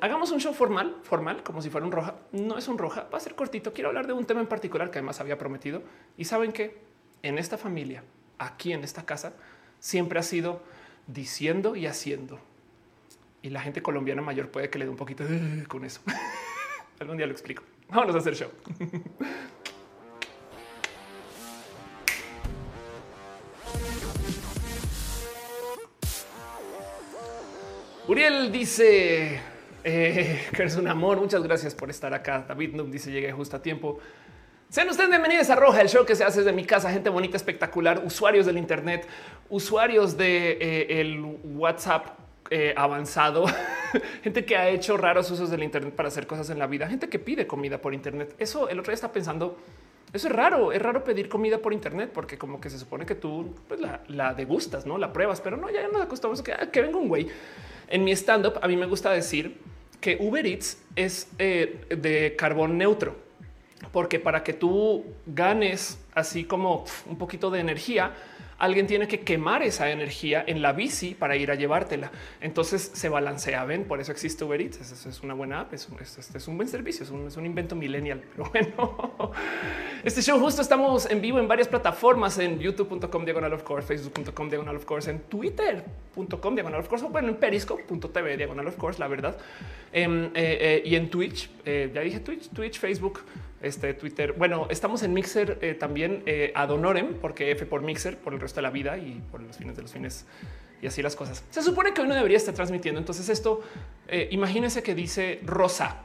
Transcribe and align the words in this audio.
hagamos 0.00 0.30
un 0.30 0.40
show 0.40 0.52
formal, 0.52 0.96
formal, 1.02 1.42
como 1.42 1.62
si 1.62 1.70
fuera 1.70 1.86
un 1.86 1.92
roja. 1.92 2.16
No 2.32 2.58
es 2.58 2.68
un 2.68 2.78
roja, 2.78 3.08
va 3.12 3.18
a 3.18 3.20
ser 3.20 3.34
cortito. 3.34 3.72
Quiero 3.72 3.88
hablar 3.88 4.06
de 4.06 4.12
un 4.12 4.24
tema 4.24 4.40
en 4.40 4.46
particular 4.46 4.90
que 4.90 4.98
además 4.98 5.20
había 5.20 5.38
prometido. 5.38 5.82
Y 6.16 6.24
saben 6.24 6.52
que 6.52 6.78
en 7.22 7.38
esta 7.38 7.58
familia, 7.58 8.04
aquí 8.38 8.72
en 8.72 8.84
esta 8.84 9.04
casa, 9.04 9.34
siempre 9.78 10.18
ha 10.18 10.22
sido 10.22 10.62
diciendo 11.06 11.76
y 11.76 11.86
haciendo. 11.86 12.38
Y 13.42 13.50
la 13.50 13.60
gente 13.60 13.82
colombiana 13.82 14.22
mayor 14.22 14.50
puede 14.50 14.70
que 14.70 14.78
le 14.78 14.84
dé 14.84 14.90
un 14.90 14.96
poquito 14.96 15.24
con 15.68 15.84
eso. 15.84 16.00
Algún 17.00 17.16
día 17.16 17.26
lo 17.26 17.32
explico. 17.32 17.62
Vámonos 17.88 18.14
a 18.16 18.18
hacer 18.18 18.34
show. 18.34 18.50
Uriel 28.08 28.50
dice 28.50 29.38
eh, 29.88 30.40
que 30.54 30.62
eres 30.62 30.76
un 30.76 30.86
amor. 30.86 31.18
Muchas 31.18 31.42
gracias 31.42 31.74
por 31.74 31.90
estar 31.90 32.12
acá. 32.12 32.44
David 32.46 32.74
Num 32.74 32.90
dice 32.90 33.10
llegué 33.10 33.32
justo 33.32 33.56
a 33.56 33.62
tiempo. 33.62 33.98
Sean 34.68 34.86
ustedes 34.90 35.08
bienvenidos 35.08 35.48
a 35.48 35.56
Roja, 35.56 35.80
el 35.80 35.88
show 35.88 36.04
que 36.04 36.14
se 36.14 36.24
hace 36.24 36.40
desde 36.40 36.52
mi 36.52 36.62
casa, 36.62 36.92
gente 36.92 37.08
bonita, 37.08 37.38
espectacular, 37.38 38.02
usuarios 38.04 38.44
del 38.44 38.58
Internet, 38.58 39.08
usuarios 39.48 40.18
de 40.18 40.58
eh, 40.60 41.22
WhatsApp 41.42 42.18
eh, 42.50 42.74
avanzado, 42.76 43.46
gente 44.22 44.44
que 44.44 44.58
ha 44.58 44.68
hecho 44.68 44.98
raros 44.98 45.30
usos 45.30 45.50
del 45.50 45.62
Internet 45.62 45.94
para 45.94 46.08
hacer 46.08 46.26
cosas 46.26 46.50
en 46.50 46.58
la 46.58 46.66
vida, 46.66 46.86
gente 46.86 47.08
que 47.08 47.18
pide 47.18 47.46
comida 47.46 47.78
por 47.78 47.94
Internet. 47.94 48.34
Eso 48.38 48.68
el 48.68 48.78
otro 48.78 48.90
día 48.90 48.96
está 48.96 49.10
pensando. 49.10 49.56
Eso 50.12 50.28
es 50.28 50.34
raro, 50.34 50.70
es 50.72 50.82
raro 50.82 51.02
pedir 51.02 51.30
comida 51.30 51.58
por 51.58 51.74
internet 51.74 52.10
porque 52.14 52.38
como 52.38 52.62
que 52.62 52.70
se 52.70 52.78
supone 52.78 53.04
que 53.04 53.14
tú 53.14 53.54
pues, 53.68 53.78
la, 54.08 54.32
degustas, 54.32 54.86
no 54.86 54.96
la 54.96 55.12
pruebas, 55.12 55.42
pero 55.42 55.58
no, 55.58 55.68
ya 55.68 55.86
nos 55.88 56.00
acostumbramos 56.00 56.48
a 56.48 56.64
ah, 56.64 56.70
que 56.70 56.80
venga 56.80 56.96
un 56.96 57.08
güey. 57.08 57.28
En 57.88 58.04
mi 58.04 58.12
stand 58.12 58.46
up 58.46 58.58
a 58.62 58.68
mí 58.68 58.76
me 58.76 58.86
gusta 58.86 59.10
decir 59.10 59.58
que 60.00 60.16
Uber 60.20 60.46
Eats 60.46 60.78
es 60.96 61.28
eh, 61.38 61.84
de 61.88 62.36
carbón 62.36 62.78
neutro, 62.78 63.16
porque 63.92 64.18
para 64.18 64.42
que 64.42 64.52
tú 64.52 65.04
ganes 65.26 65.98
así 66.14 66.44
como 66.44 66.84
un 67.06 67.18
poquito 67.18 67.50
de 67.50 67.60
energía, 67.60 68.12
alguien 68.58 68.86
tiene 68.86 69.06
que 69.08 69.20
quemar 69.20 69.62
esa 69.62 69.90
energía 69.90 70.44
en 70.46 70.60
la 70.60 70.72
bici 70.72 71.14
para 71.14 71.36
ir 71.36 71.50
a 71.50 71.54
llevártela. 71.54 72.10
Entonces 72.40 72.90
se 72.92 73.08
balancea. 73.08 73.64
Ven, 73.64 73.84
por 73.84 74.00
eso 74.00 74.12
existe 74.12 74.44
Uber 74.44 74.60
Eats. 74.60 75.06
Es, 75.06 75.22
una 75.22 75.34
buena 75.34 75.60
app, 75.60 75.72
es 75.74 75.88
un, 75.88 76.56
buen 76.56 76.68
servicio, 76.68 77.04
es 77.04 77.36
un, 77.36 77.46
invento 77.46 77.76
millennial. 77.76 78.22
Pero 78.30 78.50
bueno, 78.52 79.32
este 80.04 80.22
show 80.22 80.38
justo 80.40 80.60
estamos 80.60 81.08
en 81.10 81.20
vivo 81.20 81.38
en 81.38 81.48
varias 81.48 81.68
plataformas 81.68 82.38
en 82.38 82.58
youtube.com 82.58 83.24
diagonal 83.24 83.52
of 83.52 83.62
course, 83.62 83.86
facebook.com 83.86 84.48
diagonal 84.48 84.76
of 84.76 84.84
course, 84.84 85.10
en 85.10 85.20
twitter.com 85.20 86.54
diagonal 86.54 86.80
of 86.80 86.88
course, 86.88 87.04
o 87.04 87.08
bueno, 87.08 87.28
en 87.28 87.36
periscope.tv 87.36 88.36
diagonal 88.36 88.66
of 88.66 88.76
course, 88.76 88.98
la 88.98 89.08
verdad. 89.08 89.38
Em, 89.92 90.26
eh, 90.26 90.30
eh, 90.34 90.82
y 90.84 90.96
en 90.96 91.08
Twitch, 91.08 91.48
eh, 91.64 91.90
ya 91.94 92.00
dije 92.00 92.20
Twitch, 92.20 92.48
Twitch, 92.50 92.78
Facebook, 92.78 93.20
este 93.60 93.94
Twitter. 93.94 94.32
Bueno, 94.32 94.66
estamos 94.70 95.02
en 95.02 95.12
Mixer 95.12 95.58
eh, 95.62 95.74
también 95.74 96.22
eh, 96.26 96.52
ad 96.54 96.70
honorem, 96.70 97.14
porque 97.14 97.50
F 97.50 97.66
por 97.66 97.82
Mixer 97.82 98.16
por 98.18 98.34
el 98.34 98.40
resto 98.40 98.56
de 98.56 98.62
la 98.62 98.70
vida 98.70 98.98
y 98.98 99.22
por 99.30 99.42
los 99.42 99.56
fines 99.56 99.76
de 99.76 99.82
los 99.82 99.92
fines 99.92 100.26
y 100.80 100.86
así 100.86 101.02
las 101.02 101.16
cosas. 101.16 101.44
Se 101.50 101.62
supone 101.62 101.92
que 101.92 102.00
hoy 102.00 102.08
no 102.08 102.14
debería 102.14 102.36
estar 102.36 102.54
transmitiendo. 102.54 103.00
Entonces, 103.00 103.28
esto 103.28 103.62
eh, 104.06 104.28
imagínense 104.30 104.82
que 104.82 104.94
dice 104.94 105.40
rosa, 105.44 106.02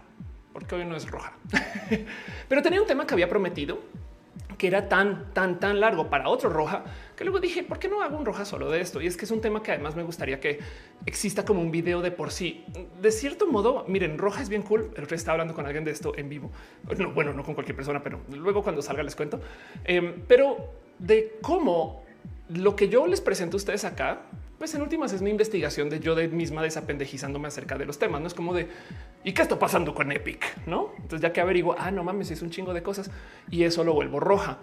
porque 0.52 0.76
hoy 0.76 0.86
no 0.86 0.96
es 0.96 1.10
roja, 1.10 1.34
pero 2.50 2.62
tenía 2.62 2.82
un 2.82 2.88
tema 2.88 3.06
que 3.06 3.14
había 3.14 3.30
prometido 3.30 3.80
que 4.58 4.68
era 4.68 4.88
tan, 4.88 5.34
tan, 5.34 5.60
tan 5.60 5.80
largo 5.80 6.10
para 6.10 6.30
otro 6.30 6.50
roja 6.50 6.84
que 7.16 7.24
luego 7.24 7.40
dije, 7.40 7.64
¿por 7.64 7.80
qué 7.80 7.88
no 7.88 8.02
hago 8.02 8.18
un 8.18 8.26
roja 8.26 8.46
solo 8.46 8.70
de 8.70 8.82
esto? 8.82 9.02
Y 9.02 9.08
es 9.08 9.18
que 9.18 9.26
es 9.26 9.32
un 9.32 9.42
tema 9.42 9.62
que 9.62 9.72
además 9.72 9.96
me 9.96 10.04
gustaría 10.04 10.40
que 10.40 10.60
exista 11.06 11.46
como 11.46 11.62
un 11.62 11.72
video 11.72 12.02
de 12.02 12.12
por 12.12 12.32
sí. 12.32 12.66
De 13.02 13.12
cierto 13.12 13.48
modo, 13.48 13.86
miren, 13.88 14.18
roja 14.18 14.42
es 14.42 14.50
bien 14.50 14.62
cool. 14.64 14.92
El 14.96 15.08
rey 15.08 15.18
está 15.18 15.32
hablando 15.32 15.54
con 15.54 15.66
alguien 15.66 15.84
de 15.84 15.92
esto 15.92 16.14
en 16.18 16.30
vivo. 16.30 16.52
bueno, 17.14 17.34
no 17.34 17.44
con 17.44 17.54
cualquier 17.54 17.76
persona, 17.76 18.02
pero 18.02 18.22
luego 18.30 18.64
cuando 18.64 18.82
salga 18.82 19.04
les 19.04 19.16
cuento. 19.16 19.42
Em, 19.84 20.22
pero 20.28 20.72
de 21.00 21.38
cómo 21.42 22.04
lo 22.50 22.76
que 22.76 22.90
yo 22.90 23.08
les 23.08 23.22
presento 23.22 23.56
a 23.56 23.60
ustedes 23.60 23.84
acá 23.86 24.24
pues 24.64 24.74
en 24.76 24.82
últimas 24.82 25.12
es 25.12 25.22
mi 25.22 25.30
investigación 25.30 25.90
de 25.90 26.00
yo 26.00 26.16
de 26.16 26.30
misma 26.30 26.62
desapendejizándome 26.64 27.50
acerca 27.50 27.78
de 27.78 27.86
los 27.86 28.00
temas. 28.00 28.22
No 28.22 28.28
es 28.28 28.34
como 28.34 28.54
de 28.54 28.70
y 29.26 29.34
qué 29.34 29.42
está 29.42 29.60
pasando 29.60 29.94
con 29.94 30.10
Epic, 30.10 30.56
no? 30.68 30.92
Entonces, 30.96 31.20
ya 31.20 31.34
que 31.34 31.42
averiguo, 31.42 31.76
ah, 31.78 31.92
no 31.92 32.02
mames, 32.06 32.32
es 32.32 32.42
un 32.42 32.50
chingo 32.50 32.74
de 32.74 32.82
cosas 32.82 33.12
y 33.52 33.64
eso 33.64 33.84
lo 33.84 33.94
vuelvo 33.94 34.22
roja. 34.22 34.60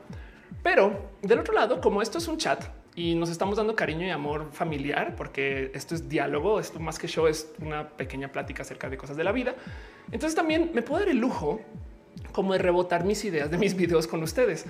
Pero 0.62 1.10
del 1.22 1.38
otro 1.38 1.54
lado, 1.54 1.80
como 1.80 2.02
esto 2.02 2.18
es 2.18 2.28
un 2.28 2.36
chat 2.36 2.64
y 2.94 3.14
nos 3.14 3.30
estamos 3.30 3.56
dando 3.56 3.74
cariño 3.76 4.06
y 4.06 4.10
amor 4.10 4.48
familiar, 4.52 5.14
porque 5.16 5.70
esto 5.74 5.94
es 5.94 6.08
diálogo, 6.08 6.60
esto 6.60 6.80
más 6.80 6.98
que 6.98 7.06
show 7.08 7.26
es 7.26 7.52
una 7.60 7.88
pequeña 7.88 8.32
plática 8.32 8.62
acerca 8.62 8.90
de 8.90 8.96
cosas 8.96 9.16
de 9.16 9.24
la 9.24 9.32
vida. 9.32 9.54
Entonces 10.12 10.34
también 10.34 10.70
me 10.74 10.82
puedo 10.82 11.00
dar 11.00 11.08
el 11.08 11.18
lujo 11.18 11.60
como 12.32 12.52
de 12.52 12.58
rebotar 12.58 13.04
mis 13.04 13.24
ideas 13.24 13.50
de 13.50 13.58
mis 13.58 13.74
videos 13.74 14.06
con 14.06 14.22
ustedes. 14.22 14.66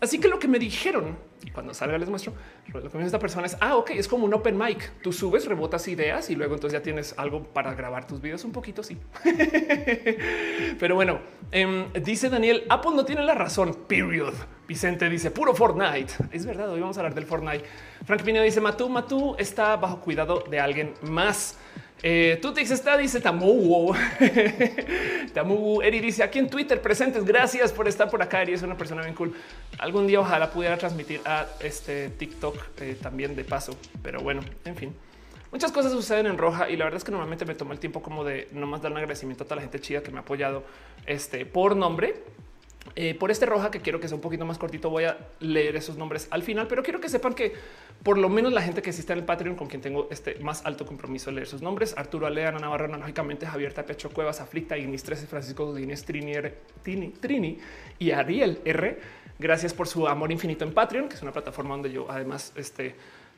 Así 0.00 0.18
que 0.18 0.28
lo 0.28 0.38
que 0.38 0.48
me 0.48 0.58
dijeron 0.58 1.16
cuando 1.52 1.72
salga 1.74 1.96
les 1.98 2.08
muestro 2.08 2.34
lo 2.72 2.82
que 2.82 2.88
me 2.98 3.04
dice 3.04 3.06
esta 3.06 3.18
persona 3.18 3.46
es 3.46 3.56
ah, 3.60 3.76
ok, 3.76 3.90
es 3.90 4.06
como 4.06 4.24
un 4.24 4.34
open 4.34 4.56
mic. 4.56 4.92
Tú 5.02 5.12
subes, 5.12 5.46
rebotas 5.46 5.88
ideas 5.88 6.30
y 6.30 6.36
luego 6.36 6.54
entonces 6.54 6.78
ya 6.78 6.82
tienes 6.82 7.14
algo 7.16 7.42
para 7.42 7.74
grabar 7.74 8.06
tus 8.06 8.20
videos 8.20 8.44
un 8.44 8.52
poquito. 8.52 8.82
Sí, 8.82 8.96
pero 10.78 10.94
bueno, 10.94 11.18
em, 11.50 11.92
dice 11.94 12.28
Daniel 12.28 12.64
Apple 12.68 12.92
no 12.94 13.04
tiene 13.04 13.24
la 13.24 13.34
razón. 13.34 13.76
Period. 13.88 14.34
Vicente 14.68 15.08
dice 15.08 15.32
puro 15.32 15.54
Fortnite. 15.54 16.12
Es 16.30 16.46
verdad. 16.46 16.70
Hoy 16.70 16.80
vamos 16.80 16.96
a 16.96 17.00
hablar 17.00 17.14
del 17.14 17.26
Fortnite. 17.26 17.64
Frank 18.04 18.22
Pineda 18.22 18.44
dice 18.44 18.60
Matú, 18.60 18.88
Matú 18.88 19.34
está 19.38 19.76
bajo 19.76 20.00
cuidado 20.00 20.44
de 20.48 20.60
alguien 20.60 20.94
más. 21.02 21.58
Eh, 22.02 22.38
Tutix 22.40 22.70
está, 22.70 22.96
dice 22.96 23.20
Tamu. 23.20 23.94
Tamu. 25.34 25.82
Eri 25.82 26.00
dice 26.00 26.22
aquí 26.22 26.38
en 26.38 26.48
Twitter 26.48 26.80
presentes. 26.80 27.24
Gracias 27.24 27.72
por 27.72 27.88
estar 27.88 28.08
por 28.08 28.22
acá. 28.22 28.42
Eri 28.42 28.54
es 28.54 28.62
una 28.62 28.76
persona 28.76 29.02
bien 29.02 29.14
cool. 29.14 29.34
Algún 29.78 30.06
día 30.06 30.20
ojalá 30.20 30.50
pudiera 30.50 30.78
transmitir 30.78 31.20
a 31.24 31.46
este 31.60 32.08
TikTok 32.08 32.56
eh, 32.80 32.96
también 33.00 33.36
de 33.36 33.44
paso. 33.44 33.76
Pero 34.02 34.20
bueno, 34.20 34.42
en 34.64 34.76
fin. 34.76 34.94
Muchas 35.52 35.72
cosas 35.72 35.92
suceden 35.92 36.26
en 36.26 36.38
roja 36.38 36.70
y 36.70 36.76
la 36.76 36.84
verdad 36.84 36.98
es 36.98 37.04
que 37.04 37.10
normalmente 37.10 37.44
me 37.44 37.56
tomo 37.56 37.72
el 37.72 37.80
tiempo 37.80 38.00
como 38.00 38.22
de 38.22 38.48
nomás 38.52 38.82
dar 38.82 38.92
un 38.92 38.98
agradecimiento 38.98 39.42
a 39.42 39.46
toda 39.46 39.56
la 39.56 39.62
gente 39.62 39.80
chida 39.80 40.00
que 40.00 40.12
me 40.12 40.18
ha 40.18 40.20
apoyado 40.20 40.62
este, 41.06 41.44
por 41.44 41.74
nombre 41.74 42.22
eh, 42.96 43.14
por 43.14 43.30
este 43.30 43.46
roja 43.46 43.70
que 43.70 43.80
quiero 43.80 44.00
que 44.00 44.08
sea 44.08 44.16
un 44.16 44.20
poquito 44.20 44.44
más 44.46 44.58
cortito, 44.58 44.90
voy 44.90 45.04
a 45.04 45.28
leer 45.38 45.76
esos 45.76 45.96
nombres 45.96 46.28
al 46.30 46.42
final, 46.42 46.66
pero 46.66 46.82
quiero 46.82 47.00
que 47.00 47.08
sepan 47.08 47.34
que 47.34 47.52
por 48.02 48.16
lo 48.16 48.28
menos 48.28 48.52
la 48.52 48.62
gente 48.62 48.82
que 48.82 48.90
existe 48.90 49.12
en 49.12 49.20
el 49.20 49.24
Patreon 49.24 49.54
con 49.54 49.68
quien 49.68 49.82
tengo 49.82 50.08
este 50.10 50.36
más 50.36 50.64
alto 50.64 50.86
compromiso 50.86 51.30
de 51.30 51.36
leer 51.36 51.46
sus 51.46 51.62
nombres, 51.62 51.94
Arturo 51.96 52.26
Alea, 52.26 52.52
Navarro, 52.52 52.88
lógicamente 52.88 53.46
Javier 53.46 53.74
Pecho 53.74 54.10
Cuevas, 54.10 54.40
Aflicta, 54.40 54.78
Ignis 54.78 55.02
13, 55.02 55.26
Francisco 55.26 55.66
Godínez, 55.66 56.04
Trini, 56.04 56.32
Trini, 56.82 57.08
Trini 57.10 57.58
y 57.98 58.10
Ariel 58.10 58.60
R. 58.64 58.98
Gracias 59.38 59.72
por 59.72 59.86
su 59.86 60.06
amor 60.06 60.32
infinito 60.32 60.64
en 60.64 60.72
Patreon, 60.72 61.08
que 61.08 61.14
es 61.14 61.22
una 61.22 61.32
plataforma 61.32 61.70
donde 61.70 61.92
yo 61.92 62.10
además 62.10 62.52
este, 62.56 62.94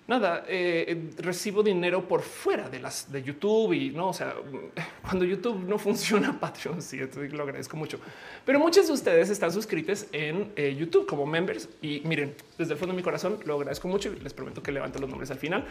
nada, 0.07 0.45
eh, 0.49 1.11
recibo 1.19 1.63
dinero 1.63 2.07
por 2.07 2.23
fuera 2.23 2.69
de 2.69 2.81
las 2.81 3.11
de 3.11 3.23
YouTube 3.23 3.73
y 3.73 3.91
no, 3.91 4.09
o 4.09 4.13
sea, 4.13 4.35
cuando 5.03 5.25
YouTube 5.25 5.65
no 5.67 5.79
funciona, 5.79 6.39
Patreon 6.41 6.83
sí, 6.83 6.99
lo 7.31 7.43
agradezco 7.43 7.77
mucho. 7.77 7.99
Pero 8.45 8.59
muchos 8.59 8.87
de 8.87 8.93
ustedes 8.93 9.31
están 9.31 9.53
suscritos 9.53 10.07
en 10.13 10.53
eh, 10.57 10.75
YouTube 10.79 11.07
como 11.07 11.27
members 11.27 11.69
y 11.81 12.01
miren, 12.05 12.35
desde 12.59 12.73
el 12.73 12.79
fondo 12.79 12.93
de 12.93 12.97
mi 12.97 13.03
corazón 13.03 13.39
lo 13.45 13.57
agradezco 13.57 13.89
mucho 13.89 14.13
y 14.13 14.21
les 14.21 14.35
prometo 14.35 14.63
que 14.63 14.73
levanto 14.73 14.99
los 14.99 15.09
nombres 15.09 15.31
al 15.31 15.39
final. 15.39 15.65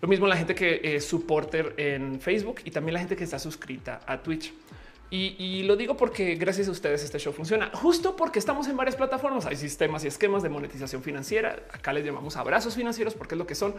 Lo 0.00 0.08
mismo 0.08 0.26
la 0.26 0.36
gente 0.36 0.54
que 0.54 0.80
es 0.82 1.06
supporter 1.06 1.74
en 1.78 2.20
Facebook 2.20 2.60
y 2.64 2.70
también 2.70 2.94
la 2.94 3.00
gente 3.00 3.16
que 3.16 3.24
está 3.24 3.38
suscrita 3.38 4.00
a 4.06 4.22
Twitch. 4.22 4.52
Y, 5.16 5.62
lo 5.62 5.76
digo 5.76 5.96
porque 5.96 6.34
gracias 6.34 6.66
a 6.66 6.72
ustedes 6.72 7.04
este 7.04 7.20
show 7.20 7.32
funciona 7.32 7.70
justo 7.72 8.16
porque 8.16 8.40
estamos 8.40 8.66
en 8.66 8.76
varias 8.76 8.96
plataformas. 8.96 9.46
Hay 9.46 9.54
sistemas 9.54 10.02
y 10.04 10.08
esquemas 10.08 10.42
de 10.42 10.48
monetización 10.48 11.04
financiera. 11.04 11.56
Acá 11.72 11.92
les 11.92 12.04
llamamos 12.04 12.36
abrazos 12.36 12.74
financieros 12.74 13.14
porque 13.14 13.36
es 13.36 13.38
lo 13.38 13.46
que 13.46 13.54
son. 13.54 13.76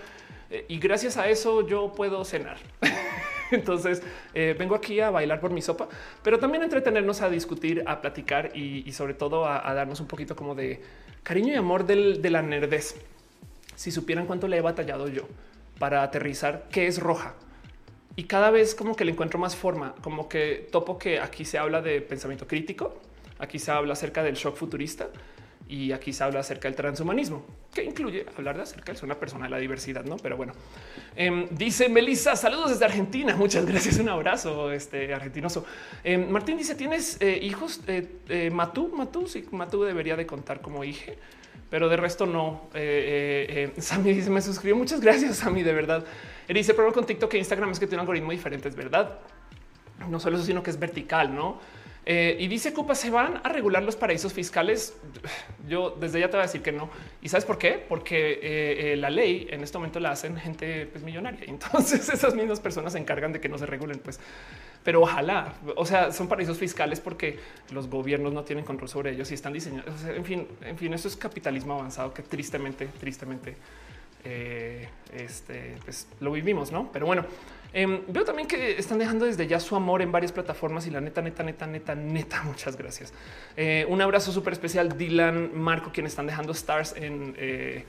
Eh, 0.50 0.63
y 0.69 0.79
gracias 0.79 1.18
a 1.18 1.28
eso 1.28 1.68
yo 1.68 1.91
puedo 1.94 2.23
cenar. 2.23 2.56
Entonces 3.51 4.01
eh, 4.34 4.56
vengo 4.57 4.75
aquí 4.75 5.01
a 5.01 5.09
bailar 5.09 5.41
por 5.41 5.51
mi 5.51 5.62
sopa, 5.62 5.90
pero 6.23 6.40
también 6.40 6.61
a 6.61 6.66
entretenernos, 6.66 7.22
a 7.22 7.29
discutir, 7.29 7.84
a 7.85 7.99
platicar 7.99 8.55
y, 8.55 8.90
sobre 8.93 9.14
todo 9.14 9.46
a, 9.46 9.73
darnos 9.73 9.99
un 9.99 10.08
poquito 10.08 10.37
como 10.37 10.55
de 10.55 10.82
cariño 11.23 11.53
y 11.53 11.58
amor 11.58 11.85
de 11.85 12.29
la 12.29 12.41
nerdez. 12.43 12.96
Si 13.76 13.91
supieran 13.91 14.26
cuánto 14.26 14.47
le 14.47 14.55
he 14.55 14.61
batallado 14.61 15.09
yo 15.09 15.23
para 15.79 16.02
aterrizar 16.02 16.67
qué 16.72 16.87
es 16.87 16.97
roja, 16.97 17.35
y 18.16 18.23
cada 18.23 18.50
vez 18.52 18.76
como 18.76 18.96
que 18.96 19.06
le 19.06 19.12
encuentro 19.12 19.40
más 19.40 19.56
forma, 19.56 19.96
como 20.02 20.29
que 20.29 20.67
topo 20.72 20.97
que 20.97 21.20
aquí 21.20 21.46
se 21.46 21.58
habla 21.58 21.82
de 21.82 22.02
pensamiento 22.02 22.47
crítico, 22.47 22.96
aquí 23.40 23.59
se 23.59 23.72
habla 23.72 23.94
acerca 23.94 24.23
del 24.23 24.35
shock 24.35 24.56
futurista 24.56 25.09
y 25.67 25.91
aquí 25.91 26.14
se 26.14 26.23
habla 26.23 26.40
acerca 26.40 26.67
del 26.67 26.76
transhumanismo, 26.76 27.44
que 27.73 27.84
incluye 27.84 28.26
hablar 28.38 28.56
de 28.56 28.64
acerca 28.64 28.91
de 28.91 28.97
ser 28.97 29.06
una 29.06 29.20
persona 29.20 29.46
de 29.46 29.52
la 29.52 29.58
diversidad, 29.58 30.06
no? 30.06 30.17
Pero 30.17 30.38
bueno, 30.38 30.53
em, 31.16 31.47
dice 31.50 31.90
Melissa, 31.90 32.35
saludos 32.35 32.70
desde 32.70 32.85
Argentina. 32.85 33.35
Muchas 33.35 33.66
gracias. 33.66 33.97
Un 33.97 34.09
abrazo, 34.09 34.72
este 34.72 35.14
argentinoso. 35.14 35.66
Em, 36.03 36.29
Martín 36.29 36.58
dice: 36.58 36.76
¿Tienes 36.76 37.18
eh, 37.20 37.40
hijos? 37.41 37.82
Eh, 37.88 38.08
eh, 38.29 38.50
Matú, 38.52 38.90
Matú, 38.96 39.28
sí, 39.28 39.44
Matú 39.52 39.84
debería 39.84 40.16
de 40.16 40.26
contar 40.28 40.61
como 40.61 40.84
hija 40.84 41.14
pero 41.75 41.89
de 41.89 41.97
resto 41.97 42.25
no. 42.25 42.69
Eh, 42.73 43.73
Sammy 43.79 44.13
dice: 44.13 44.29
Me 44.29 44.41
suscribió. 44.41 44.77
Muchas 44.77 45.01
gracias, 45.01 45.35
Sammy, 45.35 45.61
de 45.61 45.73
verdad. 45.73 46.05
Dice, 46.47 46.73
pero 46.73 46.93
con 46.93 47.05
TikTok 47.05 47.33
e 47.33 47.37
Instagram 47.37 47.69
es 47.72 47.79
que 47.81 47.85
tiene 47.85 47.97
un 47.97 48.03
algoritmo 48.03 48.31
diferente, 48.31 48.69
es 48.69 48.77
verdad. 48.77 49.19
No 50.09 50.22
solo 50.22 50.37
eso, 50.37 50.45
sino 50.45 50.63
que 50.63 50.69
es 50.69 50.79
vertical, 50.79 51.35
no? 51.35 51.59
Eh, 52.07 52.37
y 52.40 52.47
dice 52.47 52.72
Cupa, 52.72 52.93
se 52.93 53.09
van 53.09 53.41
a 53.43 53.49
regular 53.49 53.81
los 53.81 53.96
paraísos 53.96 54.31
fiscales. 54.31 54.96
Yo 55.67 55.90
desde 55.99 56.19
ya 56.19 56.28
te 56.28 56.34
voy 56.37 56.41
a 56.41 56.46
decir 56.46 56.61
que 56.61 56.72
no. 56.72 56.90
¿Y 57.22 57.29
sabes 57.29 57.46
por 57.46 57.57
qué? 57.57 57.84
Porque 57.90 58.34
eh, 58.34 58.93
eh, 58.93 58.96
la 58.96 59.09
ley 59.09 59.47
en 59.49 59.63
este 59.63 59.79
momento 59.79 59.99
la 59.99 60.11
hacen 60.11 60.37
gente 60.37 60.85
pues, 60.85 61.03
millonaria. 61.03 61.41
Entonces 61.47 62.07
esas 62.09 62.35
mismas 62.35 62.59
personas 62.59 62.93
se 62.93 62.99
encargan 62.99 63.34
de 63.34 63.41
que 63.41 63.49
no 63.49 63.57
se 63.57 63.66
regulen. 63.66 63.97
Pues, 63.97 64.19
pero 64.84 65.02
ojalá, 65.02 65.55
o 65.75 65.84
sea, 65.84 66.11
son 66.11 66.28
paraísos 66.28 66.59
fiscales 66.59 66.99
porque 66.99 67.40
los 67.72 67.90
gobiernos 67.90 68.34
no 68.34 68.43
tienen 68.43 68.63
control 68.63 68.87
sobre 68.87 69.11
ellos 69.11 69.31
y 69.31 69.34
están 69.34 69.51
diseñados. 69.51 70.03
en 70.03 70.23
fin, 70.23 70.47
en 70.61 70.78
fin, 70.78 70.93
eso 70.93 71.08
es 71.08 71.16
capitalismo 71.16 71.73
avanzado 71.73 72.13
que 72.13 72.22
tristemente, 72.22 72.85
tristemente, 72.99 73.55
este, 75.11 75.78
pues, 75.84 76.08
lo 76.19 76.31
vivimos, 76.31 76.72
no? 76.72 76.91
Pero 76.91 77.08
bueno, 77.08 77.25
Em, 77.77 78.03
veo 78.07 78.23
también 78.23 78.47
que 78.47 78.79
están 78.79 78.97
dejando 78.97 79.25
desde 79.25 79.47
ya 79.47 79.59
su 79.59 79.75
amor 79.75 80.01
en 80.01 80.09
varias 80.09 80.31
plataformas 80.31 80.87
y 80.87 80.91
la 80.91 81.01
neta, 81.01 81.22
neta, 81.22 81.43
neta, 81.43 81.67
neta, 81.67 81.93
neta. 81.93 82.41
Muchas 82.43 82.77
gracias. 82.77 83.13
Eh, 83.57 83.85
un 83.89 84.01
abrazo 84.01 84.31
súper 84.31 84.53
especial, 84.53 84.97
Dylan, 84.97 85.51
Marco, 85.53 85.91
quienes 85.91 86.13
están 86.13 86.25
dejando 86.25 86.53
stars 86.53 86.95
en 86.95 87.35
eh, 87.37 87.83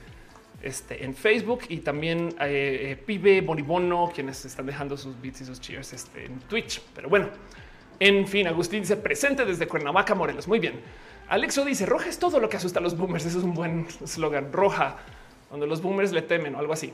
este 0.61 1.05
en 1.05 1.15
Facebook 1.15 1.61
y 1.69 1.77
también 1.77 2.35
eh, 2.41 3.01
Pibe, 3.05 3.39
Bonibono, 3.39 4.11
quienes 4.13 4.43
están 4.43 4.65
dejando 4.65 4.97
sus 4.97 5.21
beats 5.21 5.39
y 5.39 5.45
sus 5.45 5.61
cheers 5.61 5.93
este, 5.93 6.25
en 6.25 6.37
Twitch. 6.41 6.81
Pero 6.93 7.07
bueno, 7.07 7.29
en 7.97 8.27
fin, 8.27 8.45
Agustín 8.45 8.81
dice 8.81 8.97
presente 8.97 9.45
desde 9.45 9.69
Cuernavaca, 9.69 10.13
Morelos. 10.15 10.49
Muy 10.49 10.59
bien. 10.59 10.81
Alexo 11.29 11.63
dice 11.63 11.85
roja 11.85 12.09
es 12.09 12.19
todo 12.19 12.41
lo 12.41 12.49
que 12.49 12.57
asusta 12.57 12.79
a 12.79 12.83
los 12.83 12.97
boomers. 12.97 13.25
Eso 13.25 13.37
es 13.37 13.45
un 13.45 13.53
buen 13.53 13.87
eslogan 14.03 14.51
roja, 14.51 14.97
donde 15.49 15.65
los 15.65 15.81
boomers 15.81 16.11
le 16.11 16.23
temen 16.23 16.55
o 16.55 16.59
algo 16.59 16.73
así. 16.73 16.91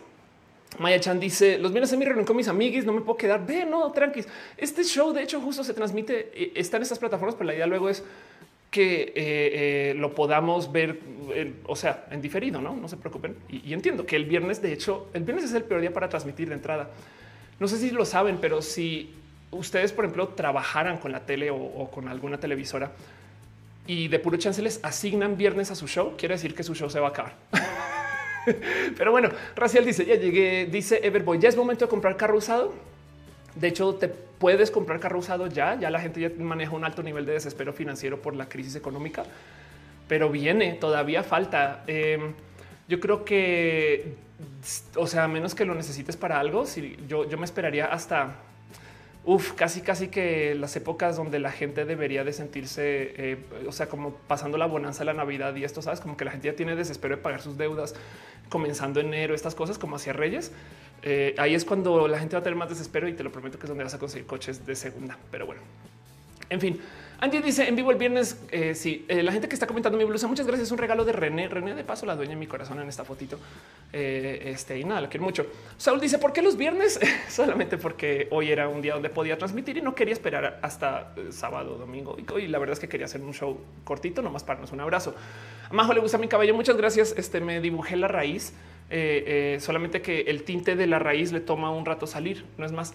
Maya 0.80 1.00
Chan 1.00 1.20
dice: 1.20 1.58
Los 1.58 1.72
viernes 1.72 1.92
en 1.94 2.00
mi 2.00 2.06
reunión 2.06 2.26
con 2.26 2.36
mis 2.36 2.48
amiguis, 2.48 2.86
no 2.86 2.94
me 2.94 3.02
puedo 3.02 3.18
quedar. 3.18 3.46
Ve, 3.46 3.66
no, 3.66 3.92
tranquis. 3.92 4.28
Este 4.58 4.84
show, 4.84 5.14
de 5.14 5.24
hecho, 5.24 5.40
justo 5.42 5.64
se 5.64 5.74
transmite, 5.74 6.32
eh, 6.34 6.52
está 6.56 6.78
en 6.78 6.84
estas 6.84 7.00
plataformas, 7.00 7.36
pero 7.36 7.48
la 7.48 7.56
idea 7.56 7.68
luego 7.68 7.90
es 7.90 8.04
que 8.72 9.04
eh, 9.04 9.14
eh, 9.16 9.94
lo 9.96 10.16
podamos 10.16 10.72
ver, 10.72 11.00
o 11.68 11.76
sea, 11.76 12.08
en 12.10 12.22
diferido, 12.22 12.60
no? 12.60 12.76
No 12.76 12.88
se 12.88 12.98
preocupen. 12.98 13.36
Y, 13.50 13.72
entiendo 13.72 14.06
que 14.06 14.16
el 14.16 14.26
viernes, 14.26 14.64
de 14.64 14.74
hecho, 14.74 15.10
el 15.14 15.24
viernes 15.24 15.46
es 15.46 15.54
el 15.54 15.64
peor 15.64 15.82
día 15.82 15.94
para 15.94 16.10
transmitir 16.10 16.50
de 16.50 16.56
entrada. 16.56 16.90
No 17.60 17.68
sé 17.68 17.78
si 17.78 17.92
lo 17.92 18.04
saben, 18.04 18.40
pero 18.42 18.64
si 18.64 19.14
ustedes, 19.52 19.94
por 19.94 20.06
ejemplo, 20.06 20.30
trabajaran 20.30 20.98
con 20.98 21.12
la 21.12 21.20
tele 21.20 21.52
o, 21.52 21.58
o 21.58 21.92
con 21.92 22.08
alguna 22.08 22.40
televisora 22.40 22.92
y 23.86 24.08
de 24.08 24.18
puro 24.18 24.38
chance 24.38 24.62
les 24.62 24.80
asignan 24.84 25.38
viernes 25.38 25.70
a 25.70 25.76
su 25.76 25.88
show, 25.88 26.16
quiere 26.18 26.34
decir 26.36 26.56
que 26.56 26.64
su 26.64 26.74
show 26.74 26.90
se 26.90 27.00
va 27.00 27.08
a 27.08 27.10
acabar. 27.12 27.36
Pero 28.98 29.12
bueno, 29.12 29.30
Racial 29.56 29.86
dice, 29.86 30.06
ya 30.06 30.16
llegué, 30.16 30.66
dice 30.66 31.00
Everboy, 31.04 31.40
ya 31.40 31.50
es 31.50 31.58
momento 31.58 31.86
de 31.86 31.90
comprar 31.90 32.18
carro 32.18 32.38
usado. 32.38 32.74
De 33.56 33.68
hecho, 33.68 33.96
te 33.96 34.08
puedes 34.08 34.72
comprar 34.72 35.00
carro 35.00 35.20
usado 35.20 35.48
ya, 35.48 35.80
ya 35.80 35.90
la 35.90 36.00
gente 36.00 36.20
ya 36.20 36.32
maneja 36.38 36.76
un 36.76 36.84
alto 36.84 37.04
nivel 37.04 37.26
de 37.26 37.34
desespero 37.34 37.72
financiero 37.72 38.22
por 38.22 38.36
la 38.36 38.50
crisis 38.50 38.76
económica, 38.76 39.24
pero 40.08 40.30
viene, 40.30 40.74
todavía 40.74 41.24
falta. 41.24 41.84
Em, 41.88 42.34
yo 42.88 43.00
creo 43.00 43.24
que, 43.24 44.16
o 44.96 45.08
sea, 45.08 45.26
a 45.26 45.28
menos 45.28 45.56
que 45.56 45.66
lo 45.66 45.76
necesites 45.76 46.18
para 46.18 46.40
algo, 46.40 46.66
si 46.66 46.98
yo, 47.08 47.30
yo 47.30 47.38
me 47.38 47.46
esperaría 47.46 47.86
hasta 47.86 48.36
Uf, 49.26 49.54
casi, 49.54 49.80
casi 49.80 50.10
que 50.10 50.54
las 50.54 50.76
épocas 50.76 51.16
donde 51.16 51.40
la 51.40 51.50
gente 51.50 51.86
debería 51.86 52.26
de 52.26 52.34
sentirse, 52.34 53.14
eh, 53.16 53.38
o 53.66 53.72
sea, 53.72 53.88
como 53.88 54.16
pasando 54.28 54.58
la 54.58 54.66
bonanza 54.66 55.00
de 55.00 55.06
la 55.06 55.14
Navidad 55.14 55.56
y 55.56 55.64
esto, 55.64 55.82
sabes, 55.82 56.02
como 56.02 56.18
que 56.18 56.26
la 56.26 56.32
gente 56.32 56.50
ya 56.50 56.58
tiene 56.58 56.76
desespero 56.76 57.16
de 57.16 57.22
pagar 57.22 57.42
sus 57.42 57.58
deudas, 57.58 57.96
comenzando 58.54 59.00
enero, 59.00 59.34
estas 59.34 59.56
cosas 59.56 59.80
como 59.80 59.96
hacia 59.96 60.14
Reyes. 60.14 60.52
Eh, 61.02 61.34
ahí 61.40 61.56
es 61.56 61.66
cuando 61.66 62.08
la 62.08 62.20
gente 62.20 62.36
va 62.36 62.42
a 62.42 62.44
tener 62.44 62.56
más 62.56 62.70
desespero 62.70 63.08
y 63.08 63.14
te 63.14 63.24
lo 63.24 63.32
prometo 63.32 63.58
que 63.58 63.66
es 63.66 63.68
donde 63.68 63.84
vas 63.84 63.96
a 63.96 63.98
conseguir 63.98 64.28
coches 64.28 64.64
de 64.64 64.76
segunda. 64.76 65.18
Pero 65.32 65.48
bueno, 65.48 65.62
en 66.52 66.62
fin, 66.62 66.80
Andy 67.24 67.40
dice 67.40 67.70
en 67.70 67.78
vivo 67.78 67.90
el 67.90 67.98
viernes. 67.98 68.38
Eh, 68.52 68.76
sí, 68.76 69.06
eh, 69.08 69.24
la 69.24 69.32
gente 69.32 69.48
que 69.48 69.54
está 69.54 69.66
comentando 69.66 69.98
mi 69.98 70.04
blusa, 70.04 70.28
muchas 70.28 70.46
gracias. 70.46 70.70
Un 70.72 70.78
regalo 70.78 71.06
de 71.06 71.14
René. 71.14 71.48
René, 71.48 71.74
de 71.74 71.86
paso, 71.86 72.06
la 72.06 72.18
dueña 72.18 72.32
de 72.32 72.36
mi 72.36 72.48
corazón 72.48 72.82
en 72.82 72.90
esta 72.90 73.06
fotito. 73.06 73.40
Eh, 73.94 74.42
este 74.48 74.78
y 74.78 74.84
nada, 74.84 75.00
la 75.00 75.08
quiero 75.08 75.24
mucho. 75.24 75.46
Saúl 75.78 76.02
dice 76.02 76.18
por 76.18 76.34
qué 76.34 76.42
los 76.42 76.58
viernes? 76.58 77.00
Solamente 77.30 77.78
porque 77.78 78.28
hoy 78.32 78.52
era 78.52 78.68
un 78.68 78.82
día 78.82 78.96
donde 78.96 79.10
podía 79.10 79.38
transmitir 79.38 79.78
y 79.78 79.82
no 79.82 79.96
quería 79.96 80.12
esperar 80.12 80.60
hasta 80.62 81.16
sábado, 81.30 81.78
domingo. 81.78 82.18
Y 82.38 82.48
la 82.48 82.60
verdad 82.60 82.74
es 82.74 82.82
que 82.82 82.90
quería 82.90 83.06
hacer 83.06 83.22
un 83.22 83.34
show 83.34 83.58
cortito, 83.86 84.22
nomás 84.22 84.44
para 84.44 84.56
darnos 84.56 84.74
un 84.74 84.82
abrazo. 84.82 85.16
A 85.70 85.94
le 85.94 86.02
gusta 86.02 86.18
mi 86.18 86.28
cabello. 86.28 86.54
Muchas 86.54 86.76
gracias. 86.76 87.16
Este 87.18 87.40
me 87.40 87.62
dibujé 87.62 87.96
la 87.96 88.10
raíz, 88.10 88.54
solamente 89.60 90.02
que 90.02 90.24
el 90.24 90.44
tinte 90.44 90.76
de 90.76 90.88
la 90.88 91.00
raíz 91.00 91.32
le 91.32 91.40
toma 91.40 91.72
un 91.72 91.86
rato 91.86 92.06
salir, 92.06 92.44
no 92.58 92.66
es 92.66 92.74
más. 92.74 92.94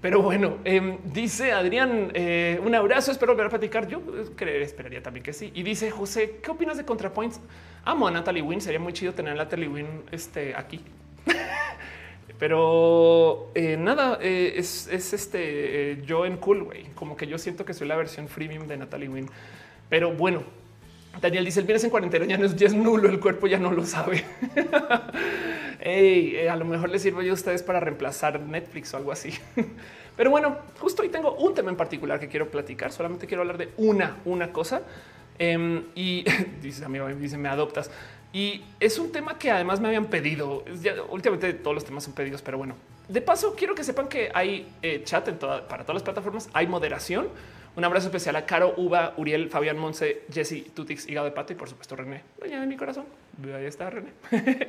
Pero 0.00 0.22
bueno, 0.22 0.58
em, 0.64 0.98
dice 1.04 1.50
Adrián, 1.50 2.12
eh, 2.14 2.60
un 2.64 2.72
abrazo, 2.74 3.10
espero 3.10 3.32
volver 3.32 3.46
a 3.46 3.50
platicar. 3.50 3.88
Yo 3.88 3.98
eh, 3.98 4.26
creer, 4.36 4.62
esperaría 4.62 5.02
también 5.02 5.24
que 5.24 5.32
sí. 5.32 5.50
Y 5.54 5.64
dice 5.64 5.90
José, 5.90 6.38
¿qué 6.40 6.52
opinas 6.52 6.76
de 6.76 6.84
ContraPoints? 6.84 7.40
Amo 7.84 8.06
a 8.06 8.10
Natalie 8.12 8.42
Wynn, 8.42 8.60
sería 8.60 8.78
muy 8.78 8.92
chido 8.92 9.12
tener 9.12 9.32
a 9.32 9.36
Natalie 9.36 9.68
Wynn 9.68 10.04
este, 10.12 10.54
aquí. 10.54 10.80
Pero 12.38 13.50
eh, 13.56 13.76
nada, 13.76 14.18
es, 14.22 14.86
este 14.86 16.00
yo 16.06 16.24
en 16.24 16.36
cool. 16.36 16.68
Como 16.94 17.16
que 17.16 17.26
yo 17.26 17.36
siento 17.36 17.64
que 17.64 17.74
soy 17.74 17.88
la 17.88 17.96
versión 17.96 18.28
freemium 18.28 18.68
de 18.68 18.76
Natalie 18.76 19.08
Wynn. 19.08 19.28
Pero 19.88 20.12
bueno, 20.12 20.44
Daniel 21.20 21.44
dice 21.44 21.60
el 21.60 21.66
viernes 21.66 21.84
en 21.84 21.90
cuarentena 21.90 22.24
ya 22.26 22.38
no 22.38 22.46
es, 22.46 22.56
ya 22.56 22.66
es 22.66 22.74
nulo, 22.74 23.08
el 23.08 23.20
cuerpo 23.20 23.46
ya 23.46 23.58
no 23.58 23.72
lo 23.72 23.84
sabe. 23.84 24.24
hey, 25.80 26.32
eh, 26.36 26.50
a 26.50 26.56
lo 26.56 26.64
mejor 26.64 26.90
les 26.90 27.02
sirvo 27.02 27.22
yo 27.22 27.32
a 27.32 27.34
ustedes 27.34 27.62
para 27.62 27.80
reemplazar 27.80 28.40
Netflix 28.40 28.94
o 28.94 28.96
algo 28.96 29.12
así. 29.12 29.32
Pero 30.16 30.30
bueno, 30.30 30.58
justo 30.80 31.02
hoy 31.02 31.08
tengo 31.08 31.34
un 31.34 31.54
tema 31.54 31.70
en 31.70 31.76
particular 31.76 32.18
que 32.18 32.28
quiero 32.28 32.50
platicar. 32.50 32.92
Solamente 32.92 33.26
quiero 33.26 33.42
hablar 33.42 33.58
de 33.58 33.70
una, 33.76 34.16
una 34.24 34.52
cosa. 34.52 34.82
Em, 35.38 35.84
y 35.94 36.24
dice 36.62 36.84
amigo, 36.84 37.06
dice 37.08 37.38
me 37.38 37.48
adoptas. 37.48 37.90
Y 38.32 38.64
es 38.78 38.98
un 38.98 39.10
tema 39.10 39.38
que 39.38 39.50
además 39.50 39.80
me 39.80 39.88
habían 39.88 40.06
pedido. 40.06 40.64
últimamente 41.10 41.52
todos 41.54 41.74
los 41.74 41.84
temas 41.84 42.04
son 42.04 42.14
pedidos, 42.14 42.42
pero 42.42 42.58
bueno. 42.58 42.74
De 43.08 43.22
paso, 43.22 43.54
quiero 43.56 43.74
que 43.74 43.84
sepan 43.84 44.06
que 44.08 44.30
hay 44.34 44.68
eh, 44.82 45.02
chat 45.04 45.26
en 45.28 45.38
para 45.38 45.82
todas 45.82 45.94
las 45.94 46.02
plataformas. 46.02 46.50
Hay 46.52 46.66
moderación. 46.66 47.28
Un 47.76 47.84
abrazo 47.84 48.06
especial 48.08 48.34
a 48.36 48.44
Caro, 48.44 48.74
Uva, 48.76 49.14
Uriel, 49.16 49.50
Fabián 49.50 49.78
Monse, 49.78 50.22
Jesse, 50.32 50.64
Tutix, 50.74 51.08
Hígado 51.08 51.26
de 51.26 51.32
Pato 51.32 51.52
y 51.52 51.56
por 51.56 51.68
supuesto 51.68 51.94
René, 51.94 52.22
dueña 52.38 52.60
de 52.60 52.66
mi 52.66 52.76
corazón. 52.76 53.04
Ahí 53.54 53.66
está 53.66 53.90
René. 53.90 54.12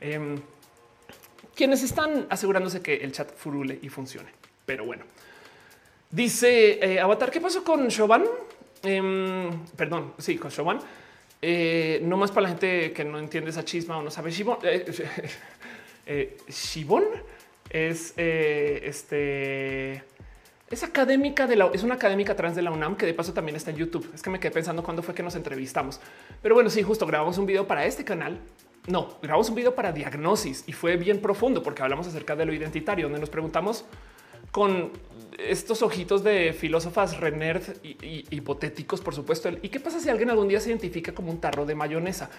Em, 0.00 0.36
quienes 1.54 1.84
están 1.84 2.26
asegurándose 2.28 2.82
que 2.82 2.94
el 2.94 3.12
chat 3.12 3.32
furule 3.36 3.78
y 3.80 3.88
funcione. 3.88 4.30
Pero 4.66 4.84
bueno, 4.84 5.04
dice 6.10 6.80
eh, 6.82 6.98
Avatar, 6.98 7.30
¿qué 7.30 7.40
pasó 7.40 7.62
con 7.62 7.86
Shoban? 7.86 8.24
Em, 8.82 9.64
perdón, 9.76 10.14
sí, 10.18 10.36
con 10.38 10.50
Shoban. 10.50 10.80
Eh, 11.40 12.00
no 12.02 12.16
más 12.16 12.32
para 12.32 12.42
la 12.42 12.48
gente 12.48 12.92
que 12.92 13.04
no 13.04 13.18
entiende 13.18 13.50
esa 13.50 13.64
chisma 13.64 13.98
o 13.98 14.02
no 14.02 14.10
sabe 14.10 14.32
Shibon. 14.32 14.58
Eh, 14.64 16.36
Shibon 16.48 17.04
es 17.70 18.14
este 18.16 20.02
es 20.72 20.82
académica 20.82 21.46
de 21.46 21.54
la, 21.54 21.66
es 21.66 21.82
una 21.82 21.94
académica 21.94 22.34
trans 22.34 22.56
de 22.56 22.62
la 22.62 22.70
UNAM 22.70 22.96
que 22.96 23.04
de 23.04 23.12
paso 23.12 23.34
también 23.34 23.56
está 23.56 23.70
en 23.70 23.76
YouTube. 23.76 24.10
Es 24.14 24.22
que 24.22 24.30
me 24.30 24.40
quedé 24.40 24.52
pensando 24.52 24.82
cuándo 24.82 25.02
fue 25.02 25.14
que 25.14 25.22
nos 25.22 25.34
entrevistamos. 25.34 26.00
Pero 26.40 26.54
bueno, 26.54 26.70
sí, 26.70 26.82
justo 26.82 27.06
grabamos 27.06 27.36
un 27.36 27.44
video 27.44 27.66
para 27.66 27.84
este 27.84 28.04
canal. 28.04 28.38
No, 28.86 29.18
grabamos 29.20 29.50
un 29.50 29.54
video 29.54 29.74
para 29.74 29.92
diagnosis 29.92 30.64
y 30.66 30.72
fue 30.72 30.96
bien 30.96 31.20
profundo 31.20 31.62
porque 31.62 31.82
hablamos 31.82 32.06
acerca 32.06 32.36
de 32.36 32.46
lo 32.46 32.54
identitario, 32.54 33.04
donde 33.04 33.20
nos 33.20 33.28
preguntamos 33.28 33.84
con 34.50 34.92
estos 35.38 35.82
ojitos 35.82 36.24
de 36.24 36.54
filósofas 36.54 37.20
renerd 37.20 37.62
y, 37.82 38.24
hipotéticos, 38.34 39.02
por 39.02 39.14
supuesto. 39.14 39.50
¿Y 39.60 39.68
qué 39.68 39.78
pasa 39.78 40.00
si 40.00 40.08
alguien 40.08 40.30
algún 40.30 40.48
día 40.48 40.58
se 40.58 40.70
identifica 40.70 41.12
como 41.12 41.30
un 41.30 41.38
tarro 41.38 41.66
de 41.66 41.74
mayonesa? 41.74 42.30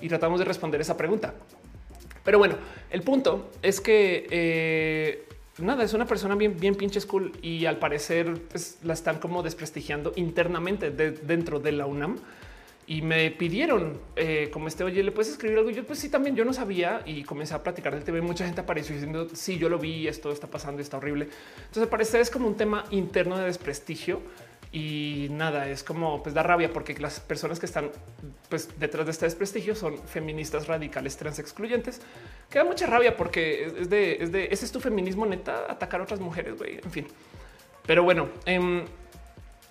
Y 0.00 0.08
tratamos 0.08 0.40
de 0.40 0.44
responder 0.44 0.80
esa 0.80 0.96
pregunta. 0.96 1.34
Pero 2.24 2.38
bueno, 2.38 2.56
el 2.90 3.02
punto 3.02 3.52
es 3.62 3.80
que 3.80 4.26
eh, 4.28 5.26
nada, 5.58 5.84
es 5.84 5.94
una 5.94 6.06
persona 6.06 6.34
bien, 6.34 6.58
bien 6.58 6.74
pinche 6.74 7.00
cool 7.02 7.32
y 7.42 7.66
al 7.66 7.78
parecer 7.78 8.42
pues, 8.50 8.78
la 8.82 8.92
están 8.92 9.18
como 9.18 9.42
desprestigiando 9.42 10.12
internamente 10.16 10.90
dentro 10.90 11.60
de 11.60 11.72
la 11.72 11.86
UNAM. 11.86 12.18
Y 12.88 13.02
me 13.02 13.32
pidieron 13.32 13.98
eh, 14.14 14.48
como 14.52 14.68
este, 14.68 14.84
oye, 14.84 15.02
¿le 15.02 15.10
puedes 15.10 15.32
escribir 15.32 15.58
algo? 15.58 15.70
Yo 15.70 15.84
pues 15.84 15.98
sí, 15.98 16.08
también 16.08 16.36
yo 16.36 16.44
no 16.44 16.52
sabía 16.52 17.02
y 17.04 17.24
comencé 17.24 17.52
a 17.54 17.62
platicar 17.62 17.92
del 17.92 18.04
tema. 18.04 18.20
Mucha 18.20 18.44
gente 18.44 18.60
apareció 18.60 18.94
diciendo, 18.94 19.26
sí, 19.32 19.58
yo 19.58 19.68
lo 19.68 19.80
vi, 19.80 20.06
esto 20.06 20.30
está 20.30 20.46
pasando, 20.46 20.80
está 20.80 20.98
horrible. 20.98 21.28
Entonces, 21.56 21.82
al 21.82 21.88
parecer 21.88 22.20
es 22.20 22.30
como 22.30 22.46
un 22.46 22.54
tema 22.54 22.84
interno 22.92 23.36
de 23.38 23.46
desprestigio 23.46 24.20
y 24.76 25.28
nada, 25.30 25.70
es 25.70 25.82
como 25.82 26.22
pues 26.22 26.34
da 26.34 26.42
rabia 26.42 26.70
porque 26.70 26.92
las 26.98 27.18
personas 27.18 27.58
que 27.58 27.64
están 27.64 27.90
pues 28.50 28.78
detrás 28.78 29.06
de 29.06 29.12
este 29.12 29.24
desprestigio 29.24 29.74
son 29.74 29.96
feministas 29.96 30.66
radicales 30.66 31.16
trans 31.16 31.38
excluyentes. 31.38 32.02
Queda 32.50 32.64
mucha 32.64 32.84
rabia 32.84 33.16
porque 33.16 33.72
es 33.78 33.88
de, 33.88 34.18
es 34.20 34.32
de 34.32 34.48
ese 34.50 34.66
es 34.66 34.72
tu 34.72 34.78
feminismo 34.78 35.24
neta, 35.24 35.64
atacar 35.66 36.00
a 36.00 36.02
otras 36.04 36.20
mujeres, 36.20 36.58
güey. 36.58 36.78
En 36.84 36.90
fin, 36.90 37.06
pero 37.86 38.04
bueno, 38.04 38.28
em, 38.44 38.84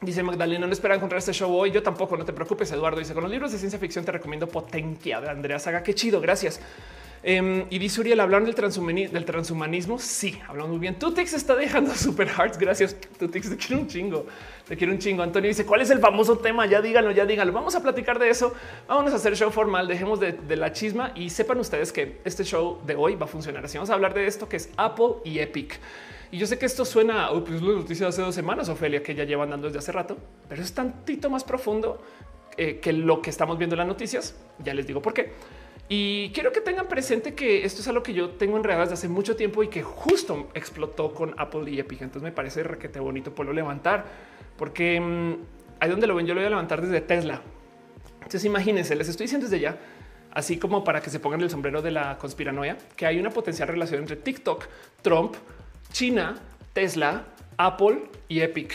dice 0.02 0.24
Magdalena, 0.24 0.66
no 0.66 0.74
espera 0.74 0.96
encontrar 0.96 1.20
este 1.20 1.34
show 1.34 1.56
hoy. 1.56 1.70
Yo 1.70 1.84
tampoco, 1.84 2.18
no 2.18 2.26
te 2.26 2.34
preocupes. 2.34 2.72
Eduardo 2.72 2.98
dice 2.98 3.14
con 3.14 3.22
los 3.22 3.32
libros 3.32 3.52
de 3.52 3.60
ciencia 3.60 3.78
ficción 3.78 4.06
te 4.06 4.12
recomiendo 4.12 4.48
Potencia 4.48 5.22
de 5.22 5.30
Andrea 5.30 5.60
Saga. 5.60 5.84
Qué 5.84 5.94
chido, 5.94 6.20
gracias. 6.20 6.60
Em, 7.28 7.66
y 7.72 7.80
dice 7.80 8.02
Uriel, 8.02 8.20
¿hablaron 8.20 8.46
del, 8.46 8.54
del 9.12 9.26
transhumanismo? 9.26 9.98
Sí, 9.98 10.40
hablamos 10.48 10.70
muy 10.70 10.80
bien. 10.80 11.00
Tutix 11.00 11.34
está 11.34 11.56
dejando 11.56 11.92
super 11.96 12.30
hearts. 12.30 12.56
Gracias, 12.56 12.96
Tutix. 13.18 13.50
Te 13.50 13.58
quiero 13.58 13.82
un 13.82 13.88
chingo. 13.88 14.28
Te 14.68 14.78
quiero 14.78 14.94
un 14.94 15.00
chingo. 15.00 15.24
Antonio 15.24 15.48
dice, 15.48 15.66
¿cuál 15.66 15.82
es 15.82 15.90
el 15.90 15.98
famoso 15.98 16.38
tema? 16.38 16.68
Ya 16.68 16.84
díganlo, 16.84 17.10
ya 17.10 17.26
díganlo. 17.26 17.52
Vamos 17.52 17.74
a 17.74 17.82
platicar 17.82 18.20
de 18.20 18.30
eso. 18.30 18.54
Vámonos 18.88 19.12
a 19.12 19.16
hacer 19.16 19.36
show 19.36 19.50
formal. 19.50 19.88
Dejemos 19.88 20.20
de, 20.20 20.38
la 20.56 20.72
chisma 20.72 21.14
y 21.16 21.32
sepan 21.32 21.58
ustedes 21.58 21.92
que 21.92 22.22
este 22.26 22.44
show 22.44 22.80
de 22.86 22.94
hoy 22.94 23.16
va 23.16 23.26
a 23.26 23.28
funcionar 23.28 23.66
así. 23.66 23.80
Vamos 23.80 23.90
a 23.90 23.96
hablar 23.96 24.14
de 24.14 24.28
esto 24.28 24.48
que 24.48 24.58
es 24.58 24.70
Apple 24.78 25.16
y 25.24 25.40
Epic. 25.40 25.80
Y 26.30 26.38
yo 26.38 26.46
sé 26.46 26.60
que 26.60 26.68
esto 26.68 26.86
suena, 26.86 27.32
oh, 27.32 27.44
pues 27.44 27.60
la 27.60 27.74
noticia 27.74 28.06
de 28.06 28.10
hace 28.10 28.22
dos 28.22 28.36
semanas, 28.36 28.70
Ofelia, 28.70 29.02
que 29.02 29.16
ya 29.16 29.24
llevan 29.24 29.50
dando 29.50 29.66
desde 29.66 29.80
hace 29.80 29.92
rato, 29.92 30.16
pero 30.48 30.62
es 30.62 30.72
tantito 30.74 31.32
más 31.32 31.44
profundo 31.44 32.04
eh, 32.56 32.80
que 32.80 32.94
lo 32.94 33.20
que 33.24 33.32
estamos 33.32 33.58
viendo 33.58 33.74
en 33.74 33.80
las 33.80 33.88
noticias. 33.88 34.36
Ya 34.64 34.76
les 34.76 34.86
digo 34.86 35.02
por 35.02 35.16
qué. 35.16 35.34
Y 35.88 36.32
quiero 36.32 36.52
que 36.52 36.62
tengan 36.62 36.88
presente 36.88 37.36
que 37.36 37.64
esto 37.64 37.82
es 37.82 37.88
algo 37.88 38.02
que 38.02 38.14
yo 38.14 38.32
tengo 38.32 38.58
en 38.58 38.64
desde 38.64 38.94
hace 38.94 39.08
mucho 39.08 39.36
tiempo 39.36 39.62
y 39.62 39.68
que 39.68 39.84
justo 39.84 40.50
explotó 40.56 41.14
con 41.14 41.36
Apple 41.38 41.70
y 41.70 41.80
Epic. 41.80 42.02
Entonces 42.02 42.24
me 42.24 42.32
parece 42.32 42.64
requete 42.64 43.00
bonito 43.00 43.36
por 43.36 43.46
lo 43.46 43.54
levantar, 43.54 44.06
porque 44.58 45.00
mm, 45.00 45.34
ahí 45.80 45.90
donde 45.90 46.08
lo 46.08 46.16
ven, 46.16 46.26
yo 46.26 46.34
lo 46.34 46.40
voy 46.40 46.48
a 46.48 46.50
levantar 46.50 46.82
desde 46.82 47.02
Tesla. 47.02 47.42
Entonces 48.16 48.46
imagínense, 48.46 48.96
les 48.96 49.08
estoy 49.08 49.26
diciendo 49.26 49.46
desde 49.46 49.60
ya, 49.60 49.78
así 50.32 50.58
como 50.58 50.84
para 50.84 51.02
que 51.02 51.12
se 51.12 51.20
pongan 51.20 51.42
el 51.42 51.52
sombrero 51.52 51.84
de 51.84 51.92
la 51.92 52.18
conspiranoia, 52.18 52.78
que 52.96 53.06
hay 53.06 53.20
una 53.20 53.30
potencial 53.30 53.68
relación 53.68 54.02
entre 54.02 54.16
TikTok, 54.16 54.66
Trump, 55.04 55.36
China, 55.92 56.40
Tesla, 56.74 57.26
Apple 57.58 58.10
y 58.28 58.40
Epic. 58.40 58.74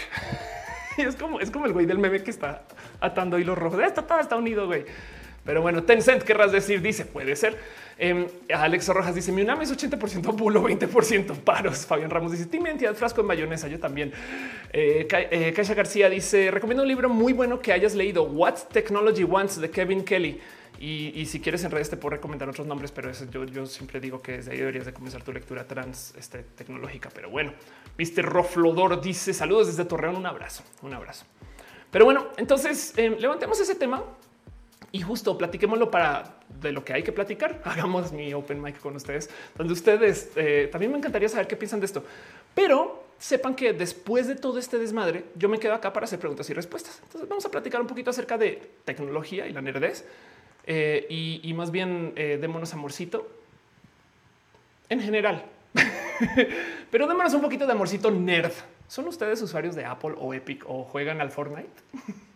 es 0.96 1.16
como 1.16 1.40
es 1.40 1.50
como 1.50 1.66
el 1.66 1.72
güey 1.72 1.86
del 1.86 1.98
meme 1.98 2.22
que 2.22 2.30
está 2.30 2.62
atando 3.00 3.36
hilos 3.36 3.58
rojos. 3.58 3.80
Esto 3.80 4.04
todo 4.04 4.20
está 4.20 4.36
unido, 4.36 4.68
güey. 4.68 4.84
Pero 5.44 5.62
bueno, 5.62 5.82
Tencent, 5.84 6.22
querrás 6.22 6.52
decir, 6.52 6.82
dice, 6.82 7.04
puede 7.04 7.34
ser. 7.36 7.58
Eh, 7.98 8.26
Alex 8.54 8.88
Rojas 8.88 9.14
dice, 9.14 9.30
mi 9.32 9.42
UNAM 9.42 9.60
es 9.62 9.72
80% 9.72 10.34
bulo, 10.36 10.62
20% 10.62 11.36
paros. 11.40 11.86
Fabián 11.86 12.10
Ramos 12.10 12.32
dice, 12.32 12.46
Tim 12.46 12.64
frasco 12.94 13.20
en 13.20 13.26
mayonesa, 13.26 13.68
yo 13.68 13.78
también. 13.78 14.12
Eh, 14.72 15.06
eh 15.10 15.74
García 15.74 16.08
dice, 16.08 16.50
recomiendo 16.50 16.82
un 16.82 16.88
libro 16.88 17.08
muy 17.08 17.32
bueno 17.32 17.60
que 17.60 17.72
hayas 17.72 17.94
leído, 17.94 18.24
What 18.24 18.54
Technology 18.72 19.24
Wants 19.24 19.60
de 19.60 19.70
Kevin 19.70 20.04
Kelly. 20.04 20.40
Y, 20.82 21.26
si 21.26 21.40
quieres 21.40 21.62
en 21.64 21.70
redes 21.70 21.90
te 21.90 21.98
puedo 21.98 22.16
recomendar 22.16 22.48
otros 22.48 22.66
nombres, 22.66 22.90
pero 22.90 23.10
eso 23.10 23.26
yo, 23.30 23.44
yo 23.44 23.66
siempre 23.66 24.00
digo 24.00 24.22
que 24.22 24.38
desde 24.38 24.52
ahí 24.52 24.58
deberías 24.58 24.86
de 24.86 24.94
comenzar 24.94 25.22
tu 25.22 25.30
lectura 25.30 25.66
trans 25.66 26.14
este, 26.16 26.38
tecnológica. 26.42 27.10
Pero 27.14 27.28
bueno, 27.28 27.52
Mr. 27.98 28.24
Roflodor 28.24 28.98
dice 29.02 29.34
saludos 29.34 29.66
desde 29.66 29.84
Torreón, 29.84 30.16
un 30.16 30.24
abrazo, 30.24 30.62
un 30.80 30.94
abrazo. 30.94 31.26
Pero 31.90 32.06
bueno, 32.06 32.28
entonces 32.38 32.94
eh, 32.96 33.14
levantemos 33.18 33.60
ese 33.60 33.74
tema 33.74 34.02
y 34.92 35.00
justo 35.02 35.36
platiquémoslo 35.38 35.90
para 35.90 36.40
de 36.60 36.72
lo 36.72 36.84
que 36.84 36.92
hay 36.92 37.02
que 37.02 37.12
platicar. 37.12 37.60
Hagamos 37.64 38.12
mi 38.12 38.32
open 38.34 38.60
mic 38.60 38.78
con 38.80 38.96
ustedes, 38.96 39.30
donde 39.56 39.72
ustedes 39.72 40.30
eh, 40.36 40.68
también 40.70 40.92
me 40.92 40.98
encantaría 40.98 41.28
saber 41.28 41.46
qué 41.46 41.56
piensan 41.56 41.80
de 41.80 41.86
esto, 41.86 42.04
pero 42.54 43.04
sepan 43.18 43.54
que 43.54 43.72
después 43.72 44.26
de 44.26 44.34
todo 44.34 44.58
este 44.58 44.78
desmadre, 44.78 45.26
yo 45.36 45.48
me 45.48 45.58
quedo 45.58 45.74
acá 45.74 45.92
para 45.92 46.04
hacer 46.04 46.18
preguntas 46.18 46.48
y 46.50 46.54
respuestas. 46.54 47.00
Entonces 47.04 47.28
vamos 47.28 47.44
a 47.44 47.50
platicar 47.50 47.80
un 47.80 47.86
poquito 47.86 48.10
acerca 48.10 48.38
de 48.38 48.70
tecnología 48.84 49.46
y 49.46 49.52
la 49.52 49.60
nerdez 49.60 50.06
eh, 50.66 51.06
y, 51.08 51.52
más 51.54 51.70
bien 51.70 52.12
eh, 52.16 52.38
démonos 52.40 52.72
amorcito 52.74 53.28
en 54.88 55.00
general, 55.00 55.44
pero 56.90 57.06
démonos 57.06 57.32
un 57.34 57.42
poquito 57.42 57.66
de 57.66 57.72
amorcito 57.72 58.10
nerd. 58.10 58.52
¿Son 58.88 59.06
ustedes 59.06 59.40
usuarios 59.40 59.76
de 59.76 59.84
Apple 59.84 60.14
o 60.18 60.34
Epic 60.34 60.64
o 60.66 60.82
juegan 60.82 61.20
al 61.20 61.30
Fortnite? 61.30 61.70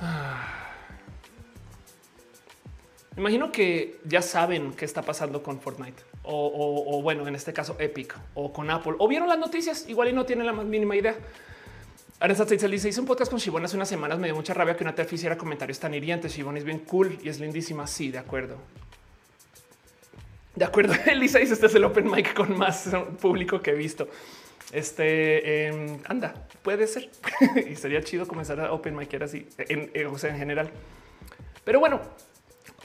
Imagino 3.16 3.50
que 3.50 3.98
ya 4.04 4.22
saben 4.22 4.72
qué 4.72 4.84
está 4.84 5.02
pasando 5.02 5.42
con 5.42 5.60
Fortnite 5.60 6.08
o, 6.30 7.00
bueno, 7.02 7.26
en 7.26 7.34
este 7.34 7.52
caso 7.52 7.76
Epic 7.78 8.14
o 8.34 8.52
con 8.52 8.70
Apple 8.70 8.94
o 8.98 9.08
vieron 9.08 9.28
las 9.28 9.38
noticias. 9.38 9.88
Igual 9.88 10.08
y 10.08 10.12
no 10.12 10.26
tienen 10.26 10.46
la 10.46 10.52
más 10.52 10.66
mínima 10.66 10.94
idea. 10.94 11.16
Aranza 12.20 12.44
dice: 12.44 12.68
Hice 12.68 13.00
un 13.00 13.06
podcast 13.06 13.30
con 13.30 13.40
Shibon 13.40 13.64
hace 13.64 13.76
unas 13.76 13.88
semanas. 13.88 14.18
Me 14.18 14.26
dio 14.26 14.36
mucha 14.36 14.52
rabia 14.52 14.76
que 14.76 14.84
una 14.84 14.94
TERF 14.94 15.14
hiciera 15.14 15.38
comentarios 15.38 15.78
tan 15.78 15.94
hirientes. 15.94 16.34
Shibon 16.34 16.56
es 16.56 16.64
bien 16.64 16.80
cool 16.80 17.18
y 17.22 17.28
es 17.28 17.40
lindísima. 17.40 17.86
Sí, 17.86 18.10
de 18.10 18.18
acuerdo. 18.18 18.56
De 20.54 20.64
acuerdo. 20.64 20.94
Elisa 21.06 21.38
dice: 21.38 21.54
Este 21.54 21.66
es 21.66 21.74
el 21.74 21.84
open 21.84 22.10
mic 22.10 22.34
con 22.34 22.56
más 22.58 22.90
público 23.20 23.60
que 23.60 23.70
he 23.70 23.74
visto. 23.74 24.08
Este 24.72 25.66
em, 25.66 25.98
anda, 26.06 26.34
puede 26.62 26.86
ser 26.86 27.10
y 27.70 27.74
sería 27.76 28.02
chido 28.02 28.26
comenzar 28.26 28.60
a 28.60 28.72
open 28.72 28.94
mic 28.96 29.14
así, 29.22 29.46
en, 29.56 30.06
o 30.06 30.18
sea, 30.18 30.30
en 30.30 30.38
general. 30.38 30.70
Pero 31.64 31.80
bueno, 31.80 32.00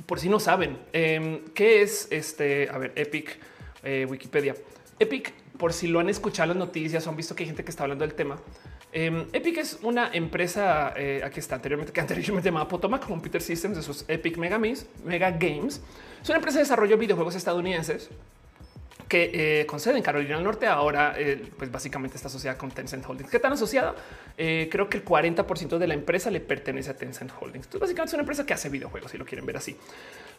por 0.05 0.19
si 0.19 0.29
no 0.29 0.39
saben 0.39 0.77
em, 0.93 1.43
qué 1.53 1.81
es 1.81 2.07
este, 2.11 2.69
a 2.69 2.77
ver, 2.77 2.93
Epic, 2.95 3.37
eh, 3.83 4.07
Wikipedia. 4.09 4.55
Epic, 4.99 5.33
por 5.57 5.73
si 5.73 5.87
lo 5.87 5.99
han 5.99 6.09
escuchado 6.09 6.47
las 6.49 6.57
noticias 6.57 7.05
o 7.05 7.09
han 7.09 7.15
visto 7.15 7.35
que 7.35 7.43
hay 7.43 7.47
gente 7.47 7.63
que 7.63 7.71
está 7.71 7.83
hablando 7.83 8.05
del 8.05 8.15
tema. 8.15 8.37
Em, 8.91 9.27
Epic 9.33 9.57
es 9.57 9.79
una 9.81 10.11
empresa 10.13 10.93
eh, 10.95 11.21
aquí 11.23 11.39
está 11.39 11.55
anteriormente 11.55 11.91
que 11.91 11.99
anteriormente 11.99 12.49
llamaba 12.49 12.67
Potomac 12.67 13.05
Computer 13.05 13.41
Systems 13.41 13.75
de 13.75 13.83
sus 13.83 14.05
Epic 14.07 14.37
Mega 14.37 14.57
Games. 15.31 15.81
Es 16.21 16.29
una 16.29 16.37
empresa 16.37 16.59
de 16.59 16.63
desarrollo 16.63 16.91
de 16.91 17.01
videojuegos 17.01 17.35
estadounidenses 17.35 18.09
que 19.13 19.62
eh, 19.62 19.67
en 19.70 20.01
Carolina 20.01 20.38
del 20.38 20.43
Norte 20.43 20.65
ahora 20.65 21.13
eh, 21.15 21.39
pues 21.55 21.72
básicamente 21.72 22.15
está 22.15 22.29
asociada 22.29 22.58
con 22.58 22.72
Tencent 22.72 23.08
Holdings. 23.08 23.29
¿Qué 23.29 23.38
tan 23.38 23.53
asociada? 23.53 23.93
Eh, 24.36 24.67
creo 24.72 24.89
que 24.89 24.98
el 24.98 25.05
40% 25.05 25.77
de 25.77 25.86
la 25.86 25.93
empresa 25.93 26.32
le 26.32 26.39
pertenece 26.39 26.89
a 26.89 26.98
Tencent 26.98 27.29
Holdings. 27.39 27.65
Entonces 27.65 27.82
básicamente 27.82 28.10
es 28.10 28.13
una 28.15 28.24
empresa 28.24 28.43
que 28.43 28.55
hace 28.55 28.70
videojuegos, 28.70 29.12
si 29.12 29.20
lo 29.20 29.25
quieren 29.25 29.46
ver 29.46 29.58
así. 29.58 29.77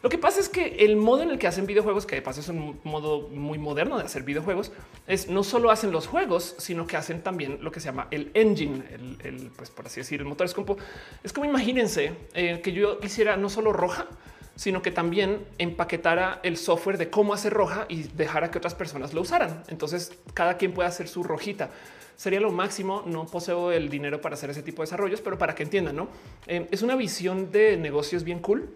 Lo 0.03 0.09
que 0.09 0.17
pasa 0.17 0.41
es 0.41 0.49
que 0.49 0.75
el 0.79 0.97
modo 0.97 1.23
en 1.23 1.31
el 1.31 1.39
que 1.39 1.47
hacen 1.47 1.65
videojuegos, 1.65 2.05
que 2.05 2.15
de 2.15 2.21
paso 2.21 2.41
es 2.41 2.49
un 2.49 2.81
modo 2.83 3.29
muy 3.29 3.57
moderno 3.57 3.97
de 3.97 4.03
hacer 4.03 4.23
videojuegos, 4.23 4.73
es 5.07 5.29
no 5.29 5.45
solo 5.45 5.71
hacen 5.71 5.93
los 5.93 6.07
juegos, 6.07 6.55
sino 6.57 6.85
que 6.85 6.97
hacen 6.97 7.21
también 7.21 7.59
lo 7.61 7.71
que 7.71 7.79
se 7.79 7.85
llama 7.85 8.09
el 8.11 8.29
engine, 8.33 8.83
el, 9.23 9.51
pues 9.55 9.69
por 9.69 9.85
así 9.85 10.01
decir, 10.01 10.19
el 10.19 10.25
motor 10.25 10.47
es 10.47 10.53
como, 10.53 10.75
es 11.23 11.31
como 11.31 11.45
imagínense 11.45 12.11
que 12.33 12.71
yo 12.73 12.99
hiciera 13.01 13.37
no 13.37 13.49
solo 13.49 13.71
roja, 13.71 14.07
sino 14.55 14.81
que 14.81 14.91
también 14.91 15.45
empaquetara 15.57 16.39
el 16.43 16.57
software 16.57 16.97
de 16.97 17.09
cómo 17.09 17.33
hacer 17.33 17.53
roja 17.53 17.85
y 17.89 18.03
dejara 18.03 18.51
que 18.51 18.57
otras 18.57 18.73
personas 18.73 19.13
lo 19.13 19.21
usaran. 19.21 19.63
Entonces 19.67 20.13
cada 20.33 20.57
quien 20.57 20.73
puede 20.73 20.87
hacer 20.87 21.07
su 21.07 21.23
rojita. 21.23 21.69
Sería 22.15 22.39
lo 22.39 22.51
máximo. 22.51 23.03
No 23.05 23.25
poseo 23.25 23.71
el 23.71 23.89
dinero 23.89 24.21
para 24.21 24.35
hacer 24.35 24.49
ese 24.49 24.63
tipo 24.63 24.81
de 24.81 24.85
desarrollos, 24.85 25.21
pero 25.21 25.37
para 25.37 25.55
que 25.55 25.63
entiendan, 25.63 25.97
no 25.97 26.07
eh, 26.47 26.67
es 26.71 26.81
una 26.81 26.95
visión 26.95 27.51
de 27.51 27.75
negocios 27.75 28.23
bien 28.23 28.39
cool, 28.39 28.69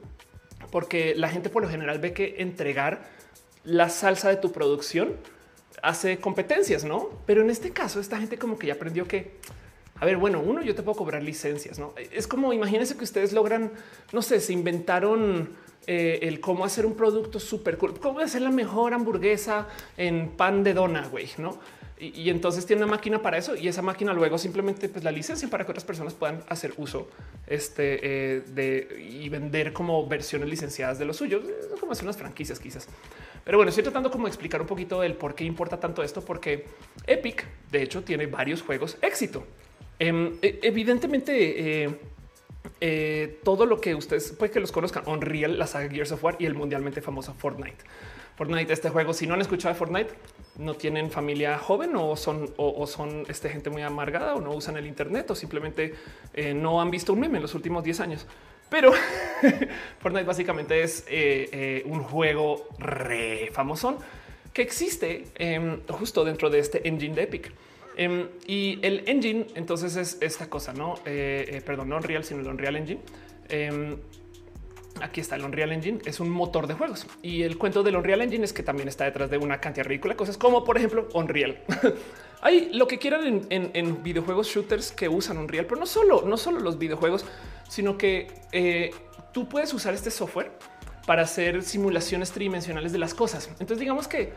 porque 0.71 1.15
la 1.15 1.29
gente 1.29 1.49
por 1.49 1.63
lo 1.63 1.69
general 1.69 1.99
ve 1.99 2.13
que 2.13 2.35
entregar 2.39 3.07
la 3.63 3.89
salsa 3.89 4.29
de 4.29 4.35
tu 4.35 4.51
producción 4.51 5.15
hace 5.81 6.19
competencias, 6.19 6.83
no? 6.83 7.09
Pero 7.25 7.41
en 7.41 7.49
este 7.49 7.71
caso, 7.71 8.01
esta 8.01 8.17
gente 8.17 8.37
como 8.37 8.59
que 8.59 8.67
ya 8.67 8.73
aprendió 8.73 9.07
que 9.07 9.37
a 10.01 10.05
ver, 10.05 10.15
bueno, 10.15 10.39
uno, 10.39 10.61
yo 10.61 10.75
te 10.75 10.81
puedo 10.81 10.97
cobrar 10.97 11.21
licencias, 11.23 11.77
no 11.77 11.93
es 11.97 12.25
como 12.25 12.53
imagínense 12.53 12.95
que 12.95 13.03
ustedes 13.03 13.33
logran, 13.33 13.71
no 14.13 14.21
sé, 14.21 14.39
se 14.39 14.53
inventaron 14.53 15.49
eh, 15.91 16.27
el 16.27 16.39
cómo 16.39 16.65
hacer 16.65 16.85
un 16.85 16.93
producto 16.93 17.39
súper 17.39 17.79
cool, 17.79 17.99
cómo 17.99 18.19
hacer 18.19 18.43
la 18.43 18.51
mejor 18.51 18.93
hamburguesa 18.93 19.67
en 19.97 20.29
pan 20.29 20.63
de 20.63 20.75
dona, 20.75 21.07
güey, 21.07 21.29
¿no? 21.39 21.57
Y, 21.99 22.29
entonces 22.29 22.67
tiene 22.67 22.83
una 22.83 22.91
máquina 22.91 23.23
para 23.23 23.39
eso 23.39 23.55
y 23.55 23.67
esa 23.67 23.81
máquina 23.81 24.13
luego 24.13 24.37
simplemente 24.37 24.87
pues 24.87 25.03
la 25.03 25.11
licencia 25.11 25.49
para 25.49 25.65
que 25.65 25.71
otras 25.71 25.83
personas 25.83 26.13
puedan 26.13 26.43
hacer 26.47 26.75
uso 26.77 27.09
este, 27.47 27.99
eh, 28.03 28.41
de 28.41 29.03
y 29.11 29.29
vender 29.29 29.73
como 29.73 30.05
versiones 30.07 30.47
licenciadas 30.47 30.99
de 30.99 31.05
lo 31.05 31.13
suyo, 31.13 31.41
como 31.79 31.93
hacer 31.93 32.03
unas 32.03 32.17
franquicias 32.17 32.59
quizás. 32.59 32.87
Pero 33.43 33.57
bueno, 33.57 33.69
estoy 33.69 33.83
tratando 33.83 34.11
como 34.11 34.27
explicar 34.27 34.61
un 34.61 34.67
poquito 34.67 35.01
del 35.01 35.15
por 35.15 35.33
qué 35.33 35.43
importa 35.43 35.79
tanto 35.79 36.03
esto, 36.03 36.23
porque 36.23 36.65
Epic 37.07 37.47
de 37.71 37.81
hecho 37.81 38.03
tiene 38.03 38.27
varios 38.27 38.61
juegos 38.61 38.95
éxito. 39.01 39.43
Em, 39.97 40.37
e, 40.43 40.59
evidentemente, 40.61 41.89
eh, 42.81 43.39
todo 43.43 43.65
lo 43.65 43.81
que 43.81 43.95
ustedes 43.95 44.31
puede 44.31 44.51
que 44.51 44.59
los 44.59 44.71
conozcan, 44.71 45.03
Unreal, 45.07 45.57
la 45.57 45.67
saga 45.67 45.89
Gears 45.89 46.11
of 46.11 46.23
War 46.23 46.35
y 46.39 46.45
el 46.45 46.55
mundialmente 46.55 47.01
famoso 47.01 47.33
Fortnite. 47.33 47.83
Fortnite, 48.35 48.71
este 48.71 48.89
juego, 48.89 49.13
si 49.13 49.27
no 49.27 49.33
han 49.33 49.41
escuchado 49.41 49.73
de 49.73 49.79
Fortnite, 49.79 50.13
no 50.57 50.73
tienen 50.73 51.11
familia 51.11 51.57
joven 51.57 51.95
o 51.95 52.15
son 52.15 52.49
o, 52.57 52.87
son 52.87 53.25
este, 53.27 53.49
gente 53.49 53.69
muy 53.69 53.81
amargada 53.81 54.35
o 54.35 54.41
no 54.41 54.51
usan 54.51 54.77
el 54.77 54.87
Internet 54.87 55.29
o 55.31 55.35
simplemente 55.35 55.93
eh, 56.33 56.53
no 56.53 56.81
han 56.81 56.89
visto 56.89 57.13
un 57.13 57.19
meme 57.19 57.37
en 57.37 57.41
los 57.41 57.55
últimos 57.55 57.83
10 57.83 57.99
años. 57.99 58.25
Pero 58.69 58.91
Fortnite 59.99 60.25
básicamente 60.25 60.83
es 60.83 61.03
eh, 61.09 61.83
un 61.85 62.03
juego 62.03 62.67
re 62.77 63.49
famosón 63.51 63.97
que 64.53 64.61
existe 64.61 65.25
em, 65.35 65.81
justo 65.87 66.23
dentro 66.23 66.49
de 66.49 66.59
este 66.59 66.87
engine 66.87 67.15
de 67.15 67.23
Epic. 67.23 67.51
Em, 67.99 68.29
y 68.47 68.79
el 68.81 69.03
engine, 69.07 69.47
entonces 69.55 69.97
es 69.97 70.17
esta 70.21 70.49
cosa, 70.49 70.71
no, 70.71 70.95
eh, 71.05 71.45
eh, 71.49 71.61
perdón, 71.65 71.89
no 71.89 71.97
Unreal, 71.97 72.23
sino 72.23 72.39
el 72.39 72.47
Unreal 72.47 72.77
Engine. 72.77 73.01
Em, 73.49 73.97
aquí 75.01 75.19
está 75.19 75.35
el 75.35 75.43
Unreal 75.43 75.73
Engine, 75.73 75.99
es 76.05 76.21
un 76.21 76.29
motor 76.29 76.65
de 76.65 76.75
juegos 76.75 77.05
y 77.21 77.43
el 77.43 77.57
cuento 77.57 77.83
del 77.83 77.97
Unreal 77.97 78.21
Engine 78.21 78.45
es 78.45 78.53
que 78.53 78.63
también 78.63 78.87
está 78.87 79.03
detrás 79.03 79.29
de 79.29 79.37
una 79.37 79.59
cantidad 79.59 79.85
ridícula 79.85 80.13
de 80.13 80.17
cosas 80.17 80.37
como 80.37 80.63
por 80.63 80.77
ejemplo 80.77 81.09
Unreal. 81.13 81.61
Hay 82.41 82.69
lo 82.73 82.87
que 82.87 82.99
quieran 82.99 83.45
en, 83.49 84.01
videojuegos 84.01 84.47
shooters 84.47 84.93
que 84.93 85.09
usan 85.09 85.37
Unreal, 85.37 85.65
pero 85.65 85.81
no 85.81 85.85
solo, 85.85 86.23
no 86.25 86.37
solo 86.37 86.61
los 86.61 86.77
videojuegos, 86.77 87.25
sino 87.67 87.97
que 87.97 88.27
eh, 88.53 88.91
tú 89.33 89.49
puedes 89.49 89.73
usar 89.73 89.93
este 89.93 90.09
software 90.09 90.53
para 91.05 91.23
hacer 91.23 91.63
simulaciones 91.63 92.31
tridimensionales 92.31 92.93
de 92.93 92.97
las 92.97 93.13
cosas. 93.13 93.49
Entonces 93.59 93.79
digamos 93.79 94.07
que 94.07 94.31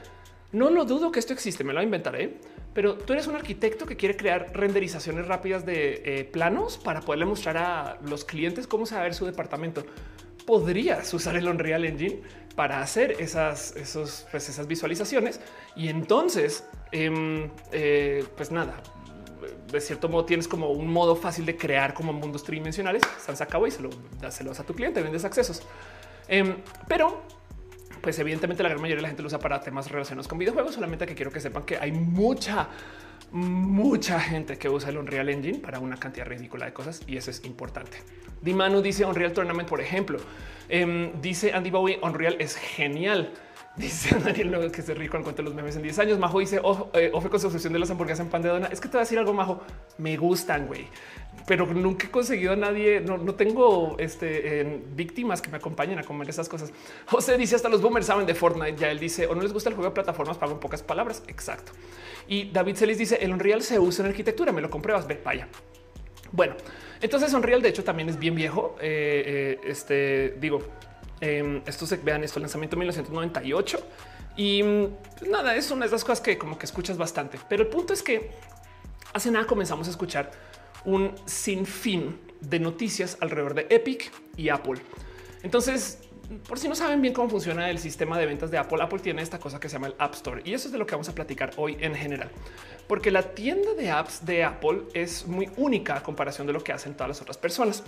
no 0.52 0.71
lo 0.71 0.85
dudo 0.85 1.11
que 1.11 1.18
esto 1.18 1.32
existe, 1.32 1.64
me 1.64 1.73
lo 1.73 1.82
inventaré, 1.82 2.37
pero 2.75 2.97
tú 2.97 3.12
eres 3.12 3.26
un 3.26 3.35
arquitecto 3.35 3.87
que 3.87 3.97
quiere 3.97 4.16
crear 4.16 4.50
renderizaciones 4.54 5.26
rápidas 5.26 5.64
de 5.64 6.02
eh, 6.04 6.25
planos 6.25 6.78
para 6.78 7.00
poderle 7.00 7.25
mostrar 7.25 7.56
a 7.56 7.99
los 8.06 8.25
clientes 8.25 8.66
cómo 8.66 8.87
se 8.87 8.94
va 8.94 9.00
a 9.00 9.04
ver 9.04 9.14
su 9.14 9.26
departamento. 9.26 9.85
Podrías 10.47 11.12
usar 11.14 11.37
el 11.37 11.49
Unreal 11.49 11.85
Engine 11.85 12.23
para 12.54 12.82
hacer 12.82 13.16
esas, 13.18 13.76
esos, 13.76 14.26
pues 14.30 14.49
esas 14.49 14.66
visualizaciones 14.66 15.40
y 15.75 15.88
entonces, 15.88 16.64
em, 16.90 17.49
eh, 17.71 18.25
pues 18.37 18.50
nada, 18.50 18.82
de 19.71 19.80
cierto 19.80 20.09
modo 20.09 20.25
tienes 20.25 20.47
como 20.47 20.71
un 20.71 20.92
modo 20.92 21.16
fácil 21.16 21.47
de 21.47 21.56
crear 21.56 21.94
como 21.94 22.12
mundos 22.12 22.44
tridimensionales. 22.44 23.02
Se 23.18 23.42
acabó 23.42 23.66
y 23.66 23.71
se 23.71 23.82
lo 23.82 23.90
das 24.21 24.61
a 24.61 24.64
tu 24.64 24.75
cliente, 24.75 25.02
vendes 25.02 25.25
accesos. 25.25 25.62
Em, 26.28 26.56
pero 26.88 27.23
pues 28.02 28.18
evidentemente 28.18 28.62
la 28.62 28.68
gran 28.68 28.82
mayoría 28.82 28.97
de 28.97 29.02
la 29.02 29.09
gente 29.09 29.23
lo 29.23 29.28
usa 29.28 29.38
para 29.38 29.61
temas 29.61 29.90
relacionados 29.90 30.28
con 30.28 30.38
videojuegos, 30.38 30.75
solamente 30.75 31.06
que 31.06 31.14
quiero 31.14 31.30
que 31.30 31.40
sepan 31.40 31.62
que 31.62 31.78
hay 31.78 31.92
mucha, 31.92 32.68
mucha 33.30 34.21
gente 34.21 34.59
que 34.59 34.68
usa 34.68 34.90
el 34.90 34.99
Unreal 34.99 35.28
Engine 35.28 35.61
para 35.61 35.78
una 35.78 35.97
cantidad 35.97 36.26
ridícula 36.26 36.66
de 36.66 36.73
cosas 36.73 37.02
y 37.06 37.16
eso 37.16 37.30
es 37.30 37.44
importante. 37.44 37.99
Dimanu 38.42 38.82
dice 38.82 39.04
Unreal 39.04 39.32
Tournament, 39.32 39.68
por 39.68 39.80
ejemplo. 39.80 40.18
Em, 40.68 41.12
dice 41.23 41.52
Andy 41.52 41.71
Bowie, 41.71 42.00
Unreal 42.02 42.37
es 42.40 42.56
genial. 42.56 43.32
Dice 43.76 44.19
Daniel 44.19 44.71
que 44.71 44.83
se 44.83 44.93
rico 44.95 45.17
en 45.17 45.23
cuanto 45.23 45.41
a 45.41 45.45
los 45.45 45.55
memes 45.55 45.76
en 45.76 45.83
10 45.83 45.99
años. 46.00 46.19
Majo 46.19 46.41
dice, 46.41 46.61
ofe 46.62 47.29
con 47.31 47.41
su 47.41 47.47
obsesión 47.47 47.73
de 47.73 47.79
las 47.79 47.91
hamburguesas 47.91 48.26
en 48.26 48.31
pan 48.31 48.43
de 48.43 48.50
dona. 48.50 48.67
Es 48.67 48.81
que 48.81 48.88
te 48.88 48.93
voy 48.93 49.00
a 49.00 49.05
decir 49.05 49.19
algo, 49.19 49.33
Majo. 49.33 49.62
Me 49.99 50.17
gustan, 50.17 50.67
güey 50.67 50.88
pero 51.47 51.67
nunca 51.67 52.07
he 52.07 52.11
conseguido 52.11 52.52
a 52.52 52.57
nadie. 52.57 53.00
No, 53.00 53.35
tengo 53.35 53.97
este, 53.99 54.83
víctimas 54.95 55.43
que 55.43 55.50
me 55.50 55.57
acompañen 55.57 55.99
a 55.99 56.02
comer 56.02 56.29
esas 56.29 56.49
cosas. 56.49 56.73
José 57.07 57.37
dice 57.37 57.57
hasta 57.57 57.69
los 57.69 57.83
boomers 57.83 58.07
saben 58.07 58.26
de 58.26 58.35
Fortnite. 58.35 58.76
Ya 58.76 58.91
él 58.91 58.99
dice 58.99 59.26
o 59.26 59.35
no 59.35 59.43
les 59.43 59.52
gusta 59.52 59.69
el 59.69 59.75
juego 59.75 59.91
de 59.91 59.95
plataformas, 59.95 60.38
pago 60.38 60.52
en 60.52 60.61
pocas 60.61 60.83
palabras. 60.83 61.23
Exacto. 61.26 61.73
Y 62.29 62.50
David 62.50 62.76
Celis 62.76 62.99
dice 62.99 63.19
el 63.21 63.33
Unreal 63.33 63.62
se 63.62 63.79
usa 63.79 64.05
en 64.05 64.11
arquitectura. 64.11 64.52
Me 64.52 64.61
lo 64.61 64.71
compruebas. 64.71 65.07
Ve, 65.07 65.21
vaya. 65.25 65.49
Bueno, 66.31 66.55
entonces 67.00 67.33
Unreal 67.35 67.61
de 67.61 67.69
hecho 67.69 67.85
también 67.85 68.09
es 68.09 68.19
bien 68.19 68.35
viejo. 68.35 68.76
Eh, 68.81 69.59
eh, 69.62 69.69
este 69.69 70.37
digo, 70.41 70.61
eh, 71.23 71.62
esto 71.67 71.87
se 71.87 71.97
vean 71.99 72.25
esto, 72.25 72.41
lanzamiento 72.41 72.76
1998 72.76 73.79
y 74.37 74.62
pues 75.19 75.31
nada, 75.31 75.55
es 75.55 75.71
una 75.71 75.83
de 75.83 75.87
esas 75.87 76.02
cosas 76.02 76.21
que 76.21 76.37
como 76.37 76.59
que 76.59 76.67
escuchas 76.67 76.99
bastante. 76.99 77.38
Pero 77.49 77.62
el 77.62 77.69
punto 77.69 77.93
es 77.93 78.02
que 78.02 78.33
hace 79.12 79.31
nada 79.31 79.47
comenzamos 79.47 79.87
a 79.87 79.91
escuchar 79.93 80.33
un 80.85 81.14
sinfín 81.25 82.19
de 82.41 82.59
noticias 82.59 83.17
alrededor 83.21 83.55
de 83.55 83.69
Epic 83.71 84.11
y 84.37 84.49
Apple. 84.49 84.81
Entonces, 85.45 86.00
por 86.49 86.59
si 86.59 86.69
no 86.69 86.75
saben 86.75 87.00
bien 87.00 87.14
cómo 87.14 87.29
funciona 87.29 87.71
el 87.71 87.79
sistema 87.79 88.19
de 88.19 88.26
ventas 88.26 88.50
de 88.50 88.59
Apple, 88.59 88.83
Apple 88.83 88.99
tiene 88.99 89.23
esta 89.23 89.38
cosa 89.38 89.61
que 89.61 89.69
se 89.69 89.75
llama 89.75 89.88
el 89.88 89.95
App 89.99 90.14
Store 90.14 90.43
y 90.45 90.55
eso 90.55 90.67
es 90.67 90.73
de 90.73 90.79
lo 90.79 90.87
que 90.87 90.97
vamos 90.97 91.09
a 91.09 91.14
platicar 91.14 91.52
hoy 91.57 91.76
en 91.81 91.95
general, 91.95 92.31
porque 92.88 93.12
la 93.12 93.23
tienda 93.35 93.75
de 93.75 93.91
apps 93.91 94.25
de 94.25 94.43
Apple 94.43 94.83
es 94.95 95.26
muy 95.26 95.49
única 95.57 95.97
a 95.97 96.02
comparación 96.02 96.49
de 96.49 96.52
lo 96.52 96.64
que 96.64 96.73
hacen 96.73 96.95
todas 96.95 97.09
las 97.09 97.21
otras 97.21 97.38
personas. 97.38 97.85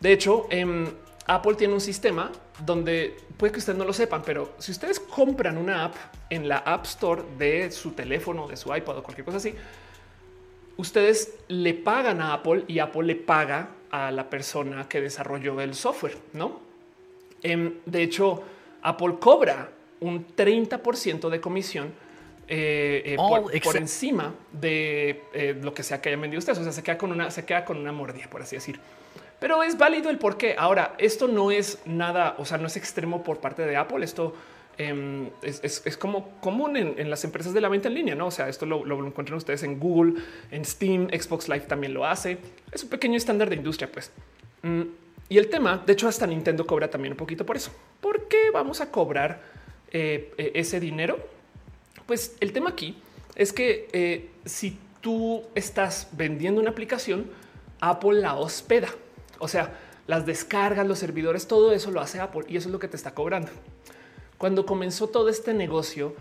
De 0.00 0.12
hecho, 0.12 0.46
em, 0.50 0.88
Apple 1.26 1.54
tiene 1.54 1.74
un 1.74 1.80
sistema 1.80 2.30
donde 2.64 3.16
puede 3.36 3.52
que 3.52 3.58
ustedes 3.58 3.78
no 3.78 3.84
lo 3.84 3.92
sepan, 3.92 4.22
pero 4.24 4.54
si 4.58 4.72
ustedes 4.72 5.00
compran 5.00 5.56
una 5.56 5.84
app 5.84 5.94
en 6.30 6.48
la 6.48 6.58
App 6.58 6.84
Store 6.84 7.22
de 7.38 7.70
su 7.70 7.92
teléfono, 7.92 8.46
de 8.46 8.56
su 8.56 8.74
iPad 8.74 8.98
o 8.98 9.02
cualquier 9.02 9.24
cosa 9.24 9.38
así, 9.38 9.54
ustedes 10.76 11.34
le 11.48 11.74
pagan 11.74 12.20
a 12.20 12.34
Apple 12.34 12.64
y 12.68 12.78
Apple 12.78 13.04
le 13.04 13.16
paga 13.16 13.70
a 13.90 14.10
la 14.10 14.28
persona 14.28 14.88
que 14.88 15.00
desarrolló 15.00 15.60
el 15.60 15.74
software, 15.74 16.18
¿no? 16.32 16.60
Em, 17.42 17.74
de 17.86 18.02
hecho, 18.02 18.42
Apple 18.82 19.16
cobra 19.18 19.70
un 20.00 20.26
30% 20.34 21.30
de 21.30 21.40
comisión 21.40 21.92
eh, 22.46 23.16
eh, 23.16 23.60
por, 23.62 23.76
encima 23.76 24.34
de 24.52 25.22
eh, 25.32 25.58
lo 25.62 25.72
que 25.72 25.82
sea 25.82 26.02
que 26.02 26.10
hayan 26.10 26.20
vendido 26.20 26.38
ustedes. 26.38 26.58
O 26.58 26.62
sea, 26.62 26.72
se 26.72 26.82
queda 26.82 26.98
con 26.98 27.12
una, 27.12 27.30
se 27.30 27.44
queda 27.44 27.64
con 27.64 27.78
una 27.78 27.92
mordida, 27.92 28.28
por 28.28 28.42
así 28.42 28.56
decir. 28.56 28.78
Pero 29.44 29.62
es 29.62 29.76
válido 29.76 30.08
el 30.08 30.16
por 30.16 30.38
qué. 30.38 30.54
Ahora, 30.56 30.94
esto 30.96 31.28
no 31.28 31.50
es 31.50 31.78
nada, 31.84 32.34
o 32.38 32.46
sea, 32.46 32.56
no 32.56 32.66
es 32.66 32.78
extremo 32.78 33.22
por 33.22 33.40
parte 33.40 33.66
de 33.66 33.76
Apple. 33.76 34.02
Esto 34.02 34.32
Em, 34.76 35.30
es, 35.42 35.96
como 35.96 36.30
común 36.40 36.76
en, 36.76 37.08
las 37.08 37.22
empresas 37.24 37.54
de 37.54 37.60
la 37.60 37.68
venta 37.68 37.88
en 37.88 37.94
línea, 37.94 38.14
no? 38.16 38.26
O 38.26 38.30
sea, 38.30 38.48
esto 38.48 38.66
lo, 38.66 39.06
encuentran 39.06 39.36
ustedes 39.36 39.62
en 39.62 39.78
Google, 39.78 40.14
en 40.50 40.64
Steam, 40.64 41.08
Xbox 41.10 41.48
Live 41.48 41.66
también 41.66 41.94
lo 41.94 42.04
hace. 42.04 42.38
Es 42.72 42.82
un 42.82 42.88
pequeño 42.88 43.16
estándar 43.16 43.48
de 43.48 43.56
industria, 43.56 43.90
pues. 43.90 44.10
Mm, 44.62 44.82
y 45.28 45.38
el 45.38 45.48
tema, 45.48 45.82
de 45.86 45.92
hecho, 45.92 46.08
hasta 46.08 46.26
Nintendo 46.26 46.66
cobra 46.66 46.90
también 46.90 47.12
un 47.12 47.16
poquito 47.16 47.46
por 47.46 47.56
eso. 47.56 47.70
¿Por 48.00 48.26
qué 48.26 48.50
vamos 48.52 48.80
a 48.80 48.90
cobrar 48.90 49.42
eh, 49.92 50.32
e, 50.36 50.52
ese 50.54 50.80
dinero? 50.80 51.18
Pues 52.06 52.36
el 52.40 52.52
tema 52.52 52.70
aquí 52.70 52.96
es 53.36 53.52
que 53.52 53.88
eh, 53.92 54.30
si 54.44 54.76
tú 55.00 55.44
estás 55.54 56.08
vendiendo 56.12 56.60
una 56.60 56.70
aplicación, 56.70 57.30
Apple 57.80 58.20
la 58.20 58.34
hospeda. 58.34 58.88
O 59.44 59.48
sea, 59.48 59.74
las 60.06 60.24
descargas, 60.24 60.86
los 60.86 60.98
servidores, 60.98 61.46
todo 61.46 61.72
eso 61.72 61.90
lo 61.90 62.00
hace 62.00 62.18
Apple 62.18 62.44
y 62.48 62.56
eso 62.56 62.68
es 62.68 62.72
lo 62.72 62.78
que 62.78 62.88
te 62.88 62.96
está 62.96 63.12
cobrando. 63.12 63.50
Cuando 64.38 64.64
comenzó 64.64 65.08
todo 65.08 65.28
este 65.28 65.52
negocio, 65.52 66.14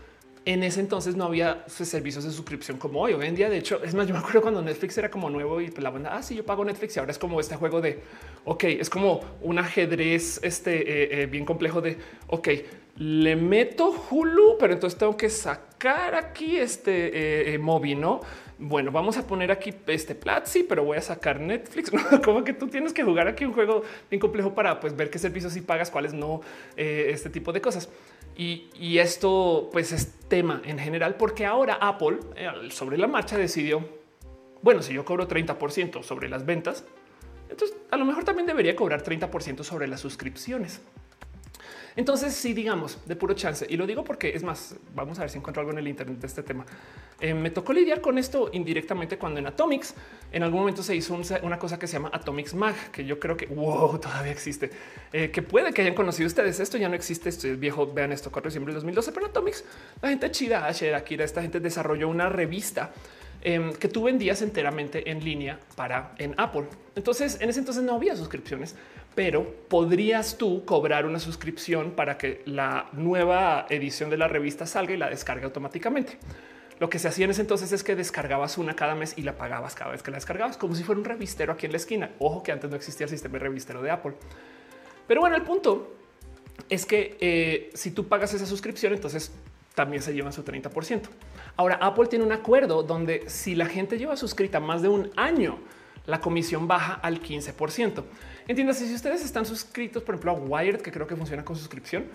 en 0.44 0.62
ese 0.62 0.82
entonces 0.82 1.16
no 1.16 1.24
había 1.24 1.64
pues, 1.66 1.88
servicios 1.88 2.26
de 2.26 2.32
suscripción 2.32 2.78
como 2.78 3.00
hoy. 3.00 3.14
Hoy 3.14 3.26
en 3.28 3.36
día, 3.36 3.50
de 3.50 3.58
hecho, 3.58 3.82
es 3.82 3.94
más, 3.96 4.08
yo 4.08 4.14
me 4.14 4.20
acuerdo 4.20 4.42
cuando 4.42 4.62
Netflix 4.62 4.98
era 4.98 5.10
como 5.10 5.30
nuevo 5.30 5.62
y 5.62 5.70
pues 5.70 5.82
la 5.82 5.90
banda, 5.90 6.14
ah, 6.14 6.22
sí, 6.22 6.36
yo 6.36 6.46
pago 6.46 6.66
Netflix 6.66 6.98
y 6.98 7.00
ahora 7.00 7.14
es 7.14 7.18
como 7.18 7.40
este 7.40 7.56
juego 7.56 7.80
de, 7.80 8.02
ok, 8.44 8.66
es 8.66 8.90
como 8.90 9.22
un 9.42 9.58
ajedrez 9.58 10.42
este, 10.44 10.82
eh, 10.82 11.22
eh, 11.22 11.26
bien 11.28 11.46
complejo 11.46 11.80
de, 11.80 11.98
ok, 12.28 12.50
le 12.98 13.38
meto 13.38 13.96
Hulu, 14.12 14.58
pero 14.60 14.74
entonces 14.74 15.00
tengo 15.00 15.16
que 15.16 15.30
sacar 15.30 16.14
aquí 16.14 16.58
este 16.58 17.54
eh, 17.54 17.58
móvil, 17.58 18.02
¿no? 18.02 18.20
Bueno, 18.66 18.92
vamos 18.94 19.18
a 19.18 19.28
poner 19.28 19.52
aquí 19.52 19.74
este 19.88 20.16
Platzi, 20.16 20.64
pero 20.64 20.86
voy 20.86 20.98
a 20.98 21.02
sacar 21.02 21.38
Netflix. 21.42 21.92
Como 22.24 22.46
que 22.46 22.54
tú 22.54 22.68
tienes 22.68 22.94
que 22.94 23.04
jugar 23.04 23.28
aquí 23.28 23.44
un 23.44 23.52
juego 23.52 23.84
bien 24.10 24.22
complejo 24.22 24.56
para 24.56 24.80
pues, 24.80 24.96
ver 24.96 25.10
qué 25.10 25.20
servicios 25.20 25.52
sí 25.52 25.60
pagas, 25.60 25.92
cuáles 25.92 26.14
no, 26.14 26.40
este 26.78 27.30
tipo 27.30 27.52
de 27.52 27.60
cosas. 27.60 27.90
Y, 28.38 28.98
esto 29.00 29.70
pues 29.74 29.92
es 29.92 30.14
tema 30.30 30.62
en 30.64 30.80
general 30.80 31.16
porque 31.16 31.46
ahora 31.46 31.78
Apple 31.82 32.20
eh, 32.38 32.48
sobre 32.70 32.98
la 32.98 33.08
marcha 33.08 33.38
decidió, 33.38 33.86
bueno, 34.62 34.82
si 34.82 34.94
yo 34.94 35.04
cobro 35.04 35.28
30% 35.28 36.02
sobre 36.02 36.30
las 36.30 36.46
ventas, 36.46 36.86
entonces 37.50 37.76
a 37.92 37.98
lo 37.98 38.06
mejor 38.06 38.24
también 38.24 38.48
debería 38.48 38.78
cobrar 38.78 39.04
30% 39.04 39.64
sobre 39.64 39.88
las 39.88 40.00
suscripciones. 40.00 40.82
Entonces, 41.96 42.34
si 42.34 42.54
digamos 42.54 42.98
de 43.06 43.16
puro 43.16 43.34
chance, 43.34 43.66
y 43.70 43.78
lo 43.78 43.86
digo 43.86 44.04
porque 44.04 44.30
es 44.36 44.44
más, 44.44 44.76
vamos 44.96 45.20
a 45.20 45.22
ver 45.22 45.30
si 45.30 45.38
encuentro 45.38 45.62
algo 45.62 45.72
en 45.72 45.80
el 45.80 45.88
Internet 45.88 46.20
de 46.20 46.28
este 46.28 46.44
tema. 46.44 46.66
Eh, 47.20 47.34
me 47.34 47.52
tocó 47.52 47.74
lidiar 47.74 48.02
con 48.02 48.18
esto 48.18 48.50
indirectamente 48.54 49.18
cuando 49.18 49.40
en 49.40 49.48
Atomics 49.48 49.94
en 50.32 50.44
algún 50.44 50.62
momento 50.62 50.84
se 50.84 50.96
hizo 50.96 51.18
una 51.44 51.60
cosa 51.60 51.78
que 51.78 51.88
se 51.88 51.94
llama 51.94 52.10
Atomics 52.12 52.54
Mag, 52.54 52.76
que 52.92 53.06
yo 53.06 53.20
creo 53.20 53.38
que 53.38 53.46
wow, 53.48 53.98
todavía 54.02 54.32
existe, 54.32 54.72
eh, 55.12 55.30
que 55.32 55.42
puede 55.42 55.74
que 55.74 55.82
hayan 55.82 55.96
conocido 55.96 56.28
ustedes. 56.28 56.60
Esto 56.60 56.78
ya 56.78 56.90
no 56.90 56.96
existe. 56.96 57.30
Esto 57.30 57.48
es 57.48 57.60
viejo. 57.60 57.92
Vean 57.94 58.12
esto, 58.12 58.32
4 58.32 58.50
de 58.50 58.50
diciembre 58.50 58.72
de 58.74 58.76
2012, 58.76 59.12
pero 59.12 59.26
Atomics, 59.28 59.64
la 60.02 60.10
gente 60.10 60.32
chida, 60.32 60.66
Asher, 60.66 60.96
Akira, 60.96 61.24
esta 61.24 61.42
gente 61.42 61.60
desarrolló 61.60 62.10
una 62.10 62.30
revista 62.30 62.92
Em, 63.46 63.74
que 63.74 63.90
tú 63.90 64.04
vendías 64.04 64.42
enteramente 64.42 65.12
en 65.12 65.22
línea 65.22 65.60
para 65.76 66.16
en 66.18 66.34
Apple. 66.38 66.64
Entonces, 66.96 67.38
en 67.42 67.50
ese 67.50 67.60
entonces 67.60 67.84
no 67.84 67.94
había 67.94 68.16
suscripciones, 68.16 68.74
pero 69.16 69.46
podrías 69.68 70.38
tú 70.38 70.66
cobrar 70.66 71.06
una 71.06 71.20
suscripción 71.20 71.92
para 71.92 72.18
que 72.18 72.42
la 72.46 72.90
nueva 72.94 73.66
edición 73.70 74.10
de 74.10 74.18
la 74.18 74.28
revista 74.28 74.66
salga 74.66 74.94
y 74.94 74.98
la 74.98 75.10
descargue 75.10 75.46
automáticamente. 75.46 76.18
Lo 76.80 76.90
que 76.90 77.00
se 77.00 77.08
hacía 77.08 77.26
en 77.26 77.32
ese 77.32 77.42
entonces 77.42 77.72
es 77.72 77.84
que 77.84 77.96
descargabas 77.96 78.58
una 78.58 78.76
cada 78.76 78.96
mes 78.96 79.14
y 79.18 79.22
la 79.22 79.38
pagabas 79.38 79.76
cada 79.76 79.92
vez 79.92 80.02
que 80.02 80.12
la 80.12 80.18
descargabas, 80.18 80.58
como 80.58 80.76
si 80.76 80.84
fuera 80.84 81.00
un 81.00 81.06
revistero 81.06 81.54
aquí 81.54 81.66
en 81.66 81.72
la 81.72 81.78
esquina. 81.78 82.12
Ojo 82.20 82.44
que 82.44 82.52
antes 82.52 82.70
no 82.70 82.76
existía 82.76 83.06
el 83.06 83.10
sistema 83.10 83.34
de 83.34 83.40
revistero 83.40 83.82
de 83.82 83.92
Apple. 83.92 84.14
Pero 85.08 85.22
bueno, 85.22 85.36
el 85.36 85.44
punto 85.44 85.96
es 86.70 86.86
que 86.86 87.18
eh, 87.20 87.70
si 87.74 87.92
tú 87.92 88.08
pagas 88.08 88.34
esa 88.34 88.46
suscripción, 88.46 88.94
entonces 88.94 89.32
también 89.76 90.02
se 90.02 90.14
llevan 90.14 90.34
su 90.34 90.44
30%. 90.44 91.02
Ahora, 91.56 91.76
Apple 91.76 92.08
tiene 92.08 92.26
un 92.26 92.32
acuerdo 92.32 92.84
donde 92.84 93.30
si 93.30 93.56
la 93.56 93.66
gente 93.66 93.98
lleva 93.98 94.16
suscrita 94.16 94.60
más 94.60 94.82
de 94.82 94.88
un 94.88 95.12
año, 95.16 95.60
la 96.06 96.20
comisión 96.20 96.68
baja 96.68 96.94
al 96.96 97.22
15%. 97.22 98.04
Entiéndase, 98.48 98.88
si 98.88 98.94
ustedes 98.94 99.24
están 99.24 99.46
suscritos, 99.46 100.04
por 100.04 100.16
ejemplo, 100.16 100.32
a 100.32 100.36
Wired, 100.36 100.82
que 100.82 100.92
creo 100.92 101.08
que 101.08 101.16
funciona 101.16 101.46
con 101.46 101.56
suscripción, 101.56 102.06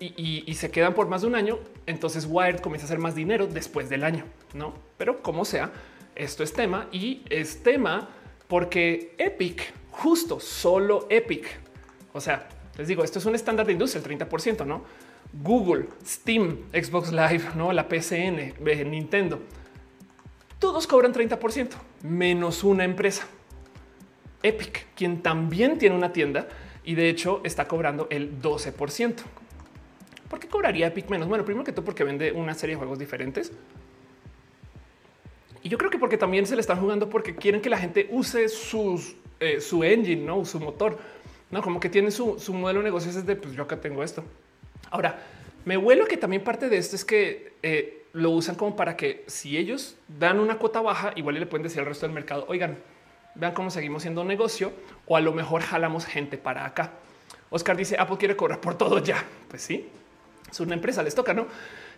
y, 0.00 0.54
se 0.54 0.70
quedan 0.70 0.94
por 0.94 1.06
más 1.08 1.22
de 1.22 1.28
un 1.28 1.34
año, 1.36 1.58
entonces 1.86 2.26
Wired 2.28 2.58
comienza 2.58 2.84
a 2.84 2.88
hacer 2.88 2.98
más 2.98 3.14
dinero 3.14 3.46
después 3.46 3.88
del 3.88 4.02
año, 4.02 4.24
¿no? 4.52 4.74
Pero 4.98 5.22
como 5.22 5.44
sea, 5.44 5.70
esto 6.16 6.42
es 6.42 6.52
tema 6.52 6.88
y 6.90 7.22
es 7.30 7.62
tema 7.62 8.08
porque 8.48 9.14
Epic, 9.18 9.72
justo 9.90 10.40
solo 10.40 11.06
Epic, 11.08 11.46
o 12.12 12.20
sea, 12.20 12.48
Les 12.78 12.88
digo, 12.88 13.04
esto 13.04 13.18
es 13.18 13.26
un 13.26 13.34
estándar 13.34 13.66
de 13.66 13.72
industria, 13.72 14.02
el 14.02 14.18
30%, 14.18 14.64
¿no? 14.64 14.82
Google, 15.42 15.88
Steam, 16.06 16.58
Xbox 16.72 17.12
Live, 17.12 17.50
no 17.54 17.70
la 17.70 17.86
PCN, 17.86 18.54
Nintendo. 18.90 19.40
Todos 20.58 20.86
cobran 20.86 21.12
30%, 21.12 21.68
menos 22.02 22.64
una 22.64 22.84
empresa. 22.84 23.26
Epic, 24.42 24.86
quien 24.94 25.22
también 25.22 25.78
tiene 25.78 25.94
una 25.94 26.12
tienda 26.12 26.48
y 26.84 26.94
de 26.94 27.08
hecho 27.08 27.40
está 27.44 27.68
cobrando 27.68 28.06
el 28.10 28.40
12%. 28.40 29.14
¿Por 30.28 30.40
qué 30.40 30.48
cobraría 30.48 30.86
Epic 30.86 31.08
menos? 31.10 31.28
Bueno, 31.28 31.44
primero 31.44 31.64
que 31.64 31.72
todo 31.72 31.84
porque 31.84 32.04
vende 32.04 32.32
una 32.32 32.54
serie 32.54 32.74
de 32.74 32.78
juegos 32.78 32.98
diferentes. 32.98 33.52
Y 35.62 35.68
yo 35.68 35.78
creo 35.78 35.90
que 35.90 35.98
porque 35.98 36.16
también 36.16 36.46
se 36.46 36.56
le 36.56 36.60
están 36.60 36.80
jugando 36.80 37.08
porque 37.08 37.36
quieren 37.36 37.60
que 37.60 37.70
la 37.70 37.78
gente 37.78 38.08
use 38.10 38.48
sus, 38.48 39.14
eh, 39.38 39.60
su 39.60 39.84
engine, 39.84 40.24
no 40.24 40.44
su 40.44 40.58
motor, 40.58 40.98
no 41.50 41.62
como 41.62 41.78
que 41.78 41.88
tiene 41.88 42.10
su, 42.10 42.36
modelo 42.52 42.80
de 42.80 42.84
negocios 42.84 43.14
es 43.14 43.26
de 43.26 43.36
pues 43.36 43.54
yo 43.54 43.62
acá 43.62 43.80
tengo 43.80 44.02
esto. 44.02 44.24
Ahora 44.90 45.22
me 45.64 45.76
vuelo 45.76 46.06
que 46.06 46.16
también 46.16 46.42
parte 46.42 46.68
de 46.68 46.78
esto 46.78 46.96
es 46.96 47.04
que 47.04 47.52
eh, 47.62 48.06
lo 48.12 48.30
usan 48.30 48.56
como 48.56 48.74
para 48.74 48.96
que 48.96 49.24
si 49.28 49.56
ellos 49.56 49.96
dan 50.08 50.40
una 50.40 50.58
cuota 50.58 50.80
baja, 50.80 51.12
igual 51.14 51.38
le 51.38 51.46
pueden 51.46 51.62
decir 51.62 51.80
al 51.80 51.86
resto 51.86 52.06
del 52.06 52.14
mercado, 52.14 52.44
oigan, 52.48 52.78
vean 53.34 53.52
cómo 53.52 53.70
seguimos 53.70 54.02
siendo 54.02 54.20
un 54.22 54.28
negocio 54.28 54.72
o 55.06 55.16
a 55.16 55.20
lo 55.20 55.32
mejor 55.32 55.62
jalamos 55.62 56.06
gente 56.06 56.38
para 56.38 56.64
acá. 56.64 56.92
Oscar 57.50 57.76
dice 57.76 57.96
Apple 57.98 58.16
quiere 58.18 58.36
cobrar 58.36 58.60
por 58.60 58.76
todo 58.76 58.98
ya. 58.98 59.24
Pues 59.48 59.62
sí, 59.62 59.88
es 60.50 60.60
una 60.60 60.74
empresa, 60.74 61.02
les 61.02 61.14
toca, 61.14 61.34
no? 61.34 61.46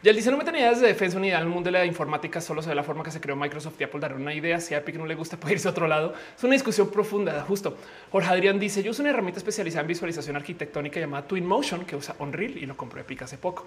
Ya 0.04 0.10
él 0.10 0.16
dice 0.16 0.30
no 0.30 0.36
me 0.36 0.44
tenía 0.44 0.70
de 0.70 0.86
defensa 0.86 1.16
unidad 1.16 1.40
en 1.40 1.46
el 1.46 1.50
mundo 1.50 1.68
de 1.68 1.78
la 1.78 1.86
informática 1.86 2.38
solo 2.38 2.60
sobre 2.60 2.76
la 2.76 2.82
forma 2.82 3.02
que 3.02 3.10
se 3.10 3.22
creó 3.22 3.36
Microsoft 3.36 3.80
y 3.80 3.84
Apple 3.84 4.00
dar 4.00 4.12
una 4.12 4.34
idea. 4.34 4.60
Si 4.60 4.74
a 4.74 4.78
Epic 4.78 4.96
no 4.96 5.06
le 5.06 5.14
gusta 5.14 5.38
puede 5.40 5.54
irse 5.54 5.66
a 5.66 5.70
otro 5.70 5.88
lado. 5.88 6.12
Es 6.36 6.44
una 6.44 6.52
discusión 6.52 6.90
profunda. 6.90 7.40
Justo 7.48 7.78
Jorge 8.12 8.28
Adrián 8.28 8.58
dice 8.58 8.82
yo 8.82 8.90
uso 8.90 9.00
una 9.00 9.12
herramienta 9.12 9.38
especializada 9.38 9.80
en 9.80 9.86
visualización 9.86 10.36
arquitectónica 10.36 11.00
llamada 11.00 11.26
Twinmotion 11.26 11.86
que 11.86 11.96
usa 11.96 12.16
Unreal 12.18 12.58
y 12.58 12.66
lo 12.66 12.76
compró 12.76 13.00
Epic 13.00 13.22
hace 13.22 13.38
poco. 13.38 13.66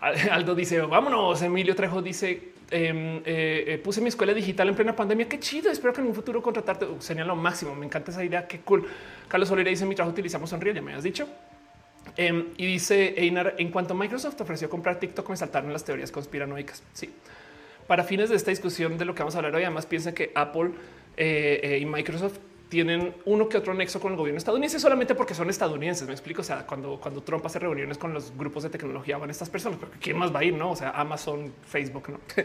Aldo 0.30 0.54
dice 0.54 0.80
vámonos. 0.82 1.42
Emilio 1.42 1.74
Trejo 1.74 2.00
dice 2.00 2.52
em, 2.70 3.16
eh, 3.16 3.64
eh, 3.66 3.80
puse 3.82 4.00
mi 4.00 4.06
escuela 4.06 4.32
digital 4.32 4.68
en 4.68 4.76
plena 4.76 4.94
pandemia. 4.94 5.28
Qué 5.28 5.40
chido. 5.40 5.68
Espero 5.68 5.92
que 5.92 6.00
en 6.00 6.06
un 6.06 6.14
futuro 6.14 6.40
contratarte 6.40 6.86
sería 7.00 7.24
lo 7.24 7.34
máximo. 7.34 7.74
Me 7.74 7.86
encanta 7.86 8.12
esa 8.12 8.22
idea. 8.22 8.46
Qué 8.46 8.60
cool. 8.60 8.86
Carlos 9.26 9.48
Solera 9.48 9.70
dice 9.70 9.84
mi 9.84 9.96
trabajo 9.96 10.12
utilizamos 10.12 10.52
Unreal. 10.52 10.76
Ya 10.76 10.82
me 10.82 10.94
has 10.94 11.02
dicho. 11.02 11.26
Em, 12.16 12.48
y 12.56 12.66
dice 12.66 13.14
Einar, 13.16 13.54
en 13.58 13.70
cuanto 13.70 13.94
Microsoft 13.94 14.40
ofreció 14.40 14.68
comprar 14.68 14.98
TikTok, 15.00 15.28
me 15.30 15.36
saltaron 15.36 15.72
las 15.72 15.84
teorías 15.84 16.10
conspiranoicas. 16.10 16.82
Sí. 16.92 17.10
Para 17.86 18.04
fines 18.04 18.30
de 18.30 18.36
esta 18.36 18.50
discusión 18.50 18.98
de 18.98 19.04
lo 19.04 19.14
que 19.14 19.20
vamos 19.20 19.34
a 19.34 19.38
hablar 19.38 19.54
hoy, 19.54 19.62
además 19.62 19.86
piensa 19.86 20.12
que 20.12 20.30
Apple 20.34 20.70
eh, 21.16 21.60
eh, 21.62 21.78
y 21.78 21.86
Microsoft 21.86 22.38
tienen 22.68 23.14
uno 23.26 23.50
que 23.50 23.58
otro 23.58 23.74
nexo 23.74 24.00
con 24.00 24.12
el 24.12 24.18
gobierno 24.18 24.38
estadounidense 24.38 24.80
solamente 24.80 25.14
porque 25.14 25.34
son 25.34 25.50
estadounidenses. 25.50 26.06
Me 26.06 26.14
explico. 26.14 26.40
O 26.40 26.44
sea, 26.44 26.66
cuando, 26.66 26.98
cuando 26.98 27.22
Trump 27.22 27.44
hace 27.44 27.58
reuniones 27.58 27.98
con 27.98 28.14
los 28.14 28.34
grupos 28.36 28.62
de 28.62 28.70
tecnología 28.70 29.18
van 29.18 29.28
estas 29.28 29.50
personas, 29.50 29.78
porque 29.78 29.98
quién 29.98 30.16
más 30.16 30.34
va 30.34 30.40
a 30.40 30.44
ir, 30.44 30.54
no? 30.54 30.70
O 30.70 30.76
sea, 30.76 30.90
Amazon, 30.90 31.52
Facebook, 31.66 32.08
no? 32.08 32.20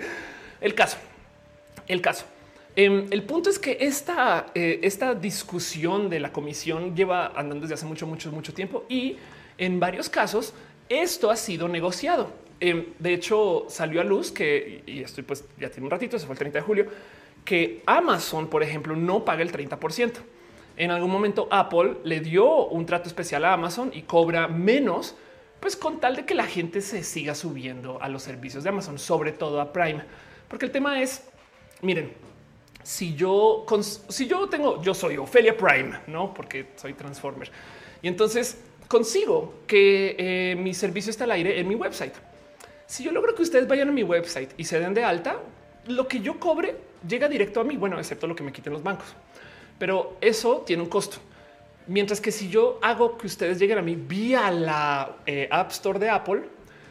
el 0.62 0.76
caso, 0.76 0.98
el 1.88 2.02
caso. 2.02 2.26
Em, 2.76 3.08
el 3.10 3.24
punto 3.24 3.50
es 3.50 3.58
que 3.58 3.78
esta, 3.80 4.48
eh, 4.54 4.82
esta 4.84 5.16
discusión 5.16 6.10
de 6.10 6.20
la 6.20 6.32
comisión 6.32 6.96
lleva 6.96 7.28
andando 7.28 7.62
desde 7.62 7.76
hace 7.76 7.86
mucho, 7.86 8.06
mucho, 8.06 8.32
mucho 8.32 8.54
tiempo 8.54 8.86
y 8.90 9.18
en 9.58 9.80
varios 9.80 10.10
casos, 10.10 10.54
esto 10.90 11.32
ha 11.32 11.36
sido 11.36 11.68
negociado. 11.68 12.32
Em, 12.60 12.86
de 12.98 13.14
hecho, 13.14 13.66
salió 13.70 14.02
a 14.02 14.04
luz 14.04 14.32
que, 14.32 14.84
y 14.86 15.02
estoy 15.02 15.24
pues 15.24 15.46
ya 15.60 15.70
tiene 15.70 15.86
un 15.86 15.92
ratito, 15.92 16.18
se 16.18 16.26
fue 16.26 16.34
el 16.34 16.40
30 16.40 16.60
de 16.60 16.66
julio, 16.66 16.88
que 17.46 17.84
Amazon, 17.86 18.48
por 18.48 18.64
ejemplo, 18.64 18.96
no 18.96 19.24
paga 19.24 19.42
el 19.42 19.52
30%. 19.52 20.14
En 20.76 20.92
algún 20.92 21.12
momento 21.12 21.48
Apple 21.50 21.98
le 22.04 22.20
dio 22.20 22.68
un 22.68 22.86
trato 22.86 23.08
especial 23.08 23.46
a 23.46 23.54
Amazon 23.54 23.92
y 23.94 24.04
cobra 24.04 24.48
menos, 24.48 25.16
pues 25.60 25.76
con 25.76 26.00
tal 26.00 26.16
de 26.16 26.26
que 26.26 26.36
la 26.36 26.46
gente 26.46 26.82
se 26.82 27.04
siga 27.04 27.34
subiendo 27.34 28.02
a 28.02 28.10
los 28.10 28.24
servicios 28.24 28.64
de 28.64 28.70
Amazon, 28.70 29.00
sobre 29.00 29.32
todo 29.32 29.60
a 29.60 29.74
Prime. 29.74 30.04
Porque 30.48 30.66
el 30.66 30.72
tema 30.72 31.02
es, 31.02 31.24
miren, 31.82 32.14
si 32.84 33.16
yo, 33.16 33.66
si 34.10 34.28
yo 34.28 34.48
tengo, 34.50 34.82
yo 34.82 34.94
soy 34.94 35.18
Ophelia 35.18 35.58
Prime, 35.58 36.00
no 36.08 36.34
porque 36.34 36.68
soy 36.76 36.94
Transformer. 36.94 37.52
Y 38.02 38.08
entonces 38.08 38.62
consigo 38.88 39.54
que 39.68 40.16
eh, 40.18 40.56
mi 40.56 40.74
servicio 40.74 41.10
está 41.10 41.26
al 41.26 41.32
aire 41.32 41.60
en 41.60 41.68
mi 41.68 41.76
website. 41.76 42.14
Si 42.86 43.04
yo 43.04 43.12
logro 43.12 43.36
que 43.36 43.42
ustedes 43.42 43.68
vayan 43.68 43.90
a 43.90 43.92
mi 43.92 44.04
website 44.04 44.52
y 44.58 44.64
se 44.64 44.80
den 44.80 44.94
de 44.94 45.04
alta, 45.04 45.38
lo 45.88 46.08
que 46.08 46.22
yo 46.22 46.40
cobre 46.40 46.76
llega 47.08 47.28
directo 47.28 47.60
a 47.60 47.64
mí, 47.64 47.78
bueno, 47.78 48.00
excepto 48.00 48.28
lo 48.28 48.36
que 48.36 48.44
me 48.44 48.52
quiten 48.52 48.74
los 48.74 48.84
bancos. 48.84 49.08
Pero 49.78 50.18
eso 50.22 50.64
tiene 50.66 50.84
un 50.84 50.90
costo. 50.90 51.18
Mientras 51.88 52.20
que 52.20 52.32
si 52.32 52.50
yo 52.50 52.80
hago 52.82 53.18
que 53.18 53.28
ustedes 53.28 53.60
lleguen 53.60 53.78
a 53.78 53.82
mí 53.82 53.96
vía 53.96 54.52
la 54.52 55.18
eh, 55.26 55.48
App 55.52 55.72
Store 55.72 56.00
de 56.00 56.10
Apple, 56.10 56.44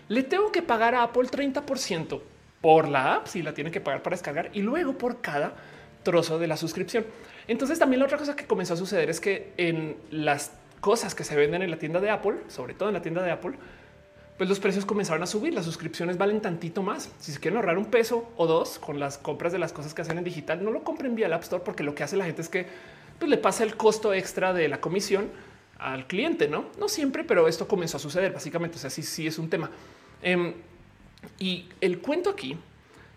le 0.09 0.23
tengo 0.23 0.53
que 0.53 0.63
pagar 0.63 0.95
a 0.95 1.03
Apple 1.03 1.25
30% 1.25 2.21
por 2.61 2.89
la 2.89 3.17
app, 3.17 3.27
si 3.27 3.43
la 3.43 3.55
tienen 3.55 3.73
que 3.73 3.81
pagar 3.81 4.03
para 4.03 4.15
descargar 4.15 4.51
y 4.53 4.63
luego 4.63 4.97
por 4.97 5.21
cada 5.21 5.55
trozo 6.03 6.39
de 6.39 6.47
la 6.47 6.57
suscripción. 6.57 7.05
Entonces 7.49 7.79
también 7.79 8.01
la 8.01 8.07
otra 8.07 8.19
cosa 8.19 8.35
que 8.35 8.47
comenzó 8.47 8.75
a 8.75 8.77
suceder 8.77 9.11
es 9.11 9.21
que 9.21 9.53
en 9.57 9.97
las 10.11 10.53
cosas 10.81 11.15
que 11.15 11.25
se 11.25 11.37
venden 11.37 11.63
en 11.63 11.71
la 11.71 11.79
tienda 11.79 12.01
de 12.01 12.11
Apple, 12.11 12.37
sobre 12.49 12.75
todo 12.75 12.89
en 12.89 12.95
la 12.95 13.03
tienda 13.03 13.23
de 13.23 13.31
Apple, 13.31 13.57
pues 14.37 14.49
los 14.49 14.61
precios 14.61 14.85
comenzaron 14.85 15.23
a 15.23 15.27
subir. 15.27 15.55
Las 15.55 15.65
suscripciones 15.65 16.19
valen 16.19 16.41
tantito 16.41 16.83
más. 16.83 17.11
Si 17.19 17.33
se 17.33 17.41
quieren 17.41 17.57
ahorrar 17.57 17.79
un 17.79 17.87
peso 17.87 18.31
o 18.37 18.47
dos 18.47 18.79
con 18.79 19.01
las 19.01 19.19
compras 19.19 19.53
de 19.53 19.59
las 19.59 19.73
cosas 19.73 19.95
que 19.95 20.03
hacen 20.03 20.19
en 20.19 20.25
digital, 20.25 20.63
no 20.63 20.71
lo 20.71 20.85
compren 20.85 21.15
vía 21.15 21.27
el 21.27 21.33
App 21.33 21.43
Store 21.43 21.63
porque 21.65 21.83
lo 21.83 21.95
que 21.95 22.03
hace 22.03 22.17
la 22.17 22.25
gente 22.25 22.43
es 22.43 22.49
que 22.49 22.67
pues, 23.19 23.31
le 23.31 23.39
pasa 23.39 23.65
el 23.65 23.77
costo 23.77 24.13
extra 24.13 24.53
de 24.53 24.69
la 24.69 24.81
comisión 24.81 25.31
al 25.79 26.07
cliente. 26.07 26.49
No, 26.49 26.67
no 26.79 26.89
siempre, 26.89 27.25
pero 27.25 27.49
esto 27.49 27.67
comenzó 27.67 27.97
a 27.97 28.01
suceder 28.01 28.33
básicamente. 28.33 28.77
O 28.77 28.81
sea, 28.81 28.91
sí, 28.91 29.03
sí 29.03 29.27
es 29.27 29.39
un 29.39 29.49
tema. 29.49 29.71
Em, 30.23 30.55
y 31.39 31.69
el 31.81 32.01
cuento 32.01 32.31
aquí 32.31 32.59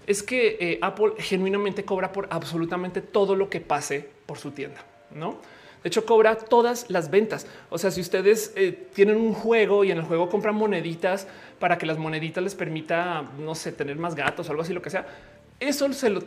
es 0.07 0.23
que 0.23 0.57
eh, 0.59 0.79
Apple 0.81 1.13
genuinamente 1.19 1.83
cobra 1.83 2.11
por 2.11 2.27
absolutamente 2.31 3.01
todo 3.01 3.35
lo 3.35 3.49
que 3.49 3.59
pase 3.59 4.09
por 4.25 4.37
su 4.37 4.51
tienda, 4.51 4.83
no? 5.13 5.37
De 5.83 5.87
hecho, 5.87 6.05
cobra 6.05 6.35
todas 6.35 6.89
las 6.89 7.09
ventas. 7.09 7.47
O 7.69 7.77
sea, 7.77 7.91
si 7.91 8.01
ustedes 8.01 8.51
eh, 8.55 8.87
tienen 8.93 9.15
un 9.17 9.33
juego 9.33 9.83
y 9.83 9.91
en 9.91 9.97
el 9.97 10.03
juego 10.03 10.29
compran 10.29 10.55
moneditas 10.55 11.27
para 11.59 11.77
que 11.77 11.85
las 11.85 11.97
moneditas 11.97 12.43
les 12.43 12.55
permita, 12.55 13.23
no 13.39 13.55
sé, 13.55 13.71
tener 13.71 13.97
más 13.97 14.15
gatos 14.15 14.47
o 14.47 14.51
algo 14.51 14.63
así, 14.63 14.73
lo 14.73 14.81
que 14.81 14.89
sea, 14.89 15.07
eso 15.59 15.91
se 15.93 16.09
lo 16.09 16.21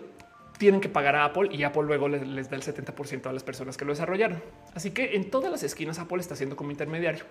tienen 0.58 0.80
que 0.80 0.88
pagar 0.88 1.16
a 1.16 1.24
Apple 1.24 1.48
y 1.52 1.64
Apple 1.64 1.82
luego 1.82 2.08
les, 2.08 2.48
da 2.48 2.56
el 2.56 2.62
70% 2.62 3.26
a 3.26 3.32
las 3.32 3.42
personas 3.42 3.76
que 3.76 3.84
lo 3.84 3.92
desarrollaron. 3.92 4.42
Así 4.74 4.92
que 4.92 5.16
en 5.16 5.30
todas 5.30 5.50
las 5.50 5.62
esquinas 5.62 5.98
Apple 5.98 6.20
está 6.20 6.34
haciendo 6.34 6.56
como 6.56 6.70
intermediario. 6.70 7.24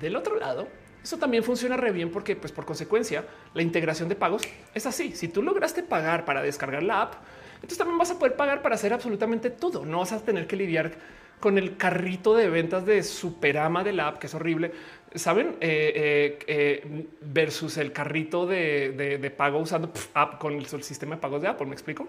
Del 0.00 0.16
otro 0.16 0.38
lado, 0.38 0.66
eso 1.02 1.18
también 1.18 1.44
funciona 1.44 1.76
re 1.76 1.92
bien 1.92 2.10
porque, 2.10 2.34
pues, 2.34 2.52
por 2.52 2.64
consecuencia, 2.64 3.24
la 3.54 3.62
integración 3.62 4.08
de 4.08 4.16
pagos 4.16 4.42
es 4.74 4.86
así. 4.86 5.12
Si 5.14 5.28
tú 5.28 5.42
lograste 5.42 5.82
pagar 5.82 6.24
para 6.24 6.42
descargar 6.42 6.82
la 6.82 7.02
app, 7.02 7.14
entonces 7.56 7.78
también 7.78 7.98
vas 7.98 8.10
a 8.10 8.18
poder 8.18 8.36
pagar 8.36 8.62
para 8.62 8.74
hacer 8.74 8.92
absolutamente 8.92 9.50
todo. 9.50 9.84
No 9.84 9.98
vas 9.98 10.12
a 10.12 10.20
tener 10.20 10.46
que 10.46 10.56
lidiar 10.56 10.92
con 11.40 11.58
el 11.58 11.76
carrito 11.76 12.34
de 12.34 12.48
ventas 12.48 12.86
de 12.86 13.02
Superama 13.02 13.84
de 13.84 13.92
la 13.92 14.08
app, 14.08 14.18
que 14.18 14.26
es 14.26 14.34
horrible. 14.34 14.72
Saben, 15.14 15.56
eh, 15.60 15.92
eh, 15.94 16.38
eh, 16.46 17.06
versus 17.20 17.76
el 17.78 17.92
carrito 17.92 18.46
de, 18.46 19.34
pago 19.36 19.58
usando 19.58 19.92
app 20.14 20.38
con 20.38 20.54
el, 20.54 20.66
sistema 20.66 21.16
de 21.16 21.20
pagos 21.20 21.42
de 21.42 21.48
Apple. 21.48 21.66
Me 21.66 21.74
explico. 21.74 22.06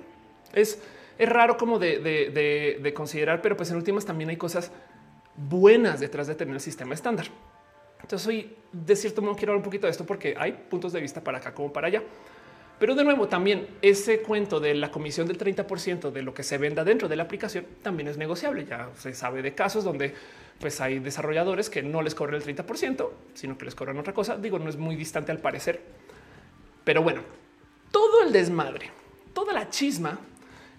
Es, 0.54 0.82
es 1.18 1.30
raro 1.30 1.58
como 1.58 1.80
de, 1.80 2.94
considerar, 2.96 3.42
pero 3.42 3.56
pues 3.58 3.70
en 3.70 3.78
últimas 3.78 4.06
también 4.06 4.30
hay 4.30 4.38
cosas 4.38 4.72
buenas 5.36 6.00
detrás 6.00 6.28
de 6.28 6.36
tener 6.36 6.56
el 6.56 6.62
sistema 6.62 6.94
estándar. 6.94 7.28
Entonces, 8.02 8.28
hoy 8.28 8.56
de 8.72 8.96
cierto 8.96 9.22
modo 9.22 9.36
quiero 9.36 9.52
hablar 9.52 9.60
un 9.60 9.66
poquito 9.66 9.88
de 9.88 9.92
esto 9.92 10.06
porque 10.06 10.36
hay 10.38 10.54
puntos 10.54 10.94
de 10.94 11.02
vista 11.02 11.24
para 11.24 11.40
acá 11.40 11.54
como 11.54 11.72
para 11.74 11.88
allá. 11.88 12.04
Pero 12.80 12.94
de 12.94 13.04
nuevo, 13.04 13.28
también 13.28 13.68
ese 13.82 14.22
cuento 14.22 14.60
de 14.60 14.76
la 14.76 14.92
comisión 14.92 15.28
del 15.28 15.38
30% 15.38 16.12
de 16.12 16.22
lo 16.22 16.34
que 16.34 16.44
se 16.44 16.60
venda 16.60 16.84
dentro 16.84 17.08
de 17.08 17.16
la 17.16 17.24
aplicación 17.24 17.66
también 17.82 18.08
es 18.08 18.18
negociable. 18.18 18.66
Ya 18.66 18.90
se 18.98 19.14
sabe 19.14 19.42
de 19.42 19.56
casos 19.56 19.84
donde 19.84 20.14
pues 20.60 20.80
hay 20.82 21.00
desarrolladores 21.00 21.70
que 21.70 21.82
no 21.82 22.02
les 22.02 22.14
cobran 22.14 22.36
el 22.36 22.44
30%, 22.44 23.10
sino 23.34 23.58
que 23.58 23.66
les 23.66 23.74
cobran 23.74 23.98
otra 23.98 24.14
cosa. 24.14 24.38
Digo, 24.38 24.60
no 24.60 24.70
es 24.70 24.78
muy 24.78 24.96
distante 24.96 25.32
al 25.32 25.40
parecer. 25.40 25.82
Pero 26.84 27.02
bueno, 27.02 27.22
todo 27.92 28.22
el 28.24 28.32
desmadre, 28.32 28.92
toda 29.34 29.54
la 29.54 29.70
chisma, 29.70 30.20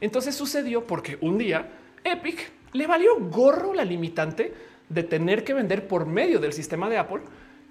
entonces 0.00 0.34
sucedió 0.34 0.84
porque 0.84 1.18
un 1.20 1.36
día 1.36 1.68
Epic 2.04 2.50
le 2.72 2.86
valió 2.86 3.18
gorro 3.18 3.74
la 3.74 3.84
limitante 3.84 4.54
de 4.88 5.02
tener 5.02 5.44
que 5.44 5.54
vender 5.54 5.88
por 5.88 6.06
medio 6.06 6.38
del 6.38 6.52
sistema 6.52 6.88
de 6.88 6.98
Apple 6.98 7.22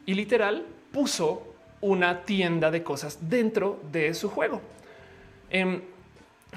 y 0.05 0.13
literal 0.13 0.65
puso 0.91 1.55
una 1.81 2.23
tienda 2.23 2.71
de 2.71 2.83
cosas 2.83 3.29
dentro 3.29 3.79
de 3.91 4.13
su 4.13 4.29
juego. 4.29 4.61
Em, 5.49 5.81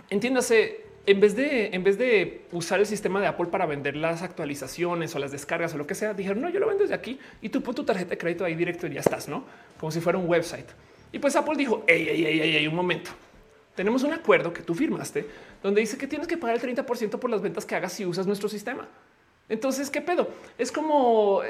entiéndase, 0.08 0.84
en 1.06 1.20
vez 1.20 1.34
de 1.34 1.70
en 1.72 1.82
vez 1.82 1.98
de 1.98 2.42
usar 2.52 2.80
el 2.80 2.86
sistema 2.86 3.20
de 3.20 3.26
Apple 3.26 3.46
para 3.46 3.66
vender 3.66 3.96
las 3.96 4.22
actualizaciones 4.22 5.14
o 5.14 5.18
las 5.18 5.32
descargas 5.32 5.74
o 5.74 5.78
lo 5.78 5.86
que 5.86 5.94
sea, 5.94 6.14
dijeron 6.14 6.40
no, 6.42 6.50
yo 6.50 6.60
lo 6.60 6.66
vendo 6.66 6.82
desde 6.82 6.94
aquí 6.94 7.18
y 7.40 7.48
tú 7.48 7.62
pon 7.62 7.74
tu 7.74 7.84
tarjeta 7.84 8.10
de 8.10 8.18
crédito 8.18 8.44
ahí 8.44 8.54
directo 8.54 8.86
y 8.86 8.94
ya 8.94 9.00
estás, 9.00 9.28
no 9.28 9.44
como 9.78 9.90
si 9.90 10.00
fuera 10.00 10.18
un 10.18 10.28
website. 10.28 10.66
Y 11.12 11.18
pues 11.18 11.34
Apple 11.36 11.56
dijo 11.56 11.84
hey, 11.86 12.06
hey, 12.08 12.24
hey, 12.26 12.52
hey, 12.54 12.66
un 12.66 12.74
momento. 12.74 13.10
Tenemos 13.74 14.02
un 14.02 14.12
acuerdo 14.12 14.52
que 14.52 14.62
tú 14.62 14.74
firmaste 14.74 15.26
donde 15.62 15.80
dice 15.80 15.96
que 15.96 16.06
tienes 16.06 16.26
que 16.26 16.36
pagar 16.36 16.56
el 16.56 16.76
30% 16.76 17.18
por 17.18 17.30
las 17.30 17.40
ventas 17.40 17.64
que 17.64 17.74
hagas 17.74 17.92
si 17.92 18.04
usas 18.04 18.26
nuestro 18.26 18.48
sistema. 18.48 18.88
Entonces, 19.48 19.90
¿qué 19.90 20.00
pedo? 20.00 20.28
Es 20.58 20.70
como 20.70 21.40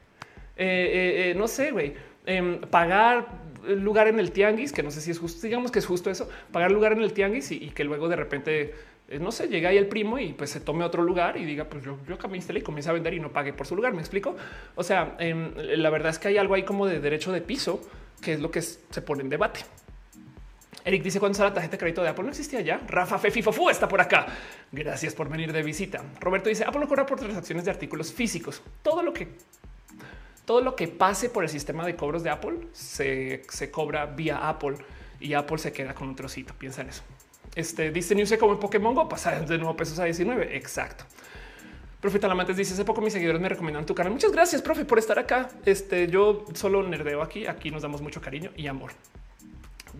eh, 0.56 1.34
no 1.36 1.48
sé, 1.48 1.70
güey, 1.70 1.94
em, 2.26 2.60
pagar 2.60 3.46
lugar 3.66 4.08
en 4.08 4.20
el 4.20 4.32
tianguis, 4.32 4.72
que 4.72 4.82
no 4.82 4.90
sé 4.90 5.00
si 5.00 5.10
es 5.10 5.18
justo, 5.18 5.46
digamos 5.46 5.70
que 5.70 5.78
es 5.78 5.86
justo 5.86 6.10
eso, 6.10 6.28
pagar 6.52 6.70
lugar 6.70 6.92
en 6.92 7.02
el 7.02 7.12
tianguis 7.12 7.50
y, 7.50 7.70
que 7.70 7.84
luego 7.84 8.08
de 8.08 8.16
repente, 8.16 8.74
no 9.20 9.32
sé, 9.32 9.48
llega 9.48 9.70
ahí 9.70 9.76
el 9.76 9.88
primo 9.88 10.18
y 10.18 10.32
pues 10.32 10.50
se 10.50 10.60
tome 10.60 10.84
otro 10.84 11.02
lugar 11.02 11.36
y 11.36 11.44
diga, 11.44 11.64
pues 11.64 11.84
yo, 11.84 11.98
yo 12.06 12.16
instalé 12.34 12.60
y 12.60 12.62
comienza 12.62 12.90
a 12.90 12.92
vender 12.92 13.14
y 13.14 13.20
no 13.20 13.32
pague 13.32 13.52
por 13.52 13.66
su 13.66 13.74
lugar. 13.74 13.92
Me 13.92 14.00
explico. 14.00 14.36
O 14.74 14.82
sea, 14.82 15.16
em, 15.18 15.52
la 15.56 15.90
verdad 15.90 16.10
es 16.10 16.18
que 16.18 16.28
hay 16.28 16.38
algo 16.38 16.54
ahí 16.54 16.64
como 16.64 16.86
de 16.86 17.00
derecho 17.00 17.32
de 17.32 17.40
piso, 17.40 17.80
que 18.20 18.34
es 18.34 18.40
lo 18.40 18.50
que 18.50 18.62
se 18.62 19.02
pone 19.02 19.22
en 19.22 19.28
debate. 19.28 19.60
Eric 20.84 21.02
dice 21.02 21.18
cuando 21.18 21.42
la 21.42 21.52
tarjeta 21.52 21.72
de 21.72 21.78
crédito 21.78 22.02
de 22.04 22.10
Apple 22.10 22.22
no 22.22 22.30
existía 22.30 22.60
ya. 22.60 22.80
Rafa 22.86 23.18
Fefifofu 23.18 23.68
está 23.70 23.88
por 23.88 24.00
acá. 24.00 24.26
Gracias 24.70 25.14
por 25.14 25.28
venir 25.28 25.52
de 25.52 25.64
visita. 25.64 26.04
Roberto 26.20 26.48
dice 26.48 26.62
Apple 26.64 26.80
no 26.80 26.86
cobra 26.86 27.04
por 27.04 27.18
transacciones 27.18 27.64
de 27.64 27.72
artículos 27.72 28.12
físicos. 28.12 28.62
Todo 28.84 29.02
lo 29.02 29.12
que 29.12 29.26
todo 30.46 30.62
lo 30.62 30.76
que 30.76 30.88
pase 30.88 31.28
por 31.28 31.44
el 31.44 31.50
sistema 31.50 31.84
de 31.84 31.96
cobros 31.96 32.22
de 32.22 32.30
Apple 32.30 32.58
se, 32.72 33.42
cobra 33.70 34.06
vía 34.06 34.48
Apple 34.48 34.76
y 35.20 35.34
Apple 35.34 35.58
se 35.58 35.72
queda 35.72 35.94
con 35.94 36.08
un 36.08 36.16
trocito. 36.16 36.54
Piensa 36.54 36.80
en 36.80 36.88
eso. 36.88 37.02
Este 37.54 37.90
dice 37.90 38.14
News 38.14 38.32
como 38.38 38.52
en 38.52 38.60
Pokémon 38.60 38.94
Go 38.94 39.08
pasa 39.08 39.40
de 39.40 39.58
nuevo 39.58 39.76
pesos 39.76 39.98
a 39.98 40.04
19. 40.04 40.56
Exacto. 40.56 41.04
Profe 42.00 42.18
Talamantes 42.18 42.56
dice 42.56 42.74
hace 42.74 42.84
poco 42.84 43.00
mis 43.00 43.12
seguidores 43.12 43.40
me 43.40 43.48
recomendan 43.48 43.84
tu 43.84 43.94
canal. 43.94 44.12
Muchas 44.12 44.30
gracias, 44.30 44.62
profe, 44.62 44.84
por 44.84 44.98
estar 44.98 45.18
acá. 45.18 45.48
Este 45.64 46.06
yo 46.06 46.44
solo 46.54 46.82
nerdeo 46.82 47.22
aquí. 47.22 47.46
Aquí 47.46 47.70
nos 47.70 47.82
damos 47.82 48.00
mucho 48.00 48.20
cariño 48.20 48.52
y 48.56 48.68
amor. 48.68 48.92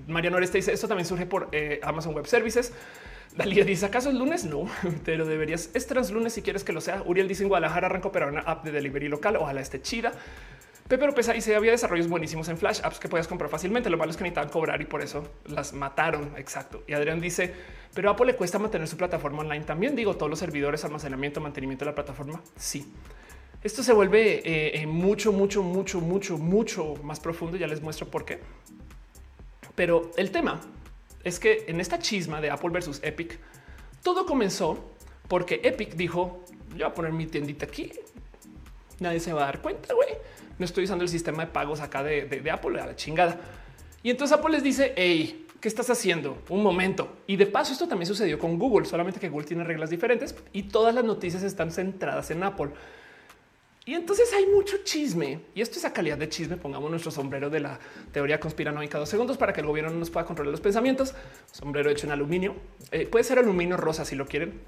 Mariano 0.07 0.37
Oreste 0.37 0.59
dice 0.59 0.73
esto 0.73 0.87
también 0.87 1.07
surge 1.07 1.27
por 1.27 1.49
eh, 1.51 1.81
Amazon 1.83 2.15
Web 2.15 2.27
Services. 2.27 2.73
Dalia 3.37 3.65
dice 3.65 3.87
acaso 3.87 4.09
es 4.09 4.15
lunes? 4.15 4.45
No, 4.45 4.67
pero 5.05 5.27
deberías. 5.27 5.71
Es 5.75 5.87
tras 5.87 6.11
lunes 6.11 6.33
si 6.33 6.43
quieres 6.43 6.65
que 6.65 6.73
lo 6.73 6.81
sea. 6.81 7.03
Uriel 7.05 7.29
dice 7.29 7.43
en 7.43 7.49
Guadalajara 7.49 7.87
arrancó 7.87 8.11
pero 8.11 8.29
una 8.29 8.41
app 8.41 8.65
de 8.65 8.73
delivery 8.73 9.09
local. 9.09 9.37
Ojalá 9.37 9.61
esté 9.61 9.81
chida. 9.83 10.13
Pepe 10.89 11.05
López 11.05 11.29
y 11.37 11.41
se 11.41 11.57
había 11.57 11.73
desarrollos 11.73 12.09
buenísimos 12.09 12.49
en 12.49 12.57
Flash 12.57 12.81
apps 12.85 13.01
que 13.01 13.09
puedes 13.09 13.27
comprar 13.27 13.51
fácilmente. 13.51 13.91
Lo 13.91 13.97
malo 13.97 14.11
es 14.11 14.17
que 14.17 14.23
necesitaban 14.23 14.51
cobrar 14.51 14.81
y 14.81 14.85
por 14.85 15.03
eso 15.03 15.29
las 15.47 15.73
mataron. 15.73 16.31
Exacto. 16.37 16.85
Y 16.87 16.93
Adrián 16.93 17.21
dice, 17.21 17.53
pero 17.93 18.09
a 18.09 18.13
Apple 18.13 18.27
le 18.27 18.37
cuesta 18.37 18.59
mantener 18.61 18.87
su 18.87 18.97
plataforma 18.97 19.41
online 19.41 19.65
también. 19.65 19.97
Digo, 19.97 20.17
todos 20.17 20.31
los 20.31 20.39
servidores, 20.39 20.85
almacenamiento, 20.85 21.41
mantenimiento 21.41 21.85
de 21.85 21.91
la 21.91 21.95
plataforma. 21.95 22.41
Sí. 22.55 22.87
Esto 23.65 23.83
se 23.83 23.93
vuelve 23.93 24.37
eh, 24.49 24.81
eh, 24.81 24.87
mucho, 24.87 25.33
mucho, 25.33 25.63
mucho, 25.65 26.01
mucho, 26.01 26.39
mucho 26.39 26.95
más 27.03 27.19
profundo. 27.19 27.57
Ya 27.57 27.67
les 27.67 27.83
muestro 27.83 28.07
por 28.07 28.25
qué. 28.25 28.39
Pero 29.75 30.13
el 30.17 30.31
tema 30.31 30.61
es 31.27 31.41
que 31.41 31.65
en 31.67 31.81
esta 31.81 31.99
chisma 31.99 32.41
de 32.41 32.51
Apple 32.51 32.71
versus 32.71 33.01
Epic, 33.03 33.41
todo 34.05 34.25
comenzó 34.27 34.93
porque 35.27 35.61
Epic 35.65 35.97
dijo, 35.97 36.45
yo 36.71 36.77
voy 36.77 36.83
a 36.85 36.95
poner 36.95 37.13
mi 37.13 37.27
tiendita 37.27 37.67
aquí. 37.67 37.91
Nadie 39.01 39.19
se 39.19 39.33
va 39.33 39.43
a 39.43 39.47
dar 39.47 39.61
cuenta, 39.61 39.93
güey. 39.93 40.11
No 40.57 40.65
estoy 40.65 40.85
usando 40.85 41.03
el 41.03 41.09
sistema 41.09 41.45
de 41.45 41.51
pagos 41.51 41.81
acá 41.81 42.05
de, 42.05 42.49
Apple 42.49 42.81
a 42.81 42.87
la 42.87 42.95
chingada. 42.95 43.41
Y 44.05 44.11
entonces 44.11 44.39
Apple 44.39 44.53
les 44.53 44.63
dice, 44.63 44.93
hey, 44.95 45.49
¿qué 45.61 45.67
estás 45.67 45.91
haciendo? 45.91 46.39
Un 46.49 46.63
momento. 46.63 47.17
Y 47.27 47.35
de 47.35 47.47
paso, 47.47 47.73
esto 47.73 47.89
también 47.89 48.07
sucedió 48.07 48.39
con 48.39 48.57
Google, 48.57 48.87
solamente 48.87 49.19
que 49.19 49.29
Google 49.29 49.49
tiene 49.49 49.65
reglas 49.65 49.91
diferentes 49.91 50.33
y 50.53 50.63
todas 50.63 50.95
las 50.95 51.03
noticias 51.03 51.43
están 51.43 51.73
centradas 51.73 52.31
en 52.31 52.45
Apple. 52.45 52.69
Y 53.89 53.95
entonces 53.95 54.33
hay 54.33 54.47
mucho 54.47 54.79
chisme 54.83 55.43
y 55.55 55.61
esto 55.61 55.79
es 55.79 55.85
a 55.85 55.93
calidad 55.93 56.19
de 56.19 56.29
chisme. 56.29 56.57
Pongamos 56.57 56.91
nuestro 56.91 57.13
sombrero 57.13 57.51
de 57.51 57.61
la 57.61 57.79
teoría 58.11 58.41
conspiranoica 58.41 58.99
dos 58.99 59.09
segundos 59.09 59.37
para 59.37 59.53
que 59.53 59.61
el 59.61 59.67
gobierno 59.69 59.93
no 59.93 60.01
nos 60.01 60.11
pueda 60.11 60.27
controlar 60.27 60.51
los 60.51 60.61
pensamientos. 60.61 61.15
Sombrero 61.53 61.89
hecho 61.89 62.07
en 62.07 62.13
aluminio. 62.13 62.57
Eh, 62.91 63.07
puede 63.07 63.23
ser 63.23 63.39
aluminio 63.39 63.77
rosa 63.77 64.05
si 64.05 64.17
lo 64.17 64.27
quieren, 64.27 64.61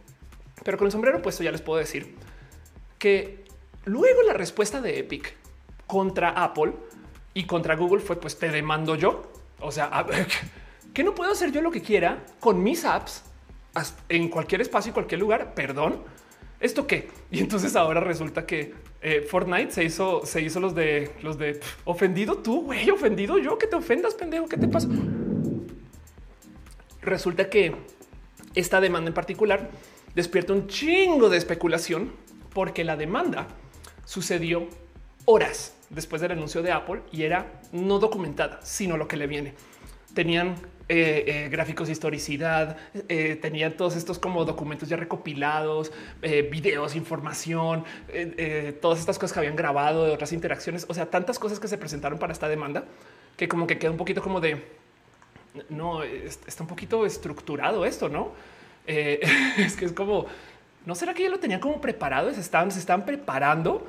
pero 0.62 0.78
con 0.78 0.86
el 0.86 0.92
sombrero 0.92 1.20
puesto 1.20 1.42
ya 1.42 1.50
les 1.50 1.60
puedo 1.60 1.80
decir 1.80 2.14
que 3.00 3.44
luego 3.86 4.22
la 4.22 4.34
respuesta 4.34 4.80
de 4.80 5.00
Epic 5.00 5.34
contra 5.88 6.30
Apple 6.30 6.74
y 7.34 7.42
contra 7.42 7.74
Google 7.74 8.00
fue 8.00 8.20
pues 8.20 8.38
te 8.38 8.50
demando 8.50 8.94
yo. 8.94 9.32
O 9.58 9.72
sea, 9.72 10.06
que 10.94 11.02
no 11.02 11.16
puedo 11.16 11.32
hacer 11.32 11.50
yo 11.50 11.60
lo 11.60 11.72
que 11.72 11.82
quiera 11.82 12.24
con 12.38 12.62
mis 12.62 12.84
apps 12.84 13.24
en 14.08 14.28
cualquier 14.28 14.60
espacio 14.60 14.90
y 14.90 14.92
cualquier 14.92 15.18
lugar. 15.18 15.54
Perdón. 15.54 16.04
¿Esto 16.60 16.86
qué? 16.86 17.08
Y 17.32 17.40
entonces 17.40 17.74
ahora 17.74 18.00
resulta 18.00 18.46
que 18.46 18.74
eh, 19.00 19.22
Fortnite 19.22 19.70
se 19.70 19.84
hizo, 19.84 20.26
se 20.26 20.42
hizo 20.42 20.58
los 20.60 20.74
de 20.74 21.12
los 21.22 21.38
de 21.38 21.60
ofendido 21.84 22.38
tú, 22.38 22.62
güey, 22.62 22.90
ofendido 22.90 23.38
yo, 23.38 23.58
que 23.58 23.66
te 23.66 23.76
ofendas, 23.76 24.14
pendejo, 24.14 24.46
¿qué 24.46 24.56
te 24.56 24.68
pasa? 24.68 24.88
Resulta 27.02 27.48
que 27.48 27.74
esta 28.54 28.80
demanda 28.80 29.08
en 29.08 29.14
particular 29.14 29.70
despierta 30.14 30.52
un 30.52 30.66
chingo 30.66 31.28
de 31.28 31.36
especulación 31.36 32.12
porque 32.52 32.82
la 32.82 32.96
demanda 32.96 33.46
sucedió 34.04 34.66
horas 35.26 35.74
después 35.90 36.20
del 36.20 36.32
anuncio 36.32 36.62
de 36.62 36.72
Apple 36.72 37.02
y 37.12 37.22
era 37.22 37.60
no 37.72 37.98
documentada, 37.98 38.60
sino 38.62 38.96
lo 38.96 39.06
que 39.06 39.16
le 39.16 39.26
viene. 39.26 39.54
Tenían 40.14 40.56
eh, 40.90 41.24
eh, 41.26 41.48
gráficos 41.50 41.88
de 41.88 41.92
historicidad, 41.92 42.78
eh, 43.10 43.38
tenían 43.42 43.74
todos 43.76 43.94
estos 43.94 44.18
como 44.18 44.46
documentos 44.46 44.88
ya 44.88 44.96
recopilados, 44.96 45.92
videos, 46.22 46.96
información, 46.96 47.84
todas 48.80 48.98
estas 48.98 49.18
cosas 49.18 49.34
que 49.34 49.40
habían 49.40 49.54
grabado 49.54 50.06
de 50.06 50.12
otras 50.12 50.32
interacciones, 50.32 50.86
o 50.88 50.94
sea, 50.94 51.04
tantas 51.04 51.38
cosas 51.38 51.60
que 51.60 51.68
se 51.68 51.76
presentaron 51.76 52.18
para 52.18 52.32
esta 52.32 52.48
demanda 52.48 52.84
que 53.36 53.48
como 53.48 53.66
que 53.66 53.78
queda 53.78 53.90
un 53.90 53.98
poquito 53.98 54.22
como 54.22 54.40
de 54.40 54.64
no 55.68 56.02
está 56.02 56.62
un 56.62 56.68
poquito 56.68 57.04
estructurado 57.04 57.84
esto, 57.84 58.08
no? 58.08 58.32
es 58.86 59.76
que 59.76 59.84
es 59.84 59.92
como 59.92 60.24
no 60.86 60.94
será 60.94 61.12
que 61.12 61.22
ya 61.22 61.28
lo 61.28 61.38
tenían 61.38 61.60
como 61.60 61.82
preparado, 61.82 62.32
se 62.32 62.40
estaban, 62.40 62.70
se 62.70 62.78
están 62.78 63.04
preparando 63.04 63.86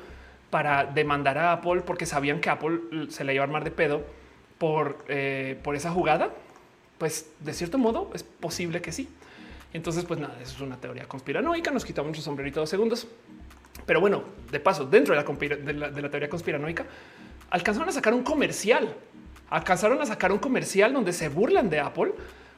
para 0.49 0.83
demandar 0.83 1.38
a 1.38 1.53
Apple 1.53 1.83
porque 1.85 2.05
sabían 2.05 2.41
que 2.41 2.49
Apple 2.49 3.07
se 3.07 3.23
le 3.23 3.33
iba 3.35 3.43
a 3.43 3.47
armar 3.47 3.63
de 3.63 3.71
pedo 3.71 4.03
por, 4.57 5.05
por 5.63 5.77
esa 5.77 5.91
jugada 5.91 6.33
pues 6.99 7.31
de 7.39 7.53
cierto 7.53 7.79
modo 7.79 8.12
es 8.13 8.21
posible 8.21 8.81
que 8.81 8.91
sí. 8.91 9.09
Entonces, 9.73 10.05
pues 10.05 10.19
nada, 10.19 10.38
eso 10.41 10.55
es 10.55 10.62
una 10.62 10.77
teoría 10.77 11.07
conspiranoica. 11.07 11.71
Nos 11.71 11.85
quitamos 11.85 12.09
nuestro 12.09 12.23
sombrerito 12.23 12.59
dos 12.59 12.69
segundos. 12.69 13.07
Pero 13.85 14.01
bueno, 14.01 14.23
de 14.51 14.59
paso, 14.59 14.85
dentro 14.85 15.15
de 15.15 15.23
la, 15.73 15.89
de 15.89 16.01
la, 16.01 16.09
teoría 16.09 16.29
conspiranoica, 16.29 16.85
alcanzaron 17.49 17.89
a 17.89 17.91
sacar 17.91 18.13
un 18.13 18.23
comercial. 18.23 18.93
Alcanzaron 19.49 20.01
a 20.01 20.05
sacar 20.05 20.31
un 20.31 20.39
comercial 20.39 20.93
donde 20.93 21.13
se 21.13 21.29
burlan 21.29 21.69
de 21.69 21.79
Apple. 21.79 22.13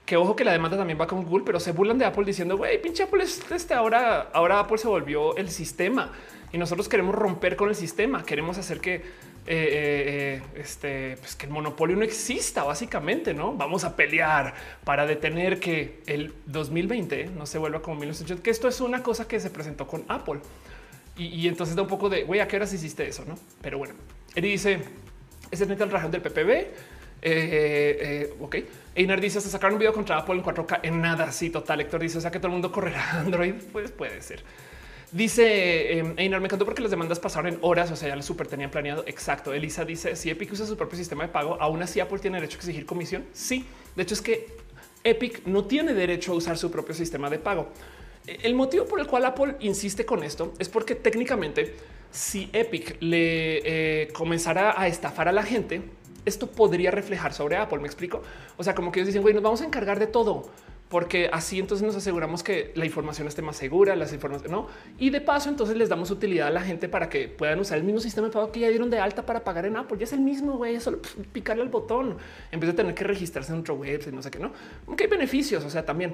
Que 0.06 0.18
ojo 0.18 0.36
que 0.36 0.44
la 0.44 0.52
demanda 0.52 0.78
también 0.78 1.00
va 1.00 1.06
con 1.06 1.24
Google, 1.24 1.44
pero 1.46 1.60
se 1.60 1.72
burlan 1.72 1.98
de 1.98 2.06
Apple 2.06 2.26
diciendo, 2.26 2.58
güey, 2.58 2.82
pinche 2.82 3.04
Apple 3.04 3.24
es 3.24 3.40
este 3.52 3.76
ahora, 3.76 4.30
ahora 4.34 4.60
Apple 4.60 4.80
se 4.80 4.88
volvió 4.88 5.38
el 5.38 5.50
sistema 5.50 6.12
y 6.52 6.58
nosotros 6.58 6.90
queremos 6.90 7.14
romper 7.14 7.56
con 7.56 7.70
el 7.70 7.76
sistema. 7.76 8.24
Queremos 8.24 8.58
hacer 8.58 8.82
que 8.82 9.04
eh, 9.48 9.56
eh, 9.56 10.36
eh, 10.36 10.42
este, 10.56 11.18
pues 11.18 11.36
que 11.36 11.48
el 11.48 11.52
monopolio 11.52 11.96
no 11.98 12.04
exista, 12.04 12.64
básicamente, 12.64 13.34
¿no? 13.34 13.54
Vamos 13.54 13.84
a 13.84 13.96
pelear 13.96 14.54
para 14.84 15.08
detener 15.08 15.60
que 15.60 16.02
el 16.06 16.34
2020 16.46 17.32
no 17.36 17.48
se 17.48 17.58
vuelva 17.58 17.82
como 17.82 17.96
1980, 17.96 18.44
que 18.44 18.52
esto 18.52 18.68
es 18.68 18.80
una 18.82 19.02
cosa 19.02 19.28
que 19.28 19.40
se 19.40 19.50
presentó 19.50 19.88
con 19.88 20.06
Apple. 20.08 20.42
Y, 21.18 21.48
entonces 21.48 21.76
da 21.76 21.82
un 21.82 21.88
poco 21.88 22.10
de, 22.10 22.24
güey, 22.24 22.40
¿a 22.40 22.48
qué 22.48 22.56
horas 22.56 22.74
hiciste 22.74 23.08
eso? 23.08 23.26
No, 23.26 23.38
pero 23.62 23.78
bueno, 23.78 23.94
él 24.34 24.44
dice, 24.44 24.80
ese 25.52 25.64
es 25.66 25.70
el 25.70 25.92
región 25.92 26.12
del 26.12 26.22
PPB. 26.22 26.68
ok. 28.40 28.56
Einar 28.96 29.22
dice 29.22 29.38
hasta 29.38 29.50
sacar 29.50 29.72
un 29.72 29.80
video 29.80 29.94
contra 29.94 30.18
Apple 30.18 30.36
en 30.36 30.44
4K 30.44 30.80
en 30.84 31.02
nada. 31.02 31.32
Sí, 31.32 31.50
total. 31.50 31.82
Héctor 31.82 32.02
dice, 32.02 32.18
o 32.18 32.22
sea 32.22 32.32
que 32.32 32.40
todo 32.40 32.48
el 32.48 32.54
mundo 32.54 32.72
correrá 32.72 33.20
Android. 33.20 33.56
Pues 33.72 33.92
puede 33.92 34.22
ser. 34.22 34.44
Dice 35.12 36.00
eh, 36.00 36.14
Einar, 36.18 36.40
me 36.40 36.46
encantó 36.46 36.64
porque 36.64 36.82
las 36.82 36.90
demandas 36.90 37.20
pasaron 37.20 37.54
en 37.54 37.60
horas, 37.62 37.92
o 37.92 37.98
sea, 37.98 38.08
ya 38.08 38.16
lo 38.16 38.22
súper 38.22 38.48
tenían 38.48 38.72
planeado. 38.72 39.04
Exacto. 39.08 39.54
Elisa 39.54 39.84
dice, 39.84 40.16
si 40.16 40.30
Epic 40.30 40.54
usa 40.54 40.66
su 40.66 40.78
propio 40.78 40.98
sistema 40.98 41.24
de 41.24 41.30
pago, 41.30 41.58
aún 41.60 41.84
así 41.84 42.00
Apple 42.00 42.20
tiene 42.20 42.40
derecho 42.40 42.58
a 42.58 42.60
exigir 42.60 42.86
comisión. 42.86 43.26
Sí, 43.34 43.66
de 43.96 44.04
hecho 44.04 44.14
es 44.14 44.22
que 44.22 44.48
Epic 45.04 45.46
no 45.46 45.66
tiene 45.66 45.94
derecho 45.94 46.32
a 46.32 46.36
usar 46.36 46.58
su 46.58 46.72
propio 46.72 46.96
sistema 46.96 47.30
de 47.30 47.40
pago. 47.40 47.68
E, 48.26 48.40
el 48.44 48.56
motivo 48.56 48.86
por 48.86 49.02
el 49.02 49.08
cual 49.08 49.26
Apple 49.26 49.58
insiste 49.60 50.06
con 50.06 50.24
esto 50.24 50.54
es 50.60 50.70
porque 50.70 50.96
técnicamente 50.96 51.76
si 52.10 52.50
Epic 52.54 52.96
le 53.02 54.04
eh, 54.04 54.08
comenzara 54.14 54.80
a 54.80 54.88
estafar 54.88 55.28
a 55.28 55.34
la 55.34 55.44
gente, 55.44 55.82
esto 56.24 56.48
podría 56.48 56.90
reflejar 56.90 57.34
sobre 57.34 57.58
Apple. 57.58 57.80
Me 57.80 57.88
explico. 57.88 58.22
O 58.56 58.64
sea, 58.64 58.76
como 58.76 58.94
que 58.94 59.00
ellos 59.00 59.08
dicen, 59.08 59.24
güey, 59.24 59.34
nos 59.34 59.44
vamos 59.44 59.62
a 59.62 59.66
encargar 59.66 60.00
de 60.00 60.08
todo 60.08 60.50
porque 60.92 61.30
así 61.32 61.58
entonces 61.58 61.88
nos 61.88 61.96
aseguramos 61.96 62.44
que 62.44 62.74
la 62.76 62.86
información 62.86 63.26
esté 63.26 63.42
más 63.42 63.56
segura, 63.56 63.96
las 63.96 64.12
informaciones, 64.12 64.52
no? 64.52 64.68
Y 65.00 65.10
de 65.10 65.22
paso, 65.22 65.48
entonces 65.48 65.78
les 65.78 65.88
damos 65.88 66.12
utilidad 66.12 66.50
a 66.50 66.52
la 66.52 66.62
gente 66.62 66.90
para 66.90 67.08
que 67.08 67.30
puedan 67.30 67.62
usar 67.62 67.78
el 67.78 67.86
mismo 67.86 68.02
sistema 68.02 68.28
de 68.28 68.34
pago 68.34 68.52
que 68.52 68.60
ya 68.60 68.68
dieron 68.68 68.90
de 68.90 69.00
alta 69.00 69.26
para 69.26 69.42
pagar 69.42 69.66
en 69.66 69.78
Apple. 69.78 69.98
Ya 69.98 70.04
es 70.04 70.12
el 70.12 70.20
mismo, 70.20 70.58
güey, 70.58 70.82
solo 70.82 71.00
picarle 71.32 71.64
al 71.64 71.70
botón 71.70 72.18
en 72.52 72.60
vez 72.60 72.68
de 72.68 72.74
tener 72.74 72.94
que 72.94 73.06
registrarse 73.06 73.54
en 73.54 73.60
otro 73.60 73.76
web 73.76 74.04
y 74.06 74.12
no 74.12 74.22
sé 74.22 74.30
qué, 74.30 74.40
no? 74.40 74.52
Hay 75.00 75.08
beneficios, 75.08 75.64
o 75.64 75.70
sea, 75.70 75.86
también, 75.86 76.14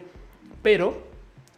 pero 0.62 0.96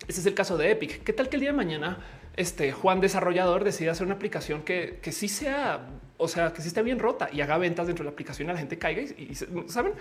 ese 0.07 0.21
es 0.21 0.25
el 0.25 0.33
caso 0.33 0.57
de 0.57 0.71
Epic. 0.71 1.03
¿Qué 1.03 1.11
tal 1.11 1.27
que 1.27 1.35
el 1.35 1.41
día 1.41 1.51
de 1.51 1.57
mañana 1.57 1.97
este 2.37 2.71
Juan 2.71 3.01
desarrollador 3.01 3.65
decide 3.65 3.89
hacer 3.89 4.05
una 4.05 4.15
aplicación 4.15 4.61
que, 4.61 4.99
que 5.01 5.11
sí 5.11 5.27
sea, 5.27 5.89
o 6.15 6.29
sea, 6.29 6.53
que 6.53 6.61
sí 6.61 6.69
esté 6.69 6.83
bien 6.83 6.99
rota 6.99 7.27
y 7.33 7.41
haga 7.41 7.57
ventas 7.57 7.85
dentro 7.85 8.03
de 8.03 8.11
la 8.11 8.13
aplicación 8.13 8.47
y 8.47 8.53
la 8.53 8.57
gente 8.57 8.77
caiga 8.77 9.01
y 9.01 9.35
saben? 9.67 9.91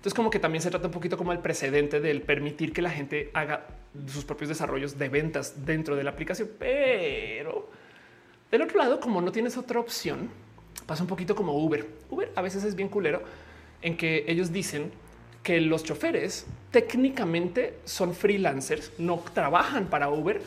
Entonces, 0.00 0.14
como 0.14 0.30
que 0.30 0.38
también 0.38 0.62
se 0.62 0.70
trata 0.70 0.86
un 0.86 0.94
poquito 0.94 1.18
como 1.18 1.30
el 1.30 1.40
precedente 1.40 2.00
del 2.00 2.22
permitir 2.22 2.72
que 2.72 2.80
la 2.80 2.88
gente 2.88 3.30
haga 3.34 3.66
sus 4.06 4.24
propios 4.24 4.48
desarrollos 4.48 4.98
de 4.98 5.10
ventas 5.10 5.66
dentro 5.66 5.94
de 5.94 6.04
la 6.04 6.08
aplicación. 6.08 6.48
Pero 6.58 7.68
del 8.50 8.62
otro 8.62 8.78
lado, 8.78 8.98
como 8.98 9.20
no 9.20 9.30
tienes 9.30 9.58
otra 9.58 9.78
opción, 9.78 10.30
pasa 10.86 11.02
un 11.02 11.06
poquito 11.06 11.36
como 11.36 11.52
Uber. 11.52 11.86
Uber 12.08 12.32
a 12.34 12.40
veces 12.40 12.64
es 12.64 12.74
bien 12.74 12.88
culero 12.88 13.22
en 13.82 13.98
que 13.98 14.24
ellos 14.26 14.50
dicen 14.50 14.90
que 15.42 15.60
los 15.60 15.84
choferes 15.84 16.46
técnicamente 16.70 17.74
son 17.84 18.14
freelancers, 18.14 18.92
no 18.96 19.22
trabajan 19.34 19.88
para 19.88 20.08
Uber 20.08 20.40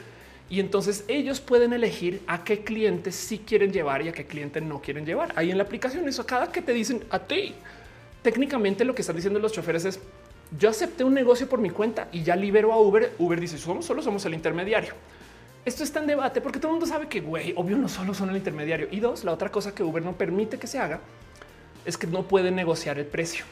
y 0.50 0.62
entonces 0.62 1.06
ellos 1.08 1.42
pueden 1.42 1.74
elegir 1.74 2.24
a 2.26 2.44
qué 2.44 2.64
clientes 2.64 3.14
sí 3.14 3.38
quieren 3.38 3.72
llevar 3.72 4.02
y 4.02 4.10
a 4.10 4.14
qué 4.14 4.26
cliente 4.26 4.62
no 4.62 4.82
quieren 4.82 5.06
llevar. 5.06 5.32
Ahí 5.36 5.52
en 5.52 5.58
la 5.58 5.64
aplicación, 5.64 6.08
eso 6.08 6.26
cada 6.26 6.52
que 6.52 6.64
te 6.64 6.74
dicen 6.74 7.04
a 7.12 7.20
ti, 7.20 7.54
técnicamente 8.24 8.86
lo 8.86 8.96
que 8.96 9.04
están 9.04 9.16
diciendo 9.16 9.40
los 9.40 9.52
choferes 9.52 9.86
es 9.86 10.00
yo 10.58 10.70
acepté 10.70 11.04
un 11.04 11.14
negocio 11.14 11.48
por 11.48 11.60
mi 11.60 11.70
cuenta 11.70 12.08
y 12.12 12.24
ya 12.24 12.36
libero 12.36 12.74
a 12.74 12.80
Uber. 12.80 13.14
Uber 13.20 13.40
dice 13.40 13.58
somos 13.58 13.86
solo 13.86 14.02
somos 14.02 14.26
el 14.26 14.34
intermediario. 14.34 14.94
Esto 15.66 15.84
está 15.84 16.00
en 16.00 16.08
debate 16.08 16.42
porque 16.42 16.60
todo 16.60 16.70
el 16.70 16.74
mundo 16.74 16.88
sabe 16.88 17.08
que 17.08 17.22
güey, 17.22 17.54
obvio 17.56 17.78
no 17.78 17.88
solo 17.88 18.14
son 18.14 18.30
el 18.30 18.38
intermediario 18.38 18.88
y 18.90 19.00
dos, 19.00 19.24
la 19.24 19.32
otra 19.32 19.50
cosa 19.50 19.76
que 19.76 19.84
Uber 19.84 20.04
no 20.04 20.14
permite 20.14 20.58
que 20.58 20.68
se 20.68 20.80
haga 20.80 21.00
es 21.86 21.98
que 21.98 22.08
no 22.08 22.24
puede 22.24 22.52
negociar 22.52 22.98
el 22.98 23.06
precio. 23.06 23.46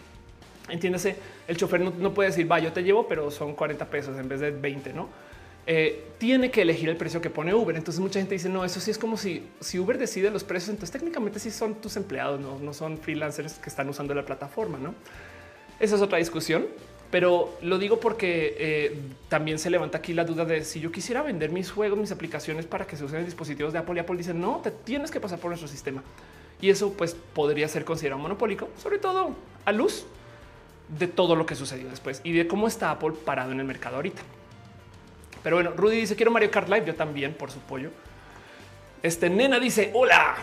Entiéndase, 0.70 1.18
el 1.48 1.58
chofer 1.58 1.82
no, 1.82 2.14
puede 2.14 2.30
decir, 2.30 2.50
va, 2.50 2.60
yo 2.60 2.72
te 2.72 2.82
llevo, 2.82 3.08
pero 3.08 3.30
son 3.30 3.56
40 3.56 3.86
pesos 3.90 4.18
en 4.18 4.30
vez 4.30 4.40
de 4.40 4.52
20, 4.52 4.94
¿no? 4.94 5.10
Eh, 5.68 6.06
tiene 6.18 6.50
que 6.52 6.64
elegir 6.64 6.90
el 6.90 6.98
precio 6.98 7.22
que 7.22 7.30
pone 7.30 7.54
Uber. 7.54 7.76
Entonces 7.76 8.00
mucha 8.00 8.20
gente 8.20 8.34
dice, 8.36 8.50
no, 8.50 8.66
eso 8.66 8.80
sí 8.80 8.92
es 8.92 8.98
como 8.98 9.18
si, 9.18 9.44
si 9.60 9.80
Uber 9.80 9.98
decide 9.98 10.32
los 10.32 10.44
precios, 10.44 10.70
entonces 10.70 10.92
técnicamente 10.92 11.40
sí 11.40 11.52
son 11.52 11.76
tus 11.76 11.98
empleados, 11.98 12.40
no, 12.40 12.60
no 12.60 12.74
son 12.74 12.98
freelancers 12.98 13.54
que 13.54 13.70
están 13.70 13.90
usando 13.90 14.14
la 14.14 14.26
plataforma, 14.26 14.78
¿no? 14.78 14.94
Esa 15.80 15.96
es 15.96 16.02
otra 16.02 16.18
discusión, 16.20 16.68
pero 17.10 17.58
lo 17.62 17.78
digo 17.78 18.00
porque 18.00 18.56
eh, 18.58 18.98
también 19.30 19.60
se 19.60 19.70
levanta 19.70 19.98
aquí 19.98 20.14
la 20.14 20.24
duda 20.24 20.46
de 20.46 20.64
si 20.64 20.80
yo 20.80 20.92
quisiera 20.92 21.22
vender 21.22 21.52
mis 21.52 21.72
juegos, 21.72 21.98
mis 21.98 22.12
aplicaciones 22.12 22.66
para 22.66 22.86
que 22.86 22.96
se 22.96 23.04
usen 23.04 23.20
en 23.20 23.26
dispositivos 23.26 23.74
de 23.74 23.80
Apple 23.80 23.96
y 23.96 24.00
Apple 24.00 24.18
dicen, 24.18 24.40
no, 24.40 24.62
te 24.64 24.72
tienes 24.72 25.12
que 25.12 25.20
pasar 25.20 25.40
por 25.40 25.50
nuestro 25.50 25.68
sistema. 25.68 26.04
Y 26.62 26.70
eso 26.70 26.94
pues 26.94 27.16
podría 27.34 27.68
ser 27.68 27.84
considerado 27.84 28.22
monopólico, 28.22 28.70
sobre 28.82 29.00
todo 29.00 29.36
a 29.66 29.72
luz 29.72 30.06
de 30.88 31.08
todo 31.08 31.36
lo 31.36 31.46
que 31.46 31.56
sucedió 31.56 31.90
después 31.90 32.22
y 32.24 32.32
de 32.34 32.48
cómo 32.48 32.68
está 32.68 32.92
Apple 32.92 33.14
parado 33.26 33.52
en 33.52 33.60
el 33.60 33.66
mercado 33.66 33.96
ahorita. 33.96 34.22
Pero 35.44 35.56
bueno, 35.58 35.72
Rudy 35.76 35.98
dice 35.98 36.16
quiero 36.16 36.32
Mario 36.32 36.52
Kart 36.52 36.70
Live. 36.70 36.86
Yo 36.86 36.96
también 36.96 37.34
por 37.34 37.52
su 37.52 37.60
pollo. 37.60 37.90
Este 39.04 39.30
nena 39.30 39.60
dice 39.60 39.92
hola. 39.94 40.36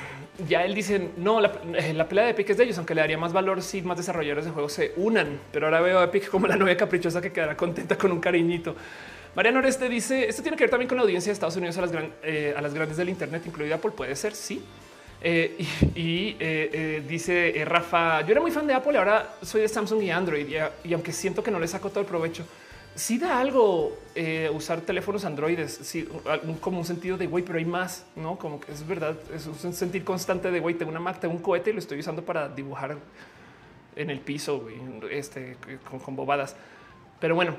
Ya 0.46 0.64
él 0.64 0.72
dice 0.72 1.10
no, 1.16 1.40
la, 1.40 1.52
eh, 1.76 1.92
la, 1.92 2.08
pelea 2.08 2.26
de 2.26 2.30
Epic 2.30 2.50
es 2.50 2.56
de 2.56 2.64
ellos, 2.64 2.78
aunque 2.78 2.94
le 2.94 3.00
daría 3.00 3.18
más 3.18 3.32
valor 3.32 3.60
si 3.60 3.82
más 3.82 3.96
desarrolladores 3.96 4.44
de 4.44 4.52
juegos 4.52 4.72
se 4.72 4.92
unan. 4.96 5.40
Pero 5.52 5.66
ahora 5.66 5.80
veo 5.80 5.98
a 5.98 6.04
Epic 6.04 6.28
como 6.28 6.46
la 6.46 6.56
novia 6.56 6.76
caprichosa 6.76 7.20
que 7.20 7.32
quedará 7.32 7.56
contenta 7.56 7.98
con 7.98 8.12
un 8.12 8.20
cariñito. 8.20 8.76
Mariano 9.34 9.58
Oreste 9.58 9.88
dice 9.88 10.28
esto 10.28 10.42
tiene 10.42 10.56
que 10.56 10.64
ver 10.64 10.70
también 10.70 10.88
con 10.88 10.96
la 10.96 11.02
audiencia 11.02 11.30
de 11.30 11.34
Estados 11.34 11.56
Unidos 11.56 11.76
a 11.78 11.82
las, 11.82 11.90
eh, 12.22 12.54
a 12.56 12.60
las 12.60 12.72
grandes 12.72 12.96
del 12.96 13.08
Internet, 13.08 13.42
incluida 13.46 13.76
Apple. 13.76 13.90
Puede 13.90 14.14
ser, 14.14 14.34
sí. 14.34 14.62
Eh, 15.20 15.56
y, 15.96 16.34
dice 17.08 17.64
Rafa, 17.64 18.20
yo 18.20 18.30
era 18.30 18.40
muy 18.40 18.52
fan 18.52 18.66
de 18.66 18.74
Apple, 18.74 18.96
ahora 18.96 19.34
soy 19.42 19.62
de 19.62 19.68
Samsung 19.68 20.02
y 20.02 20.10
Android 20.10 20.46
y, 20.84 20.92
aunque 20.92 21.12
siento 21.12 21.42
que 21.42 21.50
no 21.50 21.58
le 21.58 21.66
saco 21.66 21.90
todo 21.90 22.00
el 22.00 22.06
provecho, 22.06 22.44
sí 22.98 23.18
da 23.18 23.38
algo 23.38 23.96
usar 24.52 24.80
teléfonos 24.80 25.24
androides, 25.24 25.94
como 26.60 26.78
un 26.78 26.84
sentido 26.84 27.16
de 27.16 27.26
güey, 27.26 27.44
pero 27.44 27.58
hay 27.58 27.64
más, 27.64 28.04
no 28.16 28.36
como 28.36 28.60
que 28.60 28.72
es 28.72 28.86
verdad, 28.86 29.16
es 29.34 29.46
un 29.46 29.72
sentir 29.72 30.04
constante 30.04 30.50
de 30.50 30.60
güey, 30.60 30.74
tengo 30.74 30.90
una 30.90 31.00
Mac, 31.00 31.20
tengo 31.20 31.34
un 31.34 31.40
cohete 31.40 31.70
y 31.70 31.72
lo 31.72 31.78
estoy 31.78 32.00
usando 32.00 32.24
para 32.24 32.48
dibujar 32.48 32.96
en 33.96 34.10
el 34.10 34.20
piso, 34.20 34.68
este, 35.10 35.56
con 36.04 36.16
bobadas. 36.16 36.56
Pero 37.20 37.34
bueno, 37.34 37.56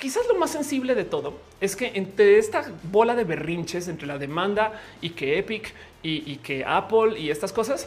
Quizás 0.00 0.26
lo 0.28 0.34
más 0.38 0.50
sensible 0.50 0.94
de 0.94 1.04
todo 1.04 1.34
es 1.60 1.76
que 1.76 1.92
entre 1.94 2.38
esta 2.38 2.72
bola 2.84 3.14
de 3.14 3.24
berrinches 3.24 3.86
entre 3.86 4.06
la 4.06 4.16
demanda 4.16 4.80
y 5.02 5.10
que 5.10 5.38
Epic 5.38 5.74
y, 6.02 6.36
que 6.36 6.64
Apple 6.64 7.20
y 7.20 7.28
estas 7.28 7.52
cosas, 7.52 7.86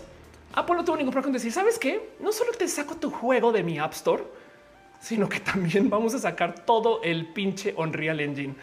Apple 0.54 0.76
no 0.76 0.86
tuvo 0.86 0.98
ningún 0.98 1.12
problema 1.12 1.32
con 1.32 1.34
decir, 1.34 1.52
¿sabes 1.52 1.80
qué? 1.80 2.12
No 2.20 2.32
solo 2.32 2.52
te 2.52 2.68
saco 2.68 2.98
tu 2.98 3.10
juego 3.10 3.52
de 3.52 3.64
mi 3.64 3.80
App 3.80 3.94
Store, 3.94 4.24
sino 5.04 5.28
que 5.28 5.42
también 5.42 5.90
vamos 5.90 6.14
a 6.14 6.20
sacar 6.20 6.64
todo 6.64 7.02
el 7.04 7.28
pinche 7.28 7.74
Unreal 7.78 8.22
Engine. 8.22 8.56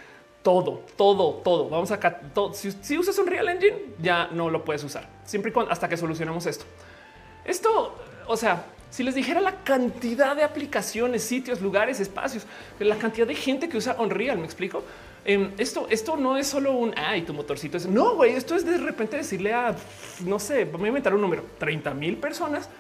Todo, 0.43 0.87
todo, 0.97 1.35
todo. 1.45 1.69
Vamos 1.69 1.91
a 1.91 1.97
sacar 1.97 2.33
todo. 2.33 2.55
Si, 2.55 2.97
usas 2.97 3.19
Unreal 3.19 3.51
Engine, 3.51 3.77
ya 4.01 4.29
no 4.33 4.49
lo 4.49 4.65
puedes 4.65 4.83
usar. 4.83 5.07
Siempre 5.25 5.51
y 5.51 5.53
cuando 5.53 5.71
hasta 5.71 5.87
que 5.87 5.99
solucionemos 5.99 6.47
esto. 6.47 6.65
Esto, 7.45 7.95
o 8.27 8.37
sea, 8.39 8.65
si 8.89 9.03
les 9.03 9.15
dijera 9.15 9.43
la 9.43 9.63
cantidad 9.63 10.35
de 10.35 10.43
aplicaciones, 10.43 11.23
sitios, 11.23 11.61
lugares, 11.61 12.01
espacios, 12.01 12.47
la 12.79 12.97
cantidad 12.97 13.27
de 13.27 13.35
gente 13.35 13.69
que 13.69 13.77
usa 13.77 13.97
Unreal, 13.99 14.39
me 14.39 14.47
explico. 14.47 14.83
Em, 15.27 15.53
esto, 15.59 15.89
esto 15.91 16.17
no 16.17 16.39
es 16.39 16.47
solo 16.47 16.73
un 16.73 16.95
ay, 16.97 17.21
tu 17.21 17.35
motorcito 17.35 17.77
es 17.77 17.85
no, 17.87 18.15
güey. 18.15 18.33
Esto 18.33 18.57
es 18.57 18.65
de 18.65 18.79
repente 18.79 19.19
decirle 19.19 19.53
a 19.53 19.77
no 20.25 20.39
sé, 20.39 20.65
voy 20.65 20.85
a 20.85 20.89
inventar 20.89 21.15
un 21.15 21.21
número 21.21 21.45
30 21.59 21.93
mil 21.93 22.17
personas 22.17 22.71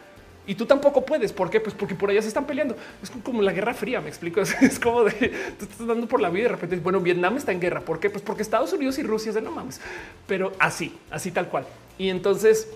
y 0.46 0.55
tú 0.55 0.66
tampoco 0.66 1.05
puedes. 1.05 1.33
¿Por 1.33 1.50
qué? 1.50 1.61
Pues 1.61 1.74
porque 1.74 1.94
por 1.94 2.11
allá 2.11 2.22
se 2.22 2.29
están 2.29 2.46
peleando. 2.46 2.76
Es 3.03 3.11
como 3.11 3.42
la 3.42 3.53
Guerra 3.53 3.74
Fría. 3.74 4.00
Me 4.00 4.09
explico. 4.09 4.40
Es, 4.61 4.79
como 4.79 5.05
de 5.05 5.12
tú 5.59 5.64
estás 5.64 5.87
dando 5.87 6.07
por 6.07 6.20
la 6.20 6.31
vida 6.31 6.40
y 6.40 6.42
de 6.44 6.48
repente, 6.48 6.76
bueno, 6.76 7.00
Vietnam 7.00 7.37
está 7.37 7.53
en 7.53 7.61
guerra. 7.61 7.81
¿Por 7.81 8.00
qué? 8.00 8.11
Pues 8.11 8.22
porque 8.22 8.42
Estados 8.42 8.72
Unidos 8.72 8.98
y 8.98 9.03
Rusia 9.03 9.31
es 9.31 9.35
de 9.35 9.42
no 9.42 9.50
mames, 9.50 9.81
pero 10.26 10.53
así, 10.59 10.98
así 11.11 11.31
tal 11.31 11.48
cual. 11.48 11.66
Y 11.98 12.09
entonces, 12.09 12.68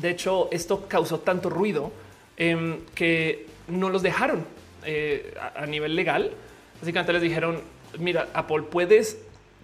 de 0.00 0.10
hecho, 0.10 0.48
esto 0.50 0.86
causó 0.88 1.20
tanto 1.20 1.50
ruido 1.50 1.92
Em, 2.40 2.78
que 2.94 3.46
no 3.68 3.90
los 3.90 4.00
dejaron 4.00 4.46
eh, 4.86 5.34
a, 5.54 5.66
nivel 5.66 5.94
legal. 5.94 6.32
Básicamente 6.80 7.12
les 7.12 7.20
dijeron, 7.20 7.60
mira, 7.98 8.28
Apple 8.32 8.62
puedes 8.62 9.18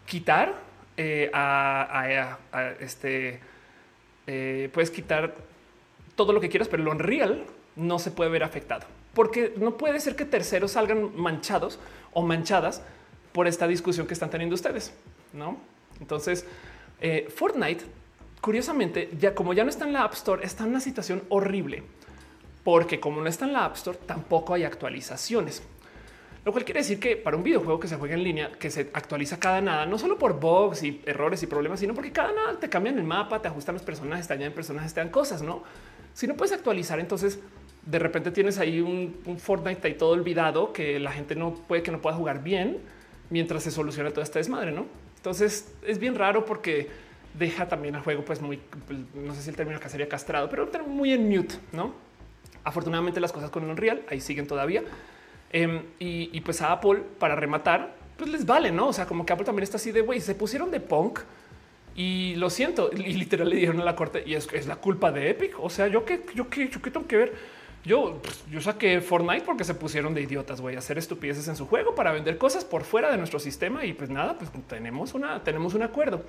quitar 0.05 0.53
eh, 0.99 1.31
a, 1.33 2.37
este, 2.79 3.41
eh, 4.27 4.69
puedes 4.75 4.91
quitar 4.91 5.35
todo 6.17 6.33
lo 6.33 6.41
que 6.41 6.49
quieras, 6.49 6.67
pero 6.69 6.83
lo 6.83 6.91
Unreal 6.91 7.45
no 7.77 8.01
se 8.01 8.11
puede 8.11 8.31
ver 8.31 8.43
afectado 8.43 8.87
porque 9.15 9.55
no 9.57 9.77
puede 9.79 10.01
ser 10.01 10.17
que 10.17 10.25
terceros 10.25 10.73
salgan 10.73 11.17
manchados 11.17 11.79
o 12.13 12.23
manchadas 12.23 12.83
por 13.33 13.47
esta 13.47 13.67
discusión 13.67 14.07
que 14.07 14.15
están 14.15 14.29
teniendo 14.29 14.55
ustedes. 14.55 14.93
No, 15.33 15.59
entonces 16.01 16.45
Fortnite, 17.35 17.85
curiosamente, 18.41 19.11
ya 19.19 19.35
como 19.35 19.55
ya 19.55 19.65
no 19.65 19.71
está 19.71 19.87
en 19.87 19.93
la 19.95 20.03
App 20.03 20.15
Store, 20.15 20.45
está 20.45 20.65
en 20.65 20.71
una 20.71 20.81
situación 20.81 21.23
horrible 21.29 21.83
porque 22.63 22.99
como 22.99 23.21
no 23.21 23.29
está 23.29 23.45
en 23.45 23.53
la 23.53 23.65
App 23.65 23.77
Store, 23.77 23.97
tampoco 24.07 24.53
hay 24.53 24.65
actualizaciones. 24.65 25.63
Lo 26.45 26.53
cual 26.53 26.65
quiere 26.65 26.81
decir 26.81 27.01
que 27.01 27.17
para 27.17 27.37
un 27.37 27.43
videojuego 27.43 27.81
que 27.81 27.89
se 27.89 27.97
juega 27.97 28.15
en 28.15 28.23
línea, 28.23 28.53
que 28.53 28.71
se 28.71 28.91
actualiza 28.93 29.39
cada 29.39 29.61
nada, 29.61 29.87
no 29.87 29.99
solo 29.99 30.19
por 30.19 30.39
bugs 30.39 30.83
y 30.83 31.01
errores 31.07 31.43
y 31.43 31.47
problemas, 31.47 31.81
sino 31.81 31.95
porque 31.95 32.13
cada 32.13 32.33
nada 32.33 32.59
te 32.59 32.69
cambian 32.69 32.99
el 32.99 33.05
mapa, 33.05 33.41
te 33.41 33.49
ajustan 33.49 33.77
los 33.77 33.83
personajes, 33.83 34.29
te 34.29 34.35
añaden 34.35 34.53
personajes, 34.53 34.93
te 34.93 35.01
dan 35.01 35.09
cosas, 35.09 35.43
no? 35.43 35.63
Si 36.17 36.27
no 36.27 36.35
puedes 36.35 36.53
actualizar, 36.53 36.99
entonces 36.99 37.41
de 37.85 37.99
repente 37.99 38.31
tienes 38.31 38.59
ahí 38.59 38.81
un, 38.81 39.15
Fortnite 39.39 39.87
ahí 39.87 39.95
todo 39.97 40.13
olvidado 40.13 40.73
que 40.73 40.99
la 40.99 41.13
gente 41.13 41.37
no 41.37 41.53
puede 41.53 41.83
que 41.83 41.91
no 41.91 42.01
pueda 42.01 42.17
jugar 42.17 42.43
bien 42.43 42.79
mientras 43.29 43.65
se 43.65 43.71
soluciona 43.71 44.09
toda 44.09 44.23
esta 44.23 44.39
desmadre, 44.39 44.73
no? 44.73 44.87
Entonces 45.17 45.75
es 45.87 45.99
bien 45.99 46.15
raro 46.15 46.47
porque 46.47 46.89
deja 47.39 47.69
también 47.69 47.97
al 47.97 48.03
juego, 48.03 48.25
pues 48.25 48.41
muy, 48.41 48.57
pues, 48.87 48.99
no 49.15 49.35
sé 49.35 49.43
si 49.43 49.51
el 49.51 49.57
término 49.57 49.79
que 49.79 49.91
sería 49.91 50.09
castrado, 50.09 50.49
pero 50.49 50.67
muy 50.87 51.13
en 51.13 51.29
mute, 51.29 51.57
no? 51.73 51.93
Afortunadamente 52.65 53.21
las 53.21 53.31
cosas 53.31 53.51
con 53.51 53.69
Unreal 53.69 54.03
ahí 54.09 54.23
siguen 54.23 54.47
todavía. 54.47 54.85
Em, 55.53 55.83
y, 55.99 56.41
pues 56.41 56.63
a 56.63 56.73
Apple 56.73 57.03
para 57.19 57.37
rematar, 57.37 57.95
pues 58.17 58.31
les 58.31 58.47
vale, 58.47 58.73
¿no? 58.73 58.89
O 58.89 58.93
sea, 58.95 59.05
como 59.05 59.27
que 59.27 59.35
Apple 59.35 59.45
también 59.45 59.65
está 59.65 59.77
así 59.77 59.93
de, 59.93 60.01
güey, 60.01 60.23
se 60.23 60.35
pusieron 60.35 60.71
de 60.71 60.81
punk 60.81 61.21
y 61.97 62.35
lo 62.37 62.51
siento. 62.51 62.91
Y 62.97 63.15
literal 63.15 63.49
le 63.49 63.57
dijeron 63.57 63.81
a 63.81 63.85
la 63.85 63.97
corte 63.97 64.23
y 64.25 64.35
es, 64.35 64.49
es 64.53 64.67
la 64.67 64.77
culpa 64.77 65.11
de 65.11 65.31
Epic. 65.31 65.59
O 65.59 65.71
sea, 65.71 65.89
yo 65.89 66.05
qué, 66.05 66.25
yo 66.35 66.49
qué, 66.49 66.69
yo 66.69 66.81
qué 66.81 66.91
tengo 66.91 67.07
que 67.07 67.17
ver. 67.17 67.35
Yo, 67.85 68.19
pues, 68.21 68.45
yo 68.51 68.61
saqué 68.61 69.01
Fortnite 69.01 69.45
porque 69.45 69.63
se 69.63 69.73
pusieron 69.75 70.13
de 70.13 70.21
idiotas, 70.21 70.61
güey, 70.61 70.75
a 70.75 70.81
hacer 70.81 70.99
estupideces 70.99 71.47
en 71.47 71.55
su 71.55 71.69
juego 71.69 71.95
para 71.95 72.11
vender 72.11 72.37
cosas 72.37 72.65
por 72.65 72.83
fuera 72.83 73.13
de 73.13 73.17
nuestro 73.17 73.39
sistema 73.39 73.85
y 73.85 73.93
pues 73.93 74.11
nada, 74.11 74.37
pues 74.37 74.51
tenemos 74.67 75.15
una, 75.15 75.43
tenemos 75.45 75.73
un 75.75 75.85
acuerdo. 75.85 76.25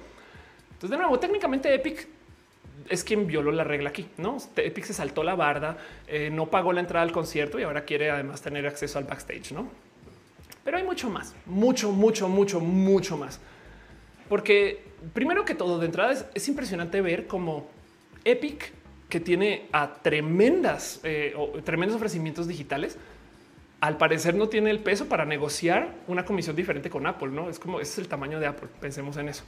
Entonces, 0.68 0.92
de 0.92 0.98
nuevo, 0.98 1.18
técnicamente 1.18 1.74
Epic 1.74 2.08
es 2.90 3.04
quien 3.04 3.26
violó 3.26 3.52
la 3.52 3.64
regla 3.64 3.90
aquí. 3.90 4.08
No 4.18 4.38
Epic 4.56 4.86
se 4.86 4.94
saltó 4.94 5.24
la 5.24 5.34
barda, 5.34 5.78
eh, 6.08 6.30
no 6.32 6.46
pagó 6.46 6.74
la 6.74 6.82
entrada 6.82 7.04
al 7.04 7.12
concierto 7.12 7.60
y 7.60 7.64
ahora 7.64 7.86
quiere 7.86 8.12
además 8.12 8.44
tener 8.44 8.68
acceso 8.68 9.00
al 9.00 9.06
backstage. 9.06 9.52
No, 9.52 9.68
pero 10.64 10.78
hay 10.78 10.84
mucho 10.84 11.10
más, 11.10 11.34
mucho, 11.48 11.92
mucho, 11.92 12.30
mucho, 12.30 12.60
mucho 12.60 13.18
más. 13.18 13.40
Porque 14.30 14.87
primero 15.14 15.46
que 15.46 15.56
todo, 15.56 15.80
de 15.80 15.86
entrada 15.86 16.30
es, 16.34 16.48
impresionante 16.48 17.02
ver 17.02 17.28
cómo 17.28 17.68
Epic, 18.26 18.72
que 19.10 19.20
tiene 19.20 19.68
a 19.72 19.96
tremendas, 20.02 21.00
eh, 21.04 21.34
tremendos 21.64 21.96
ofrecimientos 21.96 22.48
digitales, 22.48 22.98
al 23.80 23.98
parecer 23.98 24.36
no 24.36 24.50
tiene 24.50 24.72
el 24.72 24.80
peso 24.80 25.08
para 25.08 25.26
negociar 25.26 25.94
una 26.08 26.26
comisión 26.26 26.56
diferente 26.56 26.90
con 26.90 27.06
Apple. 27.06 27.30
No 27.30 27.50
es 27.50 27.60
como 27.60 27.80
ese 27.80 27.94
es 27.94 27.98
el 28.00 28.08
tamaño 28.08 28.40
de 28.40 28.48
Apple. 28.48 28.70
Pensemos 28.82 29.18
en 29.18 29.30
eso. 29.30 29.44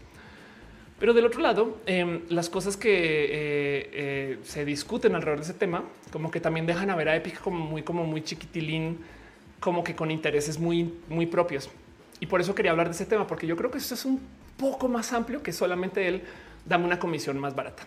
Pero 1.00 1.14
del 1.14 1.26
otro 1.26 1.42
lado, 1.42 1.78
em, 1.86 2.22
las 2.30 2.50
cosas 2.50 2.76
que 2.76 2.90
eh, 2.92 3.90
eh, 3.94 4.40
se 4.44 4.66
discuten 4.66 5.16
alrededor 5.16 5.40
de 5.40 5.46
ese 5.46 5.54
tema, 5.54 5.84
como 6.12 6.30
que 6.30 6.42
también 6.42 6.66
dejan 6.66 6.90
a 6.90 6.96
ver 6.96 7.10
a 7.10 7.16
Epic 7.16 7.40
como 7.40 7.58
muy, 7.58 7.84
como 7.84 8.04
muy 8.04 8.22
chiquitilín, 8.22 9.00
como 9.60 9.84
que 9.84 9.96
con 9.96 10.12
intereses 10.12 10.60
muy, 10.60 10.94
muy 11.08 11.26
propios. 11.26 11.70
Y 12.20 12.26
por 12.26 12.42
eso 12.42 12.54
quería 12.54 12.72
hablar 12.72 12.88
de 12.88 12.96
ese 12.96 13.06
tema, 13.06 13.26
porque 13.26 13.48
yo 13.48 13.56
creo 13.56 13.72
que 13.72 13.78
esto 13.78 13.94
es 13.94 14.04
un 14.04 14.20
poco 14.60 14.88
más 14.88 15.14
amplio 15.14 15.42
que 15.42 15.52
solamente 15.52 16.08
él 16.08 16.22
dame 16.66 16.86
una 16.86 17.00
comisión 17.00 17.40
más 17.40 17.56
barata. 17.56 17.84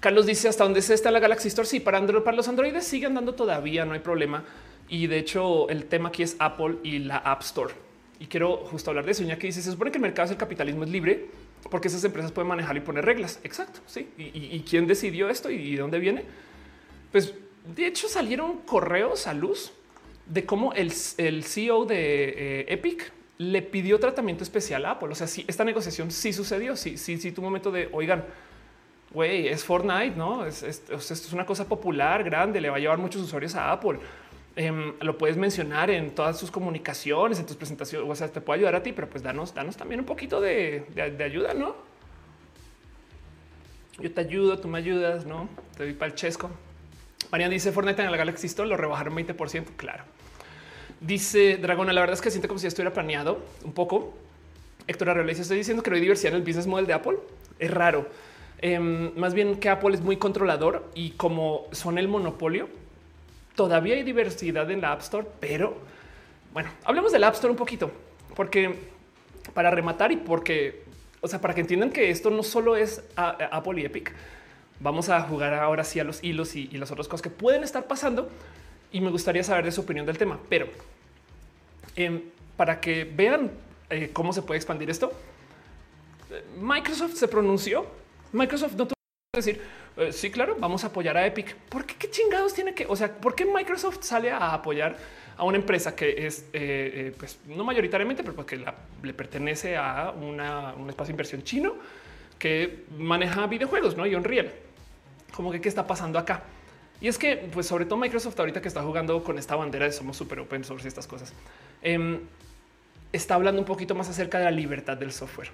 Carlos 0.00 0.26
dice 0.26 0.48
hasta 0.48 0.64
dónde 0.64 0.82
se 0.82 0.94
está 0.94 1.10
la 1.10 1.20
Galaxy 1.20 1.48
Store. 1.48 1.66
Sí, 1.66 1.78
para 1.80 1.98
Android, 1.98 2.22
para 2.22 2.36
los 2.36 2.48
androides 2.48 2.86
siguen 2.86 3.14
dando 3.14 3.34
todavía, 3.34 3.84
no 3.84 3.92
hay 3.92 4.00
problema. 4.00 4.44
Y 4.88 5.06
de 5.06 5.18
hecho, 5.18 5.68
el 5.68 5.84
tema 5.84 6.08
aquí 6.08 6.22
es 6.22 6.36
Apple 6.38 6.76
y 6.82 6.98
la 6.98 7.18
App 7.18 7.42
Store. 7.42 7.72
Y 8.18 8.26
quiero 8.26 8.56
justo 8.56 8.90
hablar 8.90 9.04
de 9.04 9.12
eso, 9.12 9.22
ya 9.22 9.38
que 9.38 9.46
dice, 9.46 9.62
se 9.62 9.70
supone 9.70 9.90
que 9.90 9.98
el 9.98 10.02
mercado 10.02 10.28
del 10.28 10.36
capitalismo 10.36 10.84
es 10.84 10.90
libre 10.90 11.28
porque 11.68 11.88
esas 11.88 12.02
empresas 12.04 12.32
pueden 12.32 12.48
manejar 12.48 12.76
y 12.76 12.80
poner 12.80 13.04
reglas. 13.04 13.40
Exacto, 13.44 13.80
sí. 13.86 14.08
¿Y, 14.16 14.60
quién 14.60 14.86
decidió 14.86 15.28
esto 15.28 15.50
y 15.50 15.74
de 15.74 15.80
dónde 15.80 15.98
viene? 15.98 16.24
Pues 17.12 17.34
de 17.74 17.86
hecho 17.86 18.08
salieron 18.08 18.58
correos 18.58 19.26
a 19.26 19.34
luz 19.34 19.72
de 20.26 20.46
cómo 20.46 20.72
el, 20.72 20.92
CEO 20.92 21.84
de 21.84 22.60
eh, 22.60 22.66
Epic 22.68 23.12
le 23.40 23.62
pidió 23.62 23.98
tratamiento 23.98 24.44
especial 24.44 24.84
a 24.84 24.90
Apple. 24.92 25.08
O 25.12 25.14
sea, 25.14 25.26
si 25.26 25.46
esta 25.48 25.64
negociación 25.64 26.10
sí 26.10 26.30
sucedió, 26.30 26.76
sí, 26.76 26.98
sí, 26.98 27.32
tu 27.32 27.40
momento 27.40 27.70
de 27.70 27.88
oigan, 27.90 28.22
güey, 29.14 29.48
es 29.48 29.64
Fortnite, 29.64 30.14
no 30.14 30.44
es, 30.44 30.62
esto 30.62 30.94
es 30.94 31.32
una 31.32 31.46
cosa 31.46 31.66
popular, 31.66 32.22
grande, 32.22 32.60
le 32.60 32.68
va 32.68 32.76
a 32.76 32.78
llevar 32.78 32.98
muchos 32.98 33.22
usuarios 33.22 33.54
a 33.54 33.72
Apple. 33.72 33.98
Em, 34.56 34.92
lo 35.00 35.16
puedes 35.16 35.38
mencionar 35.38 35.88
en 35.88 36.14
todas 36.14 36.38
sus 36.38 36.50
comunicaciones, 36.50 37.38
en 37.38 37.46
tus 37.46 37.56
presentaciones. 37.56 38.10
O 38.10 38.14
sea, 38.14 38.28
te 38.28 38.42
puede 38.42 38.58
ayudar 38.58 38.74
a 38.74 38.82
ti, 38.82 38.92
pero 38.92 39.08
pues 39.08 39.22
danos, 39.22 39.54
danos 39.54 39.74
también 39.74 40.00
un 40.00 40.06
poquito 40.06 40.38
de, 40.42 40.84
ayuda, 41.24 41.54
no? 41.54 41.76
Yo 44.00 44.12
te 44.12 44.20
ayudo, 44.20 44.58
tú 44.58 44.68
me 44.68 44.76
ayudas, 44.76 45.24
no 45.24 45.48
te 45.78 45.84
doy 45.84 45.94
para 45.94 46.10
el 46.10 46.14
chesco. 46.14 46.50
María 47.32 47.48
dice 47.48 47.72
Fortnite 47.72 48.02
en 48.02 48.10
la 48.10 48.18
Galaxy 48.18 48.48
Store 48.48 48.68
lo 48.68 48.76
rebajaron 48.76 49.14
20%. 49.16 49.64
Claro. 49.78 50.04
Dice 51.00 51.56
Dragona, 51.56 51.92
la 51.92 52.00
verdad 52.00 52.14
es 52.14 52.20
que 52.20 52.30
siente 52.30 52.48
como 52.48 52.60
si 52.60 52.66
estuviera 52.66 52.92
planeado 52.92 53.42
un 53.64 53.72
poco. 53.72 54.14
Héctor 54.86 55.10
Arreola 55.10 55.30
dice: 55.30 55.42
Estoy 55.42 55.58
diciendo 55.58 55.82
que 55.82 55.90
no 55.90 55.96
hay 55.96 56.02
diversidad 56.02 56.34
en 56.34 56.40
el 56.40 56.46
business 56.46 56.66
model 56.66 56.86
de 56.86 56.92
Apple. 56.92 57.18
Es 57.58 57.70
raro. 57.70 58.06
Em, 58.62 59.12
más 59.16 59.32
bien 59.32 59.58
que 59.58 59.70
Apple 59.70 59.94
es 59.94 60.02
muy 60.02 60.18
controlador 60.18 60.90
y 60.94 61.12
como 61.12 61.66
son 61.72 61.96
el 61.96 62.08
monopolio, 62.08 62.68
todavía 63.54 63.94
hay 63.94 64.02
diversidad 64.02 64.70
en 64.70 64.82
la 64.82 64.92
App 64.92 65.00
Store, 65.00 65.26
pero 65.40 65.78
bueno, 66.52 66.68
hablemos 66.84 67.10
del 67.10 67.24
App 67.24 67.34
Store 67.34 67.50
un 67.50 67.56
poquito, 67.56 67.90
porque 68.36 68.74
para 69.54 69.70
rematar 69.70 70.12
y 70.12 70.16
porque, 70.16 70.82
o 71.22 71.28
sea, 71.28 71.40
para 71.40 71.54
que 71.54 71.62
entiendan 71.62 71.90
que 71.90 72.10
esto 72.10 72.30
no 72.30 72.42
solo 72.42 72.76
es 72.76 73.02
Apple 73.16 73.80
y 73.80 73.86
Epic, 73.86 74.12
vamos 74.78 75.08
a 75.08 75.22
jugar 75.22 75.54
ahora 75.54 75.84
sí 75.84 75.98
a 75.98 76.04
los 76.04 76.22
hilos 76.22 76.54
y, 76.54 76.66
las 76.68 76.90
otras 76.90 77.08
cosas 77.08 77.22
que 77.22 77.30
pueden 77.30 77.62
estar 77.62 77.86
pasando 77.86 78.28
y 78.92 79.00
me 79.00 79.10
gustaría 79.10 79.42
saber 79.44 79.64
de 79.64 79.72
su 79.72 79.82
opinión 79.82 80.06
del 80.06 80.18
tema, 80.18 80.38
pero 80.48 80.66
em, 81.96 82.22
para 82.56 82.80
que 82.80 83.04
vean 83.04 83.50
eh, 83.88 84.10
cómo 84.12 84.32
se 84.32 84.42
puede 84.42 84.58
expandir 84.58 84.90
esto, 84.90 85.12
Microsoft 86.60 87.14
se 87.14 87.28
pronunció. 87.28 87.86
Microsoft 88.32 88.72
no 88.72 88.86
tuvo 88.86 88.94
que 89.32 89.38
decir 89.38 89.60
eh, 89.96 90.12
sí, 90.12 90.30
claro, 90.30 90.56
vamos 90.58 90.84
a 90.84 90.88
apoyar 90.88 91.16
a 91.16 91.26
Epic. 91.26 91.54
¿Por 91.54 91.84
qué, 91.84 91.94
qué 91.96 92.10
chingados 92.10 92.54
tiene 92.54 92.74
que? 92.74 92.86
O 92.86 92.96
sea, 92.96 93.12
¿por 93.12 93.34
qué 93.34 93.44
Microsoft 93.44 94.02
sale 94.02 94.30
a 94.30 94.54
apoyar 94.54 94.96
a 95.36 95.44
una 95.44 95.56
empresa 95.56 95.96
que 95.96 96.26
es, 96.26 96.46
eh, 96.52 97.12
pues 97.18 97.38
no 97.46 97.64
mayoritariamente, 97.64 98.22
pero 98.22 98.34
porque 98.34 98.64
le 99.02 99.14
pertenece 99.14 99.76
a 99.76 100.10
un 100.10 100.88
espacio 100.88 101.06
de 101.06 101.12
inversión 101.12 101.42
chino 101.42 101.74
que 102.38 102.84
maneja 102.96 103.46
videojuegos, 103.46 103.96
no? 103.96 104.06
Y 104.06 104.14
Unreal. 104.14 104.50
Como 105.34 105.50
que 105.52 105.60
qué 105.60 105.68
está 105.68 105.86
pasando 105.86 106.18
acá. 106.18 106.42
Y 107.00 107.08
es 107.08 107.18
que, 107.18 107.36
pues 107.36 107.66
sobre 107.66 107.86
todo 107.86 107.98
Microsoft 107.98 108.38
ahorita 108.38 108.60
que 108.60 108.68
está 108.68 108.82
jugando 108.82 109.22
con 109.24 109.38
esta 109.38 109.56
bandera 109.56 109.86
de 109.86 109.92
somos 109.92 110.16
súper 110.16 110.40
open 110.40 110.64
source 110.64 110.86
y 110.86 110.88
estas 110.88 111.06
cosas, 111.06 111.32
em, 111.82 112.20
está 113.12 113.34
hablando 113.34 113.60
un 113.60 113.66
poquito 113.66 113.94
más 113.94 114.08
acerca 114.08 114.38
de 114.38 114.44
la 114.44 114.50
libertad 114.50 114.96
del 114.96 115.12
software. 115.12 115.50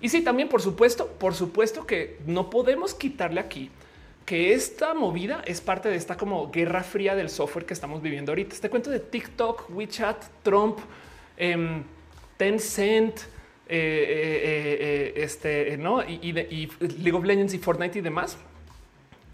Y 0.00 0.10
sí, 0.10 0.22
también, 0.22 0.48
por 0.48 0.60
supuesto, 0.60 1.06
por 1.06 1.34
supuesto 1.34 1.86
que 1.86 2.18
no 2.26 2.50
podemos 2.50 2.94
quitarle 2.94 3.40
aquí 3.40 3.70
que 4.26 4.52
esta 4.52 4.92
movida 4.92 5.42
es 5.46 5.60
parte 5.60 5.88
de 5.88 5.96
esta 5.96 6.16
como 6.16 6.50
guerra 6.50 6.82
fría 6.82 7.14
del 7.14 7.30
software 7.30 7.64
que 7.64 7.72
estamos 7.72 8.02
viviendo 8.02 8.32
ahorita. 8.32 8.54
Este 8.54 8.68
cuento 8.68 8.90
de 8.90 9.00
TikTok, 9.00 9.70
WeChat, 9.70 10.24
Trump, 10.42 10.78
eh, 11.36 11.82
Tencent, 12.36 13.20
eh, 13.20 13.24
eh, 13.68 14.76
eh, 14.80 15.24
este, 15.24 15.76
no 15.76 16.00
y, 16.00 16.20
y, 16.22 16.38
y, 16.38 16.68
League 17.02 17.12
of 17.14 17.24
Legends 17.24 17.52
y 17.54 17.58
Fortnite 17.58 17.98
y 17.98 18.02
demás. 18.02 18.38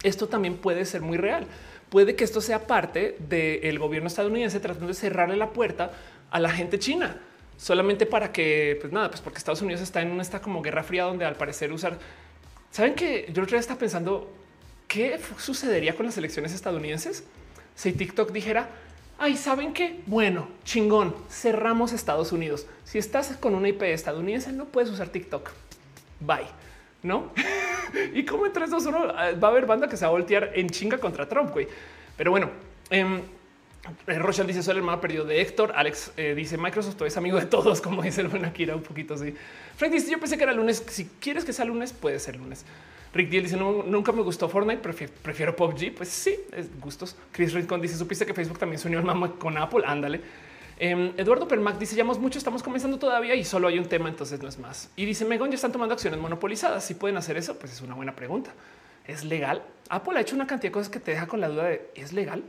Esto 0.03 0.27
también 0.27 0.57
puede 0.57 0.85
ser 0.85 1.01
muy 1.01 1.17
real. 1.17 1.47
Puede 1.89 2.15
que 2.15 2.23
esto 2.23 2.41
sea 2.41 2.67
parte 2.67 3.17
del 3.19 3.79
gobierno 3.79 4.07
estadounidense 4.07 4.59
tratando 4.59 4.87
de 4.87 4.93
cerrarle 4.93 5.37
la 5.37 5.51
puerta 5.51 5.91
a 6.29 6.39
la 6.39 6.49
gente 6.49 6.79
china 6.79 7.17
solamente 7.57 8.05
para 8.05 8.31
que, 8.31 8.77
pues 8.81 8.91
nada, 8.91 9.09
pues 9.09 9.21
porque 9.21 9.37
Estados 9.37 9.61
Unidos 9.61 9.81
está 9.81 10.01
en 10.01 10.19
esta 10.19 10.41
como 10.41 10.61
guerra 10.61 10.83
fría 10.83 11.03
donde 11.03 11.25
al 11.25 11.35
parecer 11.35 11.71
usar. 11.71 11.97
Saben 12.71 12.95
que 12.95 13.29
yo 13.31 13.43
otra 13.43 13.57
vez 13.57 13.61
está 13.61 13.77
pensando 13.77 14.29
qué 14.87 15.19
sucedería 15.37 15.95
con 15.95 16.05
las 16.05 16.17
elecciones 16.17 16.53
estadounidenses 16.53 17.23
si 17.75 17.93
TikTok 17.93 18.31
dijera, 18.31 18.69
ay, 19.17 19.37
saben 19.37 19.73
qué? 19.73 20.01
Bueno, 20.05 20.47
chingón, 20.63 21.15
cerramos 21.29 21.93
Estados 21.93 22.31
Unidos. 22.31 22.67
Si 22.83 22.97
estás 22.97 23.35
con 23.37 23.55
una 23.55 23.69
IP 23.69 23.83
estadounidense, 23.83 24.51
no 24.51 24.65
puedes 24.65 24.89
usar 24.89 25.09
TikTok. 25.09 25.49
Bye. 26.19 26.47
No? 27.03 27.31
y 28.13 28.25
como 28.25 28.45
esos 28.45 28.85
uno 28.85 29.07
ah, 29.15 29.31
va 29.31 29.49
a 29.49 29.51
haber 29.51 29.65
banda 29.65 29.87
que 29.87 29.97
se 29.97 30.05
va 30.05 30.09
a 30.09 30.11
voltear 30.11 30.51
en 30.55 30.69
chinga 30.69 30.97
contra 30.97 31.27
Trump, 31.27 31.51
güey. 31.51 31.67
Pero 32.17 32.31
bueno, 32.31 32.49
eh, 32.89 33.21
eh, 34.07 34.19
Rochelle 34.19 34.47
dice 34.47 34.63
soy 34.63 34.71
el 34.71 34.77
hermano 34.77 35.01
perdido 35.01 35.25
de 35.25 35.41
Héctor. 35.41 35.73
Alex 35.75 36.13
eh, 36.15 36.33
dice 36.35 36.57
Microsoft 36.57 37.01
es 37.01 37.17
amigo 37.17 37.37
de 37.39 37.45
todos, 37.45 37.81
como 37.81 38.01
dice 38.01 38.21
el 38.21 38.29
buen 38.29 38.45
Akira, 38.45 38.75
un 38.75 38.83
poquito 38.83 39.15
así. 39.15 39.35
Frank 39.75 39.91
dice 39.91 40.11
yo 40.11 40.19
pensé 40.19 40.37
que 40.37 40.43
era 40.43 40.53
lunes. 40.53 40.83
Si 40.87 41.05
quieres 41.19 41.43
que 41.43 41.53
sea 41.53 41.65
lunes, 41.65 41.91
puede 41.93 42.19
ser 42.19 42.37
lunes. 42.37 42.65
Rick 43.13 43.29
Diel 43.29 43.43
dice 43.43 43.57
nunca 43.57 44.11
me 44.11 44.23
gustó 44.23 44.49
Fortnite, 44.49 44.81
prefiero, 44.81 45.13
prefiero 45.21 45.55
PUBG. 45.55 45.93
Pues 45.95 46.09
sí, 46.09 46.35
es 46.51 46.79
gustos. 46.79 47.15
Chris 47.31 47.53
Rincon 47.53 47.81
dice 47.81 47.95
supiste 47.97 48.25
que 48.25 48.33
Facebook 48.33 48.57
también 48.57 48.79
se 48.79 48.87
unió 48.87 49.03
con 49.37 49.57
Apple. 49.57 49.83
Ándale. 49.85 50.21
Em, 50.85 51.13
Eduardo 51.15 51.47
Permac 51.47 51.77
dice 51.77 51.95
llamamos 51.95 52.19
mucho, 52.19 52.37
estamos 52.37 52.61
comenzando 52.61 52.99
todavía 52.99 53.35
y 53.35 53.45
solo 53.45 53.69
hay 53.69 53.79
un 53.79 53.85
tema, 53.85 54.09
entonces 54.09 54.41
no 54.41 54.49
es 54.49 54.59
más. 54.59 54.91
Y 54.97 55.05
dice 55.05 55.23
Megon 55.23 55.49
ya 55.49 55.55
están 55.55 55.71
tomando 55.71 55.93
acciones 55.93 56.19
monopolizadas. 56.19 56.83
Si 56.83 56.93
pueden 56.93 57.15
hacer 57.15 57.37
eso, 57.37 57.57
pues 57.57 57.71
es 57.71 57.79
una 57.79 57.95
buena 57.95 58.17
pregunta. 58.17 58.51
¿Es 59.07 59.23
legal? 59.23 59.63
Apple 59.87 60.17
ha 60.17 60.19
hecho 60.19 60.35
una 60.35 60.45
cantidad 60.45 60.71
de 60.71 60.73
cosas 60.73 60.89
que 60.89 60.99
te 60.99 61.11
deja 61.11 61.25
con 61.25 61.39
la 61.39 61.47
duda 61.47 61.69
de 61.69 61.89
¿es 61.95 62.11
legal? 62.11 62.43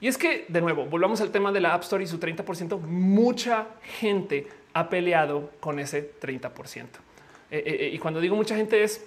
Y 0.00 0.08
es 0.08 0.16
que, 0.16 0.46
de 0.48 0.62
nuevo, 0.62 0.86
volvamos 0.86 1.20
al 1.20 1.30
tema 1.30 1.52
de 1.52 1.60
la 1.60 1.74
App 1.74 1.82
Store 1.82 2.02
y 2.02 2.06
su 2.06 2.18
30%. 2.18 2.80
Mucha 2.80 3.66
gente 3.82 4.46
ha 4.72 4.88
peleado 4.88 5.50
con 5.60 5.78
ese 5.78 6.12
30%. 6.18 6.80
Eh, 6.80 6.88
eh, 7.50 7.62
eh, 7.66 7.90
y 7.92 7.98
cuando 7.98 8.22
digo 8.22 8.36
mucha 8.36 8.56
gente 8.56 8.84
es, 8.84 9.04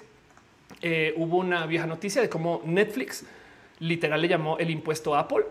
hubo 1.15 1.37
una 1.37 1.65
vieja 1.65 1.87
noticia 1.87 2.21
de 2.21 2.29
cómo 2.29 2.61
Netflix 2.65 3.25
literal 3.79 4.21
le 4.21 4.27
llamó 4.27 4.59
el 4.59 4.69
impuesto 4.69 5.15
Apple 5.15 5.45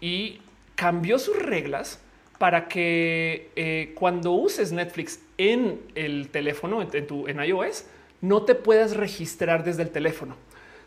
y 0.00 0.40
cambió 0.76 1.18
sus 1.18 1.36
reglas 1.36 2.00
para 2.38 2.68
que 2.68 3.92
cuando 3.94 4.32
uses 4.32 4.72
Netflix 4.72 5.20
en 5.38 5.80
el 5.94 6.28
teléfono, 6.30 6.82
en, 6.82 7.06
tu, 7.06 7.28
en 7.28 7.42
iOS, 7.42 7.84
no 8.20 8.42
te 8.42 8.54
puedas 8.54 8.96
registrar 8.96 9.64
desde 9.64 9.82
el 9.82 9.90
teléfono. 9.90 10.36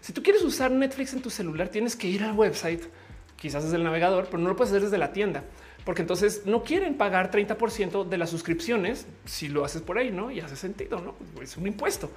Si 0.01 0.13
tú 0.13 0.23
quieres 0.23 0.41
usar 0.43 0.71
Netflix 0.71 1.13
en 1.13 1.21
tu 1.21 1.29
celular, 1.29 1.69
tienes 1.69 1.95
que 1.95 2.07
ir 2.07 2.23
al 2.23 2.33
website 2.33 2.83
quizás 3.35 3.63
desde 3.63 3.77
el 3.77 3.83
navegador, 3.83 4.25
pero 4.25 4.39
no 4.39 4.49
lo 4.49 4.55
puedes 4.55 4.71
hacer 4.71 4.83
desde 4.83 4.97
la 4.97 5.13
tienda, 5.13 5.43
porque 5.85 6.01
entonces 6.01 6.43
no 6.45 6.63
quieren 6.63 6.95
pagar 6.95 7.31
30% 7.31 8.07
de 8.07 8.17
las 8.17 8.29
suscripciones 8.29 9.05
si 9.25 9.47
lo 9.47 9.63
haces 9.63 9.81
por 9.81 9.97
ahí, 9.97 10.11
¿no? 10.11 10.31
Y 10.31 10.39
hace 10.39 10.55
sentido, 10.55 10.99
¿no? 10.99 11.15
Es 11.41 11.55
un 11.57 11.67
impuesto. 11.67 12.09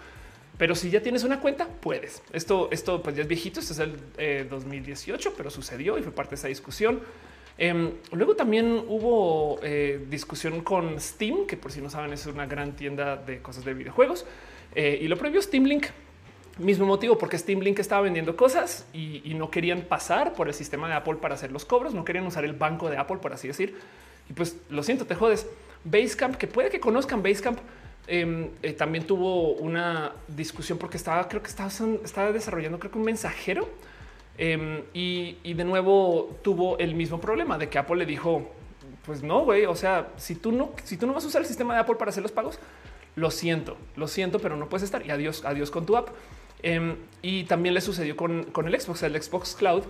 Pero 0.56 0.74
si 0.74 0.90
ya 0.90 1.00
tienes 1.00 1.24
una 1.24 1.40
cuenta, 1.40 1.68
puedes. 1.68 2.22
Esto, 2.32 2.68
esto 2.70 3.02
pues 3.02 3.16
ya 3.16 3.22
es 3.22 3.28
viejito, 3.28 3.60
esto 3.60 3.72
es 3.72 3.78
el 3.78 4.48
2018, 4.48 5.28
eh, 5.28 5.32
pero 5.36 5.50
sucedió 5.50 5.98
y 5.98 6.02
fue 6.02 6.12
parte 6.12 6.30
de 6.30 6.36
esa 6.36 6.48
discusión. 6.48 7.00
Em, 7.60 7.92
luego 8.10 8.34
también 8.34 8.82
hubo 8.88 9.60
eh, 9.62 10.04
discusión 10.08 10.62
con 10.62 10.98
Steam, 10.98 11.46
que 11.46 11.56
por 11.56 11.70
si 11.70 11.80
no 11.80 11.90
saben 11.90 12.12
es 12.12 12.26
una 12.26 12.46
gran 12.46 12.74
tienda 12.74 13.16
de 13.16 13.40
cosas 13.40 13.64
de 13.64 13.74
videojuegos, 13.74 14.24
eh, 14.74 14.98
y 15.00 15.06
lo 15.06 15.16
prohibió 15.16 15.40
Steam 15.42 15.64
Link 15.64 15.86
Mismo 16.60 16.84
motivo 16.84 17.16
porque 17.16 17.38
Steam 17.38 17.60
Link 17.60 17.78
estaba 17.78 18.02
vendiendo 18.02 18.36
cosas 18.36 18.84
y, 18.92 19.32
no 19.34 19.50
querían 19.50 19.80
pasar 19.80 20.34
por 20.34 20.48
el 20.48 20.52
sistema 20.52 20.88
de 20.88 20.94
Apple 20.94 21.14
para 21.14 21.34
hacer 21.34 21.50
los 21.52 21.64
cobros, 21.64 21.94
no 21.94 22.04
querían 22.04 22.26
usar 22.26 22.44
el 22.44 22.52
banco 22.52 22.90
de 22.90 22.98
Apple, 22.98 23.16
por 23.16 23.32
así 23.32 23.48
decir. 23.48 23.78
Y 24.28 24.34
pues 24.34 24.56
lo 24.68 24.82
siento, 24.82 25.06
te 25.06 25.14
jodes. 25.14 25.46
Basecamp, 25.84 26.36
que 26.36 26.46
puede 26.46 26.68
que 26.68 26.78
conozcan 26.78 27.22
Basecamp, 27.22 27.58
em, 28.06 28.50
eh, 28.62 28.74
también 28.74 29.06
tuvo 29.06 29.52
una 29.52 30.12
discusión 30.28 30.76
porque 30.76 30.98
estaba, 30.98 31.26
creo 31.28 31.42
que 31.42 31.48
estaba, 31.48 31.70
estaba 32.04 32.30
desarrollando, 32.30 32.78
creo 32.78 32.92
que 32.92 32.98
un 32.98 33.04
mensajero. 33.04 33.66
Em, 34.42 34.84
y, 34.94 35.52
de 35.52 35.64
nuevo 35.64 36.38
tuvo 36.40 36.78
el 36.78 36.94
mismo 36.94 37.20
problema 37.20 37.58
de 37.58 37.68
que 37.68 37.78
Apple 37.78 37.96
le 37.96 38.06
dijo, 38.06 38.50
pues 39.04 39.22
no, 39.22 39.44
güey, 39.44 39.66
o 39.66 39.76
sea, 39.76 40.08
si 40.16 40.34
tú 40.34 40.50
no, 40.50 40.72
si 40.82 40.96
tú 40.96 41.06
no 41.06 41.12
vas 41.12 41.24
a 41.24 41.26
usar 41.26 41.42
el 41.42 41.46
sistema 41.46 41.74
de 41.74 41.80
Apple 41.80 41.96
para 41.96 42.08
hacer 42.08 42.22
los 42.22 42.32
pagos, 42.32 42.58
lo 43.16 43.30
siento, 43.30 43.76
lo 43.96 44.08
siento, 44.08 44.38
pero 44.38 44.56
no 44.56 44.66
puedes 44.70 44.82
estar 44.82 45.04
y 45.04 45.10
adiós, 45.10 45.44
adiós 45.44 45.70
con 45.70 45.84
tu 45.84 45.94
app. 45.94 46.08
Em, 46.62 46.96
y 47.20 47.44
también 47.44 47.74
le 47.74 47.82
sucedió 47.82 48.16
con, 48.16 48.46
el 48.66 48.80
Xbox, 48.80 49.02
el 49.02 49.22
Xbox 49.22 49.54
Cloud. 49.54 49.82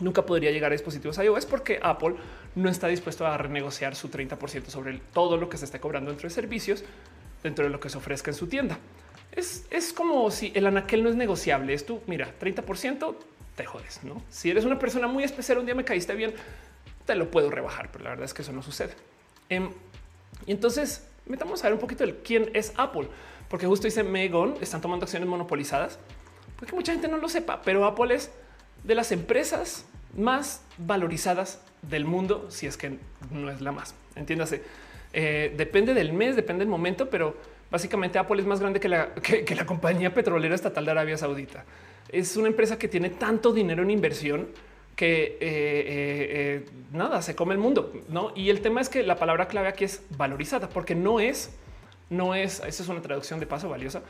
Nunca 0.00 0.26
podría 0.26 0.50
llegar 0.50 0.72
a 0.72 0.74
dispositivos 0.74 1.16
iOS 1.16 1.46
porque 1.46 1.80
Apple 1.82 2.16
no 2.56 2.68
está 2.68 2.86
dispuesto 2.86 3.26
a 3.26 3.38
renegociar 3.38 3.94
su 3.94 4.10
30% 4.10 4.66
sobre 4.66 5.00
todo 5.14 5.38
lo 5.38 5.48
que 5.48 5.56
se 5.56 5.64
esté 5.64 5.80
cobrando 5.80 6.10
dentro 6.10 6.28
de 6.28 6.34
servicios, 6.34 6.84
dentro 7.42 7.64
de 7.64 7.70
lo 7.70 7.80
que 7.80 7.88
se 7.88 7.96
ofrezca 7.96 8.30
en 8.30 8.36
su 8.36 8.46
tienda. 8.46 8.78
es, 9.32 9.64
es 9.70 9.94
como 9.94 10.30
si 10.30 10.52
el 10.54 10.66
anaquel 10.66 11.02
no 11.02 11.08
es 11.08 11.16
negociable. 11.16 11.72
Es 11.72 11.86
tú, 11.86 12.02
mira, 12.06 12.34
30% 12.38 13.14
¿no? 14.02 14.22
Si 14.30 14.50
eres 14.50 14.64
una 14.64 14.78
persona 14.78 15.06
muy 15.06 15.24
especial, 15.24 15.58
un 15.58 15.66
día 15.66 15.74
me 15.74 15.84
caíste 15.84 16.14
bien, 16.14 16.34
te 17.06 17.14
lo 17.14 17.30
puedo 17.30 17.50
rebajar, 17.50 17.90
pero 17.90 18.04
la 18.04 18.10
verdad 18.10 18.24
es 18.24 18.34
que 18.34 18.42
eso 18.42 18.52
no 18.52 18.62
sucede. 18.62 18.94
Em, 19.48 19.70
y 20.46 20.52
entonces 20.52 21.06
metamos 21.26 21.60
a 21.62 21.66
ver 21.68 21.74
un 21.74 21.80
poquito 21.80 22.04
el 22.04 22.16
quién 22.18 22.50
es 22.54 22.72
Apple, 22.76 23.08
porque 23.48 23.66
justo 23.66 23.86
dice 23.86 24.02
Megon, 24.02 24.54
están 24.60 24.80
tomando 24.80 25.04
acciones 25.04 25.28
monopolizadas, 25.28 25.98
porque 26.56 26.74
mucha 26.74 26.92
gente 26.92 27.08
no 27.08 27.16
lo 27.16 27.28
sepa, 27.28 27.62
pero 27.62 27.84
Apple 27.84 28.14
es 28.14 28.30
de 28.84 28.94
las 28.94 29.12
empresas 29.12 29.86
más 30.16 30.62
valorizadas 30.78 31.60
del 31.82 32.04
mundo, 32.04 32.46
si 32.50 32.66
es 32.66 32.76
que 32.76 32.98
no 33.30 33.50
es 33.50 33.60
la 33.60 33.72
más. 33.72 33.94
Entiéndase, 34.14 34.62
eh, 35.12 35.52
depende 35.56 35.94
del 35.94 36.12
mes, 36.12 36.36
depende 36.36 36.60
del 36.64 36.68
momento, 36.68 37.10
pero 37.10 37.36
básicamente 37.70 38.18
Apple 38.18 38.40
es 38.40 38.46
más 38.46 38.60
grande 38.60 38.80
que 38.80 38.88
la 38.88 39.14
compañía 39.66 40.14
petrolera 40.14 40.54
estatal 40.54 40.84
de 40.84 40.90
Arabia 40.90 41.16
Saudita. 41.16 41.64
Es 42.12 42.36
una 42.36 42.48
empresa 42.48 42.78
que 42.78 42.88
tiene 42.88 43.10
tanto 43.10 43.52
dinero 43.52 43.82
en 43.82 43.90
inversión 43.90 44.48
que 44.96 45.22
eh, 45.22 45.38
eh, 45.40 46.66
nada 46.92 47.22
se 47.22 47.34
come 47.34 47.54
el 47.54 47.60
mundo, 47.60 47.92
no? 48.08 48.32
Y 48.34 48.50
el 48.50 48.60
tema 48.60 48.80
es 48.80 48.88
que 48.88 49.02
la 49.02 49.16
palabra 49.16 49.48
clave 49.48 49.68
aquí 49.68 49.84
es 49.84 50.02
valorizada, 50.16 50.68
porque 50.68 50.94
no 50.94 51.20
es, 51.20 51.50
no 52.10 52.34
es. 52.34 52.60
Esa 52.66 52.82
es 52.82 52.88
una 52.88 53.00
traducción 53.00 53.40
de 53.40 53.46
paso 53.46 53.68
valiosa, 53.68 54.02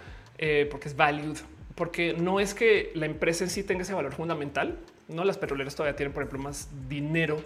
porque 0.71 0.89
es 0.89 0.97
valued, 0.97 1.37
porque 1.77 2.15
no 2.15 2.41
es 2.41 2.55
que 2.55 2.91
la 2.95 3.07
empresa 3.07 3.45
en 3.45 3.51
sí 3.51 3.63
tenga 3.63 3.83
ese 3.83 3.95
valor 3.95 4.13
fundamental. 4.13 4.79
No, 5.09 5.25
las 5.25 5.39
petroleras 5.39 5.75
todavía 5.75 5.97
tienen, 5.97 6.13
por 6.13 6.23
ejemplo, 6.23 6.41
más 6.41 6.69
dinero 6.89 7.37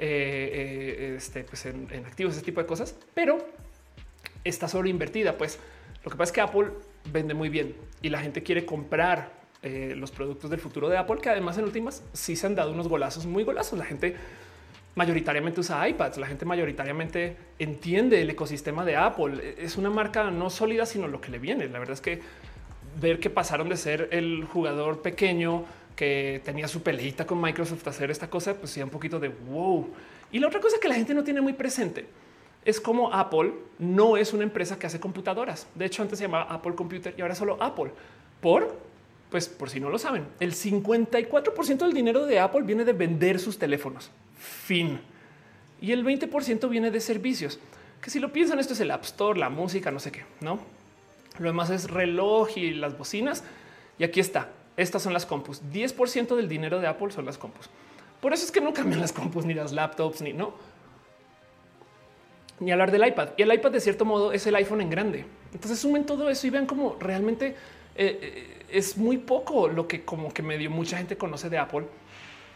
eh, 0.00 0.96
eh, 1.00 1.14
este, 1.16 1.42
pues 1.42 1.66
en, 1.66 1.88
activos, 2.06 2.34
ese 2.34 2.44
tipo 2.44 2.60
de 2.60 2.66
cosas, 2.66 2.94
pero 3.14 3.38
está 4.44 4.68
sobreinvertida. 4.68 5.36
Pues 5.36 5.58
lo 6.04 6.10
que 6.10 6.16
pasa 6.16 6.30
es 6.30 6.32
que 6.32 6.40
Apple 6.40 6.68
vende 7.12 7.34
muy 7.34 7.48
bien 7.48 7.74
y 8.00 8.08
la 8.08 8.20
gente 8.20 8.44
quiere 8.44 8.64
comprar 8.64 9.32
eh, 9.62 9.94
los 9.96 10.10
productos 10.10 10.50
del 10.50 10.60
futuro 10.60 10.88
de 10.88 10.96
Apple, 10.96 11.18
que 11.20 11.30
además 11.30 11.58
en 11.58 11.64
últimas 11.64 12.02
sí 12.12 12.36
se 12.36 12.46
han 12.46 12.54
dado 12.54 12.72
unos 12.72 12.88
golazos 12.88 13.26
muy 13.26 13.44
golazos. 13.44 13.78
La 13.78 13.84
gente 13.84 14.14
mayoritariamente 14.94 15.60
usa 15.60 15.88
iPads, 15.88 16.18
la 16.18 16.26
gente 16.26 16.44
mayoritariamente 16.44 17.36
entiende 17.58 18.20
el 18.20 18.30
ecosistema 18.30 18.84
de 18.84 18.96
Apple. 18.96 19.54
Es 19.58 19.76
una 19.76 19.90
marca 19.90 20.30
no 20.30 20.50
sólida, 20.50 20.86
sino 20.86 21.08
lo 21.08 21.20
que 21.20 21.30
le 21.30 21.38
viene. 21.38 21.68
La 21.68 21.78
verdad 21.78 21.94
es 21.94 22.00
que 22.00 22.20
ver 23.00 23.20
que 23.20 23.30
pasaron 23.30 23.68
de 23.68 23.76
ser 23.76 24.08
el 24.12 24.44
jugador 24.44 25.02
pequeño 25.02 25.64
que 25.94 26.40
tenía 26.44 26.68
su 26.68 26.82
peleita 26.82 27.26
con 27.26 27.40
Microsoft 27.40 27.86
a 27.86 27.90
hacer 27.90 28.10
esta 28.10 28.30
cosa, 28.30 28.54
pues 28.54 28.70
sí, 28.70 28.82
un 28.82 28.90
poquito 28.90 29.18
de 29.18 29.28
wow. 29.28 29.88
Y 30.30 30.38
la 30.38 30.46
otra 30.46 30.60
cosa 30.60 30.76
que 30.80 30.88
la 30.88 30.94
gente 30.94 31.14
no 31.14 31.24
tiene 31.24 31.40
muy 31.40 31.52
presente 31.52 32.06
es 32.64 32.80
como 32.80 33.12
Apple 33.12 33.52
no 33.78 34.16
es 34.16 34.32
una 34.32 34.44
empresa 34.44 34.78
que 34.78 34.86
hace 34.86 35.00
computadoras. 35.00 35.66
De 35.74 35.86
hecho, 35.86 36.02
antes 36.02 36.18
se 36.18 36.26
llamaba 36.26 36.52
Apple 36.52 36.74
Computer 36.74 37.14
y 37.16 37.22
ahora 37.22 37.34
solo 37.34 37.56
Apple. 37.60 37.90
Por, 38.40 38.78
pues 39.30 39.48
por 39.48 39.68
si 39.68 39.80
no 39.80 39.90
lo 39.90 39.98
saben, 39.98 40.26
el 40.40 40.54
54% 40.54 41.78
del 41.78 41.92
dinero 41.92 42.26
de 42.26 42.40
Apple 42.40 42.62
viene 42.62 42.84
de 42.84 42.92
vender 42.92 43.38
sus 43.38 43.58
teléfonos. 43.58 44.10
Fin. 44.36 45.00
Y 45.80 45.92
el 45.92 46.04
20% 46.04 46.68
viene 46.68 46.90
de 46.90 47.00
servicios. 47.00 47.58
Que 48.00 48.10
si 48.10 48.20
lo 48.20 48.32
piensan, 48.32 48.58
esto 48.58 48.72
es 48.72 48.80
el 48.80 48.90
App 48.90 49.04
Store, 49.04 49.38
la 49.38 49.50
música, 49.50 49.90
no 49.90 50.00
sé 50.00 50.12
qué, 50.12 50.24
¿no? 50.40 50.58
Lo 51.38 51.48
demás 51.48 51.70
es 51.70 51.90
reloj 51.90 52.56
y 52.56 52.72
las 52.72 52.96
bocinas. 52.96 53.44
Y 53.98 54.04
aquí 54.04 54.20
está. 54.20 54.48
Estas 54.76 55.02
son 55.02 55.12
las 55.12 55.26
compus. 55.26 55.60
10% 55.72 56.36
del 56.36 56.48
dinero 56.48 56.80
de 56.80 56.86
Apple 56.86 57.10
son 57.10 57.24
las 57.26 57.36
compus. 57.36 57.68
Por 58.20 58.32
eso 58.32 58.44
es 58.44 58.52
que 58.52 58.60
no 58.60 58.72
cambian 58.72 59.00
las 59.00 59.12
compus 59.12 59.44
ni 59.44 59.54
las 59.54 59.72
laptops 59.72 60.22
ni 60.22 60.32
no. 60.32 60.54
Ni 62.60 62.72
hablar 62.72 62.90
del 62.90 63.06
iPad. 63.06 63.30
Y 63.36 63.42
el 63.42 63.52
iPad 63.52 63.72
de 63.72 63.80
cierto 63.80 64.04
modo 64.04 64.32
es 64.32 64.46
el 64.46 64.54
iPhone 64.54 64.80
en 64.80 64.90
grande. 64.90 65.26
Entonces 65.52 65.78
sumen 65.78 66.04
todo 66.04 66.28
eso 66.28 66.46
y 66.46 66.50
vean 66.50 66.66
cómo 66.66 66.96
realmente 66.98 67.56
eh, 67.98 68.18
eh, 68.22 68.64
es 68.70 68.96
muy 68.96 69.18
poco 69.18 69.68
lo 69.68 69.86
que 69.86 70.04
como 70.04 70.32
que 70.32 70.42
medio 70.42 70.70
mucha 70.70 70.96
gente 70.96 71.16
conoce 71.16 71.50
de 71.50 71.58
Apple 71.58 71.86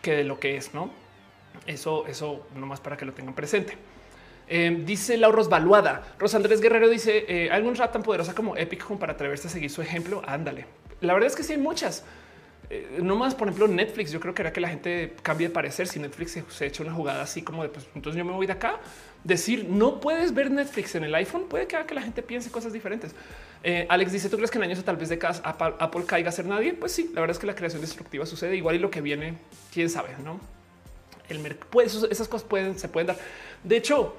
que 0.00 0.12
de 0.12 0.24
lo 0.24 0.40
que 0.40 0.56
es, 0.56 0.72
¿no? 0.74 0.90
Eso, 1.66 2.06
eso 2.06 2.46
nomás 2.56 2.80
para 2.80 2.96
que 2.96 3.04
lo 3.04 3.12
tengan 3.12 3.34
presente. 3.34 3.76
Eh, 4.48 4.82
dice 4.84 5.16
Laura 5.16 5.42
Valuada. 5.44 6.14
Rosa 6.18 6.36
Andrés 6.36 6.60
Guerrero 6.60 6.88
dice: 6.88 7.24
eh, 7.28 7.48
¿Hay 7.50 7.58
algún 7.58 7.74
tan 7.74 8.02
poderosa 8.02 8.34
como 8.34 8.56
Epic 8.56 8.84
como 8.84 8.98
para 8.98 9.12
atreverse 9.12 9.48
a 9.48 9.50
seguir 9.50 9.70
su 9.70 9.82
ejemplo? 9.82 10.22
Ándale. 10.26 10.66
La 11.00 11.14
verdad 11.14 11.28
es 11.28 11.36
que 11.36 11.42
sí 11.42 11.52
hay 11.52 11.58
muchas. 11.58 12.04
Eh, 12.68 12.98
no 13.02 13.16
más, 13.16 13.34
por 13.34 13.48
ejemplo, 13.48 13.68
Netflix. 13.68 14.10
Yo 14.12 14.20
creo 14.20 14.34
que 14.34 14.42
era 14.42 14.52
que 14.52 14.60
la 14.60 14.68
gente 14.68 15.14
cambie 15.22 15.48
de 15.48 15.54
parecer. 15.54 15.86
Si 15.86 15.98
Netflix 15.98 16.38
se, 16.48 16.64
ha 16.64 16.66
hecho 16.66 16.82
una 16.82 16.92
jugada 16.92 17.22
así 17.22 17.42
como 17.42 17.62
de 17.62 17.68
pues 17.68 17.86
entonces 17.94 18.18
yo 18.18 18.24
me 18.24 18.32
voy 18.32 18.46
de 18.46 18.52
acá. 18.52 18.80
Decir 19.24 19.66
no 19.68 20.00
puedes 20.00 20.34
ver 20.34 20.50
Netflix 20.50 20.96
en 20.96 21.04
el 21.04 21.14
iPhone 21.14 21.46
puede 21.48 21.66
que 21.66 21.76
haga 21.76 21.86
que 21.86 21.94
la 21.94 22.02
gente 22.02 22.22
piense 22.22 22.50
cosas 22.50 22.72
diferentes. 22.72 23.14
Alex 23.88 24.12
dice: 24.12 24.28
¿Tú 24.28 24.36
crees 24.36 24.50
que 24.50 24.58
en 24.58 24.64
años 24.64 24.78
o 24.78 24.84
tal 24.84 24.96
vez 24.96 25.08
de 25.08 25.18
casa 25.18 25.42
Apple, 25.44 26.04
caiga 26.04 26.30
a 26.30 26.32
ser 26.32 26.46
nadie? 26.46 26.74
Pues 26.74 26.92
sí, 26.92 27.10
la 27.14 27.20
verdad 27.20 27.36
es 27.36 27.38
que 27.38 27.46
la 27.46 27.54
creación 27.54 27.80
destructiva 27.80 28.26
sucede 28.26 28.56
igual 28.56 28.76
y 28.76 28.78
lo 28.78 28.90
que 28.90 29.00
viene, 29.00 29.34
quién 29.72 29.88
sabe, 29.88 30.10
no? 30.24 30.40
El 31.28 31.38
pues, 31.70 31.94
esas 32.10 32.28
cosas 32.28 32.46
pueden, 32.46 32.78
se 32.78 32.88
pueden 32.88 33.06
dar. 33.08 33.18
De 33.62 33.76
hecho, 33.76 34.14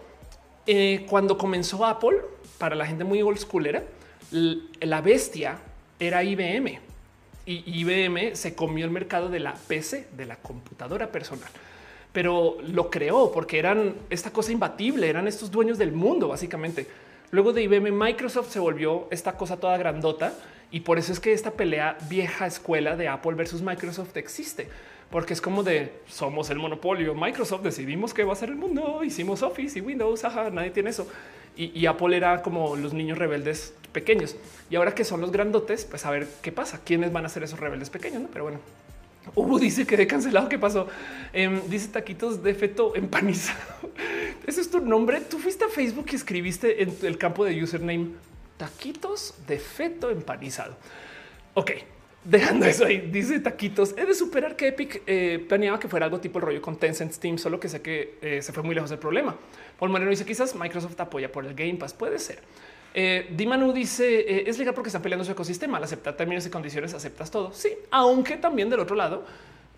eh, 0.66 1.06
cuando 1.10 1.38
comenzó 1.38 1.86
Apple, 1.86 2.22
para 2.58 2.76
la 2.76 2.86
gente 2.86 3.04
muy 3.04 3.22
old 3.22 3.38
schoolera, 3.38 3.84
la 4.32 5.02
bestia 5.02 5.60
era 6.00 6.24
IBM 6.24 6.80
y 7.46 7.82
IBM 7.82 8.36
se 8.36 8.56
comió 8.56 8.86
el 8.86 8.91
mercado 8.91 9.30
de 9.30 9.39
la 9.39 9.54
PC, 9.54 10.08
de 10.16 10.26
la 10.26 10.38
computadora 10.38 11.12
personal, 11.12 11.50
pero 12.12 12.58
lo 12.62 12.89
creó 12.89 13.32
porque 13.32 13.60
eran 13.60 13.96
esta 14.10 14.32
cosa 14.32 14.52
imbatible, 14.52 15.10
eran 15.10 15.28
estos 15.28 15.52
dueños 15.52 15.78
del 15.78 15.91
mundo, 15.91 16.30
básicamente. 16.30 16.88
Luego 17.34 17.52
de 17.52 17.64
IBM, 17.64 17.92
Microsoft 17.92 18.52
se 18.52 18.60
volvió 18.60 19.08
esta 19.10 19.36
cosa 19.36 19.58
toda 19.58 19.76
grandota 19.76 20.36
y 20.70 20.82
por 20.82 21.00
eso 21.00 21.12
es 21.12 21.20
que 21.20 21.34
esta 21.34 21.50
pelea 21.50 21.98
vieja 22.08 22.46
escuela 22.46 22.96
de 22.96 23.08
Apple 23.08 23.34
versus 23.34 23.64
Microsoft 23.64 24.16
existe 24.18 24.68
porque 25.10 25.34
es 25.34 25.42
como 25.42 25.64
de 25.64 25.94
somos 26.08 26.52
el 26.52 26.60
monopolio. 26.60 27.16
Microsoft 27.16 27.64
decidimos 27.64 28.14
que 28.14 28.24
va 28.24 28.34
a 28.34 28.36
ser 28.36 28.50
el 28.50 28.56
mundo. 28.56 29.04
Hicimos 29.04 29.42
Office 29.42 29.80
y 29.80 29.82
Windows. 29.82 30.24
Nadie 30.52 30.70
tiene 30.70 30.92
eso. 30.92 31.08
Y, 31.58 31.88
Apple 31.88 32.16
era 32.16 32.44
como 32.44 32.76
los 32.76 32.94
niños 32.94 33.18
rebeldes 33.18 33.74
pequeños. 33.92 34.36
Y 34.70 34.76
ahora 34.76 34.94
que 34.94 35.04
son 35.04 35.20
los 35.20 35.32
grandotes, 35.32 35.86
pues 35.86 36.06
a 36.06 36.12
ver 36.12 36.28
qué 36.44 36.52
pasa. 36.52 36.82
¿Quiénes 36.84 37.12
van 37.12 37.26
a 37.26 37.30
ser 37.30 37.42
esos 37.42 37.60
rebeldes 37.60 37.90
pequeños? 37.90 38.22
¿no? 38.22 38.28
Pero 38.32 38.44
bueno, 38.44 38.60
Uh, 39.36 39.59
dice 39.59 39.86
que 39.86 39.95
he 39.95 40.07
cancelado. 40.07 40.49
¿Qué 40.49 40.59
pasó? 40.59 40.88
Em, 41.32 41.61
dice 41.69 41.88
taquitos 41.88 42.43
de 42.43 42.53
feto 42.53 42.95
empanizado. 42.95 43.91
Ese 44.47 44.61
es 44.61 44.69
tu 44.69 44.80
nombre. 44.80 45.21
Tú 45.21 45.39
fuiste 45.39 45.65
a 45.65 45.69
Facebook 45.69 46.07
y 46.11 46.15
escribiste 46.15 46.84
en 46.84 46.95
el 47.03 47.17
campo 47.17 47.45
de 47.45 47.61
username 47.61 48.09
taquitos 48.57 49.36
de 49.47 49.59
feto 49.59 50.09
empanizado. 50.09 50.76
Ok, 51.53 51.71
Dejando 52.26 52.65
eso 52.65 52.86
ahí, 52.86 53.09
dice 53.11 53.38
Taquitos, 53.41 53.93
he 53.97 54.05
de 54.05 54.13
superar 54.13 54.55
que 54.55 54.69
Epic 54.69 55.01
eh, 55.07 55.45
planeaba 55.45 55.78
que 55.78 55.89
fuera 55.89 56.05
algo 56.05 56.21
tipo 56.21 56.39
el 56.39 56.45
rollo 56.45 56.61
con 56.61 56.78
Tencent 56.78 57.11
Steam, 57.11 57.38
solo 57.38 57.59
que 57.59 57.67
sé 57.67 57.82
que 57.82 58.17
eh, 58.21 58.41
se 58.41 58.53
fue 58.53 58.63
muy 58.63 58.74
lejos 58.74 58.89
del 58.89 58.99
problema. 58.99 59.36
Paul 59.78 59.91
Moreno 59.91 60.09
dice 60.09 60.26
quizás 60.26 60.55
Microsoft 60.55 60.97
apoya 61.01 61.30
por 61.30 61.45
el 61.45 61.53
Game 61.53 61.76
Pass, 61.76 61.93
puede 61.93 62.19
ser. 62.19 62.39
Eh, 62.94 63.28
Dimanu 63.36 63.74
dice 63.74 64.20
eh, 64.20 64.44
es 64.48 64.58
legal 64.58 64.74
porque 64.74 64.89
están 64.89 65.02
peleando 65.02 65.26
su 65.26 65.32
ecosistema, 65.32 65.78
al 65.78 65.84
aceptar 65.84 66.16
términos 66.16 66.46
y 66.46 66.50
condiciones 66.50 66.94
aceptas 66.94 67.32
todo. 67.32 67.52
Sí, 67.54 67.70
aunque 67.91 68.38
también 68.38 68.70
del 68.70 68.80
otro 68.80 68.96
lado 68.96 69.24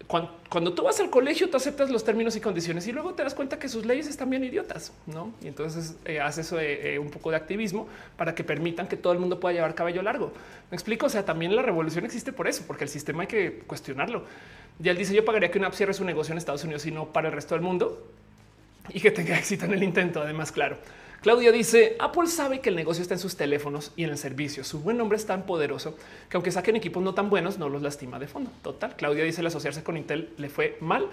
cuando, 0.07 0.73
tú 0.73 0.83
vas 0.83 0.99
al 0.99 1.09
colegio, 1.09 1.49
tú 1.49 1.57
aceptas 1.57 1.89
los 1.89 2.03
términos 2.03 2.35
y 2.35 2.41
condiciones 2.41 2.85
y 2.87 2.91
luego 2.91 3.15
te 3.15 3.23
das 3.23 3.33
cuenta 3.33 3.57
que 3.57 3.67
sus 3.67 3.85
leyes 3.85 4.07
están 4.07 4.29
bien 4.29 4.43
idiotas, 4.43 4.93
¿no? 5.07 5.33
Y 5.41 5.47
entonces 5.47 5.95
eh, 6.05 6.21
haces 6.21 6.53
eh, 6.59 6.99
un 6.99 7.09
poco 7.09 7.31
de 7.31 7.37
activismo 7.37 7.87
para 8.15 8.35
que 8.35 8.43
permitan 8.43 8.87
que 8.87 8.97
todo 8.97 9.13
el 9.13 9.19
mundo 9.19 9.39
pueda 9.39 9.53
llevar 9.53 9.73
cabello 9.73 10.03
largo. 10.03 10.31
Me 10.69 10.75
explico, 10.75 11.07
o 11.07 11.09
sea, 11.09 11.25
también 11.25 11.55
la 11.55 11.63
revolución 11.63 12.05
existe 12.05 12.31
por 12.31 12.47
eso, 12.47 12.63
porque 12.67 12.83
el 12.83 12.89
sistema 12.89 13.23
hay 13.23 13.27
que 13.27 13.59
cuestionarlo. 13.65 14.25
Y 14.81 14.89
él 14.89 14.97
dice, 14.97 15.15
yo 15.15 15.25
pagaría 15.25 15.49
que 15.49 15.57
una 15.57 15.67
app 15.67 15.73
cierre 15.73 15.93
su 15.93 16.05
negocio 16.05 16.33
en 16.33 16.37
Estados 16.37 16.63
Unidos 16.63 16.85
y 16.85 16.91
no 16.91 17.07
para 17.07 17.29
el 17.29 17.33
resto 17.33 17.55
del 17.55 17.63
mundo 17.63 18.07
y 18.89 18.99
que 18.99 19.09
tenga 19.09 19.35
éxito 19.39 19.65
en 19.65 19.73
el 19.73 19.81
intento, 19.81 20.21
además, 20.21 20.51
claro. 20.51 20.77
Claudia 21.25 21.51
dice 21.51 21.95
Apple 21.97 22.27
sabe 22.27 22.59
que 22.59 22.69
el 22.69 22.75
negocio 22.75 23.01
está 23.01 23.15
en 23.15 23.19
sus 23.19 23.35
teléfonos 23.35 23.91
y 23.95 24.03
en 24.03 24.11
el 24.11 24.17
servicio. 24.19 24.63
Su 24.63 24.81
buen 24.81 24.95
nombre 24.95 25.17
es 25.17 25.25
tan 25.25 25.47
poderoso 25.47 25.97
que 26.29 26.37
aunque 26.37 26.51
saquen 26.51 26.75
equipos 26.75 27.01
no 27.01 27.15
tan 27.15 27.31
buenos, 27.31 27.57
no 27.57 27.67
los 27.67 27.81
lastima 27.81 28.19
de 28.19 28.27
fondo. 28.27 28.51
Total. 28.61 28.95
Claudia 28.95 29.23
dice 29.23 29.41
el 29.41 29.47
asociarse 29.47 29.83
con 29.83 29.97
Intel 29.97 30.29
le 30.37 30.49
fue 30.49 30.77
mal. 30.81 31.07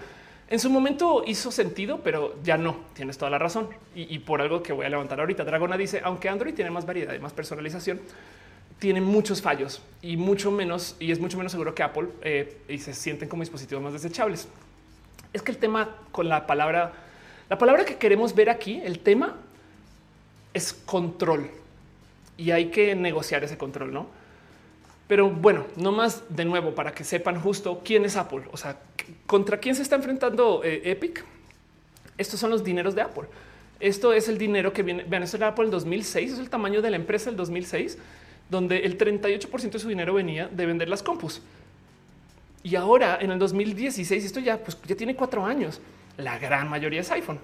En 0.51 0.59
su 0.59 0.69
momento 0.69 1.23
hizo 1.25 1.51
sentido, 1.51 2.01
pero 2.03 2.35
ya 2.43 2.57
no. 2.57 2.77
Tienes 2.93 3.17
toda 3.17 3.31
la 3.31 3.39
razón. 3.39 3.69
Y, 3.95 4.19
por 4.19 4.39
algo 4.39 4.61
que 4.61 4.71
voy 4.71 4.85
a 4.85 4.89
levantar 4.89 5.19
ahorita, 5.19 5.45
Dragona 5.45 5.77
dice, 5.77 5.99
aunque 6.03 6.29
Android 6.29 6.53
tiene 6.53 6.69
más 6.69 6.85
variedad 6.85 7.15
y 7.15 7.19
más 7.19 7.33
personalización, 7.33 7.99
tiene 8.77 9.01
muchos 9.01 9.41
fallos 9.41 9.81
y 10.03 10.15
mucho 10.15 10.51
menos, 10.51 10.95
y 10.99 11.11
es 11.11 11.19
mucho 11.19 11.37
menos 11.37 11.53
seguro 11.53 11.73
que 11.73 11.81
Apple 11.81 12.09
eh, 12.21 12.59
y 12.69 12.77
se 12.77 12.93
sienten 12.93 13.27
como 13.27 13.41
dispositivos 13.41 13.83
más 13.83 13.93
desechables. 13.93 14.47
Es 15.33 15.41
que 15.41 15.51
el 15.51 15.57
tema 15.57 15.95
con 16.11 16.29
la 16.29 16.45
palabra, 16.45 16.93
la 17.49 17.57
palabra 17.57 17.83
que 17.83 17.95
queremos 17.95 18.35
ver 18.35 18.51
aquí, 18.51 18.79
el 18.85 18.99
tema 18.99 19.37
es 20.53 20.73
control 20.73 21.49
y 22.37 22.51
hay 22.51 22.67
que 22.67 22.95
negociar 22.95 23.43
ese 23.43 23.57
control, 23.57 23.93
¿no? 23.93 24.07
Pero 25.07 25.29
bueno, 25.29 25.65
no 25.75 25.91
más 25.91 26.23
de 26.29 26.45
nuevo 26.45 26.73
para 26.73 26.93
que 26.93 27.03
sepan 27.03 27.39
justo 27.39 27.81
quién 27.83 28.05
es 28.05 28.15
Apple, 28.15 28.43
o 28.51 28.57
sea, 28.57 28.79
contra 29.25 29.57
quién 29.57 29.75
se 29.75 29.81
está 29.81 29.95
enfrentando 29.95 30.61
eh, 30.63 30.81
Epic. 30.85 31.23
Estos 32.17 32.39
son 32.39 32.49
los 32.49 32.63
dineros 32.63 32.95
de 32.95 33.01
Apple. 33.01 33.25
Esto 33.79 34.13
es 34.13 34.29
el 34.29 34.37
dinero 34.37 34.71
que 34.71 34.83
viene. 34.83 35.03
Vean, 35.03 35.23
esto 35.23 35.37
era 35.37 35.49
Apple 35.49 35.65
en 35.65 35.71
2006, 35.71 36.33
es 36.33 36.39
el 36.39 36.49
tamaño 36.49 36.81
de 36.81 36.89
la 36.89 36.95
empresa 36.95 37.29
del 37.29 37.37
2006 37.37 37.97
donde 38.49 38.79
el 38.79 38.97
38% 38.97 39.71
de 39.71 39.79
su 39.79 39.89
dinero 39.89 40.13
venía 40.13 40.47
de 40.47 40.65
vender 40.65 40.89
las 40.89 41.03
compus. 41.03 41.41
Y 42.61 42.75
ahora 42.75 43.17
en 43.19 43.31
el 43.31 43.39
2016, 43.39 44.23
esto 44.23 44.39
ya, 44.39 44.57
pues, 44.57 44.77
ya 44.85 44.95
tiene 44.95 45.15
cuatro 45.15 45.45
años, 45.45 45.81
la 46.17 46.37
gran 46.37 46.69
mayoría 46.69 47.01
es 47.01 47.11
iPhone. 47.11 47.39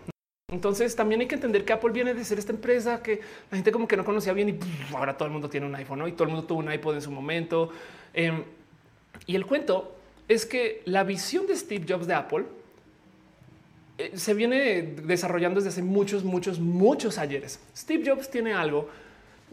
Entonces 0.51 0.95
también 0.95 1.21
hay 1.21 1.27
que 1.27 1.35
entender 1.35 1.63
que 1.63 1.73
Apple 1.73 1.91
viene 1.91 2.13
de 2.13 2.23
ser 2.23 2.39
esta 2.39 2.51
empresa 2.51 3.03
que 3.03 3.21
la 3.51 3.57
gente 3.57 3.71
como 3.71 3.87
que 3.87 3.95
no 3.95 4.03
conocía 4.03 4.33
bien 4.33 4.49
y 4.49 4.95
ahora 4.95 5.15
todo 5.15 5.27
el 5.27 5.31
mundo 5.31 5.49
tiene 5.49 5.67
un 5.67 5.75
iPhone 5.75 6.07
y 6.07 6.13
todo 6.13 6.23
el 6.23 6.31
mundo 6.31 6.47
tuvo 6.47 6.59
un 6.59 6.71
iPod 6.71 6.95
en 6.95 7.01
su 7.01 7.11
momento. 7.11 7.69
Em, 8.13 8.43
y 9.27 9.35
el 9.35 9.45
cuento 9.45 9.95
es 10.27 10.45
que 10.45 10.81
la 10.85 11.03
visión 11.03 11.45
de 11.47 11.55
Steve 11.55 11.85
Jobs 11.87 12.07
de 12.07 12.13
Apple 12.13 12.45
eh, 13.97 14.11
se 14.15 14.33
viene 14.33 14.81
desarrollando 15.03 15.59
desde 15.59 15.69
hace 15.69 15.83
muchos, 15.83 16.23
muchos, 16.23 16.59
muchos 16.59 17.17
ayeres. 17.17 17.59
Steve 17.75 18.09
Jobs 18.09 18.31
tiene 18.31 18.53
algo. 18.53 18.89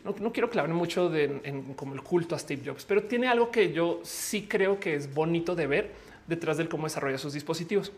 No, 0.04 0.32
quiero 0.32 0.48
clavar 0.48 0.70
mucho 0.70 1.12
en, 1.16 1.74
como 1.74 1.94
el 1.94 2.02
culto 2.02 2.36
a 2.36 2.38
Steve 2.38 2.62
Jobs, 2.64 2.84
pero 2.84 3.02
tiene 3.02 3.26
algo 3.26 3.50
que 3.50 3.72
yo 3.72 4.00
sí 4.04 4.46
creo 4.48 4.78
que 4.78 4.94
es 4.94 5.12
bonito 5.12 5.56
de 5.56 5.66
ver 5.66 5.90
detrás 6.28 6.58
del 6.58 6.68
cómo 6.68 6.84
desarrolla 6.84 7.18
sus 7.18 7.32
dispositivos. 7.32 7.90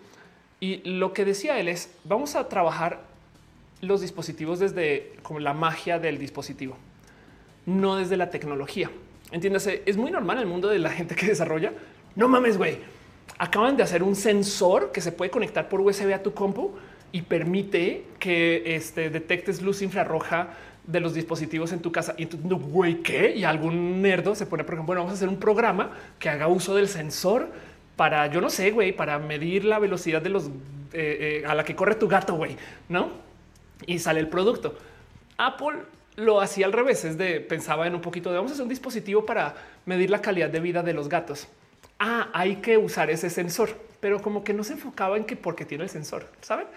Y 0.61 0.79
lo 0.89 1.13
que 1.13 1.25
decía 1.25 1.59
él 1.59 1.69
es, 1.69 1.91
vamos 2.05 2.35
a 2.35 2.49
trabajar 2.49 3.01
los 3.81 4.01
dispositivos 4.01 4.59
desde 4.59 5.13
como 5.23 5.39
la 5.39 5.55
magia 5.55 5.99
del 5.99 6.19
dispositivo, 6.19 6.77
no 7.67 7.97
desde 7.97 8.17
la 8.17 8.31
tecnología. 8.31 8.91
Entiéndase, 9.31 9.83
es 9.87 9.97
muy 9.97 10.11
normal 10.11 10.39
en 10.39 10.43
el 10.45 10.49
mundo 10.49 10.69
de 10.69 10.79
la 10.79 10.91
gente 10.91 11.15
que 11.15 11.27
desarrolla. 11.27 11.73
No 12.17 12.29
mames, 12.29 12.57
güey. 12.57 12.79
Acaban 13.39 13.77
de 13.77 13.83
hacer 13.83 14.03
un 14.03 14.17
sensor 14.17 14.91
que 14.91 15.01
se 15.01 15.13
puede 15.13 15.31
conectar 15.31 15.69
por 15.69 15.81
USB 15.81 16.13
a 16.13 16.23
tu 16.23 16.33
compu 16.33 16.73
y 17.13 17.23
permite 17.23 18.05
que 18.19 18.75
este, 18.75 19.11
detectes 19.11 19.63
luz 19.63 19.83
infrarroja 19.83 20.51
de 20.87 21.01
los 21.01 21.15
dispositivos 21.15 21.73
en 21.73 21.81
tu 21.81 21.93
casa. 21.93 22.15
Y 22.17 22.23
entonces, 22.23 22.51
güey, 22.51 23.03
¿qué? 23.03 23.37
Y 23.37 23.45
algún 23.45 24.03
nerdo 24.03 24.35
se 24.35 24.47
pone, 24.47 24.65
por 24.65 24.75
ejemplo, 24.75 24.87
bueno, 24.89 25.03
vamos 25.03 25.13
a 25.13 25.17
hacer 25.17 25.29
un 25.29 25.39
programa 25.39 25.93
que 26.19 26.31
haga 26.31 26.49
uso 26.49 26.75
del 26.75 26.89
sensor 26.89 27.51
para, 27.99 28.29
yo 28.29 28.41
no 28.41 28.49
sé, 28.49 28.71
güey, 28.71 28.93
para 28.93 29.19
medir 29.19 29.65
la 29.65 29.81
velocidad 29.81 30.23
de 30.23 30.29
los 30.29 30.47
eh, 30.93 31.43
eh, 31.43 31.45
a 31.45 31.57
la 31.57 31.65
que 31.65 31.75
corre 31.75 31.97
tu 31.97 32.07
gato, 32.07 32.35
güey, 32.37 32.57
no? 32.89 33.11
Y 33.87 33.99
sale 33.99 34.21
el 34.21 34.29
producto. 34.29 34.79
Apple 35.37 35.81
lo 36.15 36.41
hacía 36.41 36.67
al 36.67 36.73
revés, 36.73 37.05
es 37.05 37.19
de 37.19 37.41
pensaba 37.41 37.89
en 37.89 37.97
un 37.97 38.01
poquito 38.01 38.31
de 38.31 38.37
vamos 38.37 38.53
a 38.53 38.55
hacer 38.55 38.63
un 38.63 38.69
dispositivo 38.69 39.27
para 39.27 39.57
medir 39.85 40.11
la 40.11 40.23
calidad 40.23 40.49
de 40.49 40.61
vida 40.61 40.85
de 40.85 40.95
los 40.95 41.09
gatos. 41.09 41.49
Ah, 41.99 42.29
hay 42.33 42.57
que 42.57 42.79
usar 42.79 43.11
ese 43.11 43.31
sensor, 43.31 43.71
pero 43.99 44.23
como 44.23 44.45
que 44.45 44.55
no 44.55 44.63
se 44.63 44.75
enfocaba 44.75 45.17
en 45.17 45.25
que 45.25 45.35
porque 45.35 45.65
tiene 45.65 45.83
el 45.83 45.91
sensor, 45.91 46.29
saben? 46.41 46.69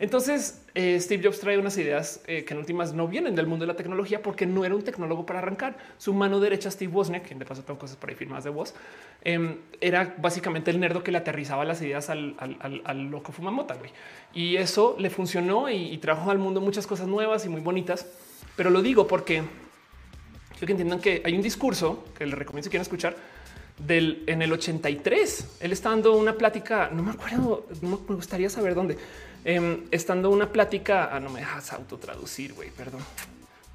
Entonces, 0.00 0.62
eh, 0.74 1.00
Steve 1.00 1.24
Jobs 1.24 1.40
trae 1.40 1.58
unas 1.58 1.76
ideas 1.76 2.20
eh, 2.26 2.44
que 2.44 2.54
en 2.54 2.60
últimas 2.60 2.92
no 2.92 3.08
vienen 3.08 3.34
del 3.34 3.48
mundo 3.48 3.64
de 3.64 3.72
la 3.72 3.76
tecnología 3.76 4.22
porque 4.22 4.46
no 4.46 4.64
era 4.64 4.74
un 4.74 4.82
tecnólogo 4.82 5.26
para 5.26 5.40
arrancar. 5.40 5.76
Su 5.98 6.14
mano 6.14 6.38
derecha, 6.38 6.70
Steve 6.70 6.92
Wozniak, 6.92 7.26
quien 7.26 7.40
de 7.40 7.44
paso 7.44 7.64
tengo 7.64 7.80
cosas 7.80 7.96
por 7.96 8.08
ahí 8.08 8.14
firmadas 8.14 8.44
de 8.44 8.50
voz, 8.50 8.74
em, 9.22 9.56
era 9.80 10.14
básicamente 10.18 10.70
el 10.70 10.78
nerdo 10.78 11.02
que 11.02 11.10
le 11.10 11.18
aterrizaba 11.18 11.64
las 11.64 11.82
ideas 11.82 12.10
al, 12.10 13.10
loco 13.10 13.32
fumamota. 13.32 13.74
Güey. 13.74 13.90
Y 14.34 14.56
eso 14.56 14.94
le 14.98 15.10
funcionó 15.10 15.68
y, 15.68 15.92
y, 15.92 15.98
trajo 15.98 16.30
al 16.30 16.38
mundo 16.38 16.60
muchas 16.60 16.86
cosas 16.86 17.08
nuevas 17.08 17.44
y 17.44 17.48
muy 17.48 17.60
bonitas. 17.60 18.06
Pero 18.54 18.70
lo 18.70 18.82
digo 18.82 19.08
porque 19.08 19.42
quiero 20.52 20.66
que 20.66 20.72
entiendan 20.72 21.00
que 21.00 21.22
hay 21.24 21.34
un 21.34 21.42
discurso 21.42 22.04
que 22.16 22.24
les 22.24 22.38
recomiendo 22.38 22.64
si 22.64 22.70
quieren 22.70 22.82
escuchar 22.82 23.16
del 23.84 24.22
en 24.26 24.42
el 24.42 24.52
83. 24.52 25.58
Él 25.60 25.72
está 25.72 25.90
dando 25.90 26.16
una 26.16 26.34
plática, 26.34 26.88
no 26.92 27.02
me 27.02 27.10
acuerdo, 27.10 27.66
no 27.82 28.00
me 28.08 28.14
gustaría 28.14 28.48
saber 28.48 28.74
dónde 28.74 28.96
Em, 29.50 29.84
estando 29.90 30.28
una 30.28 30.52
plática, 30.52 31.08
ah, 31.10 31.18
no 31.20 31.30
me 31.30 31.40
dejas 31.40 31.72
autotraducir, 31.72 32.52
güey, 32.52 32.68
perdón. 32.68 33.00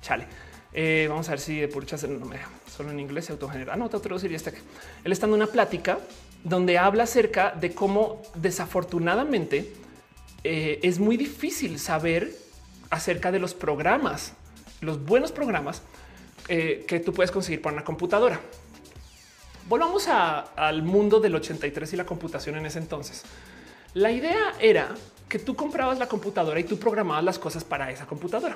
Chale. 0.03 0.27
Eh, 0.71 1.07
vamos 1.09 1.27
a 1.29 1.31
ver 1.31 1.39
si 1.39 1.61
de 1.61 1.67
por 1.67 1.83
no 2.09 2.25
me 2.27 2.35
deja. 2.35 2.49
Solo 2.69 2.91
en 2.91 2.99
inglés 2.99 3.25
se 3.25 3.31
autogenera. 3.31 3.73
Ah, 3.73 3.75
no, 3.75 3.85
autotraducir 3.85 4.31
y 4.31 4.35
está. 4.35 4.51
Él 4.51 5.11
estando 5.11 5.35
una 5.35 5.47
plática 5.47 5.97
donde 6.43 6.77
habla 6.77 7.05
acerca 7.05 7.53
de 7.59 7.73
cómo 7.73 8.21
desafortunadamente 8.35 9.73
eh, 10.43 10.79
es 10.83 10.99
muy 10.99 11.17
difícil 11.17 11.79
saber 11.79 12.35
acerca 12.91 13.31
de 13.31 13.39
los 13.39 13.55
programas, 13.55 14.33
los 14.79 15.03
buenos 15.03 15.31
programas 15.31 15.81
eh, 16.49 16.85
que 16.87 16.99
tú 16.99 17.13
puedes 17.13 17.31
conseguir 17.31 17.63
para 17.63 17.73
una 17.73 17.83
computadora. 17.83 18.39
Volvamos 19.67 20.07
al 20.07 20.83
mundo 20.83 21.19
del 21.19 21.33
83 21.33 21.93
y 21.93 21.95
la 21.95 22.05
computación 22.05 22.57
en 22.57 22.67
ese 22.67 22.77
entonces. 22.77 23.23
La 23.95 24.11
idea 24.11 24.53
era 24.59 24.93
que 25.33 25.39
tú 25.39 25.55
comprabas 25.55 25.97
la 25.97 26.07
computadora 26.07 26.59
y 26.59 26.63
tú 26.63 26.77
programabas 26.77 27.23
las 27.23 27.39
cosas 27.39 27.63
para 27.63 27.89
esa 27.89 28.05
computadora. 28.05 28.55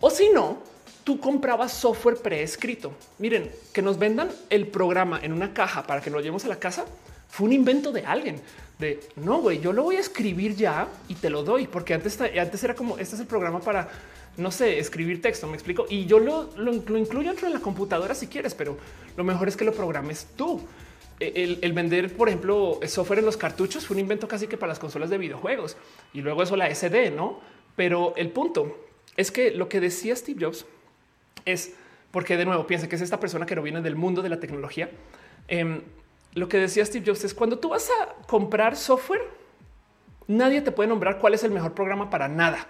O 0.00 0.10
si 0.10 0.28
no, 0.30 0.58
tú 1.04 1.20
comprabas 1.20 1.72
software 1.72 2.16
preescrito. 2.16 2.90
Miren, 3.20 3.48
que 3.72 3.80
nos 3.80 3.96
vendan 3.96 4.28
el 4.48 4.66
programa 4.66 5.20
en 5.22 5.32
una 5.32 5.54
caja 5.54 5.86
para 5.86 6.00
que 6.00 6.10
lo 6.10 6.18
llevemos 6.18 6.44
a 6.44 6.48
la 6.48 6.58
casa 6.58 6.84
fue 7.28 7.46
un 7.46 7.52
invento 7.52 7.92
de 7.92 8.04
alguien. 8.04 8.40
De 8.80 8.98
no, 9.14 9.38
güey, 9.38 9.60
yo 9.60 9.72
lo 9.72 9.84
voy 9.84 9.96
a 9.96 10.00
escribir 10.00 10.56
ya 10.56 10.88
y 11.06 11.14
te 11.14 11.30
lo 11.30 11.44
doy, 11.44 11.68
porque 11.68 11.94
antes, 11.94 12.20
antes 12.20 12.64
era 12.64 12.74
como 12.74 12.98
este 12.98 13.14
es 13.14 13.20
el 13.20 13.28
programa 13.28 13.60
para 13.60 13.88
no 14.36 14.50
sé, 14.50 14.80
escribir 14.80 15.22
texto. 15.22 15.46
Me 15.46 15.54
explico 15.54 15.86
y 15.88 16.06
yo 16.06 16.18
lo, 16.18 16.50
lo, 16.56 16.72
lo 16.72 16.98
incluyo 16.98 17.28
dentro 17.28 17.46
de 17.46 17.54
la 17.54 17.60
computadora 17.60 18.16
si 18.16 18.26
quieres, 18.26 18.56
pero 18.56 18.76
lo 19.16 19.22
mejor 19.22 19.46
es 19.46 19.56
que 19.56 19.64
lo 19.64 19.72
programes 19.72 20.26
tú 20.34 20.60
el, 21.20 21.72
vender, 21.74 22.16
por 22.16 22.28
ejemplo, 22.28 22.80
software 22.86 23.18
en 23.18 23.26
los 23.26 23.36
cartuchos 23.36 23.86
fue 23.86 23.94
un 23.94 24.00
invento 24.00 24.26
casi 24.26 24.46
que 24.46 24.56
para 24.56 24.70
las 24.70 24.78
consolas 24.78 25.10
de 25.10 25.18
videojuegos 25.18 25.76
y 26.14 26.22
luego 26.22 26.42
eso 26.42 26.56
la 26.56 26.74
SD, 26.74 27.10
no? 27.10 27.40
Pero 27.76 28.14
el 28.16 28.30
punto 28.30 28.88
es 29.16 29.30
que 29.30 29.50
lo 29.50 29.68
que 29.68 29.80
decía 29.80 30.16
Steve 30.16 30.44
Jobs 30.44 30.64
es 31.44 31.74
porque 32.10 32.36
de 32.36 32.44
nuevo 32.44 32.66
piensa 32.66 32.88
que 32.88 32.96
es 32.96 33.02
esta 33.02 33.20
persona 33.20 33.44
que 33.46 33.54
no 33.54 33.62
viene 33.62 33.82
del 33.82 33.96
mundo 33.96 34.22
de 34.22 34.30
la 34.30 34.40
tecnología. 34.40 34.90
Em, 35.46 35.82
lo 36.34 36.48
que 36.48 36.56
decía 36.56 36.84
Steve 36.86 37.04
Jobs 37.06 37.24
es 37.24 37.34
cuando 37.34 37.58
tú 37.58 37.68
vas 37.68 37.90
a 37.90 38.14
comprar 38.26 38.76
software, 38.76 39.22
nadie 40.26 40.62
te 40.62 40.72
puede 40.72 40.88
nombrar 40.88 41.18
cuál 41.18 41.34
es 41.34 41.44
el 41.44 41.50
mejor 41.50 41.74
programa 41.74 42.08
para 42.08 42.28
nada, 42.28 42.66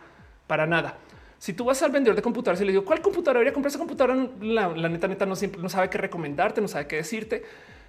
para 0.49 0.67
nada. 0.67 0.99
Si 1.39 1.53
tú 1.53 1.65
vas 1.65 1.83
al 1.83 1.91
vendedor 1.91 2.17
de 2.17 2.23
computadoras 2.23 2.61
y 2.61 2.65
le 2.65 2.73
digo 2.73 2.85
cuál 2.85 3.01
computadora 3.01 3.39
debería 3.39 3.55
comprar 3.55 3.71
esa 3.71 3.79
computadora, 3.79 4.29
la, 4.43 4.69
la 4.69 4.89
neta, 4.89 5.09
neta 5.09 5.25
no 5.25 5.37
siempre 5.37 5.63
no 5.63 5.69
sabe 5.69 5.89
qué 5.89 5.99
recomendarte, 5.99 6.61
no 6.61 6.69
sabe 6.69 6.87
qué 6.87 6.97
decirte. 6.97 7.45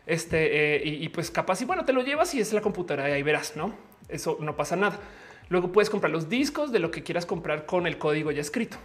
Este 0.06 0.78
eh, 0.78 0.82
y, 0.84 1.10
pues 1.10 1.30
capaz 1.30 1.62
y 1.62 1.66
bueno, 1.66 1.86
te 1.86 1.94
lo 1.94 2.02
llevas 2.02 2.34
y 2.34 2.40
es 2.40 2.54
la 2.54 2.62
computadora 2.62 3.10
y 3.10 3.14
ahí 3.14 3.24
verás, 3.24 3.56
no? 3.56 3.74
Eso 4.10 4.38
no 4.42 4.56
pasa 4.56 4.76
nada. 4.76 5.00
Luego 5.50 5.72
puedes 5.72 5.90
comprar 5.90 6.12
los 6.12 6.30
discos 6.30 6.72
de 6.72 6.80
lo 6.80 6.92
que 6.92 7.04
quieras 7.04 7.26
comprar 7.26 7.66
con 7.66 7.86
el 7.88 7.98
código 7.98 8.32
ya 8.32 8.42
escrito. 8.42 8.78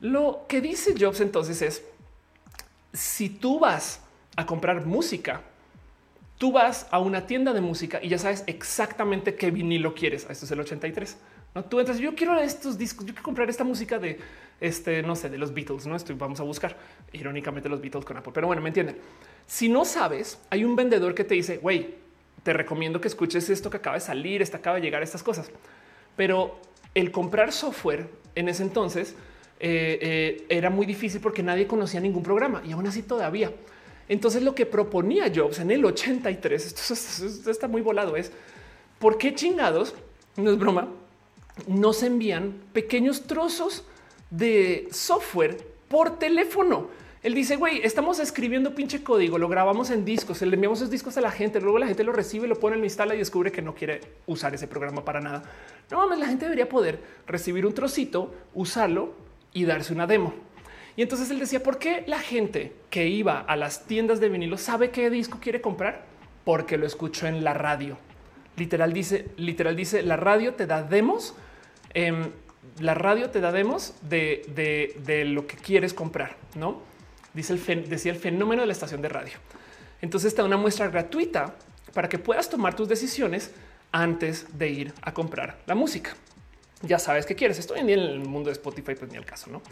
Lo 0.00 0.46
que 0.48 0.60
dice 0.60 0.94
Jobs 0.98 1.20
entonces 1.20 1.62
es 1.62 1.84
si 2.92 3.28
tú 3.28 3.60
vas 3.60 4.00
a 4.36 4.46
comprar 4.46 4.84
música, 4.84 5.42
tú 6.38 6.52
vas 6.52 6.88
a 6.90 6.98
una 6.98 7.26
tienda 7.26 7.52
de 7.52 7.60
música 7.60 8.00
y 8.02 8.08
ya 8.08 8.18
sabes 8.18 8.44
exactamente 8.46 9.36
qué 9.36 9.50
vinilo 9.50 9.94
quieres. 9.94 10.26
Esto 10.28 10.44
es 10.44 10.50
el 10.50 10.60
83. 10.60 11.16
No, 11.54 11.64
tú 11.64 11.80
entras. 11.80 11.98
Yo 11.98 12.14
quiero 12.14 12.38
estos 12.38 12.78
discos. 12.78 13.06
Yo 13.06 13.12
quiero 13.12 13.24
comprar 13.24 13.48
esta 13.50 13.64
música 13.64 13.98
de 13.98 14.18
este, 14.60 15.02
no 15.02 15.16
sé, 15.16 15.28
de 15.28 15.38
los 15.38 15.52
Beatles. 15.52 15.86
No 15.86 15.96
estoy. 15.96 16.16
Vamos 16.16 16.40
a 16.40 16.42
buscar 16.42 16.76
irónicamente 17.12 17.68
los 17.68 17.80
Beatles 17.80 18.04
con 18.04 18.16
Apple, 18.16 18.32
pero 18.34 18.46
bueno, 18.46 18.62
me 18.62 18.68
entienden. 18.68 18.96
Si 19.46 19.68
no 19.68 19.84
sabes, 19.84 20.38
hay 20.50 20.64
un 20.64 20.76
vendedor 20.76 21.14
que 21.14 21.24
te 21.24 21.34
dice, 21.34 21.58
güey, 21.58 21.94
te 22.42 22.52
recomiendo 22.52 23.00
que 23.00 23.08
escuches 23.08 23.48
esto 23.50 23.70
que 23.70 23.76
acaba 23.76 23.94
de 23.94 24.00
salir, 24.00 24.42
esta 24.42 24.58
acaba 24.58 24.76
de 24.76 24.82
llegar, 24.82 25.02
estas 25.02 25.22
cosas. 25.22 25.50
Pero 26.16 26.58
el 26.94 27.10
comprar 27.10 27.52
software 27.52 28.08
en 28.34 28.48
ese 28.48 28.62
entonces 28.62 29.14
eh, 29.60 29.98
eh, 30.00 30.46
era 30.48 30.70
muy 30.70 30.86
difícil 30.86 31.20
porque 31.20 31.42
nadie 31.42 31.66
conocía 31.66 32.00
ningún 32.00 32.22
programa 32.22 32.62
y 32.64 32.72
aún 32.72 32.86
así 32.86 33.02
todavía. 33.02 33.52
Entonces 34.08 34.42
lo 34.42 34.54
que 34.54 34.66
proponía 34.66 35.30
Jobs 35.34 35.60
en 35.60 35.70
el 35.70 35.84
83, 35.84 36.66
esto, 36.66 37.50
está 37.50 37.68
muy 37.68 37.80
volado, 37.80 38.16
es 38.16 38.32
por 38.98 39.16
qué 39.16 39.34
chingados, 39.34 39.94
no 40.36 40.50
es 40.50 40.58
broma, 40.58 40.88
nos 41.66 42.02
envían 42.02 42.54
pequeños 42.72 43.22
trozos 43.22 43.84
de 44.30 44.88
software 44.90 45.58
por 45.88 46.18
teléfono 46.18 46.88
él 47.22 47.34
dice, 47.34 47.54
güey, 47.54 47.80
estamos 47.84 48.18
escribiendo 48.18 48.74
pinche 48.74 49.04
código, 49.04 49.38
lo 49.38 49.48
grabamos 49.48 49.90
en 49.90 50.04
discos, 50.04 50.42
le 50.42 50.54
enviamos 50.54 50.80
esos 50.80 50.90
discos 50.90 51.16
a 51.18 51.20
la 51.20 51.30
gente, 51.30 51.60
luego 51.60 51.78
la 51.78 51.86
gente 51.86 52.02
lo 52.02 52.12
recibe, 52.12 52.48
lo 52.48 52.58
pone, 52.58 52.76
lo 52.76 52.84
instala 52.84 53.14
y 53.14 53.18
descubre 53.18 53.52
que 53.52 53.62
no 53.62 53.76
quiere 53.76 54.00
usar 54.26 54.52
ese 54.54 54.66
programa 54.66 55.04
para 55.04 55.20
nada. 55.20 55.44
No 55.88 55.98
mames, 55.98 56.18
la 56.18 56.26
gente 56.26 56.46
debería 56.46 56.68
poder 56.68 56.98
recibir 57.28 57.64
un 57.64 57.74
trocito, 57.74 58.34
usarlo 58.54 59.14
y 59.52 59.64
darse 59.66 59.92
una 59.92 60.08
demo. 60.08 60.34
Y 60.96 61.02
entonces 61.02 61.30
él 61.30 61.38
decía, 61.38 61.62
¿por 61.62 61.78
qué 61.78 62.02
la 62.08 62.18
gente 62.18 62.72
que 62.90 63.06
iba 63.06 63.38
a 63.38 63.54
las 63.54 63.86
tiendas 63.86 64.18
de 64.18 64.28
vinilo 64.28 64.58
sabe 64.58 64.90
qué 64.90 65.08
disco 65.08 65.38
quiere 65.40 65.60
comprar? 65.60 66.04
Porque 66.44 66.76
lo 66.76 66.86
escuchó 66.86 67.28
en 67.28 67.44
la 67.44 67.54
radio. 67.54 67.98
Literal 68.56 68.92
dice, 68.92 69.26
literal 69.36 69.76
dice, 69.76 70.02
la 70.02 70.16
radio 70.16 70.54
te 70.54 70.66
da 70.66 70.82
demos. 70.82 71.34
Em, 71.94 72.30
la 72.80 72.94
radio 72.94 73.30
te 73.30 73.40
da 73.40 73.52
demos 73.52 73.94
de, 74.02 74.94
de, 75.04 75.24
lo 75.24 75.46
que 75.46 75.56
quieres 75.56 75.94
comprar, 75.94 76.36
no? 76.54 76.80
dice 77.34 77.52
el 77.54 77.88
decía 77.88 78.12
el 78.12 78.18
fenómeno 78.18 78.62
de 78.62 78.66
la 78.66 78.72
estación 78.72 79.02
de 79.02 79.08
radio. 79.08 79.34
Entonces 80.00 80.34
te 80.34 80.42
da 80.42 80.46
una 80.46 80.56
muestra 80.56 80.88
gratuita 80.88 81.54
para 81.94 82.08
que 82.08 82.18
puedas 82.18 82.48
tomar 82.48 82.74
tus 82.74 82.88
decisiones 82.88 83.52
antes 83.90 84.46
de 84.58 84.68
ir 84.68 84.94
a 85.02 85.12
comprar 85.12 85.58
la 85.66 85.74
música. 85.74 86.14
Ya 86.82 86.98
sabes 86.98 87.26
qué 87.26 87.34
quieres. 87.34 87.58
Estoy 87.58 87.80
en 87.80 87.90
el 87.90 88.20
mundo 88.20 88.48
de 88.48 88.52
Spotify, 88.52 88.94
pues 88.94 89.10
ni 89.10 89.16
el 89.16 89.24
caso, 89.24 89.50
no? 89.50 89.62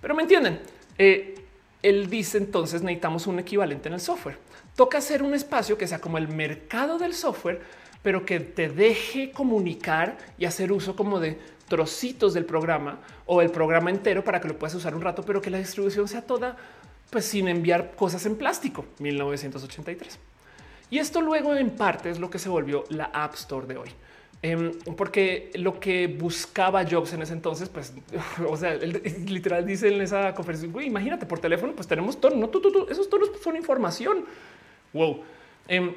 Pero 0.00 0.14
me 0.14 0.22
entienden. 0.22 0.60
Eh, 0.98 1.34
él 1.82 2.10
dice 2.10 2.38
entonces 2.38 2.82
necesitamos 2.82 3.26
un 3.26 3.38
equivalente 3.38 3.88
en 3.88 3.94
el 3.94 4.00
software. 4.00 4.38
Toca 4.74 4.98
hacer 4.98 5.22
un 5.22 5.34
espacio 5.34 5.78
que 5.78 5.86
sea 5.86 6.00
como 6.00 6.18
el 6.18 6.28
mercado 6.28 6.98
del 6.98 7.14
software, 7.14 7.60
pero 8.06 8.24
que 8.24 8.38
te 8.38 8.68
deje 8.68 9.32
comunicar 9.32 10.16
y 10.38 10.44
hacer 10.44 10.70
uso 10.70 10.94
como 10.94 11.18
de 11.18 11.40
trocitos 11.66 12.34
del 12.34 12.44
programa 12.44 13.00
o 13.26 13.42
el 13.42 13.50
programa 13.50 13.90
entero 13.90 14.22
para 14.22 14.40
que 14.40 14.46
lo 14.46 14.56
puedas 14.56 14.76
usar 14.76 14.94
un 14.94 15.02
rato, 15.02 15.24
pero 15.24 15.42
que 15.42 15.50
la 15.50 15.58
distribución 15.58 16.06
sea 16.06 16.22
toda 16.22 16.56
pues 17.10 17.24
sin 17.24 17.48
enviar 17.48 17.96
cosas 17.96 18.24
en 18.24 18.36
plástico. 18.36 18.84
1983. 19.00 20.20
Y 20.88 20.98
esto 21.00 21.20
luego 21.20 21.56
en 21.56 21.70
parte 21.70 22.08
es 22.08 22.20
lo 22.20 22.30
que 22.30 22.38
se 22.38 22.48
volvió 22.48 22.84
la 22.90 23.06
App 23.06 23.34
Store 23.34 23.66
de 23.66 23.76
hoy. 23.76 23.88
Em, 24.40 24.70
porque 24.96 25.50
lo 25.54 25.80
que 25.80 26.06
buscaba 26.06 26.88
Jobs 26.88 27.12
en 27.12 27.22
ese 27.22 27.32
entonces, 27.32 27.68
pues, 27.68 27.92
o 28.48 28.56
sea, 28.56 28.76
literal 28.76 29.66
dice 29.66 29.92
en 29.92 30.00
esa 30.00 30.32
conferencia, 30.32 30.70
imagínate 30.80 31.26
por 31.26 31.40
teléfono, 31.40 31.72
pues 31.72 31.88
tenemos 31.88 32.20
tono, 32.20 32.36
no, 32.36 32.50
tú, 32.50 32.60
tú, 32.60 32.86
esos 32.88 33.10
tonos 33.10 33.30
son 33.42 33.56
información. 33.56 34.26
Wow. 34.92 35.24
Em, 35.66 35.92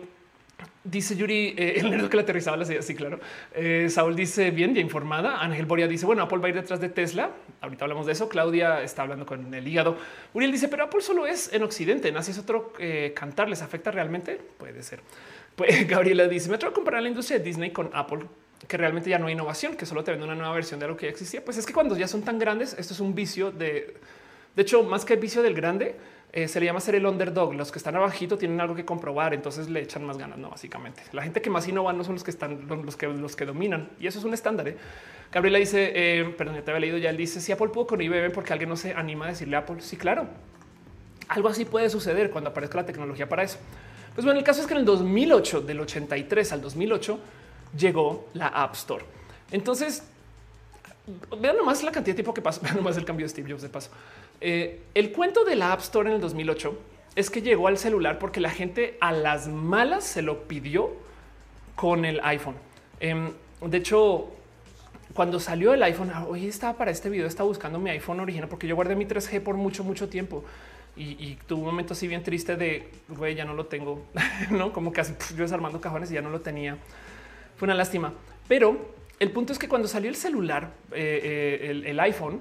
Dice 0.84 1.16
Yuri, 1.16 1.56
eh, 1.58 1.74
el 1.78 1.92
nerd 1.92 2.10
que 2.10 2.18
le 2.18 2.24
aterrizaba 2.24 2.58
la 2.58 2.66
Sí, 2.66 2.96
claro. 2.96 3.20
Eh, 3.54 3.88
Saúl 3.90 4.16
dice 4.16 4.52
bien, 4.52 4.74
ya 4.74 4.82
informada. 4.82 5.42
Ángel 5.42 5.66
Boria 5.66 5.88
dice, 5.88 6.06
bueno, 6.06 6.24
Apple 6.24 6.40
va 6.40 6.48
a 6.48 6.50
ir 6.50 6.56
detrás 6.56 6.80
de 6.80 6.90
Tesla. 6.90 7.32
Ahorita 7.62 7.86
hablamos 7.86 8.06
de 8.06 8.14
eso. 8.14 8.30
Claudia 8.30 8.82
está 8.82 9.04
hablando 9.04 9.26
con 9.26 9.54
el 9.54 9.68
hígado. 9.68 9.98
Uriel 10.34 10.52
dice, 10.52 10.68
pero 10.68 10.86
Apple 10.86 11.02
solo 11.02 11.28
es 11.28 11.54
en 11.54 11.64
Occidente. 11.64 12.14
Así 12.16 12.32
es 12.32 12.40
otro 12.40 12.74
eh, 12.80 13.14
cantar. 13.16 13.50
¿Les 13.50 13.62
afecta 13.62 13.92
realmente? 13.92 14.40
Puede 14.58 14.82
ser. 14.82 15.02
Pues 15.56 15.88
Gabriela 15.88 16.28
dice, 16.28 16.50
me 16.50 16.56
atrevo 16.56 16.72
a 16.72 16.76
comparar 16.76 17.04
la 17.04 17.10
industria 17.10 17.40
de 17.40 17.44
Disney 17.44 17.72
con 17.72 17.90
Apple 17.94 18.22
que 18.68 18.78
realmente 18.78 19.10
ya 19.10 19.18
no 19.18 19.28
hay 19.28 19.34
innovación, 19.34 19.76
que 19.76 19.86
solo 19.86 20.04
te 20.04 20.12
vende 20.12 20.26
una 20.26 20.36
nueva 20.36 20.54
versión 20.54 20.80
de 20.80 20.88
lo 20.88 20.98
que 20.98 21.06
ya 21.06 21.12
existía. 21.12 21.44
Pues 21.44 21.58
es 21.58 21.66
que 21.66 21.74
cuando 21.74 21.98
ya 21.98 22.08
son 22.08 22.24
tan 22.24 22.38
grandes, 22.38 22.76
esto 22.78 22.94
es 22.94 23.00
un 23.00 23.16
vicio 23.16 23.52
de, 23.52 23.96
de 24.56 24.62
hecho, 24.62 24.84
más 24.84 25.06
que 25.06 25.16
vicio 25.16 25.42
del 25.42 25.54
grande, 25.54 25.96
eh, 26.32 26.48
se 26.48 26.60
le 26.60 26.68
llama 26.68 26.80
ser 26.80 26.96
el 26.96 27.06
underdog. 27.06 27.54
Los 27.54 27.72
que 27.72 27.80
están 27.80 27.96
abajito 27.96 28.38
tienen 28.38 28.62
algo 28.62 28.76
que 28.76 28.86
comprobar, 28.86 29.34
entonces 29.34 29.70
le 29.70 29.82
echan 29.82 30.06
más 30.06 30.18
ganas, 30.18 30.38
no 30.38 30.50
básicamente. 30.50 31.02
La 31.12 31.24
gente 31.24 31.42
que 31.42 31.50
más 31.50 31.68
innova 31.68 31.92
no 31.94 32.04
son 32.04 32.16
los 32.16 32.24
que 32.24 32.32
están 32.32 32.68
los 32.68 32.96
que 32.96 33.08
los 33.08 33.36
que 33.36 33.46
dominan 33.46 33.90
y 34.00 34.08
eso 34.08 34.20
es 34.20 34.26
un 34.26 34.34
estándar. 34.34 34.68
¿eh? 34.68 34.78
Gabriela 35.32 35.58
dice, 35.58 35.92
eh, 35.96 36.26
perdón, 36.38 36.56
ya 36.56 36.62
te 36.62 36.72
había 36.72 36.82
leído 36.82 36.98
ya. 36.98 37.10
Él 37.10 37.18
dice 37.18 37.42
si 37.42 37.52
Apple 37.52 37.70
pudo 37.70 37.88
con 37.88 38.02
IBM 38.02 38.32
porque 38.32 38.54
alguien 38.54 38.70
no 38.70 38.78
se 38.78 38.94
anima 38.94 39.26
a 39.26 39.30
decirle 39.30 39.56
a 39.56 39.60
Apple. 39.60 39.78
Sí, 39.80 39.98
claro, 39.98 40.28
algo 41.28 41.50
así 41.50 41.66
puede 41.66 41.90
suceder 41.90 42.30
cuando 42.30 42.52
aparezca 42.52 42.78
la 42.78 42.86
tecnología 42.86 43.28
para 43.28 43.44
eso. 43.44 43.58
Pues 44.14 44.26
bueno, 44.26 44.40
el 44.40 44.46
caso 44.46 44.62
es 44.62 44.68
que 44.68 44.74
en 44.74 44.80
el 44.80 44.86
2008, 44.86 45.62
del 45.62 45.80
83 45.80 46.52
al 46.52 46.62
2008, 46.62 47.20
llegó 47.78 48.28
la 48.34 48.48
App 48.48 48.74
Store. 48.74 49.06
Entonces, 49.52 50.04
vean 51.40 51.58
nomás 51.58 51.84
la 51.84 51.92
cantidad 51.92 52.14
de 52.14 52.24
tiempo 52.24 52.34
que 52.34 52.42
pasó, 52.42 52.62
vean 52.64 52.78
nomás 52.78 52.98
el 52.98 53.06
cambio 53.06 53.26
de 53.26 53.30
Steve 53.30 53.50
Jobs 53.50 53.62
de 53.62 53.70
paso. 53.70 53.90
Eh, 54.42 54.82
el 54.94 55.12
cuento 55.12 55.44
de 55.44 55.56
la 55.56 55.74
App 55.74 55.80
Store 55.80 56.10
en 56.10 56.16
el 56.16 56.22
2008 56.22 56.78
es 57.16 57.30
que 57.30 57.42
llegó 57.42 57.68
al 57.68 57.78
celular 57.78 58.20
porque 58.20 58.40
la 58.40 58.50
gente 58.50 58.98
a 59.02 59.12
las 59.12 59.48
malas 59.48 60.04
se 60.04 60.22
lo 60.22 60.44
pidió 60.48 60.92
con 61.76 62.06
el 62.06 62.20
iPhone. 62.24 62.56
Em, 63.00 63.32
de 63.62 63.78
hecho, 63.78 64.30
cuando 65.14 65.40
salió 65.40 65.74
el 65.74 65.84
iPhone, 65.84 66.12
ah, 66.14 66.26
hoy 66.28 66.48
estaba 66.48 66.78
para 66.78 66.92
este 66.92 67.10
video, 67.10 67.26
estaba 67.28 67.48
buscando 67.48 67.80
mi 67.80 67.90
iPhone 67.90 68.20
original 68.20 68.48
porque 68.48 68.68
yo 68.68 68.76
guardé 68.76 68.96
mi 68.96 69.06
3G 69.06 69.42
por 69.42 69.56
mucho, 69.56 69.84
mucho 69.84 70.08
tiempo 70.08 70.44
y, 70.96 71.04
y 71.04 71.40
tuve 71.48 71.60
un 71.62 71.66
momento 71.66 71.94
así 71.94 72.08
bien 72.08 72.24
triste 72.24 72.56
de 72.56 72.90
güey, 73.08 73.36
ya 73.36 73.46
no 73.46 73.54
lo 73.54 73.66
tengo, 73.66 74.04
no 74.52 74.72
como 74.72 74.92
casi 74.92 75.14
yo 75.36 75.44
desarmando 75.44 75.82
cajones 75.82 76.12
y 76.12 76.16
ya 76.16 76.22
no 76.22 76.30
lo 76.30 76.42
tenía. 76.42 76.78
Fue 77.58 77.66
una 77.66 77.76
lástima, 77.76 78.14
pero 78.48 78.99
el 79.20 79.32
punto 79.32 79.54
es 79.54 79.60
que 79.60 79.68
cuando 79.68 79.88
salió 79.88 80.10
el 80.10 80.16
celular, 80.16 80.72
eh, 80.92 81.60
eh, 81.70 81.84
el 81.86 82.00
iPhone, 82.00 82.40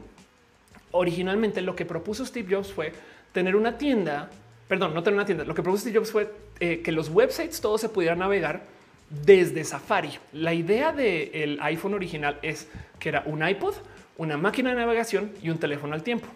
originalmente 0.93 1.61
lo 1.61 1.75
que 1.75 1.85
propuso 1.85 2.25
Steve 2.25 2.55
Jobs 2.55 2.73
fue 2.73 2.93
tener 3.33 3.57
una 3.57 3.77
tienda, 3.77 4.31
perdón, 4.69 4.95
no 4.95 5.03
tener 5.03 5.17
una 5.17 5.27
tienda, 5.27 5.45
lo 5.45 5.55
que 5.55 5.63
propuso 5.63 5.83
Steve 5.83 5.99
Jobs 5.99 6.13
fue 6.13 6.33
eh, 6.61 6.81
que 6.83 6.93
los 6.93 7.09
websites 7.09 7.61
todos 7.61 7.81
se 7.81 7.89
pudieran 7.89 8.21
navegar 8.21 8.63
desde 9.11 9.65
Safari. 9.65 10.19
La 10.33 10.55
idea 10.55 10.93
del 10.93 11.59
iPhone 11.63 11.95
original 11.95 12.39
es 12.43 12.69
que 13.01 13.09
era 13.09 13.23
un 13.27 13.47
iPod, 13.47 13.75
una 14.17 14.37
máquina 14.37 14.71
de 14.71 14.77
navegación 14.77 15.33
y 15.43 15.51
un 15.51 15.59
teléfono 15.59 15.95
al 15.95 16.03
tiempo. 16.03 16.29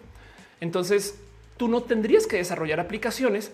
Entonces 0.59 1.19
tú 1.55 1.67
no 1.67 1.83
tendrías 1.83 2.27
que 2.27 2.37
desarrollar 2.37 2.79
aplicaciones 2.79 3.51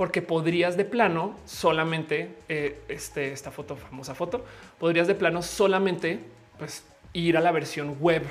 porque 0.00 0.22
podrías 0.22 0.78
de 0.78 0.86
plano 0.86 1.36
solamente 1.44 2.30
eh, 2.48 2.80
este, 2.88 3.32
esta 3.32 3.50
foto, 3.50 3.76
famosa 3.76 4.14
foto, 4.14 4.46
podrías 4.78 5.06
de 5.06 5.14
plano 5.14 5.42
solamente 5.42 6.20
pues, 6.58 6.84
ir 7.12 7.36
a 7.36 7.40
la 7.42 7.52
versión 7.52 7.98
web 8.00 8.22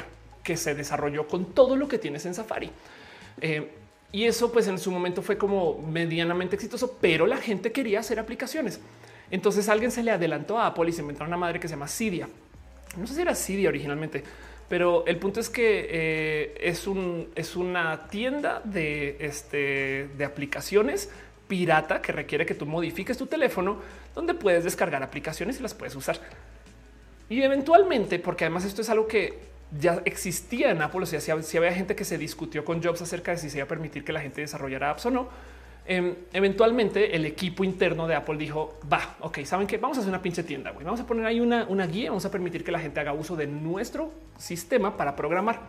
que 0.41 0.57
se 0.57 0.73
desarrolló 0.73 1.27
con 1.27 1.53
todo 1.53 1.75
lo 1.75 1.87
que 1.87 1.99
tienes 1.99 2.25
en 2.25 2.33
Safari. 2.33 2.71
Eh, 3.39 3.69
y 4.11 4.23
eso 4.23 4.51
pues 4.51 4.67
en 4.67 4.79
su 4.79 4.89
momento 4.89 5.21
fue 5.21 5.37
como 5.37 5.79
medianamente 5.79 6.55
exitoso, 6.55 6.97
pero 6.99 7.27
la 7.27 7.37
gente 7.37 7.71
quería 7.71 7.99
hacer 7.99 8.17
aplicaciones. 8.17 8.79
Entonces 9.29 9.69
alguien 9.69 9.91
se 9.91 10.01
le 10.01 10.09
adelantó 10.09 10.57
a 10.57 10.65
Apple 10.65 10.89
y 10.89 10.93
se 10.93 11.01
inventó 11.01 11.23
una 11.23 11.37
madre 11.37 11.59
que 11.59 11.67
se 11.67 11.75
llama 11.75 11.87
Cydia. 11.87 12.27
No 12.97 13.05
sé 13.05 13.13
si 13.13 13.21
era 13.21 13.35
Cydia 13.35 13.69
originalmente, 13.69 14.23
pero 14.69 15.05
el 15.05 15.17
punto 15.17 15.39
es 15.39 15.49
que 15.49 15.87
eh, 15.87 16.57
es, 16.61 16.87
un, 16.87 17.27
es 17.35 17.55
una 17.55 18.07
tienda 18.07 18.59
de, 18.65 19.17
este, 19.19 20.09
de 20.17 20.25
aplicaciones 20.25 21.11
pirata 21.49 22.01
que 22.01 22.13
requiere 22.13 22.45
que 22.45 22.53
tú 22.53 22.65
modifiques 22.65 23.17
tu 23.17 23.25
teléfono, 23.25 23.79
donde 24.15 24.35
puedes 24.35 24.63
descargar 24.63 25.03
aplicaciones 25.03 25.59
y 25.59 25.63
las 25.63 25.73
puedes 25.73 25.95
usar. 25.95 26.19
Y 27.27 27.41
eventualmente, 27.41 28.19
porque 28.19 28.45
además 28.45 28.63
esto 28.63 28.81
es 28.81 28.89
algo 28.89 29.07
que 29.07 29.39
ya 29.77 30.01
existía 30.05 30.71
en 30.71 30.81
Apple, 30.81 31.01
o 31.01 31.05
sea, 31.05 31.19
si 31.19 31.57
había 31.57 31.73
gente 31.73 31.95
que 31.95 32.05
se 32.05 32.17
discutió 32.17 32.63
con 32.63 32.81
Jobs 32.81 33.01
acerca 33.01 33.31
de 33.31 33.37
si 33.37 33.49
se 33.49 33.57
iba 33.57 33.65
a 33.65 33.67
permitir 33.67 34.03
que 34.05 34.13
la 34.13 34.21
gente 34.21 34.41
desarrollara 34.41 34.91
apps 34.91 35.07
o 35.07 35.11
no. 35.11 35.27
Em, 35.85 36.13
eventualmente 36.33 37.15
el 37.15 37.25
equipo 37.25 37.63
interno 37.63 38.07
de 38.07 38.13
Apple 38.13 38.37
dijo, 38.37 38.79
va, 38.91 39.15
ok, 39.21 39.39
saben 39.43 39.65
que 39.65 39.77
vamos 39.77 39.97
a 39.97 40.01
hacer 40.01 40.09
una 40.09 40.21
pinche 40.21 40.43
tienda, 40.43 40.69
güey. 40.69 40.85
vamos 40.85 40.99
a 40.99 41.07
poner 41.07 41.25
ahí 41.25 41.39
una, 41.39 41.65
una 41.67 41.87
guía, 41.87 42.11
vamos 42.11 42.25
a 42.25 42.31
permitir 42.31 42.63
que 42.63 42.71
la 42.71 42.79
gente 42.79 42.99
haga 42.99 43.13
uso 43.13 43.35
de 43.35 43.47
nuestro 43.47 44.11
sistema 44.37 44.95
para 44.95 45.15
programar. 45.15 45.61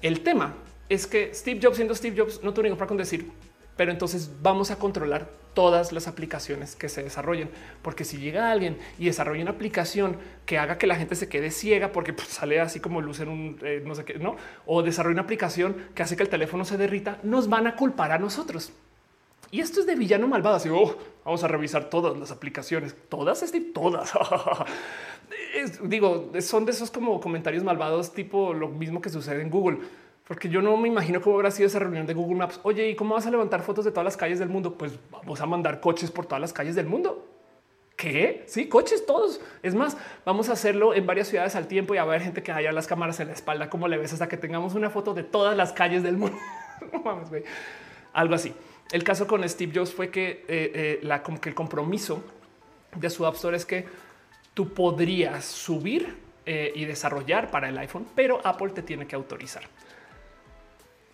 El 0.00 0.20
tema 0.20 0.54
es 0.88 1.06
que 1.06 1.34
Steve 1.34 1.60
Jobs, 1.62 1.76
siendo 1.76 1.94
Steve 1.94 2.18
Jobs, 2.18 2.42
no 2.42 2.54
tuvo 2.54 2.62
ningún 2.62 2.78
problema 2.78 2.88
con 2.88 2.96
decir, 2.96 3.30
pero 3.76 3.90
entonces 3.92 4.30
vamos 4.42 4.70
a 4.70 4.76
controlar 4.76 5.28
todas 5.54 5.92
las 5.92 6.06
aplicaciones 6.06 6.76
que 6.76 6.88
se 6.88 7.02
desarrollen, 7.02 7.50
porque 7.82 8.04
si 8.04 8.18
llega 8.18 8.50
alguien 8.50 8.78
y 8.98 9.06
desarrolla 9.06 9.42
una 9.42 9.50
aplicación 9.50 10.16
que 10.46 10.58
haga 10.58 10.78
que 10.78 10.86
la 10.86 10.96
gente 10.96 11.16
se 11.16 11.28
quede 11.28 11.50
ciega 11.50 11.92
porque 11.92 12.12
pues, 12.12 12.28
sale 12.28 12.60
así 12.60 12.80
como 12.80 13.00
luz 13.00 13.20
en 13.20 13.28
un 13.28 13.58
eh, 13.62 13.82
no 13.84 13.94
sé 13.94 14.04
qué, 14.04 14.14
no, 14.18 14.36
o 14.66 14.82
desarrolla 14.82 15.14
una 15.14 15.22
aplicación 15.22 15.76
que 15.94 16.02
hace 16.02 16.16
que 16.16 16.22
el 16.22 16.28
teléfono 16.28 16.64
se 16.64 16.76
derrita, 16.76 17.18
nos 17.22 17.48
van 17.48 17.66
a 17.66 17.76
culpar 17.76 18.12
a 18.12 18.18
nosotros. 18.18 18.72
Y 19.52 19.60
esto 19.60 19.80
es 19.80 19.86
de 19.86 19.96
villano 19.96 20.28
malvado. 20.28 20.56
Así 20.56 20.68
oh, 20.68 20.96
vamos 21.24 21.42
a 21.42 21.48
revisar 21.48 21.90
todas 21.90 22.16
las 22.16 22.30
aplicaciones, 22.30 22.94
todas, 23.08 23.42
este, 23.42 23.60
todas. 23.60 24.12
digo, 25.82 26.30
son 26.40 26.64
de 26.64 26.72
esos 26.72 26.90
como 26.90 27.20
comentarios 27.20 27.64
malvados, 27.64 28.12
tipo 28.12 28.54
lo 28.54 28.68
mismo 28.68 29.00
que 29.00 29.10
sucede 29.10 29.42
en 29.42 29.50
Google 29.50 29.78
porque 30.30 30.48
yo 30.48 30.62
no 30.62 30.76
me 30.76 30.86
imagino 30.86 31.20
cómo 31.20 31.34
habrá 31.34 31.50
sido 31.50 31.66
esa 31.66 31.80
reunión 31.80 32.06
de 32.06 32.14
Google 32.14 32.36
Maps. 32.36 32.60
Oye, 32.62 32.88
¿y 32.88 32.94
cómo 32.94 33.16
vas 33.16 33.26
a 33.26 33.32
levantar 33.32 33.62
fotos 33.62 33.84
de 33.84 33.90
todas 33.90 34.04
las 34.04 34.16
calles 34.16 34.38
del 34.38 34.48
mundo? 34.48 34.78
Pues 34.78 34.92
vamos 35.10 35.40
a 35.40 35.46
mandar 35.46 35.80
coches 35.80 36.12
por 36.12 36.24
todas 36.24 36.40
las 36.40 36.52
calles 36.52 36.76
del 36.76 36.86
mundo. 36.86 37.26
¿Qué? 37.96 38.44
Sí, 38.46 38.68
coches 38.68 39.04
todos. 39.04 39.40
Es 39.64 39.74
más, 39.74 39.96
vamos 40.24 40.48
a 40.48 40.52
hacerlo 40.52 40.94
en 40.94 41.04
varias 41.04 41.26
ciudades 41.26 41.56
al 41.56 41.66
tiempo 41.66 41.96
y 41.96 41.98
a 41.98 42.04
ver 42.04 42.22
gente 42.22 42.44
que 42.44 42.52
haya 42.52 42.70
las 42.70 42.86
cámaras 42.86 43.18
en 43.18 43.26
la 43.26 43.32
espalda. 43.32 43.68
¿Cómo 43.68 43.88
le 43.88 43.98
ves 43.98 44.12
hasta 44.12 44.28
que 44.28 44.36
tengamos 44.36 44.76
una 44.76 44.88
foto 44.88 45.14
de 45.14 45.24
todas 45.24 45.56
las 45.56 45.72
calles 45.72 46.04
del 46.04 46.16
mundo? 46.16 46.38
no 46.92 47.00
mames, 47.00 47.28
güey. 47.28 47.42
Algo 48.12 48.36
así. 48.36 48.54
El 48.92 49.02
caso 49.02 49.26
con 49.26 49.42
Steve 49.48 49.72
Jobs 49.74 49.92
fue 49.92 50.10
que, 50.10 50.30
eh, 50.30 50.44
eh, 50.46 51.00
la, 51.02 51.24
como 51.24 51.40
que 51.40 51.48
el 51.48 51.56
compromiso 51.56 52.22
de 52.94 53.10
su 53.10 53.26
App 53.26 53.34
Store 53.34 53.56
es 53.56 53.66
que 53.66 53.84
tú 54.54 54.72
podrías 54.74 55.44
subir 55.44 56.16
eh, 56.46 56.70
y 56.72 56.84
desarrollar 56.84 57.50
para 57.50 57.68
el 57.68 57.76
iPhone, 57.78 58.06
pero 58.14 58.40
Apple 58.44 58.68
te 58.70 58.82
tiene 58.82 59.08
que 59.08 59.16
autorizar. 59.16 59.64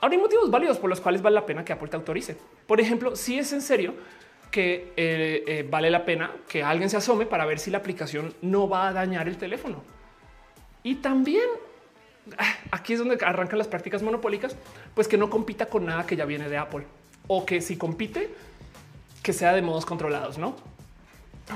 Ahora 0.07 0.15
hay 0.15 0.23
motivos 0.23 0.53
válidos 0.53 0.79
por 0.79 0.89
los 0.89 1.01
cuales 1.01 1.21
vale 1.21 1.35
la 1.35 1.45
pena 1.45 1.65
que 1.65 1.73
Apple 1.73 1.89
te 1.89 1.97
autorice. 1.97 2.37
Por 2.69 2.81
ejemplo, 2.81 3.17
si 3.17 3.41
es 3.41 3.53
en 3.53 3.61
serio 3.61 3.93
que 4.53 4.93
eh, 4.97 5.43
eh, 5.49 5.67
vale 5.69 5.91
la 5.91 6.05
pena 6.05 6.31
que 6.49 6.63
alguien 6.63 6.89
se 6.89 6.97
asome 6.97 7.27
para 7.27 7.45
ver 7.45 7.59
si 7.59 7.73
la 7.73 7.79
aplicación 7.79 8.33
no 8.41 8.69
va 8.69 8.87
a 8.87 8.93
dañar 8.93 9.27
el 9.27 9.37
teléfono. 9.37 9.83
Y 10.85 10.95
también 10.95 11.49
ah, 12.39 12.55
aquí 12.71 12.93
es 12.93 13.01
donde 13.01 13.19
arrancan 13.21 13.59
las 13.59 13.67
prácticas 13.67 14.01
monopólicas, 14.01 14.57
pues 14.95 15.09
que 15.09 15.19
no 15.19 15.29
compita 15.29 15.67
con 15.67 15.85
nada 15.87 16.07
que 16.07 16.15
ya 16.15 16.25
viene 16.25 16.49
de 16.49 16.57
Apple 16.57 16.85
o 17.27 17.45
que 17.45 17.61
si 17.61 17.77
compite, 17.77 18.31
que 19.25 19.33
sea 19.33 19.55
de 19.55 19.63
modos 19.63 19.85
controlados, 19.85 20.39
no? 20.39 20.55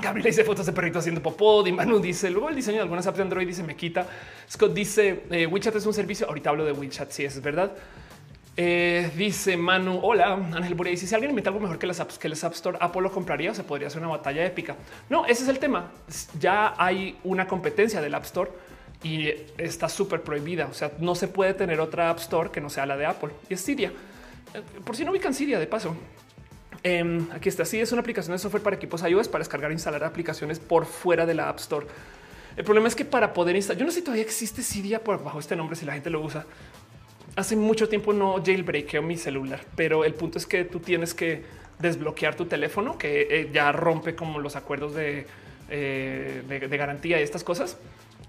Gabriel 0.01 0.25
dice 0.25 0.43
fotos 0.43 0.65
de 0.65 0.73
perrito 0.73 0.99
haciendo 0.99 1.21
popó. 1.21 1.63
Manu 1.71 1.99
dice 2.01 2.29
luego 2.29 2.49
el 2.49 2.55
diseño 2.55 2.79
de 2.79 2.83
algunas 2.83 3.07
apps 3.07 3.15
de 3.15 3.23
Android 3.23 3.47
dice 3.47 3.63
me 3.63 3.77
quita. 3.77 4.07
Scott 4.51 4.73
dice 4.73 5.23
eh, 5.31 5.47
WeChat 5.47 5.77
es 5.77 5.85
un 5.85 5.93
servicio. 5.93 6.27
Ahorita 6.27 6.49
hablo 6.49 6.65
de 6.65 6.73
WeChat. 6.73 7.11
Si 7.11 7.23
es 7.23 7.41
verdad. 7.41 7.71
Eh, 8.57 9.09
dice 9.15 9.55
Manu, 9.55 10.01
hola, 10.03 10.33
Ángel 10.33 10.75
Buria 10.75 10.91
dice 10.91 11.07
si 11.07 11.15
alguien 11.15 11.31
inventa 11.31 11.49
algo 11.49 11.61
mejor 11.61 11.79
que 11.79 11.87
las 11.87 12.01
apps 12.01 12.19
que 12.19 12.27
les 12.27 12.43
App 12.43 12.53
Store, 12.53 12.77
Apple 12.81 13.01
lo 13.01 13.11
compraría 13.11 13.51
o 13.51 13.55
se 13.55 13.63
podría 13.63 13.87
hacer 13.87 14.01
una 14.01 14.11
batalla 14.11 14.45
épica. 14.45 14.75
No, 15.09 15.25
ese 15.25 15.43
es 15.43 15.49
el 15.49 15.59
tema. 15.59 15.91
Ya 16.39 16.73
hay 16.77 17.17
una 17.23 17.47
competencia 17.47 18.01
del 18.01 18.13
App 18.13 18.25
Store 18.25 18.51
y 19.03 19.29
está 19.57 19.87
súper 19.87 20.21
prohibida. 20.21 20.67
O 20.67 20.73
sea, 20.73 20.91
no 20.99 21.15
se 21.15 21.27
puede 21.27 21.53
tener 21.53 21.79
otra 21.79 22.09
App 22.09 22.19
Store 22.19 22.51
que 22.51 22.59
no 22.59 22.69
sea 22.69 22.85
la 22.85 22.97
de 22.97 23.05
Apple 23.05 23.29
y 23.49 23.53
es 23.53 23.63
Cydia. 23.63 23.93
por 24.83 24.97
si 24.97 25.05
no 25.05 25.11
ubican 25.11 25.33
Siria, 25.33 25.57
de 25.57 25.67
paso. 25.67 25.95
Em, 26.83 27.27
aquí 27.31 27.47
está. 27.47 27.63
Sí, 27.63 27.79
es 27.79 27.91
una 27.93 28.01
aplicación 28.01 28.33
de 28.33 28.39
software 28.39 28.63
para 28.63 28.75
equipos 28.75 29.01
iOS 29.01 29.29
para 29.29 29.39
descargar 29.39 29.71
e 29.71 29.75
instalar 29.75 30.03
aplicaciones 30.03 30.59
por 30.59 30.85
fuera 30.85 31.25
de 31.25 31.35
la 31.35 31.47
App 31.47 31.59
Store. 31.59 31.87
El 32.57 32.65
problema 32.65 32.89
es 32.89 32.95
que 32.95 33.05
para 33.05 33.31
poder 33.31 33.55
instalar, 33.55 33.79
yo 33.79 33.85
no 33.85 33.91
sé 33.91 33.99
si 33.99 34.03
todavía 34.03 34.23
existe 34.23 34.61
Cydia 34.61 35.01
por 35.01 35.23
bajo 35.23 35.39
este 35.39 35.55
nombre, 35.55 35.77
si 35.77 35.85
la 35.85 35.93
gente 35.93 36.09
lo 36.09 36.21
usa. 36.21 36.45
Hace 37.35 37.55
mucho 37.55 37.87
tiempo 37.87 38.11
no 38.11 38.43
jailbreakeo 38.43 39.01
mi 39.01 39.15
celular, 39.15 39.61
pero 39.75 40.03
el 40.03 40.13
punto 40.13 40.37
es 40.37 40.45
que 40.45 40.65
tú 40.65 40.79
tienes 40.79 41.13
que 41.13 41.43
desbloquear 41.79 42.35
tu 42.35 42.45
teléfono, 42.45 42.97
que 42.97 43.27
eh, 43.29 43.49
ya 43.53 43.71
rompe 43.71 44.15
como 44.15 44.39
los 44.39 44.55
acuerdos 44.55 44.93
de, 44.93 45.25
eh, 45.69 46.43
de, 46.47 46.77
garantía 46.77 47.19
y 47.19 47.23
estas 47.23 47.43
cosas. 47.43 47.77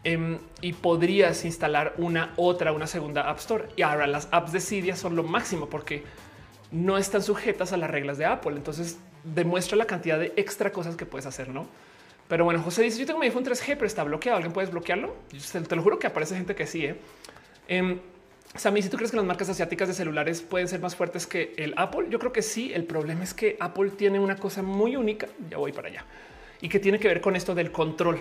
Em, 0.04 0.38
y 0.60 0.72
podrías 0.72 1.44
instalar 1.44 1.94
una 1.98 2.32
otra, 2.36 2.72
una 2.72 2.86
segunda 2.86 3.28
App 3.28 3.38
Store. 3.38 3.68
Y 3.76 3.82
ahora 3.82 4.06
las 4.06 4.28
apps 4.30 4.52
de 4.52 4.60
Cydia 4.60 4.96
son 4.96 5.16
lo 5.16 5.22
máximo 5.22 5.68
porque 5.68 6.02
no 6.70 6.98
están 6.98 7.22
sujetas 7.22 7.72
a 7.72 7.76
las 7.76 7.90
reglas 7.90 8.18
de 8.18 8.24
Apple. 8.24 8.52
Entonces 8.56 8.98
demuestra 9.22 9.76
la 9.76 9.86
cantidad 9.86 10.18
de 10.18 10.32
extra 10.36 10.72
cosas 10.72 10.96
que 10.96 11.06
puedes 11.06 11.26
hacer, 11.26 11.48
¿no? 11.48 11.66
Pero 12.28 12.44
bueno, 12.44 12.62
José 12.62 12.82
dice, 12.82 12.98
yo 12.98 13.06
tengo 13.06 13.20
mi 13.20 13.26
iPhone 13.26 13.44
3G, 13.44 13.74
pero 13.74 13.86
está 13.86 14.04
bloqueado. 14.04 14.36
¿Alguien 14.36 14.52
puede 14.52 14.66
desbloquearlo? 14.66 15.14
te 15.68 15.76
lo 15.76 15.82
juro 15.82 15.98
que 15.98 16.06
aparece 16.06 16.34
gente 16.34 16.54
que 16.54 16.66
sí. 16.66 16.86
¿eh? 16.86 16.96
Eh, 17.68 17.98
Sammy, 18.54 18.82
si 18.82 18.90
tú 18.90 18.96
crees 18.96 19.10
que 19.10 19.16
las 19.16 19.26
marcas 19.26 19.48
asiáticas 19.48 19.88
de 19.88 19.94
celulares 19.94 20.42
pueden 20.42 20.68
ser 20.68 20.80
más 20.80 20.94
fuertes 20.94 21.26
que 21.26 21.54
el 21.56 21.72
Apple, 21.76 22.08
yo 22.10 22.18
creo 22.18 22.32
que 22.32 22.42
sí. 22.42 22.72
El 22.74 22.84
problema 22.84 23.24
es 23.24 23.32
que 23.32 23.56
Apple 23.58 23.90
tiene 23.90 24.18
una 24.18 24.36
cosa 24.36 24.62
muy 24.62 24.94
única. 24.96 25.26
Ya 25.48 25.56
voy 25.56 25.72
para 25.72 25.88
allá 25.88 26.04
y 26.62 26.68
que 26.68 26.78
tiene 26.78 26.98
que 26.98 27.08
ver 27.08 27.20
con 27.20 27.36
esto 27.36 27.54
del 27.54 27.70
control. 27.70 28.20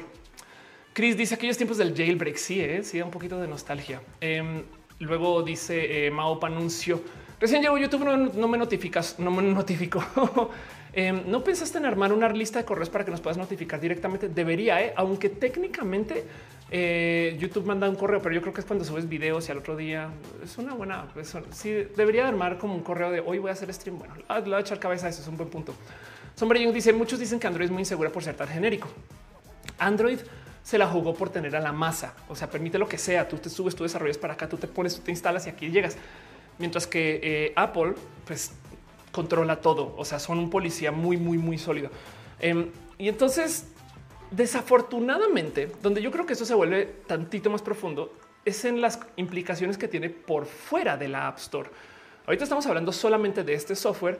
Chris 0.94 1.16
dice 1.16 1.36
aquellos 1.36 1.56
tiempos 1.56 1.78
del 1.78 1.96
jailbreak. 1.96 2.36
Sí, 2.36 2.60
¿eh? 2.60 2.84
sí, 2.84 3.02
un 3.02 3.12
poquito 3.12 3.40
de 3.40 3.48
nostalgia. 3.48 4.02
Em, 4.20 4.64
luego 5.00 5.42
dice 5.44 6.08
eh, 6.08 6.12
Mao 6.12 6.40
Panuncio. 6.40 7.02
Recién 7.40 7.62
llegó 7.62 7.78
YouTube, 7.78 8.04
no, 8.36 8.48
me 8.48 8.58
notificas, 8.58 9.18
no 9.20 9.32
me 9.32 9.42
notificó. 9.42 10.04
Em, 10.94 11.22
¿No 11.28 11.42
pensaste 11.42 11.78
en 11.78 11.86
armar 11.86 12.12
una 12.12 12.28
lista 12.28 12.60
de 12.60 12.66
correos 12.66 12.90
para 12.90 13.06
que 13.06 13.12
nos 13.12 13.22
puedas 13.22 13.38
notificar 13.38 13.80
directamente? 13.80 14.28
Debería, 14.28 14.84
¿eh? 14.84 14.94
aunque 14.98 15.30
técnicamente 15.30 16.26
eh, 16.74 17.36
YouTube 17.38 17.66
manda 17.66 17.90
un 17.90 17.96
correo, 17.96 18.22
pero 18.22 18.34
yo 18.34 18.42
creo 18.42 18.54
que 18.54 18.62
es 18.62 18.66
cuando 18.66 18.86
subes 18.86 19.10
videos 19.10 19.50
y 19.50 19.52
al 19.52 19.58
otro 19.58 19.76
día 19.76 20.10
es 20.42 20.58
una 20.58 20.74
buena. 20.74 21.06
sí, 21.52 21.70
debería 21.98 22.26
armar 22.28 22.58
como 22.58 22.74
un 22.74 22.82
correo 22.82 23.12
de 23.12 23.20
hoy 23.20 23.40
voy 23.40 23.50
a 23.50 23.54
hacer 23.54 23.74
stream. 23.74 24.00
Bueno, 24.00 24.16
le 24.16 24.42
voy 24.42 24.54
a 24.54 24.60
echar 24.60 24.80
cabeza 24.80 25.10
eso, 25.10 25.22
es 25.22 25.28
un 25.28 25.36
buen 25.36 25.50
punto. 25.50 25.76
Sombra 26.36 26.58
dice: 26.60 26.94
Muchos 26.94 27.20
dicen 27.20 27.40
que 27.40 27.48
Android 27.48 27.66
es 27.66 27.72
muy 27.72 27.82
insegura 27.82 28.10
por 28.10 28.24
ser 28.24 28.36
tan 28.36 28.48
genérico. 28.48 28.88
Android 29.80 30.20
se 30.64 30.78
la 30.78 30.88
jugó 30.88 31.14
por 31.14 31.30
tener 31.30 31.56
a 31.58 31.60
la 31.60 31.74
masa, 31.74 32.14
o 32.30 32.36
sea, 32.36 32.50
permite 32.50 32.78
lo 32.78 32.88
que 32.88 32.98
sea. 32.98 33.28
Tú 33.28 33.38
te 33.38 33.50
subes, 33.50 33.76
tú 33.76 33.84
desarrollas 33.84 34.18
para 34.18 34.36
acá, 34.36 34.48
tú 34.48 34.56
te 34.56 34.68
pones, 34.68 34.96
tú 34.96 35.02
te 35.02 35.12
instalas 35.12 35.48
y 35.48 35.50
aquí 35.50 35.70
llegas. 35.70 35.98
Mientras 36.58 36.88
que 36.88 37.20
eh, 37.22 37.54
Apple, 37.58 37.96
pues 38.26 38.54
controla 39.12 39.60
todo. 39.60 39.94
O 39.98 40.06
sea, 40.06 40.20
son 40.20 40.40
un 40.40 40.50
policía 40.50 40.94
muy, 40.94 41.18
muy, 41.18 41.38
muy 41.38 41.58
sólido. 41.58 41.90
Em, 42.40 42.70
y 42.98 43.10
entonces, 43.10 43.66
desafortunadamente, 44.32 45.72
donde 45.82 46.02
yo 46.02 46.10
creo 46.10 46.26
que 46.26 46.34
eso 46.34 46.46
se 46.46 46.56
vuelve 46.56 46.86
tantito 47.06 47.50
más 47.50 47.62
profundo 47.62 48.14
es 48.44 48.66
en 48.66 48.82
las 48.82 49.00
implicaciones 49.18 49.78
que 49.78 49.88
tiene 49.88 50.10
por 50.10 50.46
fuera 50.46 50.98
de 50.98 51.08
la 51.08 51.28
App 51.28 51.38
Store. 51.38 51.70
Ahorita 52.26 52.44
estamos 52.44 52.66
hablando 52.66 52.92
solamente 52.92 53.44
de 53.44 53.54
este 53.54 53.76
software 53.76 54.20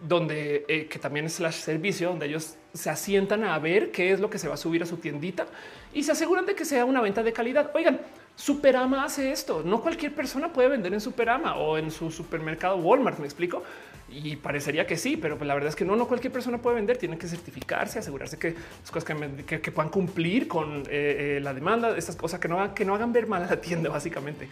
donde 0.00 0.64
eh, 0.66 0.86
que 0.86 0.98
también 0.98 1.26
es 1.26 1.34
slash 1.34 1.60
servicio, 1.60 2.08
donde 2.08 2.26
ellos 2.26 2.56
se 2.72 2.90
asientan 2.90 3.44
a 3.44 3.58
ver 3.58 3.90
qué 3.90 4.12
es 4.12 4.20
lo 4.20 4.30
que 4.30 4.38
se 4.38 4.48
va 4.48 4.54
a 4.54 4.56
subir 4.56 4.82
a 4.82 4.86
su 4.86 4.96
tiendita 4.96 5.46
y 5.92 6.02
se 6.02 6.12
aseguran 6.12 6.46
de 6.46 6.54
que 6.54 6.64
sea 6.64 6.84
una 6.84 7.00
venta 7.00 7.22
de 7.22 7.32
calidad. 7.32 7.70
Oigan, 7.74 8.00
Superama 8.34 9.04
hace 9.04 9.30
esto. 9.30 9.62
No 9.62 9.82
cualquier 9.82 10.14
persona 10.14 10.52
puede 10.52 10.68
vender 10.68 10.94
en 10.94 11.00
Superama 11.00 11.56
o 11.56 11.76
en 11.76 11.90
su 11.90 12.10
supermercado 12.10 12.76
Walmart. 12.76 13.18
Me 13.18 13.26
explico. 13.26 13.62
Y 14.10 14.36
parecería 14.36 14.86
que 14.86 14.96
sí, 14.96 15.16
pero 15.16 15.38
pues 15.38 15.46
la 15.46 15.54
verdad 15.54 15.68
es 15.68 15.76
que 15.76 15.84
no, 15.84 15.94
no 15.94 16.08
cualquier 16.08 16.32
persona 16.32 16.58
puede 16.58 16.76
vender. 16.76 16.96
Tienen 16.96 17.18
que 17.18 17.28
certificarse, 17.28 18.00
asegurarse 18.00 18.38
que 18.38 18.54
las 18.80 18.90
cosas 18.90 19.04
que, 19.04 19.70
puedan 19.70 19.90
cumplir 19.90 20.48
con 20.48 20.80
eh, 20.88 21.36
eh, 21.36 21.40
la 21.40 21.54
demanda, 21.54 21.96
estas 21.96 22.16
cosas 22.16 22.40
que 22.40 22.48
no, 22.48 22.58
hagan, 22.58 22.74
que 22.74 22.84
no 22.84 22.94
hagan 22.94 23.12
ver 23.12 23.26
mal 23.26 23.44
a 23.44 23.46
la 23.46 23.60
tienda, 23.60 23.88
básicamente. 23.90 24.48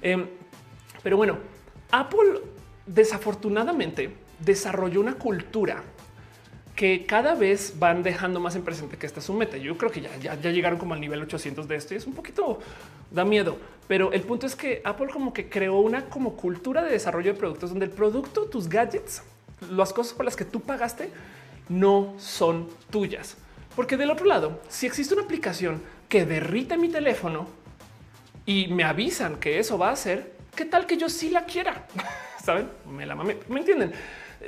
Em, 0.00 0.26
pero 1.02 1.16
bueno, 1.16 1.38
Apple 1.90 2.40
desafortunadamente 2.86 4.10
desarrolló 4.38 5.00
una 5.00 5.14
cultura 5.14 5.82
que 6.80 7.04
cada 7.04 7.34
vez 7.34 7.74
van 7.78 8.02
dejando 8.02 8.40
más 8.40 8.56
en 8.56 8.62
presente 8.62 8.96
que 8.96 9.04
esta 9.04 9.20
es 9.20 9.26
su 9.26 9.34
meta. 9.34 9.58
Yo 9.58 9.76
creo 9.76 9.90
que 9.90 10.00
ya, 10.00 10.16
ya, 10.16 10.50
llegaron 10.50 10.78
como 10.78 10.94
al 10.94 11.00
nivel 11.02 11.20
800 11.20 11.68
de 11.68 11.76
esto 11.76 11.92
y 11.92 11.98
es 11.98 12.06
un 12.06 12.14
poquito 12.14 12.58
da 13.10 13.22
miedo. 13.22 13.58
Pero 13.86 14.12
el 14.12 14.22
punto 14.22 14.46
es 14.46 14.56
que 14.56 14.80
Apple 14.82 15.08
como 15.12 15.34
que 15.34 15.50
creó 15.50 15.78
una 15.80 16.06
como 16.06 16.36
cultura 16.36 16.82
de 16.82 16.90
desarrollo 16.90 17.34
de 17.34 17.38
productos 17.38 17.68
donde 17.68 17.84
el 17.84 17.90
producto, 17.90 18.46
tus 18.46 18.66
gadgets, 18.66 19.22
las 19.70 19.92
cosas 19.92 20.14
por 20.14 20.24
las 20.24 20.36
que 20.36 20.46
tú 20.46 20.62
pagaste 20.62 21.10
no 21.68 22.14
son 22.16 22.66
tuyas. 22.88 23.36
Porque 23.76 23.98
del 23.98 24.10
otro 24.10 24.24
lado, 24.24 24.62
si 24.70 24.86
existe 24.86 25.12
una 25.12 25.24
aplicación 25.24 25.82
que 26.08 26.24
derrite 26.24 26.78
mi 26.78 26.88
teléfono 26.88 27.46
y 28.46 28.68
me 28.68 28.84
avisan 28.84 29.36
que 29.36 29.58
eso 29.58 29.76
va 29.76 29.90
a 29.90 29.92
hacer, 29.92 30.32
¿qué 30.56 30.64
tal 30.64 30.86
que 30.86 30.96
yo 30.96 31.10
sí 31.10 31.28
la 31.28 31.44
quiera? 31.44 31.86
Saben? 32.42 32.70
Me 32.90 33.04
la 33.04 33.14
mame. 33.14 33.36
¿Me 33.50 33.60
entienden? 33.60 33.92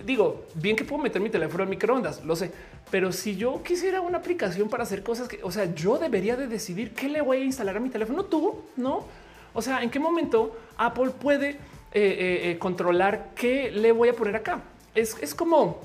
Digo, 0.04 0.46
bien 0.54 0.76
que 0.76 0.84
puedo 0.84 1.02
meter 1.02 1.20
mi 1.20 1.30
teléfono 1.30 1.64
en 1.64 1.70
microondas, 1.70 2.24
lo 2.24 2.34
sé, 2.34 2.50
pero 2.90 3.12
si 3.12 3.36
yo 3.36 3.62
quisiera 3.62 4.00
una 4.00 4.18
aplicación 4.18 4.68
para 4.68 4.84
hacer 4.84 5.02
cosas 5.02 5.28
que, 5.28 5.40
o 5.42 5.50
sea, 5.50 5.74
yo 5.74 5.98
debería 5.98 6.36
de 6.36 6.46
decidir 6.46 6.94
qué 6.94 7.08
le 7.08 7.20
voy 7.20 7.38
a 7.38 7.44
instalar 7.44 7.76
a 7.76 7.80
mi 7.80 7.90
teléfono, 7.90 8.24
tú, 8.24 8.62
¿no? 8.76 9.04
O 9.54 9.60
sea, 9.60 9.82
¿en 9.82 9.90
qué 9.90 9.98
momento 9.98 10.56
Apple 10.78 11.10
puede 11.10 11.50
eh, 11.50 11.56
eh, 11.92 12.50
eh, 12.50 12.58
controlar 12.58 13.30
qué 13.34 13.70
le 13.70 13.92
voy 13.92 14.08
a 14.08 14.14
poner 14.14 14.36
acá? 14.36 14.62
Es, 14.94 15.16
es 15.20 15.34
como, 15.34 15.80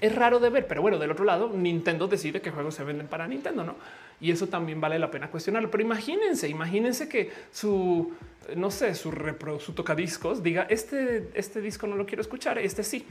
es 0.00 0.14
raro 0.14 0.40
de 0.40 0.50
ver, 0.50 0.66
pero 0.66 0.82
bueno, 0.82 0.98
del 0.98 1.10
otro 1.12 1.24
lado, 1.24 1.50
Nintendo 1.50 2.08
decide 2.08 2.40
qué 2.40 2.50
juegos 2.50 2.74
se 2.74 2.84
venden 2.84 3.06
para 3.06 3.28
Nintendo, 3.28 3.62
¿no? 3.62 3.76
Y 4.20 4.30
eso 4.30 4.48
también 4.48 4.80
vale 4.80 4.98
la 4.98 5.10
pena 5.10 5.30
cuestionarlo. 5.30 5.70
Pero 5.70 5.82
imagínense, 5.82 6.48
imagínense 6.48 7.08
que 7.08 7.30
su 7.52 8.12
no 8.56 8.70
sé, 8.70 8.94
su, 8.94 9.12
su 9.58 9.72
tocadiscos 9.72 10.42
diga 10.42 10.66
este, 10.68 11.30
este 11.34 11.60
disco 11.60 11.86
no 11.86 11.96
lo 11.96 12.06
quiero 12.06 12.22
escuchar, 12.22 12.58
este 12.58 12.82
sí. 12.82 13.06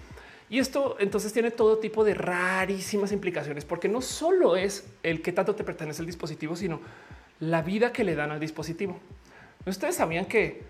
Y 0.49 0.57
esto 0.57 0.97
entonces 0.99 1.31
tiene 1.31 1.51
todo 1.51 1.77
tipo 1.77 2.03
de 2.03 2.15
rarísimas 2.15 3.11
implicaciones, 3.11 3.65
porque 3.65 3.87
no 3.87 4.01
solo 4.01 4.55
es 4.55 4.87
el 5.03 5.21
que 5.21 5.31
tanto 5.31 5.55
te 5.55 5.63
pertenece 5.63 6.01
el 6.01 6.07
dispositivo, 6.07 6.55
sino 6.55 6.81
la 7.39 7.61
vida 7.61 7.93
que 7.93 8.03
le 8.03 8.15
dan 8.15 8.31
al 8.31 8.39
dispositivo. 8.39 8.99
Ustedes 9.65 9.95
sabían 9.95 10.25
que 10.25 10.63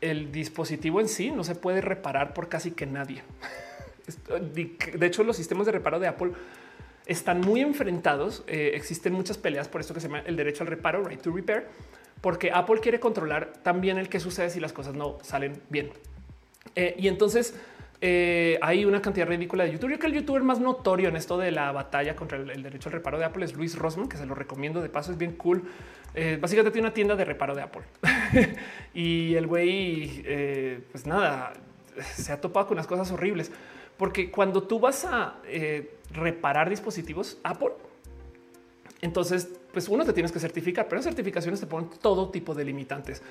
el 0.00 0.30
dispositivo 0.30 1.00
en 1.00 1.08
sí 1.08 1.30
no 1.30 1.44
se 1.44 1.54
puede 1.54 1.80
reparar 1.80 2.34
por 2.34 2.48
casi 2.48 2.72
que 2.72 2.86
nadie. 2.86 3.22
De 4.48 5.06
hecho, 5.06 5.22
los 5.22 5.36
sistemas 5.36 5.66
de 5.66 5.72
reparo 5.72 5.98
de 5.98 6.08
Apple 6.08 6.32
están 7.06 7.40
muy 7.40 7.60
enfrentados. 7.60 8.44
Eh, 8.46 8.72
existen 8.74 9.12
muchas 9.12 9.38
peleas 9.38 9.68
por 9.68 9.80
esto 9.80 9.94
que 9.94 10.00
se 10.00 10.08
llama 10.08 10.20
el 10.20 10.36
derecho 10.36 10.62
al 10.62 10.68
reparo, 10.68 11.04
right 11.04 11.20
to 11.20 11.30
repair 11.30 11.66
porque 12.20 12.50
Apple 12.52 12.80
quiere 12.80 13.00
controlar 13.00 13.52
también 13.62 13.98
el 13.98 14.08
que 14.08 14.20
sucede 14.20 14.50
si 14.50 14.60
las 14.60 14.72
cosas 14.72 14.94
no 14.94 15.18
salen 15.22 15.60
bien. 15.68 15.90
Eh, 16.74 16.94
y 16.98 17.08
entonces 17.08 17.54
eh, 18.00 18.58
hay 18.62 18.84
una 18.84 19.00
cantidad 19.00 19.26
ridícula 19.26 19.64
de 19.64 19.72
YouTube. 19.72 19.90
Yo 19.90 19.98
creo 19.98 20.10
que 20.10 20.16
el 20.18 20.22
youtuber 20.22 20.42
más 20.42 20.60
notorio 20.60 21.08
en 21.08 21.16
esto 21.16 21.38
de 21.38 21.50
la 21.50 21.72
batalla 21.72 22.16
contra 22.16 22.38
el, 22.38 22.62
derecho 22.62 22.88
al 22.88 22.94
reparo 22.94 23.18
de 23.18 23.24
Apple 23.24 23.44
es 23.44 23.54
Luis 23.54 23.76
Rosman, 23.76 24.08
que 24.08 24.16
se 24.16 24.26
lo 24.26 24.34
recomiendo 24.34 24.80
de 24.80 24.88
paso, 24.88 25.12
es 25.12 25.18
bien 25.18 25.32
cool. 25.32 25.64
Eh, 26.14 26.38
básicamente 26.40 26.72
tiene 26.72 26.86
una 26.88 26.94
tienda 26.94 27.16
de 27.16 27.24
reparo 27.24 27.54
de 27.54 27.62
Apple 27.62 27.82
y 28.94 29.34
el 29.34 29.46
güey, 29.46 30.24
pues 30.90 31.06
nada, 31.06 31.52
se 32.14 32.32
ha 32.32 32.40
topado 32.40 32.66
con 32.66 32.76
unas 32.76 32.86
cosas 32.86 33.10
horribles 33.12 33.52
porque 33.98 34.30
cuando 34.30 34.62
tú 34.62 34.80
vas 34.80 35.04
a 35.04 35.36
reparar 36.12 36.70
dispositivos 36.70 37.38
Apple, 37.44 37.72
entonces 39.02 39.50
pues 39.78 39.88
uno 39.88 40.04
te 40.04 40.12
tienes 40.12 40.32
que 40.32 40.40
certificar, 40.40 40.88
pero 40.88 41.00
certificaciones 41.00 41.60
te 41.60 41.66
ponen 41.66 41.88
todo 42.02 42.30
tipo 42.30 42.52
de 42.52 42.64
limitantes. 42.64 43.22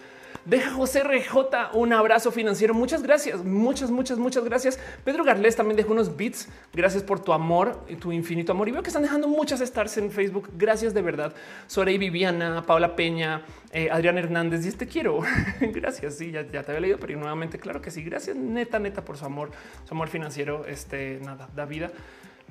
Deja 0.45 0.71
José 0.71 1.03
RJ 1.03 1.73
un 1.73 1.91
abrazo 1.91 2.31
financiero. 2.31 2.73
Muchas 2.73 3.03
gracias, 3.03 3.43
muchas, 3.43 3.91
muchas, 3.91 4.17
muchas 4.17 4.45
gracias. 4.45 4.79
Pedro 5.03 5.25
Garles 5.25 5.57
también 5.57 5.75
dejó 5.75 5.91
unos 5.91 6.15
bits. 6.15 6.47
Gracias 6.71 7.03
por 7.03 7.19
tu 7.19 7.33
amor 7.33 7.83
y 7.89 7.97
tu 7.97 8.13
infinito 8.13 8.53
amor. 8.53 8.69
Y 8.69 8.71
veo 8.71 8.81
que 8.81 8.87
están 8.87 9.03
dejando 9.03 9.27
muchas 9.27 9.59
stars 9.59 9.97
en 9.97 10.09
Facebook. 10.09 10.49
Gracias 10.57 10.93
de 10.93 11.01
verdad. 11.01 11.33
Sorey 11.67 11.97
Viviana, 11.97 12.63
Paula 12.65 12.95
Peña, 12.95 13.41
eh, 13.73 13.89
Adrián 13.91 14.17
Hernández. 14.17 14.63
Y 14.63 14.69
este 14.69 14.87
quiero. 14.87 15.19
gracias. 15.59 16.15
Sí, 16.15 16.31
ya, 16.31 16.47
te 16.47 16.57
había 16.59 16.79
leído, 16.79 16.97
pero 16.97 17.19
nuevamente, 17.19 17.59
claro 17.59 17.81
que 17.81 17.91
sí. 17.91 18.01
Gracias, 18.03 18.37
neta, 18.37 18.79
neta, 18.79 19.03
por 19.03 19.17
su 19.17 19.25
amor, 19.25 19.51
su 19.83 19.93
amor 19.93 20.07
financiero. 20.07 20.65
Este 20.65 21.19
nada, 21.25 21.49
da 21.53 21.65
vida. 21.65 21.91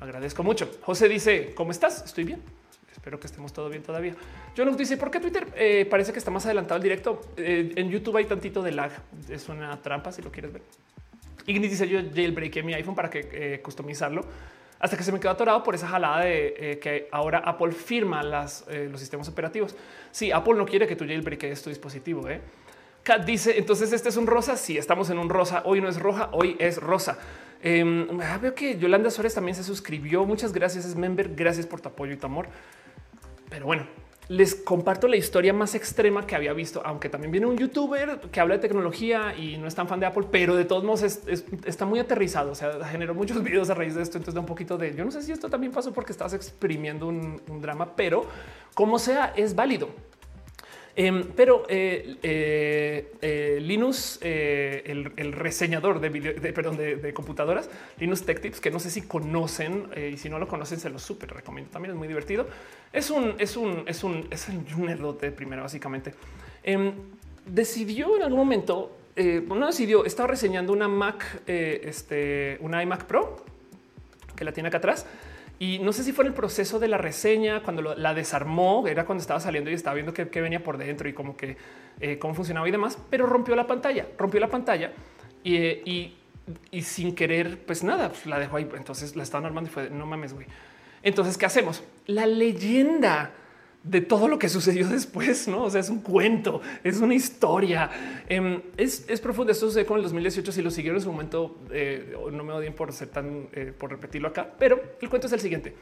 Agradezco 0.00 0.42
mucho. 0.42 0.70
José 0.82 1.08
dice: 1.08 1.54
¿Cómo 1.54 1.70
estás? 1.70 2.04
Estoy 2.04 2.24
bien. 2.24 2.42
Espero 3.06 3.20
que 3.20 3.28
estemos 3.28 3.52
todo 3.52 3.68
bien 3.68 3.84
todavía. 3.84 4.16
Yo 4.56 4.64
nos 4.64 4.76
dice 4.76 4.96
por 4.96 5.12
qué 5.12 5.20
Twitter 5.20 5.46
eh, 5.54 5.86
parece 5.88 6.12
que 6.12 6.18
está 6.18 6.32
más 6.32 6.44
adelantado 6.44 6.74
el 6.78 6.82
directo. 6.82 7.20
Eh, 7.36 7.72
en 7.76 7.88
YouTube 7.88 8.16
hay 8.16 8.24
tantito 8.24 8.64
de 8.64 8.72
lag. 8.72 8.90
Es 9.28 9.48
una 9.48 9.80
trampa 9.80 10.10
si 10.10 10.22
lo 10.22 10.32
quieres 10.32 10.52
ver. 10.52 10.62
Ignis 11.46 11.70
dice 11.70 11.86
yo 11.86 12.00
jailbreaké 12.12 12.64
mi 12.64 12.74
iPhone 12.74 12.96
para 12.96 13.08
que 13.08 13.28
eh, 13.30 13.60
customizarlo 13.62 14.24
hasta 14.80 14.96
que 14.96 15.04
se 15.04 15.12
me 15.12 15.20
quedó 15.20 15.30
atorado 15.30 15.62
por 15.62 15.76
esa 15.76 15.86
jalada 15.86 16.24
de 16.24 16.80
que 16.82 17.06
ahora 17.12 17.38
Apple 17.38 17.70
firma 17.70 18.24
los 18.24 18.64
sistemas 18.98 19.28
operativos. 19.28 19.76
Sí, 20.10 20.32
Apple 20.32 20.54
no 20.54 20.66
quiere 20.66 20.88
que 20.88 20.96
tú 20.96 21.06
jailbreakes 21.06 21.62
tu 21.62 21.70
dispositivo. 21.70 22.26
Kat 23.04 23.24
dice, 23.24 23.56
entonces 23.56 23.92
este 23.92 24.08
es 24.08 24.16
un 24.16 24.26
rosa. 24.26 24.56
Sí, 24.56 24.78
estamos 24.78 25.10
en 25.10 25.18
un 25.18 25.30
rosa. 25.30 25.62
Hoy 25.64 25.80
no 25.80 25.88
es 25.88 26.00
roja, 26.00 26.28
hoy 26.32 26.56
es 26.58 26.78
rosa. 26.78 27.18
Em, 27.62 28.08
ah, 28.20 28.38
veo 28.42 28.52
que 28.52 28.76
Yolanda 28.76 29.10
Suárez 29.10 29.32
también 29.32 29.54
se 29.54 29.62
suscribió. 29.62 30.24
Muchas 30.24 30.52
gracias, 30.52 30.84
es 30.84 30.96
member. 30.96 31.32
Gracias 31.36 31.66
por 31.66 31.80
tu 31.80 31.88
apoyo 31.88 32.12
y 32.12 32.16
tu 32.16 32.26
amor. 32.26 32.48
Pero 33.48 33.66
bueno, 33.66 33.86
les 34.28 34.54
comparto 34.54 35.06
la 35.06 35.16
historia 35.16 35.52
más 35.52 35.74
extrema 35.74 36.26
que 36.26 36.34
había 36.34 36.52
visto, 36.52 36.82
aunque 36.84 37.08
también 37.08 37.30
viene 37.30 37.46
un 37.46 37.56
youtuber 37.56 38.20
que 38.32 38.40
habla 38.40 38.56
de 38.56 38.60
tecnología 38.60 39.34
y 39.36 39.56
no 39.56 39.68
es 39.68 39.74
tan 39.74 39.86
fan 39.86 40.00
de 40.00 40.06
Apple, 40.06 40.26
pero 40.30 40.56
de 40.56 40.64
todos 40.64 40.82
modos 40.82 41.02
está 41.02 41.86
muy 41.86 42.00
aterrizado. 42.00 42.50
O 42.50 42.54
sea, 42.54 42.84
generó 42.86 43.14
muchos 43.14 43.42
videos 43.44 43.70
a 43.70 43.74
raíz 43.74 43.94
de 43.94 44.02
esto. 44.02 44.18
Entonces 44.18 44.34
da 44.34 44.40
un 44.40 44.46
poquito 44.46 44.76
de 44.76 44.94
yo 44.94 45.04
no 45.04 45.10
sé 45.10 45.22
si 45.22 45.32
esto 45.32 45.48
también 45.48 45.72
pasó 45.72 45.92
porque 45.92 46.12
estás 46.12 46.32
exprimiendo 46.34 47.06
un 47.06 47.60
drama, 47.60 47.94
pero 47.94 48.26
como 48.74 48.98
sea, 48.98 49.32
es 49.36 49.54
válido. 49.54 49.88
Em, 50.98 51.24
pero 51.36 51.64
eh, 51.68 52.16
eh, 52.22 53.12
eh, 53.20 53.58
Linus, 53.60 54.18
el, 54.22 55.32
reseñador 55.32 56.00
de, 56.00 56.08
video, 56.08 56.32
de, 56.32 57.12
computadoras, 57.12 57.68
Linus 57.98 58.24
Tech 58.24 58.40
Tips, 58.40 58.60
que 58.60 58.70
no 58.70 58.80
sé 58.80 58.88
si 58.90 59.02
conocen 59.02 59.90
y 59.94 60.16
si 60.16 60.30
no 60.30 60.38
lo 60.38 60.48
conocen, 60.48 60.80
se 60.80 60.88
lo 60.88 60.98
súper 60.98 61.34
recomiendo. 61.34 61.70
También 61.70 61.92
es 61.92 61.98
muy 61.98 62.08
divertido. 62.08 62.46
Es 62.94 63.10
un, 63.10 63.34
es 63.38 63.58
un, 63.58 63.84
es 63.86 64.02
un, 64.04 64.26
es 64.30 64.48
un 64.48 64.86
nerdote 64.86 65.30
primero, 65.32 65.62
básicamente. 65.62 66.14
Em, 66.62 66.92
decidió 67.44 68.16
en 68.16 68.22
algún 68.22 68.38
momento, 68.38 68.96
no 69.16 69.66
decidió, 69.66 70.06
estaba 70.06 70.28
reseñando 70.28 70.72
una 70.72 70.88
Mac, 70.88 71.42
este, 71.46 72.56
una 72.60 72.82
iMac 72.82 73.04
Pro 73.04 73.44
que 74.34 74.44
la 74.44 74.52
tiene 74.52 74.68
acá 74.68 74.78
atrás 74.78 75.06
y 75.58 75.78
no 75.78 75.92
sé 75.92 76.04
si 76.04 76.12
fue 76.12 76.24
en 76.24 76.28
el 76.28 76.34
proceso 76.34 76.78
de 76.78 76.88
la 76.88 76.98
reseña, 76.98 77.62
cuando 77.62 77.94
la 77.94 78.12
desarmó, 78.12 78.86
era 78.86 79.06
cuando 79.06 79.22
estaba 79.22 79.40
saliendo 79.40 79.70
y 79.70 79.74
estaba 79.74 79.94
viendo 79.94 80.12
qué, 80.12 80.24
venía 80.40 80.62
por 80.62 80.76
dentro 80.76 81.08
y 81.08 81.14
cómo 81.14 81.36
que 81.36 81.56
eh, 82.00 82.18
cómo 82.18 82.34
funcionaba 82.34 82.68
y 82.68 82.72
demás, 82.72 82.98
pero 83.08 83.26
rompió 83.26 83.56
la 83.56 83.66
pantalla, 83.66 84.06
rompió 84.18 84.38
la 84.38 84.48
pantalla 84.48 84.92
y, 85.42 86.12
y, 86.70 86.82
sin 86.82 87.14
querer, 87.14 87.58
pues 87.64 87.82
nada, 87.82 88.10
pues 88.10 88.26
la 88.26 88.38
dejó 88.38 88.58
ahí. 88.58 88.68
Entonces 88.76 89.16
la 89.16 89.22
estaban 89.22 89.46
armando 89.46 89.70
y 89.70 89.72
fue 89.72 89.90
no 89.90 90.06
mames, 90.06 90.34
güey. 90.34 90.46
Entonces, 91.02 91.38
¿qué 91.38 91.46
hacemos? 91.46 91.82
La 92.06 92.26
leyenda 92.26 93.32
de 93.86 94.00
todo 94.00 94.26
lo 94.28 94.38
que 94.38 94.48
sucedió 94.48 94.88
después, 94.90 95.48
no? 95.48 95.64
O 95.64 95.70
sea, 95.70 95.80
es 95.80 95.90
un 95.90 96.00
cuento, 96.00 96.60
es 96.82 97.00
una 97.00 97.14
historia. 97.14 97.90
Em, 98.28 98.60
es, 98.76 99.08
es, 99.08 99.20
profundo. 99.20 99.52
Esto 99.52 99.66
sucede 99.66 99.86
con 99.86 99.98
el 99.98 100.02
2018. 100.02 100.52
Si 100.52 100.62
lo 100.62 100.70
siguieron 100.70 100.98
en 100.98 101.02
su 101.02 101.12
momento, 101.12 101.58
eh, 101.70 102.16
no 102.32 102.44
me 102.44 102.52
odien 102.52 102.74
por 102.74 102.92
ser 102.92 103.08
tan, 103.08 103.48
eh, 103.52 103.72
por 103.76 103.90
repetirlo 103.90 104.28
acá, 104.28 104.50
pero 104.58 104.80
el 105.00 105.08
cuento 105.08 105.26
es 105.26 105.32
el 105.32 105.40
siguiente. 105.40 105.74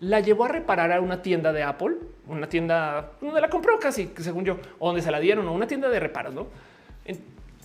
La 0.00 0.20
llevó 0.20 0.44
a 0.44 0.48
reparar 0.48 0.92
a 0.92 1.00
una 1.00 1.22
tienda 1.22 1.52
de 1.52 1.62
Apple, 1.62 1.96
una 2.26 2.48
tienda 2.48 3.12
donde 3.20 3.40
la 3.40 3.50
compró 3.50 3.78
casi, 3.80 4.10
según 4.18 4.44
yo, 4.44 4.58
o 4.78 4.88
donde 4.88 5.02
se 5.02 5.10
la 5.10 5.18
dieron, 5.18 5.46
o 5.48 5.52
una 5.52 5.66
tienda 5.66 5.88
de 5.88 5.98
reparos, 5.98 6.34
no? 6.34 6.46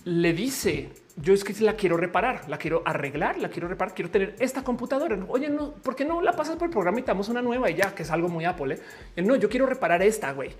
le 0.04 0.34
dice 0.34 0.90
yo 1.16 1.32
es 1.32 1.44
que 1.44 1.52
la 1.62 1.74
quiero 1.74 1.96
reparar, 1.96 2.48
la 2.48 2.58
quiero 2.58 2.82
arreglar, 2.84 3.38
la 3.38 3.48
quiero 3.48 3.68
reparar, 3.68 3.94
quiero 3.94 4.10
tener 4.10 4.34
esta 4.40 4.64
computadora. 4.64 5.16
Oye, 5.28 5.48
no, 5.48 5.72
¿por 5.74 5.94
qué 5.94 6.04
no 6.04 6.20
la 6.20 6.32
pasas 6.32 6.56
por 6.56 6.66
el 6.66 6.72
programa 6.72 6.98
y 6.98 7.02
damos 7.02 7.28
una 7.28 7.40
nueva 7.40 7.70
y 7.70 7.74
ya, 7.74 7.94
que 7.94 8.02
es 8.02 8.10
algo 8.10 8.28
muy 8.28 8.44
Apple? 8.44 8.78
¿eh? 9.16 9.22
No, 9.22 9.36
yo 9.36 9.48
quiero 9.48 9.66
reparar 9.66 10.02
esta, 10.02 10.32
güey. 10.32 10.50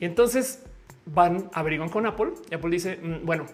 Y 0.00 0.04
entonces 0.04 0.62
van, 1.06 1.50
averiguan 1.52 1.88
con 1.88 2.04
Apple 2.04 2.32
y 2.50 2.54
Apple 2.54 2.70
dice, 2.70 2.98
mm, 3.00 3.24
bueno, 3.24 3.46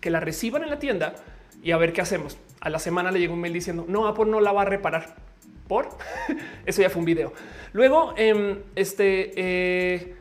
que 0.00 0.10
la 0.10 0.20
reciban 0.20 0.62
en 0.62 0.70
la 0.70 0.78
tienda 0.78 1.14
y 1.62 1.72
a 1.72 1.76
ver 1.76 1.92
qué 1.92 2.00
hacemos. 2.00 2.38
A 2.60 2.70
la 2.70 2.78
semana 2.78 3.10
le 3.10 3.20
llega 3.20 3.34
un 3.34 3.40
mail 3.40 3.52
diciendo, 3.52 3.84
no, 3.86 4.06
Apple 4.06 4.26
no 4.26 4.40
la 4.40 4.52
va 4.52 4.62
a 4.62 4.66
reparar. 4.66 5.16
Por 5.68 5.90
eso 6.66 6.80
ya 6.80 6.88
fue 6.88 7.00
un 7.00 7.06
video. 7.06 7.34
Luego, 7.74 8.14
em, 8.16 8.60
este, 8.74 9.32
eh, 9.36 10.14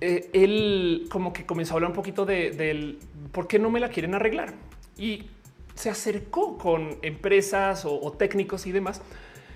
eh, 0.00 0.30
él 0.32 1.06
como 1.10 1.32
que 1.32 1.46
comenzó 1.46 1.74
a 1.74 1.76
hablar 1.76 1.90
un 1.90 1.96
poquito 1.96 2.26
de, 2.26 2.98
por 3.32 3.46
qué 3.46 3.60
no 3.60 3.70
me 3.70 3.78
la 3.78 3.88
quieren 3.88 4.14
arreglar 4.14 4.52
y 5.00 5.30
se 5.74 5.88
acercó 5.88 6.58
con 6.58 6.98
empresas 7.02 7.84
o, 7.86 8.12
técnicos 8.12 8.66
y 8.66 8.72
demás. 8.72 9.00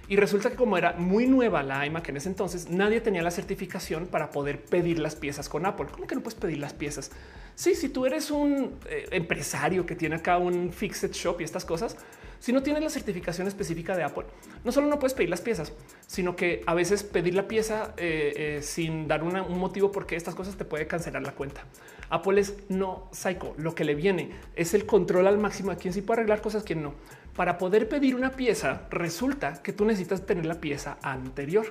Y 0.08 0.16
resulta 0.16 0.50
que 0.50 0.56
como 0.56 0.76
era 0.76 0.94
muy 0.94 1.26
nueva 1.26 1.62
la 1.62 1.86
iMac 1.86 2.08
en 2.08 2.16
ese 2.16 2.28
entonces, 2.28 2.68
nadie 2.70 3.00
tenía 3.00 3.22
la 3.22 3.30
certificación 3.30 4.06
para 4.06 4.30
poder 4.30 4.62
pedir 4.64 4.98
las 4.98 5.16
piezas 5.16 5.48
con 5.48 5.66
Apple. 5.66 5.86
¿Cómo 5.92 6.06
que 6.06 6.14
no 6.14 6.22
puedes 6.22 6.38
pedir 6.38 6.58
las 6.58 6.72
piezas? 6.72 7.10
Sí, 7.54 7.74
si 7.74 7.88
tú 7.88 8.04
eres 8.04 8.30
un 8.30 8.74
eh, 8.88 9.06
empresario 9.12 9.86
que 9.86 9.94
tiene 9.94 10.16
acá 10.16 10.38
un 10.38 10.72
fixed 10.72 11.12
shop 11.12 11.40
y 11.40 11.44
estas 11.44 11.64
cosas, 11.64 11.96
si 12.38 12.52
no 12.52 12.62
tienes 12.62 12.82
la 12.82 12.90
certificación 12.90 13.46
específica 13.46 13.96
de 13.96 14.02
Apple, 14.02 14.24
no 14.64 14.72
solo 14.72 14.86
no 14.88 14.98
puedes 14.98 15.14
pedir 15.14 15.30
las 15.30 15.40
piezas, 15.40 15.72
sino 16.06 16.36
que 16.36 16.62
a 16.66 16.74
veces 16.74 17.02
pedir 17.02 17.34
la 17.34 17.48
pieza 17.48 17.94
eh, 17.96 18.32
eh, 18.36 18.62
sin 18.62 19.08
dar 19.08 19.22
un 19.22 19.58
motivo 19.58 19.92
porque 19.92 20.16
estas 20.16 20.34
cosas 20.34 20.56
te 20.56 20.64
puede 20.64 20.86
cancelar 20.86 21.22
la 21.22 21.32
cuenta. 21.32 21.64
Apple 22.10 22.40
es 22.40 22.54
no 22.68 23.08
psycho. 23.12 23.54
Lo 23.56 23.74
que 23.74 23.84
le 23.84 23.94
viene 23.94 24.30
es 24.56 24.74
el 24.74 24.86
control 24.86 25.26
al 25.26 25.38
máximo 25.38 25.70
de 25.70 25.76
quién 25.76 25.92
sí 25.94 26.02
puede 26.02 26.20
arreglar 26.20 26.40
cosas, 26.40 26.62
quién 26.62 26.82
no. 26.82 26.94
Para 27.36 27.58
poder 27.58 27.88
pedir 27.88 28.14
una 28.14 28.30
pieza, 28.30 28.82
resulta 28.90 29.62
que 29.62 29.72
tú 29.72 29.84
necesitas 29.84 30.24
tener 30.24 30.46
la 30.46 30.60
pieza 30.60 30.98
anterior. 31.02 31.66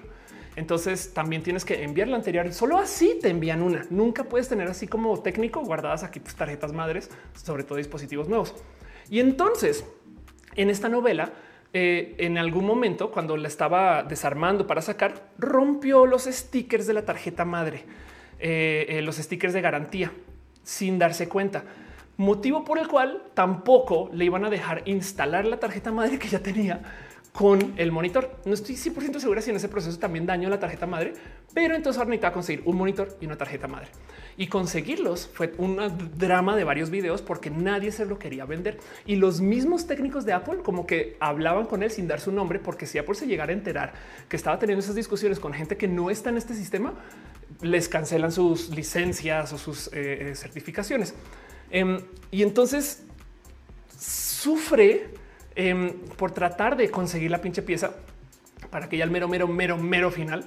Entonces 0.56 1.14
también 1.14 1.42
tienes 1.42 1.66
que 1.66 1.84
enviar 1.84 2.08
la 2.08 2.18
anterior. 2.18 2.54
Solo 2.54 2.78
así 2.78 3.18
te 3.22 3.30
envían 3.30 3.62
una. 3.62 3.86
Nunca 3.90 4.26
puedes 4.26 4.50
tener 4.50 4.68
así 4.68 4.88
como 4.88 5.22
técnico 5.22 5.62
guardadas 5.62 6.04
aquí 6.04 6.20
tus 6.20 6.36
tarjetas 6.36 6.74
madres, 6.74 7.10
sobre 7.34 7.64
todo 7.64 7.78
dispositivos 7.78 8.28
nuevos. 8.28 8.54
Y 9.10 9.20
entonces 9.20 9.86
en 10.56 10.70
esta 10.70 10.90
novela, 10.90 11.34
eh, 11.74 12.16
en 12.20 12.38
algún 12.38 12.66
momento, 12.66 13.12
cuando 13.12 13.38
la 13.38 13.48
estaba 13.48 14.04
desarmando 14.04 14.68
para 14.68 14.82
sacar, 14.82 15.30
rompió 15.38 16.06
los 16.06 16.24
stickers 16.26 16.86
de 16.86 16.94
la 16.94 17.06
tarjeta 17.06 17.46
madre, 17.46 17.86
eh, 18.46 18.86
eh, 18.90 19.02
los 19.02 19.16
stickers 19.16 19.54
de 19.54 19.62
garantía, 19.62 20.12
sin 20.64 21.00
darse 21.00 21.30
cuenta. 21.30 21.64
Motivo 22.18 22.66
por 22.66 22.78
el 22.78 22.90
cual 22.90 23.24
tampoco 23.34 24.10
le 24.12 24.26
iban 24.26 24.44
a 24.44 24.50
dejar 24.50 24.84
instalar 24.84 25.46
la 25.46 25.62
tarjeta 25.62 25.94
madre 25.94 26.20
que 26.20 26.28
ya 26.28 26.40
tenía 26.40 26.82
con 27.32 27.74
el 27.78 27.94
monitor. 27.94 28.36
No 28.44 28.54
estoy 28.54 28.76
100% 28.76 29.20
segura 29.20 29.42
si 29.42 29.50
en 29.50 29.56
ese 29.56 29.70
proceso 29.70 29.98
también 29.98 30.26
dañó 30.26 30.50
la 30.50 30.60
tarjeta 30.60 30.86
madre, 30.86 31.14
pero 31.54 31.74
entonces 31.74 31.98
ahora 31.98 32.10
necesitaba 32.10 32.34
conseguir 32.34 32.64
un 32.66 32.76
monitor 32.76 33.18
y 33.22 33.26
una 33.26 33.38
tarjeta 33.38 33.70
madre. 33.70 33.88
Y 34.36 34.48
conseguirlos 34.48 35.30
fue 35.34 35.54
un 35.58 35.80
drama 36.18 36.58
de 36.58 36.66
varios 36.66 36.90
videos 36.90 37.22
porque 37.22 37.50
nadie 37.50 37.94
se 37.94 38.06
lo 38.06 38.20
quería 38.20 38.46
vender. 38.46 38.78
Y 39.06 39.16
los 39.16 39.40
mismos 39.40 39.88
técnicos 39.88 40.26
de 40.26 40.34
Apple 40.34 40.58
como 40.64 40.86
que 40.86 41.16
hablaban 41.20 41.66
con 41.66 41.82
él 41.82 41.92
sin 41.92 42.10
dar 42.10 42.20
su 42.20 42.34
nombre, 42.34 42.60
porque 42.60 42.86
si 42.86 42.98
Apple 42.98 43.16
se 43.16 43.26
llegara 43.26 43.52
a 43.52 43.56
enterar 43.56 43.94
que 44.28 44.36
estaba 44.36 44.60
teniendo 44.60 44.84
esas 44.84 44.96
discusiones 44.96 45.40
con 45.40 45.54
gente 45.54 45.78
que 45.78 45.88
no 45.88 46.10
está 46.10 46.30
en 46.30 46.38
este 46.38 46.54
sistema, 46.54 46.94
les 47.62 47.88
cancelan 47.88 48.32
sus 48.32 48.70
licencias 48.70 49.54
o 49.54 49.58
sus 49.58 49.88
eh, 49.88 50.32
eh, 50.32 50.36
certificaciones. 50.36 51.14
Em, 51.72 52.00
y 52.32 52.44
entonces 52.44 53.04
sufre 53.98 55.10
em, 55.56 55.94
por 56.18 56.32
tratar 56.32 56.76
de 56.76 56.90
conseguir 56.90 57.32
la 57.32 57.42
pinche 57.42 57.62
pieza 57.62 57.96
para 58.70 58.90
que 58.90 58.98
ya 58.98 59.04
el 59.04 59.12
mero, 59.12 59.28
mero, 59.28 59.48
mero, 59.48 59.78
mero 59.78 60.12
final 60.12 60.46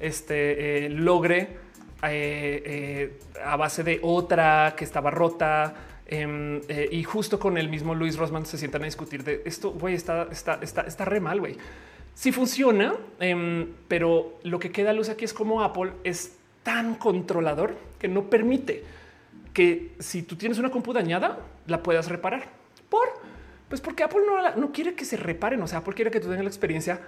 este, 0.00 0.86
eh, 0.86 0.88
logre 0.90 1.64
a 2.02 3.56
base 3.56 3.82
de 3.82 3.98
otra 4.02 4.74
que 4.76 4.84
estaba 4.84 5.10
rota. 5.10 5.74
Em, 6.08 6.60
y 6.92 7.02
justo 7.02 7.40
con 7.40 7.58
el 7.58 7.68
mismo 7.68 7.92
Luis 7.92 8.16
Rosman 8.16 8.46
se 8.46 8.58
sientan 8.58 8.82
a 8.82 8.84
discutir 8.84 9.24
de 9.24 9.42
esto. 9.44 9.72
Güey, 9.72 9.94
está, 9.94 10.28
está, 10.30 10.60
está, 10.62 10.82
está 10.82 11.04
re 11.04 11.18
mal. 11.18 11.40
Güey, 11.40 11.56
sí 12.14 12.30
funciona, 12.30 12.94
pero 13.88 14.38
lo 14.44 14.58
que 14.60 14.70
queda 14.70 14.92
luz 14.92 15.08
aquí 15.08 15.24
es 15.24 15.32
como 15.32 15.62
Apple 15.62 15.92
es 16.04 16.35
tan 16.66 16.96
controlador 16.96 17.76
que 17.96 18.08
no 18.08 18.28
permite 18.28 18.82
que 19.54 19.92
si 20.00 20.24
tú 20.24 20.34
tienes 20.34 20.58
una 20.58 20.68
compu 20.68 20.92
dañada, 20.92 21.38
la 21.68 21.80
puedas 21.80 22.08
reparar. 22.08 22.48
Por 22.90 23.06
pues 23.68 23.80
porque 23.80 24.02
Apple 24.02 24.22
no, 24.26 24.56
no 24.56 24.72
quiere 24.72 24.94
que 24.94 25.04
se 25.04 25.16
reparen. 25.16 25.62
O 25.62 25.68
sea, 25.68 25.78
Apple 25.78 25.94
quiere 25.94 26.10
que 26.10 26.18
tú 26.18 26.26
tengas 26.26 26.42
la 26.42 26.50
experiencia 26.50 27.00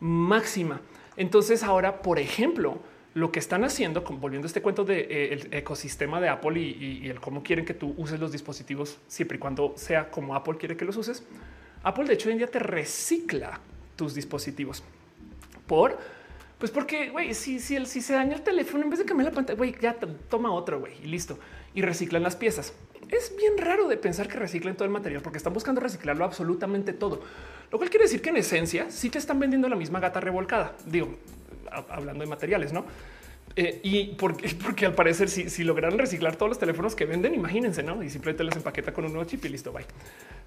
máxima. 0.00 0.80
Entonces, 1.18 1.62
ahora, 1.62 2.00
por 2.00 2.18
ejemplo, 2.18 2.78
lo 3.12 3.30
que 3.30 3.38
están 3.38 3.64
haciendo, 3.64 4.00
volviendo 4.00 4.46
a 4.46 4.48
este 4.48 4.62
cuento 4.62 4.82
del 4.82 5.06
de, 5.06 5.34
eh, 5.34 5.48
ecosistema 5.58 6.18
de 6.18 6.30
Apple 6.30 6.58
y, 6.58 7.06
el 7.10 7.20
cómo 7.20 7.42
quieren 7.42 7.66
que 7.66 7.74
tú 7.74 7.94
uses 7.98 8.18
los 8.18 8.32
dispositivos 8.32 8.98
siempre 9.08 9.36
y 9.36 9.38
cuando 9.38 9.74
sea 9.76 10.10
como 10.10 10.34
Apple 10.34 10.56
quiere 10.56 10.74
que 10.74 10.86
los 10.86 10.96
uses. 10.96 11.22
Apple, 11.82 12.04
de 12.04 12.14
hecho, 12.14 12.28
hoy 12.30 12.32
en 12.32 12.38
día 12.38 12.50
te 12.50 12.60
recicla 12.60 13.60
tus 13.94 14.14
dispositivos 14.14 14.82
por 15.66 15.98
pues 16.62 16.70
porque 16.70 17.10
güey, 17.10 17.34
si, 17.34 17.58
si, 17.58 17.84
si 17.86 18.00
se 18.00 18.12
daña 18.12 18.36
el 18.36 18.42
teléfono, 18.42 18.84
en 18.84 18.90
vez 18.90 19.00
de 19.00 19.04
cambiar 19.04 19.30
la 19.30 19.34
pantalla, 19.34 19.56
güey, 19.56 19.74
ya 19.80 19.96
toma 20.28 20.52
otro 20.52 20.78
güey 20.78 20.92
y 21.02 21.06
listo 21.06 21.36
y 21.74 21.82
reciclan 21.82 22.22
las 22.22 22.36
piezas. 22.36 22.72
Es 23.08 23.34
bien 23.36 23.58
raro 23.58 23.88
de 23.88 23.96
pensar 23.96 24.28
que 24.28 24.38
reciclen 24.38 24.76
todo 24.76 24.84
el 24.84 24.92
material 24.92 25.22
porque 25.22 25.38
están 25.38 25.54
buscando 25.54 25.80
reciclarlo 25.80 26.24
absolutamente 26.24 26.92
todo, 26.92 27.20
lo 27.72 27.78
cual 27.78 27.90
quiere 27.90 28.04
decir 28.04 28.22
que 28.22 28.30
en 28.30 28.36
esencia 28.36 28.92
sí 28.92 29.10
te 29.10 29.18
están 29.18 29.40
vendiendo 29.40 29.68
la 29.68 29.74
misma 29.74 29.98
gata 29.98 30.20
revolcada. 30.20 30.76
Digo, 30.86 31.16
hablando 31.88 32.22
de 32.22 32.30
materiales, 32.30 32.72
no? 32.72 32.84
Eh, 33.54 33.80
y 33.82 34.04
porque, 34.14 34.54
porque 34.64 34.86
al 34.86 34.94
parecer, 34.94 35.28
si, 35.28 35.50
si 35.50 35.64
lograran 35.64 35.98
reciclar 35.98 36.36
todos 36.36 36.50
los 36.50 36.58
teléfonos 36.58 36.94
que 36.94 37.04
venden, 37.04 37.34
imagínense, 37.34 37.82
no? 37.82 38.02
Y 38.02 38.10
simplemente 38.10 38.44
les 38.44 38.56
empaqueta 38.56 38.92
con 38.92 39.04
un 39.04 39.12
nuevo 39.12 39.28
chip 39.28 39.44
y 39.44 39.48
listo. 39.48 39.72
Bye. 39.72 39.84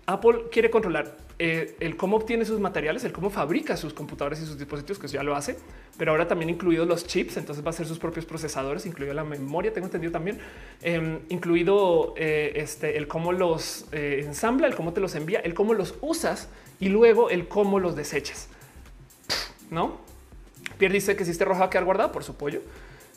Apple 0.07 0.43
quiere 0.51 0.69
controlar 0.69 1.17
eh, 1.39 1.75
el 1.79 1.97
cómo 1.97 2.17
obtiene 2.17 2.45
sus 2.45 2.59
materiales, 2.59 3.03
el 3.03 3.11
cómo 3.11 3.29
fabrica 3.29 3.75
sus 3.75 3.93
computadores 3.93 4.39
y 4.39 4.45
sus 4.45 4.57
dispositivos, 4.57 4.99
que 4.99 5.07
ya 5.07 5.23
lo 5.23 5.35
hace, 5.35 5.57
pero 5.97 6.11
ahora 6.11 6.27
también 6.27 6.49
incluidos 6.49 6.87
los 6.87 7.07
chips. 7.07 7.37
Entonces 7.37 7.65
va 7.65 7.69
a 7.69 7.73
ser 7.73 7.87
sus 7.87 7.99
propios 7.99 8.25
procesadores, 8.25 8.85
incluido 8.85 9.13
la 9.13 9.23
memoria. 9.23 9.73
Tengo 9.73 9.87
entendido 9.87 10.11
también, 10.11 10.39
em, 10.81 11.19
incluido 11.29 12.13
eh, 12.17 12.53
este, 12.55 12.97
el 12.97 13.07
cómo 13.07 13.31
los 13.31 13.85
ensambla, 13.91 14.67
el 14.67 14.75
cómo 14.75 14.93
te 14.93 15.01
los 15.01 15.15
envía, 15.15 15.39
el 15.39 15.53
cómo 15.53 15.73
los 15.73 15.95
usas 16.01 16.49
y 16.79 16.89
luego 16.89 17.29
el 17.29 17.47
cómo 17.47 17.79
los 17.79 17.95
desechas. 17.95 18.47
No? 19.71 19.99
Pierre 20.77 20.93
dice 20.93 21.15
que 21.15 21.25
si 21.25 21.31
este 21.31 21.45
rojo 21.45 21.61
va 21.61 21.67
a 21.67 21.69
quedar 21.69 21.85
guardado 21.85 22.11
por 22.11 22.23
su 22.23 22.35
pollo. 22.35 22.61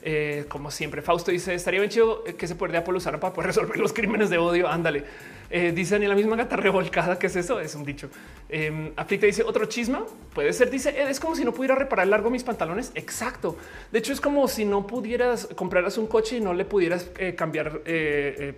Eh, 0.02 0.44
como 0.48 0.70
siempre, 0.70 1.02
Fausto 1.02 1.32
dice 1.32 1.54
estaría 1.54 1.80
bien 1.80 1.90
chido 1.90 2.22
que 2.22 2.46
se 2.46 2.54
puede 2.54 2.76
Apple 2.76 2.94
usar 2.94 3.18
para 3.18 3.32
poder 3.32 3.48
resolver 3.48 3.78
los 3.78 3.92
crímenes 3.92 4.30
de 4.30 4.38
odio. 4.38 4.68
Ándale. 4.68 5.04
Eh, 5.50 5.72
dice 5.74 5.98
la 5.98 6.14
misma 6.14 6.36
gata 6.36 6.56
revolcada. 6.56 7.18
que 7.18 7.26
es 7.26 7.36
eso? 7.36 7.58
Es 7.60 7.74
un 7.74 7.84
dicho. 7.84 8.08
Eh, 8.48 8.92
dice 9.20 9.42
otro 9.42 9.66
chisma. 9.66 10.04
Puede 10.34 10.52
ser. 10.52 10.70
Dice 10.70 10.94
es 11.02 11.18
como 11.18 11.34
si 11.34 11.44
no 11.44 11.52
pudiera 11.52 11.74
reparar 11.74 12.06
largo 12.06 12.30
mis 12.30 12.44
pantalones. 12.44 12.92
Exacto. 12.94 13.56
De 13.90 13.98
hecho, 13.98 14.12
es 14.12 14.20
como 14.20 14.46
si 14.46 14.64
no 14.64 14.86
pudieras 14.86 15.48
compraras 15.56 15.98
un 15.98 16.06
coche 16.06 16.36
y 16.36 16.40
no 16.40 16.54
le 16.54 16.64
pudieras 16.64 17.10
eh, 17.18 17.34
cambiar, 17.34 17.82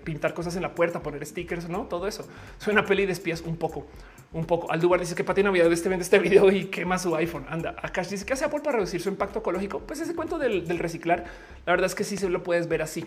pintar 0.04 0.34
cosas 0.34 0.56
en 0.56 0.62
la 0.62 0.74
puerta, 0.74 1.02
poner 1.02 1.24
stickers, 1.24 1.68
no 1.68 1.86
todo 1.86 2.06
eso. 2.06 2.28
Suena 2.58 2.84
peli 2.84 3.06
de 3.06 3.12
espías 3.12 3.40
un 3.40 3.56
poco 3.56 3.86
un 4.32 4.44
poco. 4.44 4.70
Aldubar 4.70 5.00
dice 5.00 5.14
que 5.14 5.24
Pati 5.24 5.42
Navidad 5.42 5.72
este 5.72 5.88
vende 5.88 6.04
este 6.04 6.18
video 6.18 6.50
y 6.50 6.66
quema 6.66 6.98
su 6.98 7.14
iPhone. 7.16 7.46
Anda, 7.48 7.74
Akash 7.82 8.08
dice 8.08 8.24
que 8.24 8.32
hace 8.32 8.44
Apple 8.44 8.60
para 8.60 8.76
reducir 8.76 9.00
su 9.00 9.08
impacto 9.08 9.40
ecológico. 9.40 9.80
Pues 9.80 10.00
ese 10.00 10.14
cuento 10.14 10.38
del, 10.38 10.66
reciclar, 10.78 11.24
la 11.66 11.72
verdad 11.72 11.86
es 11.86 11.94
que 11.94 12.04
sí 12.04 12.16
se 12.16 12.28
lo 12.28 12.42
puedes 12.42 12.68
ver 12.68 12.82
así. 12.82 13.04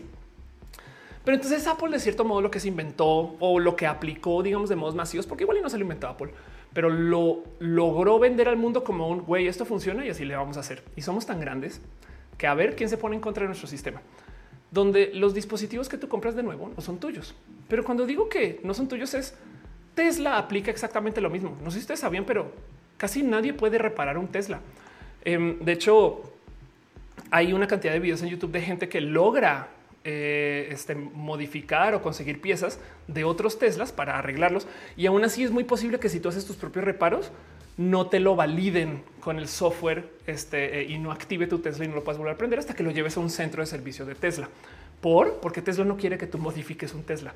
Pero 1.23 1.35
entonces 1.35 1.65
Apple 1.67 1.89
de 1.89 1.99
cierto 1.99 2.25
modo 2.25 2.41
lo 2.41 2.51
que 2.51 2.59
se 2.59 2.67
inventó 2.67 3.37
o 3.39 3.59
lo 3.59 3.77
que 3.77 3.87
aplicó, 3.87 4.43
digamos, 4.43 4.67
de 4.67 4.75
modos 4.75 4.95
masivos, 4.95 5.25
porque 5.25 5.45
igual 5.45 5.57
y 5.57 5.61
no 5.61 5.69
se 5.69 5.77
lo 5.77 5.83
inventó 5.83 6.07
Apple, 6.07 6.33
pero 6.73 6.89
lo 6.89 7.43
logró 7.59 8.19
vender 8.19 8.49
al 8.49 8.57
mundo 8.57 8.83
como 8.83 9.07
un 9.07 9.21
güey, 9.21 9.47
esto 9.47 9.63
funciona 9.63 10.05
y 10.05 10.09
así 10.09 10.25
le 10.25 10.35
vamos 10.35 10.57
a 10.57 10.59
hacer. 10.59 10.83
Y 10.97 11.01
somos 11.01 11.25
tan 11.25 11.39
grandes 11.39 11.79
que 12.37 12.45
a 12.45 12.53
ver 12.53 12.75
quién 12.75 12.89
se 12.89 12.97
pone 12.97 13.15
en 13.15 13.21
contra 13.21 13.43
de 13.43 13.47
nuestro 13.47 13.69
sistema, 13.69 14.01
donde 14.69 15.11
los 15.13 15.33
dispositivos 15.33 15.87
que 15.87 15.97
tú 15.97 16.09
compras 16.09 16.35
de 16.35 16.43
nuevo 16.43 16.69
no 16.75 16.81
son 16.81 16.97
tuyos. 16.97 17.33
Pero 17.69 17.85
cuando 17.85 18.05
digo 18.05 18.27
que 18.27 18.59
no 18.63 18.73
son 18.73 18.89
tuyos 18.89 19.13
es 19.13 19.33
Tesla 19.95 20.37
aplica 20.37 20.71
exactamente 20.71 21.21
lo 21.21 21.29
mismo. 21.29 21.57
No 21.61 21.71
sé 21.71 21.77
si 21.77 21.81
ustedes 21.81 21.99
sabían, 21.99 22.25
pero 22.25 22.51
casi 22.97 23.23
nadie 23.23 23.53
puede 23.53 23.77
reparar 23.77 24.17
un 24.17 24.27
Tesla. 24.27 24.59
Em, 25.23 25.59
de 25.59 25.71
hecho, 25.71 26.21
hay 27.31 27.53
una 27.53 27.67
cantidad 27.67 27.93
de 27.93 27.99
videos 27.99 28.21
en 28.21 28.29
YouTube 28.29 28.51
de 28.51 28.61
gente 28.61 28.89
que 28.89 29.01
logra 29.01 29.69
eh, 30.05 30.67
este, 30.69 30.95
modificar 30.95 31.95
o 31.95 32.01
conseguir 32.01 32.41
piezas 32.41 32.77
de 33.07 33.23
otros 33.23 33.57
Teslas 33.57 33.91
para 33.91 34.19
arreglarlos. 34.19 34.67
Y 34.97 35.05
aún 35.05 35.23
así 35.23 35.43
es 35.43 35.51
muy 35.51 35.63
posible 35.63 35.99
que 35.99 36.09
si 36.09 36.19
tú 36.19 36.29
haces 36.29 36.45
tus 36.45 36.57
propios 36.57 36.83
reparos, 36.83 37.31
no 37.77 38.07
te 38.07 38.19
lo 38.19 38.35
validen 38.35 39.01
con 39.19 39.39
el 39.39 39.47
software 39.47 40.09
este, 40.27 40.81
eh, 40.81 40.83
y 40.89 40.97
no 40.97 41.11
active 41.11 41.47
tu 41.47 41.59
Tesla 41.59 41.85
y 41.85 41.87
no 41.87 41.95
lo 41.95 42.03
puedas 42.03 42.17
volver 42.17 42.33
a 42.33 42.35
aprender 42.35 42.59
hasta 42.59 42.75
que 42.75 42.83
lo 42.83 42.91
lleves 42.91 43.17
a 43.17 43.19
un 43.19 43.29
centro 43.29 43.61
de 43.61 43.67
servicio 43.67 44.05
de 44.05 44.15
Tesla. 44.15 44.49
Por 45.01 45.39
porque 45.39 45.61
Tesla 45.61 45.85
no 45.85 45.97
quiere 45.97 46.17
que 46.17 46.27
tú 46.27 46.37
modifiques 46.37 46.93
un 46.93 47.03
Tesla. 47.03 47.33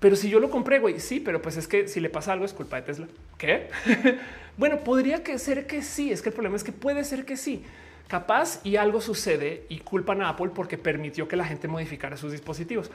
Pero 0.00 0.16
si 0.16 0.28
yo 0.28 0.40
lo 0.40 0.50
compré, 0.50 0.78
güey, 0.78 1.00
sí, 1.00 1.20
pero 1.20 1.40
pues 1.40 1.56
es 1.56 1.66
que 1.66 1.88
si 1.88 2.00
le 2.00 2.10
pasa 2.10 2.32
algo 2.32 2.44
es 2.44 2.52
culpa 2.52 2.76
de 2.76 2.82
Tesla. 2.82 3.08
¿Qué? 3.38 3.68
bueno, 4.56 4.78
podría 4.80 5.22
ser 5.38 5.66
que 5.66 5.82
sí. 5.82 6.12
Es 6.12 6.22
que 6.22 6.28
el 6.28 6.34
problema 6.34 6.56
es 6.56 6.64
que 6.64 6.72
puede 6.72 7.04
ser 7.04 7.24
que 7.24 7.36
sí. 7.36 7.64
Capaz 8.08 8.60
y 8.64 8.76
algo 8.76 9.00
sucede 9.00 9.64
y 9.68 9.78
culpan 9.78 10.20
a 10.20 10.28
Apple 10.28 10.50
porque 10.54 10.76
permitió 10.76 11.26
que 11.26 11.36
la 11.36 11.44
gente 11.44 11.68
modificara 11.68 12.16
sus 12.16 12.32
dispositivos. 12.32 12.90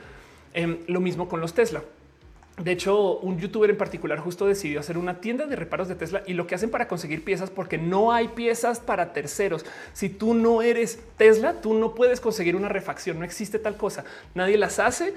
Em, 0.54 0.78
lo 0.86 1.00
mismo 1.00 1.28
con 1.28 1.40
los 1.40 1.54
Tesla. 1.54 1.82
De 2.62 2.72
hecho, 2.72 3.18
un 3.20 3.38
youtuber 3.38 3.70
en 3.70 3.78
particular 3.78 4.18
justo 4.18 4.46
decidió 4.46 4.80
hacer 4.80 4.98
una 4.98 5.20
tienda 5.20 5.46
de 5.46 5.56
reparos 5.56 5.88
de 5.88 5.94
Tesla 5.94 6.22
y 6.26 6.34
lo 6.34 6.46
que 6.46 6.54
hacen 6.54 6.70
para 6.70 6.88
conseguir 6.88 7.24
piezas, 7.24 7.48
porque 7.48 7.78
no 7.78 8.12
hay 8.12 8.28
piezas 8.28 8.80
para 8.80 9.14
terceros. 9.14 9.64
Si 9.94 10.10
tú 10.10 10.34
no 10.34 10.60
eres 10.60 11.00
Tesla, 11.16 11.62
tú 11.62 11.72
no 11.74 11.94
puedes 11.94 12.20
conseguir 12.20 12.56
una 12.56 12.68
refacción. 12.68 13.18
No 13.18 13.24
existe 13.24 13.58
tal 13.58 13.76
cosa. 13.76 14.04
Nadie 14.34 14.58
las 14.58 14.78
hace. 14.78 15.14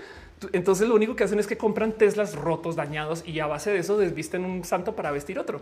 Entonces 0.51 0.87
lo 0.87 0.95
único 0.95 1.15
que 1.15 1.23
hacen 1.23 1.39
es 1.39 1.47
que 1.47 1.57
compran 1.57 1.93
Teslas 1.93 2.35
rotos, 2.35 2.75
dañados 2.75 3.23
y 3.25 3.39
a 3.39 3.47
base 3.47 3.71
de 3.71 3.79
eso 3.79 3.97
desvisten 3.97 4.45
un 4.45 4.63
santo 4.63 4.95
para 4.95 5.11
vestir 5.11 5.39
otro. 5.39 5.61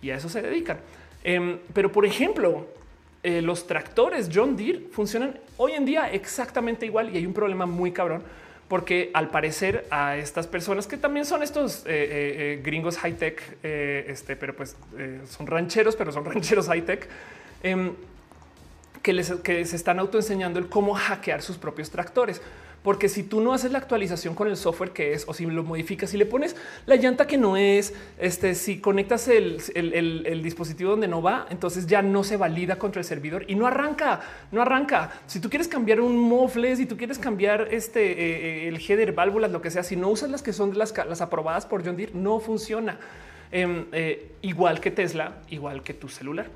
Y 0.00 0.10
a 0.10 0.16
eso 0.16 0.28
se 0.28 0.42
dedican. 0.42 0.78
Em, 1.24 1.58
pero 1.72 1.92
por 1.92 2.04
ejemplo, 2.04 2.66
eh, 3.22 3.40
los 3.40 3.68
tractores 3.68 4.28
John 4.32 4.56
Deere 4.56 4.80
funcionan 4.90 5.38
hoy 5.56 5.72
en 5.72 5.84
día 5.84 6.10
exactamente 6.10 6.86
igual 6.86 7.14
y 7.14 7.18
hay 7.18 7.26
un 7.26 7.32
problema 7.32 7.66
muy 7.66 7.92
cabrón 7.92 8.24
porque 8.66 9.10
al 9.14 9.28
parecer 9.28 9.86
a 9.90 10.16
estas 10.16 10.48
personas 10.48 10.88
que 10.88 10.96
también 10.96 11.24
son 11.24 11.42
estos 11.42 11.80
eh, 11.80 12.56
eh, 12.56 12.60
gringos 12.64 12.96
high 12.98 13.12
tech, 13.12 13.58
este, 13.62 14.34
pero 14.34 14.56
pues 14.56 14.76
son 15.28 15.46
rancheros, 15.46 15.94
pero 15.94 16.10
son 16.10 16.24
rancheros 16.32 16.66
high 16.66 16.82
tech 16.82 17.06
em, 17.62 17.92
que, 19.02 19.12
les, 19.12 19.30
que 19.30 19.64
se 19.66 19.76
están 19.76 19.98
autoenseñando 19.98 20.58
el 20.58 20.68
cómo 20.68 20.94
hackear 20.94 21.42
sus 21.42 21.58
propios 21.58 21.90
tractores 21.90 22.40
porque 22.82 23.08
si 23.08 23.22
tú 23.22 23.40
no 23.40 23.52
haces 23.52 23.70
la 23.72 23.78
actualización 23.78 24.34
con 24.34 24.48
el 24.48 24.56
software 24.56 24.90
que 24.90 25.12
es 25.12 25.24
o 25.28 25.34
si 25.34 25.46
lo 25.46 25.62
modificas 25.62 26.12
y 26.14 26.16
le 26.16 26.26
pones 26.26 26.56
la 26.86 26.96
llanta 26.96 27.26
que 27.26 27.38
no 27.38 27.56
es, 27.56 27.94
este, 28.18 28.54
si 28.54 28.80
conectas 28.80 29.28
el, 29.28 30.42
dispositivo 30.42 30.90
donde 30.90 31.08
no 31.08 31.22
va, 31.22 31.46
entonces 31.50 31.86
ya 31.86 32.02
no 32.02 32.24
se 32.24 32.36
valida 32.36 32.76
contra 32.76 33.00
el 33.00 33.04
servidor 33.04 33.44
y 33.48 33.54
no 33.54 33.66
arranca, 33.66 34.20
no 34.50 34.62
arranca. 34.62 35.12
Si 35.26 35.40
tú 35.40 35.48
quieres 35.48 35.68
cambiar 35.68 36.00
un 36.00 36.18
mofle, 36.18 36.76
si 36.76 36.86
tú 36.86 36.96
quieres 36.96 37.18
cambiar 37.18 37.68
este 37.70 38.12
eh, 38.12 38.64
eh, 38.64 38.68
el 38.68 38.76
header, 38.78 39.12
válvulas, 39.12 39.52
lo 39.52 39.62
que 39.62 39.70
sea, 39.70 39.82
si 39.82 39.96
no 39.96 40.08
usas 40.08 40.30
las 40.30 40.42
que 40.42 40.52
son 40.52 40.76
las 40.76 41.20
aprobadas 41.20 41.66
por 41.66 41.84
John 41.84 41.96
Deere, 41.96 42.12
no 42.14 42.40
funciona. 42.40 42.98
Em, 43.52 43.84
eh, 43.92 44.32
igual 44.40 44.80
que 44.80 44.90
Tesla, 44.90 45.42
igual 45.50 45.82
que 45.82 45.92
tu 45.92 46.08
celular. 46.08 46.46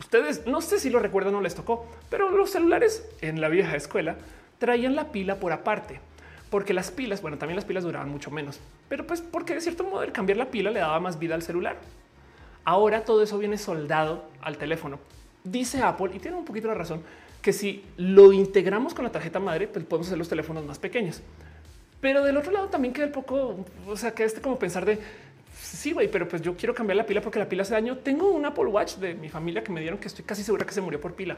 Ustedes 0.00 0.44
no 0.46 0.60
sé 0.60 0.80
si 0.80 0.90
lo 0.90 0.98
recuerdan 0.98 1.36
o 1.36 1.40
les 1.40 1.54
tocó, 1.54 1.86
pero 2.10 2.30
los 2.30 2.50
celulares 2.50 3.08
en 3.20 3.40
la 3.40 3.48
vieja 3.48 3.76
escuela 3.76 4.16
traían 4.62 4.94
la 4.94 5.10
pila 5.10 5.40
por 5.40 5.50
aparte, 5.50 5.98
porque 6.48 6.72
las 6.72 6.92
pilas, 6.92 7.20
bueno, 7.20 7.36
también 7.36 7.56
las 7.56 7.64
pilas 7.64 7.82
duraban 7.82 8.08
mucho 8.08 8.30
menos, 8.30 8.60
pero 8.88 9.04
pues 9.04 9.20
porque 9.20 9.54
de 9.54 9.60
cierto 9.60 9.82
modo 9.82 10.04
el 10.04 10.12
cambiar 10.12 10.38
la 10.38 10.52
pila 10.52 10.70
le 10.70 10.78
daba 10.78 11.00
más 11.00 11.18
vida 11.18 11.34
al 11.34 11.42
celular. 11.42 11.78
Ahora 12.64 13.04
todo 13.04 13.24
eso 13.24 13.38
viene 13.38 13.58
soldado 13.58 14.24
al 14.40 14.58
teléfono. 14.58 15.00
Dice 15.42 15.82
Apple, 15.82 16.12
y 16.14 16.20
tiene 16.20 16.36
un 16.36 16.44
poquito 16.44 16.68
la 16.68 16.74
razón, 16.74 17.02
que 17.42 17.52
si 17.52 17.84
lo 17.96 18.32
integramos 18.32 18.94
con 18.94 19.04
la 19.04 19.10
tarjeta 19.10 19.40
madre, 19.40 19.66
pues 19.66 19.84
podemos 19.84 20.06
hacer 20.06 20.18
los 20.18 20.28
teléfonos 20.28 20.64
más 20.64 20.78
pequeños. 20.78 21.22
Pero 22.00 22.22
del 22.22 22.36
otro 22.36 22.52
lado 22.52 22.68
también 22.68 22.94
queda 22.94 23.10
poco, 23.10 23.64
o 23.88 23.96
sea, 23.96 24.14
que 24.14 24.22
este 24.22 24.40
como 24.40 24.60
pensar 24.60 24.84
de 24.84 25.00
sí, 25.60 25.90
güey, 25.90 26.08
pero 26.08 26.28
pues 26.28 26.40
yo 26.40 26.56
quiero 26.56 26.72
cambiar 26.72 26.98
la 26.98 27.06
pila 27.06 27.20
porque 27.20 27.40
la 27.40 27.48
pila 27.48 27.62
hace 27.62 27.74
daño. 27.74 27.98
Tengo 27.98 28.30
un 28.30 28.46
Apple 28.46 28.66
Watch 28.66 28.98
de 28.98 29.14
mi 29.14 29.28
familia 29.28 29.64
que 29.64 29.72
me 29.72 29.80
dieron 29.80 29.98
que 29.98 30.06
estoy 30.06 30.24
casi 30.24 30.44
segura 30.44 30.64
que 30.64 30.72
se 30.72 30.80
murió 30.80 31.00
por 31.00 31.14
pila. 31.14 31.36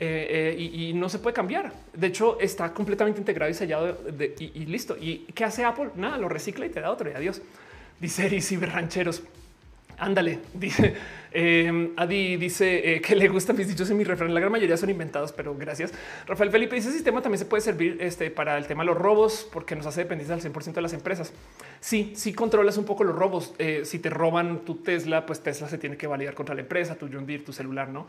Eh, 0.00 0.54
eh, 0.56 0.62
y, 0.62 0.92
no 0.92 1.08
se 1.08 1.18
puede 1.18 1.34
cambiar. 1.34 1.72
De 1.92 2.06
hecho, 2.06 2.38
está 2.38 2.72
completamente 2.72 3.18
integrado 3.18 3.50
y 3.50 3.54
sellado 3.54 3.98
y, 4.38 4.66
listo. 4.66 4.96
¿Y 4.96 5.26
qué 5.34 5.44
hace 5.44 5.64
Apple? 5.64 5.90
Nada, 5.96 6.16
lo 6.18 6.28
recicla 6.28 6.66
y 6.66 6.68
te 6.68 6.80
da 6.80 6.92
otro 6.92 7.10
y 7.10 7.14
adiós. 7.14 7.42
Dice 7.98 8.26
Eris 8.26 8.60
rancheros. 8.60 9.24
Ándale, 10.00 10.38
dice 10.54 10.94
eh, 11.32 11.92
Adi, 11.96 12.36
dice 12.36 13.02
que 13.04 13.16
le 13.16 13.26
gustan 13.26 13.56
mis 13.56 13.66
dichos 13.66 13.90
en 13.90 13.96
mi 13.96 14.04
refrán. 14.04 14.32
La 14.32 14.38
gran 14.38 14.52
mayoría 14.52 14.76
son 14.76 14.88
inventados, 14.88 15.32
pero 15.32 15.56
gracias. 15.56 15.92
Rafael 16.28 16.52
Felipe 16.52 16.76
dice: 16.76 16.92
sistema 16.92 17.20
también 17.20 17.40
se 17.40 17.46
puede 17.46 17.60
servir 17.60 17.96
este, 17.98 18.30
para 18.30 18.56
el 18.56 18.68
tema 18.68 18.84
de 18.84 18.90
los 18.90 18.96
robos, 18.96 19.48
porque 19.52 19.74
nos 19.74 19.86
hace 19.86 20.02
dependientes 20.02 20.44
al 20.44 20.52
100% 20.52 20.74
de 20.74 20.80
las 20.80 20.92
empresas. 20.92 21.32
Sí, 21.80 22.12
sí 22.14 22.32
controlas 22.32 22.78
un 22.78 22.84
poco 22.84 23.02
los 23.02 23.16
robos. 23.16 23.52
si 23.82 23.98
te 23.98 24.10
roban 24.10 24.60
tu 24.60 24.76
Tesla, 24.76 25.26
pues 25.26 25.40
Tesla 25.40 25.68
se 25.68 25.76
tiene 25.76 25.96
que 25.96 26.06
validar 26.06 26.34
contra 26.34 26.54
la 26.54 26.60
empresa, 26.60 26.94
tu 26.94 27.08
John 27.12 27.26
Deere, 27.26 27.42
tu 27.42 27.52
celular, 27.52 27.88
no? 27.88 28.06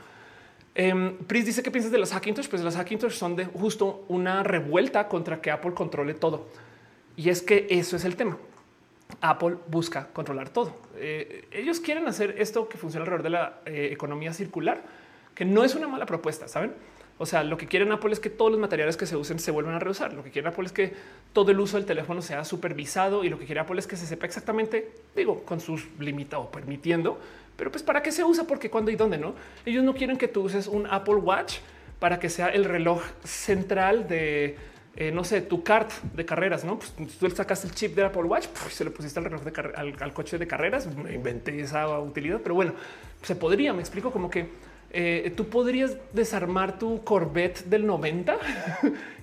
Eh, 0.82 1.18
Pris 1.28 1.46
dice 1.46 1.62
que 1.62 1.72
piensas 1.72 1.92
de 1.92 1.98
los 1.98 2.14
Hackintosh. 2.14 2.48
Pues 2.48 2.62
los 2.62 2.78
Hackintosh 2.78 3.12
son 3.12 3.36
de 3.36 3.44
justo 3.44 4.06
una 4.08 4.44
revuelta 4.44 5.10
contra 5.10 5.42
que 5.42 5.52
Apple 5.52 5.74
controle 5.74 6.14
todo. 6.14 6.48
Y 7.18 7.28
es 7.30 7.42
que 7.42 7.68
eso 7.70 7.98
es 7.98 8.06
el 8.06 8.16
tema. 8.16 8.38
Apple 9.20 9.58
busca 9.68 10.08
controlar 10.14 10.50
todo. 10.50 10.78
Eh, 10.96 11.50
ellos 11.52 11.82
quieren 11.82 12.08
hacer 12.08 12.36
esto 12.38 12.70
que 12.70 12.78
funciona 12.78 13.04
alrededor 13.04 13.24
de 13.24 13.30
la 13.30 13.60
eh, 13.66 13.90
economía 13.92 14.32
circular, 14.32 14.82
que 15.36 15.44
no 15.44 15.66
es 15.66 15.76
una 15.76 15.90
mala 15.90 16.06
propuesta, 16.06 16.48
saben? 16.48 16.72
O 17.20 17.28
sea, 17.28 17.44
lo 17.44 17.58
que 17.58 17.68
quieren 17.68 17.92
Apple 17.92 18.12
es 18.12 18.20
que 18.20 18.32
todos 18.32 18.50
los 18.50 18.60
materiales 18.60 18.98
que 18.98 19.06
se 19.06 19.16
usen 19.16 19.38
se 19.38 19.52
vuelvan 19.52 19.76
a 19.76 19.80
reusar. 19.80 20.14
Lo 20.14 20.24
que 20.24 20.32
quiere 20.32 20.48
Apple 20.48 20.66
es 20.66 20.72
que 20.72 20.94
todo 21.34 21.52
el 21.52 21.60
uso 21.60 21.78
del 21.78 21.86
teléfono 21.86 22.22
sea 22.24 22.44
supervisado 22.44 23.24
y 23.24 23.30
lo 23.30 23.38
que 23.38 23.46
quiere 23.46 23.62
Apple 23.62 23.78
es 23.78 23.86
que 23.86 23.98
se 23.98 24.08
sepa 24.08 24.26
exactamente, 24.26 24.92
digo, 25.16 25.44
con 25.44 25.60
sus 25.60 25.88
limitados 26.00 26.48
o 26.48 26.52
permitiendo 26.52 27.20
pero 27.60 27.72
pues 27.72 27.84
para 27.84 28.02
qué 28.02 28.14
se 28.14 28.24
usa, 28.24 28.46
porque 28.46 28.70
cuándo 28.70 28.90
y 28.90 28.96
dónde 28.96 29.18
no. 29.18 29.36
Ellos 29.66 29.84
no 29.84 29.94
quieren 29.94 30.18
que 30.18 30.30
tú 30.30 30.44
uses 30.44 30.66
un 30.66 30.88
Apple 30.90 31.16
Watch 31.16 31.58
para 32.00 32.18
que 32.18 32.30
sea 32.30 32.48
el 32.48 32.64
reloj 32.64 33.04
central 33.26 34.08
de 34.08 34.56
eh, 34.96 35.12
no 35.12 35.26
sé, 35.26 35.42
tu 35.42 35.62
cart 35.62 35.92
de 36.16 36.26
carreras, 36.26 36.64
no? 36.64 36.80
Pues 36.80 36.94
tú 37.20 37.30
sacas 37.30 37.66
el 37.66 37.72
chip 37.72 37.96
de 37.96 38.06
Apple 38.06 38.24
Watch 38.24 38.48
y 38.66 38.72
se 38.72 38.86
le 38.86 38.92
pusiste 38.92 39.20
el 39.20 39.26
reloj 39.26 39.44
de 39.44 39.74
al, 39.76 39.94
al, 40.00 40.14
coche 40.14 40.38
de 40.38 40.48
carreras. 40.48 40.88
Me 40.96 41.14
inventé 41.14 41.60
esa 41.60 42.00
utilidad, 42.00 42.40
pero 42.42 42.56
bueno, 42.56 42.74
se 43.24 43.36
podría. 43.36 43.74
Me 43.74 43.82
explico 43.82 44.10
como 44.10 44.30
que 44.30 44.48
eh, 44.92 45.32
tú 45.36 45.48
podrías 45.50 45.98
desarmar 46.14 46.80
tu 46.80 47.04
Corvette 47.04 47.66
del 47.66 47.86
90 47.86 48.38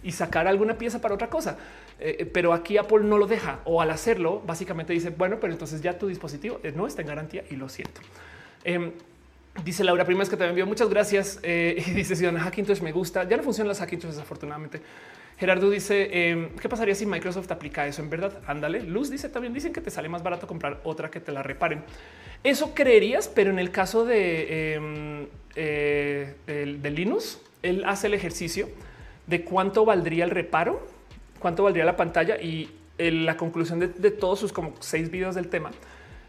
y 0.03 0.13
sacar 0.13 0.47
alguna 0.47 0.79
pieza 0.79 1.01
para 1.01 1.15
otra 1.15 1.29
cosa. 1.29 1.59
Eh, 1.99 2.29
pero 2.33 2.53
aquí 2.53 2.77
Apple 2.77 3.01
no 3.01 3.19
lo 3.19 3.27
deja 3.27 3.61
o 3.65 3.81
al 3.81 3.91
hacerlo 3.91 4.43
básicamente 4.47 4.93
dice 4.93 5.11
bueno, 5.11 5.39
pero 5.41 5.55
entonces 5.55 5.81
ya 5.81 5.99
tu 5.99 6.09
dispositivo 6.09 6.61
eh, 6.63 6.73
no 6.77 6.87
está 6.87 7.01
en 7.03 7.09
garantía 7.09 7.45
y 7.51 7.57
lo 7.57 7.69
siento. 7.69 8.01
Em, 8.63 8.93
dice 9.65 9.83
Laura 9.83 10.05
Primas 10.05 10.29
que 10.29 10.37
te 10.37 10.45
envió 10.45 10.67
muchas 10.67 10.89
gracias 10.89 11.41
y 11.45 11.91
dice 11.93 12.15
si 12.15 12.27
Hackintosh 12.27 12.81
me 12.83 12.93
gusta. 12.93 13.25
Ya 13.25 13.37
no 13.37 13.43
funcionan 13.43 13.69
las 13.69 13.81
Hackintosh 13.81 14.11
desafortunadamente. 14.11 14.81
Gerardo 15.39 15.69
dice 15.69 16.31
em, 16.31 16.51
qué 16.57 16.69
pasaría 16.69 16.95
si 16.95 17.05
Microsoft 17.05 17.51
aplica 17.51 17.87
eso 17.87 18.03
en 18.03 18.09
verdad. 18.09 18.41
Ándale. 18.47 18.83
Luz 18.83 19.11
dice 19.11 19.29
también 19.29 19.53
dicen 19.53 19.73
que 19.73 19.81
te 19.81 19.91
sale 19.91 20.09
más 20.09 20.23
barato 20.23 20.47
comprar 20.47 20.81
otra 20.85 21.11
que 21.11 21.21
te 21.21 21.33
la 21.33 21.43
reparen. 21.43 21.83
Eso 22.43 22.75
creerías, 22.75 23.29
pero 23.29 23.51
en 23.51 23.59
el 23.59 23.71
caso 23.71 24.05
de, 24.05 24.75
em, 24.75 25.27
eh, 25.57 26.35
de, 26.47 26.91
Linux, 26.91 27.41
él 27.63 27.85
hace 27.87 28.07
el 28.07 28.15
ejercicio 28.15 28.69
de 29.27 29.43
cuánto 29.43 29.85
valdría 29.85 30.25
el 30.25 30.31
reparo, 30.31 30.87
cuánto 31.39 31.65
valdría 31.65 31.85
la 31.85 31.97
pantalla 31.97 32.37
y 32.41 32.71
la 32.99 33.37
conclusión 33.37 33.79
de, 33.79 33.89
de, 33.89 34.11
todos 34.11 34.39
sus 34.39 34.53
como 34.53 34.75
seis 34.81 35.11
videos 35.11 35.35
del 35.35 35.49
tema 35.49 35.71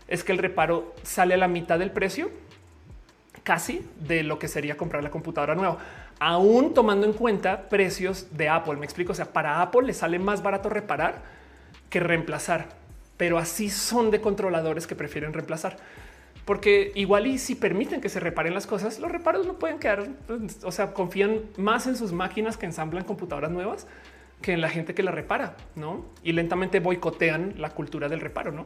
es 0.08 0.24
que 0.24 0.32
el 0.32 0.38
reparo 0.38 0.94
sale 1.04 1.34
a 1.34 1.38
la 1.38 1.48
mitad 1.48 1.80
del 1.80 1.92
precio 1.92 2.30
casi 3.44 3.86
de 4.02 4.24
lo 4.24 4.40
que 4.40 4.50
sería 4.50 4.76
comprar 4.76 5.04
la 5.04 5.10
computadora 5.10 5.56
nueva, 5.56 5.78
aún 6.20 6.74
tomando 6.74 7.06
en 7.06 7.14
cuenta 7.14 7.70
precios 7.70 8.28
de 8.32 8.50
Apple. 8.50 8.76
Me 8.76 8.86
explico. 8.86 9.14
O 9.14 9.16
sea, 9.16 9.32
para 9.32 9.62
Apple 9.62 9.84
le 9.84 9.94
sale 9.94 10.20
más 10.20 10.44
barato 10.44 10.68
reparar 10.68 11.22
que 11.90 12.02
reemplazar, 12.02 12.68
pero 13.16 13.38
así 13.38 13.70
son 13.70 14.12
de 14.12 14.20
controladores 14.20 14.86
que 14.86 14.96
prefieren 14.96 15.32
reemplazar 15.32 15.78
porque 16.48 16.94
igual 16.96 17.28
y 17.28 17.38
si 17.40 17.56
permiten 17.56 18.00
que 18.00 18.08
se 18.08 18.22
reparen 18.22 18.54
las 18.54 18.66
cosas, 18.66 19.00
los 19.00 19.12
reparos 19.12 19.46
no 19.46 19.60
pueden 19.60 19.80
quedar, 19.80 20.08
o 20.64 20.72
sea, 20.72 20.94
confían 20.94 21.42
más 21.58 21.88
en 21.88 21.98
sus 21.98 22.14
máquinas 22.14 22.56
que 22.56 22.66
ensamblan 22.66 23.04
computadoras 23.04 23.52
nuevas 23.52 23.86
que 24.42 24.54
en 24.54 24.62
la 24.62 24.70
gente 24.70 24.94
que 24.94 25.04
la 25.04 25.12
repara, 25.12 25.58
¿no? 25.76 26.06
Y 26.24 26.32
lentamente 26.32 26.80
boicotean 26.80 27.56
la 27.58 27.72
cultura 27.72 28.08
del 28.08 28.22
reparo, 28.22 28.54
¿no? 28.54 28.66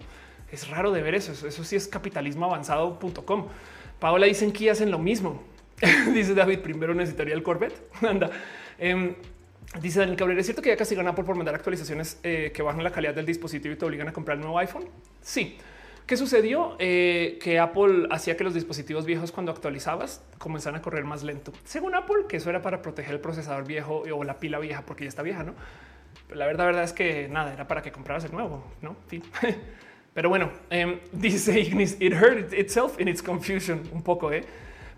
Es 0.51 0.69
raro 0.69 0.91
de 0.91 1.01
ver 1.01 1.15
eso, 1.15 1.31
eso 1.47 1.63
sí 1.63 1.75
es 1.75 1.87
capitalismo 1.87 2.45
avanzado.com. 2.45 3.47
Paola 3.99 4.27
dicen 4.27 4.51
que 4.51 4.69
hacen 4.69 4.91
lo 4.91 4.99
mismo. 4.99 5.41
dice 6.13 6.35
David, 6.35 6.59
primero 6.59 6.93
necesitaría 6.93 7.33
el 7.33 7.41
Corvette. 7.41 7.81
Anda. 8.07 8.29
Em, 8.77 9.15
dice 9.81 10.01
Daniel 10.01 10.17
Cabrera, 10.17 10.39
¿es 10.39 10.45
cierto 10.45 10.61
que 10.61 10.69
ya 10.69 10.77
castigan 10.77 11.07
Apple 11.07 11.23
por 11.23 11.35
mandar 11.35 11.55
actualizaciones 11.55 12.19
eh, 12.21 12.51
que 12.53 12.61
bajan 12.61 12.83
la 12.83 12.91
calidad 12.91 13.15
del 13.15 13.25
dispositivo 13.25 13.73
y 13.73 13.77
te 13.77 13.85
obligan 13.85 14.07
a 14.07 14.13
comprar 14.13 14.37
el 14.37 14.41
nuevo 14.41 14.59
iPhone? 14.59 14.85
Sí. 15.21 15.57
¿Qué 16.11 16.17
sucedió? 16.17 16.75
Eh, 16.77 17.39
que 17.41 17.57
Apple 17.57 18.09
hacía 18.11 18.35
que 18.35 18.43
los 18.43 18.53
dispositivos 18.53 19.05
viejos 19.05 19.31
cuando 19.31 19.53
actualizabas 19.53 20.21
comenzaran 20.39 20.77
a 20.77 20.81
correr 20.81 21.05
más 21.05 21.23
lento. 21.23 21.53
Según 21.63 21.95
Apple, 21.95 22.25
que 22.27 22.35
eso 22.35 22.49
era 22.49 22.61
para 22.61 22.81
proteger 22.81 23.13
el 23.13 23.21
procesador 23.21 23.65
viejo 23.65 24.03
o 24.13 24.23
la 24.25 24.37
pila 24.37 24.59
vieja 24.59 24.83
porque 24.85 25.05
ya 25.05 25.07
está 25.07 25.21
vieja, 25.21 25.43
¿no? 25.43 25.53
Pero 26.27 26.37
la 26.37 26.47
verdad, 26.47 26.65
verdad 26.65 26.83
es 26.83 26.91
que 26.91 27.29
nada, 27.29 27.53
era 27.53 27.65
para 27.65 27.81
que 27.81 27.93
compraras 27.93 28.25
el 28.25 28.33
nuevo, 28.33 28.61
¿no? 28.81 28.97
Pero 30.13 30.27
bueno, 30.27 30.51
em, 30.69 30.99
dice 31.13 31.57
Ignis, 31.57 31.95
it 32.01 32.11
hurt 32.11 32.51
itself 32.51 32.99
in 32.99 33.07
its 33.07 33.23
confusion, 33.23 33.81
un 33.93 34.03
poco, 34.03 34.33
¿eh? 34.33 34.43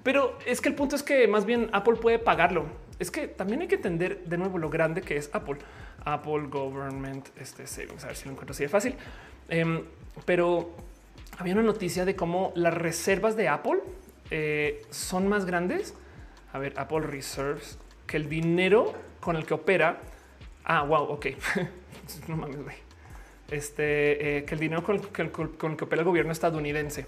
Pero 0.02 0.40
es 0.48 0.61
que 0.61 0.69
el 0.69 0.73
punto 0.73 0.95
es 0.95 1.03
que 1.03 1.27
más 1.27 1.45
bien 1.45 1.69
Apple 1.73 1.98
puede 1.98 2.18
pagarlo. 2.18 2.65
Es 2.98 3.11
que 3.11 3.27
también 3.27 3.61
hay 3.61 3.68
que 3.68 3.76
entender 3.76 4.23
de 4.26 4.38
nuevo 4.40 4.57
lo 4.57 4.72
grande 4.72 5.02
que 5.03 5.18
es 5.18 5.30
Apple. 5.31 5.57
Apple 6.06 6.48
Government, 6.49 7.27
este 7.40 7.68
savings, 7.68 8.03
a 8.03 8.07
ver 8.07 8.15
si 8.15 8.26
lo 8.26 8.31
encuentro 8.31 8.53
así 8.53 8.64
de 8.64 8.69
fácil. 8.69 8.95
Em, 9.48 9.84
pero 10.26 10.73
había 11.38 11.53
una 11.53 11.64
noticia 11.64 12.05
de 12.05 12.15
cómo 12.15 12.51
las 12.55 12.73
reservas 12.73 13.35
de 13.35 13.47
Apple 13.47 13.80
eh, 14.31 14.81
son 14.89 15.27
más 15.27 15.45
grandes. 15.45 15.93
A 16.51 16.60
ver, 16.60 16.73
Apple 16.77 17.01
Reserves, 17.01 17.77
que 18.05 18.18
el 18.18 18.30
dinero 18.30 18.93
con 19.19 19.35
el 19.35 19.45
que 19.45 19.53
opera. 19.53 19.99
Ah, 20.64 20.84
wow, 20.84 21.03
ok. 21.03 21.27
no 22.27 22.38
mames, 22.38 22.61
güey. 22.64 22.76
Este, 23.49 24.38
eh, 24.38 24.45
que 24.45 24.55
el 24.55 24.60
dinero 24.60 24.84
con, 24.84 24.95
el 24.95 25.11
que 25.77 25.84
opera 25.84 26.01
el 26.01 26.07
gobierno 26.07 26.31
estadounidense. 26.31 27.05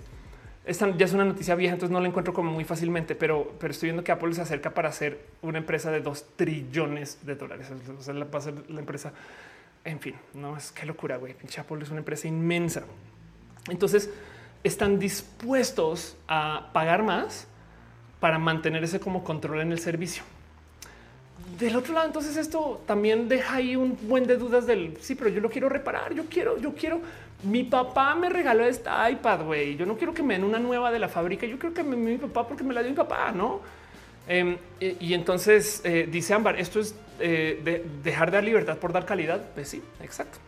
Esta 0.65 0.89
ya 0.97 1.05
es 1.05 1.13
una 1.13 1.25
noticia 1.25 1.53
vieja, 1.53 1.73
entonces 1.73 1.93
no 1.93 1.99
la 1.99 2.07
encuentro 2.07 2.33
como 2.33 2.51
muy 2.51 2.63
fácilmente, 2.63 3.13
pero, 3.13 3.53
pero 3.59 3.71
estoy 3.71 3.87
viendo 3.87 4.03
que 4.03 4.11
Apple 4.11 4.33
se 4.33 4.41
acerca 4.41 4.73
para 4.73 4.91
ser 4.91 5.19
una 5.43 5.59
empresa 5.59 5.91
de 5.91 6.01
dos 6.01 6.25
trillones 6.35 7.23
de 7.23 7.35
dólares. 7.35 7.71
O 7.97 8.01
sea, 8.01 8.15
la, 8.15 8.27
la 8.69 8.79
empresa. 8.79 9.13
En 9.83 9.99
fin, 9.99 10.15
no 10.33 10.57
es 10.57 10.71
qué 10.71 10.87
locura, 10.87 11.17
güey. 11.17 11.35
Apple 11.57 11.83
es 11.83 11.89
una 11.89 11.99
empresa 11.99 12.27
inmensa. 12.27 12.83
Entonces 13.69 14.09
están 14.63 14.99
dispuestos 14.99 16.15
a 16.27 16.69
pagar 16.73 17.03
más 17.03 17.47
para 18.19 18.39
mantener 18.39 18.83
ese 18.83 18.99
como 18.99 19.23
control 19.23 19.61
en 19.61 19.71
el 19.71 19.79
servicio. 19.79 20.23
Del 21.59 21.75
otro 21.75 21.93
lado, 21.93 22.07
entonces 22.07 22.37
esto 22.37 22.81
también 22.87 23.27
deja 23.27 23.57
ahí 23.57 23.75
un 23.75 23.97
buen 24.07 24.25
de 24.25 24.35
dudas 24.35 24.65
del 24.65 24.97
sí, 24.99 25.15
pero 25.15 25.29
yo 25.29 25.41
lo 25.41 25.49
quiero 25.49 25.69
reparar. 25.69 26.13
Yo 26.13 26.25
quiero, 26.25 26.57
yo 26.57 26.73
quiero. 26.73 27.01
Mi 27.43 27.63
papá 27.63 28.15
me 28.15 28.29
regaló 28.29 28.65
esta 28.65 29.09
iPad, 29.09 29.43
güey. 29.45 29.75
Yo 29.75 29.85
no 29.85 29.95
quiero 29.95 30.13
que 30.13 30.23
me 30.23 30.33
den 30.33 30.43
una 30.43 30.59
nueva 30.59 30.91
de 30.91 30.99
la 30.99 31.07
fábrica. 31.07 31.45
Yo 31.45 31.59
creo 31.59 31.73
que 31.73 31.83
me, 31.83 31.95
mi 31.95 32.17
papá 32.17 32.47
porque 32.47 32.63
me 32.63 32.73
la 32.73 32.81
dio 32.81 32.89
mi 32.89 32.97
papá, 32.97 33.31
no? 33.31 33.61
Em, 34.27 34.57
y, 34.79 35.13
entonces 35.13 35.81
eh, 35.83 36.09
dice 36.11 36.33
Ámbar, 36.33 36.59
esto 36.59 36.79
es 36.79 36.95
eh, 37.19 37.61
de 37.63 37.85
dejar 38.03 38.31
de 38.31 38.37
dar 38.37 38.43
libertad 38.43 38.77
por 38.77 38.91
dar 38.91 39.05
calidad. 39.05 39.41
Pues 39.53 39.69
sí, 39.69 39.83
exacto. 40.01 40.39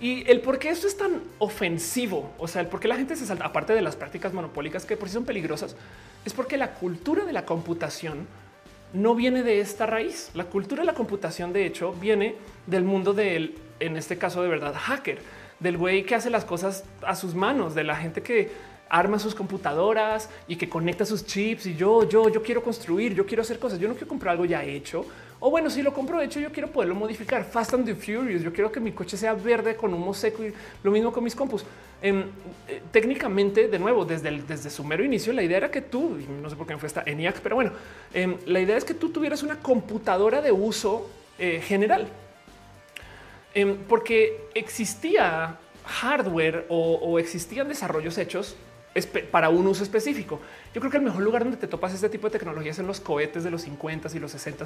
Y 0.00 0.28
el 0.30 0.40
por 0.40 0.58
qué 0.58 0.70
esto 0.70 0.86
es 0.86 0.96
tan 0.96 1.20
ofensivo, 1.38 2.32
o 2.38 2.48
sea, 2.48 2.62
el 2.62 2.68
por 2.68 2.80
qué 2.80 2.88
la 2.88 2.96
gente 2.96 3.16
se 3.16 3.26
salta, 3.26 3.44
aparte 3.44 3.74
de 3.74 3.82
las 3.82 3.96
prácticas 3.96 4.32
monopólicas 4.32 4.86
que 4.86 4.96
por 4.96 5.08
sí 5.08 5.14
son 5.14 5.26
peligrosas, 5.26 5.76
es 6.24 6.32
porque 6.32 6.56
la 6.56 6.72
cultura 6.72 7.26
de 7.26 7.34
la 7.34 7.44
computación 7.44 8.26
no 8.94 9.14
viene 9.14 9.42
de 9.42 9.60
esta 9.60 9.86
raíz. 9.86 10.30
La 10.34 10.44
cultura 10.44 10.82
de 10.82 10.86
la 10.86 10.94
computación, 10.94 11.52
de 11.52 11.66
hecho, 11.66 11.92
viene 11.92 12.36
del 12.66 12.82
mundo 12.84 13.12
del, 13.12 13.56
en 13.78 13.96
este 13.98 14.16
caso 14.16 14.42
de 14.42 14.48
verdad, 14.48 14.74
hacker, 14.74 15.18
del 15.60 15.76
güey 15.76 16.04
que 16.04 16.14
hace 16.14 16.30
las 16.30 16.46
cosas 16.46 16.84
a 17.02 17.14
sus 17.14 17.34
manos, 17.34 17.74
de 17.74 17.84
la 17.84 17.96
gente 17.96 18.22
que 18.22 18.50
arma 18.88 19.18
sus 19.18 19.34
computadoras 19.34 20.30
y 20.48 20.56
que 20.56 20.68
conecta 20.68 21.04
sus 21.04 21.24
chips 21.24 21.66
y 21.66 21.76
yo, 21.76 22.08
yo, 22.08 22.28
yo 22.28 22.42
quiero 22.42 22.62
construir, 22.62 23.14
yo 23.14 23.24
quiero 23.24 23.42
hacer 23.42 23.58
cosas, 23.58 23.78
yo 23.78 23.86
no 23.86 23.94
quiero 23.94 24.08
comprar 24.08 24.32
algo 24.32 24.46
ya 24.46 24.64
hecho 24.64 25.04
o 25.42 25.50
bueno, 25.50 25.70
si 25.70 25.82
lo 25.82 25.92
compro 25.92 26.20
hecho, 26.20 26.38
yo 26.38 26.52
quiero 26.52 26.70
poderlo 26.70 26.94
modificar. 26.94 27.44
Fast 27.44 27.72
and 27.72 27.86
the 27.86 27.94
Furious. 27.94 28.42
Yo 28.42 28.52
quiero 28.52 28.70
que 28.70 28.78
mi 28.78 28.92
coche 28.92 29.16
sea 29.16 29.32
verde 29.32 29.74
con 29.74 29.92
humo 29.94 30.12
seco 30.12 30.44
y 30.44 30.52
lo 30.82 30.90
mismo 30.90 31.10
con 31.10 31.24
mis 31.24 31.34
compus. 31.34 31.64
Em, 32.02 32.24
eh, 32.68 32.82
técnicamente, 32.92 33.68
de 33.68 33.78
nuevo, 33.78 34.04
desde, 34.04 34.30
desde 34.42 34.68
su 34.68 34.84
mero 34.84 35.02
inicio, 35.02 35.32
la 35.32 35.42
idea 35.42 35.56
era 35.56 35.70
que 35.70 35.80
tú, 35.80 36.18
no 36.42 36.50
sé 36.50 36.56
por 36.56 36.66
qué 36.66 36.74
me 36.74 36.78
fue 36.78 36.88
esta 36.88 37.02
ENIAC, 37.06 37.40
pero 37.40 37.54
bueno, 37.54 37.72
em, 38.12 38.36
la 38.44 38.60
idea 38.60 38.76
es 38.76 38.84
que 38.84 38.92
tú 38.92 39.08
tuvieras 39.08 39.42
una 39.42 39.56
computadora 39.56 40.42
de 40.42 40.52
uso 40.52 41.10
eh, 41.38 41.62
general. 41.64 42.06
Em, 43.54 43.78
porque 43.88 44.42
existía 44.54 45.58
hardware 45.86 46.66
o 46.68 47.18
existían 47.18 47.66
desarrollos 47.66 48.18
hechos 48.18 48.56
para 49.30 49.48
un 49.50 49.66
uso 49.66 49.82
específico. 49.82 50.40
Yo 50.74 50.80
creo 50.80 50.90
que 50.90 50.96
el 50.96 51.04
mejor 51.04 51.22
lugar 51.22 51.44
donde 51.44 51.56
te 51.56 51.66
topas 51.66 51.94
este 51.94 52.08
tipo 52.08 52.28
de 52.28 52.38
tecnologías 52.38 52.78
en 52.78 52.86
los 52.86 53.00
cohetes 53.00 53.44
de 53.44 53.50
los 53.50 53.62
50 53.62 54.08
y 54.14 54.18
los 54.18 54.32
60, 54.32 54.64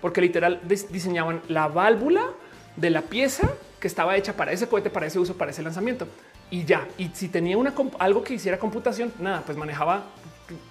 porque 0.00 0.20
literal 0.20 0.60
diseñaban 0.64 1.42
la 1.48 1.68
válvula 1.68 2.30
de 2.76 2.90
la 2.90 3.02
pieza 3.02 3.50
que 3.80 3.88
estaba 3.88 4.16
hecha 4.16 4.34
para 4.34 4.52
ese 4.52 4.68
cohete, 4.68 4.90
para 4.90 5.06
ese 5.06 5.18
uso, 5.18 5.36
para 5.36 5.50
ese 5.50 5.62
lanzamiento 5.62 6.06
y 6.50 6.64
ya. 6.64 6.86
Y 6.96 7.10
si 7.12 7.28
tenía 7.28 7.56
una 7.56 7.74
algo 7.98 8.22
que 8.22 8.34
hiciera 8.34 8.58
computación, 8.58 9.12
nada, 9.18 9.42
pues 9.44 9.56
manejaba 9.56 10.04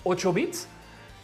8 0.03 0.34
bits 0.34 0.68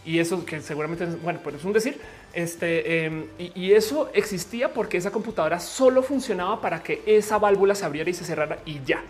y 0.05 0.19
eso 0.19 0.45
que 0.45 0.61
seguramente 0.61 1.05
bueno, 1.05 1.39
pues 1.43 1.55
es 1.55 1.63
un 1.63 1.73
decir. 1.73 1.99
Este 2.33 3.05
em, 3.05 3.27
y, 3.37 3.51
y, 3.55 3.73
eso 3.73 4.09
existía 4.13 4.73
porque 4.73 4.97
esa 4.97 5.11
computadora 5.11 5.59
solo 5.59 6.01
funcionaba 6.01 6.59
para 6.61 6.81
que 6.81 7.03
esa 7.05 7.37
válvula 7.37 7.75
se 7.75 7.85
abriera 7.85 8.09
y 8.09 8.13
se 8.13 8.25
cerrara 8.25 8.59
y 8.65 8.81
ya. 8.83 9.01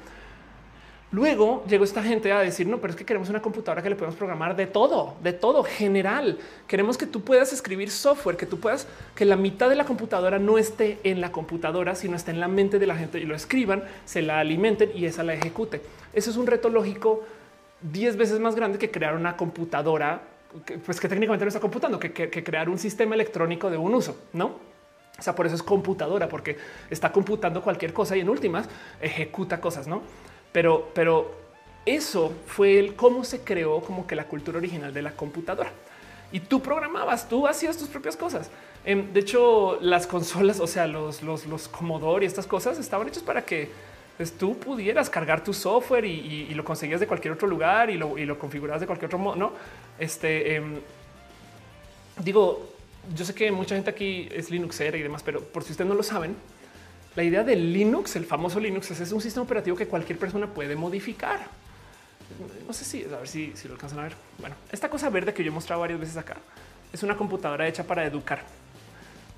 Luego 1.14 1.64
llegó 1.68 1.84
esta 1.84 2.02
gente 2.02 2.31
a 2.31 2.40
decir, 2.40 2.65
no, 2.65 2.80
pero 2.80 2.90
es 2.90 2.98
que 2.98 3.06
queremos 3.06 3.30
una 3.30 3.40
computadora 3.40 3.84
que 3.84 3.90
le 3.91 3.95
podemos 3.95 4.15
programar 4.15 4.56
de 4.56 4.65
todo, 4.65 5.14
de 5.22 5.31
todo 5.31 5.64
general. 5.64 6.40
Queremos 6.65 6.98
que 6.98 7.06
tú 7.06 7.22
puedas 7.22 7.53
escribir 7.53 7.91
software, 7.91 8.35
que 8.35 8.48
tú 8.48 8.60
puedas, 8.60 8.88
que 9.14 9.23
la 9.23 9.35
mitad 9.35 9.69
de 9.69 9.76
la 9.76 9.85
computadora 9.85 10.40
no 10.40 10.57
esté 10.57 10.98
en 11.03 11.22
la 11.22 11.31
computadora, 11.31 11.94
sino 11.94 12.15
esté 12.15 12.31
en 12.31 12.40
la 12.40 12.48
mente 12.48 12.80
de 12.80 12.88
la 12.88 12.95
gente 12.95 13.19
y 13.19 13.26
lo 13.26 13.35
escriban, 13.35 13.84
se 14.06 14.23
la 14.23 14.40
alimenten 14.40 14.90
y 14.95 15.06
esa 15.06 15.23
la 15.23 15.35
ejecute. 15.35 15.84
Eso 16.14 16.31
es 16.31 16.35
un 16.35 16.48
reto 16.48 16.69
lógico 16.69 17.23
10 17.81 18.18
veces 18.18 18.40
más 18.40 18.56
grande 18.56 18.80
que 18.80 18.90
crear 18.90 19.15
una 19.15 19.38
computadora, 19.38 20.19
que, 20.65 20.80
pues 20.80 20.99
que 20.99 21.07
técnicamente 21.07 21.45
no 21.45 21.49
está 21.49 21.60
computando, 21.60 21.99
que, 21.99 22.11
que 22.11 22.44
crear 22.44 22.69
un 22.69 22.80
sistema 22.80 23.14
electrónico 23.14 23.69
de 23.69 23.77
un 23.77 23.94
uso, 23.94 24.18
¿no? 24.34 24.73
O 25.19 25.22
sea, 25.22 25.35
por 25.35 25.45
eso 25.45 25.53
es 25.53 25.61
computadora, 25.61 26.27
porque 26.27 26.57
está 26.90 27.11
computando 27.11 27.61
cualquier 27.61 27.94
cosa 27.94 28.18
y 28.18 28.22
en 28.22 28.30
últimas 28.30 28.68
ejecuta 28.99 29.61
cosas, 29.61 29.85
¿no? 29.85 30.02
Pero, 30.53 30.89
pero 30.93 31.35
eso 31.85 32.31
fue 32.45 32.80
el 32.80 32.95
cómo 32.95 33.25
se 33.25 33.41
creó 33.41 33.81
como 33.81 34.07
que 34.07 34.15
la 34.15 34.23
cultura 34.25 34.57
original 34.57 34.93
de 34.93 35.01
la 35.01 35.11
computadora. 35.11 35.71
Y 36.31 36.39
tú 36.39 36.61
programabas, 36.61 37.27
tú 37.27 37.45
hacías 37.45 37.77
tus 37.77 37.89
propias 37.89 38.15
cosas. 38.15 38.49
Em, 38.85 39.11
de 39.13 39.19
hecho, 39.19 39.77
las 39.81 40.07
consolas, 40.07 40.59
o 40.59 40.67
sea, 40.67 40.88
los, 40.88 41.21
los, 41.21 41.45
los 41.45 41.67
Commodore 41.67 42.25
y 42.25 42.27
estas 42.27 42.47
cosas 42.47 42.80
estaban 42.80 43.07
hechos 43.07 43.23
para 43.23 43.43
que 43.43 43.69
Entonces 44.13 44.38
tú 44.38 44.57
pudieras 44.57 45.09
cargar 45.09 45.43
tu 45.43 45.53
software 45.53 46.05
y, 46.05 46.53
lo 46.53 46.63
conseguías 46.63 46.99
de 46.99 47.07
cualquier 47.07 47.34
otro 47.34 47.47
lugar 47.47 47.89
y 47.89 47.97
lo, 47.97 48.17
y 48.17 48.25
lo 48.25 48.38
configuras 48.38 48.80
de 48.80 48.85
cualquier 48.85 49.07
otro 49.07 49.19
modo. 49.19 49.35
No, 49.35 49.53
este 49.99 50.55
em, 50.55 50.80
digo, 52.23 52.69
yo 53.15 53.25
sé 53.25 53.34
que 53.34 53.51
mucha 53.51 53.75
gente 53.75 53.89
aquí 53.89 54.30
es 54.31 54.49
Linuxera 54.49 54.97
y 54.97 55.01
demás, 55.01 55.23
pero 55.23 55.41
por 55.41 55.63
si 55.63 55.71
ustedes 55.71 55.89
no 55.89 55.95
lo 55.95 56.03
saben, 56.03 56.35
la 57.15 57.23
idea 57.23 57.44
de 57.44 57.56
Linux, 57.56 58.15
el 58.15 58.26
famoso 58.26 58.60
Linux, 58.60 58.91
es, 58.91 59.11
un 59.11 59.22
sistema 59.22 59.44
operativo 59.44 59.76
que 59.76 59.88
cualquier 59.88 60.18
persona 60.18 60.48
puede 60.48 60.76
modificar. 60.76 61.40
No 62.65 62.73
sé 62.73 62.85
si 62.85 63.03
a 63.03 63.18
ver 63.18 63.27
si, 63.27 63.52
si 63.56 63.68
lo 63.68 63.76
alcanzan 63.76 63.99
a 63.99 64.03
ver. 64.03 64.15
Bueno, 64.40 64.56
esta 64.72 64.90
cosa 64.90 65.10
verde 65.10 65.34
que 65.34 65.44
yo 65.44 65.52
he 65.52 65.53
mostrado 65.53 65.81
varias 65.81 65.99
veces 65.99 66.18
acá 66.18 66.38
es 66.91 67.03
una 67.03 67.18
computadora 67.18 67.68
hecha 67.68 67.84
para 67.84 68.06
educar. 68.06 68.44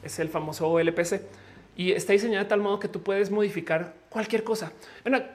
Es 0.04 0.20
el 0.20 0.30
famoso 0.30 0.68
OLPC 0.70 1.22
y 1.76 1.92
está 1.92 2.14
diseñada 2.14 2.44
de 2.44 2.50
tal 2.50 2.62
modo 2.62 2.80
que 2.80 2.88
tú 2.88 3.04
puedes 3.04 3.30
modificar 3.30 3.94
cualquier 4.10 4.44
cosa. 4.44 4.72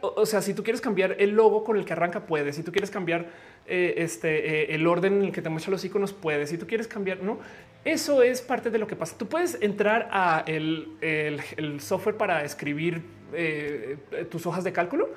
O 0.01 0.25
sea, 0.25 0.41
si 0.41 0.55
tú 0.55 0.63
quieres 0.63 0.81
cambiar 0.81 1.17
el 1.19 1.31
logo 1.31 1.65
con 1.65 1.77
el 1.77 1.85
que 1.85 1.93
arranca, 1.93 2.25
puedes. 2.27 2.57
Si 2.57 2.63
tú 2.63 2.73
quieres 2.73 2.91
cambiar 2.91 3.27
eh, 3.67 3.95
este, 3.99 4.63
eh, 4.63 4.75
el 4.75 4.87
orden 4.87 5.19
en 5.19 5.25
el 5.25 5.33
que 5.33 5.43
te 5.43 5.51
muestra 5.51 5.71
los 5.71 5.85
iconos, 5.85 6.15
puedes. 6.15 6.49
Si 6.49 6.57
tú 6.57 6.67
quieres 6.67 6.89
cambiar, 6.89 7.23
no. 7.23 7.39
Eso 7.85 8.23
es 8.23 8.41
parte 8.41 8.71
de 8.71 8.79
lo 8.79 8.87
que 8.87 8.97
pasa. 8.97 9.19
Tú 9.19 9.27
puedes 9.27 9.59
entrar 9.61 10.09
a 10.11 10.43
el, 10.47 11.79
software 11.81 12.17
para 12.17 12.43
escribir 12.43 13.03
eh, 13.35 13.99
tus 14.31 14.47
hojas 14.47 14.65
de 14.65 14.73
cálculo, 14.73 15.11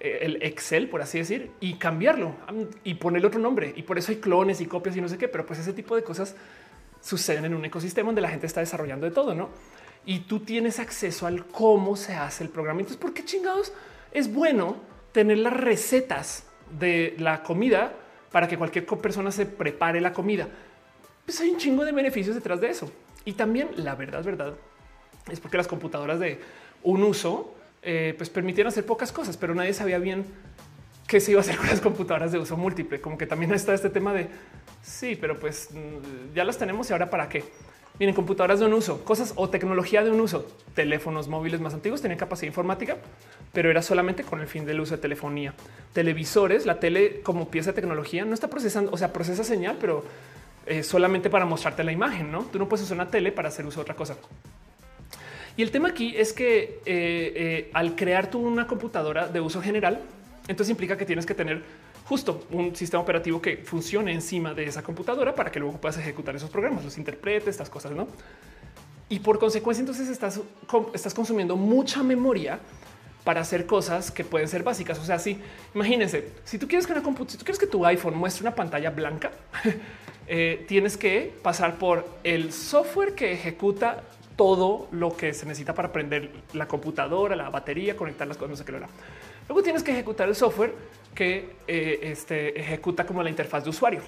el 0.00 0.42
Excel, 0.42 0.88
por 0.88 1.00
así 1.00 1.18
decir, 1.18 1.50
y 1.60 1.74
cambiarlo 1.74 2.34
y 2.82 2.94
ponerle 2.94 3.28
otro 3.28 3.40
nombre. 3.40 3.72
Y 3.74 3.82
por 3.82 3.96
eso 3.96 4.12
hay 4.12 4.18
clones 4.18 4.60
y 4.60 4.66
copias 4.66 4.96
y 4.96 5.00
no 5.00 5.08
sé 5.08 5.16
qué, 5.16 5.28
pero 5.28 5.46
pues 5.46 5.60
ese 5.60 5.72
tipo 5.72 5.96
de 5.96 6.02
cosas 6.02 6.36
suceden 7.00 7.44
en 7.44 7.54
un 7.54 7.64
ecosistema 7.64 8.08
donde 8.08 8.20
la 8.20 8.28
gente 8.28 8.46
está 8.46 8.60
desarrollando 8.60 9.06
de 9.06 9.12
todo, 9.12 9.34
¿no? 9.34 9.50
Y 10.06 10.20
tú 10.20 10.40
tienes 10.40 10.80
acceso 10.80 11.26
al 11.26 11.46
cómo 11.46 11.96
se 11.96 12.14
hace 12.14 12.44
el 12.44 12.50
programa. 12.50 12.80
Entonces, 12.80 13.00
¿por 13.00 13.14
qué 13.14 13.24
chingados 13.24 13.72
es 14.12 14.32
bueno 14.32 14.76
tener 15.12 15.38
las 15.38 15.52
recetas 15.52 16.44
de 16.78 17.14
la 17.18 17.42
comida 17.42 17.92
para 18.30 18.48
que 18.48 18.58
cualquier 18.58 18.86
persona 18.86 19.30
se 19.30 19.46
prepare 19.46 20.00
la 20.00 20.12
comida? 20.12 20.48
Pues 21.24 21.40
hay 21.40 21.50
un 21.50 21.58
chingo 21.58 21.84
de 21.84 21.92
beneficios 21.92 22.34
detrás 22.34 22.60
de 22.60 22.70
eso. 22.70 22.90
Y 23.24 23.32
también 23.32 23.70
la 23.76 23.94
verdad, 23.94 24.22
verdad, 24.22 24.54
es 25.30 25.40
porque 25.40 25.56
las 25.56 25.68
computadoras 25.68 26.20
de 26.20 26.38
un 26.82 27.02
uso 27.02 27.54
eh, 27.82 28.14
pues 28.16 28.28
permitieron 28.30 28.68
hacer 28.68 28.84
pocas 28.84 29.12
cosas, 29.12 29.36
pero 29.36 29.54
nadie 29.54 29.72
sabía 29.72 29.98
bien 29.98 30.24
qué 31.06 31.20
se 31.20 31.30
iba 31.32 31.40
a 31.40 31.42
hacer 31.42 31.56
con 31.56 31.66
las 31.66 31.80
computadoras 31.80 32.32
de 32.32 32.38
uso 32.38 32.56
múltiple. 32.56 33.00
Como 33.00 33.16
que 33.16 33.26
también 33.26 33.52
está 33.52 33.72
este 33.72 33.90
tema 33.90 34.12
de 34.12 34.28
sí, 34.82 35.16
pero 35.18 35.38
pues 35.38 35.70
mm, 35.72 36.34
ya 36.34 36.44
las 36.44 36.58
tenemos 36.58 36.90
y 36.90 36.92
ahora 36.92 37.08
para 37.08 37.28
qué. 37.28 37.44
Miren, 37.98 38.14
computadoras 38.14 38.58
de 38.58 38.66
un 38.66 38.72
uso, 38.72 39.04
cosas 39.04 39.32
o 39.36 39.48
tecnología 39.48 40.02
de 40.02 40.10
un 40.10 40.20
uso. 40.20 40.46
Teléfonos 40.74 41.28
móviles 41.28 41.60
más 41.60 41.74
antiguos 41.74 42.02
tenían 42.02 42.18
capacidad 42.18 42.48
informática, 42.48 42.96
pero 43.52 43.70
era 43.70 43.82
solamente 43.82 44.24
con 44.24 44.40
el 44.40 44.48
fin 44.48 44.66
del 44.66 44.80
uso 44.80 44.96
de 44.96 45.02
telefonía. 45.02 45.54
Televisores, 45.92 46.66
la 46.66 46.80
tele 46.80 47.20
como 47.22 47.48
pieza 47.48 47.70
de 47.70 47.76
tecnología 47.76 48.24
no 48.24 48.34
está 48.34 48.48
procesando, 48.48 48.90
o 48.90 48.96
sea, 48.96 49.12
procesa 49.12 49.44
señal, 49.44 49.76
pero 49.80 50.04
eh, 50.66 50.82
solamente 50.82 51.30
para 51.30 51.46
mostrarte 51.46 51.84
la 51.84 51.92
imagen. 51.92 52.32
No, 52.32 52.42
tú 52.42 52.58
no 52.58 52.68
puedes 52.68 52.84
usar 52.84 52.96
una 52.96 53.10
tele 53.10 53.30
para 53.30 53.48
hacer 53.48 53.64
uso 53.64 53.76
de 53.76 53.82
otra 53.82 53.94
cosa. 53.94 54.16
Y 55.56 55.62
el 55.62 55.70
tema 55.70 55.90
aquí 55.90 56.14
es 56.16 56.32
que 56.32 56.80
eh, 56.84 57.32
eh, 57.36 57.70
al 57.74 57.94
crear 57.94 58.28
tú 58.28 58.40
una 58.40 58.66
computadora 58.66 59.28
de 59.28 59.40
uso 59.40 59.62
general, 59.62 60.00
entonces 60.48 60.70
implica 60.70 60.96
que 60.96 61.06
tienes 61.06 61.26
que 61.26 61.34
tener 61.34 61.62
justo 62.04 62.44
un 62.50 62.76
sistema 62.76 63.02
operativo 63.02 63.40
que 63.40 63.58
funcione 63.58 64.12
encima 64.12 64.54
de 64.54 64.66
esa 64.66 64.82
computadora 64.82 65.34
para 65.34 65.50
que 65.50 65.58
luego 65.58 65.78
puedas 65.78 65.98
ejecutar 65.98 66.36
esos 66.36 66.50
programas, 66.50 66.84
los 66.84 66.98
interprete, 66.98 67.50
estas 67.50 67.70
cosas, 67.70 67.92
¿no? 67.92 68.06
Y 69.08 69.20
por 69.20 69.38
consecuencia, 69.38 69.80
entonces 69.80 70.08
estás, 70.08 70.40
estás 70.92 71.14
consumiendo 71.14 71.56
mucha 71.56 72.02
memoria 72.02 72.58
para 73.22 73.40
hacer 73.40 73.66
cosas 73.66 74.10
que 74.10 74.24
pueden 74.24 74.48
ser 74.48 74.62
básicas. 74.62 74.98
O 74.98 75.04
sea, 75.04 75.18
sí, 75.18 75.38
imagínense, 75.74 76.30
si 76.44 76.58
tú 76.58 76.68
quieres 76.68 76.86
que 76.86 76.92
una 76.92 77.02
si 77.02 77.38
tú 77.38 77.44
quieres 77.44 77.58
que 77.58 77.66
tu 77.66 77.84
iPhone 77.86 78.16
muestre 78.16 78.42
una 78.42 78.54
pantalla 78.54 78.90
blanca, 78.90 79.32
eh, 80.26 80.64
tienes 80.68 80.96
que 80.96 81.34
pasar 81.42 81.78
por 81.78 82.06
el 82.22 82.52
software 82.52 83.14
que 83.14 83.32
ejecuta 83.32 84.02
todo 84.36 84.88
lo 84.90 85.16
que 85.16 85.32
se 85.32 85.46
necesita 85.46 85.74
para 85.74 85.92
prender 85.92 86.30
la 86.52 86.66
computadora, 86.66 87.36
la 87.36 87.50
batería, 87.50 87.96
conectar 87.96 88.26
las 88.26 88.36
cosas, 88.36 88.50
no 88.50 88.56
sé 88.56 88.64
qué 88.64 88.72
lo 88.72 88.80
Luego 89.48 89.62
tienes 89.62 89.82
que 89.82 89.92
ejecutar 89.92 90.28
el 90.28 90.34
software 90.34 90.74
que 91.14 91.56
eh, 91.66 92.00
este, 92.02 92.58
ejecuta 92.58 93.06
como 93.06 93.22
la 93.22 93.30
interfaz 93.30 93.64
de 93.64 93.70
usuario. 93.70 94.00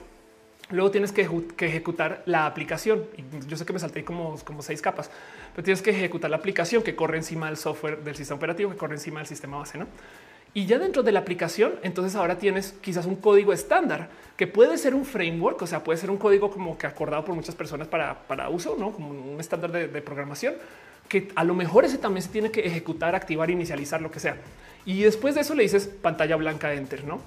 Luego 0.71 0.91
tienes 0.91 1.13
que, 1.13 1.29
ejecutar 1.61 2.23
la 2.27 2.45
aplicación. 2.47 3.05
Yo 3.47 3.57
sé 3.57 3.65
que 3.65 3.73
me 3.73 3.79
salté 3.79 4.05
como, 4.05 4.37
como 4.45 4.63
seis 4.63 4.83
capas, 4.83 5.11
pero 5.55 5.65
tienes 5.65 5.81
que 5.81 5.91
ejecutar 5.91 6.29
la 6.29 6.39
aplicación 6.39 6.83
que 6.83 6.97
corre 6.97 7.19
encima 7.19 7.47
del 7.47 7.57
software 7.57 8.03
del 8.03 8.17
sistema 8.17 8.37
operativo, 8.39 8.71
que 8.71 8.77
corre 8.77 8.95
encima 8.95 9.21
del 9.21 9.29
sistema 9.29 9.59
base. 9.59 9.79
¿no? 9.79 9.87
Y 10.55 10.67
ya 10.67 10.79
dentro 10.79 11.05
de 11.05 11.13
la 11.13 11.21
aplicación, 11.21 11.75
entonces 11.83 12.17
ahora 12.17 12.39
tienes 12.39 12.73
quizás 12.81 13.07
un 13.07 13.15
código 13.15 13.53
estándar 13.53 14.09
que 14.37 14.49
puede 14.49 14.77
ser 14.77 14.95
un 14.97 15.05
framework, 15.05 15.63
o 15.63 15.67
sea, 15.69 15.85
puede 15.85 15.99
ser 15.99 16.11
un 16.11 16.17
código 16.17 16.51
como 16.51 16.77
que 16.77 16.89
acordado 16.89 17.25
por 17.25 17.35
muchas 17.37 17.55
personas 17.55 17.87
para, 17.87 18.49
uso, 18.49 18.75
no 18.77 18.91
como 18.91 19.11
un 19.11 19.39
estándar 19.39 19.71
de 19.71 20.03
programación 20.03 20.55
que 21.09 21.29
a 21.35 21.45
lo 21.45 21.55
mejor 21.55 21.85
ese 21.85 21.99
también 21.99 22.23
se 22.23 22.31
tiene 22.31 22.51
que 22.51 22.61
ejecutar, 22.61 23.15
activar, 23.15 23.51
inicializar, 23.51 24.01
lo 24.01 24.11
que 24.11 24.21
sea. 24.21 24.37
Y 24.85 25.03
después 25.03 25.35
de 25.35 25.41
eso 25.41 25.55
le 25.55 25.63
dices 25.63 25.87
pantalla 25.87 26.37
blanca, 26.37 26.73
enter, 26.73 27.05
¿no? 27.05 27.21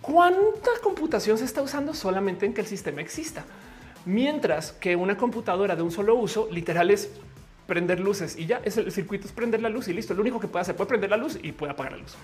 ¿Cuánta 0.00 0.70
computación 0.82 1.36
se 1.38 1.44
está 1.44 1.62
usando 1.62 1.94
solamente 1.94 2.46
en 2.46 2.54
que 2.54 2.60
el 2.60 2.66
sistema 2.66 3.00
exista? 3.00 3.44
Mientras 4.04 4.72
que 4.72 4.94
una 4.94 5.16
computadora 5.16 5.74
de 5.74 5.82
un 5.82 5.90
solo 5.90 6.14
uso 6.14 6.48
literal 6.52 6.90
es 6.90 7.10
prender 7.66 7.98
luces 7.98 8.36
y 8.38 8.46
ya 8.46 8.60
es 8.64 8.76
el 8.76 8.92
circuito 8.92 9.26
es 9.26 9.32
prender 9.32 9.60
la 9.60 9.68
luz 9.68 9.88
y 9.88 9.92
listo. 9.92 10.14
Lo 10.14 10.20
único 10.20 10.38
que 10.38 10.46
puede 10.46 10.62
hacer 10.62 10.76
puede 10.76 10.88
prender 10.88 11.10
la 11.10 11.16
luz 11.16 11.38
y 11.42 11.52
puede 11.52 11.72
apagar 11.72 11.92
la 11.92 11.98
luz. 11.98 12.14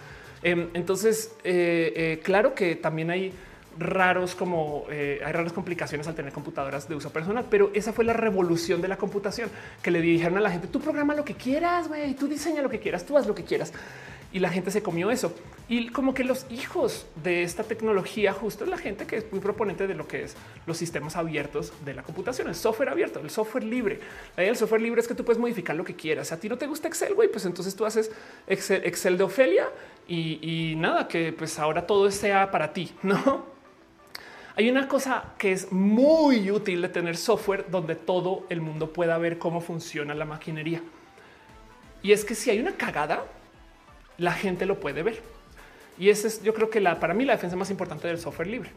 Em, 0.45 0.69
entonces, 0.75 1.33
eh, 1.45 1.93
eh, 1.97 2.21
claro 2.23 2.55
que 2.55 2.77
también 2.77 3.11
hay 3.11 3.33
raros 3.79 4.35
como 4.35 4.85
eh, 4.91 5.21
hay 5.25 5.33
raras 5.33 5.53
complicaciones 5.53 6.07
al 6.07 6.15
tener 6.15 6.33
computadoras 6.33 6.89
de 6.89 6.95
uso 6.95 7.11
personal, 7.11 7.47
pero 7.51 7.71
esa 7.75 7.93
fue 7.93 8.05
la 8.05 8.13
revolución 8.13 8.81
de 8.81 8.89
la 8.89 8.97
computación 8.97 9.51
que 9.83 9.91
le 9.91 10.01
dijeron 10.01 10.39
a 10.39 10.41
la 10.41 10.51
gente: 10.51 10.69
tú 10.69 10.81
programa 10.81 11.15
lo 11.15 11.25
que 11.25 11.35
quieras, 11.35 11.89
güey, 11.89 12.15
tú 12.15 12.29
diseña 12.29 12.63
lo 12.63 12.71
que 12.71 12.81
quieras, 12.81 13.05
tú 13.05 13.17
haz 13.17 13.27
lo 13.27 13.35
que 13.35 13.45
quieras 13.45 13.73
y 14.33 14.39
la 14.39 14.49
gente 14.49 14.71
se 14.71 14.83
comió 14.83 15.11
eso. 15.11 15.35
Y 15.69 15.89
como 15.89 16.15
que 16.15 16.25
los 16.25 16.47
hijos 16.51 17.07
de 17.23 17.43
esta 17.43 17.65
tecnología 17.65 18.33
justo 18.33 18.65
es 18.65 18.71
la 18.71 18.79
gente 18.79 19.07
que 19.07 19.17
es 19.17 19.31
muy 19.31 19.41
proponente 19.41 19.87
de 19.87 19.95
lo 19.95 20.09
que 20.09 20.25
es 20.25 20.35
los 20.67 20.77
sistemas 20.77 21.17
abiertos 21.17 21.73
de 21.85 21.95
la 21.95 22.03
computación, 22.03 22.49
el 22.49 22.55
software 22.55 22.89
abierto, 22.89 23.21
el 23.21 23.31
software 23.31 23.65
libre. 23.65 24.01
El 24.37 24.57
software 24.57 24.81
libre 24.81 25.01
es 25.01 25.09
que 25.09 25.15
tú 25.15 25.25
puedes 25.25 25.39
modificar 25.39 25.77
lo 25.77 25.85
que 25.85 25.95
quieras. 25.95 26.33
A 26.33 26.41
ti 26.41 26.49
no 26.49 26.59
te 26.59 26.67
gusta 26.67 26.89
Excel, 26.89 27.15
güey, 27.15 27.31
pues 27.31 27.45
entonces 27.45 27.77
tú 27.77 27.85
haces 27.85 28.11
Excel, 28.47 29.19
de 29.19 29.25
Ofelia 29.25 29.69
y, 30.09 30.75
nada, 30.77 31.09
que 31.09 31.33
pues 31.33 31.59
ahora 31.59 31.87
todo 31.87 32.11
sea 32.11 32.51
para 32.51 32.73
ti, 32.73 32.93
¿no? 33.03 33.52
Hay 34.55 34.69
una 34.69 34.87
cosa 34.87 35.33
que 35.39 35.53
es 35.53 35.73
muy 35.73 36.51
útil 36.51 36.83
de 36.83 36.89
tener 36.89 37.17
software 37.17 37.67
donde 37.71 37.95
todo 37.95 38.47
el 38.51 38.61
mundo 38.61 38.93
pueda 38.93 39.17
ver 39.17 39.39
cómo 39.39 39.61
funciona 39.61 40.15
la 40.15 40.27
maquinería. 40.27 40.83
Y 42.03 42.13
es 42.13 42.25
que 42.25 42.35
si 42.35 42.51
hay 42.51 42.61
una 42.61 42.73
cagada, 42.73 43.25
la 44.19 44.33
gente 44.33 44.67
lo 44.67 44.79
puede 44.79 45.03
ver. 45.03 45.23
Y 45.99 46.11
ese 46.11 46.29
es, 46.29 46.43
yo 46.43 46.53
creo 46.53 46.69
que 46.69 46.81
la, 46.81 47.01
para 47.01 47.15
mí 47.15 47.25
la 47.25 47.35
defensa 47.35 47.57
más 47.57 47.71
importante 47.71 48.09
del 48.09 48.19
software 48.19 48.49
libre. 48.49 48.71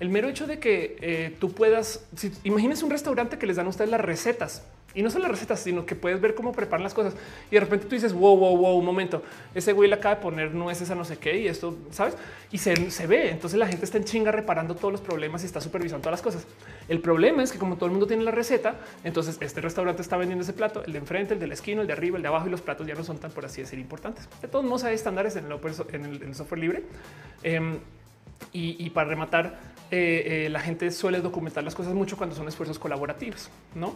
El 0.00 0.08
mero 0.08 0.28
hecho 0.28 0.46
de 0.46 0.58
que 0.58 0.96
eh, 1.00 1.36
tú 1.38 1.52
puedas, 1.52 2.06
si, 2.16 2.32
imagínense 2.42 2.84
un 2.84 2.90
restaurante 2.90 3.38
que 3.38 3.46
les 3.46 3.56
dan 3.56 3.66
a 3.66 3.68
ustedes 3.68 3.90
las 3.90 4.00
recetas 4.00 4.64
y 4.94 5.02
no 5.02 5.10
son 5.10 5.22
las 5.22 5.30
recetas, 5.30 5.60
sino 5.60 5.86
que 5.86 5.94
puedes 5.94 6.20
ver 6.20 6.34
cómo 6.34 6.52
preparan 6.52 6.82
las 6.82 6.94
cosas. 6.94 7.14
Y 7.50 7.54
de 7.54 7.60
repente 7.60 7.86
tú 7.86 7.94
dices, 7.94 8.12
wow, 8.12 8.36
wow, 8.36 8.56
wow, 8.56 8.76
un 8.76 8.84
momento, 8.84 9.22
ese 9.54 9.72
güey 9.72 9.88
le 9.88 9.94
acaba 9.94 10.16
de 10.16 10.20
poner 10.20 10.52
nueces 10.52 10.90
a 10.90 10.94
no 10.94 11.04
sé 11.04 11.16
qué 11.16 11.38
y 11.38 11.46
esto, 11.46 11.76
¿sabes? 11.90 12.16
Y 12.50 12.58
se, 12.58 12.90
se 12.90 13.06
ve. 13.06 13.30
Entonces 13.30 13.58
la 13.58 13.68
gente 13.68 13.84
está 13.84 13.98
en 13.98 14.04
chinga 14.04 14.32
reparando 14.32 14.74
todos 14.74 14.90
los 14.90 15.00
problemas 15.00 15.42
y 15.42 15.46
está 15.46 15.60
supervisando 15.60 16.02
todas 16.02 16.18
las 16.18 16.22
cosas. 16.22 16.46
El 16.88 17.00
problema 17.00 17.42
es 17.42 17.52
que 17.52 17.58
como 17.58 17.76
todo 17.76 17.86
el 17.86 17.92
mundo 17.92 18.06
tiene 18.06 18.24
la 18.24 18.32
receta, 18.32 18.76
entonces 19.04 19.38
este 19.40 19.60
restaurante 19.60 20.02
está 20.02 20.16
vendiendo 20.16 20.42
ese 20.42 20.52
plato, 20.52 20.82
el 20.84 20.92
de 20.92 20.98
enfrente, 20.98 21.34
el 21.34 21.40
de 21.40 21.46
la 21.46 21.54
esquina, 21.54 21.82
el 21.82 21.86
de 21.86 21.92
arriba, 21.92 22.16
el 22.16 22.22
de 22.22 22.28
abajo 22.28 22.48
y 22.48 22.50
los 22.50 22.60
platos 22.60 22.86
ya 22.86 22.94
no 22.94 23.04
son 23.04 23.18
tan, 23.18 23.30
por 23.30 23.44
así 23.44 23.60
decir, 23.60 23.78
importantes. 23.78 24.28
De 24.42 24.48
todos 24.48 24.64
modos 24.64 24.84
hay 24.84 24.94
estándares 24.94 25.36
en 25.36 25.46
el, 25.46 26.34
software 26.34 26.60
libre. 26.60 26.82
Em, 27.44 27.78
y, 28.52 28.90
para 28.90 29.08
rematar, 29.08 29.58
eh, 29.90 30.46
eh, 30.46 30.48
la 30.50 30.60
gente 30.60 30.90
suele 30.90 31.20
documentar 31.20 31.62
las 31.62 31.74
cosas 31.74 31.94
mucho 31.94 32.16
cuando 32.16 32.34
son 32.34 32.48
esfuerzos 32.48 32.78
colaborativos, 32.78 33.50
¿no? 33.74 33.94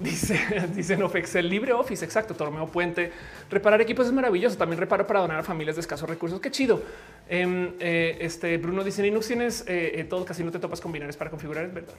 Dice, 0.00 0.40
dice 0.74 0.96
no 0.96 1.10
Excel 1.14 1.48
libre 1.48 1.72
Office. 1.72 2.04
Exacto. 2.04 2.34
Tormeo 2.34 2.66
Puente. 2.66 3.12
Reparar 3.50 3.80
equipos 3.80 4.06
es 4.06 4.12
maravilloso. 4.12 4.56
También 4.56 4.80
reparo 4.80 5.06
para 5.06 5.20
donar 5.20 5.38
a 5.38 5.42
familias 5.42 5.76
de 5.76 5.80
escasos 5.80 6.08
recursos. 6.08 6.40
Qué 6.40 6.50
chido. 6.50 6.82
Em, 7.28 7.74
eh, 7.78 8.16
este 8.20 8.56
Bruno 8.56 8.82
dice 8.82 9.02
Linux 9.02 9.26
tienes 9.26 9.64
eh, 9.68 10.00
eh, 10.00 10.04
todo. 10.04 10.24
Casi 10.24 10.42
no 10.42 10.50
te 10.50 10.58
topas 10.58 10.80
con 10.80 10.90
binarios 10.90 11.16
para 11.16 11.30
configurar. 11.30 11.66
Es 11.66 11.74
verdad. 11.74 11.94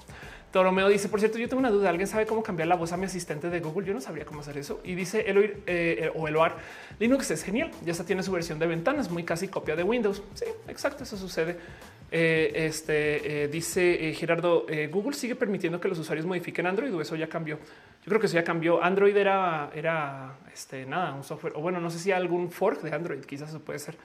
Toromeo 0.51 0.89
dice, 0.89 1.07
por 1.07 1.19
cierto, 1.19 1.37
yo 1.37 1.47
tengo 1.47 1.59
una 1.59 1.69
duda. 1.69 1.89
¿Alguien 1.89 2.07
sabe 2.07 2.25
cómo 2.25 2.41
cambiar 2.41 2.67
la 2.67 2.75
voz 2.75 2.91
a 2.91 2.97
mi 2.97 3.05
asistente 3.05 3.49
de 3.49 3.59
Google? 3.59 3.87
Yo 3.87 3.93
no 3.93 4.01
sabría 4.01 4.25
cómo 4.25 4.41
hacer 4.41 4.57
eso. 4.57 4.81
Y 4.83 4.95
dice 4.95 5.29
Eloir 5.29 5.63
o 6.15 6.27
Eloar 6.27 6.57
Linux 6.99 7.29
es 7.29 7.43
genial. 7.43 7.71
Ya 7.85 7.91
está 7.91 8.03
tiene 8.03 8.23
su 8.23 8.31
versión 8.31 8.57
de 8.57 8.65
ventanas, 8.65 9.11
muy 9.11 9.23
casi 9.23 9.47
copia 9.47 9.75
de 9.75 9.83
Windows. 9.83 10.23
Sí, 10.33 10.45
exacto. 10.67 11.03
Eso 11.03 11.17
sucede 11.17 11.57
Eh, 12.13 12.51
este 12.55 13.47
dice 13.47 14.13
Gerardo, 14.13 14.65
Google 14.91 15.13
sigue 15.13 15.35
permitiendo 15.35 15.79
que 15.79 15.87
los 15.87 15.97
usuarios 15.97 16.25
modifiquen 16.25 16.67
Android 16.67 16.93
o 16.93 17.01
eso 17.01 17.15
ya 17.15 17.27
cambió. 17.27 17.57
Yo 18.03 18.09
creo 18.09 18.19
que 18.19 18.25
eso 18.25 18.35
ya 18.35 18.43
cambió. 18.43 18.83
Android 18.83 19.15
era, 19.15 19.69
era 19.75 20.33
este, 20.51 20.85
nada, 20.85 21.13
un 21.13 21.23
software, 21.23 21.53
o 21.55 21.61
bueno, 21.61 21.79
no 21.79 21.89
sé 21.91 21.99
si 21.99 22.11
algún 22.11 22.51
fork 22.51 22.81
de 22.81 22.93
Android, 22.93 23.21
quizás 23.21 23.49
eso 23.49 23.59
puede 23.59 23.77
ser, 23.79 23.95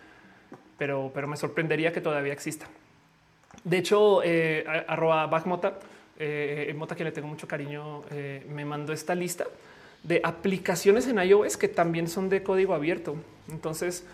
pero, 0.77 1.11
pero 1.15 1.27
me 1.27 1.37
sorprendería 1.37 1.93
que 1.93 2.03
todavía 2.03 2.33
exista. 2.33 2.67
De 3.65 3.79
hecho, 3.79 4.23
eh, 4.23 4.65
arroba 4.87 5.27
backmota, 5.27 5.79
eh, 6.19 6.73
Mota 6.77 6.95
que 6.95 7.05
le 7.05 7.13
tengo 7.13 7.29
mucho 7.29 7.49
cariño, 7.49 8.03
eh, 8.11 8.47
me 8.51 8.65
mandó 8.65 8.93
esta 8.93 9.15
lista 9.15 9.47
de 10.03 10.21
aplicaciones 10.23 11.07
en 11.09 11.19
iOS 11.19 11.57
que 11.57 11.69
también 11.69 12.07
son 12.07 12.29
de 12.29 12.43
código 12.43 12.75
abierto. 12.75 13.17
Entonces, 13.51 14.05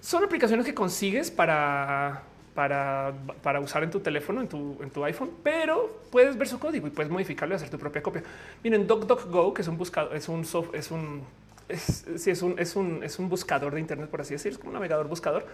son 0.00 0.24
aplicaciones 0.24 0.66
que 0.66 0.74
consigues 0.74 1.30
para 1.30 2.24
para, 2.54 3.12
para 3.42 3.60
usar 3.60 3.82
en 3.82 3.90
tu 3.90 4.00
teléfono, 4.00 4.40
en 4.40 4.48
tu, 4.48 4.78
en 4.80 4.90
tu 4.90 5.04
iPhone, 5.04 5.30
pero 5.42 6.02
puedes 6.10 6.36
ver 6.38 6.48
su 6.48 6.58
código 6.58 6.86
y 6.86 6.90
puedes 6.90 7.10
modificarlo 7.10 7.54
y 7.54 7.56
hacer 7.56 7.70
tu 7.70 7.78
propia 7.78 8.02
copia. 8.02 8.22
Miren, 8.62 8.86
DuckDuckGo, 8.86 9.52
que 9.52 9.62
es 9.62 9.68
un 9.68 9.76
buscador, 9.76 10.14
es 10.14 10.28
un 10.28 10.44
soft, 10.44 10.74
es 10.74 10.90
un, 10.90 11.22
es, 11.68 12.06
es 12.06 12.42
un, 12.42 12.58
es 12.58 12.76
un, 12.76 13.02
es 13.02 13.18
un 13.18 13.28
buscador 13.28 13.74
de 13.74 13.80
Internet, 13.80 14.08
por 14.08 14.20
así 14.20 14.34
decir, 14.34 14.52
es 14.52 14.58
como 14.58 14.70
un 14.70 14.74
navegador 14.74 15.08
buscador 15.08 15.46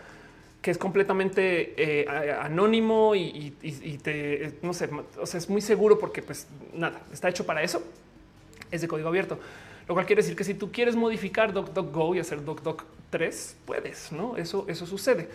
que 0.60 0.70
es 0.70 0.78
completamente 0.78 1.74
eh, 1.76 2.06
anónimo 2.40 3.14
y, 3.14 3.50
te, 4.02 4.58
no 4.62 4.74
sé, 4.74 4.90
o 5.18 5.26
sea, 5.26 5.38
es 5.38 5.48
muy 5.48 5.62
seguro 5.62 5.98
porque 5.98 6.22
pues 6.22 6.46
nada, 6.74 7.00
está 7.12 7.28
hecho 7.28 7.46
para 7.46 7.62
eso. 7.62 7.82
Es 8.70 8.82
de 8.82 8.88
código 8.88 9.08
abierto, 9.08 9.38
lo 9.88 9.94
cual 9.94 10.06
quiere 10.06 10.22
decir 10.22 10.36
que 10.36 10.44
si 10.44 10.54
tú 10.54 10.70
quieres 10.70 10.94
modificar 10.94 11.52
DuckDuckGo 11.52 12.14
y 12.14 12.20
hacer 12.20 12.44
DuckDuck 12.44 12.84
3, 13.10 13.56
puedes, 13.64 14.12
¿no? 14.12 14.36
Eso, 14.36 14.64
eso 14.68 14.86
sucede. 14.86 15.28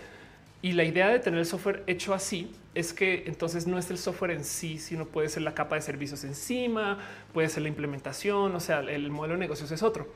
Y 0.62 0.72
la 0.74 0.84
idea 0.84 1.10
de 1.10 1.20
tener 1.20 1.40
el 1.40 1.46
software 1.46 1.84
hecho 1.88 2.14
así 2.14 2.52
es 2.74 2.92
que 2.92 3.24
entonces 3.28 3.68
no 3.68 3.78
es 3.78 3.90
el 3.90 3.98
software 3.98 4.32
en 4.32 4.44
sí, 4.44 4.78
sino 4.80 5.06
puede 5.06 5.30
ser 5.30 5.44
la 5.44 5.54
capa 5.54 5.76
de 5.76 5.82
servicios 5.82 6.24
encima, 6.24 7.00
puede 7.34 7.50
ser 7.50 7.64
la 7.64 7.70
implementación, 7.70 8.56
o 8.56 8.60
sea, 8.60 8.80
el 8.80 9.12
modelo 9.12 9.36
de 9.36 9.40
negocios 9.40 9.72
es 9.72 9.84
otro, 9.84 10.08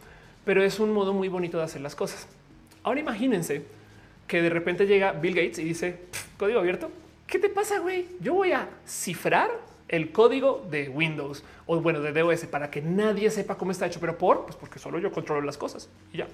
pero 0.46 0.64
es 0.64 0.80
un 0.80 0.92
modo 0.92 1.14
muy 1.14 1.28
bonito 1.28 1.58
de 1.58 1.64
hacer 1.64 1.82
las 1.82 1.96
cosas. 1.96 2.28
Ahora 2.84 3.00
imagínense 3.00 3.64
que 4.28 4.42
de 4.42 4.50
repente 4.50 4.88
llega 4.88 5.12
Bill 5.14 5.36
Gates 5.36 5.60
y 5.60 5.64
dice, 5.64 6.00
código 6.38 6.60
abierto, 6.60 6.92
¿qué 7.28 7.40
te 7.40 7.50
pasa, 7.50 7.80
güey? 7.80 8.08
Yo 8.20 8.34
voy 8.34 8.52
a 8.52 8.70
cifrar 8.86 9.50
el 9.88 10.12
código 10.12 10.66
de 10.70 10.90
Windows 10.90 11.44
o 11.66 11.80
bueno, 11.82 12.00
de 12.00 12.14
DOS 12.14 12.46
para 12.46 12.70
que 12.70 12.82
nadie 12.82 13.30
sepa 13.32 13.58
cómo 13.58 13.72
está 13.72 13.88
hecho, 13.88 14.00
pero 14.00 14.18
por, 14.18 14.46
pues 14.46 14.56
porque 14.56 14.80
solo 14.80 15.00
yo 15.00 15.12
controlo 15.12 15.42
las 15.42 15.58
cosas 15.58 15.90
y 16.14 16.18
ya. 16.18 16.28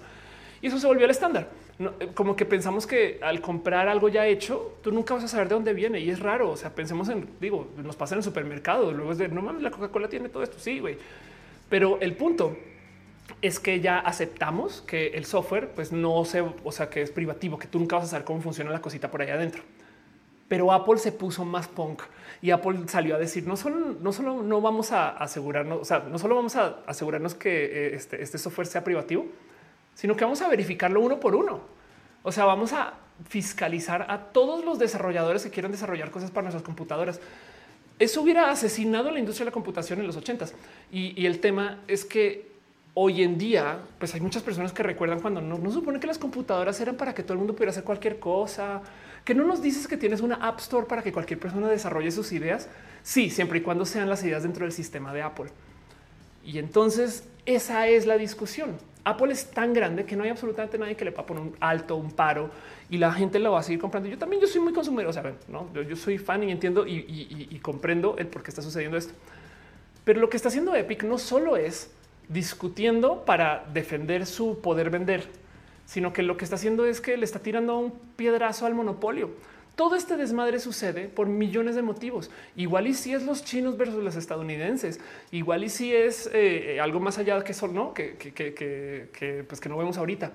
Y 0.62 0.68
eso 0.68 0.80
se 0.80 0.88
volvió 0.88 1.06
el 1.06 1.12
estándar. 1.12 1.50
Eh, 1.80 2.10
como 2.14 2.36
que 2.36 2.46
pensamos 2.46 2.88
que 2.88 3.20
al 3.22 3.42
comprar 3.42 3.88
algo 3.88 4.10
ya 4.10 4.26
hecho, 4.26 4.78
tú 4.82 4.92
nunca 4.92 5.14
vas 5.14 5.24
a 5.24 5.28
saber 5.28 5.50
de 5.50 5.56
dónde 5.56 5.74
viene 5.74 6.00
y 6.00 6.10
es 6.10 6.20
raro. 6.20 6.52
O 6.52 6.58
sea, 6.58 6.74
pensemos 6.74 7.10
en, 7.10 7.28
digo, 7.40 7.68
nos 7.78 7.96
pasa 7.96 8.16
en 8.16 8.20
el 8.20 8.24
supermercado. 8.24 8.92
Luego 8.92 9.12
es 9.12 9.18
de 9.18 9.28
no 9.28 9.42
mames, 9.42 9.62
la 9.62 9.72
Coca-Cola 9.72 10.08
tiene 10.10 10.30
todo 10.30 10.44
esto. 10.44 10.58
Sí, 10.60 10.80
güey. 10.80 10.98
Pero 11.70 12.00
el 12.02 12.16
punto 12.16 12.56
es 13.42 13.60
que 13.60 13.80
ya 13.80 14.00
aceptamos 14.00 14.82
que 14.82 15.08
el 15.08 15.26
software, 15.26 15.70
pues 15.74 15.92
no 15.92 16.26
se, 16.26 16.42
o 16.42 16.72
sea, 16.72 16.90
que 16.90 17.02
es 17.02 17.12
privativo, 17.12 17.58
que 17.58 17.68
tú 17.68 17.80
nunca 17.80 17.98
vas 17.98 18.06
a 18.06 18.08
saber 18.10 18.26
cómo 18.26 18.42
funciona 18.42 18.72
la 18.72 18.82
cosita 18.82 19.10
por 19.10 19.22
allá 19.22 19.34
adentro. 19.34 19.64
Pero 20.48 20.72
Apple 20.72 20.98
se 20.98 21.12
puso 21.12 21.44
más 21.44 21.68
punk 21.68 22.04
y 22.42 22.52
Apple 22.52 22.82
salió 22.88 23.16
a 23.16 23.20
decir 23.20 23.48
no 23.48 23.58
solo, 23.58 23.96
no 24.00 24.14
solo 24.14 24.44
no 24.44 24.62
vamos 24.62 24.92
a 24.92 25.10
asegurarnos, 25.10 25.82
o 25.82 25.86
sea, 25.86 26.00
no 26.00 26.20
solo 26.20 26.36
vamos 26.36 26.56
a 26.56 26.82
asegurarnos 26.86 27.34
que 27.34 27.66
eh, 27.66 27.96
este, 27.96 28.22
este 28.22 28.38
software 28.38 28.68
sea 28.68 28.84
privativo, 28.84 29.26
sino 29.96 30.16
que 30.16 30.24
vamos 30.24 30.42
a 30.44 30.48
verificarlo 30.48 31.02
uno 31.02 31.20
por 31.20 31.36
uno. 31.36 31.62
O 32.22 32.32
sea, 32.32 32.46
vamos 32.46 32.74
a 32.74 32.94
fiscalizar 33.28 34.06
a 34.10 34.20
todos 34.20 34.64
los 34.64 34.78
desarrolladores 34.78 35.44
que 35.44 35.50
quieran 35.50 35.72
desarrollar 35.72 36.12
cosas 36.12 36.30
para 36.30 36.44
nuestras 36.44 36.64
computadoras. 36.64 37.20
Eso 37.98 38.22
hubiera 38.22 38.52
asesinado 38.52 39.10
la 39.10 39.20
industria 39.20 39.46
de 39.46 39.52
la 39.52 39.54
computación 39.54 40.00
en 40.00 40.08
los 40.08 40.18
ochentas. 40.18 40.54
Y, 40.92 41.20
y 41.20 41.26
el 41.26 41.40
tema 41.40 41.80
es 41.88 42.06
que 42.06 42.54
hoy 42.94 43.24
en 43.24 43.38
día, 43.38 43.80
pues 44.00 44.14
hay 44.16 44.22
muchas 44.22 44.44
personas 44.44 44.74
que 44.74 44.84
recuerdan 44.84 45.20
cuando 45.20 45.42
no, 45.42 45.58
no 45.58 45.72
supone 45.72 46.00
que 46.00 46.08
las 46.08 46.18
computadoras 46.18 46.80
eran 46.80 46.96
para 46.96 47.14
que 47.14 47.24
todo 47.24 47.34
el 47.34 47.40
mundo 47.40 47.54
pudiera 47.54 47.72
hacer 47.72 47.84
cualquier 47.84 48.20
cosa, 48.20 48.82
que 49.24 49.34
no 49.34 49.44
nos 49.44 49.62
dices 49.62 49.88
que 49.88 49.98
tienes 49.98 50.22
una 50.22 50.36
App 50.36 50.60
Store 50.60 50.88
para 50.88 51.04
que 51.04 51.12
cualquier 51.12 51.40
persona 51.40 51.68
desarrolle 51.68 52.12
sus 52.12 52.32
ideas. 52.32 52.70
Sí, 53.04 53.30
siempre 53.30 53.60
y 53.60 53.62
cuando 53.62 53.86
sean 53.86 54.10
las 54.10 54.24
ideas 54.24 54.44
dentro 54.44 54.66
del 54.66 54.72
sistema 54.72 55.14
de 55.14 55.22
Apple. 55.22 55.52
Y 56.44 56.58
entonces 56.58 57.26
esa 57.46 57.88
es 57.88 58.06
la 58.06 58.18
discusión. 58.18 58.78
Apple 59.06 59.32
es 59.32 59.52
tan 59.52 59.72
grande 59.72 60.04
que 60.04 60.16
no 60.16 60.24
hay 60.24 60.32
absolutamente 60.32 60.80
nadie 60.80 60.96
que 60.96 61.06
le 61.06 61.12
pueda 61.12 61.28
poner 61.28 61.44
un 61.44 61.56
alto, 61.60 61.96
un 61.96 62.12
paro 62.12 62.50
y 62.90 62.98
la 62.98 63.14
gente 63.14 63.38
lo 63.38 63.52
va 63.52 63.60
a 63.60 63.64
seguir 63.64 63.80
comprando. 63.80 64.10
Yo 64.10 64.18
también 64.18 64.42
yo 64.42 64.48
soy 64.48 64.62
muy 64.62 64.74
consumidor, 64.74 65.16
o 65.16 65.52
¿no? 65.52 65.72
yo, 65.74 65.96
soy 65.96 66.18
fan 66.18 66.44
y 66.44 66.52
entiendo 66.52 66.86
y, 66.88 67.60
comprendo 67.62 68.16
el 68.18 68.26
por 68.28 68.42
qué 68.42 68.50
está 68.50 68.64
sucediendo 68.64 68.98
esto. 68.98 69.14
Pero 70.04 70.20
lo 70.20 70.30
que 70.30 70.38
está 70.38 70.50
haciendo 70.50 70.76
Epic 70.76 71.04
no 71.04 71.20
solo 71.20 71.56
es 71.56 71.92
discutiendo 72.30 73.24
para 73.26 73.66
defender 73.72 74.26
su 74.26 74.60
poder 74.60 74.90
vender, 74.90 75.28
sino 75.86 76.12
que 76.12 76.24
lo 76.24 76.36
que 76.36 76.44
está 76.44 76.56
haciendo 76.56 76.88
es 76.88 77.00
que 77.00 77.16
le 77.16 77.26
está 77.26 77.40
tirando 77.40 77.78
un 77.78 77.92
piedrazo 78.16 78.66
al 78.66 78.74
monopolio. 78.74 79.30
Todo 79.76 79.96
este 79.96 80.16
desmadre 80.16 80.60
sucede 80.60 81.10
por 81.10 81.28
millones 81.28 81.76
de 81.76 81.82
motivos. 81.82 82.32
Igual 82.56 82.88
y 82.88 82.94
si 82.94 83.14
es 83.14 83.24
los 83.24 83.44
chinos 83.44 83.78
versus 83.78 84.02
los 84.02 84.16
estadounidenses, 84.16 85.02
igual 85.32 85.66
y 85.66 85.70
si 85.70 85.94
es 85.94 86.30
eh, 86.34 86.80
algo 86.82 87.02
más 87.02 87.18
allá 87.18 87.44
que 87.44 87.52
eso, 87.52 87.68
no 87.68 87.94
que, 87.94 88.16
pues 89.48 89.60
que 89.60 89.70
no 89.70 89.78
vemos 89.78 89.98
ahorita. 89.98 90.32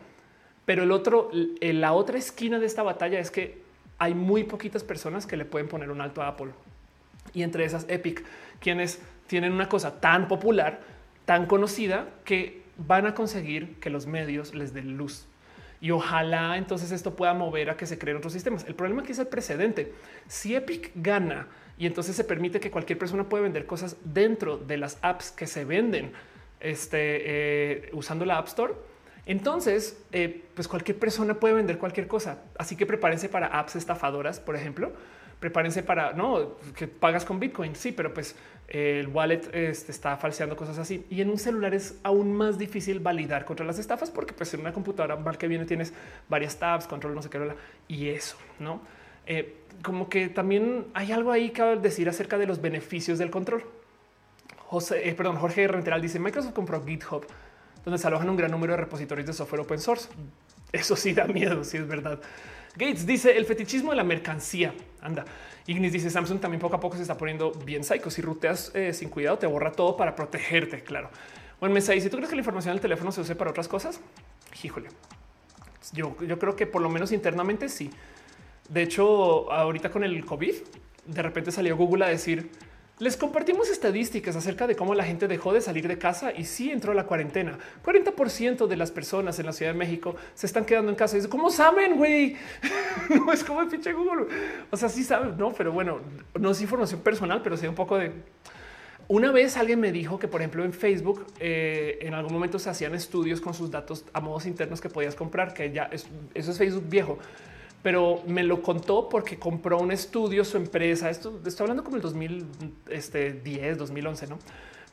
Pero 0.67 0.83
el 0.83 0.93
otro, 0.93 1.31
la 1.61 1.93
otra 1.93 2.19
esquina 2.19 2.59
de 2.59 2.67
esta 2.67 2.83
batalla 2.83 3.19
es 3.19 3.31
que 3.31 3.59
hay 3.99 4.15
muy 4.15 4.45
poquitas 4.45 4.85
personas 4.85 5.27
que 5.27 5.39
le 5.39 5.47
pueden 5.47 5.69
poner 5.69 5.91
un 5.91 6.03
alto 6.03 6.21
a 6.23 6.29
Apple 6.29 6.53
y 7.33 7.43
entre 7.43 7.65
esas 7.65 7.87
Epic, 7.89 8.25
quienes 8.61 9.01
tienen 9.27 9.53
una 9.53 9.69
cosa 9.69 10.01
tan 10.01 10.29
popular, 10.29 10.81
tan 11.25 11.47
conocida 11.47 12.09
que 12.25 12.63
van 12.77 13.07
a 13.07 13.15
conseguir 13.15 13.77
que 13.81 13.89
los 13.89 14.07
medios 14.07 14.55
les 14.55 14.75
den 14.75 14.97
luz 14.97 15.27
y 15.81 15.91
ojalá 15.91 16.57
entonces 16.59 16.93
esto 16.93 17.17
pueda 17.17 17.33
mover 17.33 17.71
a 17.71 17.77
que 17.77 17.87
se 17.87 17.99
creen 17.99 18.19
otros 18.19 18.33
sistemas. 18.33 18.65
El 18.67 18.75
problema 18.75 19.03
aquí 19.03 19.13
es 19.13 19.19
el 19.19 19.29
precedente. 19.29 19.93
Si 20.29 20.55
Epic 20.55 20.93
gana 20.95 21.49
y 21.79 21.87
entonces 21.87 22.15
se 22.15 22.25
permite 22.25 22.61
que 22.61 22.71
cualquier 22.71 22.99
persona 22.99 23.29
pueda 23.29 23.45
vender 23.45 23.65
cosas 23.65 23.97
dentro 24.05 24.59
de 24.59 24.77
las 24.77 24.99
apps 25.01 25.31
que 25.31 25.47
se 25.47 25.65
venden 25.65 26.13
este, 26.61 26.99
eh, 26.99 27.91
usando 27.93 28.27
la 28.27 28.37
App 28.37 28.49
Store, 28.49 28.75
entonces 29.25 30.03
eh, 30.13 30.45
pues 30.55 30.69
cualquier 30.69 30.99
persona 30.99 31.35
puede 31.35 31.55
vender 31.55 31.79
cualquier 31.79 32.07
cosa. 32.07 32.43
Así 32.59 32.77
que 32.77 32.85
prepárense 32.85 33.29
para 33.29 33.47
apps 33.47 33.77
estafadoras, 33.77 34.41
por 34.41 34.57
ejemplo. 34.57 34.93
Prepárense 35.39 35.83
para 35.83 36.13
no 36.13 36.59
que 36.77 36.87
pagas 36.87 37.25
con 37.25 37.41
Bitcoin. 37.41 37.75
Sí, 37.75 37.93
pero 37.93 38.13
pues 38.13 38.37
el 38.71 39.09
wallet 39.09 39.43
este, 39.53 39.91
está 39.91 40.17
falseando 40.17 40.57
cosas 40.57 40.79
así. 40.79 41.05
Y 41.11 41.21
en 41.21 41.29
un 41.29 41.39
celular 41.39 41.75
es 41.75 41.97
aún 42.05 42.33
más 42.33 42.57
difícil 42.57 43.01
validar 43.01 43.45
contra 43.45 43.67
las 43.67 43.79
estafas 43.79 44.11
porque 44.11 44.33
pues 44.33 44.55
en 44.55 44.61
una 44.61 44.73
computadora 44.73 45.17
mal 45.17 45.37
que 45.37 45.49
viene 45.49 45.67
tienes 45.67 45.93
varias 46.29 46.57
tabs, 46.57 46.87
control, 46.87 47.15
no 47.15 47.23
sé 47.23 47.29
qué, 47.29 47.41
y 47.89 48.09
eso, 48.09 48.37
¿no? 48.61 48.81
Eh, 49.27 49.57
como 49.83 50.09
que 50.09 50.29
también 50.29 50.87
hay 50.95 51.11
algo 51.13 51.33
ahí 51.33 51.51
que 51.51 51.63
decir 51.77 52.09
acerca 52.09 52.39
de 52.39 52.47
los 52.47 52.61
beneficios 52.61 53.19
del 53.19 53.31
control. 53.31 53.65
José, 54.69 55.09
eh, 55.09 55.15
perdón, 55.15 55.37
Jorge 55.37 55.67
Renteral 55.67 56.01
dice 56.01 56.21
Microsoft 56.21 56.53
compró 56.53 56.85
GitHub, 56.85 57.27
donde 57.85 57.99
se 57.99 58.07
alojan 58.07 58.31
un 58.31 58.37
gran 58.37 58.53
número 58.53 58.75
de 58.75 58.77
repositorios 58.77 59.27
de 59.27 59.33
software 59.33 59.63
open 59.63 59.81
source. 59.81 60.09
Eso 60.73 60.95
sí 60.95 61.13
da 61.13 61.27
miedo, 61.27 61.65
sí 61.65 61.77
es 61.77 61.89
verdad. 61.89 62.21
Gates 62.77 63.05
dice 63.05 63.37
el 63.37 63.47
fetichismo 63.47 63.91
de 63.91 63.97
la 63.97 64.05
mercancía. 64.05 64.73
Anda. 65.01 65.25
Ignis 65.71 65.93
dice 65.93 66.11
Samsung 66.11 66.41
también 66.41 66.61
poco 66.61 66.75
a 66.75 66.81
poco 66.81 66.97
se 66.97 67.03
está 67.03 67.17
poniendo 67.17 67.53
bien 67.65 67.85
psycho. 67.85 68.11
Si 68.11 68.21
ruteas 68.21 68.73
eh, 68.75 68.93
sin 68.93 69.09
cuidado, 69.09 69.39
te 69.39 69.47
borra 69.47 69.71
todo 69.71 69.97
para 69.97 70.17
protegerte. 70.17 70.83
Claro. 70.83 71.11
Bueno, 71.61 71.73
me 71.73 71.81
dice, 71.81 72.11
¿tú 72.11 72.17
crees 72.17 72.29
que 72.29 72.35
la 72.35 72.41
información 72.41 72.75
del 72.75 72.81
teléfono 72.81 73.13
se 73.13 73.21
use 73.21 73.37
para 73.37 73.51
otras 73.51 73.69
cosas? 73.69 74.01
Híjole. 74.65 74.89
Yo, 75.93 76.17
yo 76.27 76.39
creo 76.41 76.57
que 76.57 76.67
por 76.67 76.83
lo 76.83 76.89
menos 76.89 77.13
internamente 77.13 77.69
sí. 77.69 77.91
De 78.69 78.83
hecho, 78.83 79.53
ahorita 79.53 79.93
con 79.93 80.03
el 80.03 80.25
COVID, 80.25 80.55
de 81.07 81.23
repente 81.23 81.53
salió 81.53 81.77
Google 81.77 82.05
a 82.05 82.09
decir 82.09 82.51
les 83.01 83.17
compartimos 83.17 83.71
estadísticas 83.71 84.37
acerca 84.37 84.67
de 84.67 84.77
cómo 84.77 84.95
la 84.95 85.05
gente 85.05 85.27
dejó 85.27 85.55
de 85.55 85.63
salir 85.63 85.89
de 85.89 85.97
casa 85.97 86.33
y 86.37 86.45
sí 86.45 86.71
entró 86.71 86.93
la 86.93 87.07
cuarentena. 87.07 87.59
40% 87.83 88.67
de 88.67 88.77
las 88.77 88.91
personas 88.91 89.39
en 89.39 89.47
la 89.47 89.55
Ciudad 89.55 89.73
de 89.73 89.79
México 89.79 90.15
se 90.35 90.47
están 90.47 90.67
quedando 90.67 90.91
en 90.91 90.97
casa. 90.97 91.17
Y 91.17 91.27
¿cómo 91.27 91.49
saben, 91.51 91.97
güey? 91.97 92.37
no 93.09 93.33
es 93.33 93.43
como 93.43 93.63
el 93.63 93.69
pinche 93.69 93.95
Google. 93.95 94.27
O 94.71 94.77
sea, 94.77 94.91
sí 94.91 95.03
saben, 95.03 95.39
no, 95.39 95.51
pero 95.53 95.73
bueno, 95.73 96.01
no 96.39 96.51
es 96.51 96.61
información 96.61 97.01
personal, 97.01 97.41
pero 97.43 97.57
sí 97.57 97.67
un 97.67 97.75
poco 97.75 97.97
de. 97.97 98.13
Una 99.09 99.33
vez 99.33 99.57
alguien 99.57 99.81
me 99.81 99.93
dijo 99.93 100.19
que, 100.19 100.29
por 100.29 100.43
ejemplo, 100.43 100.63
en 100.63 100.75
Facebook 100.75 101.27
eh, 101.41 101.99
en 102.03 102.13
algún 102.13 102.35
momento 102.35 102.59
se 102.59 102.69
hacían 102.69 102.95
estudios 102.95 103.41
con 103.41 103.55
sus 103.55 103.71
datos 103.71 104.05
a 104.13 104.21
modos 104.21 104.45
internos 104.45 104.81
que 104.81 104.91
podías 104.91 105.15
comprar, 105.15 105.55
que 105.55 105.73
ya 105.73 105.85
es, 105.85 106.07
eso 106.35 106.51
es 106.51 106.59
Facebook 106.59 106.85
viejo 106.87 107.19
pero 107.83 108.23
me 108.27 108.43
lo 108.43 108.63
contó 108.63 109.09
porque 109.09 109.39
compró 109.39 109.79
un 109.79 109.93
estudio, 109.93 110.45
su 110.45 110.57
empresa, 110.57 111.09
esto 111.11 111.41
estoy 111.45 111.65
hablando 111.65 111.83
como 111.83 111.97
el 111.97 112.03
2010, 112.03 113.79
2011, 113.79 114.27
¿no? 114.27 114.39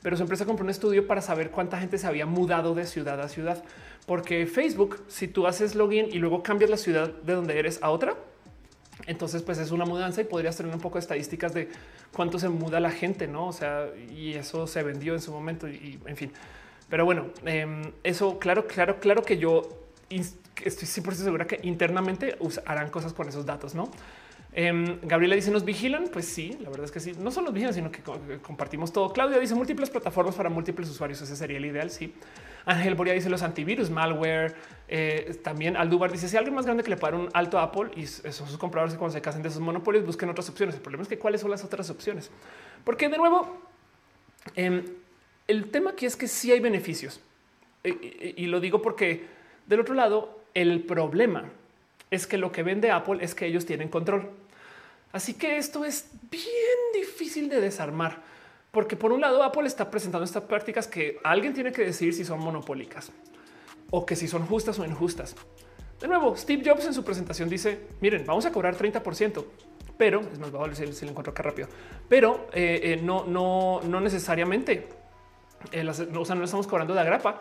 Pero 0.01 0.15
su 0.15 0.23
empresa 0.23 0.45
compró 0.45 0.63
un 0.63 0.69
estudio 0.69 1.05
para 1.05 1.21
saber 1.21 1.51
cuánta 1.51 1.79
gente 1.79 1.97
se 1.97 2.07
había 2.07 2.25
mudado 2.25 2.75
de 2.75 2.85
ciudad 2.85 3.19
a 3.19 3.27
ciudad, 3.27 3.63
porque 4.05 4.45
Facebook, 4.45 5.03
si 5.07 5.27
tú 5.27 5.47
haces 5.47 5.75
login 5.75 6.07
y 6.11 6.19
luego 6.19 6.43
cambias 6.43 6.69
la 6.69 6.77
ciudad 6.77 7.11
de 7.11 7.33
donde 7.33 7.59
eres 7.59 7.79
a 7.81 7.89
otra, 7.89 8.15
Entonces, 9.05 9.43
pues 9.43 9.59
es 9.59 9.71
una 9.71 9.85
mudanza 9.85 10.21
y 10.21 10.23
podrías 10.23 10.57
tener 10.57 10.73
un 10.73 10.81
poco 10.81 10.95
de 10.95 11.01
estadísticas 11.01 11.53
de 11.53 11.69
cuánto 12.13 12.39
se 12.39 12.49
muda 12.49 12.79
la 12.79 12.89
gente, 12.89 13.27
no? 13.27 13.47
O 13.47 13.53
sea, 13.53 13.87
y 14.09 14.33
eso 14.33 14.65
se 14.65 14.81
vendió 14.81 15.13
en 15.13 15.21
su 15.21 15.31
momento 15.31 15.67
y, 15.69 15.99
en 16.05 16.17
fin. 16.17 16.31
Pero 16.89 17.05
bueno, 17.05 17.27
em, 17.45 17.91
eso, 18.03 18.39
claro, 18.39 18.65
claro, 18.67 18.99
claro 18.99 19.21
que 19.23 19.37
yo 19.37 19.69
estoy 20.63 20.87
100% 20.87 21.13
segura 21.13 21.47
que 21.47 21.59
internamente 21.63 22.37
harán 22.65 22.89
cosas 22.89 23.13
con 23.13 23.27
esos 23.27 23.45
datos, 23.45 23.75
no? 23.75 23.91
Eh, 24.59 24.99
Gabriela 25.03 25.35
dice: 25.35 25.51
¿Nos 25.51 25.63
vigilan? 25.63 26.05
Pues 26.11 26.25
sí, 26.25 26.57
la 26.61 26.69
verdad 26.69 26.85
es 26.85 26.91
que 26.91 26.99
sí. 26.99 27.13
No 27.19 27.29
solo 27.29 27.45
nos 27.45 27.53
vigilan, 27.53 27.75
sino 27.75 27.91
que 27.91 28.01
compartimos 28.41 28.91
todo. 28.91 29.13
Claudia 29.13 29.37
dice: 29.37 29.53
múltiples 29.53 29.91
plataformas 29.91 30.33
para 30.33 30.49
múltiples 30.49 30.89
usuarios. 30.89 31.21
Ese 31.21 31.35
sería 31.35 31.57
el 31.57 31.65
ideal. 31.65 31.91
Sí. 31.91 32.15
Ángel 32.65 32.95
Boria 32.95 33.13
dice: 33.13 33.29
los 33.29 33.43
antivirus, 33.43 33.91
malware. 33.91 34.55
Eh, 34.87 35.39
también 35.43 35.77
Aldubar 35.77 36.11
dice: 36.11 36.27
si 36.27 36.37
alguien 36.37 36.55
más 36.55 36.65
grande 36.65 36.81
que 36.81 36.89
le 36.89 36.97
paga 36.97 37.17
un 37.17 37.29
alto 37.33 37.59
a 37.59 37.63
Apple 37.63 37.91
y 37.95 38.07
sus 38.07 38.57
compradores 38.57 38.95
cuando 38.95 39.13
se 39.13 39.21
casen 39.21 39.43
de 39.43 39.49
esos 39.49 39.61
monopolios, 39.61 40.03
busquen 40.05 40.27
otras 40.29 40.49
opciones. 40.49 40.73
El 40.73 40.81
problema 40.81 41.03
es 41.03 41.09
que 41.09 41.19
cuáles 41.19 41.41
son 41.41 41.51
las 41.51 41.63
otras 41.63 41.89
opciones, 41.91 42.31
porque 42.83 43.09
de 43.09 43.17
nuevo, 43.17 43.61
em, 44.55 44.83
el 45.47 45.69
tema 45.69 45.91
aquí 45.91 46.07
es 46.07 46.15
que 46.15 46.27
sí 46.27 46.51
hay 46.51 46.61
beneficios 46.61 47.21
eh, 47.83 48.33
y 48.35 48.47
lo 48.47 48.59
digo 48.59 48.81
porque 48.81 49.27
del 49.67 49.81
otro 49.81 49.93
lado, 49.93 50.36
el 50.61 50.81
problema 50.81 51.45
es 52.09 52.25
que 52.25 52.37
lo 52.37 52.51
que 52.51 52.63
vende 52.63 52.89
Apple 52.89 53.19
es 53.21 53.35
que 53.35 53.45
ellos 53.45 53.65
tienen 53.65 53.89
control. 53.89 54.31
Así 55.11 55.35
que 55.35 55.57
esto 55.57 55.85
es 55.85 56.09
bien 56.31 56.79
difícil 56.93 57.47
de 57.47 57.61
desarmar, 57.61 58.21
porque 58.71 58.95
por 58.95 59.11
un 59.11 59.21
lado 59.21 59.43
Apple 59.43 59.67
está 59.67 59.91
presentando 59.91 60.25
estas 60.25 60.43
prácticas 60.43 60.87
que 60.87 61.19
alguien 61.23 61.53
tiene 61.53 61.71
que 61.71 61.83
decidir 61.83 62.13
si 62.13 62.25
son 62.25 62.39
monopólicas 62.39 63.11
o 63.91 64.05
que 64.05 64.15
si 64.15 64.27
son 64.27 64.47
justas 64.47 64.79
o 64.79 64.85
injustas. 64.85 65.35
De 66.01 66.07
nuevo, 66.07 66.35
Steve 66.35 66.63
Jobs 66.65 66.85
en 66.85 66.93
su 66.93 67.03
presentación 67.03 67.49
dice, 67.49 67.79
miren, 68.01 68.25
vamos 68.25 68.45
a 68.45 68.51
cobrar 68.51 68.75
30%, 68.75 69.45
pero 69.95 70.21
es 70.21 70.39
más, 70.39 70.51
bajo 70.51 70.73
si, 70.73 70.91
si 70.91 71.05
lo 71.05 71.11
encuentro 71.11 71.31
acá 71.31 71.43
rápido, 71.43 71.67
pero 72.09 72.47
eh, 72.53 72.79
eh, 72.83 72.99
no, 73.01 73.25
no, 73.25 73.81
no 73.83 74.01
necesariamente, 74.01 74.87
eh, 75.71 75.87
o 75.87 75.93
sea, 76.25 76.35
no 76.35 76.43
estamos 76.43 76.67
cobrando 76.67 76.93
de 76.93 77.01
agrapa, 77.01 77.39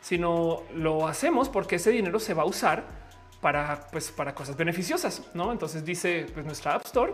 sino 0.00 0.62
lo 0.74 1.06
hacemos 1.06 1.48
porque 1.48 1.76
ese 1.76 1.90
dinero 1.90 2.18
se 2.20 2.34
va 2.34 2.42
a 2.42 2.46
usar 2.46 2.84
para, 3.40 3.86
pues, 3.90 4.10
para 4.10 4.34
cosas 4.34 4.56
beneficiosas. 4.56 5.22
¿no? 5.34 5.52
Entonces 5.52 5.84
dice 5.84 6.26
pues, 6.32 6.44
nuestra 6.44 6.74
App 6.74 6.86
Store 6.86 7.12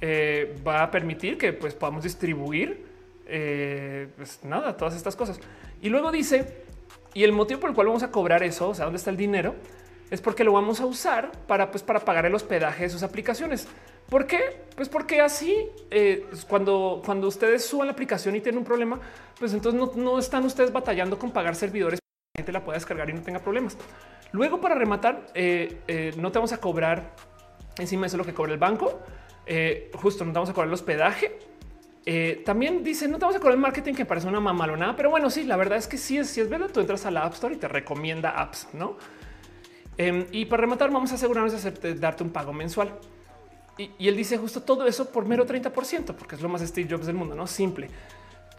eh, 0.00 0.56
va 0.66 0.82
a 0.82 0.90
permitir 0.90 1.38
que 1.38 1.52
pues, 1.52 1.74
podamos 1.74 2.04
distribuir 2.04 2.86
eh, 3.26 4.08
pues, 4.16 4.40
nada, 4.44 4.76
todas 4.76 4.94
estas 4.94 5.16
cosas. 5.16 5.40
Y 5.80 5.88
luego 5.88 6.10
dice, 6.12 6.64
y 7.12 7.24
el 7.24 7.32
motivo 7.32 7.60
por 7.60 7.70
el 7.70 7.74
cual 7.74 7.88
vamos 7.88 8.02
a 8.02 8.10
cobrar 8.10 8.42
eso, 8.42 8.68
o 8.68 8.74
sea, 8.74 8.84
dónde 8.84 8.98
está 8.98 9.10
el 9.10 9.16
dinero, 9.16 9.54
es 10.10 10.20
porque 10.20 10.44
lo 10.44 10.52
vamos 10.52 10.80
a 10.80 10.86
usar 10.86 11.32
para, 11.46 11.70
pues, 11.70 11.82
para 11.82 12.00
pagar 12.00 12.26
el 12.26 12.34
hospedaje 12.34 12.84
de 12.84 12.90
sus 12.90 13.02
aplicaciones. 13.02 13.66
¿Por 14.08 14.26
qué? 14.26 14.64
Pues 14.76 14.88
porque 14.88 15.20
así 15.20 15.56
eh, 15.90 16.26
cuando, 16.46 17.02
cuando 17.04 17.26
ustedes 17.26 17.64
suban 17.64 17.86
la 17.86 17.94
aplicación 17.94 18.36
y 18.36 18.40
tienen 18.40 18.58
un 18.58 18.64
problema, 18.64 19.00
pues 19.38 19.54
entonces 19.54 19.80
no, 19.80 19.92
no 19.96 20.18
están 20.18 20.44
ustedes 20.44 20.72
batallando 20.72 21.18
con 21.18 21.30
pagar 21.30 21.56
servidores 21.56 22.03
gente 22.36 22.50
la 22.50 22.64
pueda 22.64 22.74
descargar 22.76 23.08
y 23.08 23.12
no 23.12 23.22
tenga 23.22 23.38
problemas. 23.38 23.78
Luego, 24.32 24.60
para 24.60 24.74
rematar, 24.74 25.24
eh, 25.34 25.82
eh, 25.86 26.12
no 26.16 26.32
te 26.32 26.40
vamos 26.40 26.52
a 26.52 26.58
cobrar 26.58 27.14
encima 27.78 28.00
de 28.00 28.06
eso 28.08 28.16
lo 28.16 28.24
que 28.24 28.34
cobra 28.34 28.52
el 28.52 28.58
banco. 28.58 28.98
Eh, 29.46 29.92
justo 29.94 30.24
no 30.24 30.32
te 30.32 30.34
vamos 30.34 30.50
a 30.50 30.52
cobrar 30.52 30.66
el 30.66 30.74
hospedaje. 30.74 31.38
también 32.44 32.82
dice 32.82 33.06
no 33.06 33.18
te 33.18 33.20
vamos 33.20 33.36
a 33.36 33.38
cobrar 33.38 33.54
el 33.54 33.60
marketing 33.60 33.94
que 33.94 34.04
parece 34.04 34.26
una 34.26 34.40
mamalonada, 34.40 34.96
pero 34.96 35.10
bueno, 35.10 35.30
sí, 35.30 35.44
la 35.44 35.56
verdad 35.56 35.78
es 35.78 35.86
que 35.86 35.96
sí 35.96 36.18
es, 36.18 36.28
sí 36.28 36.40
es 36.40 36.48
verdad. 36.48 36.70
Tú 36.72 36.80
entras 36.80 37.06
a 37.06 37.12
la 37.12 37.22
App 37.22 37.34
Store 37.34 37.54
y 37.54 37.56
te 37.56 37.68
recomienda 37.68 38.30
apps, 38.30 38.66
no? 38.72 38.96
Em, 39.96 40.26
y 40.32 40.46
para 40.46 40.62
rematar, 40.62 40.90
vamos 40.90 41.12
a 41.12 41.14
asegurarnos 41.14 41.52
de, 41.52 41.58
hacerte, 41.58 41.94
darte 41.94 42.24
un 42.24 42.30
pago 42.30 42.52
mensual. 42.52 42.98
Y, 43.78 43.92
y, 43.96 44.08
él 44.08 44.16
dice 44.16 44.38
justo 44.38 44.60
todo 44.60 44.88
eso 44.88 45.08
por 45.12 45.24
mero 45.24 45.46
30%, 45.46 46.16
porque 46.16 46.34
es 46.34 46.42
lo 46.42 46.48
más 46.48 46.62
Steve 46.62 46.88
Jobs 46.90 47.06
del 47.06 47.14
mundo, 47.14 47.36
no 47.36 47.46
simple. 47.46 47.90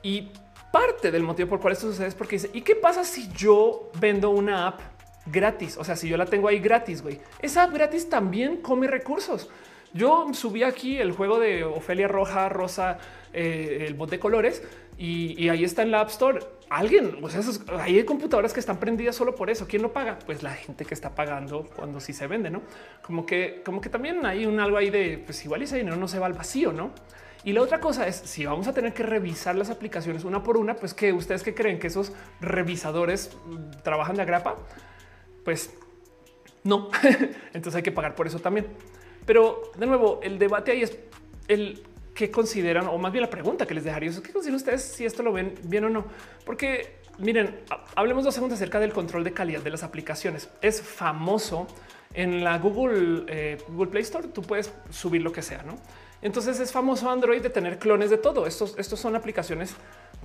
Y 0.01 0.31
parte 0.75 1.09
del 1.09 1.23
motivo 1.23 1.47
por 1.47 1.61
cual 1.61 1.71
esto 1.73 1.87
sucede 1.87 2.07
es 2.07 2.15
porque 2.15 2.35
dice: 2.35 2.49
¿Y 2.53 2.61
qué 2.61 2.75
pasa 2.75 3.05
si 3.05 3.29
yo 3.31 3.91
vendo 3.99 4.29
una 4.29 4.67
app 4.67 4.81
gratis. 5.25 5.77
O 5.77 5.83
sea, 5.83 5.95
si 5.95 6.07
yo 6.07 6.17
la 6.17 6.25
tengo 6.25 6.47
ahí 6.47 6.59
gratis, 6.59 7.01
güey, 7.01 7.19
esa 7.41 7.63
app 7.63 7.73
gratis 7.73 8.09
también 8.09 8.57
come 8.57 8.87
recursos. 8.87 9.49
Yo 9.93 10.27
subí 10.33 10.63
aquí 10.63 10.97
el 10.97 11.13
juego 11.13 11.39
de 11.39 11.63
Ofelia 11.63 12.07
Roja, 12.07 12.49
Rosa, 12.49 12.97
eh, 13.31 13.85
el 13.87 13.93
bot 13.93 14.09
de 14.09 14.19
colores 14.19 14.61
y, 14.97 15.47
ahí 15.47 15.63
está 15.63 15.83
en 15.83 15.91
la 15.91 16.01
App 16.01 16.09
Store. 16.09 16.39
Alguien, 16.69 17.19
o 17.21 17.29
sea, 17.29 17.41
hay 17.79 18.03
computadoras 18.03 18.51
que 18.51 18.59
están 18.59 18.77
prendidas 18.77 19.15
solo 19.15 19.35
por 19.35 19.49
eso. 19.49 19.67
¿Quién 19.67 19.81
lo 19.81 19.93
paga? 19.93 20.19
Pues 20.25 20.43
la 20.43 20.51
gente 20.51 20.83
que 20.83 20.93
está 20.93 21.15
pagando 21.15 21.69
cuando 21.75 22.01
sí 22.01 22.11
se 22.11 22.27
vende, 22.27 22.49
no? 22.49 22.61
Como 23.03 23.25
que, 23.25 23.61
como 23.63 23.79
que 23.79 23.89
también 23.89 24.25
hay 24.25 24.45
un 24.45 24.59
algo 24.59 24.75
ahí 24.75 24.89
de 24.89 25.21
pues 25.23 25.45
igual 25.45 25.61
ese 25.61 25.77
dinero 25.77 25.95
no 25.95 26.09
se 26.09 26.19
va 26.19 26.25
al 26.25 26.33
vacío, 26.33 26.73
no? 26.73 26.91
Y 27.45 27.53
la 27.53 27.61
otra 27.61 27.79
cosa 27.79 28.07
es 28.07 28.15
si 28.15 28.43
vamos 28.43 28.67
a 28.67 28.73
tener 28.73 28.93
que 28.93 29.03
revisar 29.03 29.55
las 29.55 29.69
aplicaciones 29.69 30.23
una 30.23 30.41
por 30.41 30.57
una, 30.57 30.75
pues 30.75 30.95
que 30.95 31.13
ustedes 31.13 31.43
que 31.43 31.53
creen 31.53 31.77
que 31.77 31.87
esos 31.87 32.11
revisadores 32.41 33.37
mm, 33.45 33.83
trabajan 33.83 34.15
de 34.15 34.23
agrapa, 34.23 34.55
pues 35.45 35.71
no. 36.63 36.89
Entonces 37.53 37.75
hay 37.75 37.83
que 37.83 37.91
pagar 37.91 38.15
por 38.15 38.25
eso 38.25 38.39
también. 38.39 38.65
Pero 39.27 39.71
de 39.77 39.85
nuevo, 39.85 40.19
el 40.23 40.39
debate 40.39 40.71
ahí 40.71 40.81
es 40.81 40.97
el 41.47 41.83
que 42.15 42.31
consideran, 42.31 42.87
o 42.87 42.97
más 42.97 43.11
bien 43.11 43.21
la 43.21 43.29
pregunta 43.29 43.67
que 43.67 43.75
les 43.75 43.83
dejaría 43.83 44.09
es 44.09 44.19
qué 44.21 44.33
consideran 44.33 44.55
ustedes 44.55 44.81
si 44.81 45.05
esto 45.05 45.21
lo 45.21 45.31
ven 45.31 45.53
bien 45.63 45.85
o 45.85 45.89
no. 45.89 46.05
Porque 46.45 46.95
miren, 47.19 47.59
hablemos 47.95 48.23
dos 48.23 48.33
segundos 48.33 48.57
acerca 48.57 48.79
del 48.79 48.91
control 48.91 49.23
de 49.23 49.33
calidad 49.33 49.61
de 49.61 49.69
las 49.69 49.83
aplicaciones. 49.83 50.49
Es 50.63 50.81
famoso 50.81 51.67
en 52.11 52.43
la 52.43 52.57
Google, 52.57 53.25
eh, 53.27 53.57
Google 53.67 53.91
Play 53.91 54.01
Store. 54.01 54.29
Tú 54.29 54.41
puedes 54.41 54.73
subir 54.89 55.21
lo 55.21 55.31
que 55.31 55.43
sea, 55.43 55.61
no? 55.61 55.77
Entonces 56.21 56.59
es 56.59 56.71
famoso 56.71 57.09
Android 57.09 57.41
de 57.41 57.49
tener 57.49 57.77
clones 57.79 58.09
de 58.09 58.17
todo. 58.17 58.47
Estos, 58.47 58.75
estos 58.77 58.99
son 58.99 59.15
aplicaciones 59.15 59.75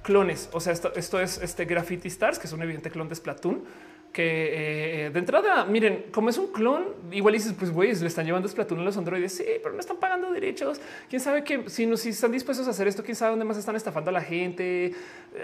clones. 0.02 0.48
O 0.52 0.60
sea, 0.60 0.72
esto, 0.72 0.92
esto 0.94 1.20
es 1.20 1.38
este 1.38 1.64
Graffiti 1.64 2.08
Stars, 2.08 2.38
que 2.38 2.46
es 2.46 2.52
un 2.52 2.62
evidente 2.62 2.90
clon 2.90 3.08
de 3.08 3.14
Splatoon 3.14 3.64
que 4.12 5.06
eh, 5.06 5.10
de 5.10 5.18
entrada, 5.18 5.64
miren, 5.64 6.06
como 6.12 6.30
es 6.30 6.38
un 6.38 6.48
clon, 6.48 6.94
igual 7.12 7.34
dices, 7.34 7.54
pues 7.56 7.70
güey, 7.70 7.94
le 7.94 8.06
están 8.06 8.26
llevando 8.26 8.48
Splatoon 8.48 8.80
a 8.80 8.82
los 8.82 8.96
androides. 8.96 9.36
Sí, 9.36 9.44
pero 9.62 9.74
no 9.74 9.80
están 9.80 9.98
pagando 9.98 10.32
derechos. 10.32 10.80
Quién 11.08 11.20
sabe 11.20 11.44
que 11.44 11.68
si, 11.68 11.86
no, 11.86 11.96
si 11.96 12.10
están 12.10 12.32
dispuestos 12.32 12.66
a 12.66 12.70
hacer 12.70 12.88
esto, 12.88 13.04
quién 13.04 13.14
sabe 13.14 13.30
dónde 13.30 13.44
más 13.44 13.56
están 13.56 13.76
estafando 13.76 14.10
a 14.10 14.12
la 14.12 14.20
gente. 14.20 14.92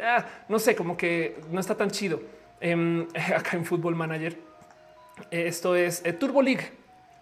Ah, 0.02 0.24
no 0.48 0.59
sé, 0.59 0.74
como 0.74 0.97
que 0.97 1.36
no 1.51 1.60
está 1.60 1.77
tan 1.77 1.90
chido. 1.90 2.20
Em, 2.60 3.06
acá 3.36 3.56
en 3.56 3.64
Football 3.64 3.94
Manager, 3.94 4.36
esto 5.31 5.77
es 5.77 6.02
eh, 6.05 6.12
Turbo 6.12 6.43
League, 6.43 6.73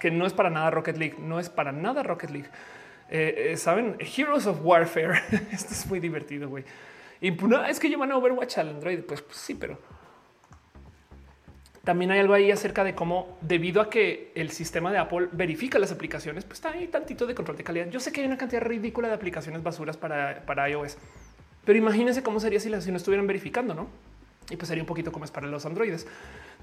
que 0.01 0.11
no 0.11 0.27
es 0.27 0.33
para 0.33 0.49
nada 0.49 0.71
Rocket 0.71 0.97
League, 0.97 1.17
no 1.19 1.41
es 1.41 1.51
para 1.51 1.73
nada 1.73 2.03
Rocket 2.03 2.31
League. 2.31 2.49
Eh, 3.11 3.55
Saben, 3.57 3.97
Heroes 3.99 4.47
of 4.47 4.59
Warfare. 4.63 5.21
esto 5.53 5.73
es 5.73 5.87
muy 5.87 6.01
divertido, 6.01 6.49
güey. 6.49 6.65
Y 7.21 7.31
pues, 7.31 7.53
es 7.69 7.81
que 7.81 7.89
llevan 7.89 8.13
a 8.13 8.17
Overwatch 8.17 8.59
al 8.59 8.71
Android. 8.71 9.01
pues 9.01 9.25
sí, 9.31 9.55
pero 9.55 9.79
también 11.85 12.11
hay 12.11 12.19
algo 12.19 12.33
ahí 12.33 12.51
acerca 12.51 12.83
de 12.83 12.95
cómo, 12.95 13.37
debido 13.43 13.83
a 13.83 13.91
que 13.91 14.33
el 14.35 14.51
sistema 14.51 14.91
de 14.91 14.99
Apple 14.99 15.29
verifica 15.33 15.79
las 15.79 15.93
aplicaciones, 15.93 16.45
pues 16.45 16.59
está 16.59 16.71
ahí 16.71 16.89
tantito 16.89 17.27
de 17.27 17.35
control 17.35 17.59
de 17.59 17.65
calidad. 17.65 17.89
Yo 17.91 18.01
sé 18.01 18.11
que 18.11 18.23
hay 18.23 18.27
una 18.27 18.39
cantidad 18.39 18.63
ridícula 18.63 19.09
de 19.09 19.15
aplicaciones 19.15 19.63
basuras 19.63 19.99
para, 19.99 20.47
para 20.47 20.69
iOS, 20.71 20.97
pero 21.65 21.79
imagínense 21.79 22.23
cómo 22.23 22.41
sería 22.41 22.59
si, 22.59 22.71
las, 22.71 22.85
si 22.85 22.91
no 22.91 22.97
estuvieran 22.97 23.27
verificando, 23.27 23.75
no? 23.75 23.89
Y 24.51 24.57
pues 24.57 24.69
sería 24.69 24.83
un 24.83 24.87
poquito 24.87 25.13
como 25.13 25.25
es 25.27 25.31
para 25.31 25.47
los 25.47 25.65
androides. 25.67 26.07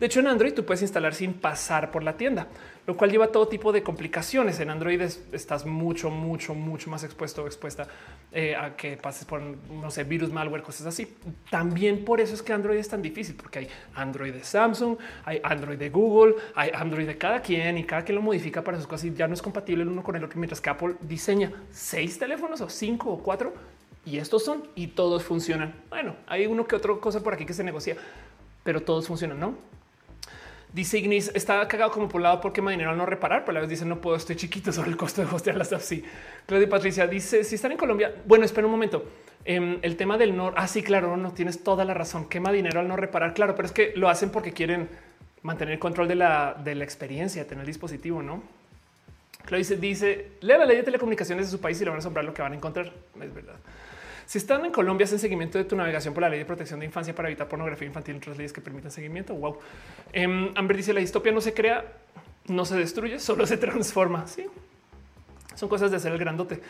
De 0.02 0.08
hecho, 0.08 0.20
en 0.20 0.26
Android 0.26 0.52
tú 0.56 0.66
puedes 0.66 0.82
instalar 0.82 1.14
sin 1.14 1.36
pasar 1.36 1.92
por 1.92 2.02
la 2.02 2.18
tienda, 2.18 2.48
lo 2.88 2.98
cual 2.98 3.12
lleva 3.12 3.28
todo 3.28 3.48
tipo 3.48 3.72
de 3.72 3.84
complicaciones. 3.84 4.60
En 4.60 4.72
Android 4.72 5.00
estás 5.00 5.68
mucho, 5.68 6.10
mucho, 6.10 6.56
mucho 6.56 6.90
más 6.90 7.04
expuesto 7.04 7.44
o 7.44 7.46
expuesta 7.46 7.86
eh, 8.32 8.56
a 8.56 8.76
que 8.76 8.98
pases 8.98 9.26
por, 9.26 9.40
no 9.44 9.92
sé, 9.92 10.04
virus, 10.04 10.32
malware, 10.32 10.64
cosas 10.64 10.88
así. 10.88 11.16
También 11.52 12.04
por 12.04 12.20
eso 12.20 12.34
es 12.34 12.42
que 12.42 12.52
Android 12.52 12.80
es 12.80 12.90
tan 12.90 13.04
difícil, 13.04 13.36
porque 13.36 13.60
hay 13.60 13.68
Android 13.94 14.34
de 14.34 14.44
Samsung, 14.44 14.98
hay 15.24 15.40
Android 15.44 15.78
de 15.78 15.92
Google, 15.92 16.34
hay 16.56 16.72
Android 16.74 17.06
de 17.06 17.20
cada 17.20 17.40
quien 17.40 17.78
y 17.78 17.84
cada 17.84 18.04
quien 18.04 18.16
lo 18.16 18.24
modifica 18.24 18.64
para 18.64 18.78
sus 18.78 18.88
cosas 18.88 19.06
y 19.06 19.14
ya 19.14 19.28
no 19.28 19.36
es 19.36 19.42
compatible 19.44 19.84
el 19.84 19.90
uno 19.90 20.02
con 20.02 20.16
el 20.16 20.24
otro, 20.24 20.40
mientras 20.40 20.60
que 20.60 20.72
Apple 20.72 20.96
diseña 21.02 21.52
seis 21.70 22.18
teléfonos 22.18 22.60
o 22.62 22.70
cinco 22.70 23.12
o 23.12 23.22
cuatro 23.22 23.54
y 24.04 24.18
estos 24.18 24.44
son 24.44 24.64
y 24.74 24.88
todos 24.88 25.22
funcionan. 25.22 25.76
Bueno, 25.92 26.16
hay 26.26 26.48
uno 26.48 26.66
que 26.66 26.76
otra 26.76 26.96
cosa 26.96 27.22
por 27.22 27.36
aquí 27.36 27.46
que 27.46 27.54
se 27.54 27.64
negocia, 27.64 27.98
pero 28.64 28.82
todos 28.82 29.06
funcionan, 29.06 29.40
¿no? 29.40 29.81
Dice 30.74 30.98
Ignis, 30.98 31.30
está 31.34 31.68
cagado 31.68 31.92
como 31.92 32.08
por 32.08 32.22
porque 32.40 32.62
me 32.62 32.72
dinero 32.72 32.92
al 32.92 32.98
no 32.98 33.06
reparar, 33.06 33.44
pero 33.44 33.52
a 33.52 33.54
la 33.56 33.60
vez 33.62 33.70
dice 33.70 33.84
no 33.84 34.00
puedo, 34.00 34.16
estoy 34.16 34.38
chiquito 34.38 34.72
sobre 34.74 34.90
el 34.90 34.98
costo 34.98 35.22
de 35.22 35.34
hostear 35.34 35.58
las 35.58 35.74
apps. 35.74 35.86
Sí. 35.86 36.04
Claudia 36.46 36.70
Patricia 36.70 37.08
dice 37.08 37.44
si 37.44 37.56
están 37.56 37.72
en 37.72 37.78
Colombia. 37.78 38.16
Bueno, 38.26 38.46
espera 38.46 38.66
un 38.66 38.72
momento. 38.72 39.04
Em, 39.44 39.80
el 39.82 39.98
tema 39.98 40.18
del 40.18 40.36
no. 40.36 40.54
Ah, 40.56 40.68
sí, 40.68 40.82
claro, 40.82 41.18
no 41.18 41.32
tienes 41.34 41.64
toda 41.64 41.84
la 41.84 41.94
razón. 41.94 42.30
Quema 42.30 42.52
dinero 42.52 42.80
al 42.80 42.88
no 42.88 42.96
reparar. 42.96 43.34
Claro, 43.34 43.56
pero 43.56 43.66
es 43.66 43.74
que 43.74 43.92
lo 43.96 44.08
hacen 44.08 44.30
porque 44.30 44.54
quieren 44.54 44.88
mantener 45.42 45.78
control 45.80 46.08
de 46.08 46.16
la, 46.16 46.56
de 46.64 46.76
la 46.76 46.84
experiencia, 46.84 47.46
tener 47.46 47.64
el 47.64 47.68
dispositivo, 47.68 48.22
no? 48.22 48.44
Claudia 49.46 49.58
dice, 49.58 49.78
dice, 49.78 50.32
lea 50.42 50.58
la 50.58 50.66
ley 50.66 50.78
de 50.78 50.84
telecomunicaciones 50.84 51.48
de 51.48 51.52
su 51.52 51.60
país 51.60 51.82
y 51.82 51.84
le 51.84 51.90
van 51.90 51.98
a 51.98 52.00
asombrar 52.00 52.24
lo 52.24 52.34
que 52.34 52.42
van 52.42 52.54
a 52.54 52.56
encontrar. 52.56 52.94
Es 53.20 53.34
verdad. 53.34 53.56
Si 54.32 54.38
están 54.38 54.64
en 54.64 54.72
Colombia, 54.72 55.04
hacen 55.04 55.20
seguimiento 55.20 55.58
de 55.58 55.66
tu 55.66 55.76
navegación 55.76 56.14
por 56.14 56.22
la 56.22 56.30
ley 56.30 56.40
de 56.40 56.46
protección 56.46 56.80
de 56.80 56.86
infancia 56.86 57.14
para 57.14 57.28
evitar 57.28 57.50
pornografía 57.50 57.86
infantil 57.86 58.16
y 58.16 58.18
otras 58.20 58.38
leyes 58.38 58.54
que 58.54 58.62
permitan 58.62 58.90
seguimiento. 58.90 59.36
Wow. 59.36 59.58
Um, 60.16 60.54
Amber 60.56 60.78
dice 60.78 60.94
la 60.94 61.02
distopia 61.02 61.34
no 61.34 61.42
se 61.42 61.54
crea, 61.54 61.84
no 62.48 62.64
se 62.64 62.78
destruye, 62.78 63.20
solo 63.20 63.46
se 63.46 63.58
transforma. 63.58 64.26
Sí. 64.28 64.46
Son 65.56 65.68
cosas 65.68 65.92
de 65.92 66.00
ser 66.00 66.14
el 66.14 66.18
grandote. 66.18 66.62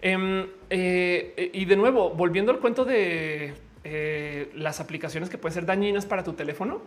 Em, 0.00 0.46
eh, 0.70 1.50
y 1.52 1.64
de 1.64 1.74
nuevo, 1.74 2.10
volviendo 2.10 2.52
al 2.52 2.60
cuento 2.60 2.84
de 2.84 3.54
eh, 3.82 4.52
las 4.54 4.78
aplicaciones 4.78 5.28
que 5.28 5.36
pueden 5.36 5.54
ser 5.54 5.66
dañinas 5.66 6.06
para 6.06 6.22
tu 6.22 6.34
teléfono, 6.34 6.80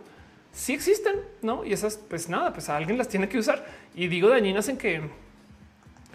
sí 0.52 0.72
existen, 0.72 1.16
¿no? 1.42 1.66
Y 1.66 1.74
esas, 1.74 1.98
pues 1.98 2.30
nada, 2.30 2.50
pues 2.54 2.70
alguien 2.70 2.96
las 2.96 3.08
tiene 3.08 3.28
que 3.28 3.36
usar. 3.36 3.66
Y 3.94 4.08
digo 4.08 4.30
dañinas 4.30 4.70
en 4.70 4.78
que, 4.78 5.02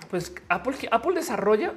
pues 0.09 0.33
Apple, 0.47 0.73
Apple 0.89 1.13
desarrolla 1.13 1.75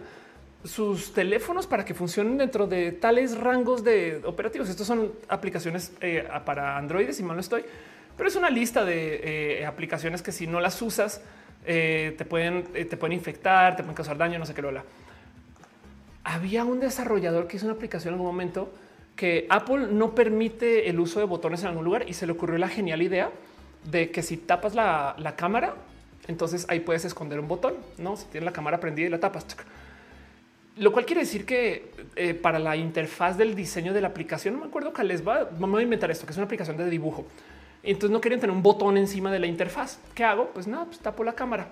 sus 0.64 1.12
teléfonos 1.12 1.66
para 1.66 1.84
que 1.84 1.94
funcionen 1.94 2.39
dentro 2.39 2.66
de 2.66 2.93
tales 2.93 3.36
rangos 3.36 3.82
de 3.82 4.20
operativos. 4.24 4.68
Estos 4.68 4.86
son 4.86 5.12
aplicaciones 5.28 5.93
eh, 6.01 6.26
para 6.44 6.76
Android, 6.76 7.10
si 7.12 7.22
mal 7.22 7.36
no 7.36 7.40
estoy, 7.40 7.64
pero 8.16 8.28
es 8.28 8.36
una 8.36 8.51
lista 8.51 8.84
de 8.84 9.64
aplicaciones 9.66 10.22
que 10.22 10.32
si 10.32 10.47
no 10.47 10.60
las 10.60 10.80
usas, 10.82 11.22
te 11.64 12.26
pueden, 12.28 12.64
te 12.64 12.97
pueden 12.97 13.12
infectar, 13.12 13.76
te 13.76 13.82
pueden 13.82 13.94
causar 13.94 14.18
daño, 14.18 14.39
no 14.39 14.47
sé 14.47 14.55
qué 14.55 14.62
lo 14.62 14.70
había 16.24 16.64
un 16.64 16.80
desarrollador 16.80 17.47
que 17.47 17.56
hizo 17.56 17.66
una 17.66 17.74
aplicación 17.74 18.14
en 18.14 18.14
algún 18.14 18.32
momento 18.32 18.72
que 19.16 19.47
Apple 19.51 19.89
no 19.90 20.14
permite 20.14 20.89
el 20.89 21.01
uso 21.01 21.18
de 21.18 21.26
botones 21.26 21.62
en 21.62 21.68
algún 21.68 21.84
lugar 21.84 22.09
y 22.09 22.14
se 22.14 22.26
le 22.26 22.32
ocurrió 22.32 22.59
la 22.59 22.68
genial 22.68 23.02
idea 23.02 23.30
de 23.90 24.10
que 24.10 24.22
si 24.22 24.36
tapas 24.36 24.74
la, 24.74 25.34
cámara, 25.36 25.74
entonces 26.28 26.66
ahí 26.68 26.80
puedes 26.80 27.05
esconder 27.05 27.40
un 27.40 27.48
botón, 27.48 27.74
no? 27.98 28.16
Si 28.16 28.26
tienes 28.26 28.44
la 28.44 28.52
cámara 28.52 28.80
prendida 28.80 29.09
y 29.09 29.10
la 29.10 29.20
tapas. 29.20 29.47
Lo 30.77 30.90
cual 30.90 31.05
quiere 31.05 31.20
decir 31.23 31.44
que 31.44 31.93
eh, 32.16 32.35
para 32.35 32.59
la 32.59 32.77
interfaz 32.77 33.36
del 33.36 33.55
diseño 33.55 33.93
de 33.93 34.01
la 34.01 34.09
aplicación, 34.09 34.55
no 34.55 34.61
me 34.61 34.66
acuerdo 34.66 34.93
que 34.93 35.05
les 35.05 35.27
va, 35.27 35.49
vamos 35.59 35.81
a 35.81 35.82
inventar 35.82 36.11
esto, 36.11 36.24
que 36.24 36.32
es 36.32 36.36
una 36.39 36.47
aplicación 36.47 36.77
de 36.77 36.89
dibujo. 36.89 37.27
Entonces 37.82 38.11
no 38.11 38.20
querían 38.20 38.40
tener 38.40 38.55
un 38.55 38.62
botón 38.62 38.97
encima 38.97 39.31
de 39.31 39.39
la 39.39 39.47
interfaz. 39.47 39.99
¿Qué 40.15 40.24
hago? 40.24 40.51
Pues 40.55 40.66
nada, 40.66 40.86
pues 40.86 40.99
tapo 41.01 41.24
la 41.24 41.35
cámara. 41.35 41.69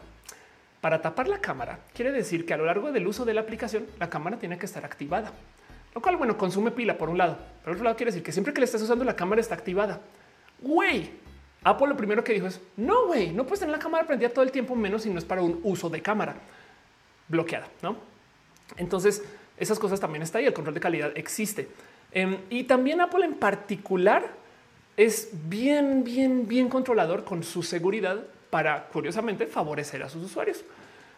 Para 0.80 1.02
tapar 1.02 1.28
la 1.28 1.40
cámara 1.40 1.78
quiere 1.94 2.10
decir 2.10 2.46
que 2.46 2.54
a 2.54 2.56
lo 2.56 2.64
largo 2.64 2.90
del 2.90 3.06
uso 3.06 3.24
de 3.24 3.34
la 3.34 3.42
aplicación 3.42 3.86
la 3.98 4.08
cámara 4.08 4.38
tiene 4.38 4.58
que 4.58 4.64
estar 4.64 4.84
activada, 4.84 5.30
lo 5.94 6.00
cual 6.00 6.16
bueno 6.16 6.38
consume 6.38 6.70
pila 6.70 6.96
por 6.96 7.10
un 7.10 7.18
lado, 7.18 7.36
por 7.62 7.74
otro 7.74 7.84
lado 7.84 7.96
quiere 7.96 8.10
decir 8.10 8.22
que 8.24 8.32
siempre 8.32 8.54
que 8.54 8.60
le 8.60 8.64
estás 8.64 8.80
usando 8.80 9.04
la 9.04 9.14
cámara 9.14 9.42
está 9.42 9.54
activada. 9.54 10.00
Güey, 10.58 11.10
Apple 11.64 11.86
lo 11.86 11.96
primero 11.96 12.24
que 12.24 12.32
dijo 12.32 12.46
es 12.46 12.60
no, 12.78 13.08
güey, 13.08 13.30
no 13.30 13.44
puedes 13.44 13.60
tener 13.60 13.76
la 13.76 13.78
cámara 13.78 14.06
prendida 14.06 14.30
todo 14.30 14.42
el 14.42 14.50
tiempo, 14.50 14.74
menos 14.74 15.02
si 15.02 15.10
no 15.10 15.18
es 15.18 15.24
para 15.24 15.42
un 15.42 15.60
uso 15.64 15.90
de 15.90 16.00
cámara 16.00 16.36
bloqueada, 17.28 17.68
no? 17.82 18.09
Entonces 18.76 19.22
esas 19.58 19.78
cosas 19.78 20.00
también 20.00 20.22
está 20.22 20.38
ahí. 20.38 20.46
El 20.46 20.52
control 20.52 20.74
de 20.74 20.80
calidad 20.80 21.12
existe 21.14 21.68
em, 22.12 22.38
y 22.48 22.64
también 22.64 23.00
Apple 23.00 23.24
en 23.24 23.34
particular 23.34 24.40
es 24.96 25.30
bien, 25.48 26.04
bien, 26.04 26.46
bien 26.46 26.68
controlador 26.68 27.24
con 27.24 27.42
su 27.42 27.62
seguridad 27.62 28.22
para 28.50 28.88
curiosamente 28.88 29.46
favorecer 29.46 30.02
a 30.02 30.08
sus 30.08 30.24
usuarios, 30.24 30.64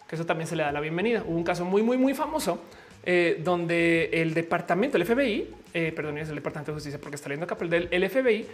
que 0.06 0.14
eso 0.14 0.26
también 0.26 0.46
se 0.46 0.54
le 0.54 0.62
da 0.62 0.70
la 0.70 0.80
bienvenida. 0.80 1.24
Hubo 1.26 1.36
un 1.36 1.44
caso 1.44 1.64
muy, 1.64 1.82
muy, 1.82 1.96
muy 1.96 2.14
famoso 2.14 2.60
eh, 3.04 3.40
donde 3.42 4.10
el 4.12 4.34
departamento, 4.34 4.96
el 4.96 5.04
FBI, 5.04 5.48
eh, 5.74 5.92
perdón, 5.96 6.18
es 6.18 6.28
el 6.28 6.36
departamento 6.36 6.70
de 6.70 6.76
justicia 6.76 7.00
porque 7.00 7.16
está 7.16 7.28
leyendo 7.28 7.52
acá, 7.52 7.56
del 7.64 7.88
el 7.90 8.08
FBI 8.08 8.46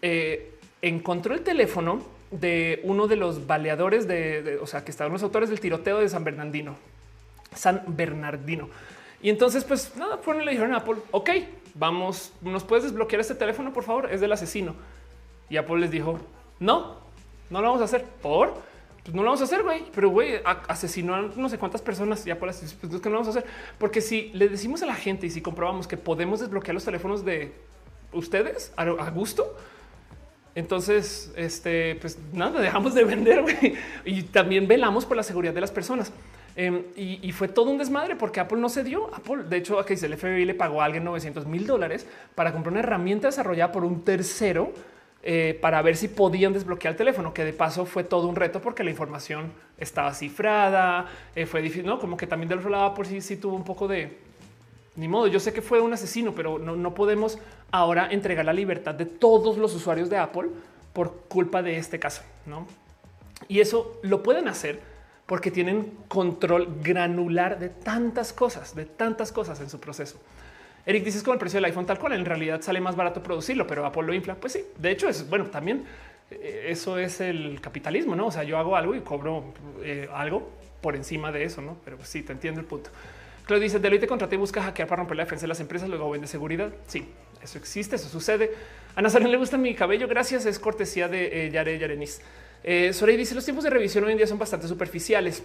eh, 0.00 0.52
encontró 0.80 1.34
el 1.34 1.40
teléfono 1.40 2.02
de 2.30 2.80
uno 2.84 3.06
de 3.06 3.16
los 3.16 3.46
baleadores 3.46 4.08
de, 4.08 4.58
o 4.62 4.66
sea, 4.66 4.84
que 4.84 4.90
estaban 4.90 5.12
los 5.12 5.22
autores 5.22 5.50
del 5.50 5.60
tiroteo 5.60 5.98
de 5.98 6.08
San 6.08 6.24
Bernardino, 6.24 6.76
San 7.54 7.82
Bernardino. 7.86 8.68
Y 9.22 9.30
entonces, 9.30 9.64
pues 9.64 9.96
nada, 9.96 10.18
fueron 10.18 10.44
le 10.44 10.50
dijeron 10.50 10.74
a 10.74 10.78
Apple, 10.78 10.96
ok, 11.10 11.30
vamos, 11.74 12.32
nos 12.42 12.64
puedes 12.64 12.84
desbloquear 12.84 13.20
este 13.20 13.34
teléfono, 13.34 13.72
por 13.72 13.84
favor, 13.84 14.12
es 14.12 14.20
del 14.20 14.32
asesino. 14.32 14.74
Y 15.48 15.56
Apple 15.56 15.78
les 15.78 15.90
dijo, 15.90 16.18
no, 16.60 16.96
no 17.50 17.60
lo 17.60 17.68
vamos 17.68 17.80
a 17.80 17.84
hacer 17.84 18.04
por 18.22 18.54
pues 19.04 19.14
no 19.14 19.22
lo 19.22 19.28
vamos 19.28 19.42
a 19.42 19.44
hacer, 19.44 19.62
güey. 19.62 19.84
Pero 19.94 20.08
güey, 20.08 20.40
asesinó 20.66 21.14
a 21.14 21.22
no 21.36 21.48
sé 21.50 21.58
cuántas 21.58 21.82
personas 21.82 22.24
ya 22.24 22.38
por 22.38 22.46
las 22.46 22.74
pues 22.80 22.90
no 22.90 22.98
lo 22.98 23.10
vamos 23.10 23.26
a 23.28 23.38
hacer. 23.38 23.44
Porque 23.78 24.00
si 24.00 24.30
le 24.32 24.48
decimos 24.48 24.82
a 24.82 24.86
la 24.86 24.94
gente 24.94 25.26
y 25.26 25.30
si 25.30 25.42
comprobamos 25.42 25.86
que 25.86 25.98
podemos 25.98 26.40
desbloquear 26.40 26.74
los 26.74 26.84
teléfonos 26.84 27.22
de 27.22 27.52
ustedes 28.12 28.72
a, 28.76 29.10
gusto, 29.10 29.54
entonces, 30.54 31.32
este, 31.36 31.96
pues 31.96 32.18
nada, 32.32 32.60
dejamos 32.62 32.94
de 32.94 33.04
vender 33.04 33.42
güey. 33.42 33.74
y 34.06 34.22
también 34.22 34.66
velamos 34.66 35.04
por 35.04 35.18
la 35.18 35.22
seguridad 35.22 35.52
de 35.52 35.60
las 35.60 35.70
personas. 35.70 36.10
Em, 36.56 36.84
y, 36.94 37.32
fue 37.32 37.48
todo 37.48 37.70
un 37.70 37.78
desmadre 37.78 38.14
porque 38.14 38.38
Apple 38.38 38.58
no 38.58 38.68
se 38.68 38.84
dio. 38.84 39.12
Apple, 39.14 39.44
de 39.44 39.56
hecho, 39.56 39.78
aquí 39.78 39.94
dice 39.94 40.06
el 40.06 40.16
FBI 40.16 40.44
le 40.44 40.54
pagó 40.54 40.82
a 40.82 40.84
alguien 40.84 41.02
900 41.02 41.46
mil 41.46 41.66
dólares 41.66 42.06
para 42.34 42.52
comprar 42.52 42.72
una 42.72 42.80
herramienta 42.80 43.26
desarrollada 43.26 43.72
por 43.72 43.84
un 43.84 44.04
tercero 44.04 44.72
eh, 45.24 45.58
para 45.60 45.82
ver 45.82 45.96
si 45.96 46.06
podían 46.06 46.52
desbloquear 46.52 46.92
el 46.92 46.98
teléfono, 46.98 47.34
que 47.34 47.44
de 47.44 47.52
paso 47.52 47.86
fue 47.86 48.04
todo 48.04 48.28
un 48.28 48.36
reto 48.36 48.60
porque 48.60 48.84
la 48.84 48.90
información 48.90 49.52
estaba 49.78 50.14
cifrada, 50.14 51.06
eh, 51.34 51.46
fue 51.46 51.60
difícil, 51.60 51.86
no 51.86 51.98
como 51.98 52.16
que 52.16 52.26
también 52.26 52.48
del 52.48 52.58
otro 52.58 52.70
lado 52.70 52.94
por 52.94 53.06
sí, 53.06 53.20
sí 53.20 53.36
tuvo 53.36 53.56
un 53.56 53.64
poco 53.64 53.88
de 53.88 54.18
ni 54.96 55.08
modo. 55.08 55.26
Yo 55.26 55.40
sé 55.40 55.52
que 55.52 55.62
fue 55.62 55.80
un 55.80 55.92
asesino, 55.92 56.34
pero 56.36 56.60
no, 56.60 56.76
no 56.76 56.94
podemos 56.94 57.38
ahora 57.72 58.06
entregar 58.12 58.44
la 58.44 58.52
libertad 58.52 58.94
de 58.94 59.06
todos 59.06 59.58
los 59.58 59.74
usuarios 59.74 60.08
de 60.08 60.18
Apple 60.18 60.50
por 60.92 61.22
culpa 61.26 61.62
de 61.62 61.78
este 61.78 61.98
caso, 61.98 62.22
no? 62.46 62.68
Y 63.48 63.58
eso 63.58 63.98
lo 64.02 64.22
pueden 64.22 64.46
hacer 64.46 64.93
porque 65.26 65.50
tienen 65.50 65.92
control 66.08 66.80
granular 66.82 67.58
de 67.58 67.70
tantas 67.70 68.32
cosas, 68.32 68.74
de 68.74 68.84
tantas 68.84 69.32
cosas 69.32 69.60
en 69.60 69.70
su 69.70 69.80
proceso. 69.80 70.20
Eric 70.86 71.04
dices 71.04 71.22
con 71.22 71.32
el 71.32 71.38
precio 71.38 71.56
del 71.58 71.64
iPhone 71.64 71.86
tal 71.86 71.98
cual. 71.98 72.12
En 72.12 72.24
realidad 72.24 72.60
sale 72.60 72.80
más 72.80 72.94
barato 72.94 73.22
producirlo, 73.22 73.66
pero 73.66 73.86
Apple 73.86 74.02
lo 74.02 74.12
infla. 74.12 74.34
Pues 74.34 74.52
sí, 74.52 74.64
de 74.76 74.90
hecho 74.90 75.08
es 75.08 75.28
bueno. 75.28 75.46
También 75.46 75.84
eh, 76.30 76.66
eso 76.68 76.98
es 76.98 77.20
el 77.20 77.60
capitalismo, 77.60 78.14
no? 78.14 78.26
O 78.26 78.30
sea, 78.30 78.42
yo 78.42 78.58
hago 78.58 78.76
algo 78.76 78.94
y 78.94 79.00
cobro 79.00 79.44
eh, 79.82 80.08
algo 80.12 80.50
por 80.82 80.94
encima 80.94 81.32
de 81.32 81.44
eso, 81.44 81.62
no? 81.62 81.78
Pero 81.84 81.96
sí, 82.04 82.22
te 82.22 82.32
entiendo 82.32 82.60
el 82.60 82.66
punto. 82.66 82.90
Claudio 83.46 83.64
dice 83.64 83.78
Deloitte 83.78 84.06
contrata 84.06 84.34
y 84.34 84.38
busca 84.38 84.62
hackear 84.62 84.88
para 84.88 85.00
romper 85.00 85.16
la 85.16 85.24
defensa 85.24 85.42
de 85.42 85.48
las 85.48 85.60
empresas, 85.60 85.88
luego 85.88 86.10
vende 86.10 86.26
seguridad. 86.26 86.70
Sí, 86.86 87.06
eso 87.42 87.58
existe, 87.58 87.96
eso 87.96 88.08
sucede. 88.08 88.52
A 88.96 89.02
Nazareno 89.02 89.30
le 89.30 89.36
gusta 89.36 89.56
mi 89.56 89.74
cabello. 89.74 90.06
Gracias. 90.06 90.46
Es 90.46 90.58
cortesía 90.58 91.08
de 91.08 91.46
eh, 91.46 91.50
Yare 91.50 91.78
Yarenis. 91.78 92.20
Eh, 92.66 92.94
Sorey 92.94 93.18
dice 93.18 93.34
los 93.34 93.44
tiempos 93.44 93.62
de 93.62 93.68
revisión 93.68 94.04
hoy 94.04 94.12
en 94.12 94.16
día 94.16 94.26
son 94.26 94.38
bastante 94.38 94.66
superficiales. 94.66 95.42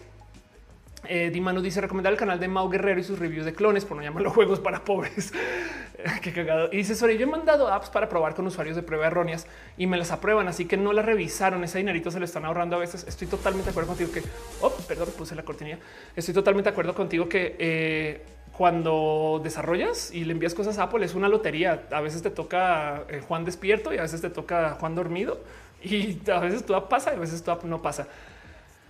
Eh, 1.05 1.29
Dimanu 1.33 1.61
dice 1.61 1.81
recomendar 1.81 2.13
el 2.13 2.19
canal 2.19 2.39
de 2.39 2.47
Mau 2.47 2.69
Guerrero 2.69 2.99
y 2.99 3.03
sus 3.03 3.19
reviews 3.19 3.45
de 3.45 3.53
clones, 3.53 3.83
por 3.83 3.97
no 3.97 4.03
llamarlo 4.03 4.29
juegos 4.31 4.61
para 4.61 4.85
pobres. 4.85 5.33
Qué 6.21 6.31
cagado. 6.31 6.69
Y 6.71 6.77
dice 6.77 6.95
sobre 6.95 7.17
yo 7.17 7.23
he 7.23 7.29
mandado 7.29 7.67
apps 7.67 7.89
para 7.89 8.07
probar 8.07 8.35
con 8.35 8.47
usuarios 8.47 8.77
de 8.77 8.83
prueba 8.83 9.07
erróneas 9.07 9.47
y 9.77 9.85
me 9.85 9.97
las 9.97 10.11
aprueban, 10.11 10.47
así 10.47 10.63
que 10.63 10.77
no 10.77 10.93
las 10.93 11.05
revisaron. 11.05 11.61
Ese 11.65 11.79
dinerito 11.79 12.09
se 12.09 12.19
lo 12.19 12.25
están 12.25 12.45
ahorrando 12.45 12.77
a 12.77 12.79
veces. 12.79 13.05
Estoy 13.05 13.27
totalmente 13.27 13.65
de 13.65 13.71
acuerdo 13.71 13.89
contigo 13.89 14.11
que, 14.13 14.23
oh, 14.61 14.71
perdón, 14.87 15.09
puse 15.17 15.35
la 15.35 15.43
cortinilla. 15.43 15.79
Estoy 16.15 16.33
totalmente 16.33 16.69
de 16.69 16.71
acuerdo 16.71 16.95
contigo 16.95 17.27
que 17.27 17.57
eh, 17.59 18.21
cuando 18.57 19.41
desarrollas 19.43 20.13
y 20.13 20.23
le 20.23 20.31
envías 20.31 20.53
cosas 20.53 20.77
a 20.77 20.83
Apple 20.83 21.05
es 21.05 21.15
una 21.15 21.27
lotería. 21.27 21.87
A 21.91 21.99
veces 21.99 22.21
te 22.21 22.29
toca 22.29 23.03
eh, 23.09 23.21
Juan 23.27 23.43
despierto 23.43 23.93
y 23.93 23.97
a 23.97 24.03
veces 24.03 24.21
te 24.21 24.29
toca 24.29 24.77
Juan 24.79 24.95
dormido 24.95 25.41
y 25.83 26.19
a 26.29 26.39
veces 26.39 26.65
todo 26.65 26.87
pasa 26.87 27.11
y 27.13 27.15
a 27.15 27.19
veces 27.19 27.43
todo 27.43 27.59
no 27.63 27.81
pasa. 27.81 28.07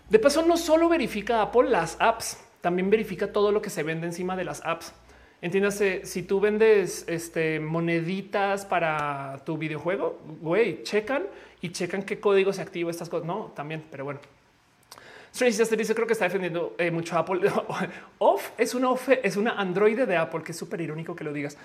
De 0.09 0.17
paso, 0.17 0.41
no 0.43 0.57
solo 0.57 0.89
verifica 0.89 1.41
Apple 1.41 1.69
las 1.69 1.95
apps, 1.99 2.39
también 2.61 2.89
verifica 2.89 3.31
todo 3.31 3.51
lo 3.51 3.61
que 3.61 3.69
se 3.69 3.83
vende 3.83 4.07
encima 4.07 4.35
de 4.35 4.43
las 4.43 4.65
apps. 4.65 4.93
Entiéndase, 5.41 6.05
si 6.05 6.23
tú 6.23 6.39
vendes 6.39 7.05
este, 7.07 7.59
moneditas 7.59 8.65
para 8.65 9.41
tu 9.45 9.57
videojuego, 9.57 10.19
güey, 10.41 10.83
checan 10.83 11.23
y 11.61 11.69
checan 11.71 12.03
qué 12.03 12.19
código 12.19 12.51
se 12.51 12.61
activa 12.61 12.91
estas 12.91 13.07
cosas. 13.07 13.25
No, 13.25 13.53
también, 13.55 13.85
pero 13.89 14.03
bueno. 14.03 14.19
Strange 15.31 15.75
dice 15.77 15.93
creo 15.93 16.07
que 16.07 16.13
está 16.13 16.25
defendiendo 16.25 16.75
eh, 16.77 16.91
mucho 16.91 17.17
Apple. 17.17 17.41
Off 18.17 18.49
es 18.57 18.73
una 18.73 18.89
off, 18.89 19.09
es 19.09 19.37
una 19.37 19.51
androide 19.51 20.05
de 20.05 20.17
Apple, 20.17 20.41
que 20.43 20.51
es 20.51 20.57
súper 20.57 20.81
irónico 20.81 21.15
que 21.15 21.23
lo 21.23 21.31
digas. 21.31 21.55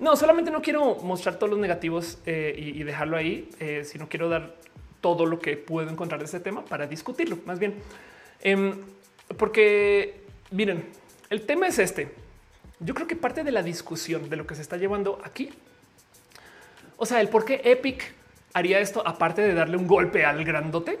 No, 0.00 0.16
solamente 0.16 0.50
no 0.50 0.60
quiero 0.60 0.96
mostrar 0.96 1.36
todos 1.36 1.50
los 1.50 1.58
negativos 1.58 2.18
eh, 2.26 2.54
y, 2.56 2.82
dejarlo 2.82 3.16
ahí, 3.16 3.48
eh, 3.60 3.84
sino 3.84 4.08
quiero 4.08 4.28
dar 4.28 4.56
todo 5.02 5.26
lo 5.26 5.38
que 5.38 5.58
puedo 5.58 5.90
encontrar 5.90 6.20
de 6.20 6.24
este 6.24 6.40
tema 6.40 6.64
para 6.64 6.86
discutirlo. 6.86 7.36
Más 7.44 7.58
bien, 7.58 7.74
em, 8.40 8.78
porque 9.36 10.22
miren, 10.50 10.88
el 11.28 11.44
tema 11.44 11.66
es 11.66 11.78
este. 11.78 12.14
Yo 12.80 12.94
creo 12.94 13.06
que 13.06 13.16
parte 13.16 13.44
de 13.44 13.52
la 13.52 13.62
discusión 13.62 14.30
de 14.30 14.36
lo 14.36 14.46
que 14.46 14.54
se 14.54 14.62
está 14.62 14.78
llevando 14.78 15.20
aquí, 15.22 15.50
o 16.96 17.04
sea, 17.04 17.20
el 17.20 17.28
por 17.28 17.44
qué 17.44 17.60
Epic 17.64 18.14
haría 18.54 18.78
esto, 18.80 19.06
aparte 19.06 19.42
de 19.42 19.54
darle 19.54 19.76
un 19.76 19.86
golpe 19.86 20.24
al 20.24 20.44
grandote, 20.44 20.98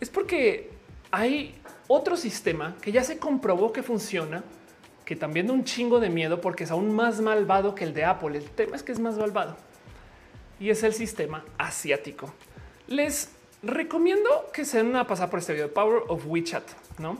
es 0.00 0.10
porque 0.10 0.70
hay 1.10 1.54
otro 1.88 2.16
sistema 2.16 2.76
que 2.82 2.92
ya 2.92 3.02
se 3.02 3.18
comprobó 3.18 3.72
que 3.72 3.82
funciona, 3.82 4.42
que 5.04 5.16
también 5.16 5.46
da 5.46 5.52
un 5.52 5.64
chingo 5.64 6.00
de 6.00 6.10
miedo 6.10 6.40
porque 6.40 6.64
es 6.64 6.70
aún 6.70 6.94
más 6.94 7.20
malvado 7.20 7.74
que 7.74 7.84
el 7.84 7.94
de 7.94 8.04
Apple. 8.04 8.38
El 8.38 8.50
tema 8.50 8.76
es 8.76 8.82
que 8.82 8.92
es 8.92 8.98
más 8.98 9.16
malvado 9.16 9.56
y 10.60 10.70
es 10.70 10.82
el 10.82 10.92
sistema 10.92 11.44
asiático. 11.56 12.32
Les 12.88 13.28
recomiendo 13.62 14.50
que 14.52 14.64
se 14.64 14.78
den 14.78 14.96
a 14.96 15.06
pasar 15.06 15.28
por 15.28 15.40
este 15.40 15.52
video, 15.52 15.70
Power 15.70 16.02
of 16.08 16.24
WeChat, 16.26 16.64
¿no? 16.98 17.18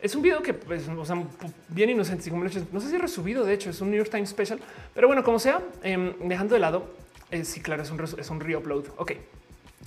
Es 0.00 0.14
un 0.14 0.22
video 0.22 0.42
que, 0.42 0.54
pues, 0.54 0.88
o 0.88 1.04
sea, 1.04 1.22
bien 1.68 1.90
inocente, 1.90 2.30
no 2.30 2.80
sé 2.80 2.90
si 2.90 2.98
resubido, 2.98 3.44
de 3.44 3.54
hecho, 3.54 3.70
es 3.70 3.80
un 3.80 3.90
New 3.90 3.98
York 3.98 4.10
Times 4.10 4.30
Special, 4.30 4.58
pero 4.94 5.06
bueno, 5.06 5.22
como 5.22 5.38
sea, 5.38 5.60
em, 5.82 6.14
dejando 6.20 6.54
de 6.54 6.60
lado, 6.60 6.84
eh, 7.30 7.44
sí, 7.44 7.60
claro, 7.60 7.82
es 7.82 7.90
un, 7.90 8.02
es 8.02 8.30
un 8.30 8.40
reupload, 8.40 8.86
ok. 8.96 9.12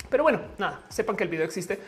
Pero 0.08 0.22
bueno, 0.22 0.40
nada, 0.58 0.82
sepan 0.88 1.16
que 1.16 1.24
el 1.24 1.30
video 1.30 1.44
existe. 1.44 1.78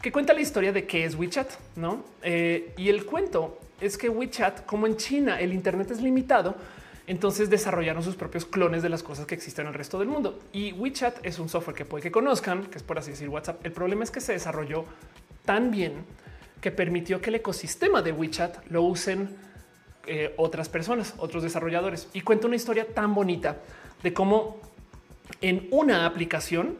que 0.00 0.12
cuenta 0.12 0.32
la 0.32 0.40
historia 0.40 0.72
de 0.72 0.86
qué 0.86 1.04
es 1.04 1.16
WeChat, 1.16 1.50
¿no? 1.74 2.04
Eh, 2.22 2.72
y 2.76 2.88
el 2.88 3.04
cuento 3.04 3.58
es 3.80 3.98
que 3.98 4.08
WeChat, 4.08 4.64
como 4.64 4.86
en 4.86 4.96
China 4.96 5.40
el 5.40 5.52
Internet 5.52 5.90
es 5.90 6.00
limitado, 6.00 6.54
entonces 7.08 7.48
desarrollaron 7.48 8.02
sus 8.02 8.16
propios 8.16 8.44
clones 8.44 8.82
de 8.82 8.90
las 8.90 9.02
cosas 9.02 9.24
que 9.24 9.34
existen 9.34 9.64
en 9.64 9.68
el 9.68 9.74
resto 9.74 9.98
del 9.98 10.08
mundo. 10.08 10.38
Y 10.52 10.72
WeChat 10.72 11.24
es 11.24 11.38
un 11.38 11.48
software 11.48 11.74
que 11.74 11.86
puede 11.86 12.02
que 12.02 12.10
conozcan, 12.10 12.66
que 12.66 12.76
es 12.76 12.84
por 12.84 12.98
así 12.98 13.12
decir 13.12 13.30
WhatsApp. 13.30 13.64
El 13.64 13.72
problema 13.72 14.04
es 14.04 14.10
que 14.10 14.20
se 14.20 14.32
desarrolló 14.32 14.84
tan 15.46 15.70
bien 15.70 16.04
que 16.60 16.70
permitió 16.70 17.22
que 17.22 17.30
el 17.30 17.36
ecosistema 17.36 18.02
de 18.02 18.12
WeChat 18.12 18.66
lo 18.68 18.82
usen 18.82 19.30
eh, 20.06 20.34
otras 20.36 20.68
personas, 20.68 21.14
otros 21.16 21.42
desarrolladores. 21.42 22.08
Y 22.12 22.20
cuenta 22.20 22.46
una 22.46 22.56
historia 22.56 22.86
tan 22.86 23.14
bonita 23.14 23.56
de 24.02 24.12
cómo 24.12 24.60
en 25.40 25.66
una 25.70 26.04
aplicación 26.04 26.76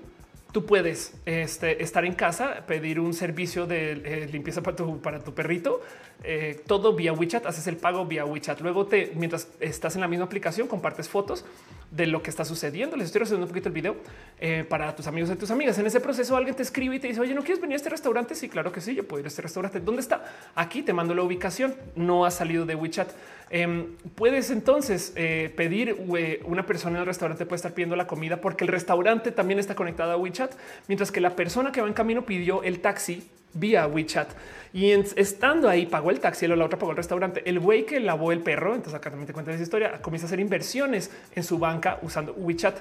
tú 0.52 0.64
puedes 0.64 1.14
este, 1.26 1.82
estar 1.82 2.04
en 2.04 2.14
casa, 2.14 2.64
pedir 2.66 3.00
un 3.00 3.14
servicio 3.14 3.66
de 3.66 3.92
eh, 3.92 4.28
limpieza 4.32 4.62
para 4.62 4.76
tu, 4.76 5.34
perrito, 5.34 5.82
eh, 6.24 6.62
todo 6.66 6.94
vía 6.94 7.12
WeChat, 7.12 7.46
haces 7.46 7.66
el 7.66 7.76
pago 7.76 8.06
vía 8.06 8.24
WeChat. 8.24 8.60
Luego 8.60 8.86
te, 8.86 9.12
mientras 9.14 9.48
estás 9.60 9.94
en 9.94 10.00
la 10.00 10.08
misma 10.08 10.24
aplicación, 10.24 10.68
compartes 10.68 11.08
fotos 11.08 11.44
de 11.90 12.06
lo 12.06 12.22
que 12.22 12.30
está 12.30 12.44
sucediendo. 12.44 12.96
Les 12.96 13.06
estoy 13.06 13.20
resumiendo 13.20 13.46
un 13.46 13.50
poquito 13.50 13.68
el 13.68 13.74
video 13.74 13.96
eh, 14.40 14.64
para 14.68 14.94
tus 14.94 15.06
amigos 15.06 15.30
y 15.30 15.36
tus 15.36 15.50
amigas. 15.50 15.78
En 15.78 15.86
ese 15.86 16.00
proceso 16.00 16.36
alguien 16.36 16.54
te 16.54 16.62
escribe 16.62 16.96
y 16.96 16.98
te 17.00 17.08
dice, 17.08 17.20
oye, 17.20 17.34
¿no 17.34 17.42
quieres 17.42 17.60
venir 17.60 17.74
a 17.74 17.76
este 17.76 17.90
restaurante? 17.90 18.34
Sí, 18.34 18.48
claro 18.48 18.72
que 18.72 18.80
sí, 18.80 18.94
yo 18.94 19.06
puedo 19.06 19.20
ir 19.20 19.26
a 19.26 19.28
este 19.28 19.42
restaurante. 19.42 19.80
¿Dónde 19.80 20.02
está? 20.02 20.24
Aquí 20.54 20.82
te 20.82 20.92
mando 20.92 21.14
la 21.14 21.22
ubicación. 21.22 21.74
No 21.96 22.24
ha 22.24 22.30
salido 22.30 22.66
de 22.66 22.74
WeChat. 22.74 23.10
Em, 23.50 23.96
puedes 24.14 24.50
entonces 24.50 25.12
eh, 25.16 25.52
pedir 25.56 25.96
una 26.44 26.66
persona 26.66 26.96
en 26.96 27.00
el 27.00 27.06
restaurante 27.06 27.46
puede 27.46 27.56
estar 27.56 27.72
pidiendo 27.72 27.96
la 27.96 28.06
comida 28.06 28.40
porque 28.42 28.64
el 28.64 28.68
restaurante 28.68 29.32
también 29.32 29.58
está 29.58 29.74
conectado 29.74 30.12
a 30.12 30.16
WeChat, 30.16 30.52
mientras 30.86 31.10
que 31.10 31.20
la 31.20 31.34
persona 31.34 31.72
que 31.72 31.80
va 31.80 31.88
en 31.88 31.94
camino 31.94 32.26
pidió 32.26 32.62
el 32.62 32.80
taxi 32.80 33.26
vía 33.54 33.86
WeChat 33.86 34.28
y 34.72 34.90
estando 34.92 35.68
ahí 35.68 35.86
pagó 35.86 36.10
el 36.10 36.20
taxi, 36.20 36.46
la 36.46 36.62
otra 36.64 36.78
pagó 36.78 36.92
el 36.92 36.96
restaurante. 36.96 37.42
El 37.48 37.58
güey 37.58 37.86
que 37.86 38.00
lavó 38.00 38.32
el 38.32 38.40
perro, 38.40 38.74
entonces 38.74 38.94
acá 38.94 39.10
también 39.10 39.26
te 39.26 39.32
cuenta 39.32 39.52
esa 39.52 39.62
historia, 39.62 40.00
comienza 40.02 40.26
a 40.26 40.28
hacer 40.28 40.40
inversiones 40.40 41.10
en 41.34 41.42
su 41.42 41.58
banca 41.58 41.98
usando 42.02 42.32
WeChat. 42.34 42.76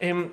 Em, 0.00 0.28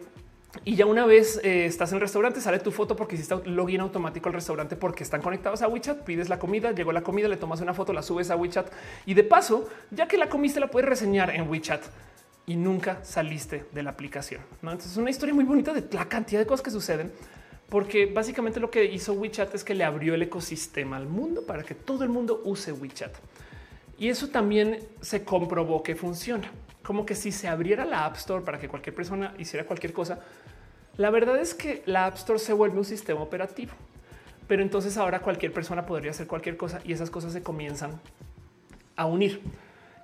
y 0.66 0.76
ya 0.76 0.86
una 0.86 1.06
vez 1.06 1.40
eh, 1.44 1.66
estás 1.66 1.92
en 1.92 1.96
el 1.96 2.02
restaurante, 2.02 2.42
sale 2.42 2.60
tu 2.60 2.72
foto 2.72 2.98
porque 2.98 3.16
hiciste 3.16 3.36
login 3.46 3.80
automático 3.80 4.28
al 4.28 4.34
restaurante 4.34 4.76
porque 4.76 5.04
están 5.04 5.22
conectados 5.22 5.62
a 5.62 5.68
WeChat. 5.70 6.00
Pides 6.02 6.28
la 6.28 6.40
comida, 6.40 6.72
llegó 6.72 6.92
la 6.92 7.02
comida, 7.02 7.30
le 7.30 7.38
tomas 7.38 7.62
una 7.62 7.74
foto, 7.74 7.94
la 7.94 8.02
subes 8.02 8.30
a 8.32 8.36
WeChat 8.36 8.68
y 9.06 9.14
de 9.14 9.24
paso, 9.24 9.70
ya 9.92 10.08
que 10.08 10.18
la 10.18 10.28
comiste, 10.28 10.60
la 10.60 10.68
puedes 10.68 10.90
reseñar 10.90 11.30
en 11.30 11.50
WeChat 11.50 11.84
y 12.46 12.58
nunca 12.58 13.00
saliste 13.04 13.66
de 13.72 13.82
la 13.82 13.92
aplicación. 13.92 14.42
Entonces, 14.62 14.92
es 14.92 14.98
una 14.98 15.10
historia 15.10 15.34
muy 15.34 15.46
bonita 15.46 15.74
de 15.74 15.86
la 15.96 16.10
cantidad 16.10 16.42
de 16.42 16.46
cosas 16.46 16.64
que 16.64 16.72
suceden, 16.72 17.14
porque 17.72 18.06
básicamente 18.06 18.60
lo 18.60 18.70
que 18.70 18.84
hizo 18.84 19.14
WeChat 19.14 19.56
es 19.56 19.64
que 19.64 19.74
le 19.74 19.86
abrió 19.86 20.14
el 20.14 20.22
ecosistema 20.22 20.98
al 20.98 21.08
mundo 21.08 21.44
para 21.44 21.64
que 21.64 21.74
todo 21.74 22.04
el 22.04 22.10
mundo 22.10 22.42
use 22.44 22.74
WeChat. 22.74 23.16
Y 23.98 24.10
eso 24.10 24.28
también 24.28 24.80
se 25.00 25.24
comprobó 25.24 25.82
que 25.82 25.96
funciona. 25.96 26.52
Como 26.84 27.06
que 27.06 27.16
si 27.16 27.32
se 27.32 27.48
abriera 27.48 27.86
la 27.86 28.04
App 28.04 28.18
Store 28.18 28.44
para 28.44 28.60
que 28.60 28.68
cualquier 28.68 28.94
persona 28.94 29.34
hiciera 29.38 29.66
cualquier 29.66 29.94
cosa, 29.94 30.20
la 30.98 31.12
verdad 31.12 31.40
es 31.40 31.54
que 31.54 31.82
la 31.86 32.08
App 32.08 32.16
Store 32.16 32.40
se 32.40 32.52
vuelve 32.52 32.78
un 32.78 32.84
sistema 32.84 33.22
operativo, 33.22 33.72
pero 34.50 34.62
entonces 34.62 34.98
ahora 34.98 35.22
cualquier 35.22 35.54
persona 35.54 35.86
podría 35.86 36.12
hacer 36.12 36.28
cualquier 36.28 36.58
cosa 36.58 36.82
y 36.84 36.92
esas 36.92 37.10
cosas 37.10 37.32
se 37.32 37.42
comienzan 37.42 38.02
a 38.98 39.06
unir. 39.06 39.40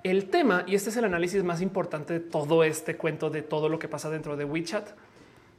El 0.03 0.29
tema, 0.29 0.63
y 0.67 0.75
este 0.75 0.89
es 0.89 0.95
el 0.95 1.03
análisis 1.03 1.43
más 1.43 1.61
importante 1.61 2.13
de 2.13 2.19
todo 2.21 2.63
este 2.63 2.95
cuento 2.95 3.29
de 3.29 3.41
todo 3.41 3.67
lo 3.67 3.77
que 3.77 3.89
pasa 3.89 4.09
dentro 4.09 4.37
de 4.37 4.45
WeChat, 4.45 4.87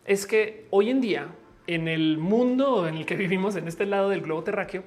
es 0.06 0.26
que 0.26 0.66
hoy 0.70 0.88
en 0.88 1.02
día, 1.02 1.28
en 1.68 1.86
el 1.86 2.16
mundo 2.16 2.88
en 2.88 2.96
el 2.96 3.06
que 3.06 3.14
vivimos, 3.14 3.54
en 3.54 3.68
este 3.68 3.84
lado 3.84 4.08
del 4.08 4.22
globo 4.22 4.42
terráqueo, 4.42 4.84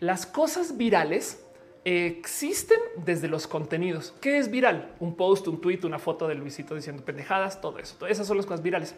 las 0.00 0.24
cosas 0.24 0.78
virales 0.78 1.44
existen 1.84 2.78
desde 3.04 3.28
los 3.28 3.46
contenidos. 3.46 4.14
¿Qué 4.22 4.38
es 4.38 4.50
viral? 4.50 4.94
Un 4.98 5.14
post, 5.14 5.46
un 5.46 5.60
tweet, 5.60 5.80
una 5.84 5.98
foto 5.98 6.26
de 6.26 6.34
Luisito 6.34 6.74
diciendo 6.74 7.04
pendejadas, 7.04 7.60
todo 7.60 7.78
eso. 7.78 7.96
Todas 7.98 8.12
esas 8.12 8.26
son 8.26 8.38
las 8.38 8.46
cosas 8.46 8.62
virales. 8.62 8.94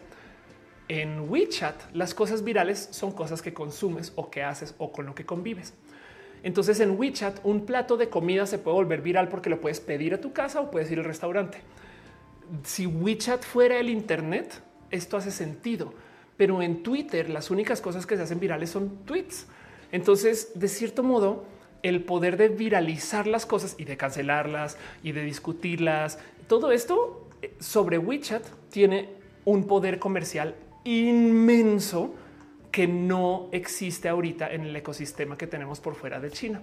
En 0.87 1.29
WeChat, 1.29 1.75
las 1.93 2.13
cosas 2.13 2.43
virales 2.43 2.87
son 2.91 3.11
cosas 3.11 3.41
que 3.41 3.53
consumes 3.53 4.13
o 4.15 4.31
que 4.31 4.41
haces 4.41 4.73
o 4.77 4.93
con 4.93 5.05
lo 5.05 5.13
que 5.13 5.25
convives. 5.25 5.73
Entonces 6.41 6.79
en 6.79 6.97
WeChat 6.97 7.41
un 7.43 7.65
plato 7.65 7.97
de 7.97 8.07
comida 8.07 8.45
se 8.45 8.59
puede 8.59 8.75
volver 8.75 9.01
viral 9.01 9.27
porque 9.27 9.49
lo 9.49 9.59
puedes 9.59 9.81
pedir 9.81 10.13
a 10.13 10.21
tu 10.21 10.31
casa 10.31 10.61
o 10.61 10.71
puedes 10.71 10.89
ir 10.89 10.99
al 10.99 11.05
restaurante. 11.05 11.59
Si 12.63 12.87
WeChat 12.87 13.43
fuera 13.43 13.77
el 13.77 13.89
Internet, 13.89 14.63
esto 14.89 15.17
hace 15.17 15.31
sentido, 15.31 15.93
pero 16.39 16.61
en 16.61 16.83
Twitter 16.83 17.29
las 17.29 17.51
únicas 17.51 17.81
cosas 17.81 18.05
que 18.05 18.15
se 18.15 18.23
hacen 18.23 18.39
virales 18.39 18.69
son 18.69 18.99
tweets. 19.03 19.45
Entonces, 19.91 20.53
de 20.55 20.69
cierto 20.69 21.03
modo, 21.03 21.43
el 21.83 22.01
poder 22.05 22.37
de 22.37 22.47
viralizar 22.47 23.27
las 23.27 23.45
cosas 23.45 23.75
y 23.77 23.83
de 23.83 23.97
cancelarlas 23.97 24.77
y 25.03 25.11
de 25.11 25.25
discutirlas, 25.25 26.17
todo 26.47 26.71
esto 26.71 27.27
eh, 27.41 27.53
sobre 27.59 27.97
WeChat 27.97 28.41
tiene 28.69 29.09
un 29.43 29.67
poder 29.67 29.99
comercial 29.99 30.55
inmenso 30.85 32.15
que 32.71 32.87
no 32.87 33.49
existe 33.51 34.07
ahorita 34.07 34.49
en 34.49 34.61
el 34.61 34.73
ecosistema 34.77 35.37
que 35.37 35.45
tenemos 35.45 35.81
por 35.81 35.95
fuera 35.95 36.21
de 36.21 36.31
China. 36.31 36.61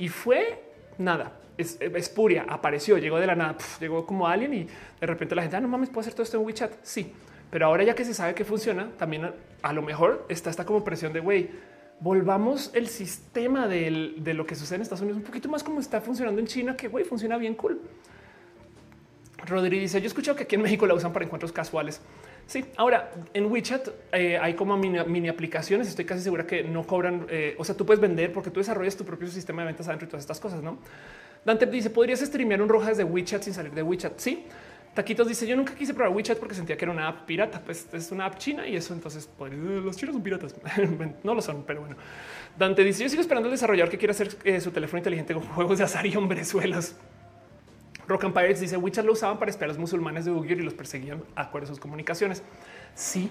Y 0.00 0.08
fue 0.08 0.64
nada, 0.98 1.38
es, 1.56 2.08
puria, 2.08 2.44
apareció, 2.48 2.98
llegó 2.98 3.20
de 3.20 3.28
la 3.28 3.36
nada, 3.36 3.56
llegó 3.78 4.04
como 4.04 4.26
alguien 4.26 4.52
y 4.52 4.64
de 5.00 5.06
repente 5.06 5.36
la 5.36 5.42
gente, 5.42 5.58
ah, 5.58 5.60
no 5.60 5.68
mames, 5.68 5.90
puedo 5.90 6.00
hacer 6.00 6.12
todo 6.12 6.24
esto 6.24 6.38
en 6.38 6.44
WeChat. 6.44 6.72
Sí, 6.82 7.12
pero 7.52 7.66
ahora 7.66 7.84
ya 7.84 7.94
que 7.94 8.04
se 8.04 8.14
sabe 8.14 8.34
que 8.34 8.44
funciona, 8.44 8.90
también 8.98 9.30
a, 9.62 9.72
lo 9.72 9.82
mejor 9.82 10.26
está 10.28 10.50
esta 10.50 10.64
como 10.64 10.82
presión 10.82 11.12
de 11.12 11.20
güey, 11.20 11.50
volvamos 12.00 12.70
el 12.74 12.88
sistema 12.88 13.68
de 13.68 14.34
lo 14.34 14.44
que 14.46 14.56
sucede 14.56 14.76
en 14.76 14.82
Estados 14.82 15.02
Unidos 15.02 15.18
un 15.18 15.24
poquito 15.24 15.48
más 15.48 15.62
como 15.62 15.78
está 15.78 16.00
funcionando 16.00 16.40
en 16.40 16.48
China, 16.48 16.76
que 16.76 16.88
güey, 16.88 17.04
funciona 17.04 17.36
bien 17.36 17.54
cool. 17.54 17.78
Rodri 19.46 19.78
dice: 19.78 20.00
Yo 20.00 20.04
he 20.04 20.08
escuchado 20.08 20.36
que 20.36 20.44
aquí 20.44 20.54
en 20.54 20.62
México 20.62 20.86
la 20.86 20.94
usan 20.94 21.12
para 21.12 21.24
encuentros 21.24 21.52
casuales. 21.52 22.00
Sí, 22.46 22.64
ahora 22.76 23.12
en 23.34 23.46
WeChat 23.46 23.88
eh, 24.12 24.38
hay 24.38 24.54
como 24.54 24.76
mini, 24.76 25.28
aplicaciones. 25.28 25.88
Estoy 25.88 26.04
casi 26.04 26.22
segura 26.22 26.46
que 26.46 26.64
no 26.64 26.84
cobran. 26.86 27.26
Eh, 27.28 27.54
o 27.58 27.64
sea, 27.64 27.76
tú 27.76 27.86
puedes 27.86 28.00
vender 28.00 28.32
porque 28.32 28.50
tú 28.50 28.60
desarrollas 28.60 28.96
tu 28.96 29.04
propio 29.04 29.28
sistema 29.28 29.62
de 29.62 29.66
ventas 29.66 29.86
adentro 29.88 30.06
y 30.06 30.10
todas 30.10 30.22
estas 30.22 30.40
cosas. 30.40 30.62
No 30.62 30.78
Dante 31.44 31.66
dice: 31.66 31.90
Podrías 31.90 32.20
streamear 32.20 32.62
un 32.62 32.68
roja 32.68 32.88
desde 32.88 33.04
WeChat 33.04 33.42
sin 33.42 33.54
salir 33.54 33.72
de 33.72 33.82
WeChat. 33.82 34.18
Sí, 34.18 34.46
Taquitos 34.94 35.26
dice: 35.26 35.46
Yo 35.46 35.56
nunca 35.56 35.74
quise 35.74 35.94
probar 35.94 36.14
WeChat 36.14 36.38
porque 36.38 36.54
sentía 36.54 36.76
que 36.76 36.84
era 36.84 36.92
una 36.92 37.08
app 37.08 37.24
pirata. 37.26 37.60
Pues 37.60 37.88
es 37.92 38.12
una 38.12 38.26
app 38.26 38.38
china 38.38 38.66
y 38.66 38.76
eso. 38.76 38.92
Entonces, 38.94 39.28
pues, 39.38 39.52
los 39.52 39.96
chinos 39.96 40.14
son 40.14 40.22
piratas. 40.22 40.54
no 41.22 41.34
lo 41.34 41.40
son, 41.40 41.64
pero 41.64 41.80
bueno. 41.80 41.96
Dante 42.58 42.84
dice: 42.84 43.02
Yo 43.02 43.08
sigo 43.08 43.22
esperando 43.22 43.48
al 43.48 43.52
desarrollador 43.52 43.90
que 43.90 43.98
quiera 43.98 44.12
hacer 44.12 44.36
eh, 44.44 44.60
su 44.60 44.70
teléfono 44.70 44.98
inteligente 44.98 45.34
con 45.34 45.42
juegos 45.54 45.78
de 45.78 45.84
azar 45.84 46.06
y 46.06 46.14
hombrezuelas. 46.16 46.96
Rock 48.08 48.24
and 48.24 48.34
Pirates 48.34 48.60
dice 48.60 48.76
WeChat 48.76 49.04
lo 49.04 49.12
usaban 49.12 49.38
para 49.38 49.50
espiar 49.50 49.70
a 49.70 49.72
los 49.72 49.78
musulmanes 49.78 50.24
de 50.24 50.32
Uyghur 50.32 50.58
y 50.58 50.62
los 50.62 50.74
perseguían 50.74 51.22
a 51.34 51.42
acuerdo 51.42 51.68
de 51.68 51.74
sus 51.74 51.80
comunicaciones. 51.80 52.42
Sí, 52.94 53.30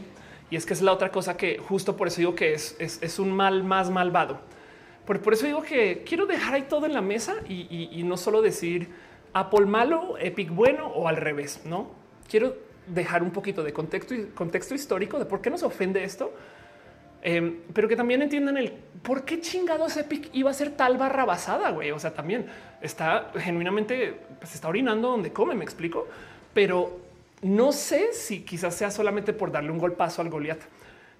y 0.51 0.55
es 0.55 0.65
que 0.65 0.73
es 0.73 0.81
la 0.81 0.91
otra 0.91 1.11
cosa 1.11 1.37
que 1.37 1.57
justo 1.57 1.95
por 1.95 2.07
eso 2.07 2.17
digo 2.17 2.35
que 2.35 2.53
es, 2.53 2.75
es, 2.79 3.19
un 3.19 3.31
mal 3.31 3.63
más 3.63 3.89
malvado. 3.89 4.41
Por, 5.05 5.21
por, 5.21 5.33
eso 5.33 5.45
digo 5.45 5.63
que 5.63 6.03
quiero 6.05 6.25
dejar 6.25 6.55
ahí 6.55 6.63
todo 6.63 6.85
en 6.85 6.93
la 6.93 7.01
mesa 7.01 7.35
y, 7.47 8.01
no 8.03 8.17
solo 8.17 8.41
decir 8.41 8.89
Apple 9.33 9.65
malo, 9.65 10.17
Epic 10.19 10.49
bueno 10.49 10.87
o 10.87 11.07
al 11.07 11.17
revés. 11.17 11.61
No 11.65 11.91
quiero 12.29 12.55
dejar 12.87 13.23
un 13.23 13.31
poquito 13.31 13.63
de 13.63 13.73
contexto, 13.73 14.15
contexto 14.33 14.73
histórico 14.73 15.19
de 15.19 15.25
por 15.25 15.41
qué 15.41 15.49
nos 15.49 15.63
ofende 15.63 16.03
esto 16.03 16.33
Em, 17.23 17.59
pero 17.73 17.87
que 17.87 17.95
también 17.95 18.21
entiendan 18.21 18.57
el 18.57 18.71
por 18.71 19.25
qué 19.25 19.41
chingados 19.41 19.95
Epic 19.97 20.29
iba 20.33 20.49
a 20.49 20.53
ser 20.53 20.71
tal 20.71 20.97
barra 20.97 21.25
basada, 21.25 21.69
güey. 21.69 21.91
O 21.91 21.99
sea, 21.99 22.13
también 22.13 22.47
está 22.81 23.31
genuinamente, 23.37 24.15
pues 24.39 24.55
está 24.55 24.67
orinando 24.67 25.09
donde 25.09 25.31
come, 25.31 25.53
me 25.53 25.63
explico, 25.63 26.07
pero 26.53 26.99
no 27.43 27.71
sé 27.71 28.13
si 28.13 28.41
quizás 28.41 28.75
sea 28.75 28.91
solamente 28.91 29.33
por 29.33 29.51
darle 29.51 29.71
un 29.71 29.77
golpazo 29.77 30.21
al 30.21 30.29
Goliat. 30.29 30.59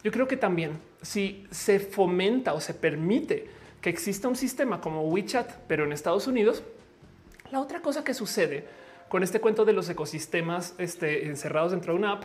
Yo 0.04 0.12
creo 0.12 0.28
que 0.28 0.38
también 0.38 0.72
si 1.04 1.46
se 1.52 1.80
fomenta 1.80 2.54
o 2.54 2.62
se 2.62 2.74
permite 2.74 3.48
que 3.80 3.90
exista 3.90 4.28
un 4.28 4.36
sistema 4.36 4.82
como 4.82 5.04
WeChat, 5.04 5.52
pero 5.68 5.86
en 5.86 5.92
Estados 5.92 6.26
Unidos, 6.26 6.64
la 7.52 7.60
otra 7.60 7.82
cosa 7.82 8.04
que 8.04 8.14
sucede 8.14 8.66
con 9.10 9.24
este 9.24 9.40
cuento 9.40 9.66
de 9.66 9.74
los 9.74 9.90
ecosistemas 9.90 10.74
este, 10.78 11.28
encerrados 11.28 11.72
dentro 11.72 11.94
de 11.94 12.00
una 12.00 12.14
app 12.14 12.24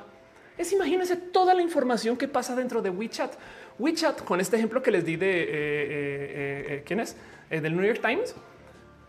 es 0.58 0.72
imagínense 0.72 1.16
toda 1.16 1.52
la 1.52 1.62
información 1.62 2.16
que 2.16 2.28
pasa 2.28 2.54
dentro 2.56 2.80
de 2.80 2.90
WeChat. 2.90 3.34
WeChat, 3.78 4.22
con 4.24 4.40
este 4.40 4.56
ejemplo 4.56 4.82
que 4.82 4.90
les 4.90 5.04
di 5.04 5.16
de 5.16 5.42
eh, 5.42 5.46
eh, 5.48 6.66
eh, 6.68 6.82
quién 6.86 7.00
es 7.00 7.16
del 7.50 7.76
New 7.76 7.84
York 7.84 8.00
Times, 8.00 8.34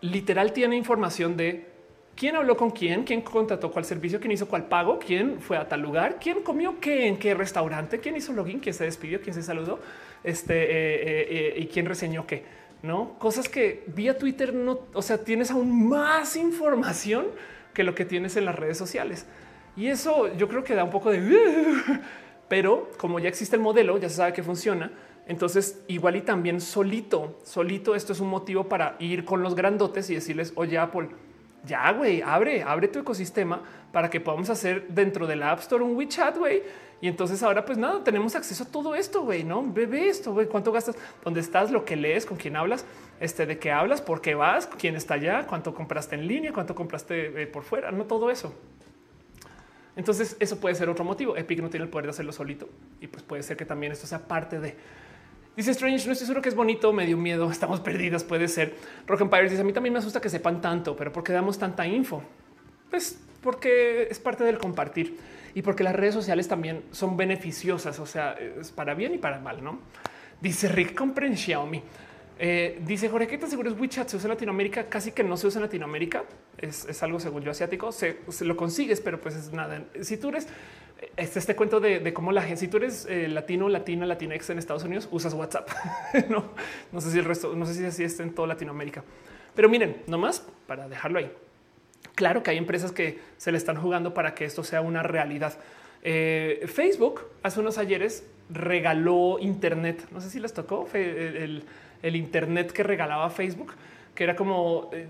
literal 0.02 0.52
tiene 0.52 0.76
información 0.76 1.36
de 1.36 1.66
quién 2.14 2.36
habló 2.36 2.56
con 2.56 2.70
quién, 2.70 3.04
quién 3.04 3.22
contrató 3.22 3.70
cuál 3.70 3.84
servicio, 3.84 4.20
quién 4.20 4.32
hizo 4.32 4.46
cuál 4.46 4.66
pago, 4.66 4.98
quién 4.98 5.40
fue 5.40 5.56
a 5.56 5.66
tal 5.66 5.80
lugar, 5.80 6.18
quién 6.20 6.42
comió 6.42 6.78
qué 6.80 7.06
en 7.06 7.16
qué 7.16 7.32
restaurante, 7.34 7.98
quién 7.98 8.16
hizo 8.16 8.32
login, 8.32 8.60
quién 8.60 8.74
se 8.74 8.84
despidió, 8.84 9.22
quién 9.22 9.34
se 9.34 9.42
saludó, 9.42 9.80
este 10.22 11.54
y 11.56 11.66
quién 11.68 11.86
reseñó 11.86 12.26
qué. 12.26 12.44
No 12.82 13.18
cosas 13.18 13.48
que 13.48 13.84
vía 13.88 14.18
Twitter 14.18 14.54
no, 14.54 14.80
o 14.92 15.02
sea, 15.02 15.18
tienes 15.18 15.50
aún 15.50 15.88
más 15.88 16.36
información 16.36 17.26
que 17.74 17.82
lo 17.82 17.94
que 17.94 18.04
tienes 18.04 18.36
en 18.36 18.44
las 18.44 18.54
redes 18.54 18.78
sociales. 18.78 19.26
Y 19.76 19.88
eso 19.88 20.34
yo 20.36 20.48
creo 20.48 20.64
que 20.64 20.74
da 20.74 20.84
un 20.84 20.90
poco 20.90 21.10
de 21.10 21.20
pero 22.48 22.90
como 22.96 23.18
ya 23.18 23.28
existe 23.28 23.56
el 23.56 23.62
modelo, 23.62 23.98
ya 23.98 24.08
se 24.08 24.16
sabe 24.16 24.32
que 24.32 24.42
funciona. 24.42 24.92
Entonces, 25.26 25.82
igual 25.88 26.16
y 26.16 26.22
también 26.22 26.60
solito, 26.60 27.38
solito, 27.44 27.94
esto 27.94 28.14
es 28.14 28.20
un 28.20 28.28
motivo 28.28 28.68
para 28.68 28.96
ir 28.98 29.24
con 29.24 29.42
los 29.42 29.54
grandotes 29.54 30.08
y 30.08 30.14
decirles, 30.14 30.52
oye, 30.56 30.78
Apple, 30.78 31.10
ya, 31.68 31.92
güey, 31.92 32.22
abre, 32.22 32.62
abre 32.64 32.88
tu 32.88 32.98
ecosistema 32.98 33.62
para 33.92 34.10
que 34.10 34.20
podamos 34.20 34.50
hacer 34.50 34.88
dentro 34.88 35.26
de 35.26 35.36
la 35.36 35.52
App 35.52 35.60
Store 35.60 35.84
un 35.84 35.96
WeChat, 35.96 36.36
güey. 36.36 36.62
Y 37.00 37.06
entonces 37.06 37.42
ahora, 37.44 37.64
pues 37.64 37.78
nada, 37.78 38.02
tenemos 38.02 38.34
acceso 38.34 38.64
a 38.64 38.66
todo 38.66 38.96
esto, 38.96 39.22
güey, 39.22 39.44
¿no? 39.44 39.62
Bebe 39.62 40.08
esto, 40.08 40.32
güey, 40.32 40.48
cuánto 40.48 40.72
gastas, 40.72 40.96
dónde 41.24 41.40
estás, 41.40 41.70
lo 41.70 41.84
que 41.84 41.94
lees, 41.94 42.26
con 42.26 42.36
quién 42.36 42.56
hablas, 42.56 42.84
este, 43.20 43.46
de 43.46 43.58
qué 43.58 43.70
hablas, 43.70 44.00
por 44.00 44.20
qué 44.20 44.34
vas, 44.34 44.66
quién 44.66 44.96
está 44.96 45.14
allá, 45.14 45.46
cuánto 45.46 45.72
compraste 45.74 46.16
en 46.16 46.26
línea, 46.26 46.52
cuánto 46.52 46.74
compraste 46.74 47.42
eh, 47.42 47.46
por 47.46 47.62
fuera, 47.62 47.92
no 47.92 48.04
todo 48.04 48.30
eso. 48.30 48.52
Entonces, 49.94 50.36
eso 50.40 50.58
puede 50.58 50.74
ser 50.74 50.88
otro 50.88 51.04
motivo. 51.04 51.36
Epic 51.36 51.60
no 51.60 51.70
tiene 51.70 51.84
el 51.84 51.90
poder 51.90 52.06
de 52.06 52.10
hacerlo 52.10 52.32
solito 52.32 52.68
y 53.00 53.08
pues 53.08 53.22
puede 53.22 53.42
ser 53.42 53.56
que 53.56 53.64
también 53.64 53.92
esto 53.92 54.06
sea 54.06 54.26
parte 54.26 54.58
de. 54.58 54.76
Dice 55.58 55.72
Strange, 55.72 56.06
no 56.06 56.12
estoy 56.12 56.24
seguro 56.24 56.40
que 56.40 56.50
es 56.50 56.54
bonito, 56.54 56.92
me 56.92 57.04
dio 57.04 57.16
miedo, 57.16 57.50
estamos 57.50 57.80
perdidas, 57.80 58.22
puede 58.22 58.46
ser. 58.46 58.76
Rock 59.08 59.22
Empire 59.22 59.48
dice, 59.50 59.60
a 59.60 59.64
mí 59.64 59.72
también 59.72 59.92
me 59.92 59.98
asusta 59.98 60.20
que 60.20 60.28
sepan 60.28 60.60
tanto, 60.60 60.94
pero 60.94 61.12
¿por 61.12 61.24
qué 61.24 61.32
damos 61.32 61.58
tanta 61.58 61.84
info? 61.84 62.22
Pues 62.88 63.18
porque 63.42 64.06
es 64.08 64.20
parte 64.20 64.44
del 64.44 64.56
compartir 64.58 65.18
y 65.56 65.62
porque 65.62 65.82
las 65.82 65.96
redes 65.96 66.14
sociales 66.14 66.46
también 66.46 66.84
son 66.92 67.16
beneficiosas, 67.16 67.98
o 67.98 68.06
sea, 68.06 68.34
es 68.34 68.70
para 68.70 68.94
bien 68.94 69.14
y 69.14 69.18
para 69.18 69.40
mal, 69.40 69.64
¿no? 69.64 69.80
Dice 70.40 70.68
Rick, 70.68 70.94
compren 70.94 71.36
Xiaomi. 71.36 71.82
Eh, 72.40 72.78
dice 72.86 73.08
Jorge, 73.08 73.26
¿qué 73.26 73.36
tan 73.36 73.50
seguro 73.50 73.68
es 73.68 73.78
WeChat? 73.78 74.08
¿Se 74.08 74.16
usa 74.16 74.28
en 74.28 74.34
Latinoamérica? 74.34 74.88
Casi 74.88 75.10
que 75.10 75.24
no 75.24 75.36
se 75.36 75.48
usa 75.48 75.58
en 75.58 75.64
Latinoamérica. 75.64 76.24
Es, 76.56 77.02
algo, 77.02 77.18
según 77.18 77.42
yo, 77.42 77.50
asiático. 77.50 77.90
Se, 77.90 78.16
lo 78.40 78.56
consigues, 78.56 79.00
pero 79.00 79.20
pues 79.20 79.34
es 79.34 79.52
nada. 79.52 79.82
Si 80.02 80.16
tú 80.16 80.28
eres 80.28 80.46
este, 81.16 81.40
este 81.40 81.56
cuento 81.56 81.80
de, 81.80 82.12
cómo 82.12 82.30
la 82.30 82.42
gente, 82.42 82.60
si 82.60 82.68
tú 82.68 82.76
eres 82.76 83.06
eh, 83.06 83.26
latino, 83.28 83.68
latina, 83.68 84.06
latinex 84.06 84.50
en 84.50 84.58
Estados 84.58 84.84
Unidos, 84.84 85.08
usas 85.10 85.34
WhatsApp. 85.34 85.68
no, 86.28 86.44
no 86.92 87.00
sé 87.00 87.10
si 87.10 87.18
el 87.18 87.24
resto, 87.24 87.54
no 87.56 87.66
sé 87.66 87.74
si 87.74 87.84
así 87.84 88.04
está 88.04 88.22
en 88.22 88.32
toda 88.32 88.46
Latinoamérica. 88.46 89.02
Pero 89.56 89.68
miren, 89.68 90.02
nomás 90.06 90.46
para 90.68 90.88
dejarlo 90.88 91.18
ahí. 91.18 91.32
Claro 92.14 92.44
que 92.44 92.52
hay 92.52 92.58
empresas 92.58 92.92
que 92.92 93.18
se 93.36 93.50
le 93.50 93.58
están 93.58 93.76
jugando 93.76 94.14
para 94.14 94.34
que 94.34 94.44
esto 94.44 94.62
sea 94.62 94.80
una 94.80 95.02
realidad. 95.02 95.58
Eh, 96.02 96.64
Facebook 96.72 97.22
hace 97.42 97.58
unos 97.58 97.78
ayeres 97.78 98.24
regaló 98.48 99.38
Internet. 99.40 100.06
No 100.12 100.20
sé 100.20 100.30
si 100.30 100.38
les 100.38 100.52
tocó 100.52 100.88
el 100.94 101.64
Internet 102.02 102.72
que 102.72 102.82
regalaba 102.82 103.28
Facebook, 103.30 103.72
que 104.14 104.24
era 104.24 104.34
como, 104.34 104.90
eh, 104.92 105.06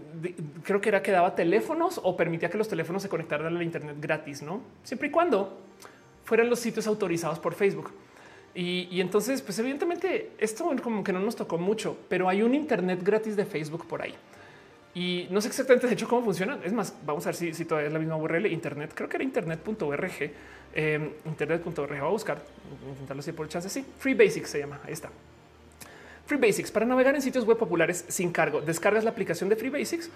creo 0.65 0.81
que 0.81 0.89
era 0.89 1.03
que 1.03 1.11
daba 1.11 1.35
teléfonos 1.35 2.01
o 2.03 2.17
permitía 2.17 2.51
que 2.51 2.59
los 2.59 2.69
teléfonos 2.69 3.03
se 3.03 3.09
conectaran 3.09 3.57
al 3.57 3.63
Internet 3.63 3.97
gratis, 4.01 4.43
¿no? 4.43 4.61
Siempre 4.83 5.09
y 5.09 5.11
cuando 5.11 5.59
fueran 6.25 6.51
los 6.51 6.59
sitios 6.61 6.87
autorizados 6.87 7.39
por 7.39 7.55
Facebook. 7.55 7.91
Y, 8.55 9.01
entonces, 9.01 9.41
pues 9.41 9.59
evidentemente 9.61 10.33
esto 10.37 10.69
como 10.83 11.05
que 11.05 11.13
no 11.13 11.21
nos 11.21 11.37
tocó 11.37 11.59
mucho, 11.59 11.97
pero 12.09 12.29
hay 12.29 12.43
un 12.43 12.55
Internet 12.55 13.01
gratis 13.03 13.37
de 13.37 13.45
Facebook 13.45 13.87
por 13.87 14.03
ahí. 14.03 14.15
Y 14.95 15.29
no 15.31 15.41
sé 15.41 15.49
exactamente 15.49 15.87
de 15.87 15.93
hecho 15.93 16.09
cómo 16.09 16.25
funciona. 16.25 16.59
Es 16.65 16.73
más, 16.73 16.95
vamos 17.07 17.25
a 17.27 17.31
ver 17.31 17.55
si, 17.55 17.65
todavía 17.65 17.87
es 17.87 17.93
la 17.93 18.01
misma 18.01 18.17
URL. 18.17 18.47
Internet, 18.47 18.93
creo 18.95 19.09
que 19.09 19.17
era 19.17 19.25
internet.org. 19.25 20.33
Eh, 20.75 21.13
internet.org. 21.25 21.89
Voy 21.89 21.99
a 21.99 22.03
buscar, 22.05 22.43
intentarlo 22.91 23.21
así 23.21 23.33
por 23.33 23.49
chance. 23.49 23.69
Sí, 23.69 23.87
Free 23.99 24.15
Basics 24.15 24.51
se 24.51 24.59
llama. 24.59 24.81
Ahí 24.85 24.93
está. 24.93 25.11
Free 26.29 26.37
Basics 26.37 26.71
para 26.71 26.85
navegar 26.85 27.15
en 27.15 27.23
sitios 27.23 27.47
web 27.47 27.57
populares 27.57 28.05
sin 28.09 28.31
cargo. 28.31 28.61
Descargas 28.61 29.03
la 29.03 29.09
aplicación 29.09 29.49
de 29.49 29.57
Free 29.57 29.71
Basics 29.71 30.11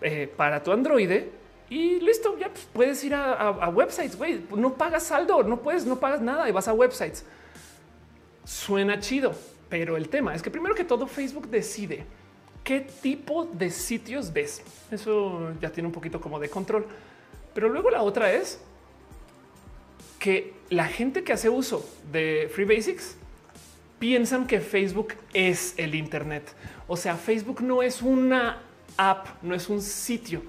eh, 0.00 0.32
para 0.34 0.62
tu 0.62 0.72
Android 0.72 1.24
y 1.68 2.00
listo. 2.00 2.38
Ya 2.38 2.48
pues, 2.48 2.66
puedes 2.72 3.04
ir 3.04 3.14
a, 3.14 3.68
websites. 3.68 4.18
No 4.56 4.72
pagas 4.72 5.02
saldo, 5.02 5.42
no 5.42 5.60
puedes, 5.60 5.84
no 5.84 6.00
pagas 6.00 6.22
nada 6.22 6.48
y 6.48 6.52
vas 6.52 6.68
a 6.68 6.72
websites. 6.72 7.22
Suena 8.46 8.98
chido, 8.98 9.34
pero 9.68 9.98
el 9.98 10.08
tema 10.08 10.34
es 10.34 10.40
que 10.40 10.50
primero 10.50 10.74
que 10.74 10.84
todo, 10.84 11.06
Facebook 11.06 11.48
decide 11.48 12.06
qué 12.64 12.80
tipo 12.80 13.44
de 13.44 13.70
sitios 13.70 14.32
ves. 14.32 14.62
Eso 14.90 15.52
ya 15.60 15.68
tiene 15.68 15.86
un 15.86 15.92
poquito 15.92 16.18
como 16.18 16.40
de 16.40 16.48
control. 16.48 16.86
Pero 17.52 17.68
luego 17.68 17.90
la 17.90 18.02
otra 18.02 18.32
es 18.32 18.58
que 20.18 20.54
la 20.70 20.86
gente 20.86 21.24
que 21.24 21.34
hace 21.34 21.50
uso 21.50 21.86
de 22.10 22.50
Free 22.54 22.64
Basics 22.64 23.18
piensan 23.98 24.46
que 24.46 24.60
Facebook 24.60 25.14
es 25.32 25.74
el 25.76 25.94
Internet. 25.94 26.54
O 26.86 26.96
sea, 26.96 27.16
Facebook 27.16 27.60
no 27.62 27.82
es 27.82 28.02
una 28.02 28.62
app, 28.96 29.42
no 29.42 29.54
es 29.54 29.68
un 29.68 29.80
sitio. 29.82 30.42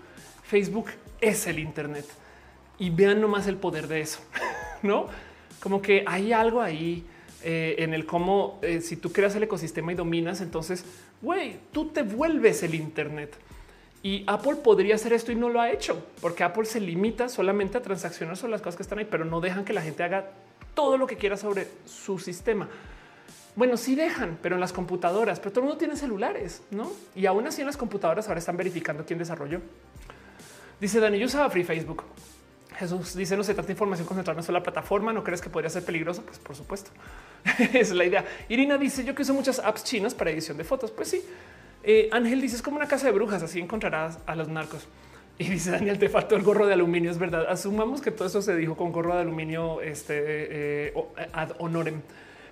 Facebook 0.44 0.88
es 1.22 1.48
el 1.48 1.60
Internet. 1.60 2.06
Y 2.78 2.90
vean 2.90 3.22
nomás 3.22 3.48
el 3.48 3.58
poder 3.58 3.88
de 3.88 4.02
eso, 4.02 4.20
¿no? 4.84 5.08
Como 5.60 5.82
que 5.82 6.04
hay 6.08 6.32
algo 6.32 6.62
ahí 6.62 7.06
eh, 7.44 7.76
en 7.80 7.94
el 7.94 8.06
cómo 8.06 8.60
eh, 8.62 8.82
si 8.82 8.96
tú 8.96 9.12
creas 9.12 9.36
el 9.36 9.44
ecosistema 9.44 9.92
y 9.92 9.96
dominas, 9.96 10.42
entonces, 10.42 10.86
güey, 11.22 11.58
tú 11.72 11.90
te 11.90 12.04
vuelves 12.04 12.64
el 12.64 12.76
Internet. 12.76 13.36
Y 14.02 14.24
Apple 14.28 14.56
podría 14.64 14.96
hacer 14.96 15.12
esto 15.12 15.34
y 15.34 15.36
no 15.36 15.50
lo 15.50 15.60
ha 15.60 15.72
hecho, 15.72 16.06
porque 16.22 16.44
Apple 16.44 16.64
se 16.64 16.80
limita 16.80 17.28
solamente 17.28 17.78
a 17.78 17.82
transaccionar 17.82 18.38
sobre 18.38 18.52
las 18.52 18.62
cosas 18.62 18.78
que 18.78 18.84
están 18.84 19.00
ahí, 19.00 19.08
pero 19.10 19.26
no 19.26 19.42
dejan 19.42 19.66
que 19.66 19.74
la 19.74 19.82
gente 19.82 20.04
haga 20.04 20.32
todo 20.74 20.98
lo 20.98 21.06
que 21.06 21.18
quiera 21.18 21.36
sobre 21.36 21.68
su 21.86 22.18
sistema. 22.18 22.70
Bueno, 23.56 23.78
sí 23.78 23.96
dejan, 23.96 24.38
pero 24.42 24.56
en 24.56 24.62
las 24.62 24.72
computadoras, 24.72 25.40
pero 25.40 25.52
todo 25.52 25.62
el 25.62 25.66
mundo 25.68 25.78
tiene 25.78 25.96
celulares, 25.96 26.62
¿no? 26.72 26.92
Y 27.16 27.26
aún 27.26 27.48
así 27.48 27.62
en 27.62 27.68
las 27.68 27.78
computadoras 27.78 28.28
ahora 28.28 28.40
están 28.40 28.58
verificando 28.58 29.06
quién 29.06 29.20
desarrolló. 29.20 29.62
Dice 30.80 31.00
Dani, 31.00 31.20
yo 31.20 31.26
usaba 31.26 31.50
Free 31.50 31.64
Facebook. 31.64 32.04
Jesús 32.78 33.14
dice, 33.14 33.36
no 33.36 33.44
sé, 33.44 33.54
tanta 33.54 33.72
información 33.72 34.08
concentrada 34.08 34.40
en 34.40 34.46
sola 34.46 34.64
plataforma, 34.64 35.12
¿no 35.12 35.24
crees 35.24 35.42
que 35.42 35.50
podría 35.50 35.70
ser 35.70 35.84
peligroso? 35.84 36.22
Pues 36.22 36.40
por 36.40 36.56
supuesto. 36.56 36.92
es 37.74 37.92
la 37.92 38.06
idea. 38.06 38.24
Irina 38.48 38.78
dice, 38.78 39.04
yo 39.04 39.14
que 39.14 39.24
uso 39.24 39.34
muchas 39.34 39.60
apps 39.60 39.84
chinas 39.84 40.14
para 40.16 40.32
edición 40.32 40.58
de 40.58 40.64
fotos. 40.64 40.92
Pues 40.92 41.10
sí. 41.10 41.22
Eh, 41.84 42.08
Ángel 42.14 42.40
dice, 42.40 42.56
es 42.56 42.62
como 42.62 42.78
una 42.78 42.88
casa 42.88 43.08
de 43.08 43.12
brujas, 43.12 43.44
así 43.44 43.60
encontrarás 43.60 44.20
a 44.26 44.36
los 44.36 44.48
narcos. 44.48 44.88
Y 45.38 45.50
dice 45.50 45.72
Daniel, 45.72 46.00
te 46.00 46.10
faltó 46.10 46.36
el 46.36 46.44
gorro 46.44 46.68
de 46.68 46.74
aluminio, 46.74 47.12
es 47.12 47.18
verdad. 47.18 47.48
Asumamos 47.50 48.02
que 48.02 48.12
todo 48.12 48.28
eso 48.28 48.42
se 48.42 48.56
dijo 48.56 48.78
con 48.78 48.92
gorro 48.92 49.16
de 49.16 49.22
aluminio 49.22 49.82
este, 49.82 50.88
eh, 50.88 50.94
ad 51.34 51.52
honorem. 51.60 52.02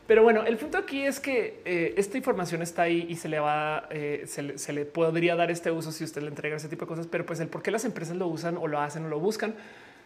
Pero 0.07 0.23
bueno, 0.23 0.45
el 0.45 0.55
punto 0.57 0.77
aquí 0.77 1.03
es 1.03 1.19
que 1.19 1.61
eh, 1.65 1.93
esta 1.97 2.17
información 2.17 2.61
está 2.61 2.83
ahí 2.83 3.05
y 3.09 3.17
se 3.17 3.27
le 3.27 3.39
va, 3.39 3.87
eh, 3.91 4.23
se, 4.25 4.73
le, 4.73 4.85
podría 4.85 5.35
dar 5.35 5.51
este 5.51 5.69
uso 5.69 5.91
si 5.91 6.05
usted 6.05 6.21
le 6.21 6.29
entrega 6.29 6.55
ese 6.55 6.69
tipo 6.69 6.85
de 6.85 6.89
cosas, 6.89 7.07
pero 7.07 7.25
pues 7.25 7.41
el 7.41 7.49
por 7.49 7.61
qué 7.61 7.71
las 7.71 7.83
empresas 7.83 8.15
lo 8.15 8.27
usan 8.27 8.55
o 8.55 8.67
lo 8.67 8.79
hacen 8.79 9.03
o 9.05 9.09
lo 9.09 9.19
buscan 9.19 9.55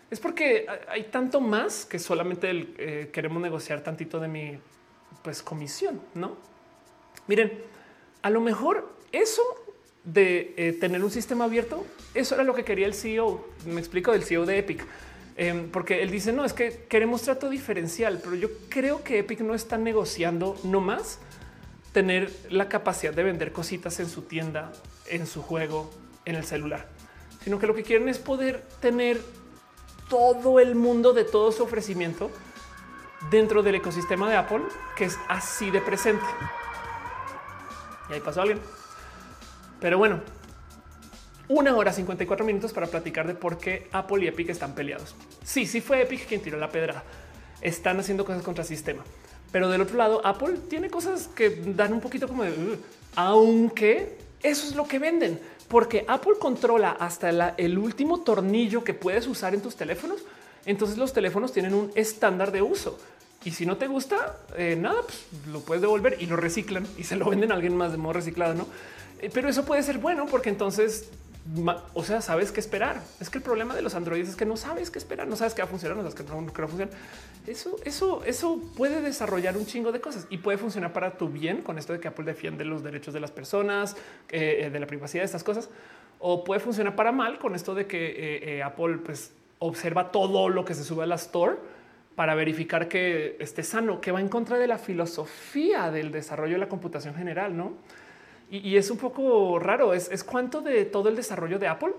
es 0.10 0.20
porque 0.20 0.66
hay 0.90 1.04
tanto 1.06 1.40
más 1.40 1.86
que 1.86 2.00
solamente 2.00 2.50
eh, 2.78 3.10
queremos 3.14 3.42
negociar 3.42 3.82
tantito 3.82 4.20
de 4.20 4.28
mi 4.28 4.58
pues 5.22 5.44
comisión, 5.44 6.02
no? 6.16 6.36
Miren, 7.28 7.64
a 8.24 8.32
lo 8.32 8.42
mejor 8.42 8.92
eso 9.12 9.44
de 10.04 10.76
tener 10.82 11.04
un 11.04 11.12
sistema 11.12 11.46
abierto, 11.46 11.86
eso 12.16 12.34
era 12.34 12.44
lo 12.44 12.56
que 12.56 12.64
quería 12.64 12.88
el 12.88 12.96
CEO. 12.96 13.46
Me 13.68 13.80
explico 13.80 14.12
del 14.12 14.24
CEO 14.24 14.48
de 14.48 14.58
Epic 14.58 14.84
Em, 15.38 15.70
porque 15.70 16.04
él 16.04 16.12
dice 16.12 16.34
no 16.34 16.44
es 16.44 16.54
que 16.54 16.86
queremos 16.90 17.22
trato 17.22 17.50
diferencial, 17.50 18.20
pero 18.24 18.36
yo 18.36 18.50
creo 18.70 19.04
que 19.04 19.20
Epic 19.20 19.40
no 19.42 19.56
está 19.56 19.78
negociando 19.78 20.58
no 20.64 20.82
más 20.82 21.20
tener 21.94 22.32
la 22.50 22.70
capacidad 22.70 23.14
de 23.14 23.24
vender 23.24 23.52
cositas 23.52 24.00
en 24.00 24.10
su 24.10 24.24
tienda, 24.24 24.72
en 25.08 25.26
su 25.28 25.42
juego, 25.42 25.90
en 26.26 26.36
el 26.36 26.44
celular, 26.44 26.88
sino 27.44 27.60
que 27.60 27.68
lo 27.68 27.74
que 27.74 27.84
quieren 27.84 28.10
es 28.10 28.18
poder 28.20 28.64
tener 28.80 29.22
todo 30.10 30.60
el 30.60 30.76
mundo 30.76 31.14
de 31.14 31.24
todo 31.24 31.52
su 31.52 31.64
ofrecimiento 31.64 32.30
dentro 33.30 33.64
del 33.64 33.76
ecosistema 33.76 34.30
de 34.30 34.36
Apple, 34.36 34.64
que 34.96 35.06
es 35.06 35.18
así 35.30 35.72
de 35.72 35.80
presente. 35.80 36.26
Y 38.10 38.14
ahí 38.14 38.20
pasó 38.20 38.42
alguien. 38.42 38.60
Pero 39.80 39.98
bueno, 39.98 40.22
una 41.48 41.76
hora 41.76 41.92
54 41.92 42.46
minutos 42.46 42.74
para 42.74 42.88
platicar 42.88 43.28
de 43.28 43.36
por 43.36 43.58
qué 43.58 43.88
Apple 43.92 44.24
y 44.24 44.28
Epic 44.28 44.50
están 44.50 44.74
peleados. 44.76 45.16
Sí, 45.44 45.66
sí 45.66 45.82
fue 45.82 46.02
Epic 46.02 46.28
quien 46.28 46.42
tiró 46.42 46.58
la 46.58 46.70
pedra. 46.70 47.04
Están 47.62 48.00
haciendo 48.00 48.26
cosas 48.26 48.44
contra 48.44 48.64
el 48.64 48.68
sistema. 48.68 49.04
Pero 49.52 49.70
del 49.70 49.82
otro 49.82 49.98
lado, 49.98 50.26
Apple 50.26 50.58
tiene 50.70 50.90
cosas 50.90 51.28
que 51.28 51.62
dan 51.76 51.94
un 51.94 52.00
poquito 52.00 52.28
como 52.28 52.44
de, 52.44 52.54
aunque 53.16 54.18
eso 54.42 54.68
es 54.68 54.76
lo 54.76 54.88
que 54.88 54.98
venden, 54.98 55.40
porque 55.68 56.06
Apple 56.08 56.34
controla 56.40 56.92
hasta 56.92 57.30
el 57.58 57.78
último 57.78 58.22
tornillo 58.22 58.84
que 58.84 58.94
puedes 58.94 59.28
usar 59.28 59.54
en 59.54 59.62
tus 59.62 59.76
teléfonos. 59.76 60.22
Entonces 60.66 60.98
los 60.98 61.12
teléfonos 61.12 61.52
tienen 61.52 61.74
un 61.74 61.92
estándar 61.96 62.52
de 62.52 62.62
uso. 62.62 62.98
Y 63.44 63.52
si 63.52 63.66
no 63.66 63.78
te 63.78 63.88
gusta, 63.88 64.38
eh, 64.56 64.78
nada, 64.80 65.02
pues 65.02 65.26
lo 65.52 65.62
puedes 65.62 65.82
devolver 65.82 66.18
y 66.20 66.28
lo 66.28 66.36
reciclan 66.36 66.86
y 66.98 67.04
se 67.04 67.16
lo 67.16 67.30
venden 67.30 67.52
a 67.52 67.56
alguien 67.56 67.76
más 67.76 67.92
de 67.92 67.98
modo 67.98 68.14
reciclado, 68.14 68.54
¿no? 68.54 68.68
Eh, 69.20 69.32
pero 69.34 69.50
eso 69.50 69.66
puede 69.66 69.82
ser 69.82 69.98
bueno 69.98 70.28
porque 70.28 70.50
entonces 70.50 71.10
o 71.94 72.04
sea, 72.04 72.22
sabes 72.22 72.52
qué 72.52 72.60
esperar. 72.60 73.02
Es 73.20 73.30
que 73.30 73.40
el 73.40 73.44
problema 73.44 73.76
de 73.76 73.82
los 73.82 73.96
androides 73.96 74.30
es 74.30 74.36
que 74.36 74.46
no 74.46 74.58
sabes 74.58 74.92
qué 74.92 75.00
esperar, 75.00 75.28
no 75.28 75.36
sabes 75.36 75.54
qué 75.54 75.62
va 75.62 75.66
a 75.66 75.70
funcionar, 75.70 75.98
no 75.98 76.04
sabes 76.04 76.16
qué 76.16 76.24
no, 76.24 76.46
va 76.46 76.68
funcionar. 76.68 76.94
Eso, 77.48 77.78
eso, 77.84 78.24
eso 78.26 78.62
puede 78.78 79.02
desarrollar 79.02 79.58
un 79.58 79.66
chingo 79.66 79.92
de 79.92 80.00
cosas 80.00 80.28
y 80.30 80.38
puede 80.38 80.58
funcionar 80.58 80.94
para 80.94 81.18
tu 81.18 81.30
bien 81.30 81.62
con 81.62 81.80
esto 81.80 81.94
de 81.94 82.00
que 82.00 82.08
Apple 82.08 82.26
defiende 82.26 82.64
los 82.64 82.84
derechos 82.84 83.14
de 83.14 83.20
las 83.20 83.32
personas, 83.32 83.98
eh, 84.30 84.70
de 84.72 84.80
la 84.80 84.86
privacidad 84.86 85.24
de 85.24 85.26
estas 85.26 85.44
cosas, 85.44 85.70
o 86.20 86.44
puede 86.44 86.60
funcionar 86.60 86.96
para 86.96 87.12
mal 87.12 87.40
con 87.40 87.56
esto 87.56 87.74
de 87.74 87.88
que 87.88 88.06
eh, 88.06 88.58
eh, 88.58 88.64
Apple 88.64 89.00
pues, 89.04 89.34
observa 89.58 90.12
todo 90.12 90.50
lo 90.50 90.64
que 90.64 90.76
se 90.76 90.84
sube 90.84 91.04
a 91.04 91.08
la 91.08 91.16
store 91.16 91.58
para 92.16 92.36
verificar 92.36 92.88
que 92.88 93.38
esté 93.40 93.64
sano, 93.64 94.00
que 94.00 94.12
va 94.12 94.22
en 94.22 94.30
contra 94.30 94.60
de 94.60 94.68
la 94.68 94.78
filosofía 94.78 95.90
del 95.90 96.12
desarrollo 96.12 96.54
de 96.54 96.60
la 96.60 96.70
computación 96.70 97.16
general, 97.16 97.58
¿no? 97.58 97.74
Y, 98.52 98.76
es 98.76 98.92
un 98.92 98.98
poco 98.98 99.60
raro, 99.60 99.94
es, 99.94 100.24
cuánto 100.26 100.60
de 100.60 100.84
todo 100.84 101.08
el 101.08 101.16
desarrollo 101.16 101.58
de 101.58 101.70
Apple 101.70 101.94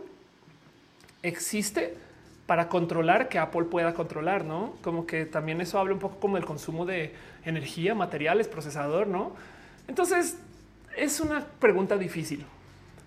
existe 1.22 1.94
para 2.44 2.68
controlar 2.68 3.30
que 3.30 3.38
Apple 3.38 3.64
pueda 3.64 3.94
controlar, 3.94 4.44
¿no? 4.44 4.74
Como 4.82 5.06
que 5.06 5.24
también 5.24 5.62
eso 5.62 5.78
habla 5.78 5.94
un 5.94 5.98
poco 5.98 6.20
como 6.20 6.36
del 6.36 6.44
consumo 6.44 6.84
de 6.84 7.14
energía, 7.46 7.94
materiales, 7.94 8.48
procesador, 8.48 9.06
¿no? 9.06 9.32
Entonces, 9.88 10.36
es 10.94 11.20
una 11.20 11.46
pregunta 11.58 11.96
difícil. 11.96 12.44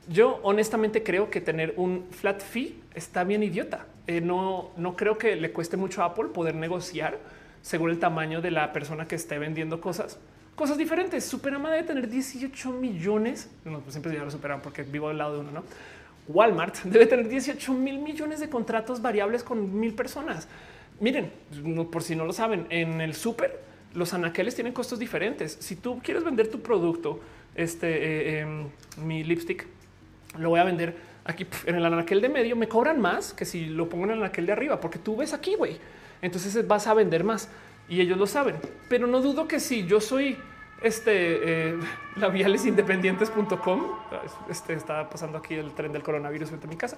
Yo 0.10 0.40
honestamente 0.42 1.04
creo 1.04 1.30
que 1.30 1.40
tener 1.40 1.76
un 1.78 2.08
flat 2.10 2.42
fee 2.42 2.82
está 2.96 3.24
bien 3.24 3.44
idiota. 3.44 3.86
Eh, 4.08 4.22
no, 4.22 4.72
no 4.76 4.96
creo 4.96 5.20
que 5.20 5.36
le 5.36 5.52
cueste 5.52 5.78
mucho 5.78 6.02
a 6.02 6.06
Apple 6.06 6.30
poder 6.34 6.56
negociar 6.56 7.20
según 7.62 7.92
el 7.92 8.00
tamaño 8.00 8.42
de 8.42 8.50
la 8.50 8.74
persona 8.74 9.08
que 9.08 9.16
esté 9.16 9.38
vendiendo 9.38 9.82
cosas. 9.82 10.18
Cosas 10.56 10.78
diferentes. 10.78 11.26
Superama 11.26 11.70
debe 11.70 11.84
tener 11.84 12.10
18 12.10 12.72
millones. 12.72 13.50
No, 13.66 13.80
pues 13.80 13.94
siempre 13.94 14.14
ya 14.14 14.24
lo 14.24 14.32
superan 14.32 14.62
porque 14.62 14.84
vivo 14.84 15.10
al 15.10 15.18
lado 15.18 15.34
de 15.34 15.40
uno, 15.42 15.52
¿no? 15.52 15.64
Walmart 16.28 16.84
debe 16.84 17.06
tener 17.06 17.28
18 17.28 17.74
mil 17.74 18.00
millones 18.00 18.40
de 18.40 18.50
contratos 18.50 19.02
variables 19.02 19.44
con 19.44 19.80
mil 19.80 19.94
personas. 19.94 20.48
Miren, 21.00 21.32
por 21.92 22.04
si 22.04 22.16
no 22.16 22.26
lo 22.26 22.34
saben, 22.34 22.68
en 22.70 23.02
el 23.02 23.14
súper 23.14 23.60
los 23.94 24.14
anaqueles 24.14 24.56
tienen 24.56 24.74
costos 24.74 25.00
diferentes. 25.00 25.58
Si 25.60 25.76
tú 25.76 26.00
quieres 26.04 26.24
vender 26.24 26.50
tu 26.50 26.62
producto, 26.62 27.20
este, 27.56 27.88
eh, 27.88 28.40
em, 28.42 28.68
mi 29.06 29.24
lipstick, 29.24 29.66
lo 30.38 30.50
voy 30.50 30.60
a 30.60 30.64
vender 30.64 30.96
aquí 31.24 31.48
en 31.66 31.76
el 31.76 31.86
anaquel 31.86 32.22
de 32.22 32.30
medio, 32.30 32.56
me 32.56 32.68
cobran 32.68 33.00
más 33.00 33.34
que 33.34 33.46
si 33.46 33.66
lo 33.66 33.90
pongo 33.90 34.06
en 34.06 34.12
el 34.12 34.20
anaquel 34.20 34.46
de 34.46 34.52
arriba, 34.52 34.80
porque 34.80 35.00
tú 35.00 35.16
ves 35.16 35.34
aquí, 35.34 35.56
güey. 35.56 35.78
Entonces 36.22 36.68
vas 36.68 36.88
a 36.88 36.94
vender 36.94 37.24
más 37.24 37.50
y 37.88 38.02
ellos 38.02 38.18
lo 38.18 38.28
saben. 38.28 38.56
Pero 38.90 39.08
no 39.08 39.22
dudo 39.22 39.48
que 39.48 39.60
si 39.60 39.86
yo 39.86 40.02
soy 40.02 40.38
este 40.82 41.70
eh, 41.70 41.80
labialesindependientes.com. 42.16 43.82
Este 44.50 44.74
está 44.74 45.10
pasando 45.10 45.38
aquí 45.38 45.56
el 45.56 45.74
tren 45.74 45.92
del 45.92 46.04
coronavirus 46.04 46.50
frente 46.50 46.68
a 46.68 46.70
mi 46.70 46.76
casa. 46.76 46.98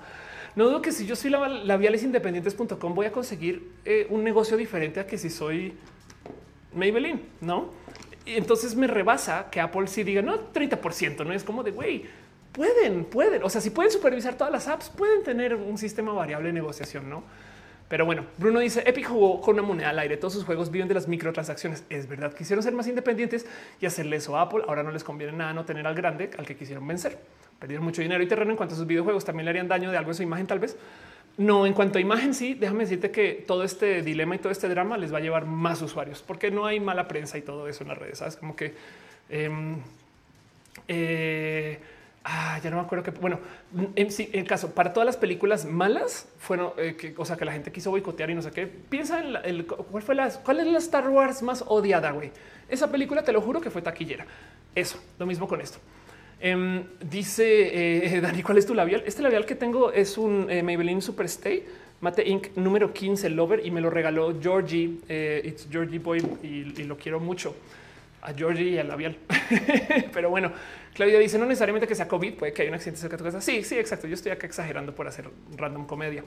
No 0.56 0.66
dudo 0.66 0.82
que 0.82 0.92
si 0.92 1.06
yo 1.06 1.16
soy 1.16 1.32
labialesindependientes.com 1.32 2.94
voy 2.94 3.06
a 3.06 3.12
conseguir 3.12 3.72
eh, 3.86 4.08
un 4.10 4.24
negocio 4.24 4.58
diferente 4.58 5.00
a 5.00 5.08
que 5.08 5.18
si 5.18 5.30
soy 5.30 5.76
Maybelline, 6.74 7.22
no? 7.42 7.72
Y 8.26 8.36
entonces 8.36 8.76
me 8.76 8.88
rebasa 8.88 9.50
que 9.50 9.62
Apple 9.62 9.88
sí 9.88 10.04
diga 10.04 10.22
no 10.22 10.52
30%, 10.52 11.26
no 11.26 11.32
es 11.32 11.44
como 11.44 11.64
de 11.64 11.72
güey 11.72 12.06
pueden, 12.58 13.06
pueden. 13.06 13.44
O 13.44 13.50
sea, 13.50 13.62
si 13.62 13.70
pueden 13.70 13.92
supervisar 13.92 14.36
todas 14.36 14.52
las 14.52 14.68
apps, 14.68 14.90
pueden 14.90 15.24
tener 15.24 15.54
un 15.56 15.78
sistema 15.78 16.12
variable 16.12 16.48
de 16.48 16.54
negociación, 16.54 17.08
no? 17.08 17.24
Pero 17.88 18.06
bueno, 18.06 18.26
Bruno 18.38 18.60
dice 18.60 18.84
Epic 18.86 19.08
jugó 19.08 19.40
con 19.40 19.54
una 19.56 19.64
moneda 19.64 19.90
al 19.90 20.00
aire. 20.00 20.18
Todos 20.18 20.34
sus 20.34 20.44
juegos 20.44 20.72
viven 20.72 20.88
de 20.88 20.94
las 20.94 21.08
microtransacciones. 21.08 21.84
Es 21.90 22.08
verdad, 22.08 22.34
quisieron 22.34 22.62
ser 22.62 22.74
más 22.74 22.88
independientes 22.88 23.46
y 23.80 23.86
hacerle 23.86 24.18
eso 24.18 24.36
a 24.38 24.42
Apple. 24.42 24.64
Ahora 24.68 24.84
no 24.84 24.92
les 24.92 25.04
conviene 25.04 25.34
nada 25.34 25.54
no 25.54 25.64
tener 25.64 25.88
al 25.88 25.96
grande 25.96 26.30
al 26.38 26.46
que 26.46 26.56
quisieron 26.56 26.86
vencer. 26.86 27.18
Perdieron 27.60 27.86
mucho 27.86 28.02
dinero 28.02 28.22
y 28.22 28.28
terreno 28.28 28.52
en 28.52 28.58
cuanto 28.58 28.76
a 28.76 28.78
sus 28.78 28.88
videojuegos. 28.88 29.24
También 29.24 29.46
le 29.46 29.52
harían 29.52 29.68
daño 29.70 29.90
de 29.90 29.98
algo 29.98 30.12
en 30.12 30.16
su 30.16 30.24
imagen, 30.24 30.48
tal 30.48 30.60
vez. 30.60 30.76
No, 31.38 31.66
en 31.66 31.74
cuanto 31.74 31.98
a 32.00 32.02
imagen, 32.02 32.34
sí, 32.34 32.56
déjame 32.56 32.84
decirte 32.84 33.12
que 33.12 33.44
todo 33.46 33.64
este 33.64 34.02
dilema 34.02 34.36
y 34.36 34.40
todo 34.40 34.52
este 34.52 34.68
drama 34.68 34.98
les 34.98 35.14
va 35.14 35.20
a 35.20 35.22
llevar 35.22 35.46
más 35.46 35.82
usuarios 35.84 36.24
porque 36.26 36.50
no 36.50 36.66
hay 36.66 36.80
mala 36.80 37.08
prensa 37.08 37.38
y 37.38 37.44
todo 37.44 37.68
eso 37.68 37.84
en 37.84 37.90
las 37.90 37.98
redes. 37.98 38.18
Sabes 38.18 38.38
como 38.38 38.56
que 38.56 38.74
em, 39.30 39.78
eh, 40.88 41.80
Ah, 42.30 42.60
ya 42.62 42.70
no 42.70 42.76
me 42.76 42.82
acuerdo 42.82 43.06
que, 43.06 43.12
bueno, 43.12 43.40
en, 43.96 44.10
en 44.18 44.46
caso, 44.46 44.72
para 44.76 44.92
todas 44.92 45.06
las 45.06 45.16
películas 45.16 45.64
malas 45.64 46.28
fueron, 46.38 46.74
eh, 46.78 46.98
que, 47.00 47.14
o 47.16 47.24
sea, 47.24 47.38
que 47.38 47.46
la 47.46 47.54
gente 47.54 47.72
quiso 47.72 47.90
boicotear 47.90 48.30
y 48.30 48.36
no 48.36 48.42
sé 48.42 48.52
qué, 48.52 48.68
piensa 48.68 49.24
en 49.24 49.38
el, 49.46 49.66
cuál 49.66 50.04
fue 50.04 50.14
la, 50.14 50.30
cuál 50.44 50.60
es 50.60 50.68
la 50.68 50.78
Star 50.80 51.08
Wars 51.08 51.42
más 51.42 51.64
odiada, 51.66 52.12
güey. 52.12 52.32
Esa 52.68 52.92
película, 52.92 53.24
te 53.24 53.32
lo 53.32 53.40
juro 53.40 53.62
que 53.62 53.70
fue 53.70 53.82
taquillera. 53.82 54.26
Eso, 54.76 55.02
lo 55.18 55.26
mismo 55.26 55.48
con 55.48 55.62
esto. 55.62 55.78
Em, 56.42 56.84
dice 57.00 58.16
eh, 58.18 58.20
Dani, 58.22 58.44
¿cuál 58.44 58.58
es 58.58 58.66
tu 58.66 58.74
labial? 58.74 59.04
Este 59.06 59.22
labial 59.22 59.46
que 59.46 59.56
tengo 59.56 59.94
es 59.94 60.18
un 60.18 60.48
eh, 60.50 60.64
Maybelline 60.64 61.02
Superstay 61.02 61.64
Mate 62.02 62.28
Inc. 62.28 62.58
número 62.58 62.94
15 62.94 63.30
Lover 63.30 63.66
y 63.66 63.72
me 63.72 63.80
lo 63.80 63.90
regaló 63.90 64.36
Georgie. 64.40 65.00
it's 65.08 65.66
Georgie 65.72 65.98
Boy 65.98 66.20
y, 66.44 66.82
y 66.82 66.84
lo 66.84 66.98
quiero 66.98 67.22
mucho 67.22 67.56
a 68.22 68.34
Georgie 68.34 68.72
y 68.72 68.78
al 68.78 68.88
labial. 68.88 69.18
Pero 70.14 70.30
bueno, 70.30 70.52
Claudia 70.94 71.20
dice 71.20 71.38
no 71.38 71.46
necesariamente 71.46 71.88
que 71.88 71.96
sea 71.96 72.08
COVID, 72.08 72.36
puede 72.36 72.54
que 72.54 72.64
haya 72.64 72.72
un 72.72 72.76
accidente 72.76 73.00
cerca 73.00 73.16
de 73.16 73.20
tu 73.20 73.24
casa. 73.26 73.42
Sí, 73.42 73.64
sí, 73.64 73.78
exacto. 73.78 74.08
Yo 74.08 74.16
estoy 74.16 74.32
acá 74.32 74.48
exagerando 74.48 74.94
por 74.94 75.08
hacer 75.08 75.30
random 75.56 75.86
comedia. 75.86 76.24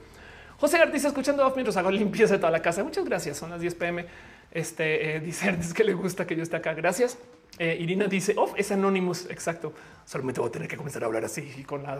José 0.57 0.77
García 0.77 1.07
escuchando 1.07 1.45
off 1.45 1.55
mientras 1.55 1.75
hago 1.77 1.91
limpieza 1.91 2.35
de 2.35 2.39
toda 2.39 2.51
la 2.51 2.61
casa. 2.61 2.83
Muchas 2.83 3.05
gracias. 3.05 3.37
Son 3.37 3.49
las 3.49 3.61
10 3.61 3.75
pm. 3.75 4.05
Este 4.51 5.15
eh, 5.15 5.19
dice 5.19 5.57
que 5.75 5.83
le 5.83 5.93
gusta 5.93 6.25
que 6.27 6.35
yo 6.35 6.43
esté 6.43 6.57
acá. 6.57 6.73
Gracias. 6.73 7.17
Eh, 7.57 7.77
Irina 7.79 8.05
dice 8.05 8.33
off 8.37 8.53
es 8.55 8.71
Anonymous. 8.71 9.29
Exacto. 9.29 9.73
Solamente 10.05 10.39
voy 10.39 10.49
a 10.49 10.51
tener 10.51 10.67
que 10.67 10.77
comenzar 10.77 11.03
a 11.03 11.07
hablar 11.07 11.25
así 11.25 11.53
y 11.57 11.63
con 11.63 11.83
la 11.83 11.99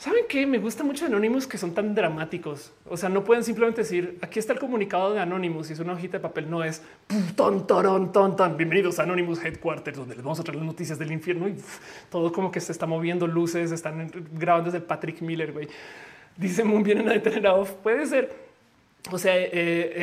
¿Saben 0.00 0.24
qué? 0.30 0.46
Me 0.46 0.56
gusta 0.56 0.82
mucho 0.82 1.04
Anonymous 1.04 1.46
que 1.46 1.58
son 1.58 1.74
tan 1.74 1.94
dramáticos. 1.94 2.72
O 2.88 2.96
sea, 2.96 3.10
no 3.10 3.22
pueden 3.22 3.44
simplemente 3.44 3.82
decir 3.82 4.16
aquí 4.22 4.38
está 4.38 4.54
el 4.54 4.58
comunicado 4.58 5.12
de 5.12 5.20
Anonymous 5.20 5.68
y 5.68 5.74
es 5.74 5.78
una 5.78 5.92
hojita 5.92 6.16
de 6.16 6.22
papel. 6.22 6.48
No 6.48 6.64
es 6.64 6.80
ton, 7.36 7.66
ton, 7.66 8.10
ton, 8.10 8.34
ton. 8.34 8.56
Bienvenidos 8.56 8.98
a 8.98 9.02
Anonymous 9.02 9.44
Headquarters, 9.44 9.98
donde 9.98 10.14
les 10.14 10.24
vamos 10.24 10.40
a 10.40 10.42
traer 10.42 10.56
las 10.56 10.64
noticias 10.64 10.98
del 10.98 11.12
infierno 11.12 11.48
y 11.48 11.56
todo 12.10 12.32
como 12.32 12.50
que 12.50 12.60
se 12.60 12.72
está 12.72 12.86
moviendo 12.86 13.26
luces, 13.26 13.72
están 13.72 14.10
grabando 14.32 14.70
desde 14.70 14.82
Patrick 14.82 15.20
Miller. 15.20 15.52
Güey. 15.52 15.68
Dice 16.34 16.64
muy 16.64 16.82
bien 16.82 17.06
a 17.06 17.12
detener 17.12 17.46
a 17.46 17.52
off. 17.52 17.72
Puede 17.72 18.06
ser 18.06 18.49
o 19.10 19.18
sea, 19.18 19.36
eh, 19.36 19.50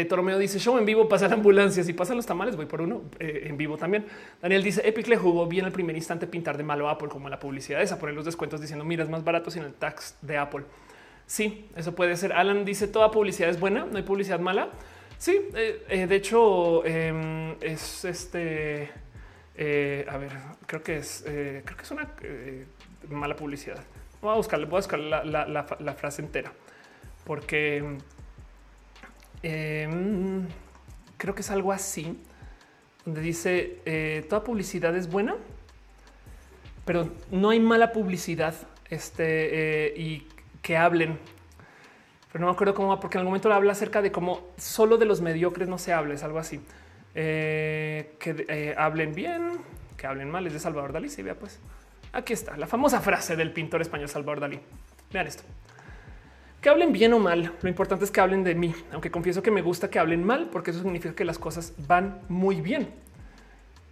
eh, 0.09 0.39
dice 0.39 0.59
show 0.59 0.77
en 0.77 0.85
vivo, 0.85 1.07
pasan 1.07 1.31
ambulancias 1.31 1.87
y 1.87 1.93
pasan 1.93 2.17
los 2.17 2.25
tamales. 2.25 2.55
Voy 2.55 2.65
por 2.65 2.81
uno 2.81 3.03
eh, 3.19 3.43
en 3.45 3.57
vivo 3.57 3.77
también. 3.77 4.05
Daniel 4.41 4.63
dice 4.63 4.87
Epic 4.87 5.07
le 5.07 5.17
jugó 5.17 5.45
bien 5.45 5.65
el 5.65 5.71
primer 5.71 5.95
instante 5.95 6.25
pintar 6.25 6.57
de 6.57 6.63
malo 6.63 6.89
a 6.89 6.93
Apple, 6.93 7.09
como 7.09 7.29
la 7.29 7.39
publicidad 7.39 7.81
esa, 7.81 7.99
poner 7.99 8.15
los 8.15 8.25
descuentos 8.25 8.59
diciendo 8.59 8.83
mira, 8.83 9.03
es 9.03 9.09
más 9.09 9.23
barato 9.23 9.51
sin 9.51 9.63
el 9.63 9.73
tax 9.73 10.17
de 10.21 10.37
Apple. 10.37 10.63
Sí, 11.27 11.69
eso 11.75 11.93
puede 11.93 12.15
ser. 12.17 12.33
Alan 12.33 12.65
dice 12.65 12.87
toda 12.87 13.11
publicidad 13.11 13.49
es 13.49 13.59
buena, 13.59 13.85
no 13.85 13.97
hay 13.97 14.03
publicidad 14.03 14.39
mala. 14.39 14.69
Sí, 15.19 15.41
de 15.51 16.15
hecho, 16.15 16.85
em, 16.85 17.55
es 17.61 18.05
este. 18.05 18.89
a 19.57 20.17
ver, 20.17 20.31
creo 20.65 20.83
que 20.83 20.97
es, 20.97 21.23
creo 21.25 21.77
que 21.77 21.83
es 21.83 21.91
una 21.91 22.09
mala 23.09 23.35
publicidad. 23.35 23.83
Voy 24.21 24.31
a 24.31 24.35
buscar, 24.35 24.59
voy 24.61 24.77
a 24.77 24.79
buscar 24.79 24.99
la, 24.99 25.23
la 25.23 25.93
frase 25.93 26.21
entera 26.21 26.51
porque 27.27 27.97
Em, 29.43 30.47
creo 31.17 31.35
que 31.35 31.41
es 31.41 31.51
algo 31.51 31.71
así, 31.71 32.17
donde 33.05 33.21
dice 33.21 33.79
eh, 33.85 34.25
toda 34.29 34.43
publicidad 34.43 34.95
es 34.95 35.09
buena, 35.09 35.35
pero 36.85 37.09
no 37.31 37.49
hay 37.49 37.59
mala 37.59 37.91
publicidad 37.91 38.55
este, 38.89 39.87
eh, 39.87 39.93
y 39.97 40.27
que 40.61 40.77
hablen. 40.77 41.19
Pero 42.31 42.41
no 42.41 42.47
me 42.47 42.53
acuerdo 42.53 42.73
cómo 42.73 42.89
va, 42.89 42.99
porque 42.99 43.17
en 43.17 43.19
algún 43.19 43.31
momento 43.31 43.51
habla 43.53 43.71
acerca 43.71 44.01
de 44.01 44.11
cómo 44.11 44.47
solo 44.57 44.97
de 44.97 45.05
los 45.05 45.21
mediocres 45.21 45.67
no 45.67 45.77
se 45.77 45.93
habla, 45.93 46.13
es 46.13 46.23
algo 46.23 46.39
así. 46.39 46.61
Eh, 47.15 48.15
que 48.19 48.75
hablen 48.77 49.13
bien, 49.13 49.53
que 49.95 50.07
hablen 50.07 50.29
mal, 50.29 50.45
es 50.45 50.53
de 50.53 50.59
Salvador 50.59 50.93
Dalí. 50.93 51.09
Sí, 51.09 51.23
vea, 51.23 51.35
pues 51.35 51.59
aquí 52.13 52.33
está 52.33 52.57
la 52.57 52.67
famosa 52.67 53.01
frase 53.01 53.35
del 53.35 53.51
pintor 53.51 53.81
español 53.81 54.09
Salvador 54.09 54.41
Dalí. 54.41 54.59
Vean 55.11 55.27
esto 55.27 55.43
que 56.61 56.69
hablen 56.69 56.91
bien 56.91 57.13
o 57.13 57.19
mal. 57.19 57.53
Lo 57.61 57.69
importante 57.69 58.05
es 58.05 58.11
que 58.11 58.21
hablen 58.21 58.43
de 58.43 58.55
mí, 58.55 58.73
aunque 58.91 59.11
confieso 59.11 59.41
que 59.41 59.51
me 59.51 59.61
gusta 59.61 59.89
que 59.89 59.99
hablen 59.99 60.23
mal, 60.23 60.49
porque 60.51 60.71
eso 60.71 60.81
significa 60.81 61.15
que 61.15 61.25
las 61.25 61.39
cosas 61.39 61.73
van 61.87 62.21
muy 62.29 62.61
bien. 62.61 62.89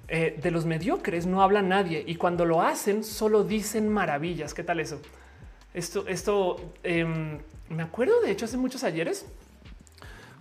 Eh, 0.07 0.39
de 0.39 0.51
los 0.51 0.65
mediocres 0.65 1.25
no 1.25 1.41
habla 1.41 1.63
nadie 1.63 2.03
y 2.05 2.15
cuando 2.15 2.45
lo 2.45 2.61
hacen 2.61 3.03
solo 3.03 3.43
dicen 3.43 3.89
maravillas. 3.89 4.53
¿Qué 4.53 4.63
tal 4.63 4.79
eso? 4.79 5.01
Esto, 5.73 6.07
esto 6.07 6.73
em, 6.83 7.39
me 7.69 7.81
acuerdo 7.83 8.21
de 8.21 8.31
hecho 8.31 8.45
hace 8.45 8.55
muchos 8.55 8.83
ayeres 8.83 9.25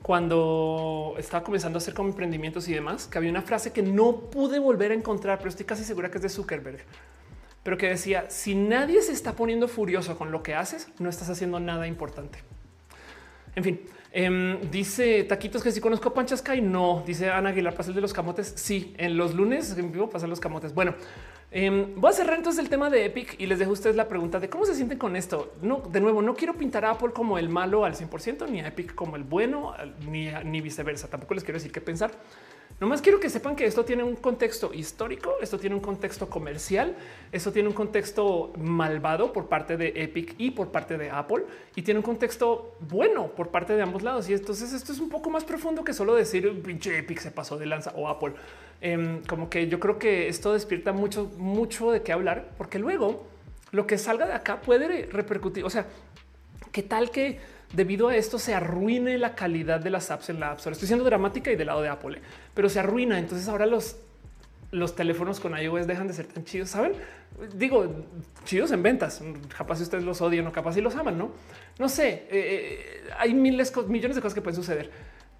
cuando 0.02 1.14
estaba 1.16 1.42
comenzando 1.42 1.78
a 1.78 1.80
hacer 1.80 1.94
como 1.94 2.10
emprendimientos 2.10 2.68
y 2.68 2.74
demás, 2.74 3.06
que 3.06 3.16
había 3.16 3.30
una 3.30 3.40
frase 3.40 3.72
que 3.72 3.82
no 3.82 4.16
pude 4.20 4.58
volver 4.58 4.90
a 4.90 4.94
encontrar, 4.94 5.38
pero 5.38 5.48
estoy 5.48 5.64
casi 5.64 5.82
segura 5.82 6.10
que 6.10 6.18
es 6.18 6.22
de 6.22 6.28
Zuckerberg 6.28 6.84
pero 7.64 7.78
que 7.78 7.88
decía, 7.88 8.26
si 8.28 8.54
nadie 8.54 9.02
se 9.02 9.12
está 9.12 9.32
poniendo 9.32 9.66
furioso 9.66 10.16
con 10.16 10.30
lo 10.30 10.42
que 10.42 10.54
haces, 10.54 10.86
no 11.00 11.08
estás 11.08 11.30
haciendo 11.30 11.58
nada 11.58 11.88
importante. 11.88 12.38
En 13.56 13.64
fin, 13.64 13.80
em, 14.12 14.60
dice 14.70 15.24
Taquitos 15.24 15.62
que 15.62 15.72
si 15.72 15.80
conozco 15.80 16.12
Panchasca 16.12 16.54
y 16.54 16.60
no, 16.60 17.02
dice 17.06 17.30
Ana 17.30 17.50
Aguilar, 17.50 17.74
pasel 17.74 17.94
de 17.94 18.02
los 18.02 18.12
camotes. 18.12 18.52
Sí, 18.56 18.94
en 18.98 19.16
los 19.16 19.34
lunes 19.34 19.76
en 19.78 19.90
vivo 19.90 20.10
pasan 20.10 20.28
los 20.28 20.40
camotes. 20.40 20.74
Bueno, 20.74 20.94
em, 21.50 21.94
voy 21.96 22.10
a 22.10 22.12
cerrar 22.12 22.36
entonces 22.36 22.62
el 22.62 22.68
tema 22.68 22.90
de 22.90 23.06
Epic 23.06 23.36
y 23.38 23.46
les 23.46 23.58
dejo 23.58 23.70
a 23.70 23.74
ustedes 23.74 23.96
la 23.96 24.08
pregunta 24.08 24.40
de 24.40 24.50
cómo 24.50 24.66
se 24.66 24.74
sienten 24.74 24.98
con 24.98 25.16
esto. 25.16 25.54
No, 25.62 25.80
de 25.88 26.00
nuevo, 26.00 26.20
no 26.20 26.34
quiero 26.34 26.54
pintar 26.54 26.84
a 26.84 26.90
Apple 26.90 27.12
como 27.14 27.38
el 27.38 27.48
malo 27.48 27.86
al 27.86 27.94
100%, 27.94 28.46
ni 28.50 28.60
a 28.60 28.68
Epic 28.68 28.94
como 28.94 29.16
el 29.16 29.22
bueno, 29.22 29.72
ni, 30.06 30.28
ni 30.44 30.60
viceversa. 30.60 31.08
Tampoco 31.08 31.32
les 31.32 31.44
quiero 31.44 31.56
decir 31.56 31.72
qué 31.72 31.80
pensar. 31.80 32.10
Nomás 32.80 33.00
quiero 33.00 33.20
que 33.20 33.30
sepan 33.30 33.54
que 33.54 33.66
esto 33.66 33.84
tiene 33.84 34.02
un 34.02 34.16
contexto 34.16 34.74
histórico, 34.74 35.36
esto 35.40 35.58
tiene 35.58 35.76
un 35.76 35.80
contexto 35.80 36.28
comercial, 36.28 36.96
esto 37.30 37.52
tiene 37.52 37.68
un 37.68 37.74
contexto 37.74 38.52
malvado 38.58 39.32
por 39.32 39.46
parte 39.46 39.76
de 39.76 39.92
Epic 39.94 40.34
y 40.38 40.50
por 40.50 40.72
parte 40.72 40.98
de 40.98 41.08
Apple 41.08 41.44
y 41.76 41.82
tiene 41.82 42.00
un 42.00 42.04
contexto 42.04 42.76
bueno 42.80 43.28
por 43.28 43.48
parte 43.48 43.76
de 43.76 43.82
ambos 43.82 44.02
lados. 44.02 44.28
Y 44.28 44.32
entonces 44.32 44.72
esto 44.72 44.92
es 44.92 44.98
un 44.98 45.08
poco 45.08 45.30
más 45.30 45.44
profundo 45.44 45.84
que 45.84 45.92
solo 45.92 46.16
decir 46.16 46.62
pinche 46.62 46.98
Epic 46.98 47.20
se 47.20 47.30
pasó 47.30 47.56
de 47.56 47.66
lanza 47.66 47.92
o 47.94 48.08
Apple. 48.08 48.34
Em, 48.80 49.22
como 49.22 49.48
que 49.48 49.68
yo 49.68 49.78
creo 49.78 49.96
que 49.98 50.26
esto 50.26 50.52
despierta 50.52 50.92
mucho, 50.92 51.30
mucho 51.38 51.92
de 51.92 52.02
qué 52.02 52.12
hablar, 52.12 52.50
porque 52.58 52.80
luego 52.80 53.24
lo 53.70 53.86
que 53.86 53.98
salga 53.98 54.26
de 54.26 54.32
acá 54.32 54.60
puede 54.60 55.06
repercutir. 55.06 55.64
O 55.64 55.70
sea, 55.70 55.86
qué 56.72 56.82
tal 56.82 57.12
que 57.12 57.38
debido 57.74 58.08
a 58.08 58.16
esto 58.16 58.38
se 58.38 58.54
arruine 58.54 59.18
la 59.18 59.34
calidad 59.34 59.80
de 59.80 59.90
las 59.90 60.10
apps 60.10 60.30
en 60.30 60.40
la 60.40 60.50
App 60.50 60.58
Store. 60.58 60.72
Estoy 60.72 60.88
siendo 60.88 61.04
dramática 61.04 61.50
y 61.50 61.56
del 61.56 61.66
lado 61.66 61.82
de 61.82 61.88
Apple, 61.88 62.20
pero 62.54 62.68
se 62.68 62.78
arruina. 62.78 63.18
Entonces 63.18 63.48
ahora 63.48 63.66
los, 63.66 63.96
los 64.70 64.94
teléfonos 64.94 65.40
con 65.40 65.56
iOS 65.56 65.86
dejan 65.86 66.06
de 66.06 66.14
ser 66.14 66.26
tan 66.26 66.44
chidos. 66.44 66.70
Saben? 66.70 66.92
Digo, 67.54 68.06
chidos 68.44 68.70
en 68.72 68.82
ventas. 68.82 69.22
Capaz 69.56 69.76
si 69.76 69.82
ustedes 69.82 70.04
los 70.04 70.20
odian 70.20 70.46
o 70.46 70.52
capaz 70.52 70.74
si 70.74 70.80
los 70.80 70.94
aman, 70.94 71.18
no? 71.18 71.32
No 71.78 71.88
sé. 71.88 72.10
Eh, 72.10 72.28
eh, 72.30 73.10
hay 73.18 73.34
miles, 73.34 73.72
millones 73.88 74.16
de 74.16 74.22
cosas 74.22 74.34
que 74.34 74.40
pueden 74.40 74.56
suceder, 74.56 74.90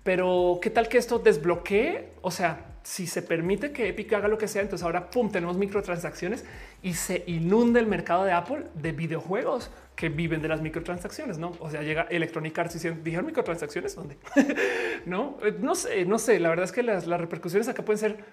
pero 0.03 0.59
qué 0.61 0.71
tal 0.71 0.89
que 0.89 0.99
esto 0.99 1.19
desbloquee? 1.19 2.11
O 2.21 2.31
sea, 2.31 2.74
si 2.85 3.07
se 3.07 3.23
permite 3.23 3.73
que 3.73 3.89
Epic 3.89 4.13
haga 4.13 4.29
lo 4.29 4.37
que 4.37 4.47
sea, 4.47 4.61
entonces 4.61 4.85
ahora 4.85 5.11
pum, 5.11 5.31
tenemos 5.31 5.57
microtransacciones 5.57 6.45
y 6.83 6.93
se 6.93 7.25
inunda 7.27 7.81
el 7.81 7.87
mercado 7.87 8.25
de 8.25 8.33
Apple 8.33 8.67
de 8.75 8.93
videojuegos 8.93 9.71
que 9.97 10.11
viven 10.11 10.43
de 10.43 10.49
las 10.49 10.61
microtransacciones, 10.61 11.39
no? 11.39 11.53
O 11.61 11.71
sea, 11.71 11.83
llega 11.83 12.03
Electronic 12.11 12.57
Arts 12.59 12.75
diciendo 12.75 13.01
dijeron 13.03 13.25
microtransacciones 13.25 13.95
dónde 13.95 14.19
no, 15.07 15.39
eh, 15.43 15.57
no 15.59 15.75
sé, 15.75 16.05
no 16.05 16.19
sé. 16.19 16.39
La 16.39 16.51
verdad 16.51 16.67
es 16.67 16.73
que 16.73 16.83
las, 16.83 17.07
repercusiones 17.07 17.69
acá 17.69 17.85
pueden 17.85 17.99
ser 17.99 18.25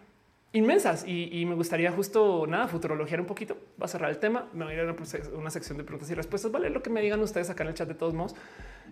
inmensas 0.51 1.05
y, 1.07 1.45
me 1.45 1.55
gustaría 1.55 1.89
justo 1.93 2.45
nada 2.45 2.67
futurologiar 2.67 3.21
un 3.21 3.27
poquito. 3.27 3.57
Va 3.81 3.85
a 3.85 3.87
cerrar 3.87 4.09
el 4.09 4.17
tema. 4.17 4.49
Me 4.51 4.65
voy 4.65 4.73
a 4.73 4.83
ir 4.83 4.89
a 4.89 4.95
una, 5.37 5.49
sección 5.49 5.77
de 5.77 5.85
preguntas 5.85 6.11
y 6.11 6.13
respuestas. 6.13 6.51
Vale 6.51 6.69
lo 6.69 6.83
que 6.83 6.89
me 6.89 7.01
digan 7.01 7.21
ustedes 7.21 7.49
acá 7.49 7.63
en 7.63 7.69
el 7.69 7.75
chat 7.75 7.87
de 7.87 7.95
todos 7.95 8.13
modos. 8.13 8.35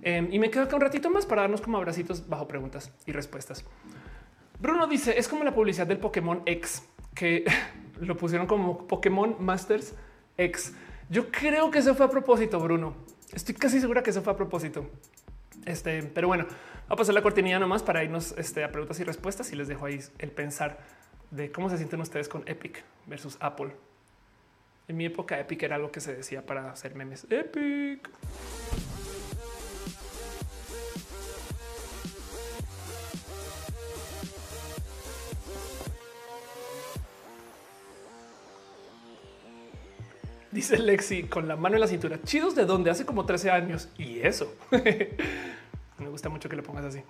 Em, 0.03 0.31
y 0.31 0.39
me 0.39 0.49
quedo 0.49 0.63
acá 0.63 0.77
un 0.77 0.81
ratito 0.81 1.09
más 1.09 1.25
para 1.25 1.41
darnos 1.41 1.59
como 1.59 1.77
abracitos 1.77 2.29
bajo 2.29 2.47
preguntas 2.47 2.93
y 3.05 3.11
respuestas. 3.11 3.65
Bruno 4.59 4.87
dice 4.87 5.17
es 5.17 5.27
como 5.27 5.43
la 5.43 5.53
publicidad 5.53 5.87
del 5.87 5.99
Pokémon 5.99 6.41
X 6.45 6.83
que 7.15 7.45
lo 7.99 8.17
pusieron 8.17 8.47
como 8.47 8.87
Pokémon 8.87 9.35
Masters 9.39 9.93
X. 10.37 10.73
Yo 11.09 11.31
creo 11.31 11.71
que 11.71 11.79
eso 11.79 11.95
fue 11.95 12.05
a 12.05 12.09
propósito, 12.09 12.59
Bruno. 12.59 12.93
Estoy 13.33 13.55
casi 13.55 13.79
segura 13.79 14.03
que 14.03 14.11
eso 14.11 14.21
fue 14.21 14.33
a 14.33 14.35
propósito. 14.35 14.89
Este, 15.65 16.03
pero 16.03 16.27
bueno, 16.27 16.45
va 16.45 16.93
a 16.93 16.95
pasar 16.95 17.13
la 17.13 17.21
cortinilla 17.21 17.59
nomás 17.59 17.83
para 17.83 18.03
irnos 18.03 18.33
este, 18.37 18.63
a 18.63 18.71
preguntas 18.71 18.99
y 18.99 19.03
respuestas 19.03 19.51
y 19.51 19.55
les 19.55 19.67
dejo 19.67 19.85
ahí 19.85 19.99
el 20.19 20.31
pensar 20.31 20.79
de 21.31 21.51
cómo 21.51 21.69
se 21.69 21.77
sienten 21.77 22.01
ustedes 22.01 22.29
con 22.29 22.47
Epic 22.47 22.83
versus 23.05 23.37
Apple. 23.39 23.71
En 24.87 24.97
mi 24.97 25.05
época, 25.05 25.39
Epic 25.39 25.61
era 25.63 25.75
algo 25.75 25.91
que 25.91 25.99
se 25.99 26.15
decía 26.15 26.45
para 26.45 26.71
hacer 26.71 26.95
memes. 26.95 27.27
Epic. 27.29 28.09
Dice 40.51 40.77
Lexi 40.77 41.23
con 41.23 41.47
la 41.47 41.55
mano 41.55 41.75
en 41.75 41.81
la 41.81 41.87
cintura. 41.87 42.19
Chidos 42.23 42.55
de 42.55 42.65
donde 42.65 42.89
hace 42.89 43.05
como 43.05 43.25
13 43.25 43.51
años. 43.51 43.89
Y 43.97 44.19
eso. 44.19 44.55
Me 45.99 46.09
gusta 46.09 46.29
mucho 46.29 46.49
que 46.49 46.55
lo 46.55 46.63
pongas 46.63 46.85
así. 46.85 47.01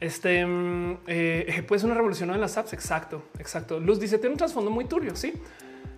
Este 0.00 0.44
mm, 0.44 0.98
eh, 1.06 1.64
pues 1.68 1.84
una 1.84 1.94
revolución 1.94 2.30
en 2.30 2.40
las 2.40 2.56
apps. 2.56 2.72
Exacto, 2.72 3.24
exacto. 3.38 3.78
Luz 3.78 4.00
dice 4.00 4.18
tiene 4.18 4.32
un 4.32 4.38
trasfondo 4.38 4.70
muy 4.70 4.86
turbio. 4.86 5.14
Sí. 5.14 5.34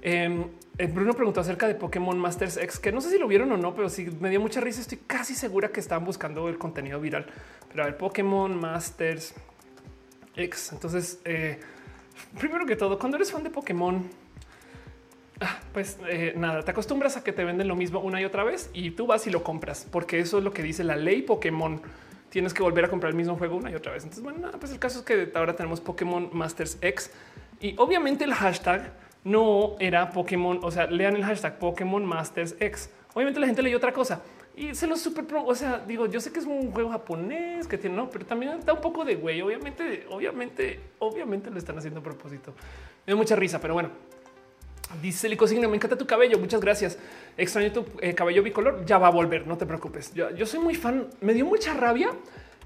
Em, 0.02 0.44
eh, 0.78 0.86
Bruno 0.88 1.14
preguntó 1.14 1.40
acerca 1.40 1.68
de 1.68 1.76
Pokémon 1.76 2.18
Masters 2.18 2.56
X, 2.56 2.80
que 2.80 2.90
no 2.90 3.00
sé 3.00 3.10
si 3.10 3.18
lo 3.18 3.28
vieron 3.28 3.52
o 3.52 3.56
no, 3.56 3.74
pero 3.74 3.88
sí 3.88 4.10
me 4.20 4.28
dio 4.30 4.40
mucha 4.40 4.60
risa. 4.60 4.80
Estoy 4.80 4.98
casi 5.06 5.34
segura 5.34 5.68
que 5.68 5.80
estaban 5.80 6.04
buscando 6.04 6.48
el 6.48 6.58
contenido 6.58 7.00
viral. 7.00 7.26
Pero 7.70 7.84
a 7.84 7.86
ver, 7.86 7.96
Pokémon 7.96 8.58
Masters 8.58 9.34
X. 10.34 10.72
Entonces, 10.72 11.20
eh, 11.24 11.60
primero 12.38 12.66
que 12.66 12.76
todo, 12.76 12.98
cuando 12.98 13.16
eres 13.16 13.30
fan 13.30 13.44
de 13.44 13.50
Pokémon, 13.50 14.10
pues 15.72 15.98
eh, 16.08 16.34
nada, 16.36 16.62
te 16.62 16.70
acostumbras 16.70 17.16
a 17.16 17.24
que 17.24 17.32
te 17.32 17.44
venden 17.44 17.68
lo 17.68 17.76
mismo 17.76 18.00
una 18.00 18.20
y 18.20 18.24
otra 18.24 18.44
vez 18.44 18.70
y 18.72 18.92
tú 18.92 19.06
vas 19.06 19.26
y 19.26 19.30
lo 19.30 19.42
compras, 19.42 19.86
porque 19.90 20.18
eso 20.18 20.38
es 20.38 20.44
lo 20.44 20.52
que 20.52 20.62
dice 20.62 20.84
la 20.84 20.96
ley 20.96 21.22
Pokémon. 21.22 21.80
Tienes 22.28 22.54
que 22.54 22.62
volver 22.62 22.86
a 22.86 22.88
comprar 22.88 23.10
el 23.10 23.16
mismo 23.16 23.36
juego 23.36 23.56
una 23.56 23.70
y 23.70 23.74
otra 23.74 23.92
vez. 23.92 24.04
Entonces, 24.04 24.24
bueno, 24.24 24.38
nada, 24.38 24.58
pues 24.58 24.72
el 24.72 24.78
caso 24.78 25.00
es 25.00 25.04
que 25.04 25.32
ahora 25.34 25.54
tenemos 25.54 25.80
Pokémon 25.80 26.30
Masters 26.32 26.78
X 26.80 27.10
y 27.60 27.74
obviamente 27.76 28.24
el 28.24 28.32
hashtag 28.32 28.92
no 29.24 29.76
era 29.78 30.10
Pokémon. 30.10 30.60
O 30.62 30.70
sea, 30.70 30.86
lean 30.86 31.14
el 31.16 31.24
hashtag 31.24 31.58
Pokémon 31.58 32.04
Masters 32.04 32.56
X. 32.58 32.90
Obviamente 33.14 33.38
la 33.38 33.46
gente 33.46 33.62
leyó 33.62 33.76
otra 33.76 33.92
cosa 33.92 34.22
y 34.56 34.74
se 34.74 34.86
lo 34.86 34.96
super 34.96 35.26
pro. 35.26 35.44
O 35.44 35.54
sea, 35.54 35.78
digo, 35.86 36.06
yo 36.06 36.20
sé 36.20 36.32
que 36.32 36.40
es 36.40 36.46
un 36.46 36.72
juego 36.72 36.90
japonés 36.90 37.66
que 37.66 37.78
tiene, 37.78 37.96
no, 37.96 38.10
pero 38.10 38.26
también 38.26 38.60
da 38.64 38.72
un 38.72 38.80
poco 38.80 39.04
de 39.04 39.16
güey. 39.16 39.40
Obviamente, 39.40 40.06
obviamente, 40.10 40.80
obviamente 40.98 41.50
lo 41.50 41.58
están 41.58 41.78
haciendo 41.78 42.00
a 42.00 42.02
propósito. 42.02 42.54
Me 43.06 43.12
da 43.12 43.16
mucha 43.16 43.36
risa, 43.36 43.60
pero 43.60 43.74
bueno, 43.74 43.90
Dice 45.00 45.28
Licosigno, 45.28 45.68
me 45.68 45.76
encanta 45.76 45.96
tu 45.96 46.06
cabello. 46.06 46.38
Muchas 46.38 46.60
gracias. 46.60 46.98
Extraño 47.36 47.72
tu 47.72 47.86
eh, 48.00 48.14
cabello 48.14 48.42
bicolor. 48.42 48.84
Ya 48.84 48.98
va 48.98 49.08
a 49.08 49.10
volver. 49.10 49.46
No 49.46 49.56
te 49.56 49.64
preocupes. 49.66 50.12
Yo, 50.14 50.46
soy 50.46 50.60
muy 50.60 50.74
fan. 50.74 51.08
Me 51.20 51.32
dio 51.34 51.46
mucha 51.46 51.72
rabia 51.74 52.10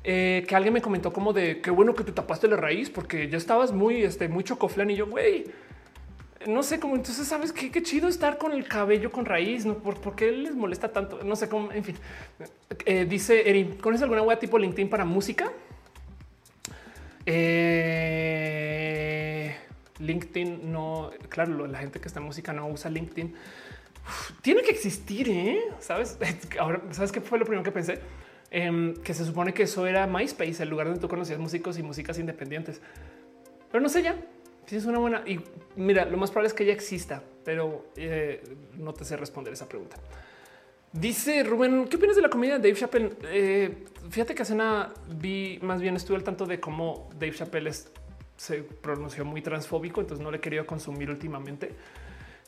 eh, 0.02 0.44
que 0.48 0.56
alguien 0.56 0.74
me 0.74 0.82
comentó 0.82 1.12
como 1.12 1.32
de 1.32 1.60
qué 1.60 1.70
bueno 1.70 1.94
que 1.94 2.04
te 2.04 2.12
tapaste 2.12 2.48
la 2.48 2.56
raíz 2.56 2.90
porque 2.90 3.28
ya 3.28 3.38
estabas 3.38 3.72
muy, 3.72 4.02
este, 4.02 4.28
muy 4.28 4.44
chocoflan 4.44 4.90
y 4.90 4.96
yo, 4.96 5.06
güey, 5.06 5.44
no 6.46 6.62
sé 6.62 6.80
cómo. 6.80 6.96
Entonces, 6.96 7.28
sabes 7.28 7.52
qué, 7.52 7.70
qué 7.70 7.82
chido 7.82 8.08
estar 8.08 8.38
con 8.38 8.52
el 8.52 8.66
cabello 8.66 9.12
con 9.12 9.24
raíz. 9.24 9.64
No 9.64 9.74
por, 9.74 10.16
qué 10.16 10.32
les 10.32 10.54
molesta 10.54 10.92
tanto. 10.92 11.20
No 11.22 11.36
sé 11.36 11.48
cómo. 11.48 11.70
En 11.72 11.84
fin, 11.84 11.96
eh, 12.84 13.06
dice 13.08 13.48
Eri, 13.48 13.76
¿conoces 13.80 14.02
alguna 14.02 14.22
web 14.22 14.38
tipo 14.38 14.58
LinkedIn 14.58 14.88
para 14.88 15.04
música? 15.04 15.52
Eh, 17.28 18.46
LinkedIn 19.98 20.70
no, 20.70 21.10
claro, 21.28 21.66
la 21.66 21.78
gente 21.78 22.00
que 22.00 22.08
está 22.08 22.20
en 22.20 22.26
música 22.26 22.52
no 22.52 22.68
usa 22.68 22.90
LinkedIn. 22.90 23.34
tiene 24.42 24.62
que 24.62 24.70
existir, 24.70 25.28
¿eh? 25.28 25.60
¿sabes? 25.80 26.18
Ahora, 26.58 26.82
¿sabes 26.90 27.12
qué 27.12 27.20
fue 27.20 27.38
lo 27.38 27.44
primero 27.44 27.62
que 27.62 27.72
pensé? 27.72 28.00
Em, 28.50 28.94
que 28.94 29.12
se 29.12 29.24
supone 29.24 29.52
que 29.52 29.64
eso 29.64 29.86
era 29.86 30.06
MySpace, 30.06 30.62
el 30.62 30.68
lugar 30.68 30.86
donde 30.86 31.00
tú 31.00 31.08
conocías 31.08 31.38
músicos 31.38 31.78
y 31.78 31.82
músicas 31.82 32.18
independientes. 32.18 32.80
Pero 33.70 33.82
no 33.82 33.88
sé 33.88 34.02
ya, 34.02 34.16
si 34.66 34.76
es 34.76 34.86
una 34.86 34.98
buena... 34.98 35.22
Y 35.26 35.40
mira, 35.76 36.04
lo 36.04 36.16
más 36.16 36.30
probable 36.30 36.48
es 36.48 36.54
que 36.54 36.64
ya 36.64 36.72
exista, 36.72 37.22
pero 37.44 37.86
eh, 37.96 38.42
no 38.76 38.92
te 38.92 39.04
sé 39.04 39.16
responder 39.16 39.52
esa 39.52 39.68
pregunta. 39.68 39.96
Dice 40.92 41.42
Rubén, 41.42 41.86
¿qué 41.88 41.96
opinas 41.96 42.16
de 42.16 42.22
la 42.22 42.30
comedia 42.30 42.58
de 42.58 42.68
Dave 42.68 42.80
Chappelle? 42.80 43.10
Eh, 43.24 43.84
fíjate 44.08 44.34
que 44.34 44.42
hace 44.42 44.54
nada 44.54 44.94
vi, 45.08 45.58
más 45.60 45.80
bien 45.80 45.96
estuve 45.96 46.16
al 46.16 46.24
tanto 46.24 46.46
de 46.46 46.58
cómo 46.58 47.10
Dave 47.18 47.32
Chappelle 47.32 47.68
es 47.68 47.90
se 48.36 48.62
pronunció 48.62 49.24
muy 49.24 49.42
transfóbico, 49.42 50.00
entonces 50.00 50.22
no 50.22 50.30
le 50.30 50.38
he 50.38 50.40
querido 50.40 50.66
consumir 50.66 51.10
últimamente. 51.10 51.72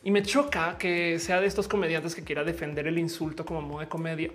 Y 0.03 0.11
me 0.11 0.23
choca 0.23 0.79
que 0.79 1.19
sea 1.19 1.41
de 1.41 1.47
estos 1.47 1.67
comediantes 1.67 2.15
que 2.15 2.23
quiera 2.23 2.45
defender 2.45 2.87
el 2.87 2.99
insulto 2.99 3.45
como 3.45 3.61
modo 3.61 3.81
de 3.81 3.89
comedia. 3.89 4.31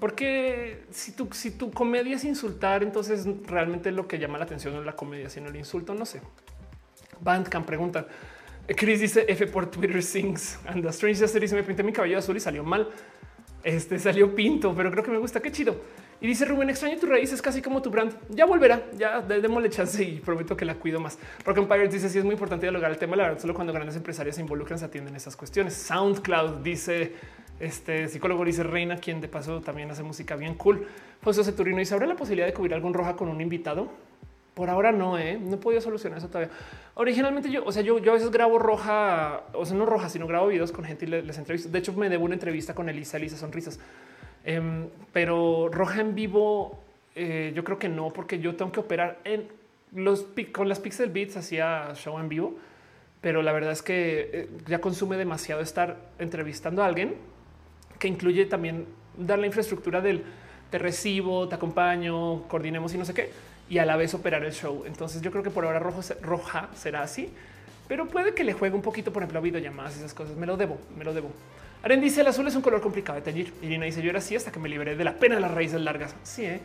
Porque 0.00 0.84
si 0.90 1.12
tu, 1.12 1.28
si 1.32 1.52
comedia 1.52 2.16
es 2.16 2.24
insultar, 2.24 2.82
entonces 2.82 3.26
realmente 3.46 3.90
lo 3.90 4.06
que 4.06 4.18
llama 4.18 4.38
la 4.38 4.44
atención 4.44 4.74
no 4.74 4.80
es 4.80 4.86
la 4.86 4.94
comedia, 4.94 5.28
sino 5.28 5.48
el 5.48 5.56
insulto. 5.56 5.94
No 5.94 6.06
sé. 6.06 6.20
Bandcamp 7.20 7.66
pregunta. 7.66 8.06
Chris 8.76 9.00
dice 9.00 9.24
F 9.28 9.46
por 9.46 9.70
Twitter 9.70 10.02
sings. 10.02 10.58
And 10.66 10.82
the 10.82 10.90
Strange 10.90 11.26
dice 11.40 11.54
me 11.54 11.62
pinté 11.62 11.82
mi 11.82 11.92
cabello 11.92 12.18
azul 12.18 12.36
y 12.36 12.40
salió 12.40 12.62
mal. 12.62 12.88
Este 13.64 13.98
salió 13.98 14.34
pinto, 14.34 14.74
pero 14.74 14.90
creo 14.90 15.02
que 15.02 15.10
me 15.10 15.18
gusta. 15.18 15.40
Qué 15.40 15.50
chido. 15.50 15.80
Y 16.20 16.26
dice 16.26 16.44
Rubén, 16.44 16.68
extraño 16.68 16.98
tu 16.98 17.06
raíz, 17.06 17.32
es 17.32 17.40
casi 17.40 17.62
como 17.62 17.80
tu 17.80 17.90
brand. 17.90 18.12
Ya 18.30 18.44
volverá, 18.44 18.82
ya 18.96 19.20
démosle 19.20 19.70
chance 19.70 20.02
y 20.02 20.18
prometo 20.18 20.56
que 20.56 20.64
la 20.64 20.74
cuido 20.74 20.98
más. 20.98 21.16
Rock 21.44 21.58
Empire 21.58 21.88
dice 21.88 22.08
si 22.08 22.18
es 22.18 22.24
muy 22.24 22.32
importante 22.32 22.66
dialogar 22.66 22.90
el 22.90 22.98
tema, 22.98 23.14
la 23.14 23.24
verdad, 23.24 23.38
solo 23.38 23.54
cuando 23.54 23.72
grandes 23.72 23.94
empresarios 23.94 24.34
se 24.34 24.40
involucran 24.40 24.80
se 24.80 24.86
atienden 24.86 25.14
esas 25.14 25.36
cuestiones. 25.36 25.74
SoundCloud 25.74 26.56
dice 26.62 27.12
este 27.60 28.08
psicólogo 28.08 28.44
dice 28.44 28.62
Reina, 28.62 28.96
quien 28.96 29.20
de 29.20 29.28
paso 29.28 29.60
también 29.60 29.90
hace 29.90 30.02
música 30.02 30.34
bien 30.34 30.54
cool. 30.54 30.86
José 31.22 31.44
Ceturino 31.44 31.78
dice, 31.78 31.94
¿habrá 31.94 32.06
la 32.06 32.16
posibilidad 32.16 32.46
de 32.46 32.52
cubrir 32.52 32.74
algún 32.74 32.94
roja 32.94 33.14
con 33.14 33.28
un 33.28 33.40
invitado? 33.40 33.88
Por 34.54 34.70
ahora 34.70 34.90
no, 34.90 35.18
¿eh? 35.18 35.38
no 35.40 35.54
he 35.54 35.58
podido 35.58 35.80
solucionar 35.80 36.18
eso 36.18 36.26
todavía. 36.26 36.50
Originalmente 36.94 37.48
yo, 37.48 37.64
o 37.64 37.70
sea, 37.70 37.82
yo, 37.82 37.98
yo 37.98 38.10
a 38.10 38.14
veces 38.14 38.30
grabo 38.32 38.58
roja, 38.58 39.44
o 39.52 39.64
sea, 39.64 39.76
no 39.76 39.86
roja, 39.86 40.08
sino 40.08 40.26
grabo 40.26 40.48
videos 40.48 40.72
con 40.72 40.84
gente 40.84 41.04
y 41.04 41.08
les, 41.08 41.24
les 41.24 41.38
entrevisto. 41.38 41.68
De 41.68 41.78
hecho, 41.78 41.92
me 41.92 42.08
debo 42.08 42.24
una 42.24 42.34
entrevista 42.34 42.74
con 42.74 42.88
Elisa, 42.88 43.18
Elisa 43.18 43.36
Sonrisas 43.36 43.78
Em, 44.48 44.88
pero 45.12 45.68
roja 45.70 46.00
en 46.00 46.14
vivo, 46.14 46.78
eh, 47.14 47.52
yo 47.54 47.64
creo 47.64 47.78
que 47.78 47.90
no, 47.90 48.08
porque 48.08 48.38
yo 48.38 48.56
tengo 48.56 48.72
que 48.72 48.80
operar 48.80 49.18
en 49.24 49.46
los 49.92 50.24
con 50.52 50.70
las 50.70 50.80
Pixel 50.80 51.10
Beats 51.10 51.36
hacía 51.36 51.92
show 51.94 52.18
en 52.18 52.30
vivo, 52.30 52.56
pero 53.20 53.42
la 53.42 53.52
verdad 53.52 53.72
es 53.72 53.82
que 53.82 54.30
eh, 54.32 54.48
ya 54.66 54.80
consume 54.80 55.18
demasiado 55.18 55.60
estar 55.60 55.98
entrevistando 56.18 56.82
a 56.82 56.86
alguien 56.86 57.16
que 57.98 58.08
incluye 58.08 58.46
también 58.46 58.86
dar 59.18 59.38
la 59.38 59.44
infraestructura 59.44 60.00
del 60.00 60.24
te 60.70 60.78
recibo, 60.78 61.46
te 61.46 61.56
acompaño, 61.56 62.48
coordinemos 62.48 62.94
y 62.94 62.96
no 62.96 63.04
sé 63.04 63.12
qué, 63.12 63.30
y 63.68 63.76
a 63.76 63.84
la 63.84 63.96
vez 63.96 64.14
operar 64.14 64.44
el 64.44 64.54
show. 64.54 64.84
Entonces 64.86 65.20
yo 65.20 65.30
creo 65.30 65.42
que 65.42 65.50
por 65.50 65.66
ahora 65.66 65.78
roja 65.78 66.70
será 66.74 67.02
así, 67.02 67.30
pero 67.86 68.08
puede 68.08 68.32
que 68.32 68.44
le 68.44 68.54
juegue 68.54 68.74
un 68.74 68.82
poquito, 68.82 69.12
por 69.12 69.22
ejemplo, 69.22 69.40
a 69.40 69.42
videollamadas 69.42 69.96
y 69.96 69.98
esas 69.98 70.14
cosas. 70.14 70.38
Me 70.38 70.46
lo 70.46 70.56
debo, 70.56 70.78
me 70.96 71.04
lo 71.04 71.12
debo. 71.12 71.32
Aren 71.82 72.00
dice 72.00 72.20
el 72.22 72.26
azul 72.26 72.46
es 72.46 72.54
un 72.54 72.62
color 72.62 72.80
complicado 72.80 73.16
de 73.16 73.22
teñir. 73.22 73.52
Irina 73.62 73.84
dice 73.84 74.02
yo 74.02 74.10
era 74.10 74.18
así 74.18 74.36
hasta 74.36 74.50
que 74.50 74.58
me 74.58 74.68
liberé 74.68 74.96
de 74.96 75.04
la 75.04 75.14
pena 75.14 75.36
de 75.36 75.40
las 75.40 75.50
raíces 75.50 75.80
largas. 75.80 76.14
Sí, 76.22 76.44
¿eh? 76.44 76.60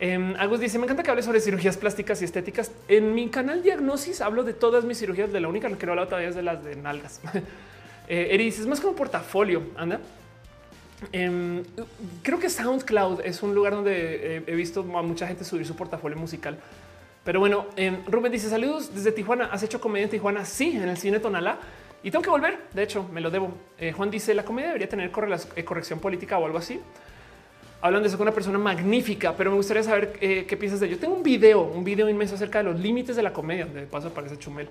Eh, 0.00 0.34
Agus 0.38 0.60
dice: 0.60 0.78
Me 0.78 0.84
encanta 0.84 1.02
que 1.02 1.10
hable 1.10 1.22
sobre 1.22 1.40
cirugías 1.40 1.76
plásticas 1.76 2.22
y 2.22 2.24
estéticas. 2.24 2.72
En 2.88 3.14
mi 3.14 3.28
canal 3.28 3.62
Diagnosis 3.62 4.20
hablo 4.20 4.44
de 4.44 4.54
todas 4.54 4.84
mis 4.84 4.98
cirugías. 4.98 5.32
De 5.32 5.40
la 5.40 5.48
única 5.48 5.68
que 5.68 5.86
no 5.86 5.92
hablo 5.92 6.06
todavía 6.06 6.30
es 6.30 6.34
de 6.34 6.42
las 6.42 6.64
de 6.64 6.74
nalgas. 6.76 7.20
eh, 8.08 8.28
Eri 8.30 8.44
dice: 8.44 8.62
Es 8.62 8.66
más 8.66 8.80
como 8.80 8.96
portafolio. 8.96 9.62
Anda. 9.76 10.00
Eh, 11.12 11.62
creo 12.22 12.38
que 12.38 12.50
SoundCloud 12.50 13.20
es 13.24 13.42
un 13.42 13.54
lugar 13.54 13.74
donde 13.74 14.36
eh, 14.36 14.42
he 14.46 14.54
visto 14.54 14.80
a 14.80 15.02
mucha 15.02 15.26
gente 15.26 15.44
subir 15.44 15.66
su 15.66 15.76
portafolio 15.76 16.16
musical. 16.16 16.58
Pero 17.24 17.40
bueno, 17.40 17.66
eh, 17.76 17.98
Rubén 18.06 18.32
dice 18.32 18.48
saludos 18.48 18.94
desde 18.94 19.12
Tijuana. 19.12 19.46
¿Has 19.52 19.62
hecho 19.62 19.80
comedia 19.80 20.04
en 20.04 20.10
Tijuana? 20.10 20.44
Sí, 20.44 20.76
en 20.76 20.88
el 20.88 20.96
cine 20.96 21.20
Tonalá. 21.20 21.58
Y 22.02 22.10
tengo 22.10 22.22
que 22.22 22.30
volver. 22.30 22.58
De 22.72 22.82
hecho, 22.82 23.06
me 23.12 23.20
lo 23.20 23.30
debo. 23.30 23.52
Eh, 23.78 23.92
Juan 23.92 24.10
dice 24.10 24.34
la 24.34 24.44
comedia 24.44 24.68
debería 24.68 24.88
tener 24.88 25.10
eh, 25.56 25.64
corrección 25.64 25.98
política 25.98 26.38
o 26.38 26.46
algo 26.46 26.58
así. 26.58 26.80
Hablan 27.82 28.02
de 28.02 28.08
eso 28.08 28.18
con 28.18 28.26
una 28.26 28.34
persona 28.34 28.58
magnífica, 28.58 29.34
pero 29.34 29.50
me 29.50 29.56
gustaría 29.56 29.82
saber 29.82 30.18
eh, 30.20 30.44
qué 30.46 30.56
piensas 30.56 30.80
de 30.80 30.86
ello. 30.86 30.98
Tengo 30.98 31.14
un 31.14 31.22
video, 31.22 31.62
un 31.62 31.82
video 31.82 32.08
inmenso 32.08 32.34
acerca 32.34 32.58
de 32.58 32.64
los 32.64 32.78
límites 32.78 33.16
de 33.16 33.22
la 33.22 33.32
comedia. 33.32 33.64
De 33.66 33.82
paso 33.82 34.08
aparece 34.08 34.38
Chumel. 34.38 34.68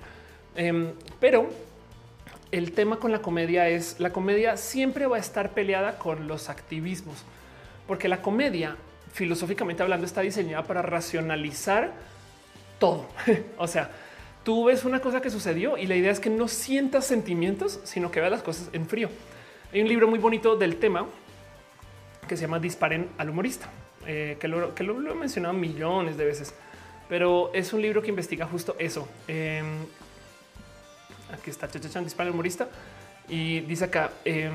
Em, 0.55 0.91
pero 1.19 1.49
el 2.51 2.71
tema 2.71 2.97
con 2.97 3.11
la 3.11 3.19
comedia 3.19 3.67
es 3.67 3.99
la 3.99 4.11
comedia 4.11 4.57
siempre 4.57 5.05
va 5.05 5.17
a 5.17 5.19
estar 5.19 5.51
peleada 5.51 5.97
con 5.97 6.27
los 6.27 6.49
activismos, 6.49 7.23
porque 7.87 8.07
la 8.07 8.21
comedia, 8.21 8.75
filosóficamente 9.11 9.83
hablando, 9.83 10.05
está 10.05 10.21
diseñada 10.21 10.63
para 10.63 10.81
racionalizar 10.81 11.91
todo. 12.79 13.05
o 13.57 13.67
sea, 13.67 13.89
tú 14.43 14.65
ves 14.65 14.85
una 14.85 14.99
cosa 14.99 15.21
que 15.21 15.29
sucedió 15.29 15.77
y 15.77 15.87
la 15.87 15.95
idea 15.95 16.11
es 16.11 16.19
que 16.19 16.29
no 16.29 16.47
sientas 16.47 17.05
sentimientos, 17.05 17.79
sino 17.83 18.11
que 18.11 18.19
veas 18.19 18.31
las 18.31 18.43
cosas 18.43 18.69
en 18.73 18.87
frío. 18.87 19.09
Hay 19.71 19.81
un 19.81 19.87
libro 19.87 20.07
muy 20.07 20.19
bonito 20.19 20.55
del 20.55 20.77
tema 20.77 21.05
que 22.27 22.37
se 22.37 22.43
llama 22.43 22.59
Disparen 22.59 23.09
al 23.17 23.29
humorista, 23.29 23.69
eh, 24.05 24.37
que, 24.39 24.47
lo, 24.47 24.73
he 24.77 25.15
mencionado 25.15 25.53
millones 25.53 26.17
de 26.17 26.25
veces, 26.25 26.53
pero 27.07 27.51
es 27.53 27.73
un 27.73 27.81
libro 27.81 28.01
que 28.01 28.09
investiga 28.09 28.45
justo 28.45 28.75
eso. 28.79 29.07
Eh, 29.27 29.63
aquí 31.33 31.49
está 31.49 31.67
Chachachan 31.67 32.03
Disparen 32.03 32.29
al 32.29 32.33
humorista 32.33 32.69
y 33.27 33.61
dice 33.61 33.85
acá 33.85 34.11
eh, 34.25 34.49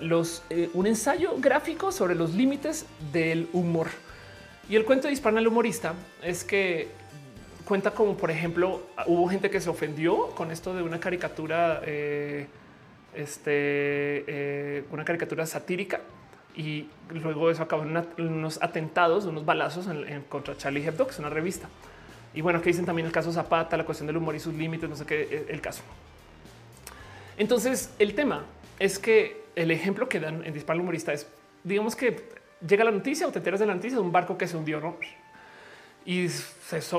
los, 0.00 0.42
un 0.72 0.86
ensayo 0.86 1.34
gráfico 1.38 1.92
sobre 1.92 2.14
los 2.14 2.34
límites 2.34 2.86
del 3.12 3.48
humor. 3.52 3.88
Y 4.68 4.76
el 4.76 4.84
cuento 4.84 5.08
de 5.08 5.10
Disparan 5.10 5.38
al 5.38 5.48
humorista 5.48 5.94
es 6.22 6.44
que 6.44 6.88
cuenta 7.70 7.92
como, 7.92 8.16
por 8.16 8.32
ejemplo, 8.32 8.82
hubo 9.06 9.28
gente 9.28 9.48
que 9.48 9.60
se 9.60 9.70
ofendió 9.70 10.30
con 10.30 10.50
esto 10.50 10.74
de 10.74 10.82
una 10.82 10.98
caricatura, 10.98 11.80
eh, 11.86 12.48
este, 13.14 13.52
eh, 14.26 14.84
una 14.90 15.04
caricatura 15.04 15.46
satírica 15.46 16.00
y 16.56 16.88
luego 17.10 17.48
eso 17.48 17.62
acabó 17.62 17.84
en, 17.84 18.04
unos 18.18 18.60
atentados, 18.60 19.24
unos 19.24 19.44
balazos 19.44 19.86
en, 19.86 20.22
contra 20.22 20.56
Charlie 20.56 20.84
Hebdo, 20.84 21.06
que 21.06 21.12
es 21.12 21.20
una 21.20 21.30
revista. 21.30 21.68
Y 22.34 22.40
bueno, 22.40 22.60
que 22.60 22.70
dicen 22.70 22.86
también 22.86 23.06
el 23.06 23.12
caso 23.12 23.30
Zapata, 23.30 23.76
la 23.76 23.84
cuestión 23.84 24.08
del 24.08 24.16
humor 24.16 24.34
y 24.34 24.40
sus 24.40 24.52
límites, 24.52 24.90
no 24.90 24.96
sé 24.96 25.06
qué, 25.06 25.22
el, 25.30 25.54
el 25.54 25.60
caso. 25.60 25.84
Entonces, 27.38 27.94
el 28.00 28.16
tema 28.16 28.46
es 28.80 28.98
que 28.98 29.44
el 29.54 29.70
ejemplo 29.70 30.08
que 30.08 30.18
dan 30.18 30.44
en 30.44 30.52
Disparo 30.52 30.80
humorista 30.80 31.12
es, 31.12 31.28
digamos 31.62 31.94
que 31.94 32.30
llega 32.66 32.82
la 32.82 32.90
noticia 32.90 33.28
o 33.28 33.30
te 33.30 33.38
enteras 33.38 33.60
de 33.60 33.66
la 33.66 33.76
noticia 33.76 33.96
de 33.96 34.02
un 34.02 34.10
barco 34.10 34.36
que 34.36 34.48
se 34.48 34.56
hundió, 34.56 34.80
¿no? 34.80 34.96
Y 36.04 36.26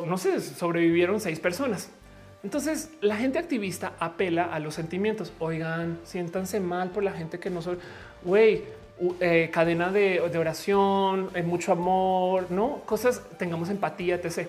no 0.08 0.18
sé, 0.18 0.40
sobrevivieron 0.40 1.20
seis 1.20 1.40
personas. 1.40 1.90
Entonces 2.44 2.90
la 3.02 3.18
gente 3.18 3.40
activista 3.40 3.94
apela 4.00 4.46
a 4.46 4.60
los 4.60 4.76
sentimientos. 4.76 5.32
Oigan, 5.40 6.00
siéntanse 6.04 6.60
mal 6.60 6.90
por 6.90 7.04
la 7.04 7.12
gente 7.12 7.40
que 7.40 7.50
no 7.50 7.62
soy. 7.62 7.78
Güey, 8.24 8.64
eh, 9.20 9.50
cadena 9.52 9.92
de, 9.92 10.22
de 10.32 10.38
oración, 10.38 11.30
eh, 11.34 11.44
mucho 11.44 11.72
amor, 11.72 12.52
no 12.52 12.82
cosas, 12.86 13.22
tengamos 13.38 13.70
empatía, 13.70 14.16
etc. 14.16 14.48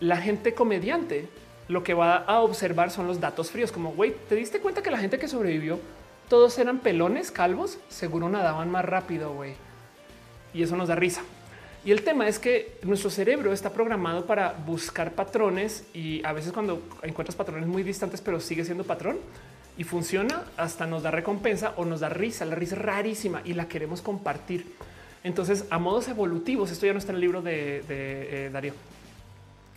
La 0.00 0.16
gente 0.16 0.54
comediante 0.54 1.28
lo 1.68 1.82
que 1.82 1.94
va 1.94 2.16
a 2.16 2.40
observar 2.40 2.90
son 2.90 3.06
los 3.06 3.20
datos 3.20 3.50
fríos, 3.50 3.72
como 3.72 3.92
güey, 3.92 4.14
te 4.28 4.34
diste 4.34 4.60
cuenta 4.60 4.82
que 4.82 4.90
la 4.90 4.98
gente 4.98 5.18
que 5.18 5.28
sobrevivió 5.28 5.78
todos 6.28 6.58
eran 6.58 6.78
pelones, 6.78 7.30
calvos, 7.30 7.78
seguro 7.88 8.28
nadaban 8.28 8.70
más 8.70 8.84
rápido, 8.84 9.32
güey. 9.34 9.54
Y 10.52 10.62
eso 10.62 10.76
nos 10.76 10.88
da 10.88 10.94
risa. 10.94 11.22
Y 11.84 11.90
el 11.90 12.02
tema 12.02 12.26
es 12.26 12.38
que 12.38 12.78
nuestro 12.82 13.10
cerebro 13.10 13.52
está 13.52 13.70
programado 13.70 14.24
para 14.24 14.52
buscar 14.52 15.12
patrones 15.12 15.84
y 15.92 16.24
a 16.24 16.32
veces 16.32 16.52
cuando 16.52 16.82
encuentras 17.02 17.36
patrones 17.36 17.66
muy 17.66 17.82
distantes, 17.82 18.22
pero 18.22 18.40
sigue 18.40 18.64
siendo 18.64 18.84
patrón 18.84 19.18
y 19.76 19.84
funciona, 19.84 20.44
hasta 20.56 20.86
nos 20.86 21.02
da 21.02 21.10
recompensa 21.10 21.74
o 21.76 21.84
nos 21.84 22.00
da 22.00 22.08
risa. 22.08 22.46
La 22.46 22.54
risa 22.54 22.76
es 22.76 22.82
rarísima 22.82 23.42
y 23.44 23.52
la 23.52 23.68
queremos 23.68 24.00
compartir. 24.00 24.66
Entonces, 25.24 25.66
a 25.68 25.78
modos 25.78 26.08
evolutivos, 26.08 26.70
esto 26.70 26.86
ya 26.86 26.92
no 26.94 26.98
está 26.98 27.12
en 27.12 27.16
el 27.16 27.20
libro 27.20 27.42
de, 27.42 27.82
de 27.82 28.46
eh, 28.46 28.50
Darío, 28.50 28.72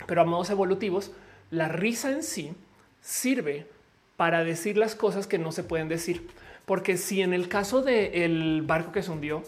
pero 0.06 0.22
a 0.22 0.24
modos 0.24 0.48
evolutivos, 0.48 1.10
la 1.50 1.68
risa 1.68 2.10
en 2.10 2.22
sí 2.22 2.52
sirve 3.02 3.66
para 4.16 4.44
decir 4.44 4.78
las 4.78 4.94
cosas 4.94 5.26
que 5.26 5.38
no 5.38 5.52
se 5.52 5.62
pueden 5.62 5.88
decir. 5.88 6.26
Porque 6.64 6.96
si 6.96 7.20
en 7.20 7.34
el 7.34 7.48
caso 7.48 7.82
del 7.82 8.62
barco 8.66 8.92
que 8.92 9.02
se 9.02 9.10
hundió, 9.10 9.42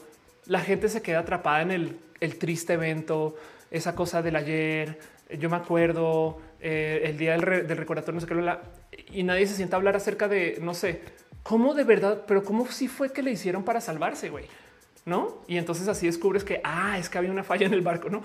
la 0.47 0.61
gente 0.61 0.91
se 0.91 1.01
queda 1.01 1.21
atrapada 1.21 1.63
en 1.63 1.71
el 1.71 1.97
el 2.21 2.39
triste 2.39 2.75
evento, 2.75 3.37
esa 3.71 3.95
cosa 3.95 4.23
del 4.23 4.37
ayer. 4.37 4.99
Yo 5.39 5.49
me 5.49 5.57
acuerdo 5.57 6.39
eh, 6.61 7.03
el 7.05 7.17
día 7.17 7.33
del, 7.33 7.43
re, 7.43 7.63
del, 7.63 7.77
recordatorio, 7.77 8.21
no 8.21 8.21
sé 8.21 8.27
qué, 8.27 9.13
y 9.13 9.23
nadie 9.23 9.47
se 9.47 9.55
sienta 9.55 9.77
a 9.77 9.79
hablar 9.79 9.97
acerca 9.97 10.29
de 10.29 10.59
no 10.61 10.75
sé 10.75 11.01
cómo 11.43 11.75
de 11.75 11.85
verdad, 11.85 12.25
pero 12.27 12.45
cómo 12.45 12.67
sí 12.67 12.89
fue 12.89 13.13
que 13.13 13.23
le 13.23 13.31
hicieron 13.31 13.65
para 13.65 13.81
salvarse, 13.81 14.29
güey, 14.29 14.45
no? 15.07 15.39
Y 15.47 15.57
entonces 15.57 15.89
así 15.89 16.07
descubres 16.07 16.45
que 16.45 16.61
ah, 16.65 16.99
es 16.99 17.09
que 17.09 17.19
había 17.19 17.31
una 17.31 17.45
falla 17.45 17.67
en 17.67 17.73
el 17.73 17.81
barco, 17.81 18.11
no? 18.11 18.23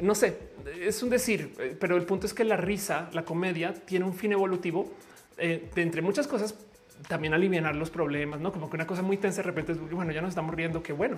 No 0.00 0.14
sé, 0.14 0.38
es 0.80 1.02
un 1.02 1.10
decir, 1.10 1.54
eh, 1.58 1.76
pero 1.78 1.96
el 1.96 2.04
punto 2.04 2.26
es 2.26 2.34
que 2.34 2.44
la 2.44 2.56
risa, 2.56 3.08
la 3.12 3.24
comedia, 3.24 3.74
tiene 3.74 4.04
un 4.04 4.14
fin 4.14 4.32
evolutivo 4.32 4.90
eh, 5.38 5.70
de 5.74 5.82
entre 5.82 6.02
muchas 6.02 6.26
cosas. 6.26 6.54
También 7.08 7.32
aliviar 7.32 7.74
los 7.76 7.88
problemas, 7.88 8.40
no 8.40 8.52
como 8.52 8.68
que 8.68 8.76
una 8.76 8.86
cosa 8.86 9.00
muy 9.00 9.16
tensa 9.16 9.38
de 9.38 9.44
repente 9.44 9.72
es 9.72 9.80
bueno, 9.90 10.12
ya 10.12 10.20
nos 10.20 10.30
estamos 10.30 10.54
riendo. 10.54 10.82
Qué 10.82 10.92
bueno 10.92 11.16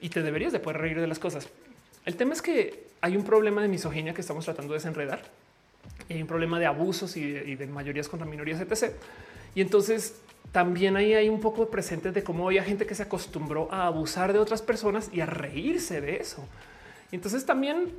y 0.00 0.08
te 0.08 0.22
deberías 0.22 0.52
de 0.52 0.60
poder 0.60 0.80
reír 0.80 1.00
de 1.00 1.06
las 1.06 1.18
cosas. 1.18 1.48
El 2.04 2.16
tema 2.16 2.32
es 2.32 2.42
que 2.42 2.86
hay 3.00 3.16
un 3.16 3.24
problema 3.24 3.62
de 3.62 3.68
misoginia 3.68 4.14
que 4.14 4.20
estamos 4.20 4.44
tratando 4.44 4.72
de 4.72 4.78
desenredar. 4.78 5.22
Y 6.08 6.14
hay 6.14 6.22
un 6.22 6.28
problema 6.28 6.58
de 6.58 6.66
abusos 6.66 7.16
y 7.16 7.56
de, 7.56 7.66
mayorías 7.66 8.08
contra 8.08 8.26
minorías, 8.26 8.60
etc. 8.60 8.94
Y 9.54 9.60
entonces 9.60 10.16
también 10.52 10.96
ahí 10.96 11.14
hay 11.14 11.28
un 11.28 11.40
poco 11.40 11.68
presente 11.68 12.12
de 12.12 12.22
cómo 12.22 12.46
había 12.46 12.64
gente 12.64 12.86
que 12.86 12.94
se 12.94 13.02
acostumbró 13.02 13.68
a 13.70 13.86
abusar 13.86 14.32
de 14.32 14.38
otras 14.38 14.62
personas 14.62 15.10
y 15.12 15.20
a 15.20 15.26
reírse 15.26 16.00
de 16.00 16.16
eso. 16.16 16.46
Y 17.12 17.16
entonces 17.16 17.44
también, 17.44 17.92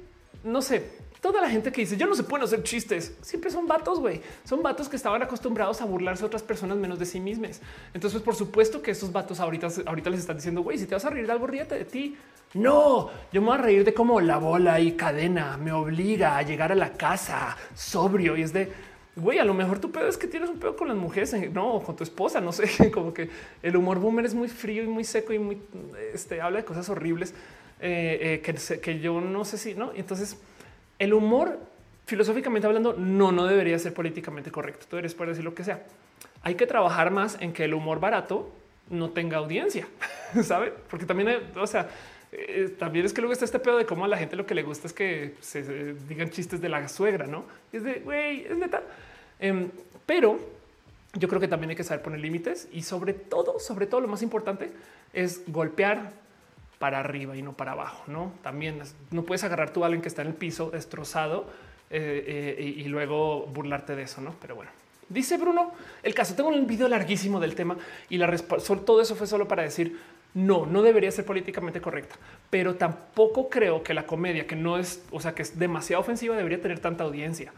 no 0.44 0.62
sé, 0.62 0.90
toda 1.22 1.42
la 1.42 1.50
gente 1.50 1.72
que 1.72 1.82
dice 1.82 1.98
yo 1.98 2.08
no 2.08 2.16
se 2.16 2.24
pueden 2.24 2.46
hacer 2.46 2.64
chistes 2.64 3.18
siempre 3.22 3.52
son 3.52 3.68
vatos, 3.68 4.00
güey. 4.00 4.22
Son 4.44 4.62
vatos 4.62 4.90
que 4.90 4.96
estaban 4.96 5.22
acostumbrados 5.22 5.82
a 5.82 5.86
burlarse 5.86 6.22
de 6.22 6.28
otras 6.28 6.44
personas 6.44 6.78
menos 6.78 7.00
de 7.00 7.06
sí 7.06 7.20
mismas. 7.20 7.62
Entonces, 7.94 8.22
por 8.22 8.36
supuesto 8.36 8.82
que 8.82 8.92
estos 8.92 9.12
vatos 9.12 9.40
ahorita, 9.40 9.68
ahorita 9.86 10.10
les 10.10 10.22
están 10.22 10.38
diciendo, 10.38 10.62
güey, 10.62 10.78
si 10.78 10.86
te 10.86 10.96
vas 10.96 11.06
a 11.06 11.10
reír 11.10 11.26
de 11.26 11.32
algo, 11.32 11.48
ríete 11.48 11.76
de 11.76 11.86
ti. 11.86 12.18
No, 12.54 13.10
yo 13.32 13.42
me 13.42 13.48
voy 13.48 13.58
a 13.58 13.62
reír 13.62 13.84
de 13.84 13.94
cómo 13.94 14.20
la 14.22 14.38
bola 14.38 14.80
y 14.80 14.94
cadena 14.94 15.58
me 15.58 15.72
obliga 15.72 16.38
a 16.38 16.42
llegar 16.42 16.72
a 16.72 16.76
la 16.76 16.94
casa 16.94 17.56
sobrio 17.76 18.36
y 18.36 18.42
es 18.42 18.54
de 18.54 18.90
güey, 19.20 19.38
a 19.40 19.46
lo 19.46 19.54
mejor 19.54 19.80
tu 19.80 19.92
pedo 19.92 20.08
es 20.08 20.18
que 20.18 20.28
tienes 20.28 20.50
un 20.50 20.60
pedo 20.60 20.76
con 20.76 20.88
las 20.88 20.98
mujeres, 20.98 21.34
eh, 21.34 21.50
no, 21.54 21.76
o 21.76 21.84
con 21.84 21.96
tu 21.96 22.04
esposa, 22.04 22.42
no 22.42 22.52
sé, 22.52 22.92
como 22.92 23.14
que 23.14 23.30
el 23.62 23.76
humor 23.76 24.00
boomer 24.00 24.26
es 24.26 24.34
muy 24.34 24.48
frío 24.48 24.84
y 24.84 24.88
muy 24.88 25.04
seco 25.04 25.34
y 25.34 25.40
muy, 25.40 25.62
este, 26.14 26.42
habla 26.42 26.60
de 26.60 26.66
cosas 26.66 26.90
horribles 26.90 27.34
eh, 27.82 28.42
eh, 28.42 28.42
que, 28.42 28.80
que 28.80 29.00
yo 29.00 29.20
no 29.22 29.46
sé 29.46 29.58
si, 29.58 29.76
no. 29.76 29.92
Entonces, 29.96 30.38
el 31.00 31.14
humor, 31.14 31.60
filosóficamente 32.06 32.68
hablando, 32.68 32.94
no, 32.94 33.32
no 33.32 33.46
debería 33.46 33.80
ser 33.80 33.94
políticamente 33.94 34.52
correcto. 34.52 34.86
Tú 34.90 34.98
eres 34.98 35.16
poder 35.16 35.30
decir 35.30 35.44
lo 35.44 35.56
que 35.56 35.64
sea. 35.64 35.84
Hay 36.44 36.56
que 36.56 36.68
trabajar 36.68 37.12
más 37.12 37.38
en 37.40 37.54
que 37.54 37.66
el 37.66 37.74
humor 37.74 38.00
barato 38.00 38.52
no 38.90 39.10
tenga 39.10 39.38
audiencia, 39.38 39.88
sabe? 40.44 40.74
Porque 40.90 41.06
también, 41.06 41.52
o 41.56 41.68
sea, 41.68 41.90
eh, 42.32 42.76
también 42.78 43.06
es 43.06 43.14
que 43.14 43.22
luego 43.22 43.34
está 43.34 43.46
este 43.46 43.60
pedo 43.60 43.78
de 43.78 43.86
cómo 43.86 44.06
a 44.06 44.08
la 44.08 44.18
gente 44.18 44.36
lo 44.36 44.46
que 44.46 44.54
le 44.54 44.64
gusta 44.64 44.88
es 44.88 44.94
que 44.94 45.36
se, 45.40 45.94
digan 46.08 46.30
chistes 46.30 46.62
de 46.62 46.70
la 46.70 46.88
suegra, 46.88 47.26
no? 47.26 47.46
Es 47.72 47.84
de 47.84 48.00
güey, 48.00 48.46
es 48.46 48.58
neta. 48.58 48.84
Eh, 49.40 49.68
pero 50.06 50.40
yo 51.14 51.28
creo 51.28 51.40
que 51.40 51.48
también 51.48 51.72
hay 51.72 51.76
que 51.76 51.84
saber 51.84 52.04
poner 52.04 52.20
límites 52.20 52.68
y 52.72 52.84
sobre 52.84 53.14
todo, 53.14 53.60
sobre 53.60 53.88
todo 53.88 54.02
lo 54.02 54.08
más 54.08 54.22
importante 54.22 54.72
es 55.14 55.42
golpear 55.48 56.12
para 56.80 57.00
arriba 57.00 57.36
y 57.36 57.42
no 57.42 57.54
para 57.54 57.74
abajo. 57.74 58.04
No 58.08 58.34
también 58.42 58.82
no 59.12 59.24
puedes 59.24 59.44
agarrar 59.44 59.72
a 59.76 59.86
alguien 59.86 60.02
que 60.02 60.08
está 60.08 60.24
en 60.24 60.30
el 60.30 60.34
piso 60.34 60.72
destrozado 60.72 61.48
eh, 61.90 62.56
eh, 62.58 62.64
y, 62.64 62.82
y 62.82 62.84
luego 62.86 63.46
burlarte 63.46 63.96
de 63.96 64.04
eso. 64.04 64.22
No, 64.22 64.34
pero 64.42 64.56
bueno, 64.56 64.72
dice 65.10 65.38
Bruno 65.38 65.74
el 66.02 66.14
caso. 66.14 66.36
Tengo 66.36 66.50
un 66.50 66.66
video 66.66 66.88
larguísimo 66.88 67.40
del 67.40 67.54
tema 67.54 67.78
y 68.10 68.18
la 68.18 68.28
respuesta 68.28 68.76
todo 68.78 69.02
eso 69.02 69.16
fue 69.16 69.28
solo 69.28 69.48
para 69.48 69.64
decir 69.64 70.00
No, 70.34 70.66
no 70.66 70.82
debería 70.82 71.12
ser 71.12 71.26
políticamente 71.26 71.82
correcta, 71.82 72.16
pero 72.50 72.76
tampoco 72.76 73.50
creo 73.50 73.84
que 73.84 73.94
la 73.94 74.06
comedia, 74.06 74.48
que 74.48 74.56
no 74.56 74.78
es, 74.78 75.04
o 75.12 75.20
sea, 75.20 75.34
que 75.34 75.42
es 75.42 75.60
demasiado 75.60 76.02
ofensiva, 76.02 76.36
debería 76.38 76.62
tener 76.62 76.80
tanta 76.80 77.04
audiencia. 77.04 77.52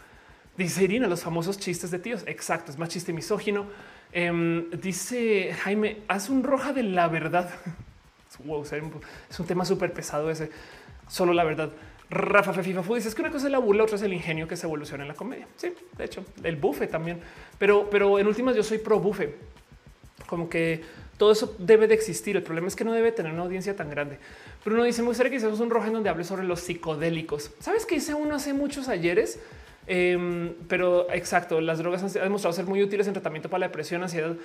Dice 0.58 0.84
Irina, 0.84 1.08
los 1.08 1.22
famosos 1.22 1.58
chistes 1.60 1.92
de 1.92 2.00
tíos. 2.00 2.24
Exacto, 2.26 2.72
es 2.72 2.78
más 2.78 2.90
chiste 2.90 3.14
misógino. 3.14 3.66
Em, 4.12 4.70
dice 4.72 5.54
Jaime, 5.54 6.02
haz 6.08 6.30
un 6.30 6.44
roja 6.44 6.74
de 6.74 6.84
la 6.84 7.08
verdad. 7.08 7.50
es 9.30 9.40
un 9.40 9.46
tema 9.46 9.66
súper 9.66 9.94
pesado 9.94 10.30
ese. 10.30 10.50
Solo 11.08 11.34
la 11.34 11.44
verdad. 11.44 11.70
Rafa 12.10 12.52
Fefifa 12.52 12.82
dice 12.94 13.08
es 13.08 13.16
que 13.16 13.22
una 13.22 13.32
cosa 13.32 13.46
es 13.46 13.52
la 13.52 13.60
burla, 13.60 13.84
otra 13.84 13.96
es 13.96 14.02
el 14.02 14.12
ingenio 14.14 14.48
que 14.48 14.58
se 14.58 14.66
evoluciona 14.66 15.04
en 15.04 15.08
la 15.08 15.14
comedia. 15.14 15.48
Sí, 15.56 15.74
de 15.98 16.04
hecho, 16.04 16.26
el 16.44 16.58
bufe 16.58 16.88
también. 16.88 17.22
Pero, 17.58 17.90
pero 17.90 18.20
en 18.20 18.28
últimas 18.28 18.56
yo 18.56 18.64
soy 18.64 18.80
pro 18.80 19.00
bufe. 19.00 19.36
Como 20.28 20.50
que 20.50 20.82
todo 21.18 21.32
eso 21.32 21.56
debe 21.58 21.88
de 21.88 21.94
existir. 21.94 22.36
El 22.36 22.44
problema 22.44 22.68
es 22.68 22.76
que 22.76 22.84
no 22.84 22.92
debe 22.92 23.12
tener 23.14 23.32
una 23.32 23.44
audiencia 23.44 23.76
tan 23.76 23.90
grande. 23.90 24.18
Pero 24.64 24.76
uno 24.76 24.84
dice, 24.84 25.02
muy 25.02 25.10
gustaría 25.10 25.30
que 25.30 25.38
hicimos 25.38 25.60
un 25.62 25.70
roja 25.70 25.88
en 25.88 25.94
donde 25.94 26.10
hable 26.10 26.24
sobre 26.26 26.44
los 26.44 26.60
psicodélicos. 26.60 27.52
¿Sabes 27.60 27.86
qué 27.86 27.96
hice 27.96 28.14
uno 28.14 28.36
hace 28.36 28.54
muchos 28.54 28.90
ayeres? 28.90 29.40
Em, 29.88 30.54
pero 30.68 31.12
exacto, 31.12 31.62
las 31.62 31.80
drogas 31.80 32.04
han 32.04 32.24
demostrado 32.24 32.54
ser 32.54 32.66
muy 32.66 32.84
útiles 32.84 33.08
en 33.08 33.14
tratamiento 33.14 33.50
para 33.50 33.60
la 33.60 33.68
depresión, 33.68 34.04
ansiedad 34.04 34.36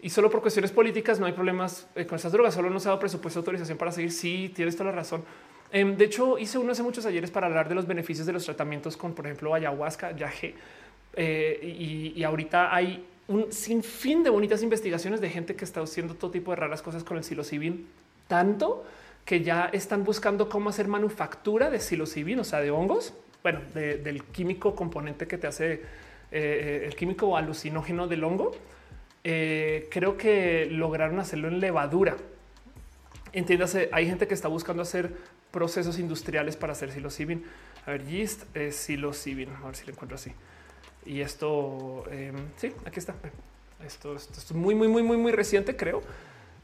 y 0.00 0.10
solo 0.10 0.30
por 0.30 0.42
cuestiones 0.42 0.70
políticas 0.72 1.18
no 1.18 1.26
hay 1.26 1.32
problemas 1.32 1.86
eh, 1.94 2.06
con 2.06 2.16
esas 2.16 2.32
drogas. 2.32 2.54
Solo 2.54 2.70
no 2.70 2.78
se 2.78 2.88
ha 2.88 2.90
dado 2.90 3.00
presupuesto 3.00 3.40
autorización 3.40 3.78
para 3.78 3.92
seguir. 3.92 4.12
Sí, 4.12 4.52
tienes 4.54 4.76
toda 4.76 4.90
la 4.90 4.96
razón. 4.96 5.24
Em, 5.72 5.96
de 5.96 6.04
hecho, 6.04 6.38
hice 6.38 6.58
uno 6.58 6.72
hace 6.72 6.82
muchos 6.82 7.06
ayeres 7.06 7.30
para 7.30 7.46
hablar 7.46 7.68
de 7.68 7.74
los 7.74 7.86
beneficios 7.86 8.26
de 8.26 8.32
los 8.32 8.44
tratamientos 8.44 8.96
con, 8.96 9.14
por 9.14 9.26
ejemplo, 9.26 9.54
ayahuasca, 9.54 10.14
yaje. 10.14 10.54
Eh, 11.14 12.12
y, 12.14 12.22
ahorita 12.22 12.74
hay 12.74 13.04
un 13.28 13.50
sinfín 13.50 14.22
de 14.22 14.30
bonitas 14.30 14.62
investigaciones 14.62 15.20
de 15.20 15.30
gente 15.30 15.56
que 15.56 15.64
está 15.64 15.80
haciendo 15.80 16.14
todo 16.14 16.30
tipo 16.30 16.50
de 16.50 16.56
raras 16.56 16.82
cosas 16.82 17.02
con 17.02 17.16
el 17.16 17.24
psilocibin, 17.24 17.88
tanto 18.28 18.84
que 19.24 19.42
ya 19.42 19.70
están 19.72 20.04
buscando 20.04 20.48
cómo 20.48 20.70
hacer 20.70 20.88
manufactura 20.88 21.70
de 21.70 21.80
psilocibin, 21.80 22.38
o 22.38 22.44
sea, 22.44 22.60
de 22.60 22.70
hongos, 22.70 23.14
bueno, 23.42 23.60
del 23.74 24.22
químico 24.24 24.76
componente 24.76 25.26
que 25.26 25.38
te 25.38 25.46
hace 25.46 25.82
eh, 26.30 26.84
el 26.86 26.94
químico 26.94 27.36
alucinógeno 27.36 28.06
del 28.06 28.22
hongo. 28.22 28.52
Eh, 29.28 29.88
creo 29.90 30.16
que 30.16 30.68
lograron 30.70 31.18
hacerlo 31.18 31.48
en 31.48 31.58
levadura. 31.58 32.16
Entiéndase, 33.32 33.88
hay 33.90 34.06
gente 34.06 34.28
que 34.28 34.34
está 34.34 34.46
buscando 34.46 34.82
hacer 34.82 35.12
procesos 35.50 35.98
industriales 35.98 36.56
para 36.56 36.74
hacer 36.74 36.92
psilocibin. 36.92 37.44
A 37.86 37.90
ver, 37.90 38.06
yeast 38.06 38.44
es 38.56 38.76
psilocibin. 38.76 39.48
A 39.50 39.66
ver 39.66 39.74
si 39.74 39.84
lo 39.84 39.92
encuentro 39.92 40.14
así. 40.14 40.30
Y 41.04 41.22
esto, 41.22 42.04
em, 42.12 42.36
sí, 42.56 42.72
aquí 42.84 43.00
está. 43.00 43.16
Esto, 43.84 44.14
es 44.14 44.52
muy, 44.52 44.76
muy, 44.76 44.86
muy, 44.86 45.02
muy, 45.02 45.16
muy 45.16 45.32
reciente, 45.32 45.74
creo. 45.74 46.02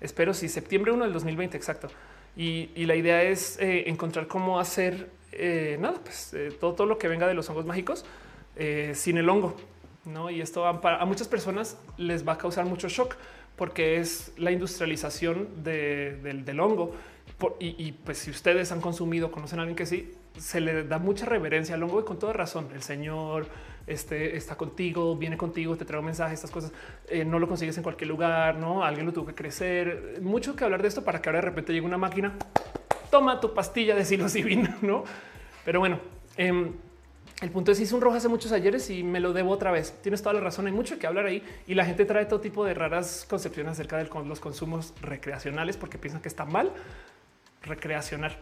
Espero 0.01 0.32
si 0.32 0.48
septiembre 0.48 0.93
1 0.93 1.02
del 1.02 1.12
2020, 1.12 1.56
exacto. 1.56 1.89
Y, 2.36 2.70
la 2.86 2.94
idea 2.94 3.22
es 3.22 3.59
encontrar 3.60 4.28
cómo 4.28 4.60
hacer 4.60 5.09
eh, 5.32 5.78
nada, 5.80 5.98
pues 6.02 6.32
eh, 6.34 6.56
todo, 6.60 6.86
lo 6.86 6.98
que 6.98 7.09
venga 7.09 7.26
de 7.26 7.34
los 7.34 7.48
hongos 7.48 7.64
mágicos 7.64 8.05
eh, 8.56 8.93
sin 8.94 9.18
el 9.18 9.28
hongo. 9.28 9.56
¿No? 10.05 10.31
Y 10.31 10.41
esto 10.41 10.66
a, 10.66 11.05
muchas 11.05 11.29
personas 11.29 11.79
les 11.97 12.27
va 12.27 12.35
a 12.35 12.39
causar 12.39 12.65
mucho 12.66 12.89
shock 12.89 13.16
porque 13.57 13.99
es 13.99 14.33
la 14.37 14.51
industrialización 14.51 15.62
del, 15.62 16.61
hongo. 16.61 16.95
y, 17.61 17.93
pues 17.93 18.19
si 18.19 18.31
ustedes 18.31 18.73
han 18.73 18.81
consumido, 18.81 19.31
conocen 19.31 19.59
a 19.59 19.62
alguien 19.62 19.77
que 19.77 19.87
sí, 19.87 20.15
se 20.39 20.61
le 20.61 20.85
da 20.85 20.99
mucha 20.99 21.27
reverencia 21.27 21.74
al 21.74 21.83
hongo 21.83 22.01
y 22.01 22.05
con 22.05 22.19
toda 22.19 22.33
razón. 22.33 22.69
El 22.74 22.83
Señor 22.83 23.47
este, 23.87 24.37
está 24.37 24.57
contigo, 24.57 25.16
viene 25.16 25.37
contigo, 25.37 25.77
te 25.77 25.85
trae 25.85 26.01
un 26.01 26.07
mensaje, 26.07 26.35
estas 26.35 26.51
cosas. 26.51 26.73
no 27.27 27.39
lo 27.39 27.47
consigues 27.47 27.77
en 27.77 27.83
cualquier 27.83 28.09
lugar, 28.09 28.57
no 28.57 28.85
alguien 28.85 29.07
lo 29.07 29.12
tuvo 29.12 29.27
que 29.27 29.35
crecer. 29.35 30.19
Mucho 30.23 30.57
que 30.57 30.65
hablar 30.65 30.83
de 30.83 30.89
esto 30.89 31.05
para 31.05 31.20
que 31.20 31.29
ahora 31.29 31.41
de 31.41 31.47
repente 31.47 31.73
llegue 31.73 31.87
una 31.87 31.99
máquina 31.99 32.35
toma 33.12 33.39
tu 33.39 33.53
pastilla 33.53 33.95
de 33.95 34.07
psilocibina, 34.07 34.79
¿no? 34.83 35.05
Pero 35.66 35.79
bueno, 35.79 36.01
em, 36.39 36.73
el 37.43 37.51
punto 37.51 37.73
es 37.73 37.81
hice 37.81 37.94
un 37.94 38.01
rojo 38.01 38.16
hace 38.16 38.28
muchos 38.28 38.52
ayeres 38.52 38.89
y 38.89 39.02
me 39.02 39.19
lo 39.19 39.32
debo 39.32 39.51
otra 39.51 39.73
vez. 39.73 39.98
Tienes 40.01 40.23
toda 40.23 40.32
la 40.32 40.40
razón, 40.40 40.66
hay 40.66 40.73
mucho 40.73 40.98
que 40.98 41.09
hablar 41.09 41.27
ahí 41.27 41.43
y 41.66 41.74
la 41.74 41.85
gente 41.85 42.05
trae 42.05 42.24
todo 42.27 42.40
tipo 42.40 42.64
de 42.64 42.73
raras 42.73 43.27
concepciones 43.28 43.73
acerca 43.73 43.97
de 43.98 44.09
los 44.24 44.39
consumos 44.39 44.94
recreacionales 45.02 45.77
porque 45.77 45.98
piensan 45.98 46.23
que 46.23 46.28
está 46.28 46.44
mal 46.44 46.73
recreacional. 47.62 48.36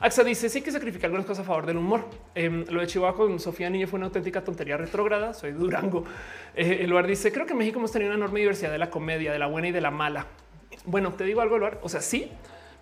Axa 0.00 0.24
dice 0.24 0.48
sí 0.48 0.62
que 0.62 0.72
sacrificar 0.72 1.06
algunas 1.06 1.26
cosas 1.26 1.44
a 1.44 1.46
favor 1.46 1.66
del 1.66 1.76
humor. 1.76 2.04
Em, 2.34 2.64
lo 2.68 2.80
de 2.80 2.88
Chihuahua 2.88 3.16
con 3.16 3.38
Sofía 3.38 3.70
Niño 3.70 3.86
fue 3.86 3.98
una 3.98 4.06
auténtica 4.06 4.42
tontería 4.42 4.76
retrógrada. 4.76 5.32
Soy 5.34 5.52
Durango. 5.52 6.04
Eh, 6.56 6.88
dice 7.06 7.30
creo 7.30 7.46
que 7.46 7.52
en 7.52 7.58
México 7.58 7.78
hemos 7.78 7.92
tenido 7.92 8.10
una 8.10 8.16
enorme 8.16 8.40
diversidad 8.40 8.72
de 8.72 8.78
la 8.78 8.90
comedia, 8.90 9.30
de 9.32 9.38
la 9.38 9.46
buena 9.46 9.68
y 9.68 9.72
de 9.72 9.80
la 9.80 9.92
mala. 9.92 10.26
Bueno, 10.84 11.12
te 11.12 11.22
digo 11.22 11.40
algo, 11.40 11.58
lugar. 11.58 11.78
O 11.82 11.88
sea, 11.88 12.00
sí, 12.00 12.28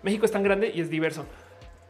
México 0.01 0.25
es 0.25 0.31
tan 0.31 0.41
grande 0.41 0.71
y 0.73 0.81
es 0.81 0.89
diverso. 0.89 1.27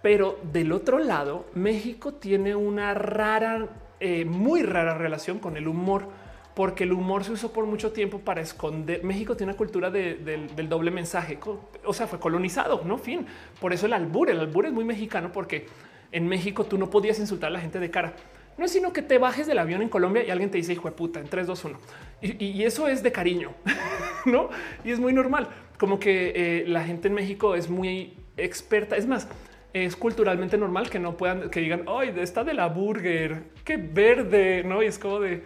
Pero 0.01 0.39
del 0.51 0.71
otro 0.71 0.99
lado, 0.99 1.45
México 1.53 2.13
tiene 2.13 2.55
una 2.55 2.93
rara, 2.93 3.67
eh, 3.99 4.25
muy 4.25 4.63
rara 4.63 4.97
relación 4.97 5.39
con 5.39 5.57
el 5.57 5.67
humor, 5.67 6.07
porque 6.55 6.83
el 6.83 6.91
humor 6.91 7.23
se 7.23 7.31
usó 7.31 7.53
por 7.53 7.65
mucho 7.65 7.91
tiempo 7.91 8.19
para 8.19 8.41
esconder. 8.41 9.03
México 9.03 9.37
tiene 9.37 9.51
una 9.51 9.57
cultura 9.57 9.89
del 9.89 10.69
doble 10.69 10.91
mensaje, 10.91 11.39
o 11.85 11.93
sea, 11.93 12.07
fue 12.07 12.19
colonizado, 12.19 12.81
no 12.83 12.97
fin. 12.97 13.25
Por 13.59 13.73
eso 13.73 13.85
el 13.85 13.93
albur, 13.93 14.29
el 14.29 14.39
albur 14.39 14.65
es 14.65 14.73
muy 14.73 14.83
mexicano, 14.83 15.31
porque 15.31 15.67
en 16.11 16.27
México 16.27 16.65
tú 16.65 16.77
no 16.77 16.89
podías 16.89 17.19
insultar 17.19 17.47
a 17.49 17.53
la 17.53 17.61
gente 17.61 17.79
de 17.79 17.89
cara. 17.89 18.13
No 18.57 18.65
es 18.65 18.71
sino 18.71 18.91
que 18.91 19.01
te 19.01 19.17
bajes 19.17 19.47
del 19.47 19.59
avión 19.59 19.81
en 19.81 19.89
Colombia 19.89 20.23
y 20.25 20.29
alguien 20.29 20.51
te 20.51 20.57
dice 20.57 20.73
hijo 20.73 20.89
de 20.89 20.95
puta 20.95 21.19
en 21.19 21.27
3, 21.27 21.47
2, 21.47 21.65
1. 21.65 21.79
Y, 22.21 22.63
eso 22.63 22.87
es 22.87 23.01
de 23.01 23.11
cariño, 23.11 23.53
no? 24.25 24.49
Y 24.83 24.91
es 24.91 24.99
muy 24.99 25.13
normal. 25.13 25.47
Como 25.79 25.99
que 25.99 26.33
eh, 26.35 26.65
la 26.67 26.83
gente 26.83 27.07
en 27.07 27.13
México 27.13 27.55
es 27.55 27.69
muy 27.69 28.13
experta. 28.37 28.97
Es 28.97 29.07
más, 29.07 29.27
es 29.73 29.95
culturalmente 29.95 30.57
normal 30.57 30.89
que 30.89 30.99
no 30.99 31.15
puedan, 31.15 31.49
que 31.49 31.61
digan, 31.61 31.85
ay, 31.87 32.13
está 32.17 32.43
de 32.43 32.53
la 32.53 32.67
burger, 32.67 33.43
qué 33.63 33.77
verde, 33.77 34.63
¿no? 34.63 34.83
Y 34.83 34.87
es 34.87 34.99
como 34.99 35.19
de, 35.19 35.43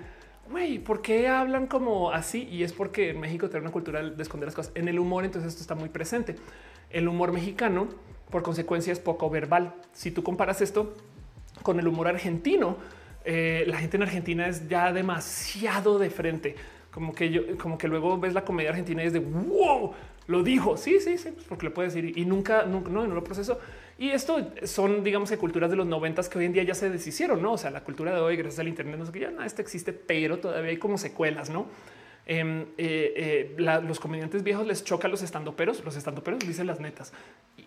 güey, 0.50 0.80
¿por 0.80 1.02
qué 1.02 1.28
hablan 1.28 1.68
como 1.68 2.12
así? 2.12 2.48
Y 2.52 2.64
es 2.64 2.74
porque 2.74 3.12
en 3.12 3.20
México 3.20 3.50
tiene 3.50 3.62
una 3.62 3.72
cultura 3.72 4.02
de 4.02 4.22
esconder 4.22 4.48
las 4.48 4.56
cosas. 4.56 4.72
En 4.76 4.88
el 4.88 5.00
humor, 5.00 5.26
entonces 5.26 5.50
esto 5.50 5.62
está 5.62 5.76
muy 5.76 5.90
presente. 5.90 6.36
El 6.90 7.08
humor 7.08 7.32
mexicano, 7.32 7.88
por 8.30 8.42
consecuencia, 8.42 8.92
es 8.92 9.00
poco 9.00 9.30
verbal. 9.30 9.76
Si 9.94 10.12
tú 10.12 10.24
comparas 10.24 10.62
esto 10.62 10.94
con 11.62 11.80
el 11.80 11.88
humor 11.88 12.08
argentino, 12.08 12.78
eh, 13.26 13.64
la 13.68 13.78
gente 13.78 13.98
en 13.98 14.04
Argentina 14.04 14.48
es 14.48 14.68
ya 14.68 14.92
demasiado 14.92 16.00
de 16.00 16.10
frente. 16.10 16.56
Como 16.92 17.14
que 17.14 17.30
yo, 17.30 17.58
como 17.58 17.78
que 17.78 17.88
luego 17.88 18.18
ves 18.18 18.34
la 18.34 18.46
comedia 18.46 18.70
argentina 18.70 19.04
y 19.04 19.08
es 19.08 19.14
de 19.14 19.20
wow, 19.20 19.94
lo 20.28 20.44
dijo. 20.44 20.78
Sí, 20.78 21.00
sí, 21.00 21.18
sí, 21.18 21.32
pues 21.32 21.46
porque 21.46 21.66
le 21.66 21.72
puedes 21.72 21.94
decir 21.94 22.18
y 22.18 22.26
nunca, 22.26 22.64
nunca, 22.64 22.90
no, 22.90 23.06
no 23.06 23.14
lo 23.14 23.24
proceso. 23.24 23.60
Y 23.98 24.10
esto 24.10 24.52
son, 24.64 25.04
digamos, 25.04 25.30
que 25.30 25.38
culturas 25.38 25.70
de 25.70 25.78
los 25.78 25.88
noventas 25.88 26.28
que 26.28 26.38
hoy 26.38 26.46
en 26.46 26.54
día 26.54 26.64
ya 26.64 26.76
se 26.76 26.90
deshicieron, 26.90 27.42
no? 27.42 27.54
O 27.54 27.58
sea, 27.58 27.72
la 27.72 27.82
cultura 27.82 28.14
de 28.14 28.20
hoy, 28.20 28.36
gracias 28.36 28.60
al 28.60 28.68
Internet, 28.68 29.00
no 29.00 29.06
sé 29.06 29.12
qué, 29.14 29.22
ya 29.22 29.32
nada, 29.32 29.46
esto 29.46 29.62
existe, 29.62 29.94
pero 29.94 30.40
todavía 30.40 30.72
hay 30.72 30.78
como 30.78 30.98
secuelas, 30.98 31.50
no? 31.50 31.68
Em, 32.28 32.64
eh, 32.78 33.56
eh, 33.58 33.82
los 33.84 34.00
comediantes 34.00 34.44
viejos 34.44 34.66
les 34.66 34.84
choca 34.84 35.08
a 35.08 35.12
los 35.12 35.22
estandoperos, 35.22 35.86
los 35.86 35.96
estandoperos 35.96 36.40
dicen 36.40 36.66
las 36.66 36.80
netas 36.80 37.14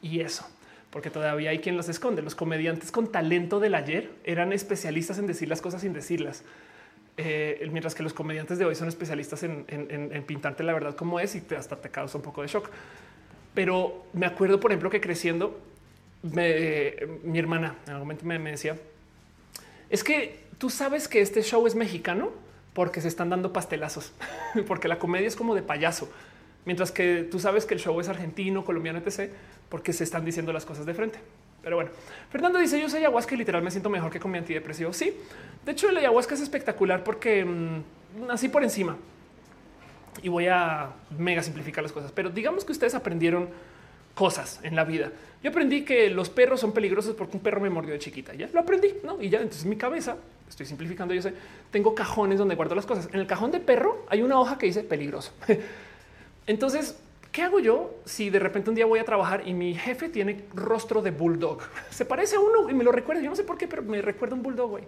y 0.02 0.20
eso, 0.20 0.48
porque 0.90 1.10
todavía 1.10 1.50
hay 1.50 1.60
quien 1.60 1.76
los 1.76 1.88
esconde. 1.88 2.22
Los 2.22 2.34
comediantes 2.34 2.90
con 2.90 3.10
talento 3.12 3.60
del 3.60 3.74
ayer 3.74 4.10
eran 4.24 4.52
especialistas 4.52 5.18
en 5.18 5.26
decir 5.26 5.48
las 5.48 5.60
cosas 5.60 5.80
sin 5.82 5.92
decirlas. 5.92 6.44
Eh, 7.20 7.68
mientras 7.72 7.96
que 7.96 8.05
los 8.05 8.12
comediantes 8.12 8.59
de 8.59 8.64
hoy 8.64 8.76
son 8.76 8.86
especialistas 8.86 9.42
en, 9.42 10.24
pintarte 10.26 10.62
la 10.62 10.72
verdad 10.72 10.94
como 10.94 11.18
es 11.18 11.34
y 11.34 11.42
hasta 11.56 11.74
te 11.74 11.90
causa 11.90 12.18
un 12.18 12.22
poco 12.22 12.42
de 12.42 12.48
shock. 12.48 12.70
Pero 13.55 14.06
me 14.12 14.26
acuerdo, 14.26 14.60
por 14.60 14.70
ejemplo, 14.70 14.88
que 14.90 15.00
creciendo, 15.00 15.60
mi 16.23 17.39
hermana 17.39 17.77
en 17.86 17.93
algún 17.93 18.09
momento 18.09 18.24
me, 18.24 18.39
decía, 18.51 18.77
es 19.90 20.03
que 20.03 20.45
tú 20.59 20.70
sabes 20.70 21.09
que 21.09 21.20
este 21.20 21.43
show 21.43 21.66
es 21.66 21.74
mexicano 21.74 22.31
porque 22.73 23.01
se 23.01 23.09
están 23.09 23.31
dando 23.31 23.53
pastelazos, 23.53 24.12
porque 24.66 24.89
la 24.89 24.99
comedia 24.99 25.28
es 25.28 25.36
como 25.36 25.55
de 25.55 25.62
payaso, 25.62 26.11
mientras 26.65 26.90
que 26.90 27.27
tú 27.31 27.39
sabes 27.39 27.66
que 27.66 27.74
el 27.74 27.81
show 27.81 27.99
es 28.01 28.09
argentino, 28.09 28.65
colombiano, 28.65 28.99
etc., 28.99 29.31
porque 29.69 29.93
se 29.93 30.05
están 30.05 30.24
diciendo 30.24 30.53
las 30.53 30.65
cosas 30.65 30.86
de 30.86 30.95
frente. 30.95 31.19
Pero 31.62 31.77
bueno, 31.77 31.90
Fernando 32.31 32.59
dice: 32.59 32.81
Yo 32.81 32.89
soy 32.89 33.01
ayahuasca 33.01 33.35
y 33.35 33.39
literal 33.39 33.62
me 33.62 33.70
siento 33.70 33.90
mejor 33.90 34.11
que 34.11 34.20
con 34.20 34.31
mi 34.31 34.39
antidepresivo. 34.39 34.93
Sí, 34.93 35.15
de 35.66 35.73
hecho, 35.73 35.90
el 35.90 35.97
ayahuasca 35.99 36.35
es 36.35 36.40
espectacular 36.40 37.05
porque 37.05 37.45
mm, 37.45 38.31
así 38.31 38.49
por 38.49 38.62
encima 38.62 38.97
y 40.23 40.28
voy 40.28 40.47
a 40.47 40.90
mega 41.16 41.43
simplificar 41.43 41.82
las 41.82 41.93
cosas, 41.93 42.12
pero 42.12 42.31
digamos 42.31 42.65
que 42.65 42.73
ustedes 42.73 42.95
aprendieron 42.95 43.49
cosas 44.19 44.59
en 44.65 44.74
la 44.74 44.82
vida. 44.82 45.12
Yo 45.45 45.51
aprendí 45.51 45.85
que 45.85 46.11
los 46.11 46.28
perros 46.28 46.59
son 46.59 46.73
peligrosos 46.73 47.15
porque 47.15 47.36
un 47.36 47.43
perro 47.43 47.61
me 47.61 47.70
mordió 47.70 47.93
de 47.93 48.01
chiquita. 48.01 48.35
Ya 48.35 48.49
lo 48.53 48.59
aprendí, 48.59 48.95
no? 49.05 49.23
Y 49.23 49.28
ya 49.28 49.39
entonces 49.39 49.65
mi 49.65 49.77
cabeza 49.77 50.16
estoy 50.49 50.66
simplificando. 50.66 51.15
Yo 51.15 51.23
sé, 51.23 51.32
tengo 51.70 51.95
cajones 51.95 52.40
donde 52.40 52.57
guardo 52.57 52.74
las 52.74 52.85
cosas. 52.85 53.09
En 53.12 53.20
el 53.20 53.28
cajón 53.28 53.53
de 53.53 53.61
perro 53.61 54.05
hay 54.09 54.23
una 54.23 54.40
hoja 54.40 54.59
que 54.59 54.66
dice 54.66 54.82
peligroso. 54.82 55.31
Entonces 56.49 56.97
¿Qué 57.31 57.43
hago 57.43 57.61
yo 57.61 57.95
si 58.07 58.31
de 58.31 58.39
repente 58.39 58.70
un 58.70 58.74
día 58.74 58.86
voy 58.86 58.99
a 58.99 59.05
trabajar 59.05 59.47
y 59.47 59.53
mi 59.53 59.74
jefe 59.74 60.09
tiene 60.09 60.45
rostro 60.55 61.03
de 61.03 61.11
bulldog? 61.11 61.61
Se 61.90 62.05
parece 62.05 62.36
a 62.36 62.40
uno 62.40 62.70
y 62.70 62.74
me 62.74 62.85
lo 62.85 62.90
recuerda. 62.90 63.23
Yo 63.23 63.31
no 63.31 63.36
sé 63.36 63.45
por 63.45 63.59
qué, 63.59 63.69
pero 63.69 63.82
me 63.82 64.01
recuerda 64.01 64.35
un 64.35 64.43
bulldog. 64.43 64.81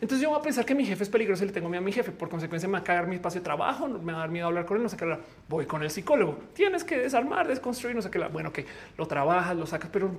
Entonces 0.00 0.20
yo 0.20 0.28
voy 0.28 0.38
a 0.38 0.42
pensar 0.42 0.64
que 0.66 0.74
mi 0.74 0.84
jefe 0.84 1.04
es 1.04 1.08
peligroso 1.08 1.44
y 1.44 1.46
le 1.46 1.52
tengo 1.52 1.68
miedo 1.68 1.80
a 1.80 1.84
mi 1.84 1.92
jefe. 1.92 2.12
Por 2.12 2.28
consecuencia 2.28 2.68
me 2.68 2.74
va 2.74 2.78
a 2.80 2.84
cagar 2.84 3.06
mi 3.06 3.16
espacio 3.16 3.40
de 3.40 3.44
trabajo, 3.44 3.88
me 3.88 4.12
va 4.12 4.18
a 4.18 4.20
dar 4.22 4.30
miedo 4.30 4.44
a 4.46 4.48
hablar 4.48 4.66
con 4.66 4.76
él, 4.76 4.82
no 4.82 4.88
sé 4.88 4.96
qué. 4.96 5.18
Voy 5.48 5.64
con 5.64 5.82
el 5.82 5.90
psicólogo. 5.90 6.38
Tienes 6.52 6.84
que 6.84 6.98
desarmar, 6.98 7.48
desconstruir, 7.48 7.96
no 7.96 8.02
sé 8.02 8.10
qué. 8.10 8.18
Bueno, 8.18 8.52
que 8.52 8.66
lo 8.98 9.06
trabajas, 9.06 9.56
lo 9.56 9.66
sacas, 9.66 9.90
pero 9.92 10.10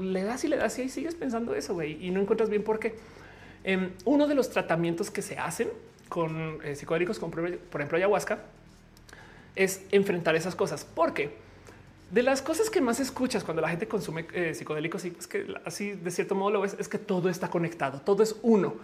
le 0.00 0.22
das 0.22 0.44
y 0.44 0.48
le 0.48 0.56
das 0.56 0.78
y 0.78 0.82
ahí 0.82 0.88
sigues 0.88 1.14
pensando 1.14 1.54
eso, 1.54 1.74
güey, 1.74 2.04
y 2.04 2.10
no 2.10 2.20
encuentras 2.20 2.48
bien 2.48 2.62
por 2.62 2.78
qué. 2.78 2.96
Em, 3.64 3.90
uno 4.06 4.26
de 4.26 4.34
los 4.34 4.48
tratamientos 4.50 5.10
que 5.10 5.20
se 5.20 5.36
hacen 5.38 5.68
con 6.08 6.60
eh, 6.64 6.74
psicodélicos, 6.74 7.18
por 7.18 7.80
ejemplo 7.80 7.98
ayahuasca, 7.98 8.38
es 9.56 9.84
enfrentar 9.90 10.36
esas 10.36 10.54
cosas. 10.54 10.86
Porque 10.86 11.32
de 12.10 12.22
las 12.22 12.40
cosas 12.40 12.70
que 12.70 12.80
más 12.80 13.00
escuchas 13.00 13.44
cuando 13.44 13.60
la 13.60 13.68
gente 13.68 13.86
consume 13.86 14.26
eh, 14.32 14.54
psicodélicos, 14.54 15.04
y 15.04 15.14
es 15.18 15.26
que 15.26 15.54
así 15.64 15.92
de 15.92 16.10
cierto 16.10 16.34
modo 16.34 16.50
lo 16.50 16.60
ves, 16.62 16.76
es 16.78 16.88
que 16.88 16.98
todo 16.98 17.28
está 17.28 17.50
conectado, 17.50 18.00
todo 18.00 18.22
es 18.22 18.36
uno. 18.42 18.76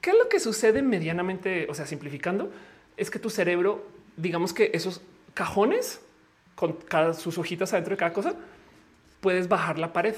¿Qué 0.00 0.10
es 0.10 0.16
lo 0.16 0.28
que 0.28 0.40
sucede 0.40 0.82
medianamente, 0.82 1.66
o 1.68 1.74
sea, 1.74 1.86
simplificando? 1.86 2.50
Es 2.96 3.10
que 3.10 3.18
tu 3.18 3.30
cerebro, 3.30 3.86
digamos 4.16 4.52
que 4.52 4.70
esos 4.72 5.00
cajones 5.34 6.00
con 6.54 6.72
cada, 6.72 7.14
sus 7.14 7.38
hojitas 7.38 7.72
adentro 7.72 7.92
de 7.92 7.96
cada 7.98 8.12
cosa, 8.12 8.34
puedes 9.20 9.48
bajar 9.48 9.78
la 9.78 9.92
pared. 9.92 10.14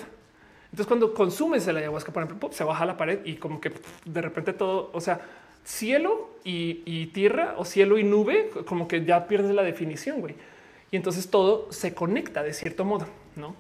Entonces, 0.65 0.87
cuando 0.87 1.13
consumes 1.13 1.67
el 1.67 1.77
ayahuasca, 1.77 2.13
por 2.13 2.23
ejemplo, 2.23 2.51
se 2.53 2.65
baja 2.65 2.87
la 2.87 2.97
pared 2.97 3.21
y 3.25 3.37
como 3.37 3.61
que 3.61 3.73
de 4.05 4.23
repente 4.23 4.53
todo, 4.53 4.91
o 4.93 5.01
sea, 5.01 5.21
cielo 5.65 6.31
y, 6.45 7.07
tierra 7.07 7.55
o 7.59 7.65
cielo 7.65 7.99
y 7.99 8.05
nube, 8.05 8.51
como 8.67 8.89
que 8.89 9.05
ya 9.05 9.29
pierdes 9.29 9.55
la 9.55 9.63
definición, 9.63 10.21
güey. 10.21 10.35
Y 10.91 10.97
entonces 10.97 11.31
todo 11.31 11.71
se 11.71 11.95
conecta 11.95 12.43
de 12.43 12.53
cierto 12.53 12.85
modo, 12.85 13.07
¿no? 13.37 13.55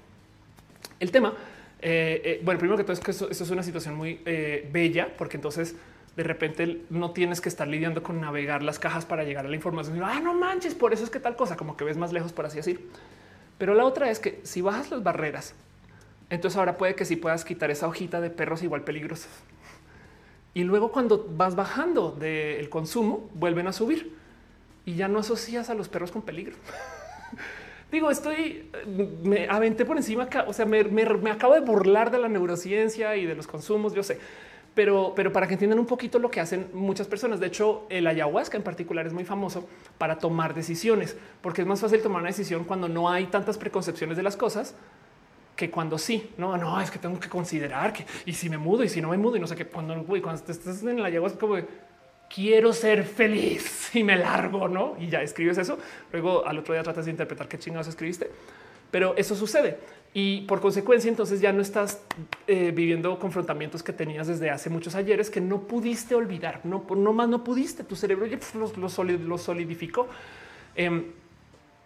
El 0.99 1.11
tema, 1.11 1.35
eh, 1.81 2.21
eh, 2.25 2.41
bueno, 2.43 2.59
primero 2.59 2.77
que 2.77 2.85
todo 2.85 2.93
es 2.93 3.01
que 3.01 3.11
eso, 3.11 3.31
es 3.31 3.51
una 3.51 3.63
situación 3.63 3.95
muy 3.95 4.21
eh, 4.25 4.69
bella, 4.73 5.15
porque 5.17 5.37
entonces 5.37 5.77
de 6.17 6.23
repente 6.23 6.83
no 6.91 7.13
tienes 7.13 7.41
que 7.41 7.49
estar 7.49 7.67
lidiando 7.67 8.03
con 8.03 8.21
navegar 8.21 8.63
las 8.63 8.79
cajas 8.79 9.05
para 9.05 9.25
llegar 9.25 9.47
a 9.47 9.49
la 9.49 9.57
información. 9.57 10.03
Ah, 10.03 10.21
no 10.21 10.35
manches, 10.35 10.75
por 10.75 10.93
eso 10.93 11.05
es 11.05 11.11
que 11.11 11.21
tal 11.21 11.37
cosa, 11.37 11.57
como 11.57 11.77
que 11.77 11.85
ves 11.85 11.97
más 11.97 12.13
lejos, 12.13 12.33
por 12.33 12.47
así 12.47 12.57
decir. 12.57 12.89
Pero 13.59 13.75
la 13.75 13.85
otra 13.85 14.11
es 14.11 14.19
que 14.19 14.41
si 14.43 14.61
bajas 14.61 14.91
las 14.91 15.03
barreras, 15.03 15.55
entonces 16.31 16.59
ahora 16.59 16.77
puede 16.77 16.95
que 16.95 17.05
sí 17.05 17.17
puedas 17.17 17.45
quitar 17.45 17.71
esa 17.71 17.87
hojita 17.87 18.21
de 18.21 18.31
perros 18.31 18.63
igual 18.63 18.83
peligrosos. 18.83 19.31
Y 20.55 20.65
luego 20.65 20.93
cuando 20.93 21.27
vas 21.37 21.55
bajando 21.55 22.11
del 22.11 22.69
consumo, 22.69 23.31
vuelven 23.35 23.67
a 23.67 23.73
subir 23.73 24.15
y 24.85 24.95
ya 24.95 25.09
no 25.09 25.21
asocias 25.21 25.71
a 25.71 25.75
los 25.75 25.89
perros 25.89 26.11
con 26.11 26.23
peligro. 26.23 26.57
Digo, 27.93 28.11
estoy, 28.11 28.71
me 29.23 29.49
aventé 29.49 29.85
por 29.85 29.97
encima, 29.97 30.29
o 30.47 30.53
sea, 30.53 30.65
me, 30.65 30.85
me, 30.85 31.31
acabo 31.31 31.55
de 31.55 31.61
burlar 31.61 32.11
de 32.11 32.19
la 32.19 32.29
neurociencia 32.29 33.17
y 33.17 33.27
de 33.27 33.35
los 33.35 33.47
consumos, 33.47 33.93
yo 33.93 34.03
sé, 34.03 34.19
pero, 34.75 35.13
pero 35.15 35.33
para 35.33 35.47
que 35.47 35.55
entiendan 35.55 35.79
un 35.79 35.87
poquito 35.87 36.19
lo 36.19 36.31
que 36.31 36.41
hacen 36.41 36.69
muchas 36.73 37.07
personas. 37.07 37.41
De 37.41 37.47
hecho, 37.47 37.87
el 37.91 38.07
ayahuasca 38.07 38.57
en 38.57 38.63
particular 38.63 39.07
es 39.07 39.13
muy 39.13 39.25
famoso 39.25 39.69
para 39.99 40.19
tomar 40.19 40.55
decisiones, 40.55 41.17
porque 41.41 41.63
es 41.63 41.67
más 41.67 41.81
fácil 41.81 42.01
tomar 42.03 42.21
una 42.21 42.31
decisión 42.31 42.65
cuando 42.65 42.89
no 42.89 43.11
hay 43.11 43.27
tantas 43.27 43.59
preconcepciones 43.59 44.17
de 44.17 44.23
las 44.23 44.37
cosas 44.37 44.75
que 45.57 45.71
cuando 45.71 45.99
sí, 45.99 46.31
no, 46.39 46.57
no, 46.57 46.81
es 46.81 46.91
que 46.91 46.99
tengo 46.99 47.21
que 47.21 47.29
considerar 47.29 47.93
que 47.93 48.07
y 48.25 48.33
si 48.33 48.49
me 48.49 48.57
mudo 48.57 48.83
y 48.85 48.89
si 48.89 49.03
no 49.03 49.11
me 49.11 49.19
mudo 49.19 49.37
y 49.37 49.41
no 49.41 49.47
sé 49.47 49.55
qué, 49.55 49.67
cuando, 49.67 49.95
cuando 50.05 50.35
estás 50.35 50.83
en 50.83 51.01
la 51.01 51.09
ayahuasca, 51.09 51.39
como 51.39 51.57
quiero 52.35 52.73
ser 52.73 53.05
feliz 53.05 53.91
y 53.95 54.03
me 54.03 54.17
largo, 54.17 54.69
no? 54.69 54.97
Y 54.99 55.09
ya 55.09 55.23
escribes 55.23 55.59
eso. 55.59 55.79
Luego 56.13 56.47
al 56.47 56.59
otro 56.59 56.75
día 56.75 56.83
tratas 56.83 57.05
de 57.05 57.11
interpretar 57.11 57.49
qué 57.49 57.59
chingados 57.59 57.89
escribiste, 57.89 58.31
pero 58.91 59.15
eso 59.17 59.35
sucede. 59.35 59.79
Y 60.15 60.43
por 60.43 60.61
consecuencia, 60.61 61.09
entonces 61.09 61.41
ya 61.41 61.53
no 61.53 61.63
estás 61.63 62.03
eh, 62.47 62.71
viviendo 62.75 63.19
confrontamientos 63.19 63.83
que 63.83 63.95
tenías 63.95 64.27
desde 64.27 64.51
hace 64.51 64.69
muchos 64.69 64.95
ayeres 64.95 65.31
que 65.31 65.41
no 65.41 65.63
pudiste 65.63 66.15
olvidar, 66.15 66.61
no, 66.65 66.85
no 66.95 67.13
más 67.15 67.29
no 67.29 67.43
pudiste. 67.43 67.83
Tu 67.83 67.97
cerebro 67.97 68.27
ya 68.27 68.39
lo, 68.55 69.39
solidificó. 69.39 70.09
Em, 70.75 71.05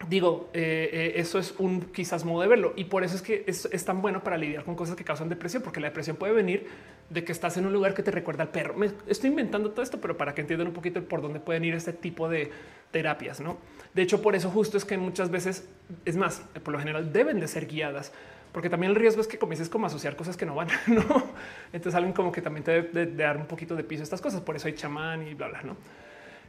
digo, 0.09 0.51
eh, 0.53 0.91
eh, 0.93 1.13
eso 1.17 1.39
es 1.39 1.55
un 1.59 1.83
quizás 1.83 2.25
modo 2.25 2.43
de 2.43 2.49
verlo 2.49 2.73
y 2.77 2.85
por 2.85 3.05
eso 3.05 3.15
es 3.15 3.23
que 3.23 3.45
es, 3.47 3.85
tan 3.85 4.03
bueno 4.03 4.23
para 4.23 4.37
lidiar 4.37 4.65
con 4.65 4.75
cosas 4.75 4.97
que 4.97 5.05
causan 5.05 5.29
depresión, 5.29 5.63
porque 5.63 5.79
la 5.79 5.89
depresión 5.89 6.17
puede 6.17 6.33
venir 6.33 6.67
de 7.11 7.25
que 7.25 7.33
estás 7.33 7.57
en 7.57 7.67
un 7.67 7.73
lugar 7.73 7.95
que 7.95 8.03
te 8.03 8.11
recuerda 8.11 8.43
al 8.43 8.51
perro. 8.51 8.75
Me 8.75 8.91
estoy 9.07 9.31
inventando 9.31 9.71
todo 9.71 9.83
esto, 9.83 10.01
pero 10.01 10.17
para 10.17 10.35
que 10.35 10.41
entiendan 10.41 10.69
un 10.69 10.75
poquito 10.75 11.03
por 11.05 11.23
dónde 11.23 11.41
pueden 11.41 11.65
ir 11.65 11.75
este 11.75 11.93
tipo 11.93 12.29
de 12.29 12.51
terapias, 12.91 13.41
no? 13.41 13.59
De 13.95 14.03
hecho, 14.03 14.21
por 14.23 14.35
eso 14.35 14.51
justo 14.51 14.77
es 14.77 14.85
que 14.85 14.99
muchas 14.99 15.31
veces 15.31 15.69
es 16.05 16.17
más, 16.17 16.43
por 16.63 16.73
lo 16.73 16.79
general 16.79 17.13
deben 17.13 17.41
de 17.41 17.49
ser 17.49 17.67
guiadas, 17.67 18.13
porque 18.53 18.71
también 18.71 18.91
el 18.91 18.97
riesgo 18.97 19.21
es 19.21 19.27
que 19.27 19.39
comiences 19.39 19.69
como 19.69 19.87
a 19.87 19.89
asociar 19.89 20.17
cosas 20.17 20.37
que 20.37 20.47
no 20.47 20.55
van, 20.55 20.69
no? 20.87 21.31
Entonces, 21.73 21.95
alguien 21.95 22.13
como 22.13 22.33
que 22.33 22.41
también 22.41 22.65
te 22.65 22.71
debe 22.71 23.07
de, 23.07 23.17
dar 23.17 23.37
un 23.37 23.47
poquito 23.47 23.77
de 23.77 23.85
piso 23.85 24.03
a 24.03 24.05
estas 24.05 24.21
cosas. 24.21 24.41
Por 24.41 24.57
eso 24.57 24.67
hay 24.67 24.75
chamán 24.75 25.27
y 25.27 25.35
bla, 25.35 25.49
bla, 25.49 25.63
no? 25.63 25.77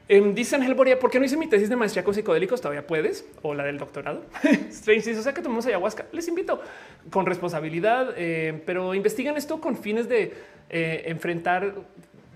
Eh, 0.09 0.21
dice 0.34 0.55
Ángel 0.55 0.73
Boria, 0.73 0.97
¿por 0.99 1.11
qué 1.11 1.19
no 1.19 1.25
hice 1.25 1.35
mi 1.35 1.47
tesis 1.47 1.67
de 1.67 1.75
maestría 1.75 2.03
con 2.03 2.13
psicodélicos? 2.13 2.61
Todavía 2.61 2.88
puedes 2.88 3.25
o 3.41 3.53
la 3.53 3.65
del 3.65 3.77
doctorado. 3.77 4.23
Strange 4.69 5.17
o 5.17 5.21
sea 5.21 5.34
que 5.34 5.41
tomamos 5.41 5.65
ayahuasca. 5.65 6.05
Les 6.13 6.27
invito 6.29 6.61
con 7.09 7.25
responsabilidad, 7.25 8.13
eh, 8.15 8.61
pero 8.65 8.93
investiguen 8.93 9.35
esto 9.35 9.59
con 9.59 9.75
fines 9.75 10.07
de 10.07 10.34
eh, 10.69 11.03
enfrentar. 11.07 11.75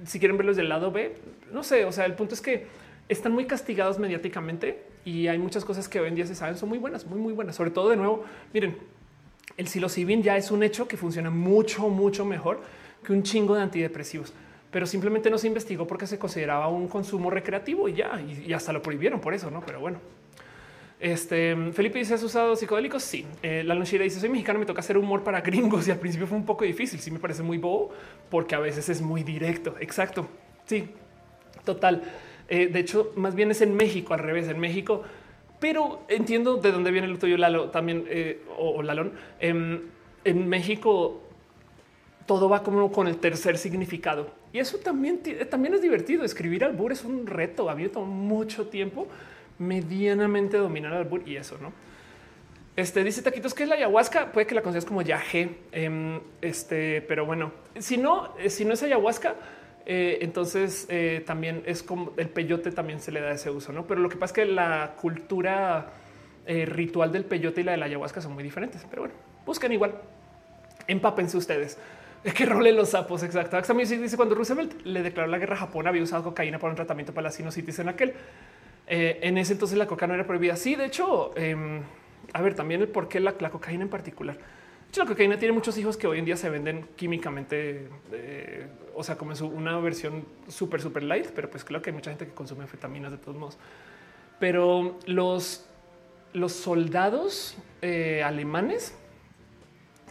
Si 0.06 0.20
quieren 0.20 0.36
verlos 0.36 0.58
del 0.58 0.68
lado 0.68 0.92
B, 0.92 1.16
no 1.54 1.64
sé. 1.64 1.86
O 1.86 1.94
sea, 1.94 2.06
el 2.06 2.14
punto 2.14 2.34
es 2.34 2.42
que 2.42 2.66
están 3.08 3.32
muy 3.32 3.46
castigados 3.46 4.00
mediáticamente 4.00 4.84
y 5.06 5.28
hay 5.28 5.38
muchas 5.38 5.64
cosas 5.64 5.88
que 5.88 6.02
hoy 6.02 6.10
en 6.10 6.16
día 6.16 6.26
se 6.26 6.36
saben 6.36 6.58
son 6.58 6.68
muy 6.68 6.78
buenas, 6.78 7.06
muy, 7.06 7.20
muy 7.20 7.32
buenas. 7.32 7.56
Sobre 7.56 7.72
todo, 7.72 7.90
de 7.90 7.96
nuevo, 7.96 8.26
miren, 8.54 8.78
el 9.56 9.70
psilocibin 9.70 10.24
ya 10.24 10.36
es 10.36 10.52
un 10.52 10.64
hecho 10.64 10.90
que 10.90 10.98
funciona 10.98 11.30
mucho, 11.30 11.88
mucho 11.88 12.26
mejor 12.26 12.60
que 13.02 13.14
un 13.14 13.24
chingo 13.24 13.56
de 13.56 13.62
antidepresivos 13.62 14.34
pero 14.72 14.86
simplemente 14.86 15.30
no 15.30 15.38
se 15.38 15.48
investigó 15.48 15.86
porque 15.86 16.08
se 16.08 16.18
consideraba 16.18 16.70
un 16.70 16.88
consumo 16.88 17.30
recreativo 17.30 17.90
y 17.90 17.94
ya, 17.94 18.22
y, 18.22 18.54
hasta 18.54 18.72
lo 18.72 18.82
prohibieron 18.82 19.20
por 19.20 19.34
eso, 19.34 19.52
no? 19.52 19.62
Pero 19.66 19.80
bueno. 19.80 20.00
Este 21.00 21.56
Felipe 21.74 21.98
dice: 21.98 22.14
¿Has 22.14 22.24
usado 22.24 22.56
psicodélicos? 22.56 23.04
Sí. 23.04 23.26
Eh, 23.42 23.64
la 23.66 23.74
Lonchira 23.74 24.04
dice: 24.04 24.20
Soy 24.20 24.30
mexicano, 24.30 24.60
me 24.60 24.66
toca 24.66 24.82
hacer 24.82 24.98
humor 24.98 25.24
para 25.24 25.42
gringos 25.42 25.88
y 25.88 25.92
al 25.92 25.98
principio 25.98 26.28
fue 26.28 26.38
un 26.38 26.46
poco 26.46 26.64
difícil. 26.64 27.00
Sí, 27.00 27.12
me 27.12 27.20
parece 27.20 27.44
muy 27.44 27.58
bobo 27.58 27.92
porque 28.30 28.56
a 28.56 28.60
veces 28.60 28.88
es 28.88 29.02
muy 29.02 29.24
directo. 29.24 29.76
Exacto. 29.80 30.28
Sí, 30.66 30.90
total. 31.66 32.04
Eh, 32.48 32.68
de 32.68 32.80
hecho, 32.80 33.14
más 33.16 33.34
bien 33.34 33.50
es 33.50 33.62
en 33.62 33.76
México, 33.76 34.14
al 34.14 34.20
revés, 34.20 34.48
en 34.48 34.60
México, 34.60 35.04
pero 35.60 36.02
entiendo 36.08 36.58
de 36.58 36.72
dónde 36.72 36.92
viene 36.92 37.08
el 37.08 37.18
tuyo, 37.18 37.38
Lalo, 37.38 37.70
también 37.70 38.06
eh, 38.08 38.42
o, 38.58 38.84
Lalón. 38.84 39.14
Em, 39.40 39.82
en 40.24 40.50
México 40.50 41.22
todo 42.26 42.48
va 42.48 42.62
como 42.62 42.92
con 42.92 43.08
el 43.08 43.18
tercer 43.18 43.58
significado. 43.58 44.41
Y 44.54 44.60
eso 44.60 44.78
también, 44.78 45.22
también 45.50 45.74
es 45.74 45.82
divertido. 45.82 46.24
Escribir 46.24 46.64
albur 46.64 46.92
es 46.92 47.04
un 47.04 47.26
reto. 47.26 47.70
Ha 47.70 47.74
habido 47.74 48.02
mucho 48.06 48.68
tiempo 48.68 49.08
medianamente 49.60 50.58
dominar 50.58 50.94
albur 50.94 51.28
y 51.28 51.38
eso, 51.38 51.58
¿no? 51.62 51.72
Este 52.76 53.04
dice 53.04 53.22
Taquitos 53.22 53.54
que 53.54 53.64
es 53.64 53.70
la 53.70 53.76
ayahuasca. 53.76 54.32
Puede 54.32 54.48
que 54.48 54.56
la 54.56 54.62
consideres 54.62 54.86
como 54.86 55.02
yaje. 55.02 55.58
Em, 55.72 56.20
este, 56.42 57.02
pero 57.02 57.26
bueno, 57.26 57.52
si 57.78 57.98
no, 57.98 58.34
eh, 58.38 58.50
si 58.50 58.66
no 58.66 58.74
es 58.74 58.84
ayahuasca, 58.84 59.36
eh, 59.86 60.20
entonces 60.22 60.86
eh, 60.90 61.24
también 61.26 61.64
es 61.66 61.84
como 61.84 62.14
el 62.18 62.30
peyote 62.30 62.72
también 62.72 63.02
se 63.02 63.12
le 63.12 63.20
da 63.20 63.32
ese 63.32 63.50
uso, 63.50 63.74
no? 63.74 63.86
Pero 63.88 64.00
lo 64.00 64.10
que 64.10 64.16
pasa 64.16 64.32
es 64.32 64.48
que 64.48 64.54
la 64.54 64.96
cultura 65.00 65.94
ritual 66.48 67.14
del 67.14 67.24
peyote 67.24 67.62
y 67.62 67.64
la 67.64 67.72
de 67.74 67.78
la 67.78 67.86
ayahuasca 67.86 68.20
son 68.20 68.34
muy 68.34 68.44
diferentes. 68.44 68.86
Pero 68.90 69.04
bueno, 69.04 69.16
busquen 69.46 69.72
igual. 69.72 69.94
Empápense 70.88 71.38
ustedes. 71.38 71.78
Es 72.24 72.34
que 72.34 72.46
role 72.46 72.72
los 72.72 72.90
sapos. 72.90 73.24
Exacto. 73.24 73.62
También 73.62 73.90
dice 73.90 74.16
cuando 74.16 74.36
Roosevelt 74.36 74.86
le 74.86 75.02
declaró 75.02 75.30
la 75.30 75.38
guerra 75.38 75.56
a 75.56 75.60
Japón, 75.60 75.88
había 75.88 76.04
usado 76.04 76.24
cocaína 76.24 76.60
para 76.60 76.72
un 76.72 76.76
tratamiento 76.76 77.14
para 77.14 77.26
la 77.26 77.32
sinusitis 77.32 77.80
en 77.80 77.90
aquel. 77.90 78.14
Eh, 78.88 79.20
en 79.24 79.38
ese 79.38 79.54
entonces 79.54 79.78
la 79.78 79.88
cocaína 79.88 80.14
no 80.14 80.20
era 80.20 80.28
prohibida. 80.28 80.56
Sí, 80.56 80.76
de 80.76 80.86
hecho, 80.86 81.36
em, 81.36 81.82
a 82.34 82.42
ver, 82.42 82.54
también 82.54 82.82
el 82.82 82.88
por 82.88 83.08
qué 83.08 83.20
la, 83.20 83.34
cocaína 83.34 83.84
en 83.84 83.90
particular. 83.90 84.36
De 84.36 84.90
hecho, 84.90 85.02
la 85.04 85.08
cocaína 85.08 85.40
tiene 85.40 85.54
muchos 85.54 85.78
hijos 85.78 85.98
que 85.98 86.08
hoy 86.08 86.20
en 86.20 86.26
día 86.26 86.36
se 86.36 86.50
venden 86.50 86.88
químicamente, 86.96 87.88
eh, 88.12 88.68
o 88.94 89.04
sea, 89.04 89.18
como 89.18 89.34
una 89.46 89.80
versión 89.80 90.26
súper, 90.48 90.82
súper 90.82 91.04
light, 91.04 91.28
pero 91.34 91.50
pues 91.50 91.64
claro 91.64 91.82
que 91.82 91.90
hay 91.90 91.96
mucha 91.96 92.12
gente 92.12 92.26
que 92.26 92.34
consume 92.34 92.64
anfetaminas 92.64 93.12
de 93.12 93.18
todos 93.18 93.38
modos. 93.38 93.58
Pero 94.40 95.00
los, 95.06 95.70
los 96.34 96.52
soldados 96.52 97.58
eh, 97.82 98.22
alemanes 98.24 98.94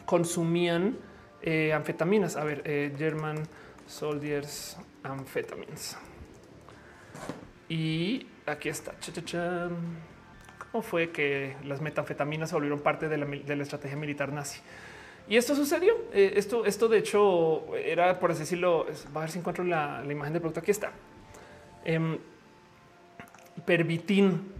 consumían 0.06 0.96
eh, 1.42 1.72
anfetaminas. 1.72 2.36
A 2.36 2.44
ver, 2.44 2.62
eh, 2.64 2.92
German 2.96 3.42
Soldiers 3.86 4.76
Amphetamines. 5.02 5.96
Y 7.68 8.26
aquí 8.46 8.68
está. 8.68 8.92
¿Cómo 10.70 10.82
fue 10.82 11.10
que 11.10 11.56
las 11.64 11.80
metanfetaminas 11.80 12.50
se 12.50 12.54
volvieron 12.54 12.80
parte 12.80 13.08
de 13.08 13.16
la, 13.16 13.62
estrategia 13.62 13.96
militar 13.96 14.32
nazi? 14.32 14.60
Y 15.28 15.36
esto 15.36 15.54
sucedió. 15.54 15.94
Eh, 16.12 16.34
esto, 16.36 16.64
esto 16.64 16.88
de 16.88 16.98
hecho 16.98 17.74
era, 17.76 18.18
por 18.18 18.30
así 18.30 18.40
decirlo, 18.40 18.86
va 19.14 19.20
a 19.20 19.24
ver 19.24 19.30
si 19.30 19.38
encuentro 19.38 19.64
la, 19.64 20.02
imagen 20.08 20.32
del 20.32 20.42
producto. 20.42 20.60
Aquí 20.60 20.70
está. 20.70 20.92
Eh, 21.84 22.18
pervitin 23.64 24.59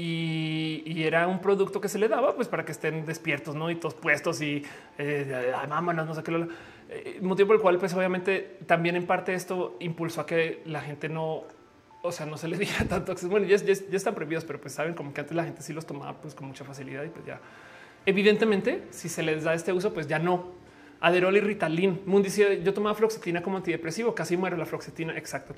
y, 0.00 1.02
era 1.02 1.26
un 1.26 1.40
producto 1.40 1.80
que 1.80 1.88
se 1.88 1.98
le 1.98 2.08
daba 2.08 2.34
pues 2.34 2.48
para 2.48 2.64
que 2.64 2.72
estén 2.72 3.04
despiertos, 3.04 3.54
no 3.54 3.70
y 3.70 3.76
todos 3.76 3.94
puestos 3.94 4.40
y 4.40 4.62
eh, 4.98 5.52
no 5.70 6.14
sé 6.14 6.22
qué. 6.22 6.48
Eh, 6.88 7.18
motivo 7.22 7.48
por 7.48 7.56
el 7.56 7.62
cual, 7.62 7.78
pues 7.78 7.94
obviamente 7.94 8.58
también 8.66 8.96
en 8.96 9.06
parte 9.06 9.34
esto 9.34 9.76
impulsó 9.80 10.22
a 10.22 10.26
que 10.26 10.62
la 10.66 10.80
gente 10.80 11.08
no, 11.08 11.44
o 12.02 12.12
sea, 12.12 12.26
no 12.26 12.36
se 12.36 12.48
le 12.48 12.56
diera 12.58 12.84
tanto. 12.88 13.14
Bueno, 13.28 13.46
ya, 13.46 13.56
están 13.56 14.14
prohibidos, 14.14 14.44
pero 14.44 14.60
pues 14.60 14.74
saben 14.74 14.94
como 14.94 15.12
que 15.12 15.20
antes 15.20 15.36
la 15.36 15.44
gente 15.44 15.62
sí 15.62 15.72
los 15.72 15.86
tomaba 15.86 16.20
pues 16.20 16.34
con 16.34 16.48
mucha 16.48 16.64
facilidad 16.64 17.04
y 17.04 17.08
pues 17.08 17.24
ya. 17.26 17.40
Evidentemente, 18.06 18.84
si 18.90 19.08
se 19.08 19.22
les 19.22 19.44
da 19.44 19.54
este 19.54 19.72
uso, 19.72 19.92
pues 19.92 20.06
ya 20.08 20.18
no. 20.18 20.52
Aderol 21.00 21.36
y 21.36 21.40
Ritalin. 21.40 22.02
Moon 22.06 22.22
dice, 22.22 22.62
yo 22.62 22.74
tomaba 22.74 22.94
floxetina 22.94 23.42
como 23.42 23.58
antidepresivo, 23.58 24.14
casi 24.14 24.36
muero 24.36 24.56
la 24.56 24.66
floxetina. 24.66 25.16
Exacto. 25.16 25.54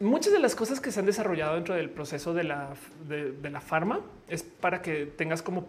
Muchas 0.00 0.32
de 0.32 0.38
las 0.38 0.54
cosas 0.54 0.80
que 0.80 0.90
se 0.90 1.00
han 1.00 1.06
desarrollado 1.06 1.54
dentro 1.54 1.74
del 1.74 1.90
proceso 1.90 2.34
de 2.34 2.44
la, 2.44 2.70
de, 3.08 3.50
la 3.50 3.60
farma 3.60 4.00
es 4.28 4.42
para 4.42 4.82
que 4.82 5.06
tengas 5.06 5.42
como 5.42 5.66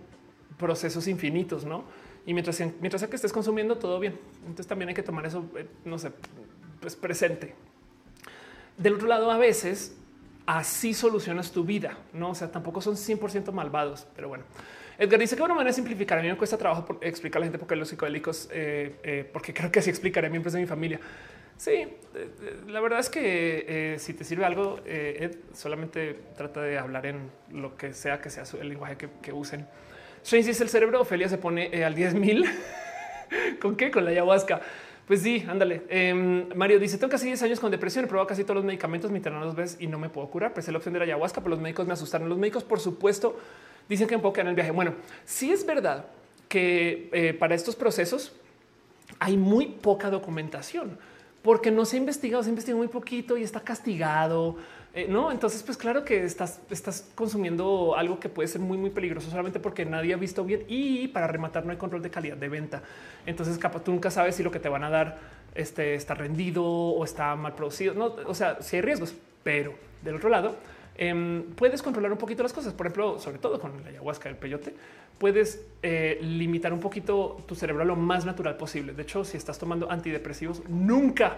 procesos 0.57 1.07
infinitos, 1.07 1.65
¿no? 1.65 1.83
y 2.25 2.33
mientras, 2.33 2.59
mientras 2.79 3.03
que 3.07 3.15
estés 3.15 3.33
consumiendo 3.33 3.77
todo 3.77 3.99
bien. 3.99 4.19
Entonces 4.41 4.67
también 4.67 4.89
hay 4.89 4.95
que 4.95 5.03
tomar 5.03 5.25
eso, 5.25 5.45
eh, 5.57 5.65
no 5.85 5.97
sé, 5.97 6.11
pues 6.79 6.95
presente. 6.95 7.55
Del 8.77 8.93
otro 8.93 9.07
lado, 9.07 9.31
a 9.31 9.37
veces 9.37 9.97
así 10.45 10.93
solucionas 10.93 11.51
tu 11.51 11.63
vida, 11.63 11.97
no? 12.13 12.29
O 12.29 12.35
sea, 12.35 12.51
tampoco 12.51 12.81
son 12.81 12.95
100% 12.95 13.51
malvados, 13.51 14.07
pero 14.15 14.27
bueno. 14.29 14.43
Edgar 14.97 15.19
dice 15.19 15.35
que 15.35 15.41
una 15.41 15.53
manera 15.53 15.71
de 15.71 15.75
simplificar. 15.75 16.19
A 16.19 16.21
mí 16.21 16.27
me 16.27 16.37
cuesta 16.37 16.57
trabajo 16.57 16.85
por 16.85 16.99
explicar 17.01 17.37
a 17.37 17.41
la 17.41 17.45
gente 17.45 17.57
porque 17.57 17.75
los 17.75 17.87
psicodélicos, 17.89 18.49
eh, 18.51 18.99
eh, 19.03 19.29
porque 19.31 19.53
creo 19.53 19.71
que 19.71 19.79
así 19.79 19.89
explicaré 19.89 20.29
miembros 20.29 20.53
de 20.53 20.59
mi 20.59 20.67
familia. 20.67 20.99
Sí, 21.59 21.87
la 22.69 22.79
verdad 22.79 22.99
es 22.99 23.09
que 23.09 23.97
si 23.99 24.13
te 24.13 24.23
sirve 24.23 24.45
algo, 24.45 24.79
solamente 25.53 26.17
trata 26.37 26.61
de 26.61 26.77
hablar 26.77 27.05
en 27.05 27.29
lo 27.51 27.75
que 27.75 27.93
sea 27.93 28.21
que 28.21 28.29
sea 28.29 28.45
el 28.61 28.69
lenguaje 28.69 28.95
que, 29.21 29.33
usen. 29.33 29.67
Strange 30.23 30.47
dice 30.47 30.63
el 30.63 30.69
cerebro. 30.69 31.01
Ophelia 31.01 31.27
se 31.27 31.37
pone 31.37 31.69
eh, 31.73 31.83
al 31.83 31.95
10 31.95 32.15
mil. 32.15 32.45
¿Con 33.61 33.75
qué? 33.75 33.91
Con 33.91 34.05
la 34.05 34.11
ayahuasca. 34.11 34.61
Pues 35.05 35.21
sí, 35.21 35.45
ándale. 35.49 35.81
Em, 35.89 36.47
Mario 36.55 36.79
dice: 36.79 36.97
Tengo 36.97 37.11
casi 37.11 37.25
10 37.25 37.43
años 37.43 37.59
con 37.59 37.71
depresión. 37.71 38.05
He 38.05 38.07
probado 38.07 38.27
casi 38.27 38.43
todos 38.43 38.55
los 38.55 38.63
medicamentos, 38.63 39.11
mi 39.11 39.19
dos 39.19 39.55
veces 39.55 39.81
y 39.81 39.87
no 39.87 39.99
me 39.99 40.07
puedo 40.07 40.29
curar. 40.29 40.53
Pensé 40.53 40.71
la 40.71 40.77
opción 40.77 40.93
de 40.93 40.99
la 40.99 41.05
ayahuasca, 41.05 41.41
pero 41.41 41.49
los 41.49 41.59
médicos 41.59 41.85
me 41.85 41.91
asustaron. 41.91 42.29
Los 42.29 42.37
médicos, 42.37 42.63
por 42.63 42.79
supuesto, 42.79 43.37
dicen 43.89 44.07
que 44.07 44.15
un 44.15 44.47
el 44.47 44.55
viaje. 44.55 44.71
Bueno, 44.71 44.93
sí 45.25 45.51
es 45.51 45.65
verdad 45.65 46.05
que 46.47 47.09
eh, 47.11 47.33
para 47.33 47.53
estos 47.53 47.75
procesos 47.75 48.31
hay 49.19 49.35
muy 49.35 49.65
poca 49.65 50.09
documentación 50.09 50.97
porque 51.41 51.71
no 51.71 51.85
se 51.85 51.97
ha 51.97 51.99
investigado, 51.99 52.43
se 52.43 52.49
ha 52.49 52.51
investigado 52.51 52.79
muy 52.79 52.87
poquito 52.87 53.37
y 53.37 53.43
está 53.43 53.61
castigado. 53.61 54.57
Eh, 54.93 55.07
no, 55.07 55.31
entonces, 55.31 55.61
pues 55.61 55.77
claro 55.77 56.03
que 56.03 56.23
estás, 56.23 56.59
estás 56.71 57.07
consumiendo 57.13 57.95
algo 57.95 58.19
que 58.19 58.27
puede 58.27 58.47
ser 58.47 58.59
muy, 58.59 58.77
muy 58.77 58.89
peligroso 58.89 59.29
solamente 59.29 59.59
porque 59.59 59.85
nadie 59.85 60.13
ha 60.13 60.17
visto 60.17 60.43
bien 60.43 60.65
y 60.67 61.07
para 61.09 61.27
rematar 61.27 61.63
no 61.63 61.71
hay 61.71 61.77
control 61.77 62.01
de 62.01 62.09
calidad 62.09 62.37
de 62.37 62.49
venta. 62.49 62.81
Entonces, 63.25 63.57
capaz 63.59 63.83
tú 63.83 63.91
nunca 63.91 64.09
sabes 64.09 64.35
si 64.35 64.43
lo 64.43 64.51
que 64.51 64.59
te 64.59 64.67
van 64.67 64.83
a 64.83 64.89
dar 64.89 65.19
este, 65.53 65.93
está 65.93 66.15
rendido 66.15 66.65
o 66.65 67.03
está 67.03 67.35
mal 67.35 67.53
producido. 67.53 67.93
No, 67.93 68.15
o 68.25 68.33
sea, 68.33 68.61
si 68.61 68.77
hay 68.77 68.81
riesgos, 68.81 69.13
pero 69.43 69.73
del 70.01 70.15
otro 70.15 70.29
lado, 70.29 70.55
em, 70.99 71.43
puedes 71.55 71.81
controlar 71.81 72.11
un 72.11 72.17
poquito 72.17 72.43
las 72.43 72.51
cosas. 72.51 72.73
Por 72.73 72.85
ejemplo, 72.85 73.19
sobre 73.19 73.39
todo 73.39 73.59
con 73.59 73.81
la 73.83 73.89
ayahuasca, 73.89 74.27
el 74.27 74.35
peyote, 74.35 74.73
puedes 75.17 75.65
eh, 75.81 76.19
limitar 76.21 76.73
un 76.73 76.81
poquito 76.81 77.37
tu 77.47 77.55
cerebro 77.55 77.83
a 77.83 77.85
lo 77.85 77.95
más 77.95 78.25
natural 78.25 78.57
posible. 78.57 78.93
De 78.93 79.03
hecho, 79.03 79.23
si 79.23 79.37
estás 79.37 79.57
tomando 79.57 79.89
antidepresivos, 79.89 80.61
nunca 80.67 81.37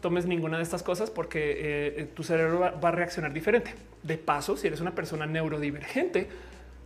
tomes 0.00 0.26
ninguna 0.26 0.56
de 0.56 0.62
estas 0.62 0.82
cosas 0.82 1.10
porque 1.10 1.56
eh, 1.98 2.08
tu 2.14 2.22
cerebro 2.22 2.60
va, 2.60 2.88
a 2.88 2.92
reaccionar 2.92 3.32
diferente. 3.32 3.74
De 4.02 4.16
paso, 4.16 4.56
si 4.56 4.68
eres 4.68 4.80
una 4.80 4.94
persona 4.94 5.26
neurodivergente, 5.26 6.28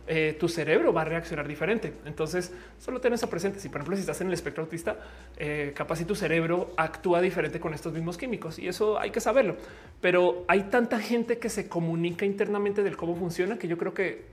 eh, 0.07 0.37
tu 0.39 0.47
cerebro 0.47 0.93
va 0.93 1.01
a 1.01 1.05
reaccionar 1.05 1.47
diferente. 1.47 1.93
Entonces, 2.05 2.53
solo 2.79 3.01
ten 3.01 3.13
eso 3.13 3.29
presente. 3.29 3.59
Si, 3.59 3.69
por 3.69 3.81
ejemplo, 3.81 3.95
si 3.95 4.01
estás 4.01 4.21
en 4.21 4.27
el 4.27 4.33
espectro 4.33 4.63
autista, 4.63 4.97
eh, 5.37 5.73
capaz 5.75 5.97
si 5.97 6.05
tu 6.05 6.15
cerebro 6.15 6.73
actúa 6.77 7.21
diferente 7.21 7.59
con 7.59 7.73
estos 7.73 7.93
mismos 7.93 8.17
químicos 8.17 8.59
y 8.59 8.67
eso 8.67 8.99
hay 8.99 9.11
que 9.11 9.19
saberlo. 9.19 9.55
Pero 10.01 10.45
hay 10.47 10.63
tanta 10.63 10.99
gente 10.99 11.39
que 11.39 11.49
se 11.49 11.67
comunica 11.67 12.25
internamente 12.25 12.83
del 12.83 12.97
cómo 12.97 13.15
funciona 13.15 13.57
que 13.57 13.67
yo 13.67 13.77
creo 13.77 13.93
que 13.93 14.25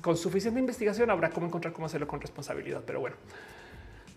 con 0.00 0.16
suficiente 0.16 0.60
investigación 0.60 1.10
habrá 1.10 1.30
cómo 1.30 1.46
encontrar 1.46 1.72
cómo 1.72 1.86
hacerlo 1.86 2.08
con 2.08 2.20
responsabilidad. 2.20 2.82
Pero 2.86 3.00
bueno, 3.00 3.16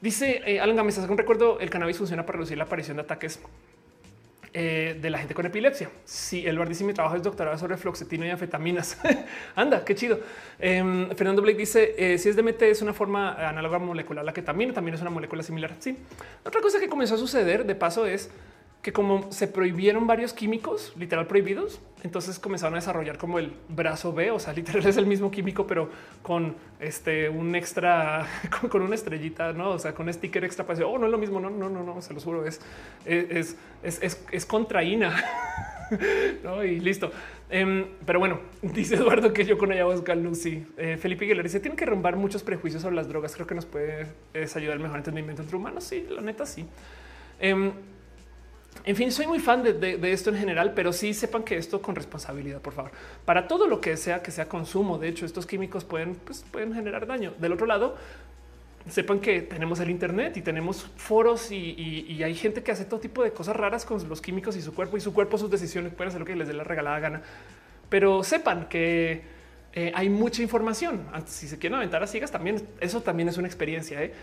dice 0.02 0.42
eh, 0.46 0.60
Alan 0.60 0.76
Gámez, 0.76 0.98
un 0.98 1.18
recuerdo, 1.18 1.60
el 1.60 1.70
cannabis 1.70 1.98
funciona 1.98 2.26
para 2.26 2.38
reducir 2.38 2.58
la 2.58 2.66
aparición 2.66 2.98
de 2.98 3.04
ataques 3.04 3.40
eh, 4.60 4.98
de 5.00 5.12
la 5.12 5.20
gente 5.20 5.36
con 5.36 5.46
epilepsia. 5.46 5.88
Si 6.04 6.48
el 6.48 6.58
dice 6.68 6.84
mi 6.84 6.92
trabajo 6.92 7.16
es 7.16 7.22
doctorado 7.22 7.56
sobre 7.60 7.78
floxetina 7.78 8.26
y 8.26 8.32
anfetaminas. 8.32 8.98
Anda, 9.56 9.86
qué 9.86 9.94
chido. 9.94 10.20
Em, 10.58 11.12
Fernando 11.12 11.44
Blake 11.44 11.60
dice 11.60 11.94
eh, 11.96 12.18
si 12.18 12.30
es 12.30 12.36
DMT 12.36 12.64
es 12.64 12.82
una 12.82 12.92
forma 12.92 13.34
análoga 13.34 13.78
molecular 13.78 14.26
la 14.26 14.34
que 14.34 14.42
también 14.42 14.74
también 14.74 14.96
es 14.96 15.02
una 15.02 15.12
molécula 15.12 15.44
similar. 15.44 15.76
Sí. 15.78 15.96
Otra 16.44 16.60
cosa 16.60 16.80
que 16.80 16.90
comenzó 16.90 17.14
a 17.14 17.18
suceder 17.20 17.68
de 17.68 17.76
paso 17.76 18.08
es 18.08 18.32
que 18.88 18.94
como 18.94 19.30
se 19.34 19.50
prohibieron 19.50 20.08
varios 20.08 20.32
químicos 20.32 20.94
literal 20.96 21.28
prohibidos, 21.28 21.82
entonces 22.04 22.40
comenzaron 22.40 22.76
a 22.76 22.78
desarrollar 22.78 23.18
como 23.18 23.38
el 23.38 23.52
brazo 23.68 24.14
B, 24.14 24.32
o 24.32 24.40
sea, 24.40 24.54
literal 24.54 24.86
es 24.86 24.96
el 24.96 25.06
mismo 25.06 25.30
químico, 25.30 25.68
pero 25.68 25.90
con 26.22 26.56
este 26.80 27.28
un 27.28 27.54
extra, 27.54 28.26
con, 28.72 28.82
una 28.82 28.96
estrellita, 28.96 29.52
no? 29.52 29.72
O 29.72 29.78
sea, 29.78 29.94
con 29.94 30.14
sticker 30.14 30.46
extra 30.46 30.66
para 30.66 30.80
decir, 30.80 30.90
oh, 30.90 30.98
no 30.98 31.06
es 31.06 31.12
lo 31.12 31.18
mismo. 31.18 31.38
No, 31.42 31.50
no, 31.50 31.70
no, 31.70 31.84
no, 31.84 32.02
se 32.02 32.14
lo 32.14 32.22
juro, 32.22 32.46
es, 32.46 32.62
es, 33.04 33.58
es, 33.84 34.02
es, 34.02 34.26
es 34.32 34.46
contraína. 34.46 35.22
no, 36.46 36.64
y 36.64 36.80
listo. 36.80 37.12
Em, 37.50 37.88
pero 38.06 38.20
bueno, 38.20 38.40
dice 38.62 38.96
Eduardo 38.96 39.34
que 39.34 39.44
yo 39.44 39.58
con 39.58 39.70
ayahuasca 39.74 40.16
Lucy. 40.16 40.66
Eh, 40.78 40.96
Felipe 40.96 41.26
Aguilar 41.26 41.44
dice: 41.44 41.60
Tienen 41.60 41.76
que 41.76 41.86
romper 41.86 42.16
muchos 42.16 42.42
prejuicios 42.42 42.84
sobre 42.84 42.96
las 42.96 43.10
drogas. 43.10 43.36
Creo 43.36 43.48
que 43.48 43.56
nos 43.56 43.66
puede 43.66 44.08
ayudar 44.34 44.78
al 44.78 44.80
mejor 44.80 45.00
entendimiento 45.00 45.42
entre 45.42 45.58
humanos. 45.58 45.84
Sí, 45.84 46.08
la 46.10 46.22
neta, 46.22 46.46
sí. 46.46 46.66
Em, 47.42 47.74
en 48.88 48.96
fin, 48.96 49.12
soy 49.12 49.28
muy 49.28 49.40
fan 49.40 49.64
de, 49.64 50.00
esto 50.14 50.30
en 50.30 50.38
general, 50.38 50.72
pero 50.74 50.94
sí 50.94 51.14
sepan 51.14 51.44
que 51.44 51.58
esto 51.58 51.82
con 51.82 51.94
responsabilidad, 51.94 52.62
por 52.62 52.72
favor. 52.72 52.92
Para 53.26 53.46
todo 53.46 53.68
lo 53.68 53.82
que 53.82 53.98
sea 53.98 54.24
que 54.24 54.32
sea 54.32 54.48
consumo, 54.48 54.98
de 54.98 55.10
hecho, 55.10 55.26
estos 55.26 55.46
químicos 55.46 55.84
pueden, 55.84 56.16
pues, 56.16 56.46
pueden 56.50 56.74
generar 56.74 57.06
daño. 57.06 57.34
Del 57.38 57.52
otro 57.52 57.66
lado, 57.66 57.98
sepan 58.88 59.20
que 59.20 59.42
tenemos 59.42 59.82
el 59.82 59.90
Internet 59.90 60.38
y 60.38 60.42
tenemos 60.42 60.90
foros 60.96 61.52
y, 61.52 62.24
hay 62.24 62.34
gente 62.34 62.64
que 62.64 62.72
hace 62.72 62.86
todo 62.86 63.02
tipo 63.02 63.26
de 63.26 63.32
cosas 63.32 63.58
raras 63.58 63.84
con 63.84 64.08
los 64.08 64.22
químicos 64.22 64.56
y 64.56 64.62
su 64.62 64.74
cuerpo 64.74 64.96
y 64.96 65.02
su 65.02 65.14
cuerpo, 65.14 65.38
sus 65.38 65.52
decisiones 65.52 65.94
pueden 65.94 66.08
hacer 66.08 66.22
lo 66.22 66.26
que 66.26 66.38
les 66.38 66.48
dé 66.48 66.54
la 66.54 66.64
regalada 66.64 66.98
gana. 67.00 67.22
Pero 67.90 68.24
sepan 68.24 68.70
que 68.70 69.22
eh, 69.74 69.92
hay 69.94 70.08
mucha 70.08 70.42
información. 70.42 71.06
Si 71.26 71.50
se 71.50 71.58
quieren 71.58 71.76
aventar 71.76 72.02
a 72.04 72.08
ciegas, 72.08 72.32
también 72.32 72.66
eso 72.80 73.02
también 73.02 73.28
es 73.28 73.38
una 73.38 73.48
experiencia, 73.48 74.02
¿eh? 74.02 74.14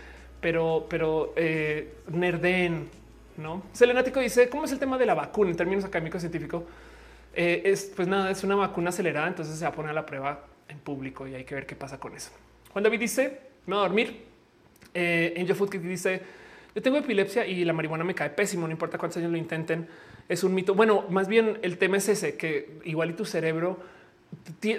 pero, 0.41 0.87
pero 0.89 1.33
eh, 1.35 1.93
nerden 2.07 2.89
no 3.37 3.63
Selenático 3.73 4.19
dice 4.19 4.49
cómo 4.49 4.65
es 4.65 4.71
el 4.71 4.79
tema 4.79 4.97
de 4.97 5.05
la 5.05 5.13
vacuna 5.13 5.51
en 5.51 5.57
términos 5.57 5.85
académicos 5.85 6.21
científicos. 6.21 6.63
Eh, 7.33 7.63
es 7.65 7.91
pues 7.95 8.07
nada, 8.07 8.31
es 8.31 8.43
una 8.43 8.55
vacuna 8.55 8.89
acelerada, 8.89 9.27
entonces 9.27 9.57
se 9.57 9.65
va 9.65 9.69
a 9.69 9.73
poner 9.73 9.91
a 9.91 9.93
la 9.93 10.05
prueba 10.05 10.45
en 10.67 10.79
público 10.79 11.27
y 11.27 11.35
hay 11.35 11.43
que 11.43 11.55
ver 11.55 11.65
qué 11.65 11.75
pasa 11.75 11.99
con 11.99 12.15
eso. 12.15 12.31
Juan 12.71 12.83
David 12.83 12.99
dice 12.99 13.41
me 13.65 13.75
voy 13.75 13.83
a 13.83 13.87
dormir. 13.87 14.25
Eh, 14.93 15.33
Angel 15.37 15.55
Food 15.55 15.71
dice 15.77 16.21
yo 16.73 16.81
tengo 16.81 16.97
epilepsia 16.97 17.45
y 17.45 17.63
la 17.63 17.73
marihuana 17.73 18.03
me 18.03 18.13
cae 18.13 18.29
pésimo, 18.29 18.67
no 18.67 18.71
importa 18.71 18.97
cuántos 18.97 19.17
años 19.17 19.31
lo 19.31 19.37
intenten. 19.37 19.87
Es 20.27 20.43
un 20.43 20.53
mito. 20.53 20.75
Bueno, 20.75 21.05
más 21.09 21.27
bien 21.27 21.57
el 21.61 21.77
tema 21.77 21.97
es 21.97 22.09
ese 22.09 22.35
que 22.35 22.79
igual 22.83 23.11
y 23.11 23.13
tu 23.13 23.25
cerebro 23.25 23.79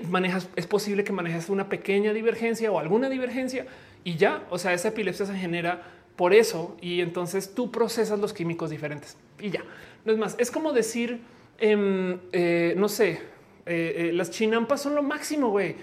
manejas, 0.09 0.49
es 0.57 0.66
posible 0.66 1.05
que 1.05 1.12
manejes 1.12 1.49
una 1.49 1.69
pequeña 1.69 2.12
divergencia 2.12 2.70
o 2.70 2.78
alguna 2.78 3.09
divergencia 3.09 3.66
y 4.05 4.16
ya, 4.16 4.45
o 4.51 4.59
sea, 4.59 4.73
esa 4.73 4.89
epilepsia 4.89 5.27
se 5.27 5.35
genera 5.35 5.83
por 6.17 6.35
eso 6.35 6.77
y 6.81 7.01
entonces 7.01 7.55
tú 7.55 7.71
procesas 7.71 8.19
los 8.19 8.33
químicos 8.33 8.71
diferentes 8.71 9.17
y 9.41 9.51
ya. 9.51 9.63
No 10.05 10.13
es 10.13 10.19
más, 10.19 10.35
es 10.39 10.51
como 10.51 10.73
decir, 10.73 11.21
em, 11.59 12.19
eh, 12.33 12.75
no 12.77 12.89
sé, 12.89 13.21
eh, 13.67 14.09
eh, 14.09 14.11
las 14.13 14.31
chinampas 14.31 14.81
son 14.83 14.95
lo 14.95 15.03
máximo, 15.03 15.51
güey. 15.51 15.75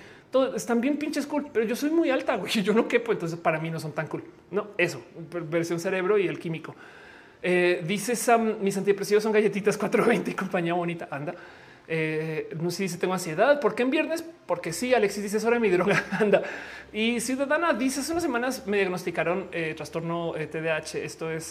están 0.56 0.82
bien 0.82 0.98
pinches 0.98 1.28
cool, 1.28 1.48
pero 1.54 1.64
yo 1.66 1.76
soy 1.76 1.92
muy 1.92 2.10
alta, 2.10 2.38
güey. 2.38 2.52
Yo 2.64 2.74
no 2.74 2.88
quepo, 2.88 3.12
entonces 3.12 3.38
para 3.38 3.60
mí 3.60 3.70
no 3.70 3.80
son 3.80 3.92
tan 3.92 4.08
cool. 4.08 4.24
No, 4.50 4.70
eso, 4.80 5.00
versión 5.48 5.80
cerebro 5.80 6.18
y 6.18 6.28
el 6.28 6.40
químico. 6.40 6.74
dice 7.86 8.16
Sam, 8.16 8.56
mis 8.62 8.76
antidepresivos 8.78 9.22
son 9.22 9.32
galletitas 9.32 9.78
420 9.78 10.32
y 10.32 10.34
compañía 10.34 10.74
bonita. 10.74 11.08
Anda. 11.12 11.36
Eh, 11.88 12.56
no 12.60 12.72
sé 12.72 12.88
si 12.88 12.98
tengo 12.98 13.14
ansiedad. 13.14 13.60
¿Por 13.60 13.76
qué 13.76 13.84
en 13.84 13.92
viernes? 13.92 14.24
Porque 14.46 14.72
sí, 14.72 14.94
Alexis 14.94 15.24
dice 15.24 15.40
sobre 15.40 15.60
mi 15.60 15.70
droga. 15.72 16.04
Anda. 16.12 16.42
Y 16.92 17.20
Ciudadana 17.20 17.74
dice 17.74 18.02
hace 18.02 18.12
unas 18.12 18.24
semanas 18.24 18.68
me 18.68 18.78
diagnosticaron 18.78 19.50
eh, 19.52 19.74
trastorno 19.76 20.34
TDAH. 20.34 20.98
Eh, 20.98 21.06
Esto 21.06 21.32
es 21.32 21.50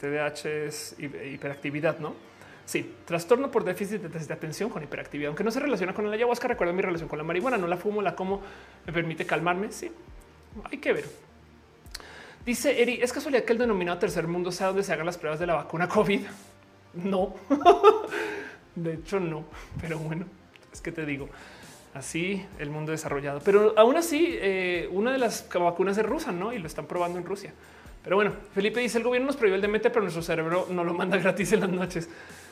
TDAH 0.00 0.48
es 0.66 0.96
hiperactividad, 0.98 1.98
¿no? 1.98 2.14
Sí, 2.64 2.94
trastorno 3.04 3.50
por 3.50 3.64
déficit 3.64 4.02
de, 4.02 4.34
atención 4.34 4.70
con 4.70 4.82
hiperactividad, 4.82 5.28
aunque 5.28 5.42
no 5.42 5.50
se 5.50 5.58
relaciona 5.58 5.92
con 5.92 6.08
la 6.08 6.14
ayahuasca. 6.14 6.48
Recuerdo 6.48 6.72
mi 6.72 6.82
relación 6.82 7.08
con 7.08 7.18
la 7.18 7.24
marihuana. 7.24 7.56
No 7.56 7.66
la 7.66 7.76
fumo, 7.76 8.02
la 8.02 8.14
como, 8.14 8.40
me 8.86 8.92
permite 8.92 9.26
calmarme. 9.26 9.72
Sí, 9.72 9.90
hay 10.70 10.78
que 10.78 10.92
ver. 10.92 11.04
Dice 12.46 12.80
Eri, 12.80 13.00
es 13.00 13.12
casualidad 13.12 13.44
que 13.44 13.52
el 13.52 13.58
denominado 13.58 13.98
tercer 13.98 14.26
mundo 14.26 14.50
sea 14.50 14.68
donde 14.68 14.82
se 14.82 14.92
hagan 14.92 15.06
las 15.06 15.16
pruebas 15.18 15.38
de 15.40 15.46
la 15.46 15.54
vacuna 15.54 15.88
COVID. 15.88 16.20
No. 16.94 17.34
De 18.74 18.94
hecho, 18.94 19.20
no, 19.20 19.44
pero 19.80 19.98
bueno, 19.98 20.26
es 20.72 20.80
que 20.80 20.92
te 20.92 21.04
digo 21.06 21.28
así 21.94 22.44
el 22.58 22.70
mundo 22.70 22.92
desarrollado. 22.92 23.40
Pero 23.44 23.74
aún 23.76 23.96
así, 23.96 24.28
eh, 24.40 24.88
una 24.92 25.12
de 25.12 25.18
las 25.18 25.48
vacunas 25.52 25.98
es 25.98 26.06
rusa, 26.06 26.32
no? 26.32 26.52
Y 26.52 26.58
lo 26.58 26.66
están 26.66 26.86
probando 26.86 27.18
en 27.18 27.24
Rusia. 27.24 27.52
Pero 28.02 28.16
bueno, 28.16 28.32
Felipe 28.54 28.80
dice 28.80 28.98
el 28.98 29.04
gobierno 29.04 29.26
nos 29.26 29.36
prohíbe 29.36 29.56
el 29.56 29.62
DMT, 29.62 29.82
pero 29.82 30.00
nuestro 30.00 30.22
cerebro 30.22 30.66
no 30.70 30.84
lo 30.84 30.92
manda 30.92 31.16
gratis 31.18 31.52
en 31.52 31.60
las 31.60 31.70
noches. 31.70 32.08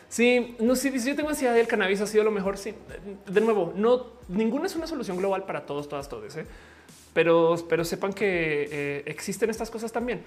Sí, 0.09 0.56
no 0.59 0.74
si 0.74 0.90
yo 0.90 1.14
tengo 1.14 1.28
ansiedad 1.28 1.55
y 1.55 1.60
el 1.60 1.68
cannabis 1.68 2.01
ha 2.01 2.06
sido 2.06 2.24
lo 2.24 2.30
mejor. 2.30 2.59
Sí, 2.59 2.74
de 3.26 3.40
nuevo, 3.40 3.72
no 3.76 4.06
ninguna 4.28 4.66
es 4.66 4.74
una 4.74 4.86
solución 4.86 5.16
global 5.16 5.44
para 5.44 5.66
todos, 5.66 5.88
todas, 5.88 6.09
todos. 6.09 6.36
¿eh? 6.36 6.47
Pero, 7.12 7.56
pero 7.68 7.84
sepan 7.84 8.12
que 8.12 8.68
eh, 8.70 9.02
existen 9.06 9.51
estas 9.51 9.70
cosas 9.70 9.92
también 9.92 10.22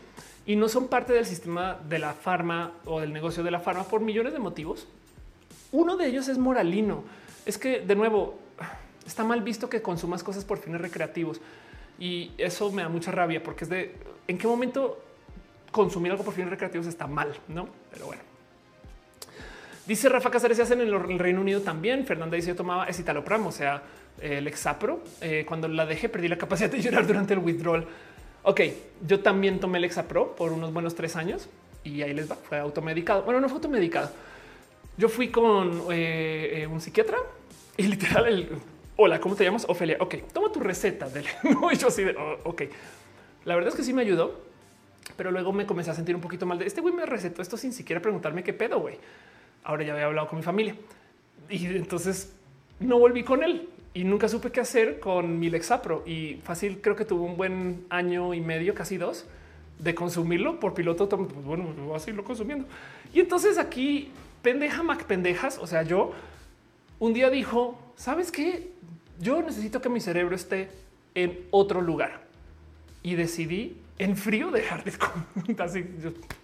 y 0.46 0.56
no 0.56 0.68
son 0.68 0.88
parte 0.88 1.14
del 1.14 1.26
sistema 1.26 1.80
de 1.88 2.00
la 2.00 2.14
farma 2.14 2.74
o 2.86 3.00
del 3.00 3.14
negocio 3.14 3.44
de 3.44 3.52
la 3.52 3.60
farma 3.60 3.84
por 3.84 4.02
millones 4.02 4.34
de 4.34 4.40
motivos. 4.40 4.88
Uno 5.74 5.98
de 5.98 6.08
ellos 6.08 6.30
es 6.30 6.38
moralino. 6.38 7.04
Es 7.46 7.58
que 7.58 7.82
de 7.82 7.96
nuevo 7.96 8.40
está 9.06 9.24
mal 9.24 9.42
visto 9.42 9.70
que 9.70 9.82
consumas 9.82 10.24
cosas 10.24 10.46
por 10.46 10.60
fines 10.60 10.80
recreativos 10.80 11.42
y 12.00 12.32
eso 12.38 12.72
me 12.72 12.84
da 12.84 12.90
mucha 12.90 13.12
rabia 13.12 13.44
porque 13.44 13.66
es 13.66 13.70
de 13.70 13.96
en 14.28 14.38
qué 14.38 14.48
momento 14.48 15.04
consumir 15.72 16.12
algo 16.12 16.24
por 16.24 16.34
fines 16.34 16.52
recreativos 16.52 16.88
está 16.88 17.08
mal, 17.08 17.34
no? 17.48 17.68
Pero 17.92 18.06
bueno. 18.06 18.22
Dice 19.86 20.08
Rafa 20.08 20.30
Casares, 20.32 20.58
se 20.58 20.64
hacen 20.64 20.80
en 20.80 20.88
el 20.88 21.20
Reino 21.20 21.42
Unido 21.42 21.62
también. 21.62 22.06
Fernanda 22.06 22.36
dice 22.36 22.50
yo 22.50 22.56
tomaba 22.56 22.86
escitalopram, 22.86 23.48
o 23.48 23.52
sea, 23.52 23.82
el 24.22 24.48
Exapro. 24.48 25.02
Eh, 25.22 25.44
cuando 25.46 25.68
la 25.68 25.86
dejé, 25.86 26.08
perdí 26.08 26.28
la 26.28 26.38
capacidad 26.38 26.70
de 26.70 26.82
llorar 26.82 27.06
durante 27.06 27.34
el 27.34 27.40
withdrawal. 27.40 27.86
Ok, 28.44 28.62
yo 29.06 29.22
también 29.22 29.60
tomé 29.60 29.80
el 29.80 29.86
Exapro 29.86 30.36
por 30.36 30.54
unos 30.54 30.72
buenos 30.72 30.94
tres 30.96 31.16
años 31.16 31.50
y 31.84 32.04
ahí 32.04 32.14
les 32.14 32.32
va. 32.32 32.36
Fue 32.36 32.60
automedicado. 32.60 33.24
Bueno, 33.24 33.42
no 33.42 33.50
fue 33.50 33.56
automedicado. 33.56 34.12
Yo 34.98 35.10
fui 35.10 35.30
con 35.30 35.82
eh, 35.92 36.62
eh, 36.62 36.68
un 36.68 36.80
psiquiatra 36.80 37.18
y 37.78 37.84
literal 37.88 38.28
el 38.28 38.50
hola, 38.96 39.20
¿cómo 39.20 39.36
te 39.36 39.44
llamas? 39.44 39.66
Ofelia. 39.68 39.98
Ok, 40.00 40.16
toma 40.32 40.52
tu 40.52 40.60
receta. 40.60 41.10
Del... 41.10 41.26
no, 41.44 41.72
yo 41.72 41.88
así 41.88 42.04
de 42.04 42.16
oh, 42.16 42.38
ok. 42.44 42.64
La 43.46 43.56
verdad 43.56 43.70
es 43.70 43.76
que 43.76 43.84
sí 43.84 43.92
me 43.92 44.04
ayudó, 44.04 44.40
pero 45.18 45.32
luego 45.32 45.52
me 45.52 45.66
comencé 45.66 45.92
a 45.92 45.96
sentir 45.96 46.16
un 46.16 46.22
poquito 46.22 46.46
mal 46.46 46.60
de 46.60 46.66
este 46.66 46.80
güey 46.80 46.94
me 46.94 47.06
recetó 47.06 47.42
esto 47.42 47.58
sin 47.58 47.74
siquiera 47.74 48.02
preguntarme 48.02 48.44
qué 48.44 48.54
pedo, 48.54 48.80
güey. 48.80 48.98
Ahora 49.64 49.84
ya 49.84 49.94
había 49.94 50.06
hablado 50.06 50.28
con 50.28 50.38
mi 50.38 50.44
familia 50.44 50.76
y 51.50 51.66
entonces 51.66 52.34
no 52.80 53.00
volví 53.00 53.24
con 53.24 53.44
él 53.44 53.70
y 53.94 54.04
nunca 54.04 54.28
supe 54.28 54.52
qué 54.52 54.60
hacer 54.60 55.00
con 55.00 55.40
mi 55.40 55.50
Lexapro 55.50 56.04
y 56.06 56.40
fácil. 56.44 56.82
Creo 56.82 56.96
que 56.96 57.06
tuvo 57.06 57.26
un 57.26 57.36
buen 57.36 57.86
año 57.90 58.34
y 58.34 58.42
medio, 58.42 58.76
casi 58.76 58.98
dos 58.98 59.26
de 59.80 59.96
consumirlo 59.96 60.60
por 60.60 60.74
piloto. 60.74 61.10
Pues 61.10 61.46
bueno, 61.46 61.66
voy 61.86 61.96
a 61.96 62.00
seguirlo 62.00 62.24
consumiendo. 62.24 62.68
Y 63.14 63.20
entonces 63.20 63.58
aquí 63.58 64.12
pendeja 64.44 64.84
Mac 64.84 65.06
pendejas. 65.06 65.58
O 65.58 65.66
sea, 65.66 65.82
yo 65.82 66.12
un 67.00 67.14
día 67.14 67.32
dijo, 67.32 67.80
sabes 67.96 68.32
qué? 68.32 68.72
Yo 69.20 69.42
necesito 69.42 69.82
que 69.82 69.90
mi 69.90 70.00
cerebro 70.00 70.36
esté 70.36 70.70
en 71.16 71.48
otro 71.50 71.82
lugar 71.82 72.22
y 73.02 73.16
decidí 73.16 73.78
en 73.98 74.16
frío 74.18 74.52
dejar 74.52 74.84
de 74.84 74.94
así 75.64 75.86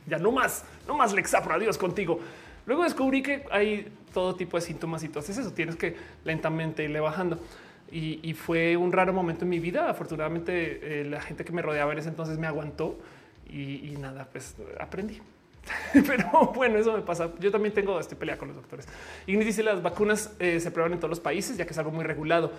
ya 0.07 0.17
no 0.17 0.31
más, 0.31 0.63
no 0.87 0.95
más 0.95 1.13
Lexapro. 1.13 1.53
Adiós 1.53 1.77
contigo. 1.77 2.19
Luego 2.65 2.83
descubrí 2.83 3.21
que 3.21 3.45
hay 3.51 3.91
todo 4.13 4.35
tipo 4.35 4.57
de 4.57 4.61
síntomas 4.61 5.03
y 5.03 5.09
todo 5.09 5.23
eso. 5.23 5.51
Tienes 5.53 5.75
que 5.75 5.95
lentamente 6.23 6.83
irle 6.83 6.99
bajando. 6.99 7.39
Y, 7.91 8.33
fue 8.35 8.77
un 8.77 8.91
raro 8.91 9.13
momento 9.13 9.45
en 9.45 9.49
mi 9.49 9.59
vida. 9.59 9.89
Afortunadamente, 9.89 11.01
eh, 11.01 11.05
la 11.05 11.19
gente 11.21 11.43
que 11.43 11.51
me 11.51 11.63
rodeaba 11.63 11.91
en 11.93 11.97
ese 11.97 12.09
entonces 12.09 12.37
me 12.37 12.45
aguantó 12.45 12.99
y, 13.49 13.95
nada, 13.99 14.29
pues 14.31 14.55
aprendí. 14.79 15.19
Pero 15.93 16.51
bueno, 16.55 16.77
eso 16.77 16.93
me 16.93 17.01
pasa. 17.01 17.31
Yo 17.39 17.51
también 17.51 17.73
tengo 17.73 17.99
este 17.99 18.15
pelea 18.15 18.37
con 18.37 18.49
los 18.49 18.57
doctores. 18.57 18.87
Y 19.25 19.35
dice 19.37 19.63
las 19.63 19.81
vacunas 19.81 20.31
eh, 20.39 20.59
se 20.59 20.71
prueban 20.71 20.93
en 20.93 20.99
todos 20.99 21.09
los 21.09 21.19
países, 21.19 21.57
ya 21.57 21.65
que 21.65 21.71
es 21.71 21.77
algo 21.77 21.91
muy 21.91 22.03
regulado. 22.03 22.51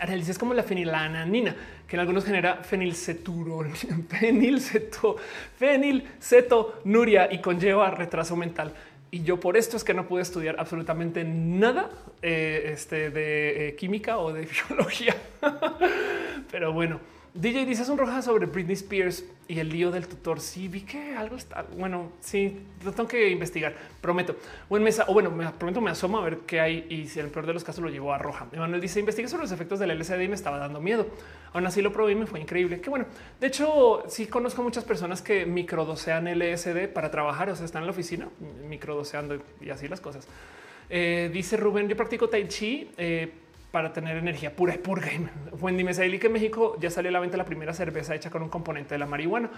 Análisis 0.00 0.30
es 0.30 0.38
como 0.38 0.54
la 0.54 0.62
fenilananina, 0.62 1.56
que 1.86 1.96
en 1.96 2.00
algunos 2.00 2.24
genera 2.24 2.56
fenilceturol, 2.56 3.70
fenilceto, 4.08 5.16
fenilcetonuria 5.56 7.32
y 7.32 7.40
conlleva 7.40 7.90
retraso 7.90 8.36
mental. 8.36 8.72
Y 9.10 9.22
yo 9.22 9.40
por 9.40 9.56
esto 9.56 9.76
es 9.76 9.84
que 9.84 9.94
no 9.94 10.06
pude 10.06 10.22
estudiar 10.22 10.56
absolutamente 10.58 11.24
nada 11.24 11.90
eh, 12.20 12.70
este, 12.74 13.10
de 13.10 13.68
eh, 13.68 13.76
química 13.76 14.18
o 14.18 14.32
de 14.32 14.46
biología. 14.68 15.16
Pero 16.50 16.72
bueno, 16.72 17.00
DJ 17.40 17.66
dice 17.66 17.88
un 17.88 17.98
roja 17.98 18.20
sobre 18.20 18.46
Britney 18.46 18.74
Spears 18.74 19.24
y 19.46 19.60
el 19.60 19.68
lío 19.68 19.92
del 19.92 20.08
tutor. 20.08 20.40
Sí, 20.40 20.66
vi 20.66 20.80
que 20.80 21.14
algo 21.14 21.36
está 21.36 21.64
bueno. 21.76 22.10
Sí, 22.18 22.58
lo 22.84 22.90
tengo 22.90 23.08
que 23.08 23.30
investigar. 23.30 23.76
Prometo. 24.00 24.34
Buen 24.68 24.82
mesa 24.82 25.04
o 25.06 25.12
bueno, 25.12 25.30
me 25.30 25.48
prometo, 25.52 25.80
me 25.80 25.92
asomo 25.92 26.18
a 26.18 26.22
ver 26.22 26.38
qué 26.38 26.58
hay 26.58 26.86
y 26.88 27.06
si 27.06 27.20
en 27.20 27.26
el 27.26 27.30
peor 27.30 27.46
de 27.46 27.52
los 27.54 27.62
casos 27.62 27.84
lo 27.84 27.90
llevó 27.90 28.12
a 28.12 28.18
roja. 28.18 28.48
Emanuel 28.50 28.80
dice 28.80 28.98
investigué 28.98 29.28
sobre 29.28 29.44
los 29.44 29.52
efectos 29.52 29.78
del 29.78 29.96
LSD 29.96 30.20
y 30.20 30.26
me 30.26 30.34
estaba 30.34 30.58
dando 30.58 30.80
miedo. 30.80 31.06
Aún 31.52 31.64
así 31.64 31.80
lo 31.80 31.92
probé 31.92 32.10
y 32.10 32.14
me 32.16 32.26
fue 32.26 32.40
increíble. 32.40 32.80
Qué 32.80 32.90
bueno. 32.90 33.06
De 33.38 33.46
hecho, 33.46 34.02
sí 34.08 34.26
conozco 34.26 34.64
muchas 34.64 34.82
personas 34.82 35.22
que 35.22 35.46
microdosean 35.46 36.26
LSD 36.26 36.88
para 36.92 37.12
trabajar. 37.12 37.50
O 37.50 37.54
sea, 37.54 37.66
están 37.66 37.82
en 37.82 37.86
la 37.86 37.92
oficina 37.92 38.28
microdoseando 38.68 39.40
y 39.60 39.70
así 39.70 39.86
las 39.86 40.00
cosas. 40.00 40.26
Eh, 40.90 41.30
dice 41.32 41.56
Rubén, 41.56 41.88
yo 41.88 41.96
practico 41.96 42.28
Tai 42.28 42.48
Chi. 42.48 42.90
Eh, 42.96 43.32
para 43.70 43.92
tener 43.92 44.16
energía 44.16 44.54
pura 44.54 44.74
y 44.74 44.78
purga. 44.78 45.08
Wendy 45.60 45.84
Mesaili 45.84 46.18
que 46.18 46.28
en 46.28 46.32
México 46.32 46.76
ya 46.80 46.90
salió 46.90 47.10
a 47.10 47.12
la 47.12 47.20
venta 47.20 47.36
la 47.36 47.44
primera 47.44 47.74
cerveza 47.74 48.14
hecha 48.14 48.30
con 48.30 48.42
un 48.42 48.48
componente 48.48 48.94
de 48.94 48.98
la 48.98 49.06
marihuana. 49.06 49.50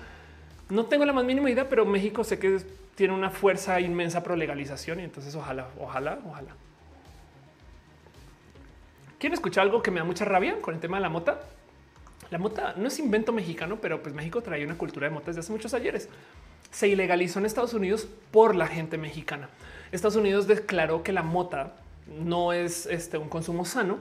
No 0.68 0.86
tengo 0.86 1.04
la 1.04 1.12
más 1.12 1.24
mínima 1.24 1.50
idea, 1.50 1.68
pero 1.68 1.84
México 1.84 2.22
sé 2.24 2.38
que 2.38 2.58
tiene 2.94 3.14
una 3.14 3.30
fuerza 3.30 3.80
inmensa 3.80 4.22
pro 4.22 4.36
legalización 4.36 5.00
y 5.00 5.04
entonces 5.04 5.34
ojalá, 5.34 5.68
ojalá, 5.78 6.18
ojalá. 6.26 6.50
¿Quieren 9.18 9.34
escuchar 9.34 9.62
algo 9.64 9.82
que 9.82 9.90
me 9.90 10.00
da 10.00 10.04
mucha 10.04 10.24
rabia 10.24 10.60
con 10.60 10.74
el 10.74 10.80
tema 10.80 10.96
de 10.96 11.02
la 11.02 11.08
mota? 11.08 11.40
La 12.30 12.38
mota 12.38 12.74
no 12.76 12.88
es 12.88 12.98
invento 12.98 13.32
mexicano, 13.32 13.78
pero 13.80 14.02
pues 14.02 14.14
México 14.14 14.40
trae 14.40 14.64
una 14.64 14.78
cultura 14.78 15.08
de 15.08 15.14
motas 15.14 15.34
desde 15.34 15.40
hace 15.40 15.52
muchos 15.52 15.74
ayeres. 15.74 16.08
Se 16.70 16.88
ilegalizó 16.88 17.40
en 17.40 17.46
Estados 17.46 17.74
Unidos 17.74 18.08
por 18.30 18.54
la 18.54 18.68
gente 18.68 18.96
mexicana. 18.96 19.48
Estados 19.90 20.16
Unidos 20.16 20.46
declaró 20.46 21.02
que 21.02 21.12
la 21.12 21.22
mota 21.22 21.74
no 22.18 22.52
es 22.52 22.86
este, 22.86 23.18
un 23.18 23.28
consumo 23.28 23.64
sano, 23.64 23.98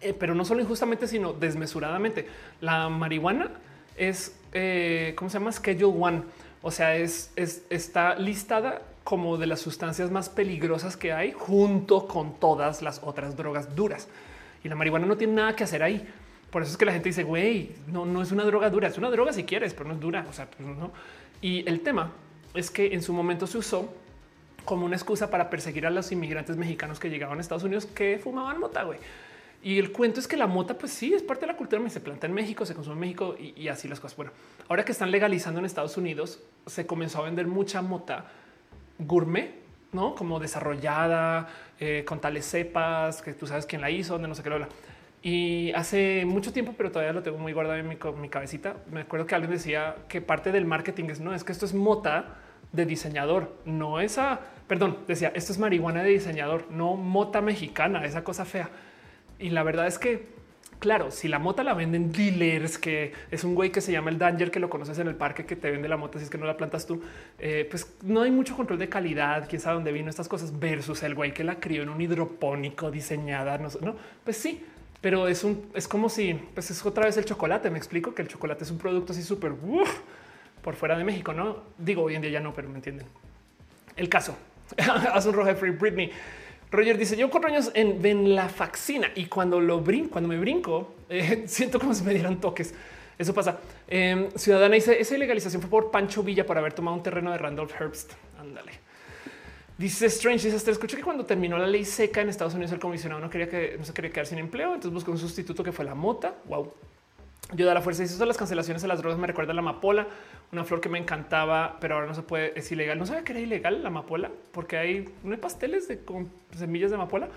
eh, 0.00 0.14
pero 0.18 0.34
no 0.34 0.44
solo 0.44 0.60
injustamente, 0.60 1.06
sino 1.06 1.32
desmesuradamente. 1.32 2.26
La 2.60 2.88
marihuana 2.88 3.50
es, 3.96 4.36
eh, 4.52 5.14
¿cómo 5.16 5.30
se 5.30 5.38
llama? 5.38 5.52
Schedule 5.52 5.96
One. 5.98 6.22
O 6.62 6.70
sea, 6.70 6.96
es, 6.96 7.32
está 7.36 8.14
listada 8.16 8.82
como 9.04 9.36
de 9.36 9.46
las 9.46 9.60
sustancias 9.60 10.10
más 10.10 10.28
peligrosas 10.28 10.96
que 10.96 11.12
hay 11.12 11.32
junto 11.32 12.06
con 12.06 12.38
todas 12.38 12.82
las 12.82 13.00
otras 13.02 13.36
drogas 13.36 13.74
duras. 13.74 14.08
Y 14.64 14.68
la 14.68 14.74
marihuana 14.74 15.06
no 15.06 15.16
tiene 15.16 15.34
nada 15.34 15.56
que 15.56 15.64
hacer 15.64 15.82
ahí. 15.82 16.06
Por 16.50 16.62
eso 16.62 16.72
es 16.72 16.76
que 16.76 16.84
la 16.84 16.92
gente 16.92 17.08
dice, 17.08 17.24
güey, 17.24 17.72
no, 17.86 18.04
no 18.04 18.22
es 18.22 18.30
una 18.30 18.44
droga 18.44 18.70
dura, 18.70 18.88
es 18.88 18.98
una 18.98 19.10
droga 19.10 19.32
si 19.32 19.44
quieres, 19.44 19.74
pero 19.74 19.88
no 19.88 19.94
es 19.94 20.00
dura. 20.00 20.26
O 20.28 20.32
sea, 20.32 20.46
pues 20.46 20.68
no. 20.68 20.92
Y 21.40 21.68
el 21.68 21.80
tema 21.80 22.12
es 22.54 22.70
que 22.70 22.92
en 22.92 23.02
su 23.02 23.12
momento 23.12 23.46
se 23.46 23.58
usó 23.58 23.92
como 24.64 24.86
una 24.86 24.96
excusa 24.96 25.30
para 25.30 25.50
perseguir 25.50 25.86
a 25.86 25.90
los 25.90 26.10
inmigrantes 26.12 26.56
mexicanos 26.56 26.98
que 26.98 27.10
llegaban 27.10 27.38
a 27.38 27.40
Estados 27.40 27.64
Unidos 27.64 27.86
que 27.86 28.18
fumaban 28.22 28.58
mota. 28.58 28.84
güey. 28.84 28.98
Y 29.62 29.78
el 29.78 29.92
cuento 29.92 30.18
es 30.18 30.26
que 30.26 30.36
la 30.36 30.48
mota, 30.48 30.76
pues 30.76 30.92
sí, 30.92 31.14
es 31.14 31.22
parte 31.22 31.42
de 31.42 31.52
la 31.52 31.56
cultura. 31.56 31.88
Se 31.88 32.00
planta 32.00 32.26
en 32.26 32.34
México, 32.34 32.66
se 32.66 32.74
consume 32.74 32.94
en 32.94 33.00
México 33.00 33.36
y, 33.38 33.68
así 33.68 33.86
las 33.86 34.00
cosas. 34.00 34.16
Bueno, 34.16 34.32
ahora 34.68 34.84
que 34.84 34.92
están 34.92 35.10
legalizando 35.12 35.60
en 35.60 35.66
Estados 35.66 35.96
Unidos, 35.96 36.40
se 36.66 36.84
comenzó 36.84 37.20
a 37.20 37.24
vender 37.24 37.46
mucha 37.46 37.80
mota 37.80 38.26
gourmet, 38.98 39.54
no 39.92 40.14
como 40.14 40.40
desarrollada 40.40 41.48
eh, 41.78 42.04
con 42.06 42.20
tales 42.20 42.44
cepas 42.44 43.22
que 43.22 43.34
tú 43.34 43.46
sabes 43.46 43.66
quién 43.66 43.80
la 43.80 43.90
hizo, 43.90 44.14
donde 44.14 44.28
no 44.28 44.34
sé 44.34 44.42
qué 44.42 44.48
lo 44.48 44.56
habla. 44.56 44.68
Y 45.22 45.70
hace 45.72 46.24
mucho 46.26 46.52
tiempo, 46.52 46.74
pero 46.76 46.90
todavía 46.90 47.12
lo 47.12 47.22
tengo 47.22 47.38
muy 47.38 47.52
guardado 47.52 47.78
en 47.78 47.88
mi, 47.88 47.96
mi 48.20 48.28
cabecita. 48.28 48.74
Me 48.90 49.02
acuerdo 49.02 49.26
que 49.26 49.36
alguien 49.36 49.52
decía 49.52 49.94
que 50.08 50.20
parte 50.20 50.50
del 50.50 50.64
marketing 50.64 51.04
es 51.10 51.20
no 51.20 51.32
es 51.32 51.44
que 51.44 51.52
esto 51.52 51.66
es 51.66 51.74
mota 51.74 52.41
de 52.72 52.86
diseñador, 52.86 53.54
no 53.64 54.00
esa, 54.00 54.40
perdón, 54.66 54.98
decía, 55.06 55.32
esto 55.34 55.52
es 55.52 55.58
marihuana 55.58 56.02
de 56.02 56.10
diseñador, 56.10 56.66
no 56.70 56.96
mota 56.96 57.40
mexicana, 57.40 58.04
esa 58.04 58.24
cosa 58.24 58.44
fea. 58.44 58.70
Y 59.38 59.50
la 59.50 59.62
verdad 59.62 59.86
es 59.86 59.98
que, 59.98 60.28
claro, 60.78 61.10
si 61.10 61.28
la 61.28 61.38
mota 61.38 61.62
la 61.62 61.74
venden 61.74 62.12
dealers, 62.12 62.78
que 62.78 63.12
es 63.30 63.44
un 63.44 63.54
güey 63.54 63.70
que 63.70 63.80
se 63.80 63.92
llama 63.92 64.10
el 64.10 64.18
Danger, 64.18 64.50
que 64.50 64.60
lo 64.60 64.70
conoces 64.70 64.98
en 64.98 65.08
el 65.08 65.14
parque, 65.14 65.44
que 65.44 65.56
te 65.56 65.70
vende 65.70 65.88
la 65.88 65.96
mota 65.96 66.18
si 66.18 66.24
es 66.24 66.30
que 66.30 66.38
no 66.38 66.46
la 66.46 66.56
plantas 66.56 66.86
tú, 66.86 67.02
eh, 67.38 67.66
pues 67.70 67.94
no 68.02 68.22
hay 68.22 68.30
mucho 68.30 68.56
control 68.56 68.78
de 68.78 68.88
calidad, 68.88 69.46
quién 69.48 69.60
sabe 69.60 69.74
dónde 69.74 69.92
vino 69.92 70.08
estas 70.08 70.28
cosas, 70.28 70.58
versus 70.58 71.02
el 71.02 71.14
güey 71.14 71.34
que 71.34 71.44
la 71.44 71.60
crió 71.60 71.82
en 71.82 71.90
un 71.90 72.00
hidropónico 72.00 72.90
diseñada, 72.90 73.58
no, 73.58 73.68
no 73.82 73.96
pues 74.24 74.36
sí, 74.38 74.64
pero 75.02 75.26
es 75.28 75.42
un, 75.44 75.66
es 75.74 75.88
como 75.88 76.08
si, 76.08 76.34
pues 76.54 76.70
es 76.70 76.86
otra 76.86 77.04
vez 77.04 77.16
el 77.16 77.24
chocolate, 77.24 77.68
me 77.70 77.76
explico 77.76 78.14
que 78.14 78.22
el 78.22 78.28
chocolate 78.28 78.64
es 78.64 78.70
un 78.70 78.78
producto 78.78 79.12
así 79.12 79.22
súper 79.22 79.50
por 80.62 80.74
fuera 80.74 80.96
de 80.96 81.04
México, 81.04 81.32
no 81.32 81.62
digo 81.78 82.02
hoy 82.02 82.14
en 82.14 82.22
día 82.22 82.30
ya 82.30 82.40
no, 82.40 82.54
pero 82.54 82.68
me 82.68 82.76
entienden. 82.76 83.06
El 83.96 84.08
caso 84.08 84.36
hace 85.12 85.28
un 85.28 85.34
rojo 85.34 85.54
free 85.54 85.70
Britney. 85.70 86.10
Roger 86.70 86.96
dice: 86.96 87.16
Yo 87.16 87.28
cuatro 87.30 87.50
años 87.50 87.70
en 87.74 88.34
la 88.34 88.48
faxina 88.48 89.10
y 89.14 89.26
cuando 89.26 89.60
lo 89.60 89.80
brinco, 89.80 90.10
cuando 90.12 90.28
me 90.28 90.38
brinco, 90.38 90.94
eh, 91.08 91.44
siento 91.46 91.78
como 91.78 91.94
si 91.94 92.02
me 92.02 92.14
dieran 92.14 92.40
toques. 92.40 92.74
Eso 93.18 93.34
pasa. 93.34 93.60
Em, 93.88 94.30
Ciudadana 94.30 94.74
dice: 94.74 94.98
Esa 94.98 95.14
ilegalización 95.14 95.60
fue 95.60 95.70
por 95.70 95.90
Pancho 95.90 96.22
Villa 96.22 96.46
por 96.46 96.56
haber 96.56 96.72
tomado 96.72 96.96
un 96.96 97.02
terreno 97.02 97.30
de 97.30 97.38
Randolph 97.38 97.78
Herbst. 97.78 98.12
Ándale. 98.38 98.72
Dice 99.76 100.06
Strange, 100.06 100.50
dice, 100.50 100.70
escuché 100.70 100.96
que 100.96 101.02
cuando 101.02 101.24
terminó 101.24 101.58
la 101.58 101.66
ley 101.66 101.84
seca 101.84 102.20
en 102.20 102.28
Estados 102.28 102.54
Unidos, 102.54 102.72
el 102.72 102.78
comisionado 102.78 103.20
no 103.20 103.28
quería 103.28 103.48
que 103.48 103.76
no 103.78 103.84
se 103.84 103.92
quería 103.92 104.12
quedar 104.12 104.26
sin 104.26 104.38
empleo, 104.38 104.68
entonces 104.68 104.92
buscó 104.92 105.10
un 105.10 105.18
sustituto 105.18 105.64
que 105.64 105.72
fue 105.72 105.84
la 105.84 105.94
mota. 105.94 106.34
Wow. 106.44 106.72
Yo 107.54 107.66
da 107.66 107.74
la 107.74 107.82
fuerza. 107.82 108.02
Y 108.02 108.06
eso 108.06 108.24
las 108.24 108.36
cancelaciones 108.36 108.82
a 108.84 108.86
las 108.86 108.98
drogas 108.98 109.18
me 109.18 109.26
recuerda 109.26 109.52
a 109.52 109.54
la 109.54 109.60
amapola, 109.60 110.06
una 110.52 110.64
flor 110.64 110.80
que 110.80 110.88
me 110.88 110.98
encantaba, 110.98 111.76
pero 111.80 111.94
ahora 111.94 112.06
no 112.06 112.14
se 112.14 112.22
puede, 112.22 112.58
es 112.58 112.70
ilegal. 112.72 112.98
No 112.98 113.06
sabía 113.06 113.24
que 113.24 113.32
era 113.32 113.40
ilegal 113.40 113.82
la 113.82 113.88
amapola 113.88 114.30
porque 114.52 114.76
hay, 114.76 115.08
no 115.22 115.32
hay 115.32 115.38
pasteles 115.38 115.88
de 115.88 115.98
con 115.98 116.30
semillas 116.56 116.90
de 116.90 116.96
amapola. 116.96 117.28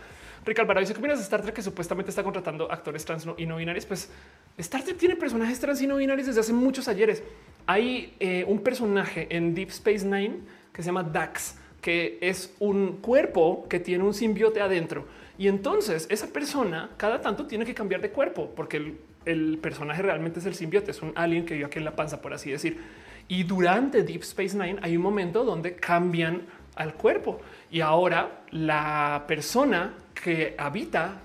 Rick 0.45 0.59
Alvarado 0.59 0.85
dice 0.85 0.93
que 0.93 1.07
de 1.07 1.13
Star 1.15 1.41
Trek 1.41 1.55
que 1.55 1.61
supuestamente 1.63 2.11
está 2.11 2.23
contratando 2.23 2.71
actores 2.71 3.03
trans 3.03 3.27
y 3.37 3.45
no 3.45 3.57
binarios. 3.57 3.85
Pues 3.85 4.09
Star 4.57 4.83
Trek 4.83 4.97
tiene 4.97 5.15
personajes 5.15 5.59
trans 5.59 5.81
y 5.81 5.87
no 5.87 5.97
binarios 5.97 6.27
desde 6.27 6.39
hace 6.39 6.53
muchos 6.53 6.87
ayeres. 6.87 7.23
Hay 7.65 8.15
eh, 8.19 8.45
un 8.47 8.59
personaje 8.59 9.27
en 9.35 9.55
Deep 9.55 9.69
Space 9.69 10.05
Nine 10.05 10.39
que 10.71 10.83
se 10.83 10.87
llama 10.87 11.03
Dax, 11.03 11.57
que 11.81 12.19
es 12.21 12.53
un 12.59 12.97
cuerpo 12.97 13.65
que 13.67 13.79
tiene 13.79 14.03
un 14.03 14.13
simbiote 14.13 14.61
adentro. 14.61 15.07
Y 15.37 15.47
entonces 15.47 16.05
esa 16.09 16.27
persona 16.27 16.91
cada 16.95 17.21
tanto 17.21 17.47
tiene 17.47 17.65
que 17.65 17.73
cambiar 17.73 18.01
de 18.01 18.11
cuerpo 18.11 18.51
porque 18.55 18.77
el 18.77 18.97
el 19.25 19.57
personaje 19.57 20.01
realmente 20.01 20.39
es 20.39 20.45
el 20.45 20.55
simbiote, 20.55 20.91
es 20.91 21.01
un 21.01 21.11
alien 21.15 21.45
que 21.45 21.55
vive 21.55 21.65
aquí 21.65 21.79
en 21.79 21.85
la 21.85 21.95
panza, 21.95 22.21
por 22.21 22.33
así 22.33 22.51
decir. 22.51 22.79
Y 23.27 23.43
durante 23.43 24.03
Deep 24.03 24.21
Space 24.21 24.57
Nine 24.57 24.77
hay 24.81 24.95
un 24.97 25.03
momento 25.03 25.43
donde 25.43 25.75
cambian 25.75 26.43
al 26.75 26.93
cuerpo 26.93 27.41
y 27.71 27.81
ahora 27.81 28.43
la 28.51 29.23
persona 29.27 29.93
que 30.13 30.55
habita 30.57 31.21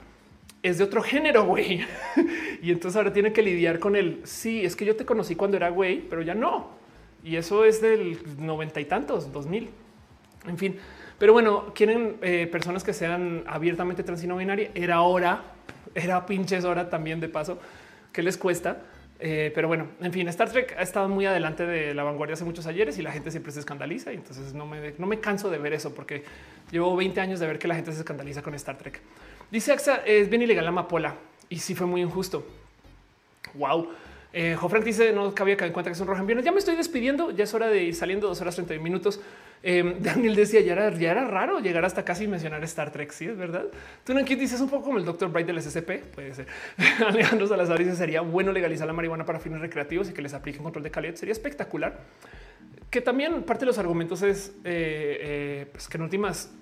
es 0.62 0.78
de 0.78 0.84
otro 0.84 1.02
género, 1.02 1.44
güey. 1.44 1.84
y 2.62 2.70
entonces 2.70 2.96
ahora 2.96 3.12
tiene 3.12 3.32
que 3.32 3.42
lidiar 3.42 3.78
con 3.78 3.96
el 3.96 4.20
sí, 4.24 4.64
es 4.64 4.76
que 4.76 4.84
yo 4.84 4.96
te 4.96 5.04
conocí 5.04 5.34
cuando 5.36 5.56
era 5.56 5.68
güey, 5.70 6.00
pero 6.00 6.22
ya 6.22 6.34
no. 6.34 6.70
Y 7.22 7.36
eso 7.36 7.64
es 7.64 7.82
del 7.82 8.18
noventa 8.38 8.80
y 8.80 8.86
tantos, 8.86 9.32
dos 9.32 9.46
mil. 9.46 9.68
En 10.46 10.56
fin, 10.56 10.76
pero 11.18 11.34
bueno, 11.34 11.72
quieren 11.74 12.16
eh, 12.22 12.48
personas 12.50 12.82
que 12.82 12.94
sean 12.94 13.44
abiertamente 13.46 14.02
trans 14.02 14.24
y 14.24 14.26
no 14.26 14.38
binaria. 14.38 14.70
Era 14.74 15.02
hora, 15.02 15.42
era 15.94 16.24
pinches 16.24 16.64
hora 16.64 16.88
también 16.88 17.20
de 17.20 17.28
paso 17.28 17.58
qué 18.12 18.22
les 18.22 18.36
cuesta. 18.36 18.82
Eh, 19.22 19.52
pero 19.54 19.68
bueno, 19.68 19.88
en 20.00 20.12
fin, 20.12 20.26
Star 20.28 20.50
Trek 20.50 20.74
ha 20.78 20.82
estado 20.82 21.06
muy 21.08 21.26
adelante 21.26 21.66
de 21.66 21.92
la 21.92 22.04
vanguardia 22.04 22.34
hace 22.34 22.44
muchos 22.44 22.66
ayeres 22.66 22.98
y 22.98 23.02
la 23.02 23.12
gente 23.12 23.30
siempre 23.30 23.52
se 23.52 23.60
escandaliza. 23.60 24.12
Y 24.12 24.16
entonces 24.16 24.54
no 24.54 24.66
me, 24.66 24.94
no 24.96 25.06
me 25.06 25.20
canso 25.20 25.50
de 25.50 25.58
ver 25.58 25.74
eso 25.74 25.94
porque 25.94 26.24
llevo 26.70 26.96
20 26.96 27.20
años 27.20 27.38
de 27.40 27.46
ver 27.46 27.58
que 27.58 27.68
la 27.68 27.74
gente 27.74 27.92
se 27.92 27.98
escandaliza 27.98 28.42
con 28.42 28.54
Star 28.54 28.78
Trek. 28.78 29.00
Dice 29.50 29.72
Axa, 29.72 29.96
es 30.06 30.30
bien 30.30 30.42
ilegal 30.42 30.64
la 30.64 30.70
amapola 30.70 31.16
y 31.48 31.58
sí 31.58 31.74
fue 31.74 31.86
muy 31.86 32.00
injusto. 32.00 32.46
Wow. 33.54 33.88
Eh, 34.32 34.56
dice 34.84 35.12
no 35.12 35.34
cabía 35.34 35.56
caer 35.56 35.70
en 35.70 35.72
cuenta 35.72 35.90
que 35.90 35.94
es 35.94 36.00
un 36.00 36.06
rojo 36.06 36.22
en 36.22 36.42
Ya 36.42 36.52
me 36.52 36.58
estoy 36.58 36.76
despidiendo. 36.76 37.30
Ya 37.30 37.44
es 37.44 37.54
hora 37.54 37.68
de 37.68 37.82
ir 37.82 37.94
saliendo 37.94 38.28
dos 38.28 38.40
horas 38.40 38.54
30 38.54 38.78
minutos. 38.82 39.20
Em, 39.62 39.96
Daniel 40.00 40.36
decía 40.36 40.60
ya 40.60 40.72
era, 40.72 40.90
ya 40.90 41.10
era 41.10 41.26
raro 41.26 41.60
llegar 41.60 41.84
hasta 41.84 42.04
casi 42.04 42.26
mencionar 42.26 42.62
Star 42.64 42.92
Trek. 42.92 43.10
Sí, 43.12 43.26
es 43.26 43.36
verdad. 43.36 43.66
Tú 44.04 44.14
no 44.14 44.22
dices 44.22 44.60
un 44.60 44.68
poco 44.68 44.84
como 44.84 44.98
el 44.98 45.04
doctor 45.04 45.30
Bright 45.30 45.46
del 45.46 45.60
SCP. 45.60 46.14
Puede 46.14 46.34
ser. 46.34 46.46
Alejandro 47.06 47.46
Salazar 47.46 47.78
dice 47.78 47.96
sería 47.96 48.20
bueno 48.20 48.52
legalizar 48.52 48.86
la 48.86 48.92
marihuana 48.92 49.24
para 49.24 49.40
fines 49.40 49.60
recreativos 49.60 50.10
y 50.10 50.12
que 50.12 50.22
les 50.22 50.34
apliquen 50.34 50.62
control 50.62 50.84
de 50.84 50.90
calidad. 50.90 51.14
Sería 51.14 51.32
espectacular. 51.32 51.98
Que 52.90 53.00
también 53.00 53.44
parte 53.44 53.60
de 53.60 53.66
los 53.66 53.78
argumentos 53.78 54.22
es 54.22 54.48
eh, 54.64 55.18
eh, 55.20 55.68
pues 55.70 55.86
que 55.86 55.96
en 55.96 56.02
últimas, 56.02 56.52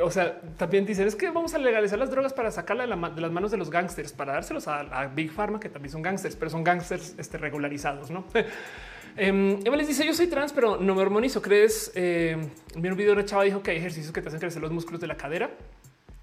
o 0.00 0.10
sea, 0.10 0.40
también 0.56 0.86
dicen 0.86 1.06
es 1.06 1.14
que 1.14 1.28
vamos 1.30 1.52
a 1.52 1.58
legalizar 1.58 1.98
las 1.98 2.10
drogas 2.10 2.32
para 2.32 2.50
sacarla 2.50 2.84
de, 2.86 3.20
las 3.20 3.30
manos 3.30 3.50
de 3.50 3.58
los 3.58 3.70
gángsters, 3.70 4.14
para 4.14 4.32
dárselos 4.32 4.66
a, 4.66 5.06
Big 5.14 5.30
Pharma, 5.30 5.60
que 5.60 5.68
también 5.68 5.92
son 5.92 6.00
gángsters, 6.00 6.36
pero 6.36 6.50
son 6.50 6.64
gángsters 6.64 7.14
este, 7.18 7.36
regularizados, 7.36 8.10
¿no? 8.10 8.24
Les 9.16 9.88
dice 9.88 10.06
yo 10.06 10.14
soy 10.14 10.28
trans, 10.28 10.52
pero 10.52 10.78
no 10.78 10.94
me 10.94 11.02
hormonizo. 11.02 11.42
¿Crees? 11.42 11.92
Vi 11.94 12.88
un 12.88 12.96
video 12.96 13.08
de 13.08 13.12
una 13.12 13.24
chava 13.24 13.42
dijo 13.42 13.62
que 13.62 13.72
hay 13.72 13.76
ejercicios 13.78 14.12
que 14.12 14.22
te 14.22 14.28
hacen 14.28 14.38
crecer 14.38 14.62
los 14.62 14.70
músculos 14.70 15.00
de 15.00 15.08
la 15.08 15.16
cadera. 15.16 15.50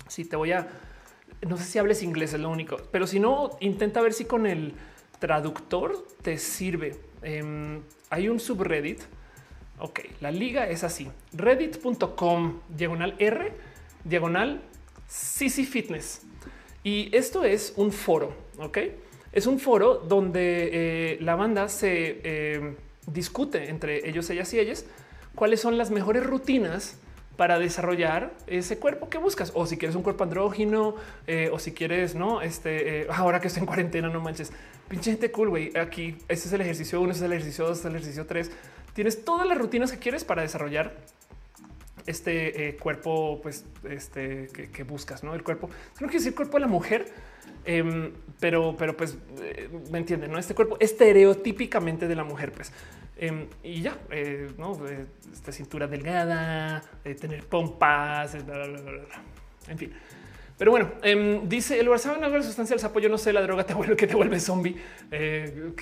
Si 0.07 0.23
te 0.25 0.37
voy 0.37 0.53
a, 0.53 0.67
no 1.47 1.57
sé 1.57 1.65
si 1.65 1.77
hables 1.77 2.01
inglés, 2.03 2.33
es 2.33 2.39
lo 2.39 2.49
único, 2.49 2.77
pero 2.91 3.05
si 3.05 3.19
no, 3.19 3.57
intenta 3.59 4.01
ver 4.01 4.13
si 4.13 4.25
con 4.25 4.47
el 4.47 4.73
traductor 5.19 6.07
te 6.21 6.37
sirve. 6.37 6.95
Em, 7.21 7.81
hay 8.09 8.29
un 8.29 8.39
subreddit. 8.39 9.01
Ok, 9.79 10.01
la 10.21 10.31
liga 10.31 10.69
es 10.69 10.83
así: 10.83 11.09
reddit.com 11.33 12.59
diagonal 12.69 13.15
R 13.19 13.51
diagonal 14.03 14.61
CC 15.07 15.65
Fitness. 15.65 16.21
Y 16.83 17.15
esto 17.15 17.43
es 17.43 17.73
un 17.75 17.91
foro. 17.91 18.33
Ok, 18.59 18.77
es 19.31 19.47
un 19.47 19.59
foro 19.59 19.95
donde 19.95 20.69
eh, 20.71 21.17
la 21.21 21.35
banda 21.35 21.67
se 21.67 22.53
em, 22.53 22.75
discute 23.07 23.69
entre 23.69 24.07
ellos, 24.07 24.29
ellas 24.29 24.53
y 24.53 24.59
ellas 24.59 24.85
cuáles 25.35 25.59
son 25.59 25.77
las 25.77 25.91
mejores 25.91 26.25
rutinas 26.25 26.97
para 27.37 27.59
desarrollar 27.59 28.33
ese 28.47 28.77
cuerpo 28.79 29.09
que 29.09 29.17
buscas. 29.17 29.51
O 29.55 29.65
si 29.65 29.77
quieres 29.77 29.95
un 29.95 30.03
cuerpo 30.03 30.23
andrógino 30.23 30.95
eh, 31.27 31.49
o 31.51 31.59
si 31.59 31.73
quieres, 31.73 32.15
no, 32.15 32.41
este, 32.41 33.01
eh, 33.01 33.07
ahora 33.13 33.39
que 33.39 33.47
estoy 33.47 33.61
en 33.61 33.67
cuarentena, 33.67 34.09
no 34.09 34.21
manches, 34.21 34.51
pinche 34.87 35.11
gente 35.11 35.31
cool, 35.31 35.49
güey. 35.49 35.77
Aquí 35.77 36.17
este 36.27 36.47
es 36.47 36.53
el 36.53 36.61
ejercicio 36.61 37.01
uno, 37.01 37.11
este 37.11 37.25
es 37.25 37.31
el 37.31 37.33
ejercicio 37.33 37.65
dos, 37.65 37.77
este 37.77 37.87
es 37.87 37.91
el 37.91 37.95
ejercicio 37.97 38.25
tres. 38.25 38.51
Tienes 38.93 39.25
todas 39.25 39.47
las 39.47 39.57
rutinas 39.57 39.91
que 39.91 39.99
quieres 39.99 40.23
para 40.23 40.41
desarrollar 40.41 40.95
este 42.05 42.69
eh, 42.69 42.77
cuerpo, 42.77 43.39
pues, 43.41 43.65
este 43.89 44.47
que, 44.47 44.83
buscas, 44.83 45.23
no 45.23 45.33
el 45.33 45.43
cuerpo. 45.43 45.69
No 45.99 46.07
quiero 46.07 46.13
decir 46.13 46.35
cuerpo 46.35 46.57
de 46.57 46.61
la 46.61 46.67
mujer, 46.67 47.11
em, 47.65 48.13
pero, 48.39 48.75
pero 48.77 48.95
pues 48.95 49.17
me 49.91 49.97
entienden, 49.97 50.31
no 50.31 50.37
este 50.37 50.53
cuerpo 50.53 50.77
estereotípicamente 50.79 52.07
de 52.07 52.15
la 52.15 52.23
mujer, 52.23 52.51
pues. 52.51 52.71
Em, 53.17 53.47
y 53.63 53.81
ya, 53.81 53.97
eh, 54.09 54.51
¿no? 54.57 54.77
esta 55.31 55.51
cintura 55.51 55.87
delgada, 55.87 56.83
de 57.03 57.15
tener 57.15 57.45
pompas, 57.45 58.35
en 58.35 59.77
fin. 59.77 59.93
Pero 60.57 60.71
bueno, 60.71 60.89
em, 61.01 61.49
dice 61.49 61.77
el 61.79 61.89
Barça 61.89 62.17
no 62.17 62.29
la 62.29 62.41
sustancia 62.41 62.73
del 62.73 62.79
sapo. 62.79 63.01
Yo 63.01 63.09
no 63.09 63.17
sé, 63.17 63.33
la 63.33 63.41
droga 63.41 63.65
te 63.65 63.73
vuelve 63.73 63.97
que 63.97 64.07
te 64.07 64.15
vuelve 64.15 64.39
zombie. 64.39 64.77
Eh, 65.11 65.73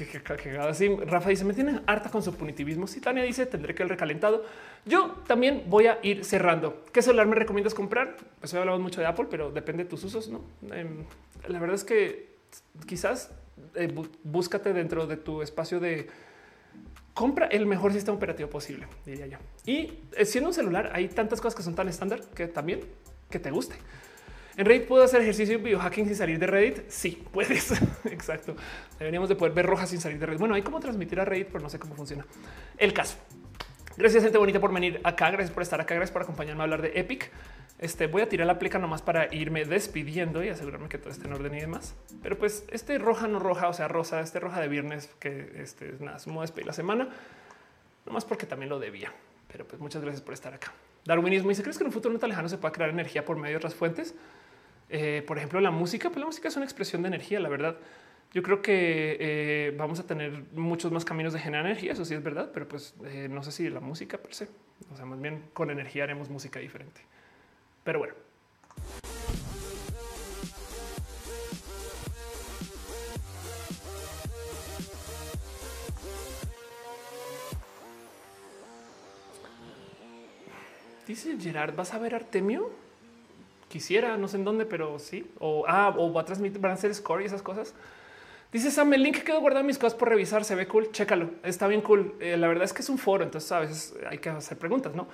así. 0.61 0.87
Rafa 1.05 1.29
dice: 1.29 1.45
Me 1.45 1.53
tienen 1.53 1.81
harta 1.85 2.09
con 2.09 2.23
su 2.23 2.33
punitivismo. 2.33 2.87
Si 2.87 2.99
Tania 2.99 3.23
dice: 3.23 3.45
Tendré 3.45 3.75
que 3.75 3.83
el 3.83 3.89
recalentado. 3.89 4.43
Yo 4.85 5.21
también 5.27 5.65
voy 5.67 5.87
a 5.87 5.99
ir 6.01 6.25
cerrando. 6.25 6.83
¿Qué 6.91 7.03
celular 7.03 7.27
me 7.27 7.35
recomiendas 7.35 7.75
comprar? 7.75 8.17
Pues 8.39 8.51
hoy 8.53 8.61
hablamos 8.61 8.81
mucho 8.81 8.99
de 8.99 9.05
Apple, 9.05 9.27
pero 9.29 9.51
depende 9.51 9.83
de 9.83 9.89
tus 9.91 10.03
usos. 10.05 10.29
No, 10.29 10.41
em, 10.71 11.05
la 11.47 11.59
verdad 11.59 11.75
es 11.75 11.83
que 11.83 12.33
quizás 12.87 13.29
eh, 13.75 13.93
búscate 14.23 14.73
dentro 14.73 15.05
de 15.05 15.17
tu 15.17 15.43
espacio 15.43 15.79
de 15.79 16.07
compra 17.13 17.47
el 17.47 17.65
mejor 17.65 17.93
sistema 17.93 18.17
operativo 18.17 18.49
posible, 18.49 18.87
diría 19.05 19.27
yo. 19.27 19.37
Y 19.65 19.99
eh, 20.15 20.25
siendo 20.25 20.49
un 20.49 20.53
celular, 20.53 20.91
hay 20.93 21.07
tantas 21.07 21.39
cosas 21.41 21.55
que 21.55 21.63
son 21.63 21.75
tan 21.75 21.87
estándar 21.87 22.21
que 22.35 22.47
también 22.47 22.81
que 23.29 23.39
te 23.39 23.51
guste. 23.51 23.75
En 24.55 24.65
Reddit 24.65 24.87
puedo 24.87 25.03
hacer 25.03 25.21
ejercicio 25.21 25.57
de 25.57 25.63
biohacking 25.63 26.05
sin 26.05 26.15
salir 26.15 26.37
de 26.37 26.45
Reddit. 26.45 26.87
Sí, 26.87 27.23
puedes. 27.31 27.71
Exacto. 28.05 28.55
Deberíamos 28.99 29.29
de 29.29 29.35
poder 29.35 29.53
ver 29.53 29.65
rojas 29.65 29.89
sin 29.89 29.99
salir 29.99 30.19
de 30.19 30.27
Reddit. 30.27 30.39
Bueno, 30.39 30.53
hay 30.53 30.61
como 30.61 30.79
transmitir 30.79 31.19
a 31.19 31.25
Reddit, 31.25 31.47
pero 31.47 31.59
no 31.59 31.69
sé 31.69 31.79
cómo 31.79 31.95
funciona. 31.95 32.25
El 32.77 32.93
caso. 32.93 33.17
Gracias, 33.97 34.23
gente 34.23 34.37
bonita, 34.37 34.59
por 34.59 34.71
venir 34.71 34.99
acá. 35.03 35.31
Gracias 35.31 35.51
por 35.51 35.63
estar 35.63 35.81
acá. 35.81 35.95
Gracias 35.95 36.11
por 36.11 36.21
acompañarme 36.21 36.61
a 36.61 36.63
hablar 36.65 36.81
de 36.83 36.91
Epic. 36.99 37.31
Este 37.83 38.07
voy 38.07 38.21
a 38.21 38.29
tirar 38.29 38.47
la 38.47 38.59
pleca 38.59 38.79
nomás 38.79 39.01
para 39.01 39.27
irme 39.35 39.65
despidiendo 39.65 40.41
y 40.41 40.47
asegurarme 40.47 40.87
que 40.87 40.97
todo 40.97 41.09
esté 41.09 41.27
en 41.27 41.33
orden 41.33 41.53
y 41.53 41.59
demás. 41.59 41.95
Pero 42.21 42.37
pues 42.37 42.63
este 42.71 42.97
roja 42.97 43.27
no 43.27 43.39
roja, 43.39 43.67
o 43.67 43.73
sea, 43.73 43.89
rosa, 43.89 44.21
este 44.21 44.39
roja 44.39 44.61
de 44.61 44.69
viernes 44.69 45.13
que 45.19 45.51
este 45.57 45.89
es 45.89 45.99
nada, 45.99 46.17
sumo 46.17 46.43
despedir 46.43 46.65
la 46.65 46.71
semana, 46.71 47.09
nomás 48.05 48.23
porque 48.23 48.45
también 48.45 48.69
lo 48.69 48.79
debía. 48.79 49.11
Pero 49.51 49.67
pues 49.67 49.81
muchas 49.81 50.01
gracias 50.01 50.21
por 50.21 50.33
estar 50.33 50.53
acá. 50.53 50.71
Darwinismo 51.03 51.49
dice: 51.49 51.61
¿Crees 51.61 51.77
que 51.77 51.83
en 51.83 51.87
un 51.87 51.91
futuro 51.91 52.13
no 52.13 52.21
tan 52.21 52.29
lejano 52.29 52.47
se 52.47 52.57
pueda 52.57 52.71
crear 52.71 52.89
energía 52.89 53.25
por 53.25 53.35
medio 53.35 53.51
de 53.51 53.57
otras 53.57 53.75
fuentes? 53.75 54.15
Eh, 54.87 55.21
por 55.27 55.37
ejemplo, 55.37 55.59
la 55.59 55.71
música, 55.71 56.07
pues 56.07 56.21
la 56.21 56.25
música 56.25 56.47
es 56.47 56.55
una 56.55 56.63
expresión 56.63 57.01
de 57.01 57.09
energía, 57.09 57.41
la 57.41 57.49
verdad. 57.49 57.75
Yo 58.31 58.43
creo 58.43 58.61
que 58.61 59.17
eh, 59.19 59.75
vamos 59.77 59.99
a 59.99 60.07
tener 60.07 60.45
muchos 60.53 60.89
más 60.93 61.03
caminos 61.03 61.33
de 61.33 61.39
generar 61.39 61.65
energía, 61.65 61.91
eso 61.91 62.05
sí 62.05 62.13
es 62.13 62.23
verdad, 62.23 62.49
pero 62.53 62.65
pues 62.65 62.95
eh, 63.03 63.27
no 63.29 63.43
sé 63.43 63.51
si 63.51 63.69
la 63.69 63.81
música 63.81 64.17
per 64.19 64.33
se, 64.33 64.47
o 64.89 64.95
sea, 64.95 65.05
más 65.05 65.19
bien 65.19 65.43
con 65.51 65.69
energía 65.69 66.05
haremos 66.05 66.29
música 66.29 66.61
diferente. 66.61 67.01
Pero 67.83 67.99
bueno. 67.99 68.13
Dice 81.05 81.37
Gerard, 81.39 81.75
¿vas 81.75 81.93
a 81.93 81.99
ver 81.99 82.15
Artemio? 82.15 82.71
Quisiera, 83.67 84.17
no 84.17 84.27
sé 84.27 84.37
en 84.37 84.45
dónde, 84.45 84.65
pero 84.65 84.99
sí. 84.99 85.29
O, 85.39 85.65
ah, 85.67 85.93
o 85.97 86.13
va 86.13 86.21
a 86.21 86.25
transmitir, 86.25 86.61
van 86.61 86.71
a 86.71 86.75
hacer 86.75 86.93
score 86.95 87.23
y 87.23 87.25
esas 87.25 87.41
cosas. 87.41 87.73
Dice 88.53 88.71
Sam, 88.71 88.93
el 88.93 89.03
link 89.03 89.17
quedó 89.23 89.41
guardado 89.41 89.65
mis 89.65 89.77
cosas 89.77 89.97
por 89.97 90.09
revisar, 90.09 90.45
se 90.45 90.53
ve 90.53 90.67
cool, 90.67 90.91
chécalo, 90.91 91.31
está 91.43 91.67
bien 91.67 91.81
cool. 91.81 92.15
Eh, 92.19 92.37
la 92.37 92.47
verdad 92.47 92.63
es 92.63 92.71
que 92.71 92.83
es 92.83 92.89
un 92.89 92.99
foro, 92.99 93.23
entonces 93.23 93.51
a 93.51 93.59
veces 93.59 93.95
hay 94.07 94.19
que 94.19 94.29
hacer 94.29 94.57
preguntas, 94.57 94.93
¿no? 94.93 95.07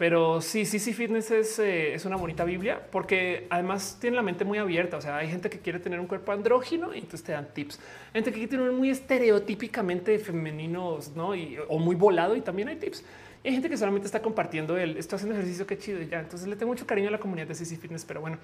Pero 0.00 0.40
sí, 0.40 0.64
sí, 0.64 0.78
sí, 0.78 0.94
fitness 0.94 1.30
es, 1.30 1.58
eh, 1.58 1.92
es, 1.92 2.06
una 2.06 2.16
bonita 2.16 2.42
Biblia 2.44 2.80
porque 2.90 3.46
además 3.50 3.98
tiene 4.00 4.16
la 4.16 4.22
mente 4.22 4.46
muy 4.46 4.56
abierta. 4.56 4.96
O 4.96 5.00
sea, 5.02 5.18
hay 5.18 5.28
gente 5.28 5.50
que 5.50 5.58
quiere 5.58 5.78
tener 5.78 6.00
un 6.00 6.06
cuerpo 6.06 6.32
andrógino 6.32 6.94
y 6.94 7.00
entonces 7.00 7.22
te 7.22 7.32
dan 7.32 7.52
tips. 7.52 7.78
Gente 8.14 8.30
que 8.30 8.38
quiere 8.38 8.50
tener 8.50 8.72
muy 8.72 8.88
estereotípicamente 8.88 10.18
femeninos 10.18 11.14
¿no? 11.14 11.34
y, 11.34 11.58
o 11.68 11.78
muy 11.78 11.96
volado 11.96 12.34
y 12.34 12.40
también 12.40 12.68
hay 12.68 12.76
tips. 12.76 13.04
Y 13.44 13.48
hay 13.48 13.52
gente 13.52 13.68
que 13.68 13.76
solamente 13.76 14.06
está 14.06 14.22
compartiendo 14.22 14.78
el 14.78 14.96
estoy 14.96 15.16
haciendo 15.16 15.36
ejercicio, 15.36 15.66
qué 15.66 15.76
chido. 15.76 16.00
Y 16.00 16.08
ya 16.08 16.20
entonces 16.20 16.48
le 16.48 16.56
tengo 16.56 16.72
mucho 16.72 16.86
cariño 16.86 17.08
a 17.08 17.10
la 17.10 17.20
comunidad 17.20 17.48
de 17.48 17.54
CC 17.54 17.76
Fitness, 17.76 18.06
pero 18.06 18.22
bueno. 18.22 18.38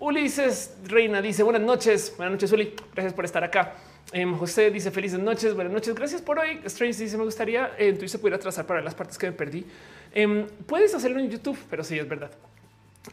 Ulises 0.00 0.76
Reina 0.88 1.22
dice 1.22 1.44
buenas 1.44 1.62
noches. 1.62 2.14
Buenas 2.16 2.32
noches, 2.32 2.50
Uli. 2.50 2.74
Gracias 2.92 3.14
por 3.14 3.24
estar 3.24 3.44
acá. 3.44 3.76
Em, 4.12 4.34
José 4.36 4.70
dice 4.70 4.90
felices 4.90 5.20
noches, 5.20 5.54
buenas 5.54 5.72
noches. 5.72 5.94
Gracias 5.94 6.20
por 6.20 6.38
hoy. 6.38 6.60
Strange 6.64 6.98
dice 6.98 7.16
me 7.16 7.24
gustaría 7.24 7.70
en 7.78 7.96
Twitch 7.96 8.10
se 8.10 8.18
pudiera 8.18 8.38
trazar 8.38 8.66
para 8.66 8.80
las 8.80 8.94
partes 8.94 9.16
que 9.16 9.26
me 9.26 9.32
perdí. 9.32 9.64
Em, 10.12 10.46
puedes 10.66 10.94
hacerlo 10.94 11.20
en 11.20 11.30
YouTube, 11.30 11.58
pero 11.70 11.84
sí 11.84 11.98
es 11.98 12.08
verdad. 12.08 12.30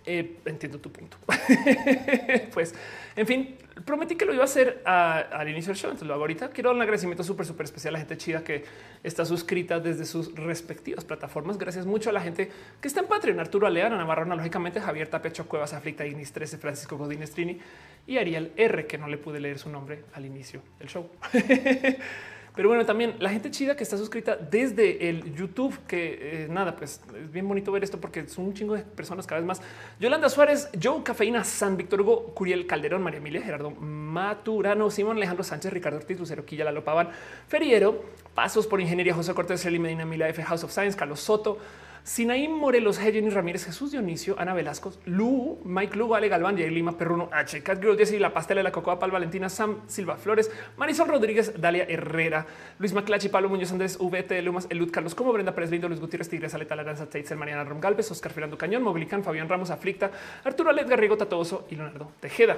Eh, 0.06 0.38
entiendo 0.45 0.80
tu 0.80 0.92
punto. 0.92 1.17
pues, 2.53 2.74
en 3.17 3.25
fin, 3.25 3.57
prometí 3.83 4.15
que 4.15 4.25
lo 4.25 4.33
iba 4.33 4.43
a 4.43 4.45
hacer 4.45 4.83
al 4.85 5.49
inicio 5.49 5.69
del 5.69 5.77
show, 5.77 5.89
entonces 5.89 6.07
lo 6.07 6.13
hago 6.13 6.21
ahorita. 6.21 6.49
Quiero 6.51 6.69
dar 6.69 6.75
un 6.75 6.83
agradecimiento 6.83 7.23
súper, 7.23 7.47
súper 7.47 7.63
especial 7.65 7.95
a 7.95 7.97
la 7.97 7.99
gente 7.99 8.15
chida 8.15 8.43
que 8.43 8.63
está 9.03 9.25
suscrita 9.25 9.79
desde 9.79 10.05
sus 10.05 10.35
respectivas 10.35 11.03
plataformas. 11.03 11.57
Gracias 11.57 11.87
mucho 11.87 12.11
a 12.11 12.13
la 12.13 12.21
gente 12.21 12.51
que 12.79 12.87
está 12.87 12.99
en 12.99 13.07
Patreon, 13.07 13.39
Arturo 13.39 13.65
Alea, 13.65 13.89
Navarro, 13.89 14.25
lógicamente 14.25 14.79
Javier 14.79 15.07
Tapecho 15.07 15.47
Cuevas, 15.47 15.73
Aflicta, 15.73 16.05
Ignis 16.05 16.31
13, 16.31 16.59
Francisco 16.59 16.95
Godinestrini 16.95 17.59
y 18.05 18.17
Ariel 18.19 18.51
R, 18.55 18.85
que 18.85 18.99
no 18.99 19.07
le 19.07 19.17
pude 19.17 19.39
leer 19.39 19.57
su 19.57 19.71
nombre 19.71 20.03
al 20.13 20.23
inicio 20.23 20.61
del 20.77 20.87
show. 20.87 21.09
Pero 22.58 22.69
bueno, 22.69 22.88
también 22.88 23.16
la 23.19 23.30
gente 23.30 23.52
chida 23.52 23.76
que 23.76 23.84
está 23.84 23.98
suscrita 23.98 24.36
desde 24.36 25.10
el 25.10 25.36
YouTube, 25.36 25.77
que 25.88 26.45
eh, 26.45 26.48
nada, 26.50 26.76
pues 26.76 27.02
es 27.16 27.32
bien 27.32 27.48
bonito 27.48 27.72
ver 27.72 27.84
esto 27.84 28.02
porque 28.02 28.27
son 28.27 28.45
un 28.45 28.53
chingo 28.56 28.74
de 28.74 28.82
personas 28.82 29.27
cada 29.27 29.40
vez 29.40 29.48
más. 29.48 29.61
Yolanda 30.00 30.27
Suárez, 30.27 30.68
Joe 30.82 31.03
Cafeína, 31.03 31.44
San 31.44 31.77
Víctor 31.77 32.02
Hugo, 32.02 32.34
Curiel 32.34 32.66
Calderón, 32.66 33.03
María 33.03 33.19
Emilia, 33.19 33.44
Gerardo 33.44 33.69
Maturano, 33.69 34.90
Simón 34.90 35.18
Alejandro 35.18 35.44
Sánchez, 35.44 35.72
Ricardo 35.72 36.00
Ortiz, 36.00 36.19
Lucero 36.19 36.45
Quilla, 36.45 36.66
Lalo 36.66 36.84
Pavan, 36.84 37.10
Feriero, 37.48 38.03
Pasos 38.34 38.66
por 38.66 38.82
Ingeniería, 38.82 39.14
José 39.14 39.36
Cortés, 39.36 39.64
Eli 39.68 39.77
Medina, 39.77 40.03
Mila 40.03 40.27
F, 40.27 40.42
House 40.42 40.64
of 40.64 40.72
Science, 40.72 40.98
Carlos 40.98 41.19
Soto, 41.19 41.60
Sinaí 42.08 42.48
Morelos, 42.48 43.00
Jenny 43.00 43.30
Ramírez, 43.30 43.66
Jesús 43.66 43.92
Dionisio, 43.92 44.40
Ana 44.40 44.53
Velasco, 44.53 44.94
Lu, 45.03 45.60
Mike 45.66 45.98
Lugo, 45.98 46.16
Ale 46.16 46.30
Galván, 46.30 46.56
Jay 46.56 46.69
Lima, 46.69 46.98
Perruno, 46.98 47.27
H, 47.34 47.61
Cat 47.61 47.82
Girl, 47.82 47.98
Jessy, 47.98 48.18
La 48.18 48.34
Pastela 48.34 48.60
de 48.60 48.64
la 48.64 48.72
Cocoa, 48.72 48.98
Pal 48.98 49.11
Valentina, 49.11 49.50
Sam 49.50 49.82
Silva 49.88 50.16
Flores, 50.16 50.50
Marisol 50.77 51.10
Rodríguez, 51.10 51.60
Dalia 51.60 51.84
Herrera, 51.84 52.48
Luis 52.80 52.94
Maclachi, 52.94 53.27
Pablo 53.27 53.50
Muñoz, 53.50 53.74
Andrés, 53.74 53.98
VT, 54.00 54.42
Lumas, 54.42 54.68
Elud, 54.69 54.90
Carlos 54.90 55.16
Como, 55.16 55.34
Brenda 55.34 55.53
Pérez 55.53 55.69
Lindo, 55.69 55.90
Luis 55.90 56.00
Gutiérrez, 56.00 56.30
Tigres, 56.30 56.53
Aleta, 56.53 56.77
Laranza, 56.77 57.10
Teitzel, 57.10 57.38
Mariana 57.38 57.66
Rom 57.66 57.82
Galvez, 57.82 58.10
Oscar 58.10 58.32
Fernando 58.32 58.58
Cañón, 58.58 58.84
Mobilican, 58.84 59.22
Fabián 59.22 59.50
Ramos, 59.50 59.69
Aflicta, 59.69 60.10
Arturo 60.45 60.69
Alet, 60.69 60.88
Garrigo, 60.88 61.18
Tatoso 61.18 61.68
y 61.69 61.76
Leonardo 61.76 62.14
Tejeda. 62.22 62.56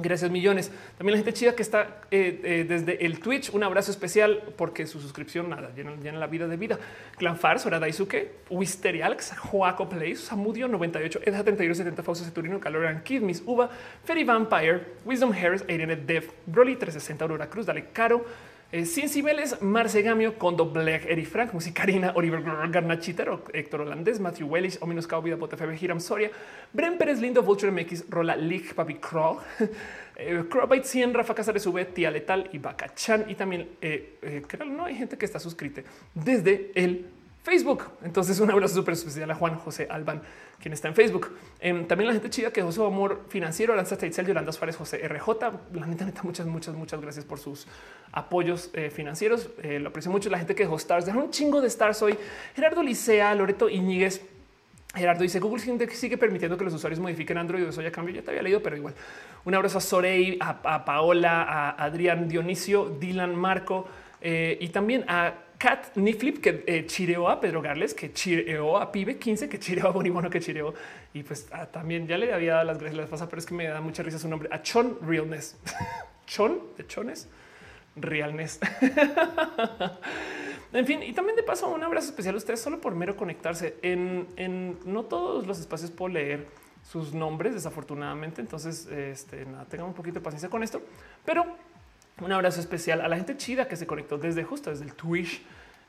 Gracias 0.00 0.30
millones. 0.30 0.70
También 0.96 1.18
la 1.18 1.22
gente 1.22 1.34
chida 1.34 1.54
que 1.54 1.60
está 1.60 2.00
eh, 2.10 2.40
eh, 2.44 2.64
desde 2.66 3.04
el 3.04 3.20
Twitch. 3.20 3.50
Un 3.52 3.62
abrazo 3.62 3.90
especial 3.90 4.42
porque 4.56 4.86
su 4.86 5.00
suscripción 5.00 5.50
nada 5.50 5.70
llena, 5.74 6.18
la 6.18 6.26
vida 6.26 6.48
de 6.48 6.56
vida. 6.56 6.78
Clan 7.18 7.36
Fars, 7.36 7.68
Daisuke, 7.68 8.36
Wisterialx, 8.48 9.36
Joaco 9.36 9.90
Place, 9.90 10.16
Samudio 10.16 10.66
98, 10.66 11.20
Ed 11.26 11.34
71, 11.34 11.74
70, 11.74 12.02
Fausto 12.02 12.24
Ceturino, 12.24 12.58
Caloran 12.58 13.02
Kid, 13.02 13.20
Miss 13.20 13.42
Uva, 13.44 13.68
Ferry 14.04 14.24
Vampire, 14.24 14.80
Wisdom 15.04 15.30
Harris, 15.32 15.62
Irene 15.68 15.96
Dev, 15.96 16.30
Broly 16.46 16.76
360, 16.76 17.24
Aurora 17.24 17.50
Cruz, 17.50 17.66
Dale 17.66 17.88
Caro, 17.92 18.24
Sin 18.72 19.10
Cibeles, 19.10 19.60
Marcegamio, 19.60 20.38
Condo 20.38 20.64
Black, 20.64 21.04
Eri 21.04 21.26
Frank, 21.26 21.52
Musicarina, 21.52 22.14
Oliver 22.16 22.42
Garnachita, 22.42 23.22
Héctor 23.52 23.82
Holandés, 23.82 24.18
Matthew 24.18 24.46
Wellish, 24.46 24.78
Ominos 24.80 25.06
Cao, 25.06 25.20
Vida 25.20 25.36
Botefebe, 25.36 25.76
Hiram 25.78 26.00
Soria, 26.00 26.30
Bren 26.72 26.96
Pérez 26.96 27.20
Lindo, 27.20 27.42
Vulture 27.42 27.70
MX, 27.70 28.08
Rola 28.08 28.34
Lig, 28.34 28.74
Papi 28.74 28.94
Crow, 28.94 29.40
eh, 30.16 30.44
Crowbite 30.48 30.84
100, 30.86 31.12
Rafa 31.12 31.34
Casares 31.34 31.66
V, 31.66 31.84
Tía 31.84 32.10
Letal 32.10 32.48
y 32.50 32.56
Bacachan. 32.56 33.26
Y 33.28 33.34
también, 33.34 33.68
eh, 33.82 34.16
eh, 34.22 34.42
no 34.66 34.86
hay 34.86 34.94
gente 34.94 35.18
que 35.18 35.26
está 35.26 35.38
suscrita 35.38 35.82
desde 36.14 36.72
el 36.74 37.10
Facebook. 37.42 37.84
Entonces, 38.04 38.38
un 38.38 38.50
abrazo 38.50 38.76
súper 38.76 38.94
especial 38.94 39.30
a 39.30 39.34
Juan 39.34 39.56
José 39.56 39.88
Alban, 39.90 40.22
quien 40.60 40.72
está 40.72 40.88
en 40.88 40.94
Facebook. 40.94 41.36
Em, 41.58 41.86
también 41.86 42.06
la 42.06 42.12
gente 42.12 42.30
chida 42.30 42.52
que 42.52 42.70
su 42.70 42.84
amor 42.84 43.24
financiero, 43.28 43.72
Aranza 43.72 43.98
Teitzel, 43.98 44.26
Yolanda 44.26 44.52
Suárez, 44.52 44.76
José 44.76 45.06
RJ. 45.08 45.28
La 45.74 45.86
neta, 45.86 46.04
neta, 46.04 46.22
muchas, 46.22 46.46
muchas, 46.46 46.74
muchas 46.74 47.00
gracias 47.00 47.24
por 47.24 47.40
sus 47.40 47.66
apoyos 48.12 48.70
eh, 48.74 48.90
financieros. 48.90 49.50
Eh, 49.62 49.80
lo 49.80 49.88
aprecio 49.88 50.12
mucho. 50.12 50.30
La 50.30 50.38
gente 50.38 50.54
que 50.54 50.62
dejó 50.62 50.76
stars, 50.76 51.04
dejó 51.04 51.18
un 51.18 51.30
chingo 51.30 51.60
de 51.60 51.66
stars 51.66 52.00
hoy. 52.02 52.16
Gerardo 52.54 52.82
Licea, 52.82 53.34
Loreto 53.34 53.68
Iñiguez. 53.68 54.22
Gerardo 54.94 55.22
dice 55.22 55.40
Google 55.40 55.88
sigue 55.94 56.18
permitiendo 56.18 56.58
que 56.58 56.64
los 56.64 56.74
usuarios 56.74 57.00
modifiquen 57.00 57.38
Android. 57.38 57.64
Eso 57.64 57.82
ya 57.82 57.90
cambió. 57.90 58.14
Ya 58.14 58.22
te 58.22 58.30
había 58.30 58.42
leído, 58.42 58.62
pero 58.62 58.76
igual. 58.76 58.94
Un 59.44 59.54
abrazo 59.54 59.78
a 59.78 59.80
Sorey, 59.80 60.38
a, 60.40 60.84
Paola, 60.84 61.42
a 61.42 61.70
Adrián 61.82 62.28
Dionisio, 62.28 62.96
Dylan 63.00 63.34
Marco 63.34 63.88
eh, 64.20 64.56
y 64.60 64.68
también 64.68 65.04
a 65.08 65.34
Cat 65.62 65.94
Niflip 65.94 66.40
que 66.40 66.64
eh, 66.66 66.86
chireó 66.86 67.28
a 67.28 67.38
Pedro 67.40 67.62
Garles, 67.62 67.94
que 67.94 68.12
chireó 68.12 68.78
a 68.78 68.90
Pibe 68.90 69.16
15, 69.16 69.48
que 69.48 69.60
chireó 69.60 69.86
a 69.86 69.90
Bonibono, 69.92 70.28
que 70.28 70.40
chireó. 70.40 70.74
Y 71.14 71.22
pues 71.22 71.46
ah, 71.52 71.66
también 71.66 72.08
ya 72.08 72.18
le 72.18 72.32
había 72.32 72.54
dado 72.54 72.64
las 72.64 72.78
gracias 72.78 72.96
las 72.96 73.08
pasadas, 73.08 73.30
pero 73.30 73.38
es 73.38 73.46
que 73.46 73.54
me 73.54 73.68
da 73.68 73.80
mucha 73.80 74.02
risa 74.02 74.18
su 74.18 74.28
nombre. 74.28 74.48
A 74.50 74.60
Chon 74.60 74.98
Realness. 75.02 75.56
Chon 76.26 76.60
de 76.76 76.84
Chones 76.88 77.28
Realness. 77.94 78.58
en 80.72 80.84
fin, 80.84 81.00
y 81.00 81.12
también 81.12 81.36
de 81.36 81.44
paso, 81.44 81.68
un 81.68 81.84
abrazo 81.84 82.08
especial 82.08 82.34
a 82.34 82.38
ustedes 82.38 82.60
solo 82.60 82.80
por 82.80 82.96
mero 82.96 83.16
conectarse. 83.16 83.76
En, 83.82 84.26
en 84.34 84.80
no 84.84 85.04
todos 85.04 85.46
los 85.46 85.60
espacios 85.60 85.92
puedo 85.92 86.12
leer 86.12 86.48
sus 86.82 87.14
nombres, 87.14 87.54
desafortunadamente. 87.54 88.40
Entonces, 88.40 88.86
este, 88.86 89.46
nada, 89.46 89.64
tengan 89.66 89.86
un 89.86 89.94
poquito 89.94 90.14
de 90.14 90.24
paciencia 90.24 90.50
con 90.50 90.64
esto, 90.64 90.82
pero 91.24 91.46
un 92.20 92.32
abrazo 92.32 92.60
especial 92.60 93.00
a 93.00 93.08
la 93.08 93.16
gente 93.16 93.36
chida 93.36 93.66
que 93.66 93.76
se 93.76 93.86
conectó 93.86 94.18
desde 94.18 94.44
justo 94.44 94.70
desde 94.70 94.84
el 94.84 94.94
Twitch. 94.94 95.42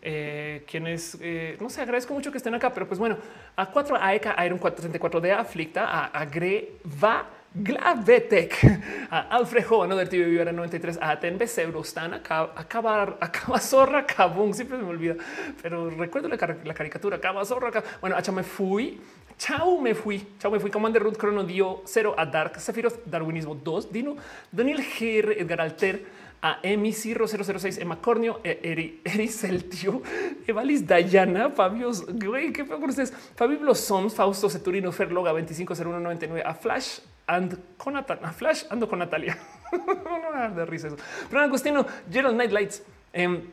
Eh, 0.06 0.66
quienes 0.68 1.18
eh, 1.22 1.58
no 1.62 1.70
sé, 1.70 1.82
agradezco 1.82 2.14
mucho 2.14 2.30
que 2.30 2.38
estén 2.38 2.54
acá, 2.54 2.74
pero 2.74 2.86
pues 2.86 3.00
bueno, 3.00 3.18
a 3.56 3.66
4 3.66 3.96
AECA, 4.02 4.46
Iron 4.46 4.60
434 4.60 5.22
de 5.22 5.32
Aflicta, 5.32 5.86
a 5.86 6.06
Agreva 6.08 7.26
Glavetec, 7.56 8.66
a 9.12 9.20
Alfrejo, 9.30 9.86
no 9.86 9.96
del 9.96 10.10
TV 10.10 10.26
Vivera 10.26 10.52
93, 10.52 10.98
a 11.00 11.12
Atenbe 11.12 11.46
Seurostan, 11.46 12.16
a 12.16 12.52
Acabar, 12.56 13.18
a 13.22 13.60
Zorra, 13.60 14.08
siempre 14.54 14.80
me 14.80 14.86
olvida, 14.86 15.16
pero 15.62 15.92
recuerdo 15.92 16.30
la, 16.30 16.38
caricatura, 16.38 17.22
Cabazorra, 17.22 17.84
bueno, 18.02 18.16
a 18.18 18.32
me 18.32 18.42
fui, 18.42 19.00
chao 19.38 19.80
me 19.80 19.94
fui, 19.94 20.26
chao 20.40 20.50
me 20.50 20.60
fui, 20.60 20.72
Commander 20.72 21.04
Ruth 21.04 21.18
Crono 21.18 21.44
dio 21.44 21.84
0 21.86 22.16
a 22.18 22.26
Dark, 22.26 22.60
Sephiroth, 22.60 23.06
Darwinismo 23.06 23.54
2, 23.54 23.90
Dino, 23.92 24.16
Daniel 24.50 24.80
GR, 24.82 25.34
Edgar 25.34 25.62
Alter, 25.62 26.04
a 26.44 26.60
Emi 26.62 26.92
Cirro 26.92 27.26
006, 27.26 27.78
Emma 27.78 27.96
Cornio, 27.96 28.42
e, 28.44 28.60
Eri, 28.62 29.28
Celtio, 29.30 30.02
Evalis 30.46 30.86
Dayana, 30.86 31.50
Fabio, 31.52 31.90
güey, 32.16 32.52
qué 32.52 32.66
fue 32.66 32.78
con 32.82 32.90
ustedes, 32.90 33.14
Fabio 33.36 33.60
Blossom, 33.60 34.10
Fausto 34.10 34.50
Ceturino, 34.50 34.92
Ferloga 34.92 35.32
250199, 35.32 36.44
a 36.46 36.54
Flash 36.54 37.00
and 37.28 37.58
con 37.78 37.96
a 37.96 38.04
Flash 38.34 38.66
ando 38.70 38.90
con 38.90 39.00
Natalia. 39.00 39.38
no 39.72 40.56
de 40.56 40.66
risa 40.66 40.88
eso. 40.88 40.98
Agustino, 41.32 41.86
Gerald 42.12 42.36
Nightlights, 42.36 42.84
eh, 43.14 43.48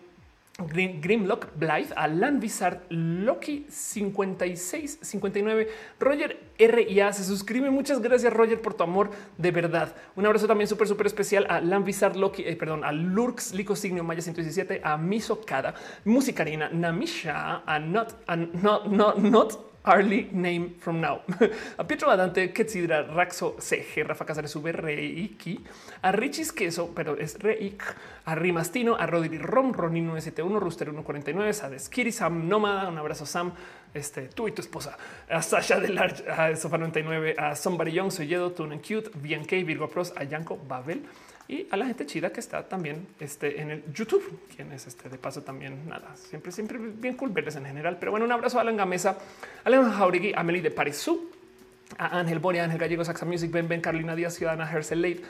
Grimlock 0.67 1.49
Blythe, 1.57 1.93
Alan 1.97 2.41
Vizard, 2.41 2.81
Loki 2.91 3.67
56, 3.69 4.99
59, 5.03 5.69
Roger 5.99 6.39
R 6.59 6.83
y 6.83 7.01
A 7.01 7.13
se 7.13 7.25
suscribe. 7.25 7.71
Muchas 7.71 8.01
gracias, 8.01 8.33
Roger, 8.33 8.61
por 8.61 8.75
tu 8.75 8.83
amor 8.83 9.11
de 9.39 9.51
verdad. 9.51 9.95
Un 10.17 10.27
abrazo 10.27 10.47
también 10.47 10.69
súper, 10.69 10.87
súper 10.89 11.07
especial 11.07 11.47
a 11.49 11.57
Alan 11.57 11.85
Loki, 12.17 12.43
eh, 12.43 12.57
perdón, 12.57 12.85
a 12.85 12.93
Lurks, 12.93 13.55
Lico 13.55 13.75
Signio 13.75 14.05
Maya 14.05 14.21
117, 14.21 14.81
a 14.85 14.97
Misokada, 14.97 15.75
Musicarina, 16.05 16.69
Namisha, 16.71 17.63
a 17.65 17.79
Not, 17.79 18.13
a 18.27 18.37
Not, 18.37 18.87
Not, 18.87 19.19
Not 19.19 19.70
Arly 19.83 20.29
Name 20.33 20.75
from 20.79 21.01
Now. 21.01 21.23
a 21.79 21.85
Pietro 21.85 22.11
Adante, 22.11 22.53
Ketsidra, 22.53 23.07
Raxo, 23.07 23.57
CG, 23.59 24.05
Rafa 24.05 24.27
Casares, 24.27 24.55
V, 24.55 24.73
Reiki, 24.73 25.59
a 26.03 26.13
Richis 26.13 26.53
Queso, 26.53 26.93
pero 26.95 27.17
es 27.17 27.39
Reik, 27.39 27.83
a 28.27 28.35
Rimastino, 28.35 28.97
a 28.97 29.07
Rodri 29.07 29.39
Rom, 29.39 29.73
Ronin 29.73 30.07
971, 30.07 30.61
Rooster 30.61 30.89
149, 30.89 31.63
a 31.63 31.71
Deskiri, 31.71 32.13
Sam 32.13 32.47
Nómada, 32.47 32.89
un 32.89 32.99
abrazo 32.99 33.25
Sam, 33.25 33.53
este, 33.95 34.29
tú 34.29 34.49
y 34.49 34.53
tu 34.53 34.61
esposa, 34.61 34.99
a 35.31 35.41
Sasha 35.41 35.81
de 35.81 35.89
Large, 35.89 36.31
a 36.31 36.55
Sofa 36.57 36.77
99, 36.77 37.37
a 37.39 37.57
Somebody 37.57 37.93
Young, 37.93 38.11
Soyedo, 38.11 38.53
Tune 38.53 38.75
and 38.75 38.83
Cute, 38.83 39.11
BNK, 39.15 39.65
Virgo 39.65 39.89
Pros, 39.89 40.13
a 40.15 40.25
Yanko, 40.25 40.57
Babel, 40.57 41.03
y 41.51 41.67
a 41.69 41.77
la 41.77 41.85
gente 41.85 42.07
chida 42.07 42.31
que 42.31 42.39
está 42.39 42.63
también 42.69 43.09
este, 43.19 43.61
en 43.61 43.73
el 43.73 43.93
YouTube, 43.93 44.39
quien 44.55 44.71
es 44.71 44.87
este 44.87 45.09
de 45.09 45.19
paso 45.19 45.43
también 45.43 45.89
nada, 45.89 46.15
siempre, 46.15 46.53
siempre 46.53 46.79
bien 46.79 47.17
cool 47.17 47.31
verles 47.31 47.57
en 47.57 47.65
general. 47.65 47.97
Pero 47.99 48.13
bueno, 48.13 48.25
un 48.25 48.31
abrazo 48.31 48.59
a 48.59 48.61
Alan 48.61 48.77
Gamesa, 48.77 49.19
Alan 49.65 49.91
Jauregui, 49.91 50.33
Amelie 50.37 50.63
de 50.63 50.71
Parisú, 50.71 51.29
a 51.99 52.21
Ángel 52.21 52.39
Boria, 52.39 52.63
Ángel 52.63 52.79
Gallego, 52.79 53.05
Saxa 53.05 53.27
Music, 53.27 53.51
Ben 53.51 53.67
Ben, 53.67 53.81
Carolina 53.81 54.15
Díaz, 54.15 54.35
Ciudadana, 54.35 54.71
Hercel 54.71 55.23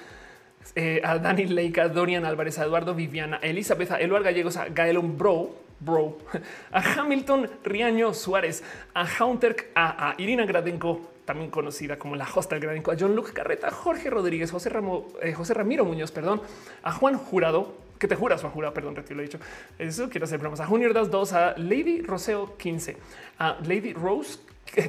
eh, 0.75 1.01
a 1.03 1.17
Dani 1.17 1.47
Leica, 1.47 1.89
Dorian 1.89 2.27
Álvarez, 2.27 2.59
a 2.59 2.65
Eduardo 2.65 2.95
Viviana, 2.95 3.41
a 3.43 3.47
Elizabeth, 3.47 3.91
a 3.91 3.99
Gallegos, 3.99 4.59
a 4.59 4.67
Gaelon 4.69 5.17
Bro, 5.17 5.57
Bro, 5.81 6.19
a 6.71 7.01
Hamilton 7.01 7.49
Riaño 7.65 8.13
Suárez, 8.13 8.63
a 8.93 9.07
Haunter, 9.07 9.71
a 9.75 10.15
Irina 10.19 10.45
Gradenko, 10.45 11.01
también 11.31 11.49
conocida 11.49 11.97
como 11.97 12.17
la 12.17 12.27
hosta 12.35 12.57
del 12.57 12.65
Gradenco, 12.65 12.91
a 12.91 12.97
John 12.99 13.15
Luke 13.15 13.33
Carreta, 13.33 13.71
Jorge 13.71 14.11
Rodríguez, 14.11 14.51
José, 14.51 14.69
Ramo, 14.69 15.07
eh, 15.23 15.33
José 15.33 15.55
Ramiro 15.55 15.85
Muñoz, 15.85 16.11
perdón, 16.11 16.43
a 16.83 16.91
Juan 16.91 17.17
Jurado, 17.19 17.73
que 18.01 18.09
te 18.09 18.17
juras, 18.17 18.41
Juan 18.41 18.53
Jurado, 18.53 18.75
perdón, 18.75 18.97
retiro 18.97 19.15
lo 19.15 19.23
he 19.23 19.27
dicho. 19.27 19.39
Eso 19.79 20.11
quiero 20.11 20.25
hacer 20.25 20.41
bromas. 20.41 20.59
A 20.59 20.67
Junior 20.67 20.93
Das 20.93 21.09
2, 21.09 21.33
a 21.35 21.55
Lady 21.57 22.03
Roseo 22.03 22.57
15, 22.57 22.97
a 23.39 23.59
Lady 23.65 23.93
Rose 23.93 24.41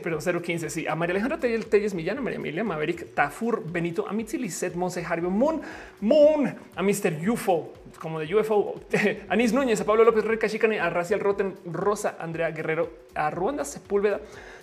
Pero 0.03 0.19
015, 0.19 0.69
sí. 0.69 0.87
A 0.87 0.95
María 0.95 1.13
Alejandra 1.13 1.39
Telles 1.39 1.93
Millana, 1.93 2.21
María 2.21 2.37
Emilia 2.37 2.63
Maverick, 2.63 3.13
Tafur, 3.13 3.63
Benito, 3.65 4.07
Amitzi, 4.07 4.37
Lisset, 4.37 4.75
Monse, 4.75 5.03
Harvey, 5.03 5.29
Moon, 5.29 5.61
Moon, 6.01 6.55
a 6.75 6.83
Mr. 6.83 7.29
UFO, 7.29 7.73
como 7.99 8.19
de 8.19 8.33
UFO, 8.33 8.81
Anis 9.29 9.53
Núñez, 9.53 9.81
a 9.81 9.85
Pablo 9.85 10.03
López, 10.03 10.23
Reca 10.23 10.47
Chicane, 10.47 10.79
a 10.79 10.89
Racial 10.89 11.19
Roten, 11.19 11.55
Rosa, 11.65 12.15
Andrea 12.19 12.51
Guerrero, 12.51 12.89
a 13.15 13.29
Ruanda 13.31 13.65
Sepúlveda, 13.65 14.21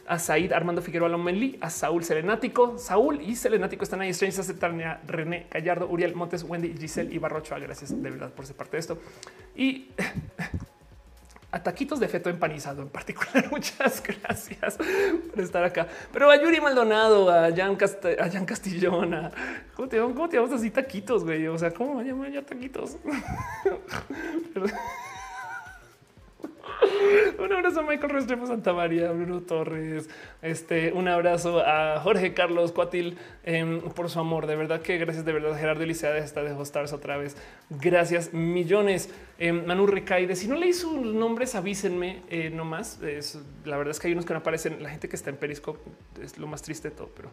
a 0.08 0.18
Said 0.18 0.52
Armando 0.52 0.82
Figueroa 0.82 1.08
Lomelí, 1.08 1.58
a 1.60 1.70
Saúl 1.70 2.02
Selenático, 2.02 2.78
Saúl 2.78 3.20
y 3.20 3.36
Selenático 3.36 3.84
están 3.84 4.00
ahí, 4.00 4.10
Strange 4.10 4.54
Tania, 4.54 5.00
René 5.06 5.46
Gallardo, 5.50 5.88
Uriel 5.88 6.14
Montes, 6.14 6.42
Wendy, 6.42 6.74
Giselle 6.78 7.14
y 7.14 7.18
Barrocho. 7.18 7.54
Gracias 7.60 7.90
de 7.90 8.10
verdad 8.10 8.30
por 8.30 8.46
ser 8.46 8.56
parte 8.56 8.76
de 8.76 8.80
esto. 8.80 8.98
Y 9.54 9.90
a 11.50 11.62
taquitos 11.62 12.00
de 12.00 12.08
feto 12.08 12.30
empanizado 12.30 12.82
en 12.82 12.88
particular. 12.88 13.48
Muchas 13.50 14.02
gracias 14.02 14.76
por 14.76 15.40
estar 15.40 15.64
acá. 15.64 15.86
Pero 16.12 16.30
a 16.30 16.36
Yuri 16.36 16.60
Maldonado, 16.60 17.30
a 17.30 17.54
Jan, 17.54 17.76
a 18.18 18.30
Jan 18.30 18.46
Castillón, 18.46 19.14
a 19.14 19.30
¿cómo 19.74 19.88
te, 19.88 19.98
¿cómo 19.98 20.28
te 20.28 20.36
llamas 20.36 20.52
así 20.52 20.70
taquitos, 20.70 21.24
güey? 21.24 21.46
O 21.46 21.58
sea, 21.58 21.72
¿cómo 21.72 21.94
me 21.94 22.04
llaman 22.04 22.32
ya 22.32 22.42
taquitos? 22.42 22.96
un 27.38 27.52
abrazo 27.52 27.80
a 27.80 27.82
Michael 27.82 28.10
Restrepo 28.10 28.46
Santa 28.46 28.72
María, 28.72 29.10
Bruno 29.10 29.40
Torres. 29.40 30.08
Este, 30.42 30.92
un 30.92 31.08
abrazo 31.08 31.60
a 31.64 32.00
Jorge 32.00 32.34
Carlos 32.34 32.72
Cuatil 32.72 33.18
em, 33.44 33.80
por 33.80 34.10
su 34.10 34.20
amor. 34.20 34.46
De 34.46 34.56
verdad 34.56 34.80
que 34.80 34.98
gracias, 34.98 35.24
de 35.24 35.32
verdad, 35.32 35.56
Gerardo 35.58 35.82
Eliseades 35.82 36.24
está 36.24 36.42
de 36.42 36.52
hostars 36.52 36.92
otra 36.92 37.16
vez. 37.16 37.36
Gracias 37.70 38.32
millones. 38.32 39.10
Em, 39.38 39.64
Manu 39.64 39.86
Recaide. 39.86 40.36
Si 40.36 40.48
no 40.48 40.56
leí 40.56 40.72
sus 40.72 40.94
nombres, 41.00 41.54
avísenme 41.54 42.22
eh, 42.28 42.50
nomás. 42.50 43.00
La 43.64 43.76
verdad 43.76 43.92
es 43.92 44.00
que 44.00 44.08
hay 44.08 44.12
unos 44.12 44.24
que 44.24 44.32
no 44.32 44.40
aparecen. 44.40 44.82
La 44.82 44.90
gente 44.90 45.08
que 45.08 45.16
está 45.16 45.30
en 45.30 45.36
Periscope 45.36 45.80
es 46.22 46.38
lo 46.38 46.46
más 46.46 46.62
triste 46.62 46.90
de 46.90 46.96
todo, 46.96 47.10
pero. 47.14 47.30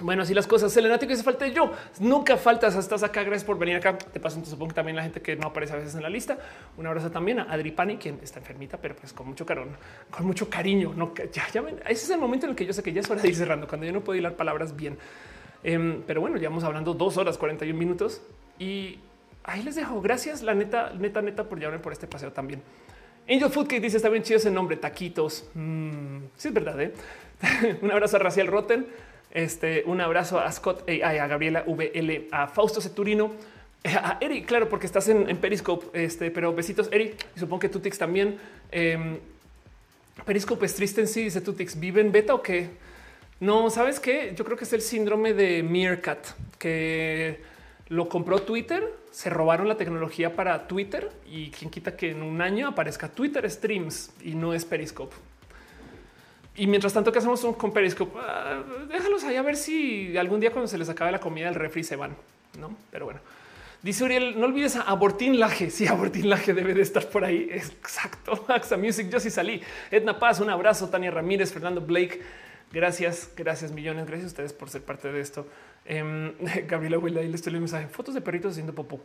Bueno, 0.00 0.22
así 0.22 0.32
las 0.32 0.46
cosas. 0.46 0.72
Selenático 0.72 1.14
se 1.14 1.22
falta 1.22 1.46
yo. 1.48 1.70
Nunca 2.00 2.36
faltas. 2.36 2.74
Estás 2.76 3.02
acá. 3.02 3.22
Gracias 3.22 3.44
por 3.44 3.58
venir 3.58 3.76
acá. 3.76 3.98
Te 3.98 4.18
paso. 4.20 4.42
Supongo 4.44 4.68
que 4.68 4.74
también 4.74 4.96
la 4.96 5.02
gente 5.02 5.20
que 5.20 5.36
no 5.36 5.48
aparece 5.48 5.74
a 5.74 5.76
veces 5.76 5.94
en 5.94 6.02
la 6.02 6.08
lista. 6.08 6.38
Un 6.78 6.86
abrazo 6.86 7.10
también 7.10 7.40
a 7.40 7.42
Adri 7.42 7.72
Pani, 7.72 7.98
quien 7.98 8.18
está 8.22 8.38
enfermita, 8.38 8.78
pero 8.78 8.96
pues 8.96 9.12
con 9.12 9.28
mucho 9.28 9.44
cariño, 9.44 9.76
con 10.10 10.26
mucho 10.26 10.48
cariño. 10.48 10.94
No, 10.96 11.12
ya, 11.14 11.46
ya 11.52 11.60
ven, 11.60 11.76
ese 11.84 12.04
es 12.04 12.10
el 12.10 12.18
momento 12.18 12.46
en 12.46 12.50
el 12.50 12.56
que 12.56 12.64
yo 12.64 12.72
sé 12.72 12.82
que 12.82 12.92
ya 12.92 13.00
es 13.00 13.10
hora 13.10 13.20
de 13.20 13.28
ir 13.28 13.36
cerrando, 13.36 13.68
cuando 13.68 13.86
yo 13.86 13.92
no 13.92 14.00
puedo 14.00 14.18
hilar 14.18 14.34
palabras 14.34 14.74
bien. 14.74 14.96
Em, 15.62 16.02
pero 16.06 16.20
bueno, 16.20 16.38
ya 16.38 16.48
vamos 16.48 16.64
hablando 16.64 16.94
dos 16.94 17.18
horas 17.18 17.38
41 17.38 17.78
minutos 17.78 18.22
y 18.58 18.98
ahí 19.44 19.62
les 19.62 19.76
dejo. 19.76 20.00
Gracias, 20.00 20.42
la 20.42 20.54
neta, 20.54 20.92
neta, 20.98 21.20
neta, 21.20 21.44
por 21.44 21.58
llevarme 21.58 21.80
por 21.80 21.92
este 21.92 22.06
paseo 22.06 22.32
también. 22.32 22.62
Angel 23.28 23.50
Food 23.50 23.68
que 23.68 23.78
dice 23.78 23.98
está 23.98 24.08
bien 24.08 24.22
chido 24.22 24.38
ese 24.38 24.50
nombre, 24.50 24.76
taquitos. 24.76 25.48
Mm, 25.54 26.18
sí, 26.36 26.48
es 26.48 26.54
verdad. 26.54 26.80
¿eh? 26.80 26.92
Un 27.82 27.92
abrazo 27.92 28.16
a 28.16 28.20
Raciel 28.20 28.46
Rotten. 28.46 28.86
Este, 29.32 29.82
un 29.86 30.00
abrazo 30.00 30.38
a 30.38 30.52
Scott, 30.52 30.88
a 30.88 31.26
Gabriela 31.26 31.64
VL, 31.66 32.28
a 32.30 32.46
Fausto 32.46 32.80
Ceturino, 32.80 33.32
a 33.84 34.18
Eric, 34.20 34.46
claro, 34.46 34.68
porque 34.68 34.86
estás 34.86 35.08
en, 35.08 35.36
Periscope, 35.38 36.04
este, 36.04 36.30
pero 36.30 36.54
besitos, 36.54 36.88
Eric, 36.92 37.26
y 37.34 37.40
supongo 37.40 37.60
que 37.60 37.68
Tutix 37.68 37.98
también. 37.98 38.38
Eh, 38.70 39.18
Periscope 40.24 40.66
es 40.66 40.74
triste 40.74 41.00
en 41.00 41.08
sí, 41.08 41.24
dice 41.24 41.40
Tutix, 41.40 41.78
¿vive 41.80 42.00
en 42.00 42.12
beta 42.12 42.34
o 42.34 42.42
qué? 42.42 42.68
No, 43.40 43.70
¿sabes 43.70 43.98
qué? 43.98 44.34
Yo 44.36 44.44
creo 44.44 44.56
que 44.56 44.64
es 44.64 44.72
el 44.72 44.82
síndrome 44.82 45.32
de 45.32 45.62
Meerkat, 45.62 46.26
que 46.58 47.40
lo 47.88 48.08
compró 48.08 48.40
Twitter, 48.42 48.84
se 49.10 49.30
robaron 49.30 49.66
la 49.66 49.76
tecnología 49.76 50.36
para 50.36 50.68
Twitter 50.68 51.10
y 51.26 51.50
quien 51.50 51.70
quita 51.70 51.96
que 51.96 52.10
en 52.10 52.22
un 52.22 52.40
año 52.40 52.68
aparezca 52.68 53.08
Twitter 53.08 53.50
Streams 53.50 54.12
y 54.22 54.34
no 54.34 54.54
es 54.54 54.64
Periscope. 54.64 55.16
Y 56.54 56.66
mientras 56.66 56.92
tanto, 56.92 57.12
que 57.12 57.18
hacemos 57.18 57.40
con 57.56 57.72
Periscope? 57.72 58.18
Ah, 58.20 58.62
déjalos 58.88 59.24
ahí 59.24 59.36
a 59.36 59.42
ver 59.42 59.56
si 59.56 60.16
algún 60.16 60.40
día 60.40 60.50
cuando 60.50 60.68
se 60.68 60.76
les 60.76 60.88
acabe 60.88 61.10
la 61.10 61.18
comida 61.18 61.46
del 61.46 61.54
refri 61.54 61.82
se 61.82 61.96
van, 61.96 62.14
no? 62.58 62.76
Pero 62.90 63.06
bueno, 63.06 63.20
dice 63.82 64.04
Uriel, 64.04 64.38
no 64.38 64.46
olvides 64.46 64.76
a 64.76 64.82
Abortín 64.82 65.40
Laje. 65.40 65.70
Sí, 65.70 65.86
Abortín 65.86 66.28
Laje 66.28 66.52
debe 66.52 66.74
de 66.74 66.82
estar 66.82 67.06
por 67.08 67.24
ahí. 67.24 67.48
Exacto. 67.50 68.44
AXA 68.48 68.76
Music, 68.76 69.08
yo 69.08 69.18
sí 69.18 69.30
salí. 69.30 69.62
Edna 69.90 70.18
Paz, 70.18 70.40
un 70.40 70.50
abrazo. 70.50 70.90
Tania 70.90 71.10
Ramírez, 71.10 71.52
Fernando 71.52 71.80
Blake. 71.80 72.20
Gracias, 72.70 73.30
gracias 73.34 73.72
millones. 73.72 74.06
Gracias 74.06 74.24
a 74.24 74.28
ustedes 74.28 74.52
por 74.52 74.68
ser 74.68 74.82
parte 74.82 75.10
de 75.10 75.20
esto. 75.20 75.46
Eh, 75.86 76.34
Gabriela 76.68 76.98
Huila, 76.98 77.22
y 77.22 77.28
le 77.28 77.34
estoy 77.34 77.52
leyendo 77.52 77.72
mensaje. 77.72 77.88
Fotos 77.88 78.14
de 78.14 78.20
perritos 78.20 78.52
haciendo 78.52 78.74
popó. 78.74 79.00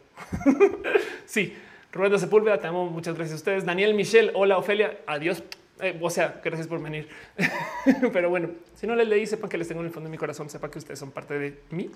sí, 1.26 1.56
Roberto 1.93 2.19
Sepúlveda, 2.19 2.59
te 2.59 2.67
amo. 2.67 2.90
Muchas 2.90 3.16
gracias 3.16 3.35
a 3.35 3.38
ustedes. 3.38 3.66
Daniel 3.66 3.93
Michel, 3.93 4.32
hola 4.35 4.58
Ofelia. 4.58 4.98
Adiós. 5.08 5.42
Eh, 5.82 5.98
o 6.02 6.10
sea, 6.10 6.42
gracias 6.44 6.68
por 6.68 6.82
venir. 6.82 7.08
Pero 8.14 8.30
bueno, 8.30 8.50
si 8.76 8.88
no 8.88 8.96
les 8.96 9.08
leí, 9.08 9.26
sepan 9.28 9.50
que 9.50 9.58
les 9.58 9.68
tengo 9.68 9.82
en 9.82 9.88
el 9.88 9.94
fondo 9.94 10.08
de 10.08 10.12
mi 10.12 10.18
corazón, 10.18 10.50
sepan 10.50 10.72
que 10.72 10.80
ustedes 10.80 11.00
son 11.00 11.12
parte 11.12 11.38
de 11.38 11.60
mí 11.72 11.92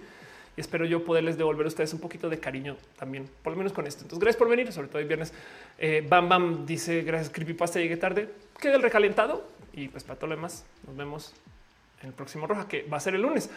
y 0.56 0.61
espero 0.61 0.85
yo 0.85 1.03
poderles 1.06 1.38
devolver 1.38 1.66
a 1.66 1.69
ustedes 1.69 1.93
un 1.93 2.00
poquito 2.00 2.30
de 2.30 2.40
cariño 2.40 2.76
también, 3.00 3.30
por 3.42 3.53
lo 3.53 3.58
menos 3.58 3.72
con 3.74 3.88
esto. 3.88 4.01
Entonces, 4.01 4.19
gracias 4.19 4.38
por 4.38 4.50
venir, 4.50 4.72
sobre 4.74 4.90
todo 4.90 5.00
el 5.00 5.08
viernes. 5.08 5.34
Eh, 5.77 6.06
bam 6.08 6.27
Bam 6.27 6.66
dice 6.66 7.01
gracias, 7.03 7.32
Creepypasta, 7.32 7.80
llegué 7.80 7.98
tarde. 7.98 8.30
Queda 8.60 8.76
el 8.76 8.82
recalentado 8.82 9.48
y 9.74 9.88
pues 9.88 10.03
para 10.03 10.19
todo 10.19 10.27
lo 10.27 10.35
demás, 10.35 10.66
nos 10.85 10.98
vemos 10.98 11.34
en 12.01 12.10
el 12.10 12.14
próximo 12.14 12.48
Roja, 12.48 12.68
que 12.68 12.84
va 12.84 12.98
a 12.98 13.00
ser 13.00 13.16
el 13.16 13.22
lunes. 13.22 13.50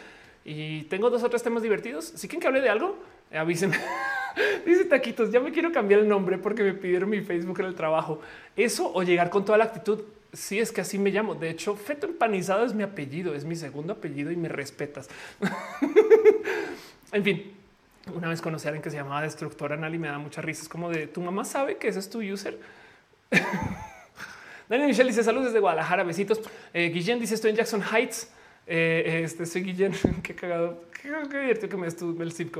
Y 0.44 0.82
tengo 0.84 1.10
dos 1.10 1.22
o 1.22 1.30
tres 1.30 1.42
temas 1.42 1.62
divertidos. 1.62 2.04
Si 2.04 2.28
quieren 2.28 2.40
que 2.40 2.46
hable 2.48 2.60
de 2.60 2.68
algo, 2.68 2.98
avísenme. 3.32 3.78
Dice 4.66 4.84
Taquitos, 4.84 5.30
ya 5.30 5.40
me 5.40 5.52
quiero 5.52 5.70
cambiar 5.72 6.00
el 6.00 6.08
nombre 6.08 6.38
porque 6.38 6.62
me 6.62 6.74
pidieron 6.74 7.08
mi 7.08 7.20
Facebook 7.20 7.60
en 7.60 7.66
el 7.66 7.74
trabajo. 7.74 8.20
Eso 8.56 8.90
o 8.92 9.02
llegar 9.02 9.30
con 9.30 9.44
toda 9.44 9.58
la 9.58 9.64
actitud. 9.64 10.02
Si 10.32 10.58
es 10.58 10.72
que 10.72 10.80
así 10.80 10.98
me 10.98 11.10
llamo. 11.10 11.34
De 11.36 11.50
hecho, 11.50 11.76
Feto 11.76 12.06
Empanizado 12.06 12.64
es 12.64 12.74
mi 12.74 12.82
apellido, 12.82 13.34
es 13.34 13.44
mi 13.44 13.54
segundo 13.54 13.92
apellido 13.92 14.32
y 14.32 14.36
me 14.36 14.48
respetas. 14.48 15.08
en 17.12 17.22
fin, 17.22 17.52
una 18.12 18.28
vez 18.28 18.42
conocí 18.42 18.66
a 18.66 18.70
alguien 18.70 18.82
que 18.82 18.90
se 18.90 18.96
llamaba 18.96 19.22
Destructor 19.22 19.72
Anal 19.72 19.94
y 19.94 19.98
me 19.98 20.08
da 20.08 20.18
muchas 20.18 20.44
risas 20.44 20.68
como 20.68 20.90
de 20.90 21.06
tu 21.06 21.20
mamá 21.20 21.44
sabe 21.44 21.76
que 21.76 21.88
ese 21.88 22.00
es 22.00 22.10
tu 22.10 22.20
user. 22.20 22.58
Daniel 24.68 24.88
Michelle 24.88 25.08
dice 25.08 25.22
saludos 25.22 25.46
desde 25.46 25.60
Guadalajara, 25.60 26.02
besitos. 26.02 26.40
Eh, 26.72 26.88
Guillén 26.88 27.20
dice 27.20 27.34
estoy 27.34 27.50
en 27.50 27.56
Jackson 27.56 27.82
Heights. 27.82 28.30
Eh, 28.66 29.22
este 29.24 29.46
soy 29.46 29.62
Guillén. 29.62 29.92
qué 30.22 30.34
cagado. 30.34 30.84
Qué, 31.00 31.08
divertido 31.08 31.68
que 31.68 31.76
me 31.76 31.86
estuve 31.86 32.24
el 32.24 32.32
zip. 32.32 32.56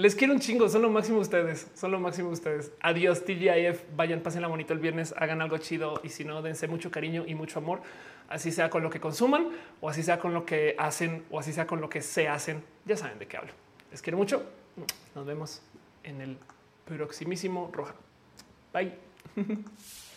Les 0.00 0.14
quiero 0.14 0.32
un 0.32 0.40
chingo, 0.40 0.66
son 0.66 0.80
lo 0.80 0.88
máximo 0.88 1.18
ustedes, 1.18 1.70
son 1.74 1.90
lo 1.90 2.00
máximo 2.00 2.30
ustedes. 2.30 2.72
Adiós, 2.80 3.22
TGIF. 3.22 3.82
Vayan, 3.94 4.22
pasen 4.22 4.40
la 4.40 4.48
bonito 4.48 4.72
el 4.72 4.78
viernes, 4.78 5.12
hagan 5.18 5.42
algo 5.42 5.58
chido 5.58 6.00
y 6.02 6.08
si 6.08 6.24
no, 6.24 6.40
dense 6.40 6.68
mucho 6.68 6.90
cariño 6.90 7.24
y 7.26 7.34
mucho 7.34 7.58
amor, 7.58 7.82
así 8.30 8.50
sea 8.50 8.70
con 8.70 8.82
lo 8.82 8.88
que 8.88 8.98
consuman 8.98 9.50
o 9.82 9.90
así 9.90 10.02
sea 10.02 10.18
con 10.18 10.32
lo 10.32 10.46
que 10.46 10.74
hacen 10.78 11.26
o 11.30 11.38
así 11.38 11.52
sea 11.52 11.66
con 11.66 11.82
lo 11.82 11.90
que 11.90 12.00
se 12.00 12.28
hacen. 12.28 12.64
Ya 12.86 12.96
saben 12.96 13.18
de 13.18 13.26
qué 13.26 13.36
hablo. 13.36 13.52
Les 13.90 14.00
quiero 14.00 14.16
mucho. 14.16 14.42
Nos 15.14 15.26
vemos 15.26 15.60
en 16.02 16.22
el 16.22 16.38
próximísimo 16.86 17.68
Roja. 17.70 17.94
Bye. 18.72 18.94